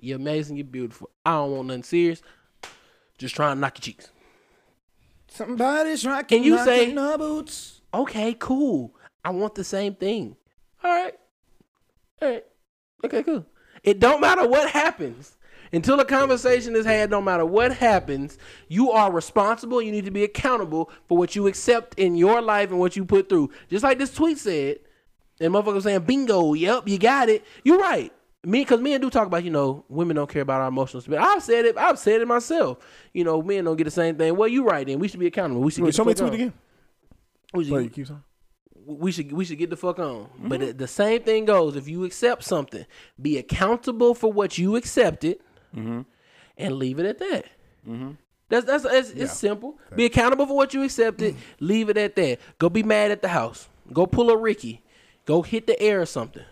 you're 0.00 0.16
amazing, 0.16 0.56
you're 0.56 0.64
beautiful. 0.64 1.10
I 1.26 1.32
don't 1.32 1.52
want 1.52 1.68
nothing 1.68 1.82
serious. 1.82 2.22
Just 3.18 3.36
trying 3.36 3.56
to 3.56 3.60
knock 3.60 3.76
your 3.78 3.82
cheeks." 3.82 4.08
Somebody's 5.28 6.02
trying 6.02 6.24
Can 6.24 6.42
you 6.42 6.56
say- 6.64 6.92
boots? 6.94 7.82
Okay, 7.92 8.34
cool. 8.38 8.94
I 9.24 9.30
want 9.30 9.54
the 9.54 9.64
same 9.64 9.94
thing. 9.94 10.36
All 10.82 10.90
right. 10.90 11.14
All 12.22 12.28
right. 12.30 12.44
Okay, 13.04 13.22
cool. 13.22 13.44
It 13.82 14.00
don't 14.00 14.20
matter 14.20 14.46
what 14.48 14.70
happens. 14.70 15.36
Until 15.72 15.96
the 15.96 16.04
conversation 16.04 16.74
is 16.76 16.86
had, 16.86 17.10
no 17.10 17.20
matter 17.20 17.44
what 17.44 17.74
happens, 17.74 18.38
you 18.68 18.90
are 18.90 19.12
responsible. 19.12 19.82
You 19.82 19.92
need 19.92 20.04
to 20.04 20.10
be 20.10 20.24
accountable 20.24 20.90
for 21.06 21.18
what 21.18 21.36
you 21.36 21.46
accept 21.46 21.98
in 21.98 22.16
your 22.16 22.40
life 22.40 22.70
and 22.70 22.78
what 22.78 22.96
you 22.96 23.04
put 23.04 23.28
through. 23.28 23.50
Just 23.68 23.84
like 23.84 23.98
this 23.98 24.12
tweet 24.12 24.38
said, 24.38 24.78
and 25.40 25.52
motherfucker 25.52 25.82
saying, 25.82 26.00
bingo, 26.00 26.54
yep, 26.54 26.88
you 26.88 26.98
got 26.98 27.28
it. 27.28 27.44
You're 27.64 27.78
right. 27.78 28.12
Me, 28.44 28.60
because 28.60 28.80
men 28.80 29.00
do 29.00 29.10
talk 29.10 29.26
about, 29.26 29.44
you 29.44 29.50
know, 29.50 29.84
women 29.88 30.16
don't 30.16 30.30
care 30.30 30.42
about 30.42 30.60
our 30.60 30.68
emotional 30.68 31.00
stability. 31.00 31.26
I've 31.28 31.42
said 31.42 31.64
it. 31.64 31.76
I've 31.76 31.98
said 31.98 32.20
it 32.20 32.28
myself. 32.28 32.78
You 33.12 33.24
know, 33.24 33.42
men 33.42 33.64
don't 33.64 33.76
get 33.76 33.84
the 33.84 33.90
same 33.90 34.16
thing. 34.16 34.36
Well, 34.36 34.48
you're 34.48 34.64
right. 34.64 34.86
Then 34.86 34.98
we 35.00 35.08
should 35.08 35.20
be 35.20 35.26
accountable. 35.26 35.60
We 35.60 35.72
should 35.72 35.82
Wait, 35.82 35.90
get 35.90 35.96
show 35.96 36.04
me 36.04 36.14
tweet 36.14 36.28
on. 36.28 36.34
again. 36.34 36.52
We 37.52 37.64
should- 37.64 37.92
keep 37.92 38.06
we 38.88 39.12
should 39.12 39.30
we 39.32 39.44
should 39.44 39.58
get 39.58 39.70
the 39.70 39.76
fuck 39.76 39.98
on. 39.98 40.28
But 40.38 40.60
mm-hmm. 40.60 40.68
the, 40.68 40.72
the 40.72 40.88
same 40.88 41.22
thing 41.22 41.44
goes 41.44 41.76
if 41.76 41.88
you 41.88 42.04
accept 42.04 42.42
something, 42.42 42.86
be 43.20 43.36
accountable 43.36 44.14
for 44.14 44.32
what 44.32 44.56
you 44.56 44.76
accepted, 44.76 45.40
and 45.74 46.04
leave 46.58 46.98
it 46.98 47.06
at 47.06 47.18
that. 47.18 47.44
That's 48.50 48.64
that's 48.66 48.84
it's, 48.84 49.10
it's 49.10 49.32
simple. 49.36 49.78
Be 49.94 50.06
accountable 50.06 50.46
for 50.46 50.56
what 50.56 50.72
you 50.74 50.82
accepted. 50.82 51.36
leave 51.60 51.90
it 51.90 51.96
at 51.98 52.16
that. 52.16 52.38
Go 52.58 52.68
be 52.70 52.82
mad 52.82 53.10
at 53.10 53.20
the 53.22 53.28
house. 53.28 53.68
Go 53.92 54.06
pull 54.06 54.30
a 54.30 54.36
Ricky. 54.36 54.82
Go 55.26 55.42
hit 55.42 55.66
the 55.66 55.78
air 55.80 56.00
or 56.00 56.06
something. 56.06 56.44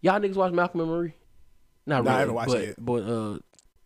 Y'all 0.00 0.18
niggas 0.18 0.34
watch 0.34 0.52
Malcolm 0.52 0.80
and 0.80 0.90
Marie? 0.90 1.14
Not 1.86 2.04
Nah, 2.04 2.10
I 2.10 2.14
really. 2.14 2.20
haven't 2.20 2.34
watched 2.34 2.48
but, 2.48 2.60
it 2.60 2.66
yet. 2.68 2.76
But 2.78 3.02
uh, 3.02 3.38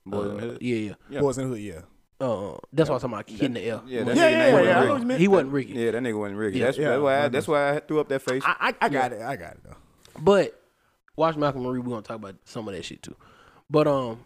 Boys 0.06 0.26
uh, 0.30 0.34
the 0.34 0.40
Hood? 0.40 0.58
yeah, 0.62 0.76
yeah. 0.76 0.92
Yeah. 1.10 1.20
Boys 1.20 1.38
in 1.38 1.44
the 1.44 1.56
hood, 1.56 1.62
yeah. 1.62 1.80
Uh, 2.18 2.56
that's 2.72 2.88
what 2.88 2.96
I'm 3.04 3.10
talking 3.10 3.14
about. 3.14 3.28
Hitting 3.30 3.52
the 3.54 3.60
air. 3.60 3.80
Yeah, 3.86 4.04
that 4.04 4.16
Yeah, 4.16 4.22
nigga 4.22 4.30
yeah, 4.30 4.46
yeah, 4.46 4.52
wasn't 4.52 4.66
yeah, 4.66 4.70
I 4.70 4.74
know 4.74 4.80
Ricky. 4.80 4.90
what 4.92 5.00
you 5.00 5.06
meant. 5.06 5.20
he 5.20 5.28
wasn't 5.28 5.52
Ricky. 5.52 5.72
Yeah, 5.74 5.90
that 5.90 6.02
nigga 6.02 6.18
wasn't 6.18 6.38
Ricky. 6.38 6.58
Yeah. 6.58 6.64
That's, 6.66 6.78
Yeah, 6.78 6.88
that's 6.90 7.02
why 7.02 7.14
I, 7.14 7.24
I 7.24 7.28
that's 7.28 7.48
why 7.48 7.76
I 7.76 7.80
threw 7.80 8.00
up 8.00 8.08
that 8.08 8.22
face. 8.22 8.42
I, 8.46 8.56
I, 8.80 8.86
I 8.86 8.88
got 8.88 9.12
it. 9.12 9.20
I 9.22 9.36
got 9.36 9.52
it 9.52 9.60
though. 9.64 9.76
But 10.20 10.62
watch 11.16 11.36
Malcolm 11.36 11.62
Marie. 11.64 11.80
We're 11.80 11.90
gonna 11.90 12.02
talk 12.02 12.16
about 12.16 12.36
some 12.44 12.66
of 12.68 12.74
that 12.74 12.84
shit 12.84 13.02
too. 13.02 13.16
But 13.68 13.86
um, 13.88 14.20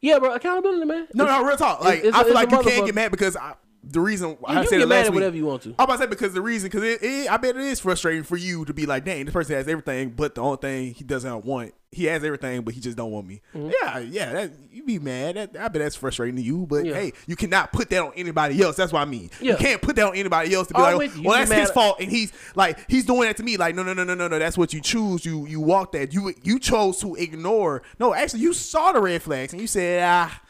yeah, 0.00 0.18
bro, 0.18 0.34
accountability, 0.34 0.84
man. 0.86 1.08
No, 1.14 1.24
It's- 1.24 1.40
no, 1.40 1.46
real 1.46 1.56
talk. 1.56 1.82
Like 1.84 1.98
it's- 2.00 2.14
I 2.14 2.20
it's 2.20 2.28
feel 2.28 2.32
a 2.32 2.40
like 2.40 2.50
you 2.50 2.58
can't 2.70 2.86
get 2.86 2.94
mad 2.94 3.10
because 3.10 3.36
I, 3.36 3.54
the 3.86 4.00
reason 4.00 4.36
I 4.46 4.64
said 4.64 4.68
can 4.70 4.76
it 4.76 4.78
get 4.80 4.88
mad 4.88 4.96
last 4.96 5.06
week. 5.10 5.14
whatever 5.14 5.36
you 5.36 5.46
want 5.46 5.62
to. 5.62 5.68
I'm 5.78 5.84
about 5.84 5.96
to 5.96 5.98
say 6.02 6.06
because 6.06 6.32
the 6.34 6.42
reason, 6.42 6.68
because 6.70 6.82
it, 6.82 7.02
it, 7.02 7.30
I 7.30 7.36
bet 7.36 7.56
it 7.56 7.62
is 7.62 7.80
frustrating 7.80 8.22
for 8.24 8.36
you 8.36 8.64
to 8.64 8.74
be 8.74 8.86
like, 8.86 9.04
dang, 9.04 9.24
this 9.24 9.32
person 9.32 9.54
has 9.56 9.68
everything, 9.68 10.10
but 10.10 10.34
the 10.34 10.40
only 10.42 10.56
thing 10.58 10.94
he 10.94 11.04
doesn't 11.04 11.44
want, 11.44 11.74
he 11.92 12.06
has 12.06 12.24
everything, 12.24 12.62
but 12.62 12.74
he 12.74 12.80
just 12.80 12.96
don't 12.96 13.12
want 13.12 13.26
me. 13.26 13.40
Yeah, 13.54 13.98
yeah, 14.00 14.32
that, 14.32 14.50
you 14.72 14.82
be 14.82 14.98
mad. 14.98 15.36
That, 15.36 15.50
I 15.56 15.68
bet 15.68 15.82
that's 15.82 15.94
frustrating 15.94 16.34
to 16.36 16.42
you, 16.42 16.66
but 16.66 16.84
Yeah. 16.84 16.94
hey, 16.94 17.12
you 17.26 17.36
cannot 17.36 17.72
put 17.72 17.88
that 17.90 18.02
on 18.02 18.12
anybody 18.16 18.60
else. 18.60 18.74
That's 18.74 18.92
what 18.92 19.00
I 19.00 19.04
mean. 19.04 19.30
You 19.40 19.54
can't 19.56 19.80
put 19.80 19.94
that 19.96 20.06
on 20.06 20.16
anybody 20.16 20.52
else 20.54 20.66
to 20.68 20.74
be 20.74 20.80
I'm 20.80 20.96
like, 20.98 21.12
well, 21.22 21.38
that's 21.38 21.52
his 21.52 21.70
fault, 21.70 21.98
and 22.00 22.10
he's 22.10 22.32
like, 22.56 22.78
he's 22.90 23.04
doing 23.06 23.28
that 23.28 23.36
to 23.36 23.42
me. 23.44 23.56
Like, 23.56 23.76
no, 23.76 23.82
no, 23.84 23.92
no, 23.92 24.02
no, 24.02 24.14
no, 24.14 24.26
no. 24.26 24.38
That's 24.38 24.58
what 24.58 24.72
you 24.72 24.80
choose. 24.80 25.24
You 25.24 25.46
you 25.46 25.60
walk 25.60 25.92
that. 25.92 26.12
You 26.12 26.34
you 26.42 26.58
chose 26.58 26.98
to 27.00 27.14
ignore. 27.14 27.82
No, 28.00 28.12
actually, 28.12 28.40
you 28.40 28.52
saw 28.54 28.90
the 28.90 29.00
red 29.00 29.22
flags 29.22 29.52
and 29.52 29.60
you 29.62 29.68
said, 29.68 30.02
ah. 30.02 30.40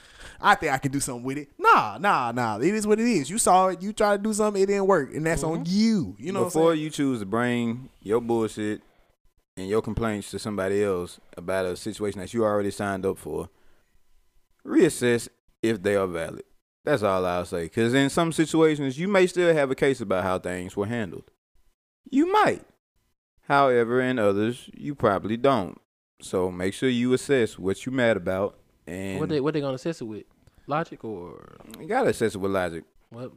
I 0.44 0.54
think 0.54 0.72
I 0.72 0.78
can 0.78 0.92
do 0.92 1.00
something 1.00 1.24
with 1.24 1.38
it. 1.38 1.48
Nah, 1.58 1.96
nah, 1.98 2.30
nah. 2.30 2.58
It 2.58 2.74
is 2.74 2.86
what 2.86 3.00
it 3.00 3.06
is. 3.06 3.30
You 3.30 3.38
saw 3.38 3.68
it. 3.68 3.80
You 3.80 3.94
tried 3.94 4.18
to 4.18 4.22
do 4.22 4.34
something. 4.34 4.62
It 4.62 4.66
didn't 4.66 4.86
work, 4.86 5.14
and 5.14 5.24
that's 5.24 5.42
on 5.42 5.64
mm-hmm. 5.64 5.74
you. 5.74 6.16
You 6.18 6.32
know, 6.32 6.40
what 6.40 6.46
I'm 6.46 6.60
Before 6.60 6.74
you 6.74 6.90
choose 6.90 7.20
to 7.20 7.26
bring 7.26 7.88
your 8.02 8.20
bullshit 8.20 8.82
and 9.56 9.66
your 9.66 9.80
complaints 9.80 10.30
to 10.32 10.38
somebody 10.38 10.84
else 10.84 11.18
about 11.38 11.64
a 11.64 11.76
situation 11.78 12.20
that 12.20 12.34
you 12.34 12.44
already 12.44 12.70
signed 12.70 13.06
up 13.06 13.16
for, 13.16 13.48
reassess 14.66 15.28
if 15.62 15.82
they 15.82 15.96
are 15.96 16.06
valid. 16.06 16.44
That's 16.84 17.02
all 17.02 17.24
I'll 17.24 17.46
say. 17.46 17.64
Because 17.64 17.94
in 17.94 18.10
some 18.10 18.30
situations, 18.30 18.98
you 18.98 19.08
may 19.08 19.26
still 19.26 19.54
have 19.54 19.70
a 19.70 19.74
case 19.74 20.02
about 20.02 20.24
how 20.24 20.38
things 20.38 20.76
were 20.76 20.86
handled. 20.86 21.30
You 22.10 22.30
might. 22.30 22.66
However, 23.48 24.02
in 24.02 24.18
others, 24.18 24.68
you 24.74 24.94
probably 24.94 25.38
don't. 25.38 25.80
So 26.20 26.50
make 26.50 26.74
sure 26.74 26.90
you 26.90 27.14
assess 27.14 27.58
what 27.58 27.86
you're 27.86 27.94
mad 27.94 28.18
about. 28.18 28.58
And 28.86 29.18
What 29.18 29.30
they 29.30 29.40
what 29.40 29.54
they 29.54 29.62
gonna 29.62 29.74
assess 29.74 30.02
it 30.02 30.04
with? 30.04 30.24
Logic 30.66 31.02
or 31.04 31.56
you 31.80 31.86
gotta 31.86 32.10
assess 32.10 32.34
it 32.34 32.38
with 32.38 32.50
logic. 32.52 32.84
what? 33.10 33.32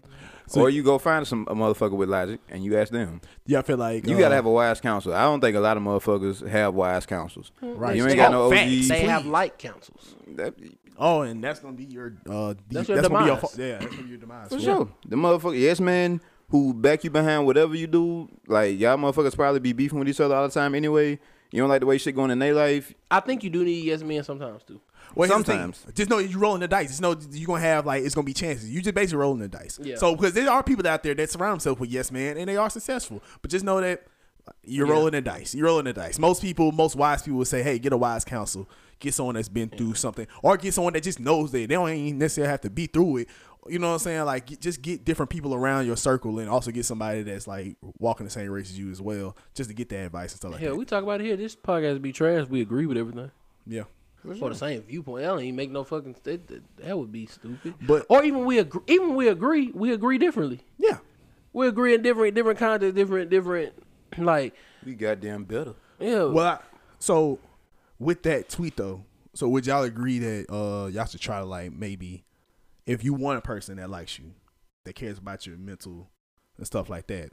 So- 0.47 0.61
or 0.61 0.69
you 0.69 0.81
go 0.81 0.97
find 0.97 1.27
some 1.27 1.45
a 1.49 1.55
motherfucker 1.55 1.91
with 1.97 2.09
logic 2.09 2.39
and 2.49 2.63
you 2.63 2.77
ask 2.77 2.91
them. 2.91 3.19
Yeah, 3.45 3.59
I 3.59 3.61
feel 3.63 3.77
like 3.77 4.07
You 4.07 4.15
uh, 4.15 4.19
gotta 4.19 4.35
have 4.35 4.45
a 4.45 4.51
wise 4.51 4.79
counsel. 4.79 5.13
I 5.13 5.23
don't 5.23 5.41
think 5.41 5.55
a 5.55 5.59
lot 5.59 5.75
of 5.77 5.83
motherfuckers 5.83 6.47
have 6.47 6.73
wise 6.73 7.05
counsels. 7.05 7.51
right. 7.61 7.95
You 7.97 8.07
ain't 8.07 8.15
got 8.15 8.31
no 8.31 8.49
facts. 8.49 8.71
OGs. 8.71 8.87
They 8.89 9.01
have 9.01 9.23
Please. 9.23 9.29
like 9.29 9.57
councils. 9.57 10.15
That, 10.35 10.53
Oh, 10.99 11.21
and 11.21 11.43
that's 11.43 11.59
gonna 11.59 11.75
be 11.77 11.83
your 11.83 12.13
uh, 12.27 12.53
de- 12.53 12.59
That's 12.71 12.89
your 12.89 13.01
gonna 13.03 13.19
be 13.19 13.25
your 13.25 13.35
demise. 13.35 13.57
yeah, 13.59 13.77
that's 13.77 13.85
gonna 13.87 14.01
be 14.03 14.09
your 14.09 14.17
demise. 14.17 14.47
for 14.49 14.55
Yeah. 14.55 14.61
sure. 14.77 14.89
The 15.07 15.15
motherfucker, 15.15 15.59
yes 15.59 15.79
man, 15.79 16.21
who 16.49 16.73
back 16.73 17.03
you 17.03 17.11
behind 17.11 17.45
whatever 17.45 17.75
you 17.75 17.85
do. 17.85 18.27
Like 18.47 18.79
y'all 18.79 18.97
motherfuckers 18.97 19.35
probably 19.35 19.59
be 19.59 19.73
beefing 19.73 19.99
with 19.99 20.09
each 20.09 20.19
other 20.21 20.33
all 20.33 20.47
the 20.47 20.53
time 20.53 20.73
anyway. 20.73 21.19
You 21.51 21.61
don't 21.61 21.69
like 21.69 21.81
the 21.81 21.85
way 21.85 21.97
shit 21.99 22.15
going 22.15 22.31
in 22.31 22.39
their 22.39 22.53
life. 22.53 22.93
I 23.11 23.19
think 23.19 23.43
you 23.43 23.49
do 23.51 23.63
need 23.63 23.83
yes 23.85 24.01
men 24.01 24.23
sometimes 24.23 24.63
too. 24.63 24.81
Well, 25.17 25.29
here's 25.29 25.39
the 25.45 25.51
thing. 25.51 25.59
Sometimes. 25.73 25.85
just 25.95 26.09
know 26.09 26.17
you're 26.19 26.39
rolling 26.39 26.61
the 26.61 26.67
dice. 26.67 26.89
Just 26.89 27.01
know 27.01 27.15
you're 27.31 27.47
gonna 27.47 27.61
have 27.61 27.85
like 27.85 28.03
it's 28.03 28.15
gonna 28.15 28.25
be 28.25 28.33
chances. 28.33 28.69
You 28.69 28.81
just 28.81 28.95
basically 28.95 29.17
rolling 29.19 29.39
the 29.39 29.47
dice. 29.47 29.79
Yeah. 29.81 29.95
So 29.97 30.15
because 30.15 30.33
there 30.33 30.49
are 30.49 30.63
people 30.63 30.87
out 30.87 31.03
there 31.03 31.13
that 31.15 31.29
surround 31.29 31.53
themselves 31.53 31.79
with 31.79 31.89
yes 31.89 32.11
man 32.11 32.37
and 32.37 32.47
they 32.47 32.57
are 32.57 32.69
successful, 32.69 33.21
but 33.41 33.51
just 33.51 33.65
know 33.65 33.81
that 33.81 34.05
you're 34.63 34.87
Yeah. 34.87 34.93
rolling 34.93 35.11
the 35.11 35.21
dice. 35.21 35.53
You're 35.53 35.65
rolling 35.65 35.85
the 35.85 35.93
dice. 35.93 36.17
Most 36.19 36.41
people, 36.41 36.71
most 36.71 36.95
wise 36.95 37.21
people 37.21 37.39
would 37.39 37.47
say, 37.47 37.63
"Hey, 37.63 37.79
get 37.79 37.91
a 37.93 37.97
wise 37.97 38.23
counsel. 38.23 38.69
Get 38.99 39.13
someone 39.13 39.35
that's 39.35 39.49
been 39.49 39.69
through 39.69 39.93
something, 39.95 40.25
or 40.41 40.57
get 40.57 40.73
someone 40.73 40.93
that 40.93 41.03
just 41.03 41.19
knows 41.19 41.51
that 41.51 41.57
they 41.59 41.67
don't 41.67 41.89
even 41.89 42.17
necessarily 42.17 42.49
have 42.49 42.61
to 42.61 42.69
be 42.69 42.87
through 42.87 43.17
it." 43.17 43.27
You 43.67 43.79
know 43.79 43.87
what 43.87 43.93
I'm 43.95 43.99
saying? 43.99 44.23
Like, 44.23 44.45
get- 44.45 44.61
just 44.61 44.81
get 44.81 45.03
different 45.03 45.29
people 45.29 45.53
around 45.53 45.85
your 45.85 45.97
circle, 45.97 46.39
and 46.39 46.49
also 46.49 46.71
get 46.71 46.85
somebody 46.85 47.21
that's 47.23 47.45
like 47.47 47.75
walking 47.99 48.25
the 48.25 48.29
same 48.29 48.49
race 48.49 48.69
as 48.69 48.79
you 48.79 48.89
as 48.89 49.01
well, 49.01 49.35
just 49.53 49.69
to 49.69 49.75
get 49.75 49.89
that 49.89 50.05
advice 50.05 50.31
and 50.31 50.37
stuff 50.39 50.51
like 50.53 50.61
Hell, 50.61 50.69
that. 50.69 50.75
Yeah, 50.75 50.79
we 50.79 50.85
talk 50.85 51.03
about 51.03 51.19
it 51.19 51.25
here. 51.25 51.35
This 51.35 51.53
podcast 51.55 52.01
be 52.01 52.13
trash. 52.13 52.47
We 52.47 52.61
agree 52.61 52.85
with 52.85 52.97
everything. 52.97 53.29
yeah. 53.67 53.83
For 54.35 54.49
the 54.49 54.55
same 54.55 54.81
viewpoint, 54.81 55.23
that 55.23 55.29
don't 55.29 55.41
even 55.41 55.55
make 55.55 55.71
no 55.71 55.83
fucking. 55.83 56.15
That, 56.23 56.47
that, 56.47 56.63
that 56.77 56.97
would 56.97 57.11
be 57.11 57.25
stupid. 57.25 57.75
But- 57.81 58.05
or 58.09 58.23
even 58.23 58.45
we 58.45 58.59
agree. 58.59 58.81
Even 58.87 59.15
we 59.15 59.27
agree. 59.27 59.71
We 59.73 59.93
agree 59.93 60.17
differently. 60.17 60.61
Yeah. 60.77 60.97
We 61.53 61.67
agree 61.67 61.93
in 61.95 62.01
different 62.01 62.35
different 62.35 62.59
context, 62.59 62.95
different 62.95 63.29
different. 63.29 63.73
Like 64.17 64.53
We 64.85 64.93
goddamn 64.95 65.43
better. 65.45 65.73
yeah. 65.99 66.23
Well, 66.25 66.45
I, 66.45 66.59
so 66.99 67.39
with 67.99 68.23
that 68.23 68.49
tweet 68.49 68.77
though, 68.77 69.03
So 69.33 69.47
would 69.49 69.65
y'all 69.65 69.83
agree 69.83 70.19
that 70.19 70.51
uh 70.53 70.87
y'all 70.87 71.05
should 71.05 71.21
try 71.21 71.39
to 71.39 71.45
like 71.45 71.71
maybe 71.73 72.23
if 72.85 73.03
you 73.03 73.13
want 73.13 73.37
a 73.39 73.41
person 73.41 73.77
that 73.77 73.89
likes 73.89 74.17
you, 74.17 74.33
that 74.85 74.93
cares 74.95 75.17
about 75.17 75.45
your 75.45 75.57
mental 75.57 76.09
and 76.57 76.65
stuff 76.65 76.89
like 76.89 77.07
that, 77.07 77.31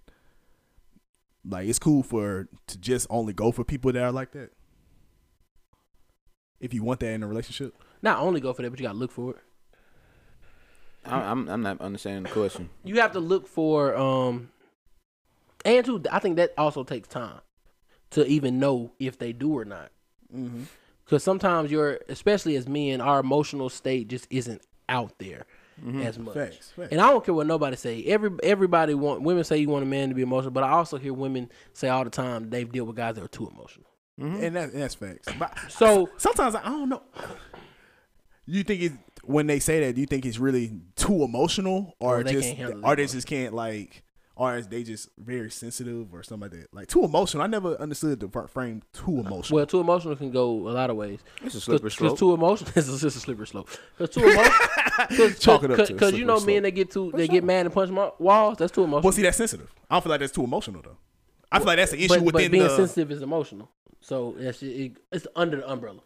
like 1.48 1.68
it's 1.68 1.78
cool 1.78 2.02
for 2.02 2.48
to 2.66 2.78
just 2.78 3.06
only 3.10 3.32
go 3.32 3.52
for 3.52 3.64
people 3.64 3.92
that 3.92 4.02
are 4.02 4.12
like 4.12 4.32
that. 4.32 4.50
If 6.64 6.72
you 6.72 6.82
want 6.82 7.00
that 7.00 7.12
in 7.12 7.22
a 7.22 7.26
relationship, 7.26 7.74
Not 8.02 8.18
only 8.18 8.40
go 8.40 8.52
for 8.52 8.62
that, 8.62 8.70
but 8.70 8.78
you 8.80 8.86
gotta 8.86 8.98
look 8.98 9.10
for 9.12 9.32
it. 9.32 9.36
I- 11.04 11.30
I'm 11.30 11.48
I'm 11.48 11.62
not 11.62 11.80
understanding 11.80 12.22
the 12.22 12.30
question. 12.30 12.70
You 12.82 13.00
have 13.00 13.12
to 13.12 13.20
look 13.20 13.46
for 13.46 13.94
um, 13.96 14.50
and 15.64 15.84
too, 15.84 16.02
I 16.10 16.18
think 16.18 16.36
that 16.36 16.54
also 16.56 16.84
takes 16.84 17.08
time 17.08 17.40
to 18.10 18.26
even 18.26 18.58
know 18.58 18.92
if 18.98 19.18
they 19.18 19.32
do 19.32 19.56
or 19.58 19.64
not. 19.64 19.90
mm-hmm. 20.34 20.64
Because 21.04 21.22
sometimes 21.22 21.70
you're, 21.70 22.00
especially 22.08 22.56
as 22.56 22.66
men, 22.66 23.02
our 23.02 23.20
emotional 23.20 23.68
state 23.68 24.08
just 24.08 24.26
isn't 24.30 24.62
out 24.88 25.18
there 25.18 25.44
as 26.00 26.18
much. 26.18 26.34
facts, 26.34 26.72
facts. 26.74 26.88
And 26.92 27.00
I 27.00 27.10
don't 27.10 27.22
care 27.22 27.34
what 27.34 27.46
nobody 27.46 27.76
say. 27.76 28.04
Every 28.04 28.30
everybody 28.42 28.94
want 28.94 29.20
women 29.20 29.44
say 29.44 29.58
you 29.58 29.68
want 29.68 29.82
a 29.82 29.86
man 29.86 30.08
to 30.08 30.14
be 30.14 30.22
emotional, 30.22 30.52
but 30.52 30.64
I 30.64 30.70
also 30.70 30.96
hear 30.96 31.12
women 31.12 31.50
say 31.74 31.88
all 31.88 32.04
the 32.04 32.10
time 32.10 32.48
they've 32.48 32.70
dealt 32.70 32.86
with 32.88 32.96
guys 32.96 33.16
that 33.16 33.24
are 33.24 33.28
too 33.28 33.50
emotional. 33.54 33.86
Mm-hmm. 34.20 34.44
and 34.44 34.56
that, 34.56 34.72
and 34.72 34.82
that's 34.82 34.94
facts. 34.94 35.28
But 35.38 35.58
So 35.68 36.08
sometimes 36.18 36.54
I 36.54 36.62
don't 36.62 36.88
know. 36.88 37.02
You 38.46 38.62
think 38.62 38.82
it 38.82 38.92
when 39.24 39.46
they 39.46 39.58
say 39.58 39.80
that? 39.80 39.94
Do 39.94 40.00
you 40.00 40.06
think 40.06 40.26
it's 40.26 40.38
really 40.38 40.72
too 40.96 41.22
emotional, 41.22 41.96
or 41.98 42.18
Or 42.20 42.22
they 42.24 42.32
just, 42.32 42.46
can't 42.48 42.58
handle 42.58 42.86
or 42.86 42.92
it. 42.92 42.96
they 42.96 43.06
just 43.06 43.26
can't 43.26 43.54
like, 43.54 44.02
or 44.36 44.56
is 44.56 44.68
they 44.68 44.82
just 44.82 45.08
very 45.16 45.50
sensitive 45.50 46.12
or 46.12 46.22
something 46.22 46.50
like 46.50 46.60
that? 46.60 46.74
Like 46.74 46.88
too 46.88 47.04
emotional. 47.04 47.42
I 47.42 47.46
never 47.46 47.74
understood 47.80 48.20
the 48.20 48.28
frame 48.48 48.82
too 48.92 49.20
emotional. 49.20 49.56
well, 49.56 49.66
too 49.66 49.80
emotional 49.80 50.14
can 50.16 50.30
go 50.30 50.68
a 50.68 50.70
lot 50.70 50.90
of 50.90 50.96
ways. 50.96 51.20
It's 51.42 51.54
a 51.54 51.60
slippery 51.60 51.88
Because 51.88 51.96
slope. 51.98 52.18
too 52.18 52.34
emotional 52.34 52.70
is 52.76 53.00
just 53.00 53.16
a 53.16 53.20
slippery 53.20 53.46
slope. 53.46 53.70
Because 53.96 54.14
too 54.14 54.20
emotional, 54.28 55.30
Chalk 55.40 55.64
it 55.64 55.70
up 55.70 55.88
because 55.88 56.12
you 56.12 56.26
know 56.26 56.36
slippery 56.36 56.54
men 56.54 56.62
that 56.64 56.70
get 56.72 56.90
too 56.90 57.10
they 57.14 57.26
get 57.26 57.42
mad 57.44 57.64
and 57.66 57.74
punch 57.74 57.90
mo- 57.90 58.14
walls. 58.18 58.58
That's 58.58 58.72
too 58.72 58.84
emotional. 58.84 59.02
well, 59.02 59.12
see, 59.12 59.22
that's 59.22 59.38
sensitive. 59.38 59.72
I 59.90 59.94
don't 59.94 60.02
feel 60.02 60.10
like 60.10 60.20
that's 60.20 60.32
too 60.32 60.44
emotional 60.44 60.82
though. 60.82 60.98
I 61.50 61.58
feel 61.58 61.66
like 61.68 61.76
that's 61.78 61.92
an 61.92 61.98
issue 62.00 62.08
but, 62.08 62.24
but 62.26 62.34
within 62.34 62.50
being 62.50 62.64
the. 62.64 62.76
sensitive 62.76 63.10
is 63.12 63.22
emotional. 63.22 63.70
So 64.04 64.34
that's 64.38 64.62
it, 64.62 64.98
it's 65.12 65.26
under 65.34 65.56
the 65.56 65.68
umbrella. 65.70 66.00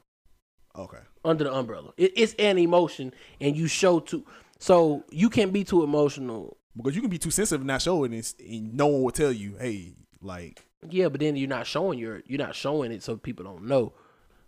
okay. 0.77 0.99
Under 1.25 1.45
the 1.45 1.53
umbrella, 1.53 1.93
it, 1.97 2.13
it's 2.17 2.35
an 2.39 2.57
emotion, 2.59 3.13
and 3.41 3.57
you 3.57 3.67
show 3.67 3.99
too. 3.99 4.25
So 4.61 5.05
you 5.11 5.29
can't 5.29 5.53
be 5.53 5.65
too 5.65 5.83
emotional. 5.83 6.57
Because 6.77 6.95
you 6.95 7.01
can 7.01 7.11
be 7.11 7.19
too 7.19 7.33
sensitive 7.33 7.63
and 7.63 7.67
not 7.67 7.83
show 7.83 8.05
it, 8.05 8.13
and, 8.13 8.35
and 8.39 8.75
no 8.75 8.87
one 8.87 9.03
will 9.03 9.11
tell 9.11 9.33
you, 9.33 9.57
hey, 9.59 9.95
like, 10.23 10.65
Yeah, 10.89 11.09
but 11.09 11.21
then 11.21 11.35
you're 11.35 11.49
not 11.49 11.67
showing 11.67 11.99
your 11.99 12.23
you're 12.27 12.39
not 12.39 12.55
showing 12.55 12.93
it, 12.93 13.03
so 13.03 13.17
people 13.17 13.45
don't 13.45 13.65
know. 13.65 13.93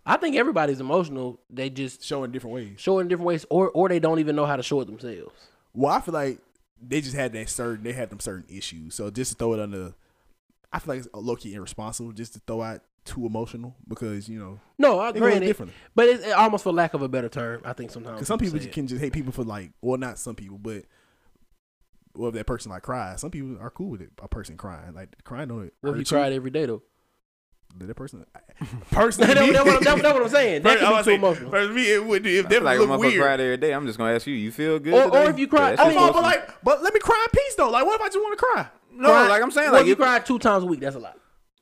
I 0.05 0.15
think 0.15 0.37
everybody's 0.37 0.79
emotional. 0.79 1.41
They 1.49 1.69
just 1.69 2.03
show 2.03 2.23
in 2.23 2.31
different 2.31 2.55
ways. 2.55 2.79
show 2.79 2.99
in 2.99 3.09
different 3.09 3.27
ways, 3.27 3.45
or 3.49 3.69
or 3.71 3.89
they 3.89 3.99
don't 3.99 4.19
even 4.19 4.37
know 4.37 4.45
how 4.45 4.55
to 4.55 4.63
show 4.63 4.79
it 4.79 4.85
themselves. 4.85 5.49
Well, 5.73 5.93
I 5.93 5.99
feel 5.99 6.13
like 6.13 6.39
they 6.81 7.01
just 7.01 7.15
had 7.15 7.33
that 7.33 7.49
certain, 7.49 7.83
they 7.83 7.91
had 7.93 8.09
them 8.09 8.21
certain 8.21 8.45
issues. 8.49 8.95
So 8.95 9.11
just 9.11 9.31
to 9.33 9.37
throw 9.37 9.53
it 9.53 9.59
under, 9.59 9.93
I 10.73 10.79
feel 10.79 10.95
like 10.95 11.05
it's 11.05 11.13
low 11.13 11.35
key 11.35 11.53
irresponsible 11.53 12.13
just 12.13 12.33
to 12.33 12.41
throw 12.47 12.61
out 12.61 12.81
too 13.03 13.25
emotional 13.25 13.75
because 13.87 14.29
you 14.29 14.37
know 14.39 14.59
No, 14.77 14.99
I 14.99 15.09
agree. 15.09 15.39
differently. 15.39 15.75
But 15.95 16.07
it's 16.09 16.23
it, 16.25 16.31
almost 16.33 16.63
for 16.63 16.71
lack 16.71 16.93
of 16.93 17.01
a 17.01 17.07
better 17.09 17.29
term, 17.29 17.61
I 17.65 17.73
think 17.73 17.89
sometimes 17.91 18.15
Because 18.15 18.27
some 18.27 18.37
people 18.39 18.59
say 18.59 18.67
can 18.67 18.87
just 18.87 19.01
hate 19.01 19.11
people 19.13 19.31
for 19.31 19.43
like, 19.43 19.71
well, 19.81 19.97
not 19.97 20.19
some 20.19 20.35
people, 20.35 20.57
but 20.59 20.83
well, 22.13 22.29
if 22.29 22.35
that 22.35 22.45
person 22.45 22.71
like 22.71 22.83
cries, 22.83 23.21
some 23.21 23.31
people 23.31 23.57
are 23.59 23.69
cool 23.69 23.89
with 23.89 24.01
it. 24.01 24.11
A 24.21 24.27
person 24.27 24.57
crying, 24.57 24.93
like 24.93 25.15
crying 25.23 25.49
on 25.51 25.65
it. 25.65 25.73
What 25.81 25.91
if 25.91 25.97
you 25.99 26.05
cried 26.05 26.33
every 26.33 26.51
day 26.51 26.65
though? 26.65 26.83
That 27.77 27.95
person, 27.95 28.25
personally, 28.91 29.33
That's 29.33 29.47
me- 29.47 29.53
what, 29.53 29.65
that's 29.65 29.85
what- 29.85 30.01
that's 30.03 30.13
what 30.13 30.23
I'm 30.23 30.29
saying. 30.29 30.61
That 30.63 30.79
First, 30.79 30.83
I 30.83 30.89
be 30.91 30.97
too 30.97 31.03
saying, 31.05 31.19
emotional. 31.19 31.49
For 31.51 31.67
me, 31.69 31.93
it 31.93 32.05
would 32.05 32.27
if 32.27 32.45
I 32.45 32.49
that 32.49 32.63
like 32.63 32.79
look 32.79 32.89
a 32.89 32.91
motherfucker 32.91 32.99
weird. 32.99 33.21
cried 33.21 33.39
every 33.39 33.57
day. 33.57 33.71
I'm 33.73 33.85
just 33.87 33.97
gonna 33.97 34.13
ask 34.13 34.27
you. 34.27 34.35
You 34.35 34.51
feel 34.51 34.77
good? 34.77 34.93
Or- 34.93 35.05
today? 35.05 35.25
or 35.25 35.29
if 35.29 35.39
you 35.39 35.47
cry- 35.47 35.69
Yeah, 35.71 35.75
that 35.77 35.79
I 35.79 35.83
Oh, 35.85 35.89
mean- 35.89 36.07
no, 36.07 36.13
but 36.13 36.21
like, 36.23 36.63
but 36.63 36.83
let 36.83 36.93
me 36.93 36.99
cry 36.99 37.25
in 37.25 37.31
peace 37.39 37.55
though. 37.55 37.69
Like, 37.69 37.85
what 37.85 37.95
if 37.95 38.01
I 38.01 38.07
just 38.09 38.17
want 38.19 38.37
to 38.37 38.45
cry? 38.45 38.67
no, 38.93 39.07
Cry- 39.09 39.27
like 39.29 39.41
I'm 39.41 39.51
saying, 39.51 39.67
well, 39.71 39.75
like 39.75 39.81
if 39.83 39.87
you 39.87 39.93
if- 39.93 39.99
cry 39.99 40.19
two 40.19 40.37
times 40.37 40.63
a 40.65 40.67
week, 40.67 40.81
that's 40.81 40.97
a 40.97 40.99
lot. 40.99 41.17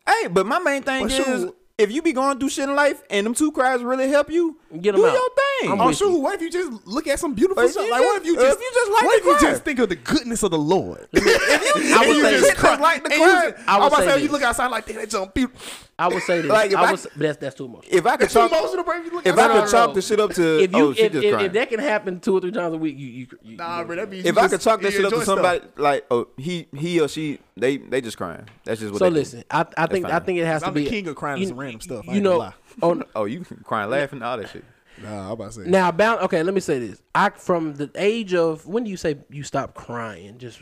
Hey, 0.10 0.27
but 0.27 0.45
my 0.45 0.60
main 0.60 0.81
thing 0.84 1.03
But 1.03 1.11
is 1.11 1.26
shoot. 1.41 1.56
if 1.77 1.91
you 1.91 2.02
be 2.02 2.14
going 2.14 2.40
through 2.40 2.49
shit 2.49 2.68
in 2.68 2.76
life 2.76 3.02
and 3.10 3.26
them 3.26 3.34
two 3.36 3.52
cries 3.52 3.81
really 3.84 4.10
help 4.10 4.31
you, 4.31 4.57
Get 4.81 4.95
'em 4.95 5.02
do 5.02 5.07
out. 5.07 5.14
your 5.14 5.30
thing. 5.61 5.72
I'm 5.72 5.81
Oh 5.81 5.88
with 5.88 5.98
shoot! 5.98 6.18
What 6.19 6.36
if 6.36 6.41
you 6.41 6.49
just 6.49 6.88
look 6.88 7.07
at 7.07 7.19
some 7.19 7.34
beautiful 7.34 7.68
stuff? 7.69 7.90
Like, 7.90 8.02
what 8.02 8.22
if 8.22 8.26
you 8.27 8.36
just- 8.36 8.45
just 8.45 8.57
if 8.60 8.61
you 8.64 8.72
just 8.73 8.91
like 8.91 9.03
what 9.03 9.11
to 9.23 9.30
if 9.30 9.41
you 9.41 9.48
just 9.49 9.64
think 9.64 9.80
of 9.80 9.90
the 9.90 9.95
goodness 9.95 10.44
of 10.44 10.52
the 10.52 10.57
Lord? 10.57 11.07
I 11.15 12.06
would 12.07 12.15
you 12.18 12.23
say 12.23 12.40
just 12.40 12.56
cry. 12.57 12.76
like 12.77 13.03
to 13.03 13.11
And 13.11 13.22
cry. 13.22 13.53
I 13.68 13.76
I 13.76 13.80
would 13.80 13.88
about 13.88 13.99
say 13.99 14.06
to 14.06 14.11
say 14.14 14.23
you 14.23 14.30
look 14.30 14.41
outside 14.44 14.68
like, 14.68 14.86
damn, 14.86 14.95
that's 14.98 15.11
so 15.11 15.26
beautiful. 15.27 15.60
I 15.98 16.07
would 16.07 16.23
say 16.23 16.41
this. 16.41 16.49
Like, 16.49 16.72
if 16.72 16.77
I 16.77 16.84
I- 16.86 16.91
would, 16.91 16.99
say- 16.99 17.10
that's 17.18 17.38
that's 17.38 17.56
too 17.56 17.65
emotional. 17.65 17.95
If 17.98 18.06
I 18.06 18.15
could 18.18 18.26
It's 18.26 18.34
talk, 18.34 18.52
emotional, 18.52 18.84
bro. 18.84 18.99
If 18.99 19.06
you 19.06 19.11
look 19.11 19.26
if 19.27 19.38
I 19.38 19.48
could 19.48 19.65
no, 19.65 19.68
chalk 19.68 19.90
no. 19.90 19.94
the 19.95 20.02
shit 20.02 20.19
up 20.19 20.31
to, 20.34 20.60
if 20.64 20.72
you 20.72 20.77
oh, 20.86 20.94
she 20.94 21.02
if, 21.03 21.11
just 21.11 21.23
if, 21.26 21.34
crying. 21.34 21.45
if 21.48 21.53
that 21.53 21.69
can 21.69 21.80
happen 21.80 22.19
two 22.19 22.38
or 22.38 22.41
three 22.41 22.52
times 22.52 22.73
a 22.73 22.77
week, 22.77 22.98
you 22.98 23.07
you, 23.07 23.27
you 23.44 23.57
Nah, 23.57 23.80
you- 23.81 23.86
bro, 23.86 23.95
that 23.98 24.10
means 24.10 24.26
if 24.26 24.36
you 24.36 24.41
I 24.41 24.48
could 24.48 24.61
chalk 24.61 24.81
that 24.81 24.91
shit 24.94 25.03
up 25.06 25.10
to 25.11 25.15
enjoy 25.18 25.23
stuff. 25.23 25.36
somebody, 25.36 25.61
like, 25.76 26.06
oh, 26.10 26.27
he, 26.38 26.68
he 26.76 27.02
or 27.02 27.07
she, 27.10 27.40
they, 27.57 27.77
they 27.77 27.99
just 27.99 28.15
crying. 28.18 28.45
That's 28.64 28.80
just 28.80 28.94
what. 28.94 28.99
So 28.99 29.06
they 29.06 29.10
do. 29.11 29.15
listen, 29.15 29.44
I 29.52 29.65
I 29.77 29.88
think 29.88 30.06
I 30.06 30.19
think 30.19 30.40
it 30.40 30.45
has 30.45 30.61
to 30.61 30.68
I'm 30.69 30.73
be 30.73 30.86
the 30.86 30.90
king 30.90 31.07
of 31.07 31.15
crying 31.15 31.41
you, 31.41 31.48
some 31.48 31.57
random 31.60 31.81
stuff. 31.81 32.06
I 32.07 32.11
You 32.11 32.18
ain't 32.18 32.23
gonna 32.23 32.36
know, 32.36 32.40
lie. 32.40 32.53
on 32.81 33.03
Oh, 33.15 33.26
you 33.26 33.44
crying, 33.65 33.90
laughing, 33.90 34.22
all 34.23 34.38
that 34.38 34.49
shit. 34.49 34.64
Nah, 35.03 35.26
I'm 35.27 35.31
about 35.31 35.51
to 35.53 35.63
say. 35.63 35.69
now 35.69 35.91
bound. 35.91 36.21
Okay, 36.21 36.43
let 36.43 36.53
me 36.53 36.59
say 36.59 36.80
this. 36.80 37.01
I 37.15 37.30
from 37.30 37.76
the 37.76 37.89
age 37.95 38.34
of 38.34 38.65
when 38.67 38.84
do 38.84 38.89
you 38.89 38.97
say 38.97 39.17
you 39.30 39.43
stop 39.43 39.73
crying? 39.73 40.38
Just 40.38 40.59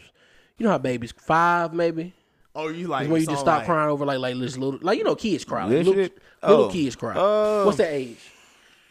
you 0.58 0.64
know 0.66 0.72
how 0.72 0.78
babies 0.78 1.14
five 1.18 1.74
maybe. 1.74 2.14
oh, 2.56 2.70
you 2.70 2.88
like 2.88 3.10
when 3.10 3.22
you 3.22 3.28
just 3.28 3.42
stop 3.42 3.60
like- 3.60 3.66
crying 3.66 3.90
over 3.90 4.06
like 4.06 4.20
like 4.20 4.36
just 4.38 4.58
little 4.58 4.80
like 4.82 4.98
you 4.98 5.04
know 5.04 5.16
kids 5.16 5.44
cry 5.46 5.64
like, 5.64 5.72
Little 5.72 5.94
little, 5.94 6.18
Oh. 6.44 6.70
kids 6.70 6.96
cry. 6.96 7.14
Oh. 7.18 7.66
What's 7.66 7.78
that 7.78 7.92
age? 7.92 8.20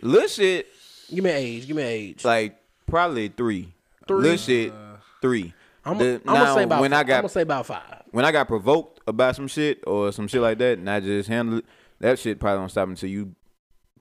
Little 0.03 0.29
shit, 0.29 0.67
Give 1.15 1.23
me 1.25 1.31
an 1.31 1.37
age. 1.37 1.67
Give 1.67 1.77
me 1.77 1.83
an 1.83 1.89
age. 1.89 2.25
like 2.25 2.57
probably 2.87 3.29
three. 3.29 3.73
Three? 4.07 4.21
Little 4.23 4.37
shit, 4.37 4.73
uh, 4.73 4.97
three. 5.23 5.53
I'm, 5.85 5.99
The- 5.99 6.21
I'm 6.27 6.35
gonna 6.35 6.55
say 6.55 6.63
about. 6.65 6.81
when 6.81 6.93
I 6.93 7.01
I'm 7.01 7.07
gonna 7.07 7.29
say 7.29 7.43
about 7.43 7.67
five. 7.67 8.03
when 8.11 8.25
I 8.25 8.33
got 8.33 8.47
provoked 8.49 9.01
about 9.07 9.37
some 9.37 9.47
shit 9.49 9.83
or 9.87 10.11
some 10.13 10.27
shit 10.29 10.41
like 10.41 10.59
that, 10.59 10.79
and 10.79 10.91
I 10.91 10.99
just 11.01 11.29
handle 11.29 11.59
it, 11.59 11.65
that 12.01 12.19
shit 12.19 12.39
probably 12.41 12.59
don't 12.59 12.69
stop 12.69 12.89
until 12.89 13.09
you 13.09 13.35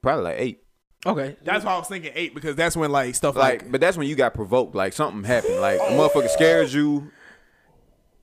probably 0.01 0.23
like 0.25 0.35
eight. 0.39 0.63
Okay, 1.05 1.37
That's 1.43 1.63
why 1.63 1.73
I 1.73 1.77
was 1.77 1.87
thinking 1.87 2.11
eight 2.15 2.33
because 2.33 2.55
that's 2.55 2.75
when 2.75 2.91
like 2.91 3.13
stuff 3.15 3.35
Like, 3.35 3.61
like, 3.61 3.71
but 3.71 3.81
that's 3.81 3.95
when 3.97 4.07
you 4.07 4.15
got 4.15 4.33
provoked. 4.33 4.73
Like 4.73 4.93
something 4.93 5.23
happened. 5.23 5.61
Like 5.61 5.79
a 5.79 5.83
motherfucker 5.91 6.29
scared 6.29 6.71
you, 6.71 7.11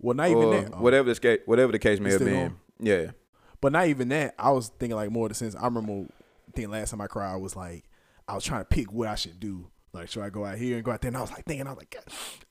well, 0.01 0.17
not 0.17 0.29
even 0.29 0.51
that. 0.51 0.81
Whatever 0.81 1.09
the 1.09 1.15
sca- 1.15 1.39
whatever 1.47 1.73
the 1.73 1.79
case 1.79 2.01
may 2.01 2.11
It's 2.11 2.19
have 2.19 2.29
still 2.29 2.49
been. 2.49 2.57
Yeah. 2.81 3.13
But 3.61 3.73
not 3.73 3.87
even 3.87 4.09
that. 4.09 4.35
I 4.39 4.51
was 4.51 4.69
thinking 4.69 4.97
like 4.97 5.11
more 5.11 5.27
of 5.27 5.31
the 5.31 5.35
sense. 5.37 5.55
I 5.55 5.65
remember 5.65 6.09
thinking 6.55 6.73
last 6.73 6.91
time 6.91 7.01
I 7.01 7.07
cried 7.07 7.37
was 7.37 7.55
like 7.55 7.85
I 8.27 8.35
was 8.35 8.45
trying 8.45 8.63
to 8.63 8.65
pick 8.65 8.93
what 8.93 9.09
I 9.09 9.15
should 9.15 9.39
do. 9.39 9.69
Like, 9.95 10.09
should 10.09 10.23
I 10.23 10.31
go 10.31 10.45
out 10.47 10.57
here 10.57 10.77
and 10.77 10.85
go 10.85 10.91
out 10.91 11.03
there? 11.03 11.09
And 11.11 11.17
I 11.19 11.21
was 11.21 11.31
like 11.31 11.45
thinking, 11.45 11.67
I 11.67 11.71
was 11.71 11.79
like, 11.79 11.91
God, 11.91 12.03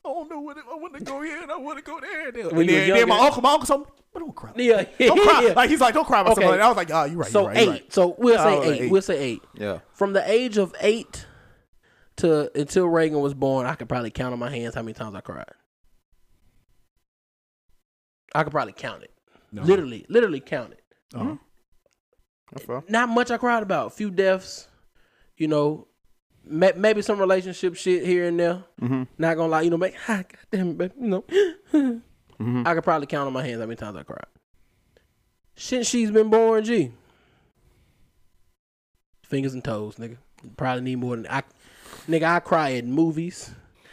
I 0.05 0.09
don't 0.13 0.29
know 0.29 0.39
what 0.41 0.57
I 0.57 0.75
want 0.75 0.93
to 0.95 1.03
go 1.03 1.21
here 1.23 1.41
and 1.41 1.51
I 1.51 1.57
want 1.57 1.77
to 1.79 1.83
go 1.83 1.99
there. 1.99 2.27
And 2.27 2.35
then, 2.37 2.43
When 2.45 2.53
and 2.53 2.57
was 2.59 2.67
then 2.67 2.89
my 2.91 2.97
younger? 2.97 3.13
uncle, 3.25 3.41
my 3.41 3.51
uncle, 3.53 3.65
told 3.65 3.81
me, 3.81 3.85
but 4.13 4.19
don't 4.19 4.35
cry. 4.35 4.51
Yeah, 4.57 4.83
Don't 4.99 5.19
cry. 5.27 5.41
yeah. 5.47 5.53
Like 5.53 5.69
he's 5.71 5.81
like, 5.81 5.93
don't 5.95 6.05
cry 6.05 6.21
about 6.21 6.33
Okay. 6.33 6.41
something. 6.43 6.59
Like. 6.59 6.65
I 6.65 6.67
was 6.67 6.77
like, 6.77 6.91
oh, 6.91 7.05
you're 7.05 7.17
right. 7.17 7.31
so 7.31 7.39
you're 7.41 7.47
right, 7.49 7.57
eight. 7.57 7.63
you're 7.63 7.73
right. 7.73 7.93
So 7.93 8.15
we'll 8.19 8.37
say 8.37 8.61
eight. 8.69 8.81
eight. 8.83 8.91
We'll 8.91 9.01
say 9.01 9.17
eight. 9.19 9.41
Yeah. 9.55 9.79
From 9.93 10.13
the 10.13 10.31
age 10.31 10.57
of 10.57 10.75
eight 10.81 11.25
to 12.17 12.51
until 12.59 12.87
Reagan 12.87 13.19
was 13.21 13.33
born, 13.33 13.65
I 13.65 13.73
could 13.73 13.89
probably 13.89 14.11
count 14.11 14.33
on 14.33 14.39
my 14.39 14.51
hands 14.51 14.75
how 14.75 14.83
many 14.83 14.93
times 14.93 15.15
I 15.15 15.21
cried. 15.21 15.45
I 18.33 18.43
could 18.43 18.51
probably 18.51 18.73
count 18.73 19.03
it. 19.03 19.11
No. 19.51 19.63
Literally, 19.63 20.05
literally 20.09 20.39
count 20.39 20.73
it. 20.73 20.83
Uh-huh. 21.13 21.35
That's 22.53 22.65
fine. 22.65 22.83
Not 22.87 23.09
much 23.09 23.31
I 23.31 23.37
cried 23.37 23.63
about. 23.63 23.87
A 23.87 23.89
few 23.89 24.09
deaths, 24.11 24.67
you 25.37 25.47
know, 25.47 25.87
ma- 25.87 25.90
maybe 26.51 27.01
some 27.01 27.19
relationship 27.19 27.75
shit 27.75 28.05
here 28.05 28.27
and 28.27 28.39
there. 28.39 28.63
Mm-hmm. 28.81 29.03
Not 29.17 29.37
gonna 29.37 29.49
lie, 29.49 29.61
you 29.61 29.69
know, 29.69 29.77
make 29.77 29.95
ah, 30.07 30.23
goddamn 30.51 30.71
it, 30.71 30.77
baby, 30.77 30.93
you 30.99 31.07
know. 31.07 31.23
Mm-hmm. 32.41 32.65
I 32.65 32.73
could 32.73 32.83
probably 32.83 33.05
count 33.05 33.27
on 33.27 33.33
my 33.33 33.45
hands 33.45 33.59
how 33.59 33.67
many 33.67 33.75
times 33.75 33.95
I 33.95 34.01
cried. 34.01 34.25
Since 35.55 35.87
she's 35.87 36.09
been 36.09 36.31
born, 36.31 36.63
G. 36.63 36.91
Fingers 39.21 39.53
and 39.53 39.63
toes, 39.63 39.97
nigga. 39.97 40.17
Probably 40.57 40.81
need 40.81 40.95
more 40.95 41.17
than 41.17 41.27
I. 41.29 41.43
Nigga, 42.09 42.23
I 42.23 42.39
cry 42.39 42.73
at 42.73 42.85
movies. 42.85 43.51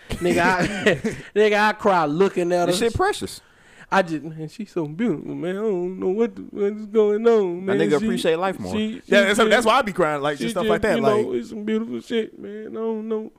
Nigga, 0.08 0.40
I, 0.40 0.94
nigga, 1.36 1.58
I 1.60 1.72
cry 1.74 2.06
looking 2.06 2.50
at 2.52 2.60
her. 2.60 2.66
This 2.68 2.78
shit 2.78 2.94
precious. 2.94 3.42
I 3.90 4.02
just, 4.02 4.22
man, 4.22 4.48
she's 4.48 4.70
so 4.70 4.86
beautiful, 4.86 5.34
man. 5.34 5.56
I 5.56 5.60
don't 5.60 5.98
know 5.98 6.08
what 6.08 6.36
the, 6.36 6.42
what's 6.50 6.86
going 6.86 7.26
on, 7.26 7.64
That 7.66 7.76
man. 7.76 7.88
nigga 7.88 7.98
She- 7.98 8.04
appreciate 8.06 8.36
life 8.36 8.58
more. 8.58 8.72
she- 8.74 8.86
Yeah, 8.86 9.00
she 9.00 9.10
that's, 9.10 9.38
just- 9.38 9.50
that's 9.50 9.66
why 9.66 9.78
I 9.78 9.82
be 9.82 9.92
crying 9.92 10.20
like 10.22 10.36
she 10.36 10.44
just 10.44 10.54
stuff 10.54 10.64
just, 10.64 10.70
like 10.70 10.82
that. 10.82 10.96
You 10.96 11.02
Like 11.02 11.24
know, 11.26 11.32
it's 11.32 11.48
some 11.50 11.64
beautiful 11.64 12.00
shit, 12.00 12.38
man. 12.38 12.68
I 12.68 12.74
don't 12.74 13.08
know. 13.08 13.32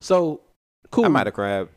So 0.00 0.42
cool. 0.90 1.04
I 1.04 1.08
might 1.08 1.26
have 1.26 1.34
cried. 1.34 1.68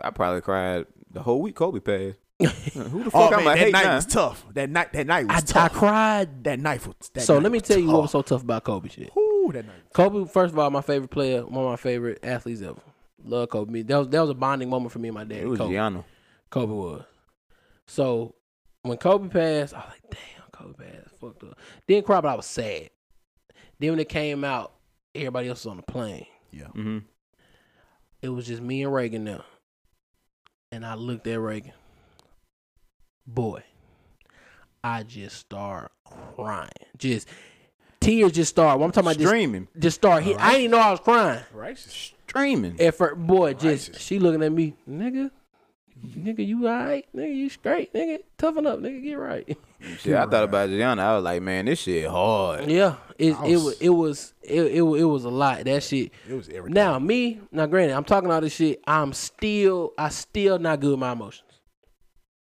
I 0.00 0.10
probably 0.10 0.40
cried 0.40 0.86
the 1.10 1.22
whole 1.22 1.40
week 1.40 1.54
Kobe 1.54 1.78
passed. 1.80 2.18
Who 2.74 3.04
the 3.04 3.06
oh 3.06 3.10
fuck 3.10 3.32
I'm 3.34 3.36
man, 3.36 3.44
like, 3.44 3.60
that 3.60 3.70
night 3.72 3.84
nah. 3.84 3.94
was 3.94 4.06
tough. 4.06 4.44
That 4.54 4.68
night, 4.68 4.92
that 4.94 5.06
night 5.06 5.28
was 5.28 5.52
I, 5.54 5.64
I 5.66 5.68
cried. 5.68 6.42
That 6.44 6.58
night 6.58 6.84
was. 6.84 6.96
That 7.14 7.20
so 7.20 7.34
night 7.34 7.42
let 7.44 7.52
me 7.52 7.58
was 7.58 7.68
tell 7.68 7.78
you 7.78 7.86
what 7.86 8.02
was 8.02 8.10
so 8.10 8.22
tough 8.22 8.42
about 8.42 8.64
Kobe 8.64 8.88
shit. 8.88 9.12
Ooh, 9.16 9.50
that 9.52 9.64
night. 9.64 9.76
Kobe, 9.92 10.28
first 10.28 10.52
of 10.52 10.58
all, 10.58 10.68
my 10.70 10.80
favorite 10.80 11.10
player, 11.12 11.46
one 11.46 11.64
of 11.64 11.70
my 11.70 11.76
favorite 11.76 12.18
athletes 12.24 12.60
ever. 12.62 12.80
Love 13.24 13.50
Kobe. 13.50 13.82
That 13.82 13.96
was 13.96 14.08
that 14.08 14.20
was 14.20 14.30
a 14.30 14.34
bonding 14.34 14.68
moment 14.68 14.90
for 14.90 14.98
me 14.98 15.08
and 15.08 15.14
my 15.14 15.22
dad. 15.22 15.38
It 15.38 15.46
was 15.46 15.58
Kobe. 15.58 15.72
Gianna. 15.74 16.04
Kobe 16.50 16.72
was. 16.72 17.04
So 17.86 18.34
when 18.82 18.98
Kobe 18.98 19.28
passed, 19.28 19.74
I 19.74 19.78
was 19.78 19.88
like, 19.90 20.10
damn, 20.10 20.50
Kobe 20.52 20.84
passed. 20.84 21.14
Fucked 21.20 21.44
up. 21.44 21.58
Didn't 21.86 22.06
cry, 22.06 22.20
but 22.20 22.28
I 22.28 22.34
was 22.34 22.46
sad. 22.46 22.90
Then 23.78 23.90
when 23.90 24.00
it 24.00 24.08
came 24.08 24.44
out, 24.44 24.72
Everybody 25.14 25.48
else 25.48 25.64
was 25.64 25.70
on 25.70 25.76
the 25.76 25.82
plane. 25.82 26.26
Yeah. 26.50 26.68
Mm-hmm. 26.68 26.98
It 28.22 28.28
was 28.30 28.46
just 28.46 28.62
me 28.62 28.82
and 28.82 28.92
Reagan 28.92 29.24
there. 29.24 29.42
And 30.70 30.86
I 30.86 30.94
looked 30.94 31.26
at 31.26 31.38
Reagan. 31.38 31.72
Boy, 33.26 33.62
I 34.82 35.02
just 35.02 35.36
start 35.36 35.92
crying. 36.34 36.70
Just 36.96 37.28
tears 38.00 38.32
just 38.32 38.50
start. 38.50 38.78
What 38.78 38.86
I'm 38.86 38.92
talking 38.92 39.08
about 39.08 39.18
just 39.18 39.28
Streaming. 39.28 39.68
just 39.78 39.96
start 39.96 40.22
hit. 40.22 40.40
I 40.40 40.52
didn't 40.54 40.70
know 40.70 40.78
I 40.78 40.90
was 40.92 41.00
crying. 41.00 41.44
Right. 41.52 41.78
Streaming. 41.78 42.80
At 42.80 42.94
first, 42.94 43.20
boy, 43.20 43.52
just 43.52 43.88
Righteous. 43.90 44.02
she 44.02 44.18
looking 44.18 44.42
at 44.42 44.50
me, 44.50 44.74
nigga. 44.88 45.30
Nigga, 46.04 46.46
you 46.46 46.66
alright? 46.68 47.06
Nigga, 47.14 47.34
you 47.34 47.48
straight? 47.48 47.92
Nigga, 47.94 48.18
toughen 48.36 48.66
up, 48.66 48.80
nigga, 48.80 49.02
get 49.02 49.14
right. 49.14 49.56
Shit, 49.98 50.14
I 50.16 50.26
thought 50.26 50.44
about 50.44 50.68
Gianna. 50.68 51.02
I 51.02 51.14
was 51.14 51.24
like, 51.24 51.42
man, 51.42 51.66
this 51.66 51.80
shit 51.80 52.08
hard. 52.08 52.68
Yeah, 52.68 52.96
it 53.18 53.30
it 53.30 53.56
was- 53.56 53.64
was 53.64 53.80
it 53.80 53.88
was 53.90 54.34
it, 54.42 54.62
it 54.62 54.82
it 54.82 55.04
was 55.04 55.24
a 55.24 55.28
lot. 55.30 55.64
That 55.64 55.82
shit. 55.82 56.10
It 56.28 56.34
was 56.34 56.48
everything. 56.48 56.74
Now 56.74 56.98
me, 56.98 57.40
now 57.52 57.66
granted, 57.66 57.94
I'm 57.96 58.04
talking 58.04 58.30
all 58.30 58.40
this 58.40 58.52
shit. 58.54 58.80
I'm 58.86 59.12
still, 59.12 59.92
I 59.96 60.08
still 60.08 60.58
not 60.58 60.80
good 60.80 60.90
with 60.90 60.98
my 61.00 61.12
emotions. 61.12 61.48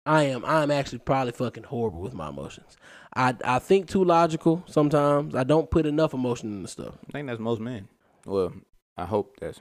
I 0.07 0.25
am. 0.25 0.45
I'm 0.45 0.70
actually 0.70 0.99
probably 1.01 1.33
fucking 1.33 1.65
horrible 1.65 2.01
with 2.01 2.15
my 2.15 2.29
emotions. 2.31 2.77
I 3.15 3.35
I 3.45 3.59
think 3.59 3.89
too 3.89 4.05
logical 4.05 4.62
sometimes. 4.66 5.35
I 5.35 5.45
don't 5.45 5.70
put 5.70 5.87
enough 5.87 6.15
emotion 6.15 6.51
in 6.51 6.62
the 6.62 6.69
stuff. 6.69 6.95
I 7.09 7.12
think 7.12 7.27
that's 7.29 7.41
most 7.41 7.61
men. 7.61 7.89
Well, 8.25 8.53
I 8.97 9.05
hope 9.05 9.37
that's 9.41 9.61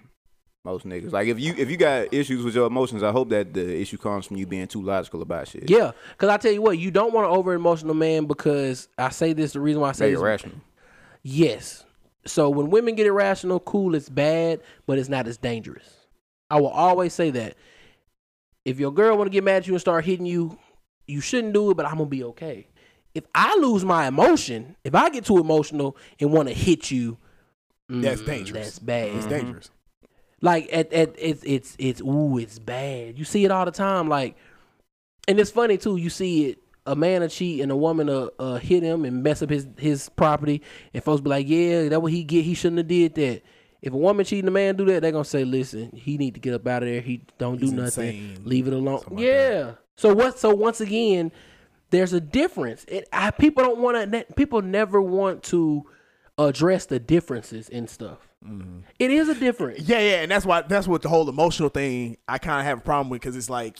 most 0.67 0.85
niggas. 0.85 1.11
Like 1.11 1.27
if 1.27 1.39
you 1.39 1.55
if 1.57 1.71
you 1.71 1.77
got 1.77 2.13
issues 2.13 2.43
with 2.43 2.53
your 2.53 2.67
emotions, 2.67 3.01
I 3.01 3.11
hope 3.11 3.29
that 3.29 3.53
the 3.53 3.79
issue 3.81 3.97
comes 3.97 4.25
from 4.25 4.37
you 4.37 4.45
being 4.45 4.67
too 4.67 4.81
logical 4.81 5.21
about 5.21 5.47
shit. 5.47 5.69
Yeah, 5.69 5.91
because 6.11 6.29
I 6.29 6.37
tell 6.37 6.51
you 6.51 6.61
what, 6.61 6.77
you 6.77 6.91
don't 6.91 7.13
want 7.13 7.27
an 7.27 7.35
over 7.35 7.53
emotional 7.53 7.93
man 7.93 8.25
because 8.25 8.87
I 8.97 9.09
say 9.09 9.33
this. 9.33 9.53
The 9.53 9.61
reason 9.61 9.81
why 9.81 9.89
I 9.89 9.91
say 9.93 10.05
Make 10.05 10.11
it 10.11 10.15
this, 10.15 10.23
rational. 10.23 10.55
Yes. 11.23 11.85
So 12.25 12.49
when 12.49 12.69
women 12.69 12.95
get 12.95 13.07
irrational, 13.07 13.61
cool, 13.61 13.95
it's 13.95 14.09
bad, 14.09 14.59
but 14.85 14.99
it's 14.99 15.09
not 15.09 15.27
as 15.27 15.37
dangerous. 15.37 15.89
I 16.49 16.59
will 16.59 16.67
always 16.67 17.13
say 17.13 17.31
that. 17.31 17.55
If 18.65 18.81
your 18.81 18.91
girl 18.91 19.17
want 19.17 19.27
to 19.27 19.31
get 19.31 19.45
mad 19.45 19.57
at 19.57 19.67
you 19.67 19.73
and 19.73 19.79
start 19.79 20.03
hitting 20.03 20.25
you, 20.25 20.57
you 21.07 21.21
shouldn't 21.21 21.53
do 21.53 21.71
it, 21.71 21.77
but 21.77 21.85
I'm 21.85 21.93
gonna 21.93 22.05
be 22.07 22.25
okay. 22.25 22.67
If 23.15 23.23
I 23.33 23.55
lose 23.55 23.85
my 23.85 24.07
emotion, 24.07 24.75
if 24.83 24.93
I 24.93 25.09
get 25.09 25.23
too 25.23 25.37
emotional 25.37 25.95
and 26.19 26.33
want 26.33 26.49
to 26.49 26.53
hit 26.53 26.91
you, 26.91 27.17
That's 27.89 28.21
mm, 28.21 28.25
dangerous. 28.25 28.65
That's 28.65 28.79
bad. 28.79 29.15
It's 29.15 29.25
dangerous. 29.25 29.71
Like 30.47 30.69
at, 30.71 30.93
at 30.93 31.13
it's 31.17 31.43
it's 31.43 31.75
it's 31.77 31.99
ooh, 31.99 32.37
it's 32.37 32.57
bad. 32.57 33.19
You 33.19 33.25
see 33.25 33.43
it 33.43 33.51
all 33.51 33.65
the 33.65 33.71
time. 33.71 34.07
Like, 34.07 34.37
and 35.27 35.37
it's 35.37 35.51
funny 35.51 35.77
too. 35.77 35.97
You 35.97 36.09
see 36.09 36.45
it. 36.45 36.59
A 36.85 36.95
man 36.95 37.21
a 37.21 37.27
cheat 37.27 37.59
and 37.59 37.69
a 37.69 37.75
woman 37.75 38.07
uh, 38.09 38.29
uh 38.39 38.55
hit 38.55 38.81
him 38.81 39.03
and 39.03 39.21
mess 39.21 39.41
up 39.41 39.49
his 39.49 39.67
his 39.77 40.07
property, 40.07 40.61
and 40.93 41.03
folks 41.03 41.19
be 41.19 41.29
like, 41.29 41.49
"Yeah, 41.49 41.89
that 41.89 42.01
what 42.01 42.13
he 42.13 42.23
get. 42.23 42.45
He 42.45 42.53
shouldn't 42.53 42.77
have 42.77 42.87
did 42.87 43.15
that." 43.15 43.41
If 43.81 43.91
a 43.91 43.97
woman 43.97 44.25
cheating 44.25 44.47
a 44.47 44.51
man 44.51 44.77
do 44.77 44.85
that, 44.85 45.01
they're 45.01 45.11
gonna 45.11 45.25
say, 45.25 45.43
"Listen, 45.43 45.91
he 45.93 46.17
need 46.17 46.35
to 46.35 46.39
get 46.39 46.53
up 46.53 46.65
out 46.65 46.83
of 46.83 46.87
there. 46.87 47.01
He 47.01 47.23
don't 47.37 47.59
He's 47.59 47.71
do 47.71 47.75
nothing. 47.75 48.07
insane. 48.07 48.41
Leave 48.45 48.67
it 48.67 48.73
alone." 48.73 48.99
Something 48.99 49.17
like 49.17 49.25
yeah. 49.25 49.71
So 49.97 50.13
what? 50.15 50.39
So 50.39 50.55
once 50.55 50.79
again, 50.79 51.33
there's 51.89 52.13
a 52.13 52.21
difference. 52.21 52.85
It, 52.87 53.09
I, 53.11 53.31
people 53.31 53.65
don't 53.65 53.79
want 53.79 54.09
to. 54.13 54.25
People 54.37 54.61
never 54.61 55.01
want 55.01 55.43
to 55.43 55.85
address 56.37 56.85
the 56.85 56.99
differences 56.99 57.67
in 57.67 57.89
stuff. 57.89 58.26
Mm-hmm. 58.47 58.79
It 58.99 59.11
is 59.11 59.29
a 59.29 59.35
difference. 59.35 59.81
Yeah, 59.87 59.99
yeah, 59.99 60.21
and 60.21 60.31
that's 60.31 60.45
why 60.45 60.61
that's 60.61 60.87
what 60.87 61.01
the 61.01 61.09
whole 61.09 61.27
emotional 61.29 61.69
thing 61.69 62.17
I 62.27 62.37
kind 62.37 62.59
of 62.59 62.65
have 62.65 62.79
a 62.79 62.81
problem 62.81 63.09
with 63.09 63.21
because 63.21 63.35
it's 63.35 63.49
like 63.49 63.77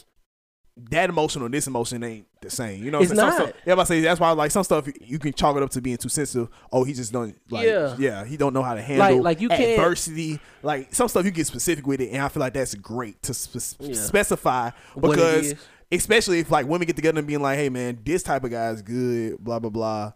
that 0.92 1.10
emotion 1.10 1.42
or 1.42 1.50
this 1.50 1.66
emotion 1.66 2.04
ain't 2.04 2.28
the 2.40 2.52
same. 2.52 2.84
You 2.84 2.92
know, 2.92 3.00
what 3.00 3.10
It's 3.10 3.12
I'm 3.14 3.18
saying? 3.18 3.32
Some 3.32 3.40
not. 3.40 3.50
stuff- 3.50 3.62
yeah, 3.66 3.74
but 3.76 3.82
I 3.82 3.84
say 3.86 4.02
that's 4.02 4.20
why 4.20 4.30
like 4.32 4.52
some 4.52 4.64
stuff 4.64 4.88
you 5.02 5.18
can 5.18 5.34
chalk 5.34 5.58
it 5.58 5.64
up 5.64 5.72
to 5.72 5.82
being 5.82 5.98
too 5.98 6.10
sensitive. 6.10 6.50
Oh, 6.72 6.84
he 6.84 6.94
just 6.94 7.12
don't 7.12 7.36
like 7.50 7.66
Yeah. 7.66 7.96
yeah, 7.98 8.26
he 8.26 8.38
don't 8.38 8.54
know 8.54 8.62
how 8.62 8.76
to 8.76 8.82
handle 8.82 9.24
like 9.24 9.42
you 9.42 9.50
can't- 9.50 9.62
adversity. 9.80 10.40
Like 10.62 10.94
some 10.94 11.08
stuff 11.08 11.26
you 11.26 11.32
get 11.32 11.48
specific 11.48 11.88
with 11.88 12.00
it, 12.02 12.12
and 12.12 12.22
I 12.22 12.28
feel 12.28 12.42
like 12.42 12.54
that's 12.54 12.76
great 12.76 13.20
to 13.24 13.34
Yeah. 13.80 13.94
specify 13.96 14.70
because 15.00 15.56
especially 15.92 16.40
if 16.42 16.52
like 16.52 16.68
women 16.68 16.86
get 16.86 16.96
together 16.96 17.18
and 17.18 17.28
being 17.28 17.42
like, 17.42 17.58
hey 17.58 17.70
man, 17.70 17.98
this 18.06 18.22
type 18.22 18.44
of 18.44 18.52
guy 18.52 18.70
is 18.70 18.84
good, 18.84 19.44
blah 19.44 19.58
blah 19.58 19.72
blah, 19.72 20.12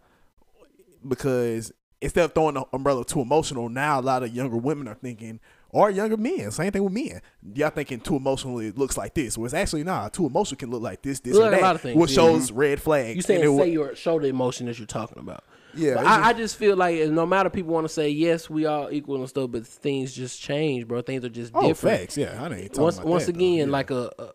because 1.07 1.71
instead 2.01 2.25
of 2.25 2.33
throwing 2.33 2.55
the 2.55 2.65
umbrella 2.73 3.05
too 3.05 3.21
emotional, 3.21 3.69
now 3.69 3.99
a 3.99 4.01
lot 4.01 4.23
of 4.23 4.33
younger 4.35 4.57
women 4.57 4.87
are 4.87 4.95
thinking, 4.95 5.39
or 5.69 5.89
younger 5.89 6.17
men, 6.17 6.51
same 6.51 6.71
thing 6.71 6.83
with 6.83 6.91
men. 6.91 7.21
Y'all 7.55 7.69
thinking 7.69 7.99
too 8.01 8.15
emotional 8.17 8.59
it 8.59 8.77
looks 8.77 8.97
like 8.97 9.13
this, 9.13 9.37
Well, 9.37 9.45
it's 9.45 9.53
actually 9.53 9.83
nah, 9.83 10.09
too 10.09 10.25
emotional 10.25 10.57
can 10.57 10.69
look 10.69 10.81
like 10.81 11.01
this, 11.01 11.19
this, 11.21 11.33
Look 11.35 11.47
or 11.47 11.51
that, 11.51 11.61
lot 11.61 11.75
of 11.75 11.81
things, 11.81 11.97
which 11.97 12.11
yeah. 12.11 12.15
shows 12.15 12.49
mm-hmm. 12.49 12.59
red 12.59 12.81
flags. 12.81 13.15
You 13.15 13.21
saying 13.21 13.41
say 13.41 13.47
wa- 13.47 13.63
your 13.63 13.95
show 13.95 14.19
the 14.19 14.27
emotion 14.27 14.65
that 14.65 14.77
you're 14.77 14.85
talking 14.87 15.19
about. 15.19 15.43
yeah, 15.73 15.93
But 15.95 16.05
I, 16.05 16.15
just- 16.17 16.25
I 16.25 16.33
just 16.33 16.55
feel 16.57 16.75
like 16.75 17.09
no 17.09 17.25
matter 17.25 17.49
people 17.49 17.73
want 17.73 17.85
to 17.85 17.93
say 17.93 18.09
yes, 18.09 18.49
we 18.49 18.65
all 18.65 18.89
equal 18.91 19.17
and 19.17 19.29
stuff, 19.29 19.51
but 19.51 19.65
things 19.65 20.13
just 20.13 20.41
change, 20.41 20.87
bro. 20.87 21.01
Things 21.01 21.23
are 21.23 21.29
just 21.29 21.51
oh 21.55 21.67
different. 21.67 21.99
facts, 21.99 22.17
yeah. 22.17 22.43
I 22.43 22.53
ain't 22.53 22.77
Once 22.77 22.97
about 22.97 23.07
once 23.07 23.25
that, 23.27 23.35
again, 23.35 23.57
Yeah. 23.57 23.65
like 23.65 23.91
a, 23.91 24.11
a, 24.19 24.31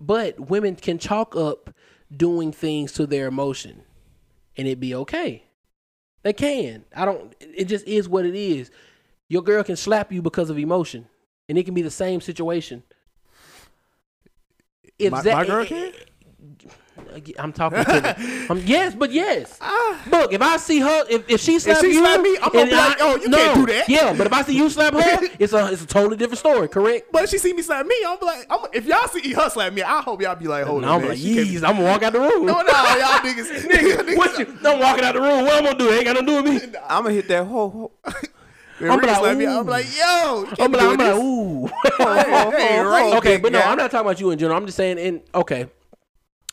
but 0.00 0.38
women 0.38 0.76
can 0.76 0.98
chalk 0.98 1.34
up 1.34 1.74
doing 2.16 2.52
things 2.52 2.92
to 2.92 3.06
their 3.06 3.26
emotion, 3.26 3.82
and 4.56 4.68
it 4.68 4.78
be 4.78 4.94
okay. 4.94 5.44
They 6.22 6.32
can. 6.32 6.84
I 6.94 7.04
don't. 7.04 7.34
It 7.40 7.64
just 7.66 7.86
is 7.86 8.08
what 8.08 8.26
it 8.26 8.34
is. 8.34 8.70
Your 9.28 9.42
girl 9.42 9.62
can 9.64 9.76
slap 9.76 10.12
you 10.12 10.20
because 10.22 10.50
of 10.50 10.58
emotion, 10.58 11.06
and 11.48 11.56
it 11.56 11.64
can 11.64 11.74
be 11.74 11.82
the 11.82 11.90
same 11.90 12.20
situation. 12.20 12.82
If 14.98 15.12
My- 15.12 15.22
that- 15.22 15.34
my 15.34 15.46
girl 15.46 15.64
can? 15.64 15.92
I'm 17.38 17.52
talking 17.52 17.84
to 17.84 17.84
the, 17.84 18.46
um, 18.50 18.62
yes, 18.64 18.94
but 18.94 19.12
yes. 19.12 19.58
Look, 20.06 20.32
if 20.32 20.40
I 20.42 20.56
see 20.56 20.80
her, 20.80 21.04
if, 21.08 21.28
if 21.28 21.40
she 21.40 21.58
slap 21.58 21.78
Ah. 21.78 21.80
she 21.80 21.88
you, 21.92 22.00
slap 22.00 22.20
me, 22.20 22.36
I'm 22.42 22.50
gonna 22.50 22.60
and 22.60 22.70
be 22.70 22.76
like, 22.76 22.96
"Oh, 23.00 23.16
you 23.16 23.30
can't 23.30 23.54
do 23.54 23.66
that." 23.72 23.88
Yeah, 23.88 24.14
but 24.16 24.26
if 24.26 24.32
I 24.32 24.42
see 24.42 24.56
you 24.56 24.70
slap 24.70 24.92
her, 24.94 25.00
it's 25.38 25.52
a 25.52 25.72
it's 25.72 25.82
a 25.82 25.86
totally 25.86 26.16
different 26.16 26.38
story. 26.38 26.68
Correct? 26.68 27.10
But 27.12 27.24
if 27.24 27.30
she 27.30 27.38
see 27.38 27.52
me 27.52 27.62
slap 27.62 27.86
me, 27.86 27.94
I'm 28.06 28.18
like, 28.22 28.46
I'm, 28.50 28.60
if 28.72 28.86
y'all 28.86 29.06
see 29.08 29.32
her 29.32 29.50
slap 29.50 29.72
me, 29.72 29.82
I 29.82 30.00
hope 30.02 30.20
y'all 30.22 30.34
be 30.36 30.46
like, 30.48 30.64
hold 30.64 30.82
No, 30.82 30.88
on, 30.88 30.94
I'm 30.94 31.00
man. 31.00 31.08
like, 31.10 31.18
yeez, 31.18 31.56
I'm 31.56 31.76
gonna 31.76 31.84
walk 31.84 32.02
out 32.02 32.12
the 32.12 32.20
room. 32.20 32.46
No, 32.46 32.54
no, 32.54 32.62
y'all 32.62 33.20
niggas, 33.24 33.50
nigga, 33.62 33.96
niggas. 33.98 34.16
What 34.16 34.38
you, 34.38 34.58
I'm 34.64 34.78
walking 34.78 35.04
out 35.04 35.14
the 35.14 35.20
room. 35.20 35.44
What 35.44 35.54
I'm 35.54 35.64
gonna 35.64 35.78
do? 35.78 35.88
It 35.90 35.96
ain't 35.96 36.04
got 36.04 36.12
nothing 36.14 36.26
to 36.26 36.42
do 36.42 36.52
with 36.52 36.72
me. 36.72 36.78
I'm 36.88 37.02
gonna 37.02 37.14
hit 37.14 37.28
that 37.28 37.44
ho 37.46 37.68
ho. 37.70 37.90
I'm 38.82 38.98
like, 38.98 39.36
me. 39.36 39.46
I'm 39.46 39.66
like, 39.66 39.84
yo, 39.98 40.48
I'm 40.58 40.72
like, 40.72 40.82
I'm 40.82 40.96
like, 40.96 41.14
ooh. 41.16 41.66
Hey, 42.56 42.80
right, 42.80 43.14
okay, 43.18 43.36
but 43.36 43.52
no, 43.52 43.58
guy. 43.60 43.70
I'm 43.70 43.76
not 43.76 43.90
talking 43.90 44.06
about 44.06 44.18
you 44.20 44.30
in 44.30 44.38
general. 44.38 44.56
I'm 44.56 44.64
just 44.64 44.76
saying, 44.78 44.96
in 44.98 45.20
okay, 45.34 45.68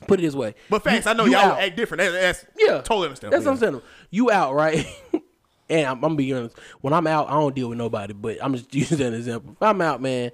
put 0.06 0.20
it 0.20 0.24
this 0.24 0.36
way. 0.36 0.56
But 0.70 0.84
facts, 0.84 1.06
You- 1.06 1.12
I 1.12 1.14
know 1.16 1.26
you 1.26 1.32
y'all 1.32 1.42
out. 1.52 1.60
act 1.60 1.76
different. 1.76 2.00
That, 2.02 2.12
that's 2.12 2.46
Yeah, 2.58 2.82
totally 2.82 3.06
understandable. 3.08 3.32
That's 3.38 3.46
what 3.46 3.52
I'm 3.70 3.74
saying. 3.74 3.82
You 4.12 4.32
out, 4.32 4.54
right? 4.54 4.86
and 5.70 5.86
I'm, 5.88 5.96
I'm 5.96 6.02
gonna 6.02 6.16
be 6.16 6.34
honest. 6.34 6.58
When 6.82 6.94
I'm 6.94 7.08
out, 7.08 7.28
I 7.30 7.34
don't 7.34 7.56
deal 7.56 7.70
with 7.70 7.78
nobody. 7.78 8.14
But 8.14 8.38
I'm 8.42 8.54
just 8.54 8.74
using 8.76 8.98
that 9.00 9.14
example. 9.14 9.54
If 9.54 9.62
I'm 9.62 9.82
out, 9.82 10.02
man, 10.02 10.32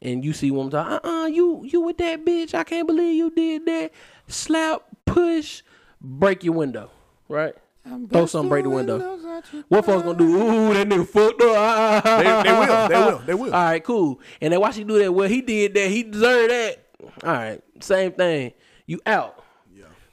and 0.00 0.24
you 0.24 0.32
see 0.32 0.50
one 0.50 0.70
time, 0.70 1.00
uh, 1.04 1.08
uh 1.08 1.26
you 1.26 1.62
you 1.64 1.80
with 1.82 1.98
that 1.98 2.24
bitch? 2.24 2.54
I 2.54 2.64
can't 2.64 2.86
believe 2.86 3.14
you 3.14 3.30
did 3.30 3.66
that. 3.66 3.92
Slap, 4.28 4.82
push, 5.04 5.62
break 6.00 6.42
your 6.44 6.54
window, 6.54 6.90
right? 7.28 7.54
Throw 8.10 8.26
something, 8.26 8.48
break 8.48 8.62
the 8.62 8.70
window. 8.70 8.98
What 9.68 9.84
folks 9.84 10.04
gonna 10.04 10.16
do? 10.16 10.36
Ooh, 10.40 10.72
that 10.72 10.88
nigga 10.88 11.06
fucked 11.08 11.42
up. 11.42 12.04
They, 12.04 12.50
they 12.50 12.52
will, 12.56 12.88
they 12.88 12.94
will, 12.98 13.18
they 13.26 13.34
will. 13.34 13.54
All 13.54 13.64
right, 13.64 13.82
cool. 13.82 14.20
And 14.40 14.52
then 14.52 14.60
why 14.60 14.70
she 14.70 14.84
do 14.84 14.98
that? 15.00 15.12
Well, 15.12 15.28
he 15.28 15.40
did 15.42 15.74
that. 15.74 15.90
He 15.90 16.04
deserved 16.04 16.50
that. 16.52 16.86
All 17.24 17.32
right, 17.32 17.60
same 17.80 18.12
thing. 18.12 18.52
You 18.86 19.00
out. 19.06 19.38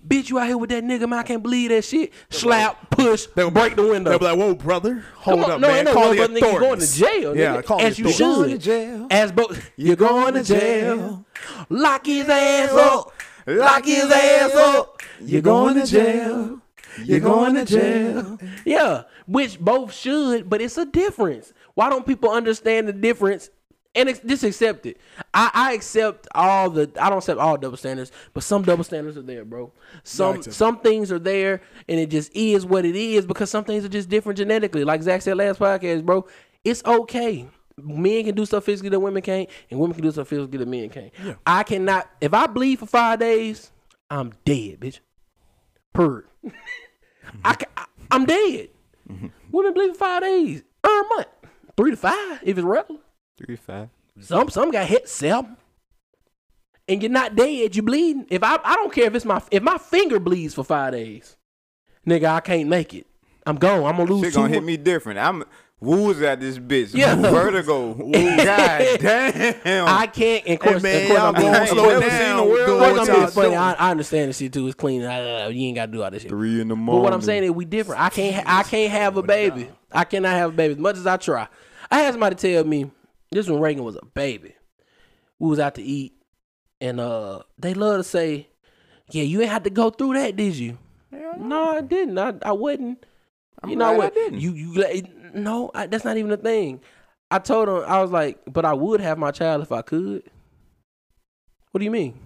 Bitch, 0.07 0.29
you 0.29 0.39
out 0.39 0.47
here 0.47 0.57
with 0.57 0.69
that 0.69 0.81
nigga, 0.81 1.01
man. 1.01 1.19
I 1.19 1.23
can't 1.23 1.43
believe 1.43 1.71
that 1.71 1.83
shit. 1.83 2.13
Slap, 2.29 2.89
push, 2.89 3.25
They'll 3.35 3.51
break 3.51 3.75
the 3.75 3.83
window. 3.83 4.11
They'll 4.11 4.19
be 4.19 4.25
like, 4.25 4.37
whoa, 4.39 4.55
brother, 4.55 5.03
hold 5.15 5.43
on, 5.43 5.51
up, 5.51 5.59
no, 5.59 5.67
man. 5.67 5.85
no, 5.85 5.93
call 5.93 6.05
no, 6.05 6.11
the 6.13 6.17
but 6.19 6.31
nigga, 6.31 6.35
you 6.35 6.41
going 6.41 6.53
to 6.79 6.85
authorities. 6.85 6.97
jail. 6.97 7.35
Yeah, 7.37 7.55
nigga, 7.57 7.65
call 7.65 7.77
the 7.79 7.83
as 7.83 7.99
you 7.99 8.07
authorities. 8.07 8.15
should. 8.15 8.29
Going 8.37 8.49
to 8.49 8.57
jail. 8.57 9.07
As 9.11 9.31
both, 9.33 9.71
you're 9.75 9.95
going 9.97 10.33
to 10.35 10.43
jail. 10.43 11.25
Lock 11.67 12.05
his 12.05 12.29
ass 12.29 12.71
up. 12.71 13.13
Lock 13.45 13.85
his 13.85 14.09
ass 14.09 14.55
up. 14.55 15.01
You're 15.19 15.41
going 15.41 15.75
to 15.75 15.85
jail. 15.85 16.61
You're 17.03 17.19
going 17.19 17.55
to 17.55 17.65
jail. 17.65 18.39
Yeah, 18.65 19.03
which 19.27 19.59
both 19.59 19.93
should, 19.93 20.49
but 20.49 20.61
it's 20.61 20.77
a 20.77 20.85
difference. 20.85 21.51
Why 21.73 21.89
don't 21.89 22.05
people 22.05 22.31
understand 22.31 22.87
the 22.87 22.93
difference 22.93 23.49
and 23.99 24.09
ex- 24.09 24.21
just 24.25 24.43
accept 24.43 24.85
it? 24.85 24.97
I, 25.33 25.51
I 25.53 25.73
accept 25.73 26.27
all 26.33 26.69
the. 26.69 26.91
I 26.99 27.09
don't 27.09 27.19
accept 27.19 27.39
all 27.39 27.57
double 27.57 27.77
standards, 27.77 28.11
but 28.33 28.43
some 28.43 28.63
double 28.63 28.83
standards 28.83 29.17
are 29.17 29.21
there, 29.21 29.45
bro. 29.45 29.71
Some 30.03 30.41
some 30.43 30.79
things 30.79 31.11
are 31.11 31.19
there, 31.19 31.61
and 31.87 31.99
it 31.99 32.09
just 32.09 32.35
is 32.35 32.65
what 32.65 32.85
it 32.85 32.95
is 32.95 33.25
because 33.25 33.49
some 33.49 33.63
things 33.63 33.83
are 33.85 33.89
just 33.89 34.09
different 34.09 34.37
genetically. 34.37 34.83
Like 34.83 35.01
Zach 35.03 35.21
said 35.21 35.37
last 35.37 35.59
podcast, 35.59 36.05
bro. 36.05 36.27
It's 36.63 36.83
okay. 36.85 37.47
Men 37.77 38.25
can 38.25 38.35
do 38.35 38.45
stuff 38.45 38.65
physically 38.65 38.89
that 38.89 38.99
women 38.99 39.21
can't, 39.21 39.49
and 39.71 39.79
women 39.79 39.93
can 39.93 40.03
do 40.03 40.11
stuff 40.11 40.27
physically 40.27 40.57
that 40.57 40.67
men 40.67 40.89
can't. 40.89 41.13
I 41.45 41.63
cannot. 41.63 42.09
If 42.19 42.33
I 42.33 42.47
bleed 42.47 42.79
for 42.79 42.85
five 42.85 43.19
days, 43.19 43.71
I'm 44.09 44.33
dead, 44.45 44.79
bitch. 44.79 44.99
Purr. 45.93 46.25
I, 47.45 47.55
I 47.77 47.85
I'm 48.11 48.25
dead. 48.25 48.69
Mm-hmm. 49.09 49.27
Women 49.51 49.73
bleed 49.73 49.91
for 49.91 49.97
five 49.99 50.21
days, 50.21 50.63
or 50.83 51.01
a 51.01 51.07
month, 51.15 51.27
three 51.77 51.91
to 51.91 51.97
five 51.97 52.39
if 52.43 52.57
it's 52.57 52.65
regular. 52.65 53.01
Three 53.45 53.55
five. 53.55 53.89
Some 54.19 54.49
some 54.49 54.71
got 54.71 54.87
hit 54.87 55.07
seven. 55.07 55.57
And 56.87 57.03
you're 57.03 57.11
not 57.11 57.35
dead, 57.35 57.75
you 57.75 57.83
bleeding. 57.83 58.25
If 58.29 58.43
I 58.43 58.57
I 58.63 58.75
don't 58.75 58.91
care 58.91 59.05
if 59.05 59.15
it's 59.15 59.25
my 59.25 59.41
if 59.51 59.61
my 59.63 59.77
finger 59.77 60.19
bleeds 60.19 60.55
for 60.55 60.63
five 60.63 60.93
days, 60.93 61.37
nigga, 62.05 62.25
I 62.25 62.39
can't 62.39 62.67
make 62.67 62.93
it. 62.93 63.05
I'm 63.45 63.57
gone. 63.57 63.85
I'm 63.85 63.97
gonna 63.97 64.11
lose 64.11 64.23
Shit 64.25 64.33
two. 64.33 64.39
gonna 64.39 64.53
hit 64.53 64.63
me 64.63 64.75
different. 64.75 65.19
I'm 65.19 65.43
Woo's 65.81 66.21
at 66.21 66.41
this 66.41 66.59
bitch. 66.59 66.93
Yeah. 66.93 67.15
Vertigo. 67.15 67.91
Ooh, 68.01 68.11
God 68.11 68.99
damn. 68.99 69.87
I 69.87 70.07
can't. 70.07 70.45
And 70.45 70.55
of 70.55 70.59
course, 70.59 70.83
man, 70.83 71.03
of 71.03 71.07
course 71.07 71.21
I'm 71.21 71.33
being, 71.35 71.53
going 71.53 71.67
slow 71.67 71.99
down. 72.01 72.09
seen 72.09 72.35
the 72.35 72.43
world 72.43 72.69
of 72.69 72.95
course 72.95 73.09
I'm 73.09 73.15
being 73.15 73.27
funny. 73.27 73.55
I, 73.55 73.73
I 73.73 73.91
understand 73.91 74.29
the 74.29 74.33
shit 74.33 74.51
too. 74.51 74.67
It's 74.67 74.75
clean. 74.75 75.03
Uh, 75.03 75.49
you 75.53 75.67
ain't 75.67 75.75
got 75.75 75.85
to 75.85 75.91
do 75.93 76.03
all 76.03 76.11
this 76.11 76.23
shit. 76.23 76.29
Three 76.29 76.59
in 76.59 76.67
the 76.67 76.75
morning. 76.75 77.01
But 77.01 77.03
what 77.03 77.13
I'm 77.13 77.21
saying 77.21 77.45
is 77.45 77.51
we 77.51 77.63
different. 77.63 78.01
I 78.01 78.09
can't. 78.09 78.45
I 78.45 78.63
can't 78.63 78.91
have 78.91 79.15
a 79.15 79.23
baby. 79.23 79.69
I 79.91 80.03
cannot 80.03 80.35
have 80.35 80.49
a 80.49 80.53
baby 80.53 80.73
as 80.73 80.79
much 80.79 80.97
as 80.97 81.07
I 81.07 81.15
try. 81.15 81.47
I 81.89 81.99
had 81.99 82.13
somebody 82.13 82.35
tell 82.35 82.65
me 82.65 82.91
this 83.31 83.47
when 83.47 83.59
Reagan 83.59 83.83
was 83.83 83.95
a 83.95 84.05
baby. 84.05 84.55
We 85.37 85.49
was 85.49 85.59
out 85.59 85.75
to 85.75 85.83
eat, 85.83 86.13
and 86.81 86.99
uh, 86.99 87.43
they 87.57 87.73
love 87.73 87.97
to 87.97 88.03
say, 88.03 88.47
"Yeah, 89.11 89.23
you 89.23 89.41
ain't 89.41 89.51
had 89.51 89.63
to 89.65 89.69
go 89.69 89.89
through 89.89 90.13
that, 90.13 90.35
did 90.35 90.55
you?" 90.55 90.77
No, 91.37 91.77
I 91.77 91.81
didn't. 91.81 92.17
I, 92.17 92.33
I 92.41 92.51
wouldn't. 92.51 93.05
I'm 93.61 93.69
you 93.69 93.75
know 93.75 93.93
what? 93.93 94.13
didn't. 94.13 94.39
You 94.39 94.53
you 94.53 95.03
no, 95.33 95.71
I, 95.73 95.87
that's 95.87 96.05
not 96.05 96.17
even 96.17 96.31
a 96.31 96.37
thing. 96.37 96.81
I 97.31 97.39
told 97.39 97.69
him 97.69 97.83
I 97.87 98.01
was 98.01 98.11
like, 98.11 98.39
but 98.47 98.65
I 98.65 98.73
would 98.73 99.01
have 99.01 99.17
my 99.17 99.31
child 99.31 99.61
if 99.61 99.71
I 99.71 99.81
could. 99.81 100.23
What 101.71 101.79
do 101.79 101.85
you 101.85 101.91
mean? 101.91 102.19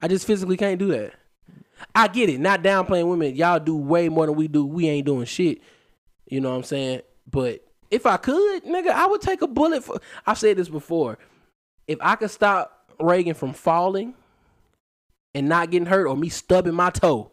I 0.00 0.08
just 0.08 0.26
physically 0.26 0.56
can't 0.56 0.78
do 0.78 0.88
that. 0.88 1.14
I 1.94 2.08
get 2.08 2.28
it. 2.28 2.38
Not 2.38 2.62
downplaying 2.62 3.08
women. 3.08 3.34
Y'all 3.34 3.58
do 3.58 3.76
way 3.76 4.08
more 4.08 4.26
than 4.26 4.36
we 4.36 4.46
do. 4.46 4.64
We 4.64 4.88
ain't 4.88 5.06
doing 5.06 5.24
shit. 5.24 5.60
You 6.26 6.40
know 6.40 6.50
what 6.50 6.56
I'm 6.56 6.62
saying? 6.62 7.02
But 7.28 7.63
if 7.94 8.06
I 8.06 8.16
could, 8.16 8.64
nigga, 8.64 8.88
I 8.88 9.06
would 9.06 9.20
take 9.20 9.42
a 9.42 9.46
bullet 9.46 9.84
for. 9.84 10.00
I've 10.26 10.38
said 10.38 10.56
this 10.56 10.68
before. 10.68 11.18
If 11.86 11.98
I 12.00 12.16
could 12.16 12.30
stop 12.30 12.90
Reagan 13.00 13.34
from 13.34 13.52
falling 13.52 14.14
and 15.34 15.48
not 15.48 15.70
getting 15.70 15.86
hurt, 15.86 16.06
or 16.06 16.16
me 16.16 16.28
stubbing 16.28 16.74
my 16.74 16.90
toe, 16.90 17.30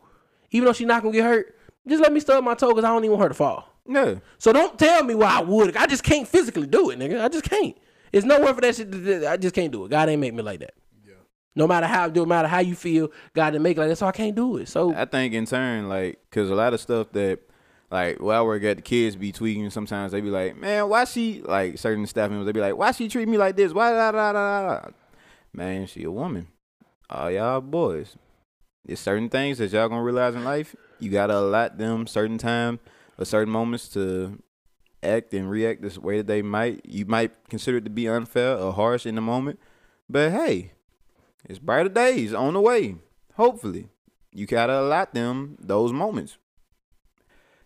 even 0.52 0.66
though 0.66 0.74
she's 0.74 0.88
not 0.88 1.02
gonna 1.04 1.14
get 1.14 1.24
hurt, 1.24 1.56
just 1.88 2.02
let 2.02 2.14
me 2.14 2.20
stub 2.20 2.44
my 2.44 2.54
toe 2.54 2.70
because 2.70 2.84
I 2.84 2.90
don't 2.90 3.04
even 3.04 3.18
want 3.18 3.24
her 3.24 3.30
to 3.30 3.36
fall. 3.36 3.68
No. 3.86 4.22
So 4.38 4.54
don't 4.54 4.78
tell 4.78 5.04
me 5.04 5.16
why 5.16 5.38
I 5.38 5.42
would. 5.42 5.76
I 5.76 5.88
just 5.88 6.04
can't 6.04 6.28
physically 6.28 6.68
do 6.68 6.90
it, 6.92 7.00
nigga. 7.00 7.22
I 7.22 7.28
just 7.28 7.50
can't. 7.50 7.76
It's 8.12 8.26
nowhere 8.26 8.54
for 8.54 8.62
that 8.62 8.76
shit. 8.76 8.92
To. 8.92 9.28
I 9.30 9.38
just 9.38 9.56
can't 9.56 9.72
do 9.72 9.86
it. 9.86 9.90
God 9.90 10.10
ain't 10.10 10.22
make 10.22 10.34
me 10.34 10.44
like 10.44 10.60
that. 10.60 10.74
No 11.54 11.68
matter 11.68 11.86
how, 11.86 12.08
no 12.08 12.26
matter 12.26 12.48
how 12.48 12.60
you 12.60 12.76
feel, 12.76 13.12
God 13.34 13.52
didn't 13.52 13.64
make 13.64 13.76
it 13.76 13.82
like 13.82 13.90
that, 13.90 13.98
so 13.98 14.06
I 14.06 14.14
can't 14.14 14.36
do 14.36 14.58
it. 14.58 14.70
So 14.70 14.96
I 14.96 15.04
think 15.04 15.34
in 15.34 15.46
turn, 15.46 15.90
like, 15.90 16.18
cause 16.32 16.50
a 16.50 16.56
lot 16.56 16.74
of 16.74 16.80
stuff 16.80 17.12
that, 17.12 17.40
like, 17.92 18.22
where 18.22 18.38
I 18.38 18.42
work 18.42 18.64
at, 18.64 18.78
the 18.78 18.82
kids 18.82 19.18
be 19.18 19.34
tweaking. 19.34 19.70
Sometimes 19.70 20.14
they 20.14 20.22
be 20.22 20.30
like, 20.30 20.56
"Man, 20.56 20.88
why 20.88 21.04
she?" 21.04 21.42
Like 21.42 21.78
certain 21.78 22.08
staff 22.08 22.30
members, 22.30 22.46
they 22.46 22.54
be 22.54 22.62
like, 22.62 22.78
"Why 22.78 22.92
she 22.92 23.10
treat 23.10 23.28
me 23.28 23.38
like 23.38 23.58
this? 23.58 23.74
Why 23.74 23.92
da 23.92 24.12
da 24.12 24.32
da?" 24.32 24.80
da?" 24.80 24.90
Man, 25.54 25.86
she 25.88 26.04
a 26.04 26.12
woman. 26.12 26.48
All 27.10 27.30
y'all 27.30 27.60
boys. 27.60 28.16
There's 28.86 29.02
certain 29.02 29.28
things 29.30 29.58
that 29.58 29.72
y'all 29.72 29.90
gonna 29.90 30.02
realize 30.02 30.36
in 30.36 30.46
life. 30.46 30.74
You 31.00 31.12
gotta 31.12 31.38
allot 31.38 31.78
them 31.78 32.08
certain 32.08 32.38
time 32.38 32.80
or 33.18 33.26
certain 33.26 33.52
moments 33.52 33.90
to 33.90 34.42
act 35.04 35.34
and 35.34 35.50
react 35.50 35.82
this 35.82 35.98
way 35.98 36.18
that 36.18 36.28
they 36.28 36.42
might. 36.42 36.86
You 36.86 37.06
might 37.06 37.32
consider 37.50 37.78
it 37.78 37.84
to 37.84 37.90
be 37.90 38.08
unfair 38.08 38.58
or 38.58 38.72
harsh 38.72 39.06
in 39.06 39.16
the 39.16 39.22
moment, 39.22 39.60
but 40.10 40.32
hey, 40.32 40.72
it's 41.50 41.60
brighter 41.60 41.90
days 41.90 42.34
on 42.34 42.54
the 42.54 42.62
way. 42.62 42.96
Hopefully 43.36 43.90
you 44.32 44.46
gotta 44.46 44.80
allot 44.80 45.14
them 45.14 45.58
those 45.60 45.92
moments. 45.92 46.38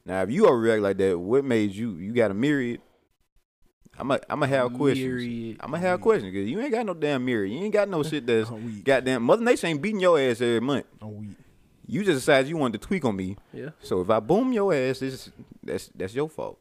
Now, 0.06 0.22
if 0.22 0.30
you 0.32 0.44
overreact 0.44 0.82
like 0.82 0.98
that, 0.98 1.18
what 1.18 1.44
made 1.44 1.72
you? 1.72 1.96
You 1.96 2.14
got 2.14 2.32
a 2.32 2.34
myriad. 2.34 2.82
I'm 3.98 4.12
a, 4.12 4.20
I'm 4.30 4.40
gonna 4.42 4.48
have 4.48 4.74
questions. 4.74 5.06
Myriad. 5.08 5.58
I'm 5.62 5.72
gonna 5.72 5.82
have 5.82 6.02
questions 6.02 6.32
because 6.34 6.50
you 6.50 6.60
ain't 6.60 6.72
got 6.72 6.86
no 6.86 6.94
damn 6.94 7.24
myriad. 7.26 7.54
You 7.54 7.64
ain't 7.64 7.74
got 7.74 7.88
no 7.90 8.04
shit 8.04 8.28
that's 8.28 8.50
I'm 8.52 8.64
weak. 8.66 8.84
goddamn. 8.84 9.24
Mother 9.24 9.44
Nature 9.44 9.68
ain't 9.68 9.82
beating 9.82 10.02
your 10.02 10.20
ass 10.20 10.42
every 10.42 10.60
month. 10.60 10.86
I'm 11.02 11.16
weak. 11.18 11.38
You 11.88 12.04
just 12.04 12.18
decided 12.20 12.50
you 12.50 12.58
wanted 12.58 12.82
to 12.82 12.88
tweak 12.88 13.06
on 13.06 13.16
me. 13.16 13.38
yeah, 13.54 13.70
So 13.82 14.02
if 14.02 14.10
I 14.10 14.20
boom 14.20 14.52
your 14.52 14.74
ass, 14.74 15.02
it's, 15.02 15.30
that's 15.64 15.90
that's 15.96 16.14
your 16.16 16.28
fault. 16.28 16.60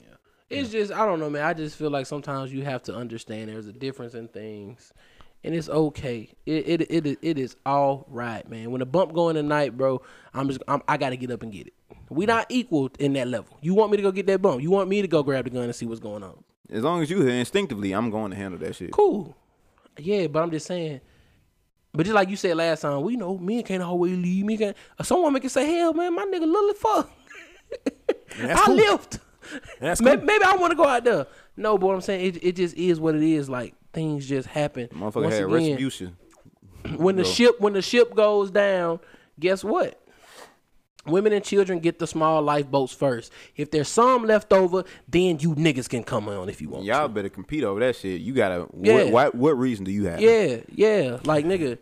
Yeah. 0.00 0.14
it's 0.48 0.70
just 0.70 0.92
I 0.92 1.04
don't 1.06 1.18
know, 1.20 1.28
man. 1.28 1.44
I 1.44 1.52
just 1.54 1.76
feel 1.76 1.90
like 1.90 2.06
sometimes 2.06 2.52
you 2.52 2.62
have 2.64 2.82
to 2.84 2.94
understand 2.94 3.50
there's 3.50 3.66
a 3.66 3.72
difference 3.72 4.14
in 4.14 4.28
things, 4.28 4.92
and 5.44 5.54
it's 5.54 5.68
okay. 5.68 6.30
It 6.46 6.80
it 6.80 7.06
it, 7.06 7.18
it, 7.22 7.38
is 7.38 7.56
all 7.66 8.06
right, 8.08 8.48
man. 8.48 8.70
When 8.70 8.80
the 8.80 8.86
bump 8.86 9.12
going 9.12 9.34
tonight, 9.36 9.76
bro, 9.76 10.02
I'm 10.34 10.48
just 10.48 10.62
I'm, 10.68 10.82
I 10.88 10.96
got 10.96 11.10
to 11.10 11.16
get 11.16 11.30
up 11.30 11.42
and 11.42 11.52
get 11.52 11.66
it. 11.68 11.74
We 12.08 12.26
not 12.26 12.46
equal 12.48 12.90
in 12.98 13.12
that 13.14 13.28
level. 13.28 13.56
You 13.62 13.74
want 13.74 13.90
me 13.92 13.96
to 13.98 14.02
go 14.02 14.10
get 14.12 14.26
that 14.26 14.42
bump? 14.42 14.62
You 14.62 14.70
want 14.70 14.88
me 14.88 15.00
to 15.02 15.08
go 15.08 15.22
grab 15.22 15.44
the 15.44 15.50
gun 15.50 15.64
and 15.64 15.74
see 15.74 15.86
what's 15.86 16.00
going 16.00 16.22
on? 16.22 16.42
As 16.70 16.82
long 16.82 17.02
as 17.02 17.10
you 17.10 17.20
here 17.22 17.30
instinctively, 17.36 17.92
I'm 17.92 18.10
going 18.10 18.30
to 18.30 18.36
handle 18.36 18.58
that 18.60 18.74
shit. 18.76 18.90
Cool. 18.92 19.36
Yeah, 19.98 20.26
but 20.26 20.42
I'm 20.42 20.50
just 20.50 20.66
saying. 20.66 21.00
But 21.92 22.04
just 22.04 22.14
like 22.14 22.28
you 22.28 22.36
said 22.36 22.56
last 22.56 22.82
time, 22.82 23.02
we 23.02 23.16
know 23.16 23.36
men 23.36 23.62
can't 23.64 23.82
always 23.82 24.16
leave. 24.16 24.44
Me 24.44 24.56
can't. 24.56 24.76
uh, 24.98 25.02
Some 25.02 25.22
woman 25.22 25.40
can 25.40 25.50
say, 25.50 25.66
"Hell, 25.72 25.92
man, 25.92 26.14
my 26.14 26.24
nigga 26.24 26.42
little 26.42 26.74
fuck. 26.74 27.10
I 28.40 28.54
cool. 28.66 28.74
lift. 28.76 29.18
That's 29.80 30.00
Maybe, 30.00 30.18
cool. 30.18 30.26
maybe 30.26 30.44
I 30.44 30.54
want 30.56 30.70
to 30.70 30.76
go 30.76 30.84
out 30.86 31.02
there. 31.02 31.26
No, 31.56 31.76
but 31.78 31.86
what 31.86 31.94
I'm 31.94 32.00
saying 32.00 32.34
it, 32.36 32.44
it 32.44 32.56
just 32.56 32.76
is 32.76 33.00
what 33.00 33.14
it 33.16 33.22
is. 33.22 33.48
Like 33.48 33.74
things 33.92 34.26
just 34.28 34.48
happen. 34.48 34.88
Motherfucker 34.88 35.22
Once 35.22 35.34
had 35.34 35.44
again, 35.44 35.52
retribution. 35.52 36.16
when 36.96 37.16
the 37.16 37.22
Bro. 37.22 37.32
ship 37.32 37.60
when 37.60 37.72
the 37.72 37.82
ship 37.82 38.14
goes 38.14 38.50
down, 38.50 39.00
guess 39.38 39.62
what? 39.64 39.96
Women 41.06 41.32
and 41.32 41.42
children 41.42 41.78
get 41.80 41.98
the 41.98 42.06
small 42.06 42.42
lifeboats 42.42 42.92
first. 42.92 43.32
If 43.56 43.70
there's 43.70 43.88
some 43.88 44.24
left 44.24 44.52
over, 44.52 44.84
then 45.08 45.38
you 45.40 45.54
niggas 45.54 45.88
can 45.88 46.04
come 46.04 46.28
on 46.28 46.50
if 46.50 46.60
you 46.60 46.68
want. 46.68 46.84
Y'all 46.84 47.08
to. 47.08 47.08
better 47.08 47.30
compete 47.30 47.64
over 47.64 47.80
that 47.80 47.96
shit. 47.96 48.20
You 48.20 48.34
gotta. 48.34 48.66
Yeah. 48.78 49.04
What, 49.04 49.12
what 49.12 49.34
what 49.34 49.58
reason 49.58 49.84
do 49.86 49.90
you 49.92 50.04
have? 50.06 50.20
Yeah, 50.20 50.58
yeah. 50.74 51.18
Like 51.24 51.46
nigga, 51.46 51.78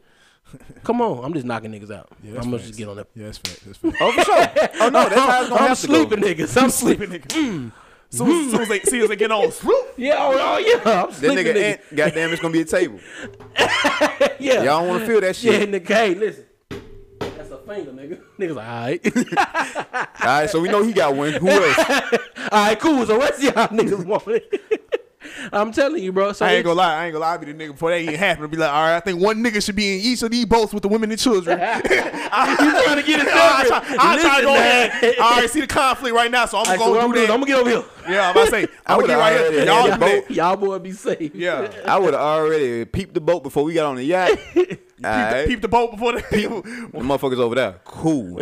come 0.84 1.00
on. 1.02 1.24
I'm 1.24 1.34
just 1.34 1.44
knocking 1.44 1.72
niggas 1.72 1.90
out. 1.90 2.08
Yeah, 2.22 2.34
that's 2.34 2.44
I'm 2.46 2.52
gonna 2.52 2.58
facts. 2.58 2.68
just 2.68 2.78
get 2.78 2.88
on 2.88 2.96
that. 2.96 3.08
Yeah, 3.16 3.24
that's 3.24 3.38
fact. 3.38 3.64
That's 3.66 3.78
fact. 3.78 3.96
Oh 4.00 4.12
for 4.12 4.22
sure. 4.22 4.34
Oh 4.80 4.88
no, 4.88 5.08
that's 5.08 5.14
how 5.16 5.40
it's 5.40 5.48
gonna 5.50 5.60
I'm 5.62 5.68
have 5.68 5.80
to 5.80 5.86
go. 5.88 5.94
sleeping, 5.94 6.20
niggas. 6.24 6.62
I'm 6.62 6.70
sleeping. 6.70 7.10
niggas. 7.10 7.26
nigga. 7.26 7.72
Soon, 8.10 8.30
as- 8.46 8.50
soon 8.52 8.60
as 8.62 8.68
they 8.68 8.80
see 8.80 9.02
us, 9.02 9.08
they 9.08 9.16
get 9.16 9.30
on. 9.30 9.50
swoop. 9.52 9.86
Yeah, 9.98 10.14
oh, 10.18 10.32
oh 10.32 10.58
yeah. 10.58 10.74
I'm 11.04 11.10
That 11.10 11.20
nigga, 11.20 11.54
nigga. 11.54 11.56
ain't, 11.62 11.80
goddamn, 11.96 12.30
it's 12.32 12.40
gonna 12.40 12.52
be 12.52 12.60
a 12.60 12.64
table. 12.64 13.00
yeah. 14.38 14.62
Y'all 14.62 14.64
don't 14.80 14.88
want 14.88 15.00
to 15.00 15.06
feel 15.06 15.20
that 15.20 15.34
shit. 15.36 15.52
yeah, 15.52 15.58
shit. 15.60 15.70
nigga. 15.72 15.88
Hey, 15.88 16.14
listen. 16.14 16.44
That's 17.20 17.50
a 17.50 17.58
finger, 17.58 17.90
nigga. 17.92 18.20
Niggas 18.38 18.54
like, 18.54 18.66
all 18.68 18.82
right. 18.84 20.20
All 20.20 20.26
right, 20.40 20.48
so 20.50 20.60
we 20.60 20.68
know 20.68 20.82
he 20.84 20.92
got 20.92 21.14
one. 21.16 21.32
Who 21.32 21.48
else? 21.48 21.78
all 21.78 22.64
right, 22.64 22.78
cool. 22.78 23.04
So 23.06 23.18
what's 23.18 23.42
y'all 23.42 23.52
niggas 23.68 24.04
want? 24.06 24.24
I'm 25.52 25.72
telling 25.72 26.02
you, 26.02 26.12
bro. 26.12 26.32
So 26.32 26.46
I 26.46 26.52
ain't 26.52 26.64
gonna 26.64 26.76
lie. 26.76 26.94
I 26.94 27.04
ain't 27.06 27.12
gonna 27.12 27.24
lie. 27.24 27.34
I 27.34 27.36
be 27.38 27.52
the 27.52 27.54
nigga 27.64 27.72
before 27.72 27.90
that 27.90 28.00
even 28.00 28.14
happened. 28.14 28.50
Be 28.50 28.56
like, 28.56 28.70
all 28.70 28.82
right, 28.86 28.96
I 28.96 29.00
think 29.00 29.20
one 29.20 29.42
nigga 29.42 29.62
should 29.64 29.74
be 29.76 29.94
in 29.94 30.00
each 30.00 30.22
of 30.22 30.30
these 30.30 30.46
boats 30.46 30.72
with 30.72 30.82
the 30.82 30.88
women 30.88 31.10
and 31.10 31.18
children. 31.18 31.58
I, 31.62 32.50
you 32.60 32.84
trying 32.84 32.96
to 33.00 33.02
get 33.06 33.20
it 33.20 33.28
I 33.28 33.64
separate. 33.64 33.84
try, 33.84 33.96
I 33.98 34.20
try 34.20 34.36
to 34.40 34.46
go 34.46 34.54
ahead. 34.54 35.02
man. 35.02 35.14
All 35.20 35.30
right, 35.40 35.50
see 35.50 35.60
the 35.60 35.66
conflict 35.66 36.14
right 36.14 36.30
now, 36.30 36.46
so 36.46 36.58
I'm 36.58 36.66
All 36.66 36.70
right, 36.70 36.78
gonna 36.78 36.84
so 36.84 36.90
what 36.92 37.00
go 37.00 37.04
I'm, 37.04 37.10
do 37.10 37.14
doing, 37.16 37.26
that. 37.26 37.32
I'm 37.34 37.40
gonna 37.40 37.46
get 37.52 37.58
over 37.60 37.70
here. 37.70 37.84
yeah, 38.16 38.26
I'm 38.28 38.30
about 38.32 38.44
to 38.44 38.50
say, 38.50 38.62
I 38.86 38.94
I'm 38.94 39.00
gonna 39.00 39.06
get 39.08 39.16
would've 39.16 39.18
right 39.18 39.32
already 39.40 39.50
here. 39.56 39.58
had 39.60 39.68
Y'all 39.68 39.86
the 39.86 39.92
do 39.92 40.20
boat. 40.22 40.30
Y'all 40.30 40.56
boy 40.56 40.78
be 40.78 40.92
safe. 40.92 41.34
Yeah. 41.34 41.70
I 41.86 41.98
would 41.98 42.14
have 42.14 42.22
already 42.22 42.84
peeped 42.84 43.14
the 43.14 43.20
boat 43.20 43.42
before 43.42 43.64
we 43.64 43.74
got 43.74 43.86
on 43.86 43.96
the 43.96 44.04
yacht. 44.04 44.30
All 44.30 44.36
Peep, 44.54 44.80
the, 44.98 45.08
right, 45.08 45.46
peep 45.48 45.60
the 45.62 45.68
boat 45.68 45.90
before 45.92 46.12
the 46.12 46.22
people. 46.22 46.62
the 46.62 46.68
motherfuckers 46.98 47.38
over 47.38 47.54
there. 47.54 47.80
Cool. 47.84 48.38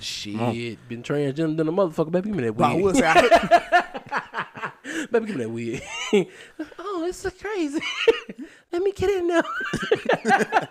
Shit, 0.00 0.88
been 0.88 1.02
transgender 1.02 1.56
than 1.56 1.68
a 1.68 1.72
motherfucker. 1.72 2.10
Baby, 2.10 2.28
give 2.30 2.36
me 2.36 2.44
that 2.44 2.52
But 2.52 2.70
I 2.70 2.74
wig. 2.74 2.84
will 2.84 2.94
say, 2.94 3.06
I, 3.06 4.46
Baby, 5.10 5.26
give 5.26 5.36
me 5.36 5.44
that 5.44 5.50
wig. 5.50 5.82
oh, 6.78 7.04
it's 7.06 7.18
so 7.18 7.30
crazy. 7.30 7.80
Let 8.72 8.82
me 8.82 8.92
get 8.92 9.10
in 9.10 9.28
now. 9.28 9.42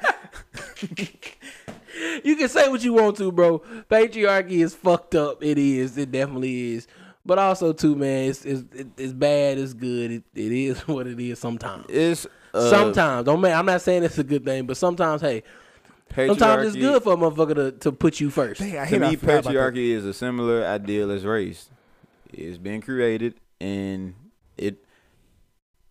you 2.23 2.35
can 2.35 2.49
say 2.49 2.67
what 2.67 2.83
you 2.83 2.93
want 2.93 3.17
to, 3.17 3.31
bro. 3.31 3.59
Patriarchy 3.89 4.63
is 4.63 4.73
fucked 4.73 5.15
up. 5.15 5.43
It 5.43 5.57
is. 5.57 5.97
It 5.97 6.11
definitely 6.11 6.73
is. 6.73 6.88
But 7.25 7.38
also, 7.39 7.71
too, 7.71 7.95
man, 7.95 8.29
it's 8.29 8.43
it's, 8.45 8.63
it's 8.97 9.13
bad. 9.13 9.57
It's 9.59 9.73
good. 9.73 10.11
It, 10.11 10.23
it 10.33 10.51
is 10.51 10.79
what 10.88 11.07
it 11.07 11.19
is. 11.19 11.39
Sometimes. 11.39 11.85
It's 11.88 12.25
uh, 12.53 12.69
sometimes, 12.69 13.25
don't 13.25 13.39
man. 13.39 13.57
I'm 13.57 13.65
not 13.65 13.81
saying 13.81 14.03
it's 14.03 14.17
a 14.17 14.23
good 14.23 14.43
thing, 14.43 14.65
but 14.65 14.75
sometimes, 14.75 15.21
hey, 15.21 15.43
sometimes 16.13 16.67
it's 16.67 16.75
good 16.75 17.01
for 17.03 17.13
a 17.13 17.15
motherfucker 17.15 17.55
to, 17.55 17.71
to 17.71 17.91
put 17.91 18.19
you 18.19 18.29
first. 18.29 18.59
Dang, 18.59 18.77
I 18.77 18.85
To 18.88 18.99
me, 18.99 19.15
forgot 19.15 19.39
about 19.39 19.43
that. 19.43 19.53
patriarchy 19.53 19.91
is 19.91 20.03
a 20.05 20.13
similar 20.13 20.65
ideal 20.65 21.11
as 21.11 21.23
race. 21.23 21.69
It's 22.33 22.57
been 22.57 22.81
created 22.81 23.35
and 23.61 24.15
it 24.57 24.83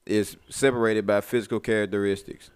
is 0.05 0.37
separated 0.49 1.07
by 1.07 1.21
physical 1.21 1.61
characteristics. 1.61 2.51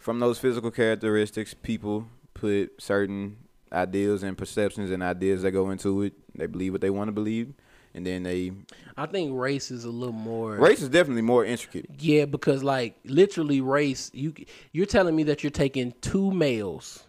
From 0.00 0.18
those 0.18 0.38
physical 0.38 0.70
characteristics, 0.70 1.54
people 1.54 2.08
put 2.34 2.72
certain 2.78 3.36
ideals 3.72 4.22
and 4.24 4.36
perceptions 4.36 4.90
and 4.90 5.02
ideas 5.02 5.42
that 5.42 5.52
go 5.52 5.70
into 5.70 6.02
it. 6.02 6.12
They 6.34 6.46
believe 6.46 6.72
what 6.72 6.80
they 6.80 6.90
want 6.90 7.08
to 7.08 7.12
believe, 7.12 7.54
and 7.94 8.04
then 8.04 8.24
they 8.24 8.52
I 8.96 9.06
think 9.06 9.38
race 9.38 9.70
is 9.70 9.84
a 9.84 9.90
little 9.90 10.12
more 10.12 10.56
race 10.56 10.82
is 10.82 10.88
definitely 10.88 11.22
more 11.22 11.44
intricate. 11.44 11.86
Yeah, 11.98 12.24
because 12.24 12.64
like 12.64 12.96
literally 13.04 13.60
race, 13.60 14.10
you 14.12 14.34
you're 14.72 14.86
telling 14.86 15.14
me 15.14 15.22
that 15.24 15.44
you're 15.44 15.50
taking 15.50 15.94
two 16.00 16.32
males 16.32 17.04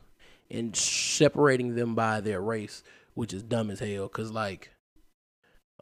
and 0.51 0.75
separating 0.75 1.75
them 1.75 1.95
by 1.95 2.21
their 2.21 2.41
race, 2.41 2.83
which 3.15 3.33
is 3.33 3.43
dumb 3.43 3.69
as 3.69 3.79
hell. 3.79 4.07
Cause 4.07 4.31
like, 4.31 4.71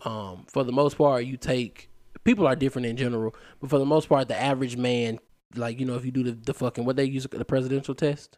um, 0.04 0.46
for 0.48 0.64
the 0.64 0.72
most 0.72 0.98
part, 0.98 1.26
you 1.26 1.38
take 1.38 1.90
people 2.24 2.48
are 2.48 2.56
different 2.56 2.86
in 2.88 2.98
general, 2.98 3.36
but 3.62 3.70
for 3.70 3.80
the 3.80 3.86
most 3.86 4.10
part, 4.10 4.28
the 4.28 4.40
average 4.40 4.76
man, 4.78 5.20
like 5.56 5.80
you 5.80 5.86
know, 5.86 5.96
if 5.96 6.06
you 6.06 6.12
do 6.12 6.24
the, 6.24 6.32
the 6.32 6.54
fucking 6.54 6.86
what 6.86 6.96
they 6.96 7.06
use 7.06 7.26
the 7.32 7.46
presidential 7.46 7.96
test, 7.96 8.38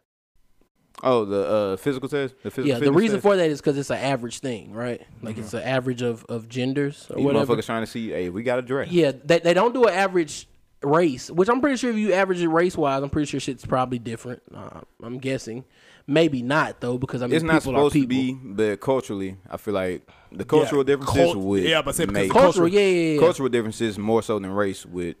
Oh, 1.02 1.24
the 1.24 1.46
uh, 1.48 1.76
physical 1.76 2.08
test. 2.08 2.34
The 2.42 2.50
physical 2.50 2.66
Yeah, 2.80 2.84
the 2.84 2.92
reason 2.92 3.16
test? 3.18 3.22
for 3.22 3.36
that 3.36 3.48
is 3.48 3.60
because 3.60 3.78
it's 3.78 3.90
an 3.90 3.98
average 3.98 4.40
thing, 4.40 4.72
right? 4.72 5.00
Like 5.22 5.38
it's 5.38 5.54
an 5.54 5.62
average 5.62 6.02
of 6.02 6.24
of 6.28 6.48
genders 6.48 7.06
or 7.10 7.16
These 7.16 7.24
whatever. 7.24 7.54
motherfuckers 7.56 7.66
trying 7.66 7.82
to 7.82 7.86
see. 7.86 8.10
Hey, 8.10 8.30
we 8.30 8.42
got 8.42 8.58
a 8.58 8.62
draft. 8.62 8.90
Yeah, 8.90 9.12
they 9.24 9.38
they 9.38 9.54
don't 9.54 9.72
do 9.72 9.84
an 9.84 9.94
average 9.94 10.48
race, 10.82 11.30
which 11.30 11.48
I'm 11.48 11.60
pretty 11.60 11.76
sure 11.76 11.90
if 11.90 11.96
you 11.96 12.12
average 12.12 12.40
it 12.40 12.48
race 12.48 12.76
wise, 12.76 13.02
I'm 13.02 13.10
pretty 13.10 13.26
sure 13.26 13.38
shit's 13.40 13.64
probably 13.64 13.98
different. 14.00 14.42
Uh, 14.52 14.80
I'm 15.02 15.18
guessing, 15.18 15.64
maybe 16.08 16.42
not 16.42 16.80
though, 16.80 16.98
because 16.98 17.22
I 17.22 17.26
mean 17.28 17.36
It's 17.36 17.44
not 17.44 17.62
supposed 17.62 17.94
are 17.94 18.00
to 18.00 18.06
be, 18.08 18.32
but 18.32 18.80
culturally, 18.80 19.36
I 19.48 19.56
feel 19.58 19.74
like 19.74 20.08
the 20.32 20.44
cultural 20.44 20.82
differences 20.82 21.14
cult- 21.16 21.36
would 21.36 21.62
yeah, 21.62 21.82
but 21.82 21.94
say 21.94 22.06
because 22.06 22.14
make 22.14 22.32
Cultural, 22.32 22.66
yeah, 22.66 22.80
yeah, 22.80 23.12
yeah. 23.14 23.20
cultural 23.20 23.48
differences 23.48 23.96
more 23.98 24.22
so 24.22 24.38
than 24.40 24.50
race 24.50 24.84
would 24.84 25.14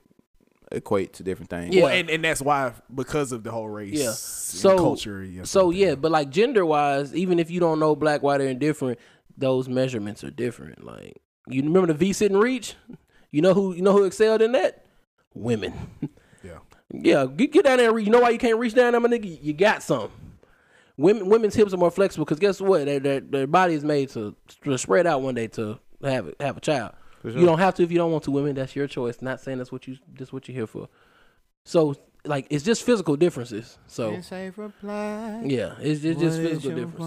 equate 0.72 1.14
to 1.14 1.22
different 1.22 1.48
things. 1.50 1.74
Yeah. 1.74 1.84
Well, 1.84 1.92
and, 1.94 2.10
and 2.10 2.24
that's 2.24 2.42
why 2.42 2.72
because 2.94 3.32
of 3.32 3.42
the 3.44 3.50
whole 3.50 3.68
race, 3.68 3.92
Yeah. 3.94 4.08
and 4.08 4.14
So 4.16 4.76
culture. 4.76 5.22
Yeah, 5.24 5.44
so 5.44 5.60
something. 5.66 5.78
yeah, 5.80 5.94
but 5.94 6.10
like 6.10 6.30
gender 6.30 6.66
wise, 6.66 7.14
even 7.14 7.38
if 7.38 7.50
you 7.50 7.60
don't 7.60 7.78
know 7.78 7.94
black, 7.96 8.22
white, 8.22 8.40
or 8.40 8.48
indifferent, 8.48 8.98
those 9.36 9.68
measurements 9.68 10.24
are 10.24 10.30
different. 10.30 10.84
Like 10.84 11.16
you 11.48 11.62
remember 11.62 11.86
the 11.86 11.94
V 11.94 12.12
sit 12.12 12.30
and 12.32 12.42
reach? 12.42 12.74
You 13.30 13.40
know 13.42 13.54
who 13.54 13.74
you 13.74 13.82
know 13.82 13.92
who 13.92 14.04
excelled 14.04 14.42
in 14.42 14.52
that? 14.52 14.84
Women. 15.34 15.72
Yeah. 16.44 16.58
Yeah, 16.90 17.26
get, 17.26 17.52
get 17.52 17.64
down 17.66 17.76
there. 17.76 17.88
and 17.88 17.96
reach. 17.96 18.06
You 18.06 18.12
know 18.12 18.20
why 18.20 18.30
you 18.30 18.38
can't 18.38 18.58
reach 18.58 18.72
down 18.74 18.92
there, 18.92 19.00
my 19.00 19.08
nigga? 19.10 19.38
You 19.42 19.52
got 19.52 19.82
some. 19.82 20.10
Women, 20.98 21.28
women's 21.28 21.54
hips 21.54 21.72
are 21.72 21.76
more 21.78 21.90
flexible 21.92 22.24
because 22.26 22.40
guess 22.40 22.60
what? 22.60 22.84
Their, 22.84 22.98
their, 23.00 23.20
their 23.20 23.46
body 23.46 23.74
is 23.74 23.84
made 23.84 24.10
to, 24.10 24.34
to 24.64 24.76
spread 24.76 25.06
out 25.06 25.22
one 25.22 25.34
day 25.34 25.46
to 25.48 25.78
have 26.02 26.34
have 26.40 26.56
a 26.56 26.60
child. 26.60 26.92
For 27.22 27.30
You 27.30 27.46
don't 27.46 27.58
have 27.58 27.74
to 27.76 27.82
if 27.84 27.90
you 27.90 27.98
don't 27.98 28.12
want 28.12 28.24
to. 28.24 28.30
Women, 28.32 28.54
that's 28.56 28.74
your 28.76 28.86
choice. 28.88 29.22
Not 29.22 29.40
saying 29.40 29.58
that's 29.58 29.72
what 29.72 29.86
you 29.88 29.96
that's 30.18 30.32
what 30.32 30.48
you're 30.48 30.54
here 30.56 30.66
for. 30.66 30.88
So 31.64 31.94
like 32.24 32.46
it's 32.50 32.64
just 32.64 32.82
physical 32.82 33.14
differences. 33.16 33.78
So 33.86 34.10
yeah, 35.46 35.74
it's, 35.80 36.02
it's 36.04 36.20
just 36.20 36.38
physical 36.38 36.70
differences. 36.76 36.98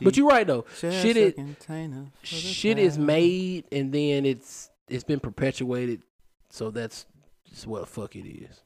But 0.00 0.16
you're 0.16 0.28
right 0.28 0.46
though. 0.46 0.64
Shit 1.02 1.16
is 1.16 1.34
shit 2.22 2.78
is 2.78 2.96
made 2.98 3.64
and 3.72 3.92
then 3.92 4.24
it's 4.24 4.70
it's 4.88 5.04
been 5.04 5.20
perpetuated. 5.20 6.02
So 6.50 6.70
that's 6.70 7.06
just 7.50 7.66
what 7.66 7.80
the 7.80 7.86
fuck 7.86 8.14
it 8.16 8.26
is. 8.26 8.62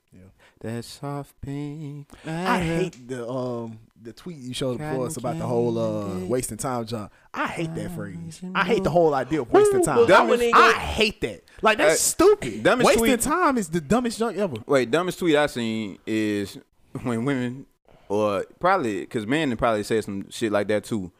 That 0.63 0.85
soft 0.85 1.35
pink. 1.41 2.09
I 2.25 2.61
hate 2.61 3.09
the 3.09 3.29
um 3.29 3.81
the 4.01 4.13
tweet 4.13 4.37
you 4.37 4.55
showed 4.55 4.79
before 4.79 5.07
us 5.07 5.17
about 5.17 5.37
the 5.39 5.45
whole 5.47 5.77
uh 5.77 6.19
wasting 6.27 6.57
time 6.57 6.87
job. 6.87 7.11
I 7.35 7.49
hate 7.49 7.75
that 7.75 7.91
phrase. 7.93 8.41
I 8.55 8.65
hate 8.65 8.85
the 8.85 8.91
whole 8.91 9.13
idea 9.13 9.43
of 9.43 9.51
wasting 9.53 9.83
time. 9.83 9.97
Well, 9.97 10.13
I 10.13 10.23
wouldn't 10.23 10.43
even 10.43 10.55
I 10.55 10.73
go- 10.73 10.79
hate 10.79 11.21
that. 11.23 11.43
Like 11.63 11.79
that's 11.79 11.95
Uh, 11.95 11.97
stupid. 11.97 12.63
dumbest 12.63 12.87
Wasting 12.87 13.05
tweet- 13.07 13.21
time 13.21 13.59
is 13.59 13.69
the 13.71 13.81
dumbest 13.81 14.19
junk 14.21 14.37
ever. 14.39 14.57
Wait, 14.67 14.89
dumbest 14.91 15.19
tweet 15.19 15.35
I 15.35 15.47
seen 15.47 15.99
is 16.07 16.57
when 17.03 17.25
women, 17.25 17.67
or 18.09 18.45
probably 18.61 19.01
because 19.01 19.27
men 19.27 19.57
probably 19.57 19.83
say 19.83 20.01
some 20.01 20.31
shit 20.31 20.53
like 20.53 20.69
that 20.69 20.85
too. 20.85 21.11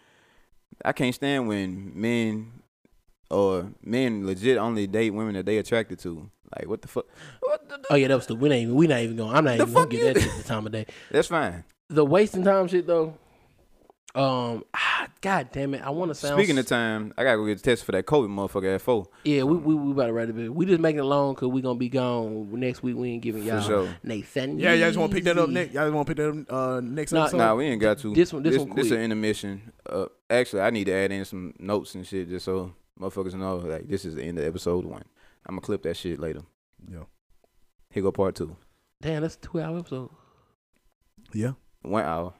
I 0.85 0.93
can't 0.93 1.15
stand 1.15 1.49
when 1.49 1.93
men 2.01 2.53
or 3.29 3.73
men 3.83 4.25
legit 4.25 4.57
only 4.59 4.87
date 4.87 5.11
women 5.11 5.35
that 5.35 5.47
they 5.47 5.59
attracted 5.59 5.99
to. 6.01 6.31
Like 6.59 6.69
what 6.69 6.83
the 6.83 6.89
fuck? 6.89 7.07
Oh 7.91 7.95
yeah, 7.95 8.09
that 8.09 8.17
was 8.17 8.27
the 8.27 8.35
we 8.35 8.49
not 8.49 8.57
even 8.57 8.75
we 8.75 8.87
not 8.87 9.01
even 9.01 9.17
going. 9.17 9.35
I'm 9.35 9.45
not 9.45 9.55
even 9.57 9.73
gonna 9.73 9.87
get 9.89 10.01
you 10.01 10.13
that 10.15 10.21
shit 10.23 10.37
the 10.37 10.43
time 10.45 10.67
of 10.67 10.73
day. 10.73 10.87
That's 11.11 11.29
fine. 11.29 11.65
The 11.89 12.05
wasting 12.05 12.45
time 12.45 12.69
shit 12.69 12.87
though. 12.87 13.15
Um, 14.15 14.65
ah, 14.75 15.07
god 15.23 15.49
damn 15.53 15.73
it, 15.73 15.81
I 15.83 15.89
want 15.89 16.11
to 16.11 16.15
sound. 16.15 16.39
Speaking 16.39 16.59
of 16.59 16.67
time, 16.67 17.15
I 17.17 17.25
gotta 17.25 17.39
go 17.39 17.47
get 17.47 17.63
tested 17.63 17.87
for 17.87 17.93
that 17.93 18.05
COVID 18.05 18.29
motherfucker 18.29 18.75
at 18.75 18.83
four. 18.83 19.07
yeah, 19.25 19.43
we 19.43 19.57
we, 19.57 19.75
we 19.75 19.93
about 19.93 20.09
to 20.09 20.13
write 20.13 20.29
a 20.29 20.35
bit. 20.35 20.55
We 20.55 20.67
just 20.67 20.81
making 20.81 20.99
it 20.99 21.05
long 21.05 21.33
because 21.33 21.49
we 21.49 21.63
gonna 21.63 21.79
be 21.79 21.89
gone 21.89 22.49
next 22.61 22.83
week. 22.83 22.95
We 22.95 23.09
ain't 23.13 23.23
giving 23.23 23.43
y'all 23.43 23.63
sure. 23.63 23.89
Nathan. 24.03 24.59
Yeah, 24.59 24.75
y'all 24.75 24.89
just 24.89 24.99
want 24.99 25.13
to 25.13 25.15
pick 25.15 25.25
that 25.25 25.39
up 25.39 25.49
next. 25.49 25.73
Y'all 25.73 25.85
just 25.87 25.95
want 25.95 26.07
to 26.07 26.15
pick 26.15 26.17
that 26.19 26.29
up 26.51 26.53
uh, 26.53 26.81
next 26.83 27.13
Nah, 27.13 27.23
episode. 27.23 27.39
Nah, 27.39 27.55
we 27.55 27.65
ain't 27.65 27.81
got 27.81 27.99
to. 28.01 28.13
This 28.13 28.35
one- 28.35 28.43
this 28.43 28.59
one 28.59 28.77
This 28.77 28.91
an 28.91 28.99
intermission. 29.01 29.73
Uh, 29.89 30.07
actually, 30.29 30.61
I 30.61 30.69
need 30.69 30.85
to 30.85 30.93
add 30.93 31.11
in 31.11 31.25
some 31.25 31.55
notes 31.59 31.95
and 31.95 32.07
shit 32.07 32.29
just 32.29 32.45
so 32.45 32.75
motherfuckers 33.01 33.33
know 33.33 33.57
like 33.57 33.89
this 33.89 34.05
is 34.05 34.15
the 34.17 34.23
end 34.25 34.39
of 34.39 34.45
episode 34.45 34.85
one. 34.85 35.05
I'm 35.47 35.55
gonna 35.57 35.61
clip 35.63 35.83
that 35.83 35.97
shit 35.97 36.19
later. 36.19 36.43
Yeah. 36.91 37.05
Here 37.91 38.03
go 38.03 38.13
part 38.13 38.35
two. 38.35 38.57
Damn, 39.01 39.23
that's 39.23 39.35
a 39.37 39.39
two 39.39 39.61
hour 39.61 39.79
episode. 39.79 40.11
Yeah. 41.33 41.53
One 41.83 42.05
hour. 42.05 42.35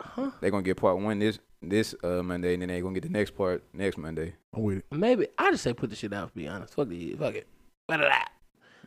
Huh? 0.00 0.30
They 0.40 0.50
gonna 0.50 0.62
get 0.62 0.76
part 0.76 0.98
one 0.98 1.18
this 1.18 1.38
this 1.60 1.94
uh 2.02 2.22
Monday, 2.22 2.54
and 2.54 2.62
then 2.62 2.68
they 2.68 2.80
gonna 2.80 2.94
get 2.94 3.04
the 3.04 3.08
next 3.08 3.32
part 3.36 3.62
next 3.72 3.98
Monday. 3.98 4.34
I'm 4.54 4.62
with 4.62 4.78
it. 4.78 4.84
Maybe 4.90 5.28
I 5.38 5.50
just 5.50 5.62
say 5.62 5.72
put 5.74 5.90
the 5.90 5.96
shit 5.96 6.12
out. 6.12 6.28
To 6.30 6.34
be 6.34 6.48
honest, 6.48 6.74
fuck 6.74 6.88
it, 6.90 7.18
fuck 7.18 7.34
it. 7.34 7.46
Ba-da-da. 7.88 8.24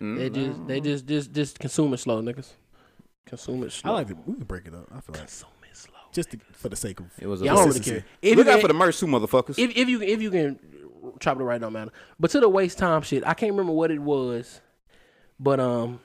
Mm. 0.01 0.17
They 0.17 0.29
just 0.29 0.67
they 0.67 0.81
just 0.81 1.05
just 1.05 1.31
just 1.31 1.59
consume 1.59 1.93
it 1.93 1.97
slow, 1.99 2.21
niggas. 2.21 2.49
Consume 3.25 3.63
it 3.63 3.71
slow. 3.71 3.91
I 3.91 3.95
like 3.95 4.09
it. 4.09 4.17
We 4.25 4.35
can 4.35 4.43
break 4.43 4.65
it 4.67 4.73
up. 4.73 4.87
I 4.91 4.99
feel 4.99 5.13
like 5.13 5.19
consume 5.19 5.49
it 5.71 5.77
slow. 5.77 5.95
just 6.11 6.31
to, 6.31 6.39
for 6.53 6.69
the 6.69 6.75
sake 6.75 6.99
of 6.99 7.05
It 7.19 7.27
was 7.27 7.41
a 7.41 7.45
Yeah, 7.45 7.53
I 7.53 7.55
don't 7.55 7.67
really 7.67 7.79
care. 7.79 8.05
If 8.21 8.35
Look 8.37 8.45
you 8.47 8.51
out 8.51 8.55
can- 8.55 8.61
for 8.61 8.67
the 8.67 8.73
merch 8.73 8.99
too, 8.99 9.05
motherfuckers. 9.07 9.57
if 9.57 9.75
if 9.75 9.87
you 9.87 10.01
if 10.01 10.21
you 10.21 10.31
can 10.31 10.59
chop 11.19 11.39
it 11.39 11.43
right, 11.43 11.59
don't 11.59 11.73
matter. 11.73 11.91
But 12.19 12.31
to 12.31 12.39
the 12.39 12.49
waste 12.49 12.77
time 12.77 13.01
shit, 13.01 13.25
I 13.25 13.33
can't 13.33 13.51
remember 13.51 13.73
what 13.73 13.91
it 13.91 14.01
was, 14.01 14.61
but 15.39 15.59
um, 15.59 15.99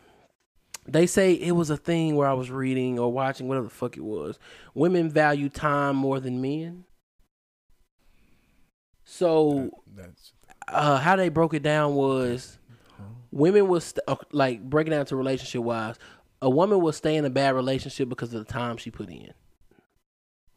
they 0.87 1.07
say 1.07 1.33
it 1.33 1.53
was 1.53 1.71
a 1.71 1.77
thing 1.77 2.17
where 2.17 2.29
I 2.29 2.33
was 2.33 2.51
reading 2.51 2.99
or 2.99 3.13
watching 3.13 3.49
whatever 3.49 3.65
the 3.65 3.71
fuck 3.75 3.97
it 3.97 4.05
was. 4.05 4.39
Women 4.75 5.11
value 5.11 5.49
time 5.49 5.97
more 5.97 6.21
than 6.21 6.41
men. 6.41 6.85
So 9.05 9.71
that's 9.95 10.33
uh, 10.69 10.99
how 10.99 11.17
they 11.17 11.29
broke 11.29 11.55
it 11.55 11.63
down 11.63 11.95
was 11.95 12.59
women 13.33 13.69
was 13.69 13.85
st- 13.85 14.05
uh, 14.07 14.17
like 14.33 14.63
breaking 14.63 14.93
down 14.93 15.07
to 15.07 15.17
relationship 15.17 15.63
wise. 15.63 15.97
A 16.43 16.49
woman 16.49 16.81
will 16.81 16.93
stay 16.93 17.17
in 17.17 17.25
a 17.25 17.31
bad 17.31 17.55
relationship 17.55 18.09
because 18.09 18.33
of 18.33 18.47
the 18.47 18.53
time 18.53 18.77
she 18.77 18.91
put 18.91 19.09
in. 19.11 19.33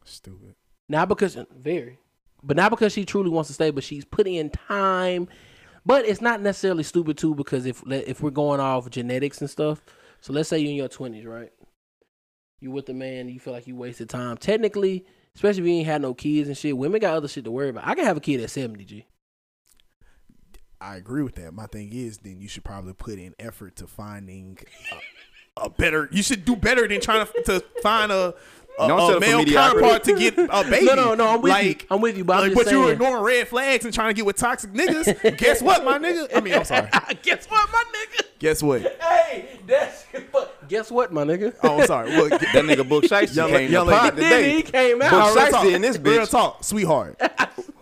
stupid. 0.04 0.54
Not 0.88 1.08
because 1.08 1.36
very, 1.56 1.98
but 2.44 2.56
not 2.56 2.70
because 2.70 2.92
she 2.92 3.04
truly 3.04 3.30
wants 3.30 3.48
to 3.48 3.54
stay, 3.54 3.70
but 3.70 3.84
she's 3.84 4.04
putting 4.04 4.34
in 4.34 4.50
time. 4.50 5.28
But 5.86 6.06
it's 6.06 6.20
not 6.20 6.40
necessarily 6.40 6.82
stupid 6.82 7.18
too, 7.18 7.34
because 7.34 7.66
if 7.66 7.82
if 7.86 8.22
we're 8.22 8.30
going 8.30 8.60
off 8.60 8.88
genetics 8.90 9.40
and 9.40 9.50
stuff, 9.50 9.82
so 10.20 10.32
let's 10.32 10.48
say 10.48 10.58
you're 10.58 10.70
in 10.70 10.76
your 10.76 10.88
twenties, 10.88 11.26
right? 11.26 11.52
You 12.60 12.70
with 12.70 12.86
the 12.86 12.94
man, 12.94 13.28
you 13.28 13.38
feel 13.38 13.52
like 13.52 13.66
you 13.66 13.76
wasted 13.76 14.08
time. 14.08 14.38
Technically, 14.38 15.04
especially 15.34 15.62
if 15.62 15.68
you 15.68 15.74
ain't 15.74 15.86
had 15.86 16.00
no 16.00 16.14
kids 16.14 16.48
and 16.48 16.56
shit, 16.56 16.76
women 16.76 17.00
got 17.00 17.16
other 17.16 17.28
shit 17.28 17.44
to 17.44 17.50
worry 17.50 17.68
about. 17.68 17.86
I 17.86 17.94
can 17.94 18.04
have 18.04 18.16
a 18.16 18.20
kid 18.20 18.40
at 18.40 18.50
seventy, 18.50 18.84
G. 18.84 19.06
I 20.80 20.96
agree 20.96 21.22
with 21.22 21.34
that. 21.36 21.52
My 21.52 21.66
thing 21.66 21.92
is, 21.92 22.18
then 22.18 22.40
you 22.40 22.48
should 22.48 22.64
probably 22.64 22.94
put 22.94 23.18
in 23.18 23.34
effort 23.38 23.76
to 23.76 23.86
finding 23.86 24.58
a, 25.56 25.66
a 25.66 25.70
better. 25.70 26.08
You 26.12 26.22
should 26.22 26.44
do 26.44 26.56
better 26.56 26.88
than 26.88 27.00
trying 27.00 27.26
to, 27.26 27.42
to 27.42 27.64
find 27.82 28.10
a, 28.12 28.34
a, 28.78 28.88
Don't 28.88 29.16
a 29.16 29.20
male 29.20 29.44
counterpart 29.44 30.04
to 30.04 30.14
get 30.18 30.36
a 30.38 30.64
baby. 30.70 30.86
No, 30.86 30.94
no, 30.94 31.14
no. 31.14 31.28
I'm 31.28 31.42
with 31.42 31.50
like, 31.50 31.82
you. 31.82 31.88
I'm 31.90 32.00
with 32.00 32.16
you, 32.16 32.24
but 32.24 32.34
I'm 32.36 32.42
like, 32.42 32.52
just 32.52 32.64
but 32.64 32.72
you're 32.72 32.82
saying. 32.84 32.92
ignoring 32.94 33.22
red 33.22 33.48
flags 33.48 33.84
and 33.84 33.94
trying 33.94 34.08
to 34.10 34.14
get 34.14 34.26
with 34.26 34.36
toxic 34.36 34.72
niggas. 34.72 35.36
Guess 35.38 35.62
what, 35.62 35.84
my 35.84 35.98
nigga? 35.98 36.28
I 36.36 36.40
mean, 36.40 36.54
I'm 36.54 36.64
sorry. 36.64 36.88
Guess 37.22 37.46
what, 37.46 37.70
my 37.72 37.84
nigga? 37.94 38.24
Guess 38.38 38.62
what? 38.62 38.82
Hey, 39.00 39.60
that's. 39.66 40.04
But 40.32 40.68
guess 40.68 40.90
what, 40.90 41.12
my 41.12 41.24
nigga? 41.24 41.54
Oh, 41.62 41.80
I'm 41.80 41.86
sorry. 41.86 42.10
Well, 42.10 42.28
that 42.28 42.40
nigga 42.40 42.88
Pooh 42.88 43.00
Shiesty 43.02 43.36
Young- 43.36 43.50
came 43.50 43.70
young 43.70 43.86
to 43.86 43.92
pod 43.92 44.16
lady. 44.16 44.56
He 44.56 44.62
today. 44.62 44.88
came 44.90 45.02
out. 45.02 45.10
Book 45.10 45.34
real 45.36 45.52
Shiesty 45.52 45.74
in 45.74 45.82
this 45.82 45.96
bitch. 45.96 46.16
Real 46.16 46.26
talk, 46.26 46.64
sweetheart. 46.64 47.20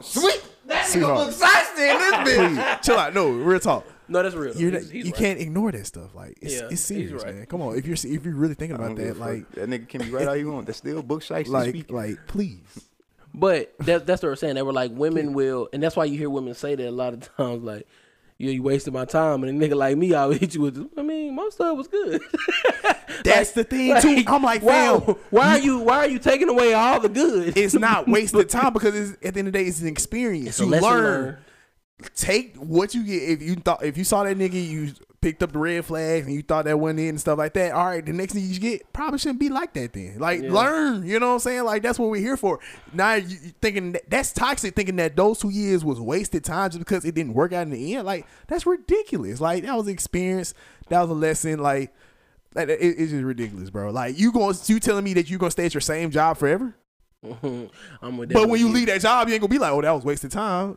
Sweet. 0.01 0.43
That 0.67 0.87
nigga 0.87 1.17
Pooh 1.17 1.33
Shiesty 1.33 1.91
in 1.93 1.99
this 1.99 2.15
bitch. 2.59 2.83
Chill 2.83 2.97
out. 2.99 3.15
No, 3.15 3.31
real 3.31 3.61
talk. 3.61 3.87
No, 4.13 4.23
that's 4.23 4.35
real. 4.35 4.55
You're 4.57 4.71
He's- 4.71 4.85
not, 4.85 4.93
he's 4.93 5.05
you 5.07 5.13
right. 5.13 5.19
can't 5.21 5.41
ignore 5.41 5.73
that 5.73 5.87
stuff. 5.87 6.15
Like 6.15 6.39
it's, 6.41 6.55
Yeah, 6.55 6.69
it's 6.71 6.81
serious, 6.83 7.13
right. 7.25 7.35
man. 7.35 7.47
Come 7.47 7.63
on, 7.63 7.77
if 7.77 7.87
you're 7.87 7.95
if 7.95 8.25
you're 8.25 8.35
really 8.35 8.55
thinking 8.55 8.77
about 8.77 8.95
that, 8.97 9.17
like 9.19 9.47
fuck. 9.47 9.55
that 9.57 9.69
nigga 9.71 9.89
can 9.89 10.03
be 10.03 10.11
right 10.11 10.29
all 10.29 10.37
you 10.37 10.51
want. 10.53 10.67
That's 10.67 10.79
still 10.79 11.03
Pooh 11.03 11.19
Shiesty 11.21 11.49
like 11.49 11.69
speaking. 11.71 11.97
like 11.97 12.27
please. 12.27 12.89
But 13.35 13.73
that, 13.81 14.07
that's 14.07 14.23
what 14.23 14.29
we're 14.29 14.37
saying. 14.37 14.57
They 14.57 14.63
were 14.63 14.75
like 14.75 14.91
women 14.93 15.33
will, 15.33 15.69
and 15.73 15.83
that's 15.83 15.97
why 15.97 16.05
you 16.05 16.19
hear 16.19 16.29
women 16.29 16.55
say 16.55 16.75
that 16.75 16.87
a 16.87 16.91
lot 16.91 17.15
of 17.15 17.35
times. 17.37 17.63
Like, 17.65 17.87
yeah, 18.37 18.51
you 18.51 18.63
wasted 18.63 18.93
my 18.93 19.05
time, 19.07 19.43
and 19.43 19.63
a 19.63 19.69
nigga 19.69 19.75
like 19.75 19.97
me, 19.97 20.13
I'll 20.15 20.31
hit 20.33 20.55
you 20.55 20.61
with. 20.61 20.91
I 20.99 21.03
mean, 21.03 21.35
most 21.35 21.59
of 21.61 21.69
it 21.69 21.77
was 21.77 21.89
good. 21.89 22.21
That's 23.25 23.53
the 23.53 23.65
thing 23.65 23.99
too. 24.01 24.25
I'm 24.27 24.43
like, 24.43 24.63
wow, 24.63 25.01
fam, 25.01 25.17
why 25.31 25.49
are 25.51 25.59
you 25.59 25.79
why 25.79 25.99
are 25.99 26.09
you 26.09 26.19
taking 26.19 26.49
away 26.49 26.75
all 26.75 27.01
the 27.01 27.09
good? 27.09 27.57
it's 27.57 27.75
not 27.75 28.09
wasted 28.09 28.49
time 28.51 28.73
because 28.73 28.95
it's, 28.95 29.13
at 29.27 29.35
the 29.35 29.39
end 29.41 29.49
of 29.49 29.53
the 29.55 29.59
day, 29.61 29.65
it's 29.67 29.81
an 29.81 29.89
experience. 29.89 30.49
It's 30.49 30.61
you 30.61 30.67
lesson 30.67 30.89
learn. 30.91 31.03
learned. 31.05 31.37
Take 32.15 32.57
what 32.57 32.95
you 32.95 33.05
get. 33.05 33.23
If 33.23 33.43
you 33.43 33.55
thought, 33.57 33.85
if 33.85 33.97
you 33.97 34.05
saw 34.05 34.25
that 34.25 34.37
nigga, 34.37 34.55
you 34.65 34.93
picked 35.21 35.43
up 35.43 35.53
the 35.53 35.59
red 35.59 35.85
flags 35.85 36.27
and 36.27 36.35
you 36.35 36.43
thought 36.43 36.65
that 36.65 36.79
wasn't 36.81 36.99
it 36.99 37.09
and 37.09 37.21
stuff 37.21 37.39
like 37.39 37.55
that. 37.55 37.73
All 37.73 37.87
right, 37.87 38.05
the 38.05 38.13
next 38.13 38.33
thing 38.33 38.43
you 38.45 38.59
get 38.59 38.93
probably 38.93 39.19
shouldn't 39.21 39.39
be 39.39 39.49
like 39.51 39.73
that. 39.75 39.93
Then, 39.93 40.17
like, 40.19 40.43
Yeah. 40.43 40.53
learn. 40.53 41.07
You 41.07 41.21
know 41.21 41.29
what 41.29 41.33
I'm 41.35 41.39
saying? 41.41 41.63
Like, 41.65 41.83
that's 41.83 41.97
what 41.99 42.11
we're 42.11 42.21
here 42.21 42.37
for. 42.37 42.59
Now 42.93 43.15
you, 43.15 43.37
thinking 43.61 43.93
that, 43.93 44.11
that's 44.11 44.33
toxic. 44.33 44.75
Thinking 44.75 44.97
that 44.97 45.15
those 45.15 45.39
two 45.39 45.51
years 45.51 45.85
was 45.85 46.01
wasted 46.01 46.43
time 46.45 46.71
just 46.71 46.81
because 46.81 47.05
it 47.05 47.15
didn't 47.15 47.35
work 47.35 47.53
out 47.53 47.63
in 47.63 47.71
the 47.71 47.95
end. 47.95 48.05
Like, 48.05 48.27
that's 48.49 48.67
ridiculous. 48.67 49.41
Like, 49.41 49.63
that 49.65 49.77
was 49.77 49.87
an 49.87 49.93
experience. 49.93 50.55
That 50.89 51.01
was 51.03 51.11
a 51.11 51.15
lesson. 51.15 51.59
Like. 51.61 51.93
Like, 52.55 52.69
it- 52.69 52.81
it's 52.83 53.11
just 53.13 53.25
ridiculous, 53.25 53.71
bro. 53.71 53.91
Like 53.93 54.19
you 54.19 54.31
going, 54.31 54.55
you 54.67 54.79
telling 54.79 55.05
me 55.05 55.15
that 55.15 55.31
you 55.31 55.39
gonna 55.39 55.51
stay 55.51 55.65
at 55.65 55.73
your 55.73 55.81
same 55.81 56.11
job 56.11 56.37
forever? 56.37 56.75
I'm 57.25 58.17
with 58.19 58.29
that. 58.29 58.35
But 58.35 58.49
when 58.51 58.61
you 58.61 58.69
leave 58.69 58.89
that 58.89 59.01
job, 59.01 59.29
you 59.29 59.33
ain't 59.35 59.41
gonna 59.41 59.51
be 59.51 59.59
like, 59.59 59.73
oh, 59.73 59.81
that 59.81 59.91
was 59.93 60.05
wasted 60.05 60.33
time. 60.33 60.77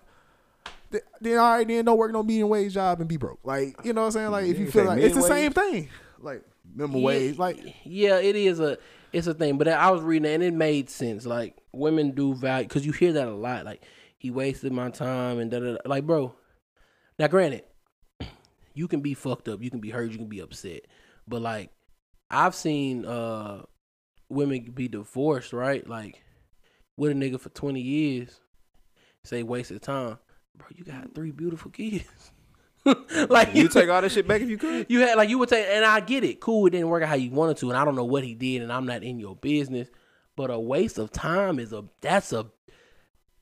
Th- 0.96 1.04
Then 1.20 1.38
all 1.38 1.58
right, 1.58 1.68
then 1.68 1.84
don't 1.84 1.98
work 1.98 2.12
no 2.14 2.24
medium 2.24 2.48
wage 2.50 2.74
job 2.74 3.00
and 3.02 3.10
be 3.10 3.18
broke. 3.18 3.40
Like 3.44 3.76
you 3.84 3.92
know 3.94 4.02
what 4.02 4.08
I'm 4.08 4.12
saying? 4.14 4.32
Like 4.32 4.46
if 4.46 4.58
you 4.58 4.66
You 4.66 4.72
feel 4.72 4.86
like 4.86 5.00
it's 5.00 5.14
the 5.16 5.22
minimum 5.22 5.38
same 5.38 5.52
thing. 5.52 5.90
Like 6.20 6.44
minimum 6.74 7.02
Yeah, 7.02 7.06
wage. 7.06 7.38
Like 7.38 7.60
yeah, 7.84 8.18
it 8.20 8.36
is 8.36 8.60
a 8.60 8.78
it's 9.12 9.28
a 9.28 9.34
thing. 9.34 9.58
But 9.58 9.68
I 9.68 9.92
was 9.92 10.02
reading 10.02 10.30
it 10.32 10.36
and 10.36 10.44
it 10.44 10.54
made 10.54 10.90
sense. 10.90 11.26
Like 11.26 11.58
women 11.74 12.12
do 12.12 12.34
value 12.34 12.68
because 12.68 12.86
you 12.86 12.94
hear 12.94 13.14
that 13.14 13.28
a 13.28 13.34
lot. 13.34 13.66
Like 13.66 13.84
he 14.18 14.32
wasted 14.32 14.72
my 14.72 14.90
time 14.90 15.40
and 15.40 15.52
da 15.52 15.60
da. 15.60 15.74
da. 15.74 15.78
Like 15.86 16.06
bro, 16.06 16.34
now 17.20 17.28
granted, 17.28 17.64
you 18.74 18.88
can 18.88 19.02
be 19.02 19.14
fucked 19.14 19.50
up, 19.50 19.62
you 19.62 19.70
can 19.70 19.82
be 19.82 19.90
hurt, 19.90 20.12
you 20.12 20.18
can 20.18 20.28
be 20.28 20.40
upset, 20.40 20.82
but 21.28 21.42
like 21.42 21.72
I've 22.32 22.56
seen 22.56 23.06
uh 23.06 23.64
women 24.30 24.72
be 24.74 24.88
divorced, 24.88 25.52
right? 25.54 25.88
Like 25.88 26.22
with 26.98 27.12
a 27.12 27.14
nigga 27.16 27.40
for 27.40 27.50
twenty 27.50 27.82
years, 27.82 28.40
say 29.24 29.44
wasted 29.44 29.82
time, 29.82 30.18
bro. 30.58 30.68
You 30.76 30.84
got 30.84 31.14
three 31.16 31.32
beautiful 31.32 31.72
kids. 31.72 32.04
like 33.30 33.56
You 33.56 33.68
take 33.68 33.90
all 33.90 34.02
that 34.04 34.12
shit 34.12 34.28
back 34.28 34.42
if 34.42 34.50
you 34.50 34.58
could. 34.58 34.86
you 34.90 35.00
had 35.02 35.16
like 35.18 35.30
you 35.30 35.38
would 35.40 35.50
say, 35.50 35.76
and 35.76 35.84
I 35.86 36.00
get 36.02 36.24
it. 36.24 36.40
Cool, 36.40 36.68
it 36.68 36.72
didn't 36.72 36.90
work 36.90 37.04
out 37.04 37.10
how 37.10 37.16
you 37.16 37.32
wanted 37.32 37.58
to, 37.58 37.70
and 37.70 37.78
I 37.78 37.84
don't 37.86 37.96
know 37.96 38.06
what 38.06 38.24
he 38.24 38.34
did, 38.36 38.62
and 38.62 38.72
I'm 38.72 38.86
not 38.86 39.04
in 39.04 39.20
your 39.20 39.36
business. 39.36 39.90
But 40.36 40.52
a 40.52 40.60
waste 40.60 40.98
of 40.98 41.12
time 41.12 41.60
is 41.60 41.72
a 41.74 41.86
that's 42.02 42.34
a 42.34 42.48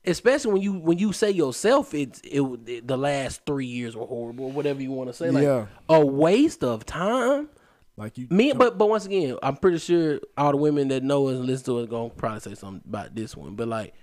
especially 0.06 0.52
when 0.52 0.62
you 0.62 0.72
when 0.74 0.98
you 0.98 1.12
say 1.12 1.30
yourself 1.30 1.94
it's 1.94 2.20
it, 2.24 2.86
the 2.86 2.96
last 2.96 3.42
three 3.46 3.66
years 3.66 3.96
were 3.96 4.06
horrible, 4.06 4.46
or 4.46 4.52
whatever 4.52 4.80
you 4.82 4.92
want 4.92 5.08
to 5.10 5.14
say. 5.14 5.30
Like 5.30 5.44
Yeah. 5.44 5.66
a 5.88 6.04
waste 6.04 6.62
of 6.64 6.86
time. 6.86 7.48
Like 7.96 8.18
you, 8.18 8.26
Me, 8.30 8.52
but 8.52 8.76
but 8.76 8.88
once 8.88 9.06
again, 9.06 9.36
I'm 9.42 9.56
pretty 9.56 9.78
sure 9.78 10.20
all 10.36 10.50
the 10.50 10.56
women 10.56 10.88
that 10.88 11.02
know 11.04 11.28
us 11.28 11.36
and 11.36 11.46
listen 11.46 11.66
to 11.66 11.78
us 11.78 11.88
gonna 11.88 12.10
probably 12.10 12.40
say 12.40 12.54
something 12.54 12.82
about 12.88 13.14
this 13.14 13.36
one. 13.36 13.54
But 13.54 13.68
like 13.68 13.94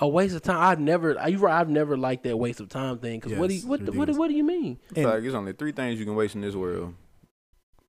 a 0.00 0.08
waste 0.08 0.34
of 0.34 0.42
time, 0.42 0.58
I've 0.58 0.80
never, 0.80 1.18
I, 1.18 1.28
you're 1.28 1.40
right, 1.40 1.60
I've 1.60 1.68
never 1.68 1.96
liked 1.96 2.24
that 2.24 2.36
waste 2.36 2.60
of 2.60 2.68
time 2.68 2.98
thing. 2.98 3.20
Because 3.20 3.38
what 3.38 3.48
do 3.48 3.54
you, 3.54 3.60
Yes, 3.60 3.68
what, 3.68 3.94
what, 3.94 4.08
what 4.10 4.28
do 4.28 4.34
you 4.34 4.44
mean? 4.44 4.78
It's 4.90 4.98
like 5.04 5.22
there's 5.22 5.34
only 5.34 5.52
three 5.52 5.72
things 5.72 5.98
you 5.98 6.04
can 6.06 6.14
waste 6.14 6.34
in 6.34 6.40
this 6.40 6.54
world. 6.54 6.94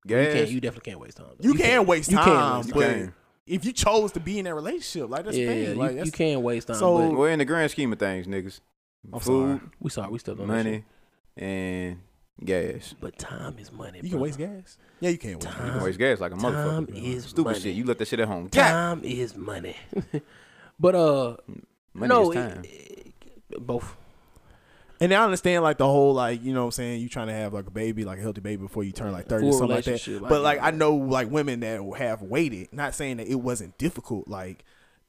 You 0.06 0.09
Gas. 0.15 0.33
can't, 0.33 0.49
you 0.49 0.61
definitely 0.61 0.91
can't 0.91 0.99
waste 1.01 1.17
time. 1.17 1.27
you, 1.40 1.53
can 1.53 1.85
waste 1.85 2.11
you 2.11 2.17
time, 2.17 2.25
can 2.25 2.57
waste 2.57 2.73
but 2.73 2.80
time. 2.81 2.98
You 2.99 3.03
can. 3.06 3.14
if 3.48 3.65
you 3.65 3.72
chose 3.72 4.11
to 4.14 4.19
be 4.19 4.40
in 4.40 4.45
that 4.45 4.56
relationship, 4.56 5.09
like 5.09 5.25
that's 5.25 5.38
yeah, 5.38 5.45
the 5.48 5.51
thing. 5.53 5.69
you, 5.69 5.75
Like 5.75 6.06
you 6.06 6.11
can't 6.11 6.41
waste 6.41 6.67
time. 6.67 6.77
So- 6.77 6.98
but 7.09 7.17
well, 7.17 7.27
in 7.30 7.40
the 7.40 7.45
grand 7.45 7.69
scheme 7.72 7.93
of 7.93 7.99
things, 7.99 8.25
niggas, 8.27 8.59
I'm 9.14 9.19
food, 9.19 9.57
sorry. 9.59 9.69
we 9.80 9.90
sorry, 9.90 10.11
we 10.11 10.19
still 10.19 10.35
don't 10.35 10.48
know 10.48 10.53
money, 10.56 10.83
and 11.38 11.99
gas. 12.43 12.95
But 12.99 13.17
time 13.19 13.56
is 13.59 13.72
money. 13.72 13.98
you 13.99 14.09
can 14.09 14.11
bro. 14.11 14.22
waste 14.22 14.38
gas. 14.40 14.77
Yeah, 14.99 15.09
you 15.11 15.17
can 15.17 15.33
waste. 15.40 15.48
You 15.48 15.72
can 15.72 15.83
waste 15.83 15.99
gas 15.99 16.19
like 16.19 16.31
a 16.33 16.35
Time 16.38 16.88
motherfucker. 16.88 17.03
is 17.03 17.25
Stupid 17.25 17.43
money. 17.45 17.59
shit. 17.59 17.75
You 17.75 17.85
left 17.85 17.99
that 17.99 18.07
shit 18.07 18.19
at 18.19 18.27
home. 18.27 18.49
God, 18.51 18.69
Time 18.69 19.03
is 19.03 19.35
money. 19.35 19.75
but 20.80 20.95
uh, 20.95 21.38
money 21.94 22.10
no, 22.10 22.32
is 22.32 22.36
time. 22.36 22.64
it- 22.64 23.14
it- 23.50 23.66
both. 23.68 23.95
And 25.00 25.11
I 25.14 25.24
understand 25.24 25.64
like 25.64 25.78
the 25.80 25.88
whole 25.88 26.14
like 26.14 26.44
you 26.44 26.53
know 26.53 26.60
what 26.61 26.66
I'm 26.66 26.72
saying 26.72 27.02
you 27.02 27.10
trying 27.10 27.28
to 27.28 27.34
have 27.34 27.53
like 27.53 27.66
a 27.66 27.72
baby 27.72 28.06
like 28.06 28.20
a 28.20 28.22
healthy 28.22 28.40
baby 28.42 28.61
before 28.61 28.84
you 28.84 28.92
turn 28.92 29.11
like 29.11 29.26
thirty 29.28 29.48
or 29.48 29.53
something 29.53 29.70
like 29.70 29.84
that. 29.86 29.92
relationship, 29.92 30.30
But 30.30 30.42
like 30.42 30.60
it. 30.60 30.64
I 30.64 30.70
know 30.72 30.94
like 30.95 31.30
women 31.32 31.61
that 31.61 31.82
have 31.98 32.22
waited. 32.22 32.70
Not 32.72 32.94
saying 32.94 33.18
that 33.18 33.28
it 33.28 33.36
wasn't 33.42 33.78
difficult. 33.80 34.28
Like 34.28 34.64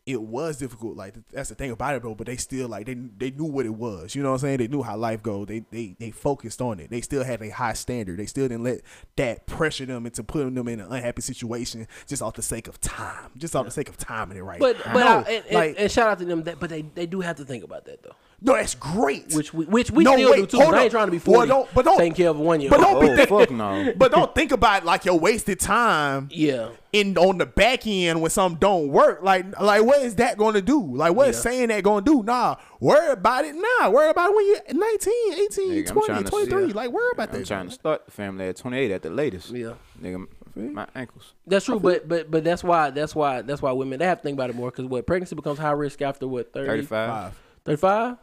it 0.05 0.21
was 0.21 0.59
difficult. 0.59 0.97
Like 0.97 1.15
that's 1.31 1.49
the 1.49 1.55
thing 1.55 1.71
about 1.71 1.95
it, 1.95 2.03
bro. 2.03 2.15
But 2.15 2.27
they 2.27 2.37
still 2.37 2.69
like 2.69 2.87
they 2.87 2.95
they 2.95 3.31
knew 3.31 3.45
what 3.45 3.67
it 3.67 3.75
was. 3.75 4.15
You 4.15 4.23
know 4.23 4.31
what 4.31 4.35
I'm 4.37 4.41
saying? 4.41 4.59
They 4.59 4.69
knew 4.69 4.83
how 4.83 4.97
life 4.97 5.23
goes. 5.23 5.47
They 5.47 5.65
they 5.71 5.95
they 5.99 6.11
focused 6.11 6.61
on 6.61 6.81
it. 6.81 6.91
They 6.91 7.01
still 7.01 7.23
had 7.23 7.41
a 7.41 7.51
high 7.51 7.75
standard. 7.75 8.19
They 8.19 8.27
still 8.27 8.49
didn't 8.49 8.65
let 8.65 8.81
that 9.17 9.47
pressure 9.47 9.87
them 9.87 10.07
into 10.07 10.25
putting 10.25 10.55
them 10.55 10.67
in 10.67 10.81
an 10.81 10.91
unhappy 10.91 11.23
situation 11.23 11.87
just 12.09 12.21
off 12.21 12.35
the 12.35 12.43
sake 12.43 12.67
of 12.67 12.81
time. 12.81 13.31
Just 13.37 13.55
off 13.55 13.65
the 13.65 13.71
sake 13.71 13.89
of 13.89 13.97
time 13.97 14.33
in 14.33 14.37
it 14.37 14.43
right. 14.43 14.59
But 14.59 14.77
but 14.85 14.95
No, 14.95 15.07
I, 15.07 15.31
and, 15.31 15.45
and, 15.47 15.55
like 15.55 15.75
and 15.79 15.91
shout 15.91 16.09
out 16.09 16.19
to 16.19 16.25
them. 16.25 16.43
That, 16.45 16.59
but 16.59 16.71
they 16.71 16.83
they 16.83 17.07
do 17.07 17.21
have 17.21 17.37
to 17.37 17.45
think 17.45 17.63
about 17.63 17.85
that 17.85 18.03
though. 18.03 18.17
No, 18.45 18.55
that's 18.55 18.75
great. 18.75 19.33
Which 19.35 19.55
we 19.55 19.65
which 19.67 19.91
we 19.91 20.05
No, 20.05 20.15
still 20.17 20.31
wait, 20.33 20.51
do 20.51 20.59
too. 20.59 20.61
I 20.63 20.83
ain't 20.83 20.91
trying 20.91 21.07
to 21.07 21.13
be 21.13 21.19
40, 21.19 21.39
Well, 21.39 21.47
don't- 21.47 21.69
but 21.75 21.85
don't- 21.85 21.99
taking 21.99 22.15
care 22.15 22.31
of 22.31 22.39
one 22.39 22.61
year. 22.61 22.71
but 22.71 22.81
don't 22.81 22.97
oh, 22.97 23.01
be 23.01 23.11
Oh 23.11 23.17
think- 23.17 23.29
fuck 23.29 23.51
no. 23.53 23.93
but 23.97 24.11
don't 24.13 24.35
think 24.35 24.53
about 24.53 24.85
like 24.85 25.05
your 25.05 25.19
wasted 25.19 25.61
time 25.61 26.29
Yeah. 26.31 26.69
in 26.93 27.17
on 27.19 27.39
the 27.39 27.47
back 27.47 27.87
end 27.87 28.21
when 28.21 28.31
something 28.31 28.59
don't 28.59 28.89
work. 28.89 29.21
Like 29.23 29.61
like 29.61 29.85
what 29.85 30.03
is 30.03 30.17
that 30.17 30.37
going 30.39 30.55
to 30.55 30.63
do? 30.63 30.81
Like 30.97 31.15
what 31.15 31.29
is 31.29 31.37
Yeah. 31.37 31.43
saying 31.43 31.69
that 31.69 31.85
going 31.85 32.05
to 32.05 32.11
do? 32.19 32.23
Nah, 32.25 32.57
worry 32.81 33.13
about 33.13 33.45
it. 33.45 33.55
Nah, 33.55 33.91
worry 33.91 34.11
about 34.11 34.31
it 34.31 34.37
when 34.37 34.47
you're 34.47 34.61
19, 34.81 35.33
18, 35.35 35.71
Nigga, 35.71 35.87
20, 35.89 36.07
trying 36.07 36.25
to 36.25 36.31
23. 36.31 36.67
see- 36.69 36.73
Like 36.73 36.91
worry 36.91 37.11
about 37.13 37.31
that. 37.31 37.37
I'm 37.37 37.43
that. 37.43 37.49
trying 37.49 37.67
to 37.69 37.73
start 37.75 38.07
the 38.07 38.11
family 38.13 38.47
at 38.49 38.57
28 38.57 38.91
at 38.91 39.03
the 39.03 39.11
latest. 39.11 39.51
Yeah. 39.51 39.75
Nigga, 40.03 40.27
my 40.57 40.87
ankles. 40.95 41.35
That's 41.47 41.65
true, 41.65 41.79
but 41.81 42.09
but 42.09 42.31
but 42.31 42.43
that's 42.45 42.65
why 42.65 42.91
that's 42.91 43.15
why 43.15 43.41
that's 43.43 43.63
why 43.63 43.71
women 43.73 43.99
they 44.01 44.05
have 44.07 44.19
to 44.19 44.23
think 44.23 44.35
about 44.37 44.51
it 44.51 44.57
more 44.57 44.71
because 44.71 44.85
what 44.87 45.07
pregnancy 45.07 45.35
becomes 45.37 45.59
high 45.59 45.71
risk 45.71 46.03
after 46.03 46.27
what 46.27 46.53
30, 46.53 46.67
35. 46.69 47.09
Five. 47.11 47.39
35? 47.65 48.17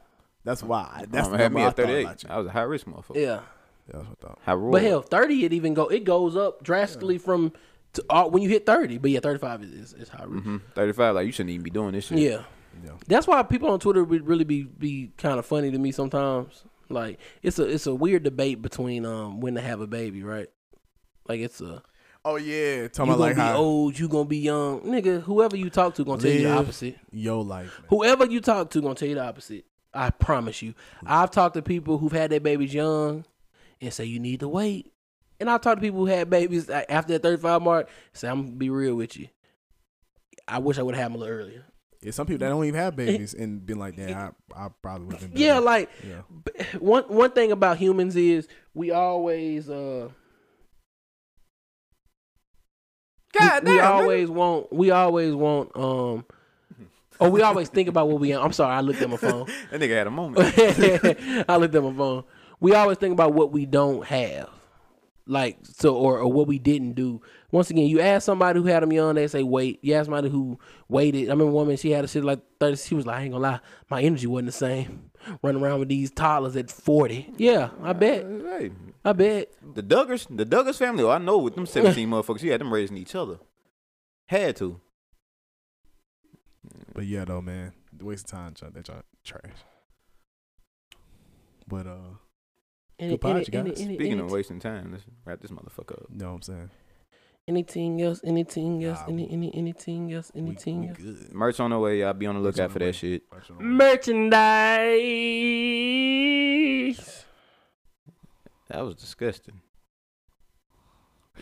That's 0.44 0.64
why. 0.64 1.06
That's 1.10 1.28
Mama 1.28 1.38
the 1.38 1.44
had 1.44 1.54
me 1.54 1.62
I 1.62 1.66
at 1.68 1.76
thought 1.76 1.86
38. 1.86 2.02
about 2.04 2.24
you. 2.24 2.30
I 2.30 2.38
was 2.38 2.48
a 2.48 2.52
high 2.52 2.62
risk 2.62 2.86
motherfucker. 2.88 3.16
Yeah, 3.16 3.42
That's 3.88 4.08
what 4.08 4.18
I 4.24 4.28
thought. 4.28 4.40
High 4.44 4.54
roll. 4.54 4.72
but 4.72 4.82
hell, 4.82 5.02
thirty 5.02 5.46
it 5.46 5.54
even 5.54 5.74
go 5.74 5.88
it 5.88 6.04
goes 6.04 6.36
up 6.36 6.64
drastically 6.64 7.18
from 7.18 7.52
to, 7.94 8.06
uh, 8.10 8.26
when 8.28 8.42
you 8.44 8.50
hit 8.50 8.66
thirty. 8.66 8.98
But 8.98 9.12
yeah, 9.12 9.20
thirty 9.20 9.40
five 9.40 9.62
is, 9.64 9.72
is, 9.72 9.94
is 9.94 10.10
high 10.10 10.24
risk. 10.26 10.44
hmm 10.46 10.58
35, 10.76 11.16
like 11.16 11.26
you 11.26 11.32
shouldn't 11.32 11.52
even 11.52 11.64
be 11.64 11.70
doing 11.72 11.92
this 11.94 12.06
shit. 12.06 12.20
Yeah. 12.20 12.44
Yeah. 12.84 12.92
That's 13.08 13.28
why 13.28 13.42
people 13.44 13.70
on 13.72 13.80
Twitter 13.80 14.04
would 14.04 14.28
really 14.28 14.44
be 14.46 14.64
be 14.64 15.12
kind 15.18 15.40
of 15.40 15.46
funny 15.46 15.72
to 15.72 15.78
me 15.78 15.92
sometimes. 15.92 16.64
Like 16.88 17.20
it's 17.44 17.60
a 17.60 17.64
it's 17.66 17.88
a 17.88 17.94
weird 17.96 18.24
debate 18.24 18.62
between 18.62 19.06
um 19.06 19.42
when 19.42 19.56
to 19.56 19.62
have 19.62 19.82
a 19.82 19.88
baby, 19.88 20.24
right? 20.24 20.48
Like 21.28 21.42
it's 21.42 21.60
a 21.62 21.84
Oh 22.26 22.36
yeah, 22.36 22.82
you 22.84 22.88
talking 22.90 23.12
gonna 23.12 23.16
about 23.16 23.20
like 23.20 23.36
be 23.36 23.42
how 23.42 23.58
old, 23.58 23.98
you 23.98 24.08
gonna 24.08 24.26
be 24.26 24.38
young, 24.40 24.82
nigga. 24.82 25.22
Whoever 25.24 25.56
you 25.56 25.70
talk 25.70 25.96
to 25.96 26.04
gonna 26.06 26.22
tell 26.22 26.32
you 26.32 26.44
the 26.44 26.52
opposite. 26.52 26.98
your 27.12 27.44
life. 27.44 27.80
Man. 27.80 27.88
Whoever 27.90 28.26
you 28.26 28.42
talk 28.42 28.70
to 28.72 28.82
gonna 28.82 28.96
tell 28.96 29.08
you 29.08 29.16
the 29.16 29.24
opposite. 29.24 29.66
I 29.94 30.10
promise 30.12 30.62
you. 30.62 30.74
I've 31.06 31.32
talked 31.32 31.56
to 31.56 31.62
people 31.62 31.98
who've 31.98 32.12
had 32.12 32.30
their 32.32 32.40
babies 32.40 32.74
young 32.74 33.26
and 33.82 33.94
say 33.94 34.06
you 34.06 34.20
need 34.20 34.42
to 34.42 34.48
wait. 34.48 34.92
And 35.40 35.50
I've 35.50 35.62
talked 35.62 35.78
to 35.78 35.82
people 35.82 36.00
who 36.02 36.06
had 36.06 36.30
babies 36.30 36.70
after 36.70 37.14
that 37.14 37.24
35 37.24 37.62
mark. 37.62 37.90
Say 38.14 38.28
I'm 38.28 38.44
gonna 38.46 38.56
be 38.56 38.70
real 38.70 38.96
with 38.96 39.18
you. 39.18 39.28
I 40.48 40.60
wish 40.60 40.78
I 40.78 40.84
would 40.84 40.96
have 40.96 41.02
had 41.04 41.12
them 41.12 41.16
a 41.16 41.20
little 41.20 41.36
earlier. 41.36 41.66
Yeah, 42.02 42.12
some 42.12 42.28
people 42.28 42.40
that 42.40 42.50
don't 42.50 42.64
even 42.66 42.80
have 42.80 42.96
babies 42.96 43.34
and 43.34 43.66
been 43.66 43.78
like 43.80 43.96
that. 43.98 44.12
I 44.12 44.32
I 44.56 44.70
probably 44.82 45.08
would 45.08 45.18
have 45.18 45.34
been. 45.34 45.42
Yeah, 45.42 45.60
like 45.60 45.90
yeah. 46.08 46.22
one 46.80 47.04
one 47.06 47.32
thing 47.32 47.52
about 47.52 47.78
humans 47.78 48.16
is 48.16 48.48
we 48.74 48.92
always 48.92 49.70
uh 49.70 50.10
God 53.38 53.64
we, 53.64 53.72
we 53.72 53.78
damn, 53.78 53.86
nigga. 53.86 54.02
always 54.02 54.30
want 54.30 54.74
we 54.74 54.92
always 54.92 55.34
want 55.36 55.72
um 55.76 56.26
or 57.20 57.30
we 57.30 57.42
always 57.42 57.70
think 57.70 57.90
about 57.90 58.08
what 58.08 58.20
we 58.20 58.32
I'm 58.32 58.54
sorry, 58.54 58.74
I 58.74 58.82
looked 58.82 59.02
at 59.02 59.10
my 59.10 59.18
phone. 59.18 59.48
That 59.72 59.82
nigga 59.82 59.96
had 59.96 60.08
a 60.08 60.12
moment. 60.12 60.54
I 61.50 61.58
looked 61.58 61.76
at 61.76 61.84
my 61.84 61.94
phone. 61.94 62.24
We 62.60 62.74
always 62.74 62.98
think 62.98 63.14
about 63.14 63.34
what 63.34 63.52
we 63.52 63.66
don't 63.66 64.06
have, 64.06 64.50
like 65.26 65.58
so, 65.64 65.96
or, 65.96 66.20
or 66.20 66.32
what 66.32 66.48
we 66.48 66.60
didn't 66.60 66.94
do. 66.94 67.22
Once 67.52 67.70
again, 67.70 67.88
you 67.88 68.00
ask 68.02 68.26
somebody 68.26 68.60
who 68.60 68.66
had 68.66 68.84
them 68.84 68.92
young, 68.92 69.16
they 69.16 69.28
say 69.28 69.44
wait. 69.44 69.80
You 69.82 69.96
ask 69.96 70.06
somebody 70.06 70.30
who 70.30 70.60
waited. 70.88 71.28
I 71.30 71.32
remember 71.32 71.52
a 71.52 71.54
woman, 71.54 71.78
she 71.78 71.92
had 71.92 72.04
a 72.04 72.08
shit 72.08 72.24
like 72.24 72.40
thirty. 72.60 72.76
She 72.76 72.96
was 72.96 73.06
like, 73.06 73.18
I 73.18 73.22
ain't 73.24 73.32
gonna 73.32 73.44
lie, 73.44 73.60
my 73.90 74.02
energy 74.02 74.28
wasn't 74.28 74.48
the 74.48 74.52
same. 74.54 75.12
Running 75.42 75.62
around 75.62 75.80
with 75.80 75.90
these 75.90 76.12
toddlers 76.12 76.56
at 76.56 76.70
forty. 76.72 77.34
Yeah, 77.38 77.70
I 77.82 77.94
bet. 77.94 78.24
Uh, 78.26 78.58
hey, 78.58 78.72
I 79.04 79.14
bet. 79.14 79.52
the 79.76 79.84
Duggars, 79.84 80.28
the 80.36 80.46
Duggars 80.46 80.78
family. 80.78 81.04
Oh, 81.04 81.10
I 81.10 81.18
know 81.18 81.38
with 81.38 81.56
them 81.56 81.66
17 81.66 82.10
motherfuckers, 82.10 82.42
you 82.44 82.52
had 82.52 82.60
them 82.62 82.74
raising 82.74 82.98
each 82.98 83.16
other. 83.16 83.40
Had 84.26 84.58
to. 84.58 84.80
But 87.00 87.08
yeah, 87.08 87.24
though, 87.24 87.40
man, 87.40 87.72
the 87.94 88.04
waste 88.04 88.26
of 88.26 88.32
time. 88.32 88.56
That 88.60 88.84
joint 88.84 89.06
trash. 89.24 89.42
But 91.66 91.88
uh, 91.88 91.96
Any, 93.00 93.12
Good 93.12 93.22
pod, 93.22 93.32
any, 93.38 93.40
you 93.40 93.46
guys. 93.46 93.62
any, 93.62 93.70
any, 93.70 93.96
Speaking 93.96 94.12
any, 94.12 94.22
of 94.22 94.32
wasting 94.32 94.60
time, 94.60 94.92
let's 94.92 95.06
wrap 95.24 95.40
this 95.40 95.50
motherfucker 95.50 95.94
up. 95.94 96.08
you 96.12 96.18
know 96.18 96.26
what 96.34 96.36
I'm 96.36 96.42
saying? 96.42 96.70
anything 97.48 98.02
else? 98.02 98.20
Anything 98.26 98.84
else? 98.84 99.00
Nah, 99.00 99.14
any, 99.14 99.32
any, 99.32 99.50
anything 99.56 100.12
else? 100.12 100.30
Anything 100.36 100.82
we 100.82 100.88
else? 100.90 100.98
good. 100.98 101.34
Merch 101.34 101.62
on 101.62 101.70
the 101.70 101.80
way. 101.80 102.02
Y'all 102.02 102.12
be 102.12 102.26
on 102.26 102.36
the 102.36 102.42
Merch 102.42 102.60
on 102.60 102.64
lookout 102.66 102.74
the 102.74 102.74
for 102.74 102.80
way. 102.84 102.92
that 102.92 102.96
shit. 102.98 103.22
Merch 103.32 103.50
on 103.52 103.58
the 103.60 103.64
way. 103.64 103.70
Merchandise. 106.98 107.26
That 108.68 108.82
was 108.82 108.96
disgusting. 108.96 109.62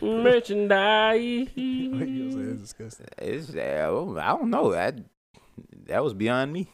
Merchandise. 0.03 1.47
You 1.55 1.89
know 1.89 1.97
what 1.97 2.07
I'm 2.07 2.31
saying? 2.31 2.51
It's 2.51 2.61
disgusting. 2.61 3.07
It's 3.17 3.55
uh, 3.55 4.19
I 4.21 4.27
don't 4.37 4.51
know. 4.51 4.75
I, 4.75 4.93
that 5.87 6.03
was 6.03 6.13
beyond 6.13 6.53
me. 6.53 6.67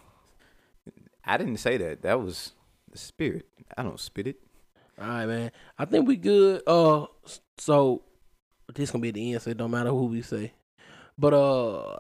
I 1.26 1.38
didn't 1.38 1.58
say 1.58 1.78
that. 1.78 2.02
That 2.02 2.22
was 2.22 2.54
the 2.92 2.98
spirit. 2.98 3.48
I 3.78 3.84
don't 3.84 4.00
spit 4.00 4.28
it. 4.28 4.40
All 5.00 5.08
right, 5.08 5.26
man. 5.26 5.52
I 5.78 5.86
think 5.86 6.08
we 6.08 6.18
good. 6.18 6.62
Uh, 6.68 7.08
so 7.58 8.04
this 8.74 8.92
gonna 8.92 9.02
be 9.02 9.12
the 9.12 9.34
end, 9.34 9.42
so 9.42 9.50
it 9.50 9.58
don't 9.58 9.72
matter 9.72 9.90
who 9.90 10.06
we 10.06 10.22
say. 10.22 10.54
But 11.18 11.34
uh, 11.34 11.98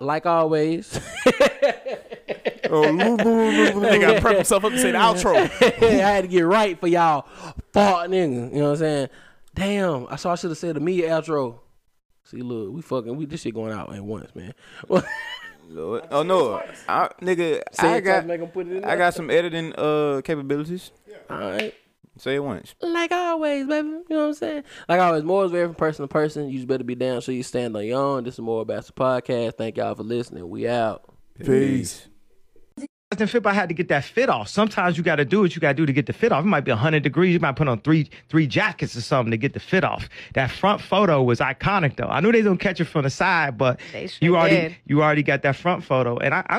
like 0.00 0.26
always. 0.26 1.00
They 2.68 3.98
got 4.00 4.14
to 4.14 4.18
prep 4.20 4.36
himself 4.36 4.64
up 4.64 4.72
to 4.72 4.78
say 4.78 4.90
the 4.90 4.98
outro. 4.98 5.36
I 5.82 5.94
had 5.94 6.22
to 6.22 6.28
get 6.28 6.42
right 6.42 6.78
for 6.78 6.88
y'all, 6.88 7.26
fart 7.72 8.10
nigga. 8.10 8.52
You 8.52 8.58
know 8.58 8.64
what 8.64 8.70
I'm 8.70 8.76
saying? 8.76 9.08
Damn, 9.54 10.06
I 10.10 10.16
saw 10.16 10.32
I 10.32 10.34
should 10.34 10.50
have 10.50 10.58
said 10.58 10.76
the 10.76 10.80
media 10.80 11.10
outro. 11.10 11.60
See, 12.24 12.38
look, 12.38 12.74
we 12.74 12.82
fucking, 12.82 13.16
we 13.16 13.24
this 13.24 13.42
shit 13.42 13.54
going 13.54 13.72
out 13.72 13.94
at 13.94 14.02
once, 14.02 14.34
man. 14.34 14.52
Lord. 15.68 16.04
Oh 16.10 16.22
no, 16.22 16.62
I, 16.88 17.08
nigga, 17.20 17.62
Say 17.72 17.88
I 17.88 17.96
it 17.96 18.00
twice, 18.00 18.04
got 18.04 18.26
make 18.26 18.40
'em 18.40 18.48
put 18.48 18.66
it 18.68 18.76
in 18.78 18.84
I 18.84 18.88
there. 18.88 18.96
got 18.98 19.14
some 19.14 19.30
editing 19.30 19.72
uh 19.76 20.20
capabilities. 20.24 20.90
All 21.28 21.38
right, 21.38 21.74
Say 22.18 22.36
it 22.36 22.44
once. 22.44 22.74
like 22.80 23.12
always, 23.12 23.66
baby. 23.66 23.88
You 23.88 24.04
know 24.08 24.20
what 24.20 24.26
I'm 24.28 24.34
saying? 24.34 24.62
Like 24.88 25.00
always, 25.00 25.22
more 25.24 25.44
is 25.44 25.50
vary 25.50 25.66
from 25.66 25.74
person 25.74 26.04
to 26.04 26.08
person. 26.08 26.48
You 26.48 26.56
just 26.56 26.68
better 26.68 26.84
be 26.84 26.94
down 26.94 27.20
so 27.20 27.32
you 27.32 27.42
stand 27.42 27.76
on 27.76 27.84
your 27.84 28.00
own. 28.00 28.24
This 28.24 28.34
is 28.34 28.40
more 28.40 28.62
about 28.62 28.86
the 28.86 28.92
podcast. 28.92 29.54
Thank 29.54 29.76
y'all 29.76 29.94
for 29.94 30.02
listening. 30.02 30.48
We 30.48 30.66
out. 30.68 31.04
Peace. 31.44 32.06
And 33.12 33.30
fit, 33.30 33.46
I 33.46 33.52
had 33.52 33.68
to 33.68 33.74
get 33.74 33.86
that 33.88 34.04
fit 34.04 34.28
off. 34.28 34.48
Sometimes 34.48 34.98
you 34.98 35.04
got 35.04 35.16
to 35.16 35.24
do 35.24 35.40
what 35.40 35.54
you 35.54 35.60
got 35.60 35.68
to 35.68 35.74
do 35.74 35.86
to 35.86 35.92
get 35.92 36.06
the 36.06 36.12
fit 36.12 36.32
off. 36.32 36.44
It 36.44 36.48
might 36.48 36.64
be 36.64 36.72
100 36.72 37.04
degrees. 37.04 37.32
You 37.34 37.40
might 37.40 37.54
put 37.54 37.68
on 37.68 37.80
three 37.80 38.10
three 38.28 38.48
jackets 38.48 38.96
or 38.96 39.00
something 39.00 39.30
to 39.30 39.36
get 39.36 39.52
the 39.52 39.60
fit 39.60 39.84
off. 39.84 40.08
That 40.34 40.50
front 40.50 40.80
photo 40.80 41.22
was 41.22 41.38
iconic, 41.38 41.96
though. 41.96 42.08
I 42.08 42.20
knew 42.20 42.32
they 42.32 42.42
don't 42.42 42.58
catch 42.58 42.80
it 42.80 42.86
from 42.86 43.04
the 43.04 43.10
side, 43.10 43.56
but 43.56 43.80
sure 43.92 44.08
you 44.20 44.36
already 44.36 44.56
did. 44.56 44.76
you 44.86 45.02
already 45.02 45.22
got 45.22 45.42
that 45.42 45.54
front 45.54 45.84
photo, 45.84 46.18
and 46.18 46.34
I, 46.34 46.44
I 46.48 46.58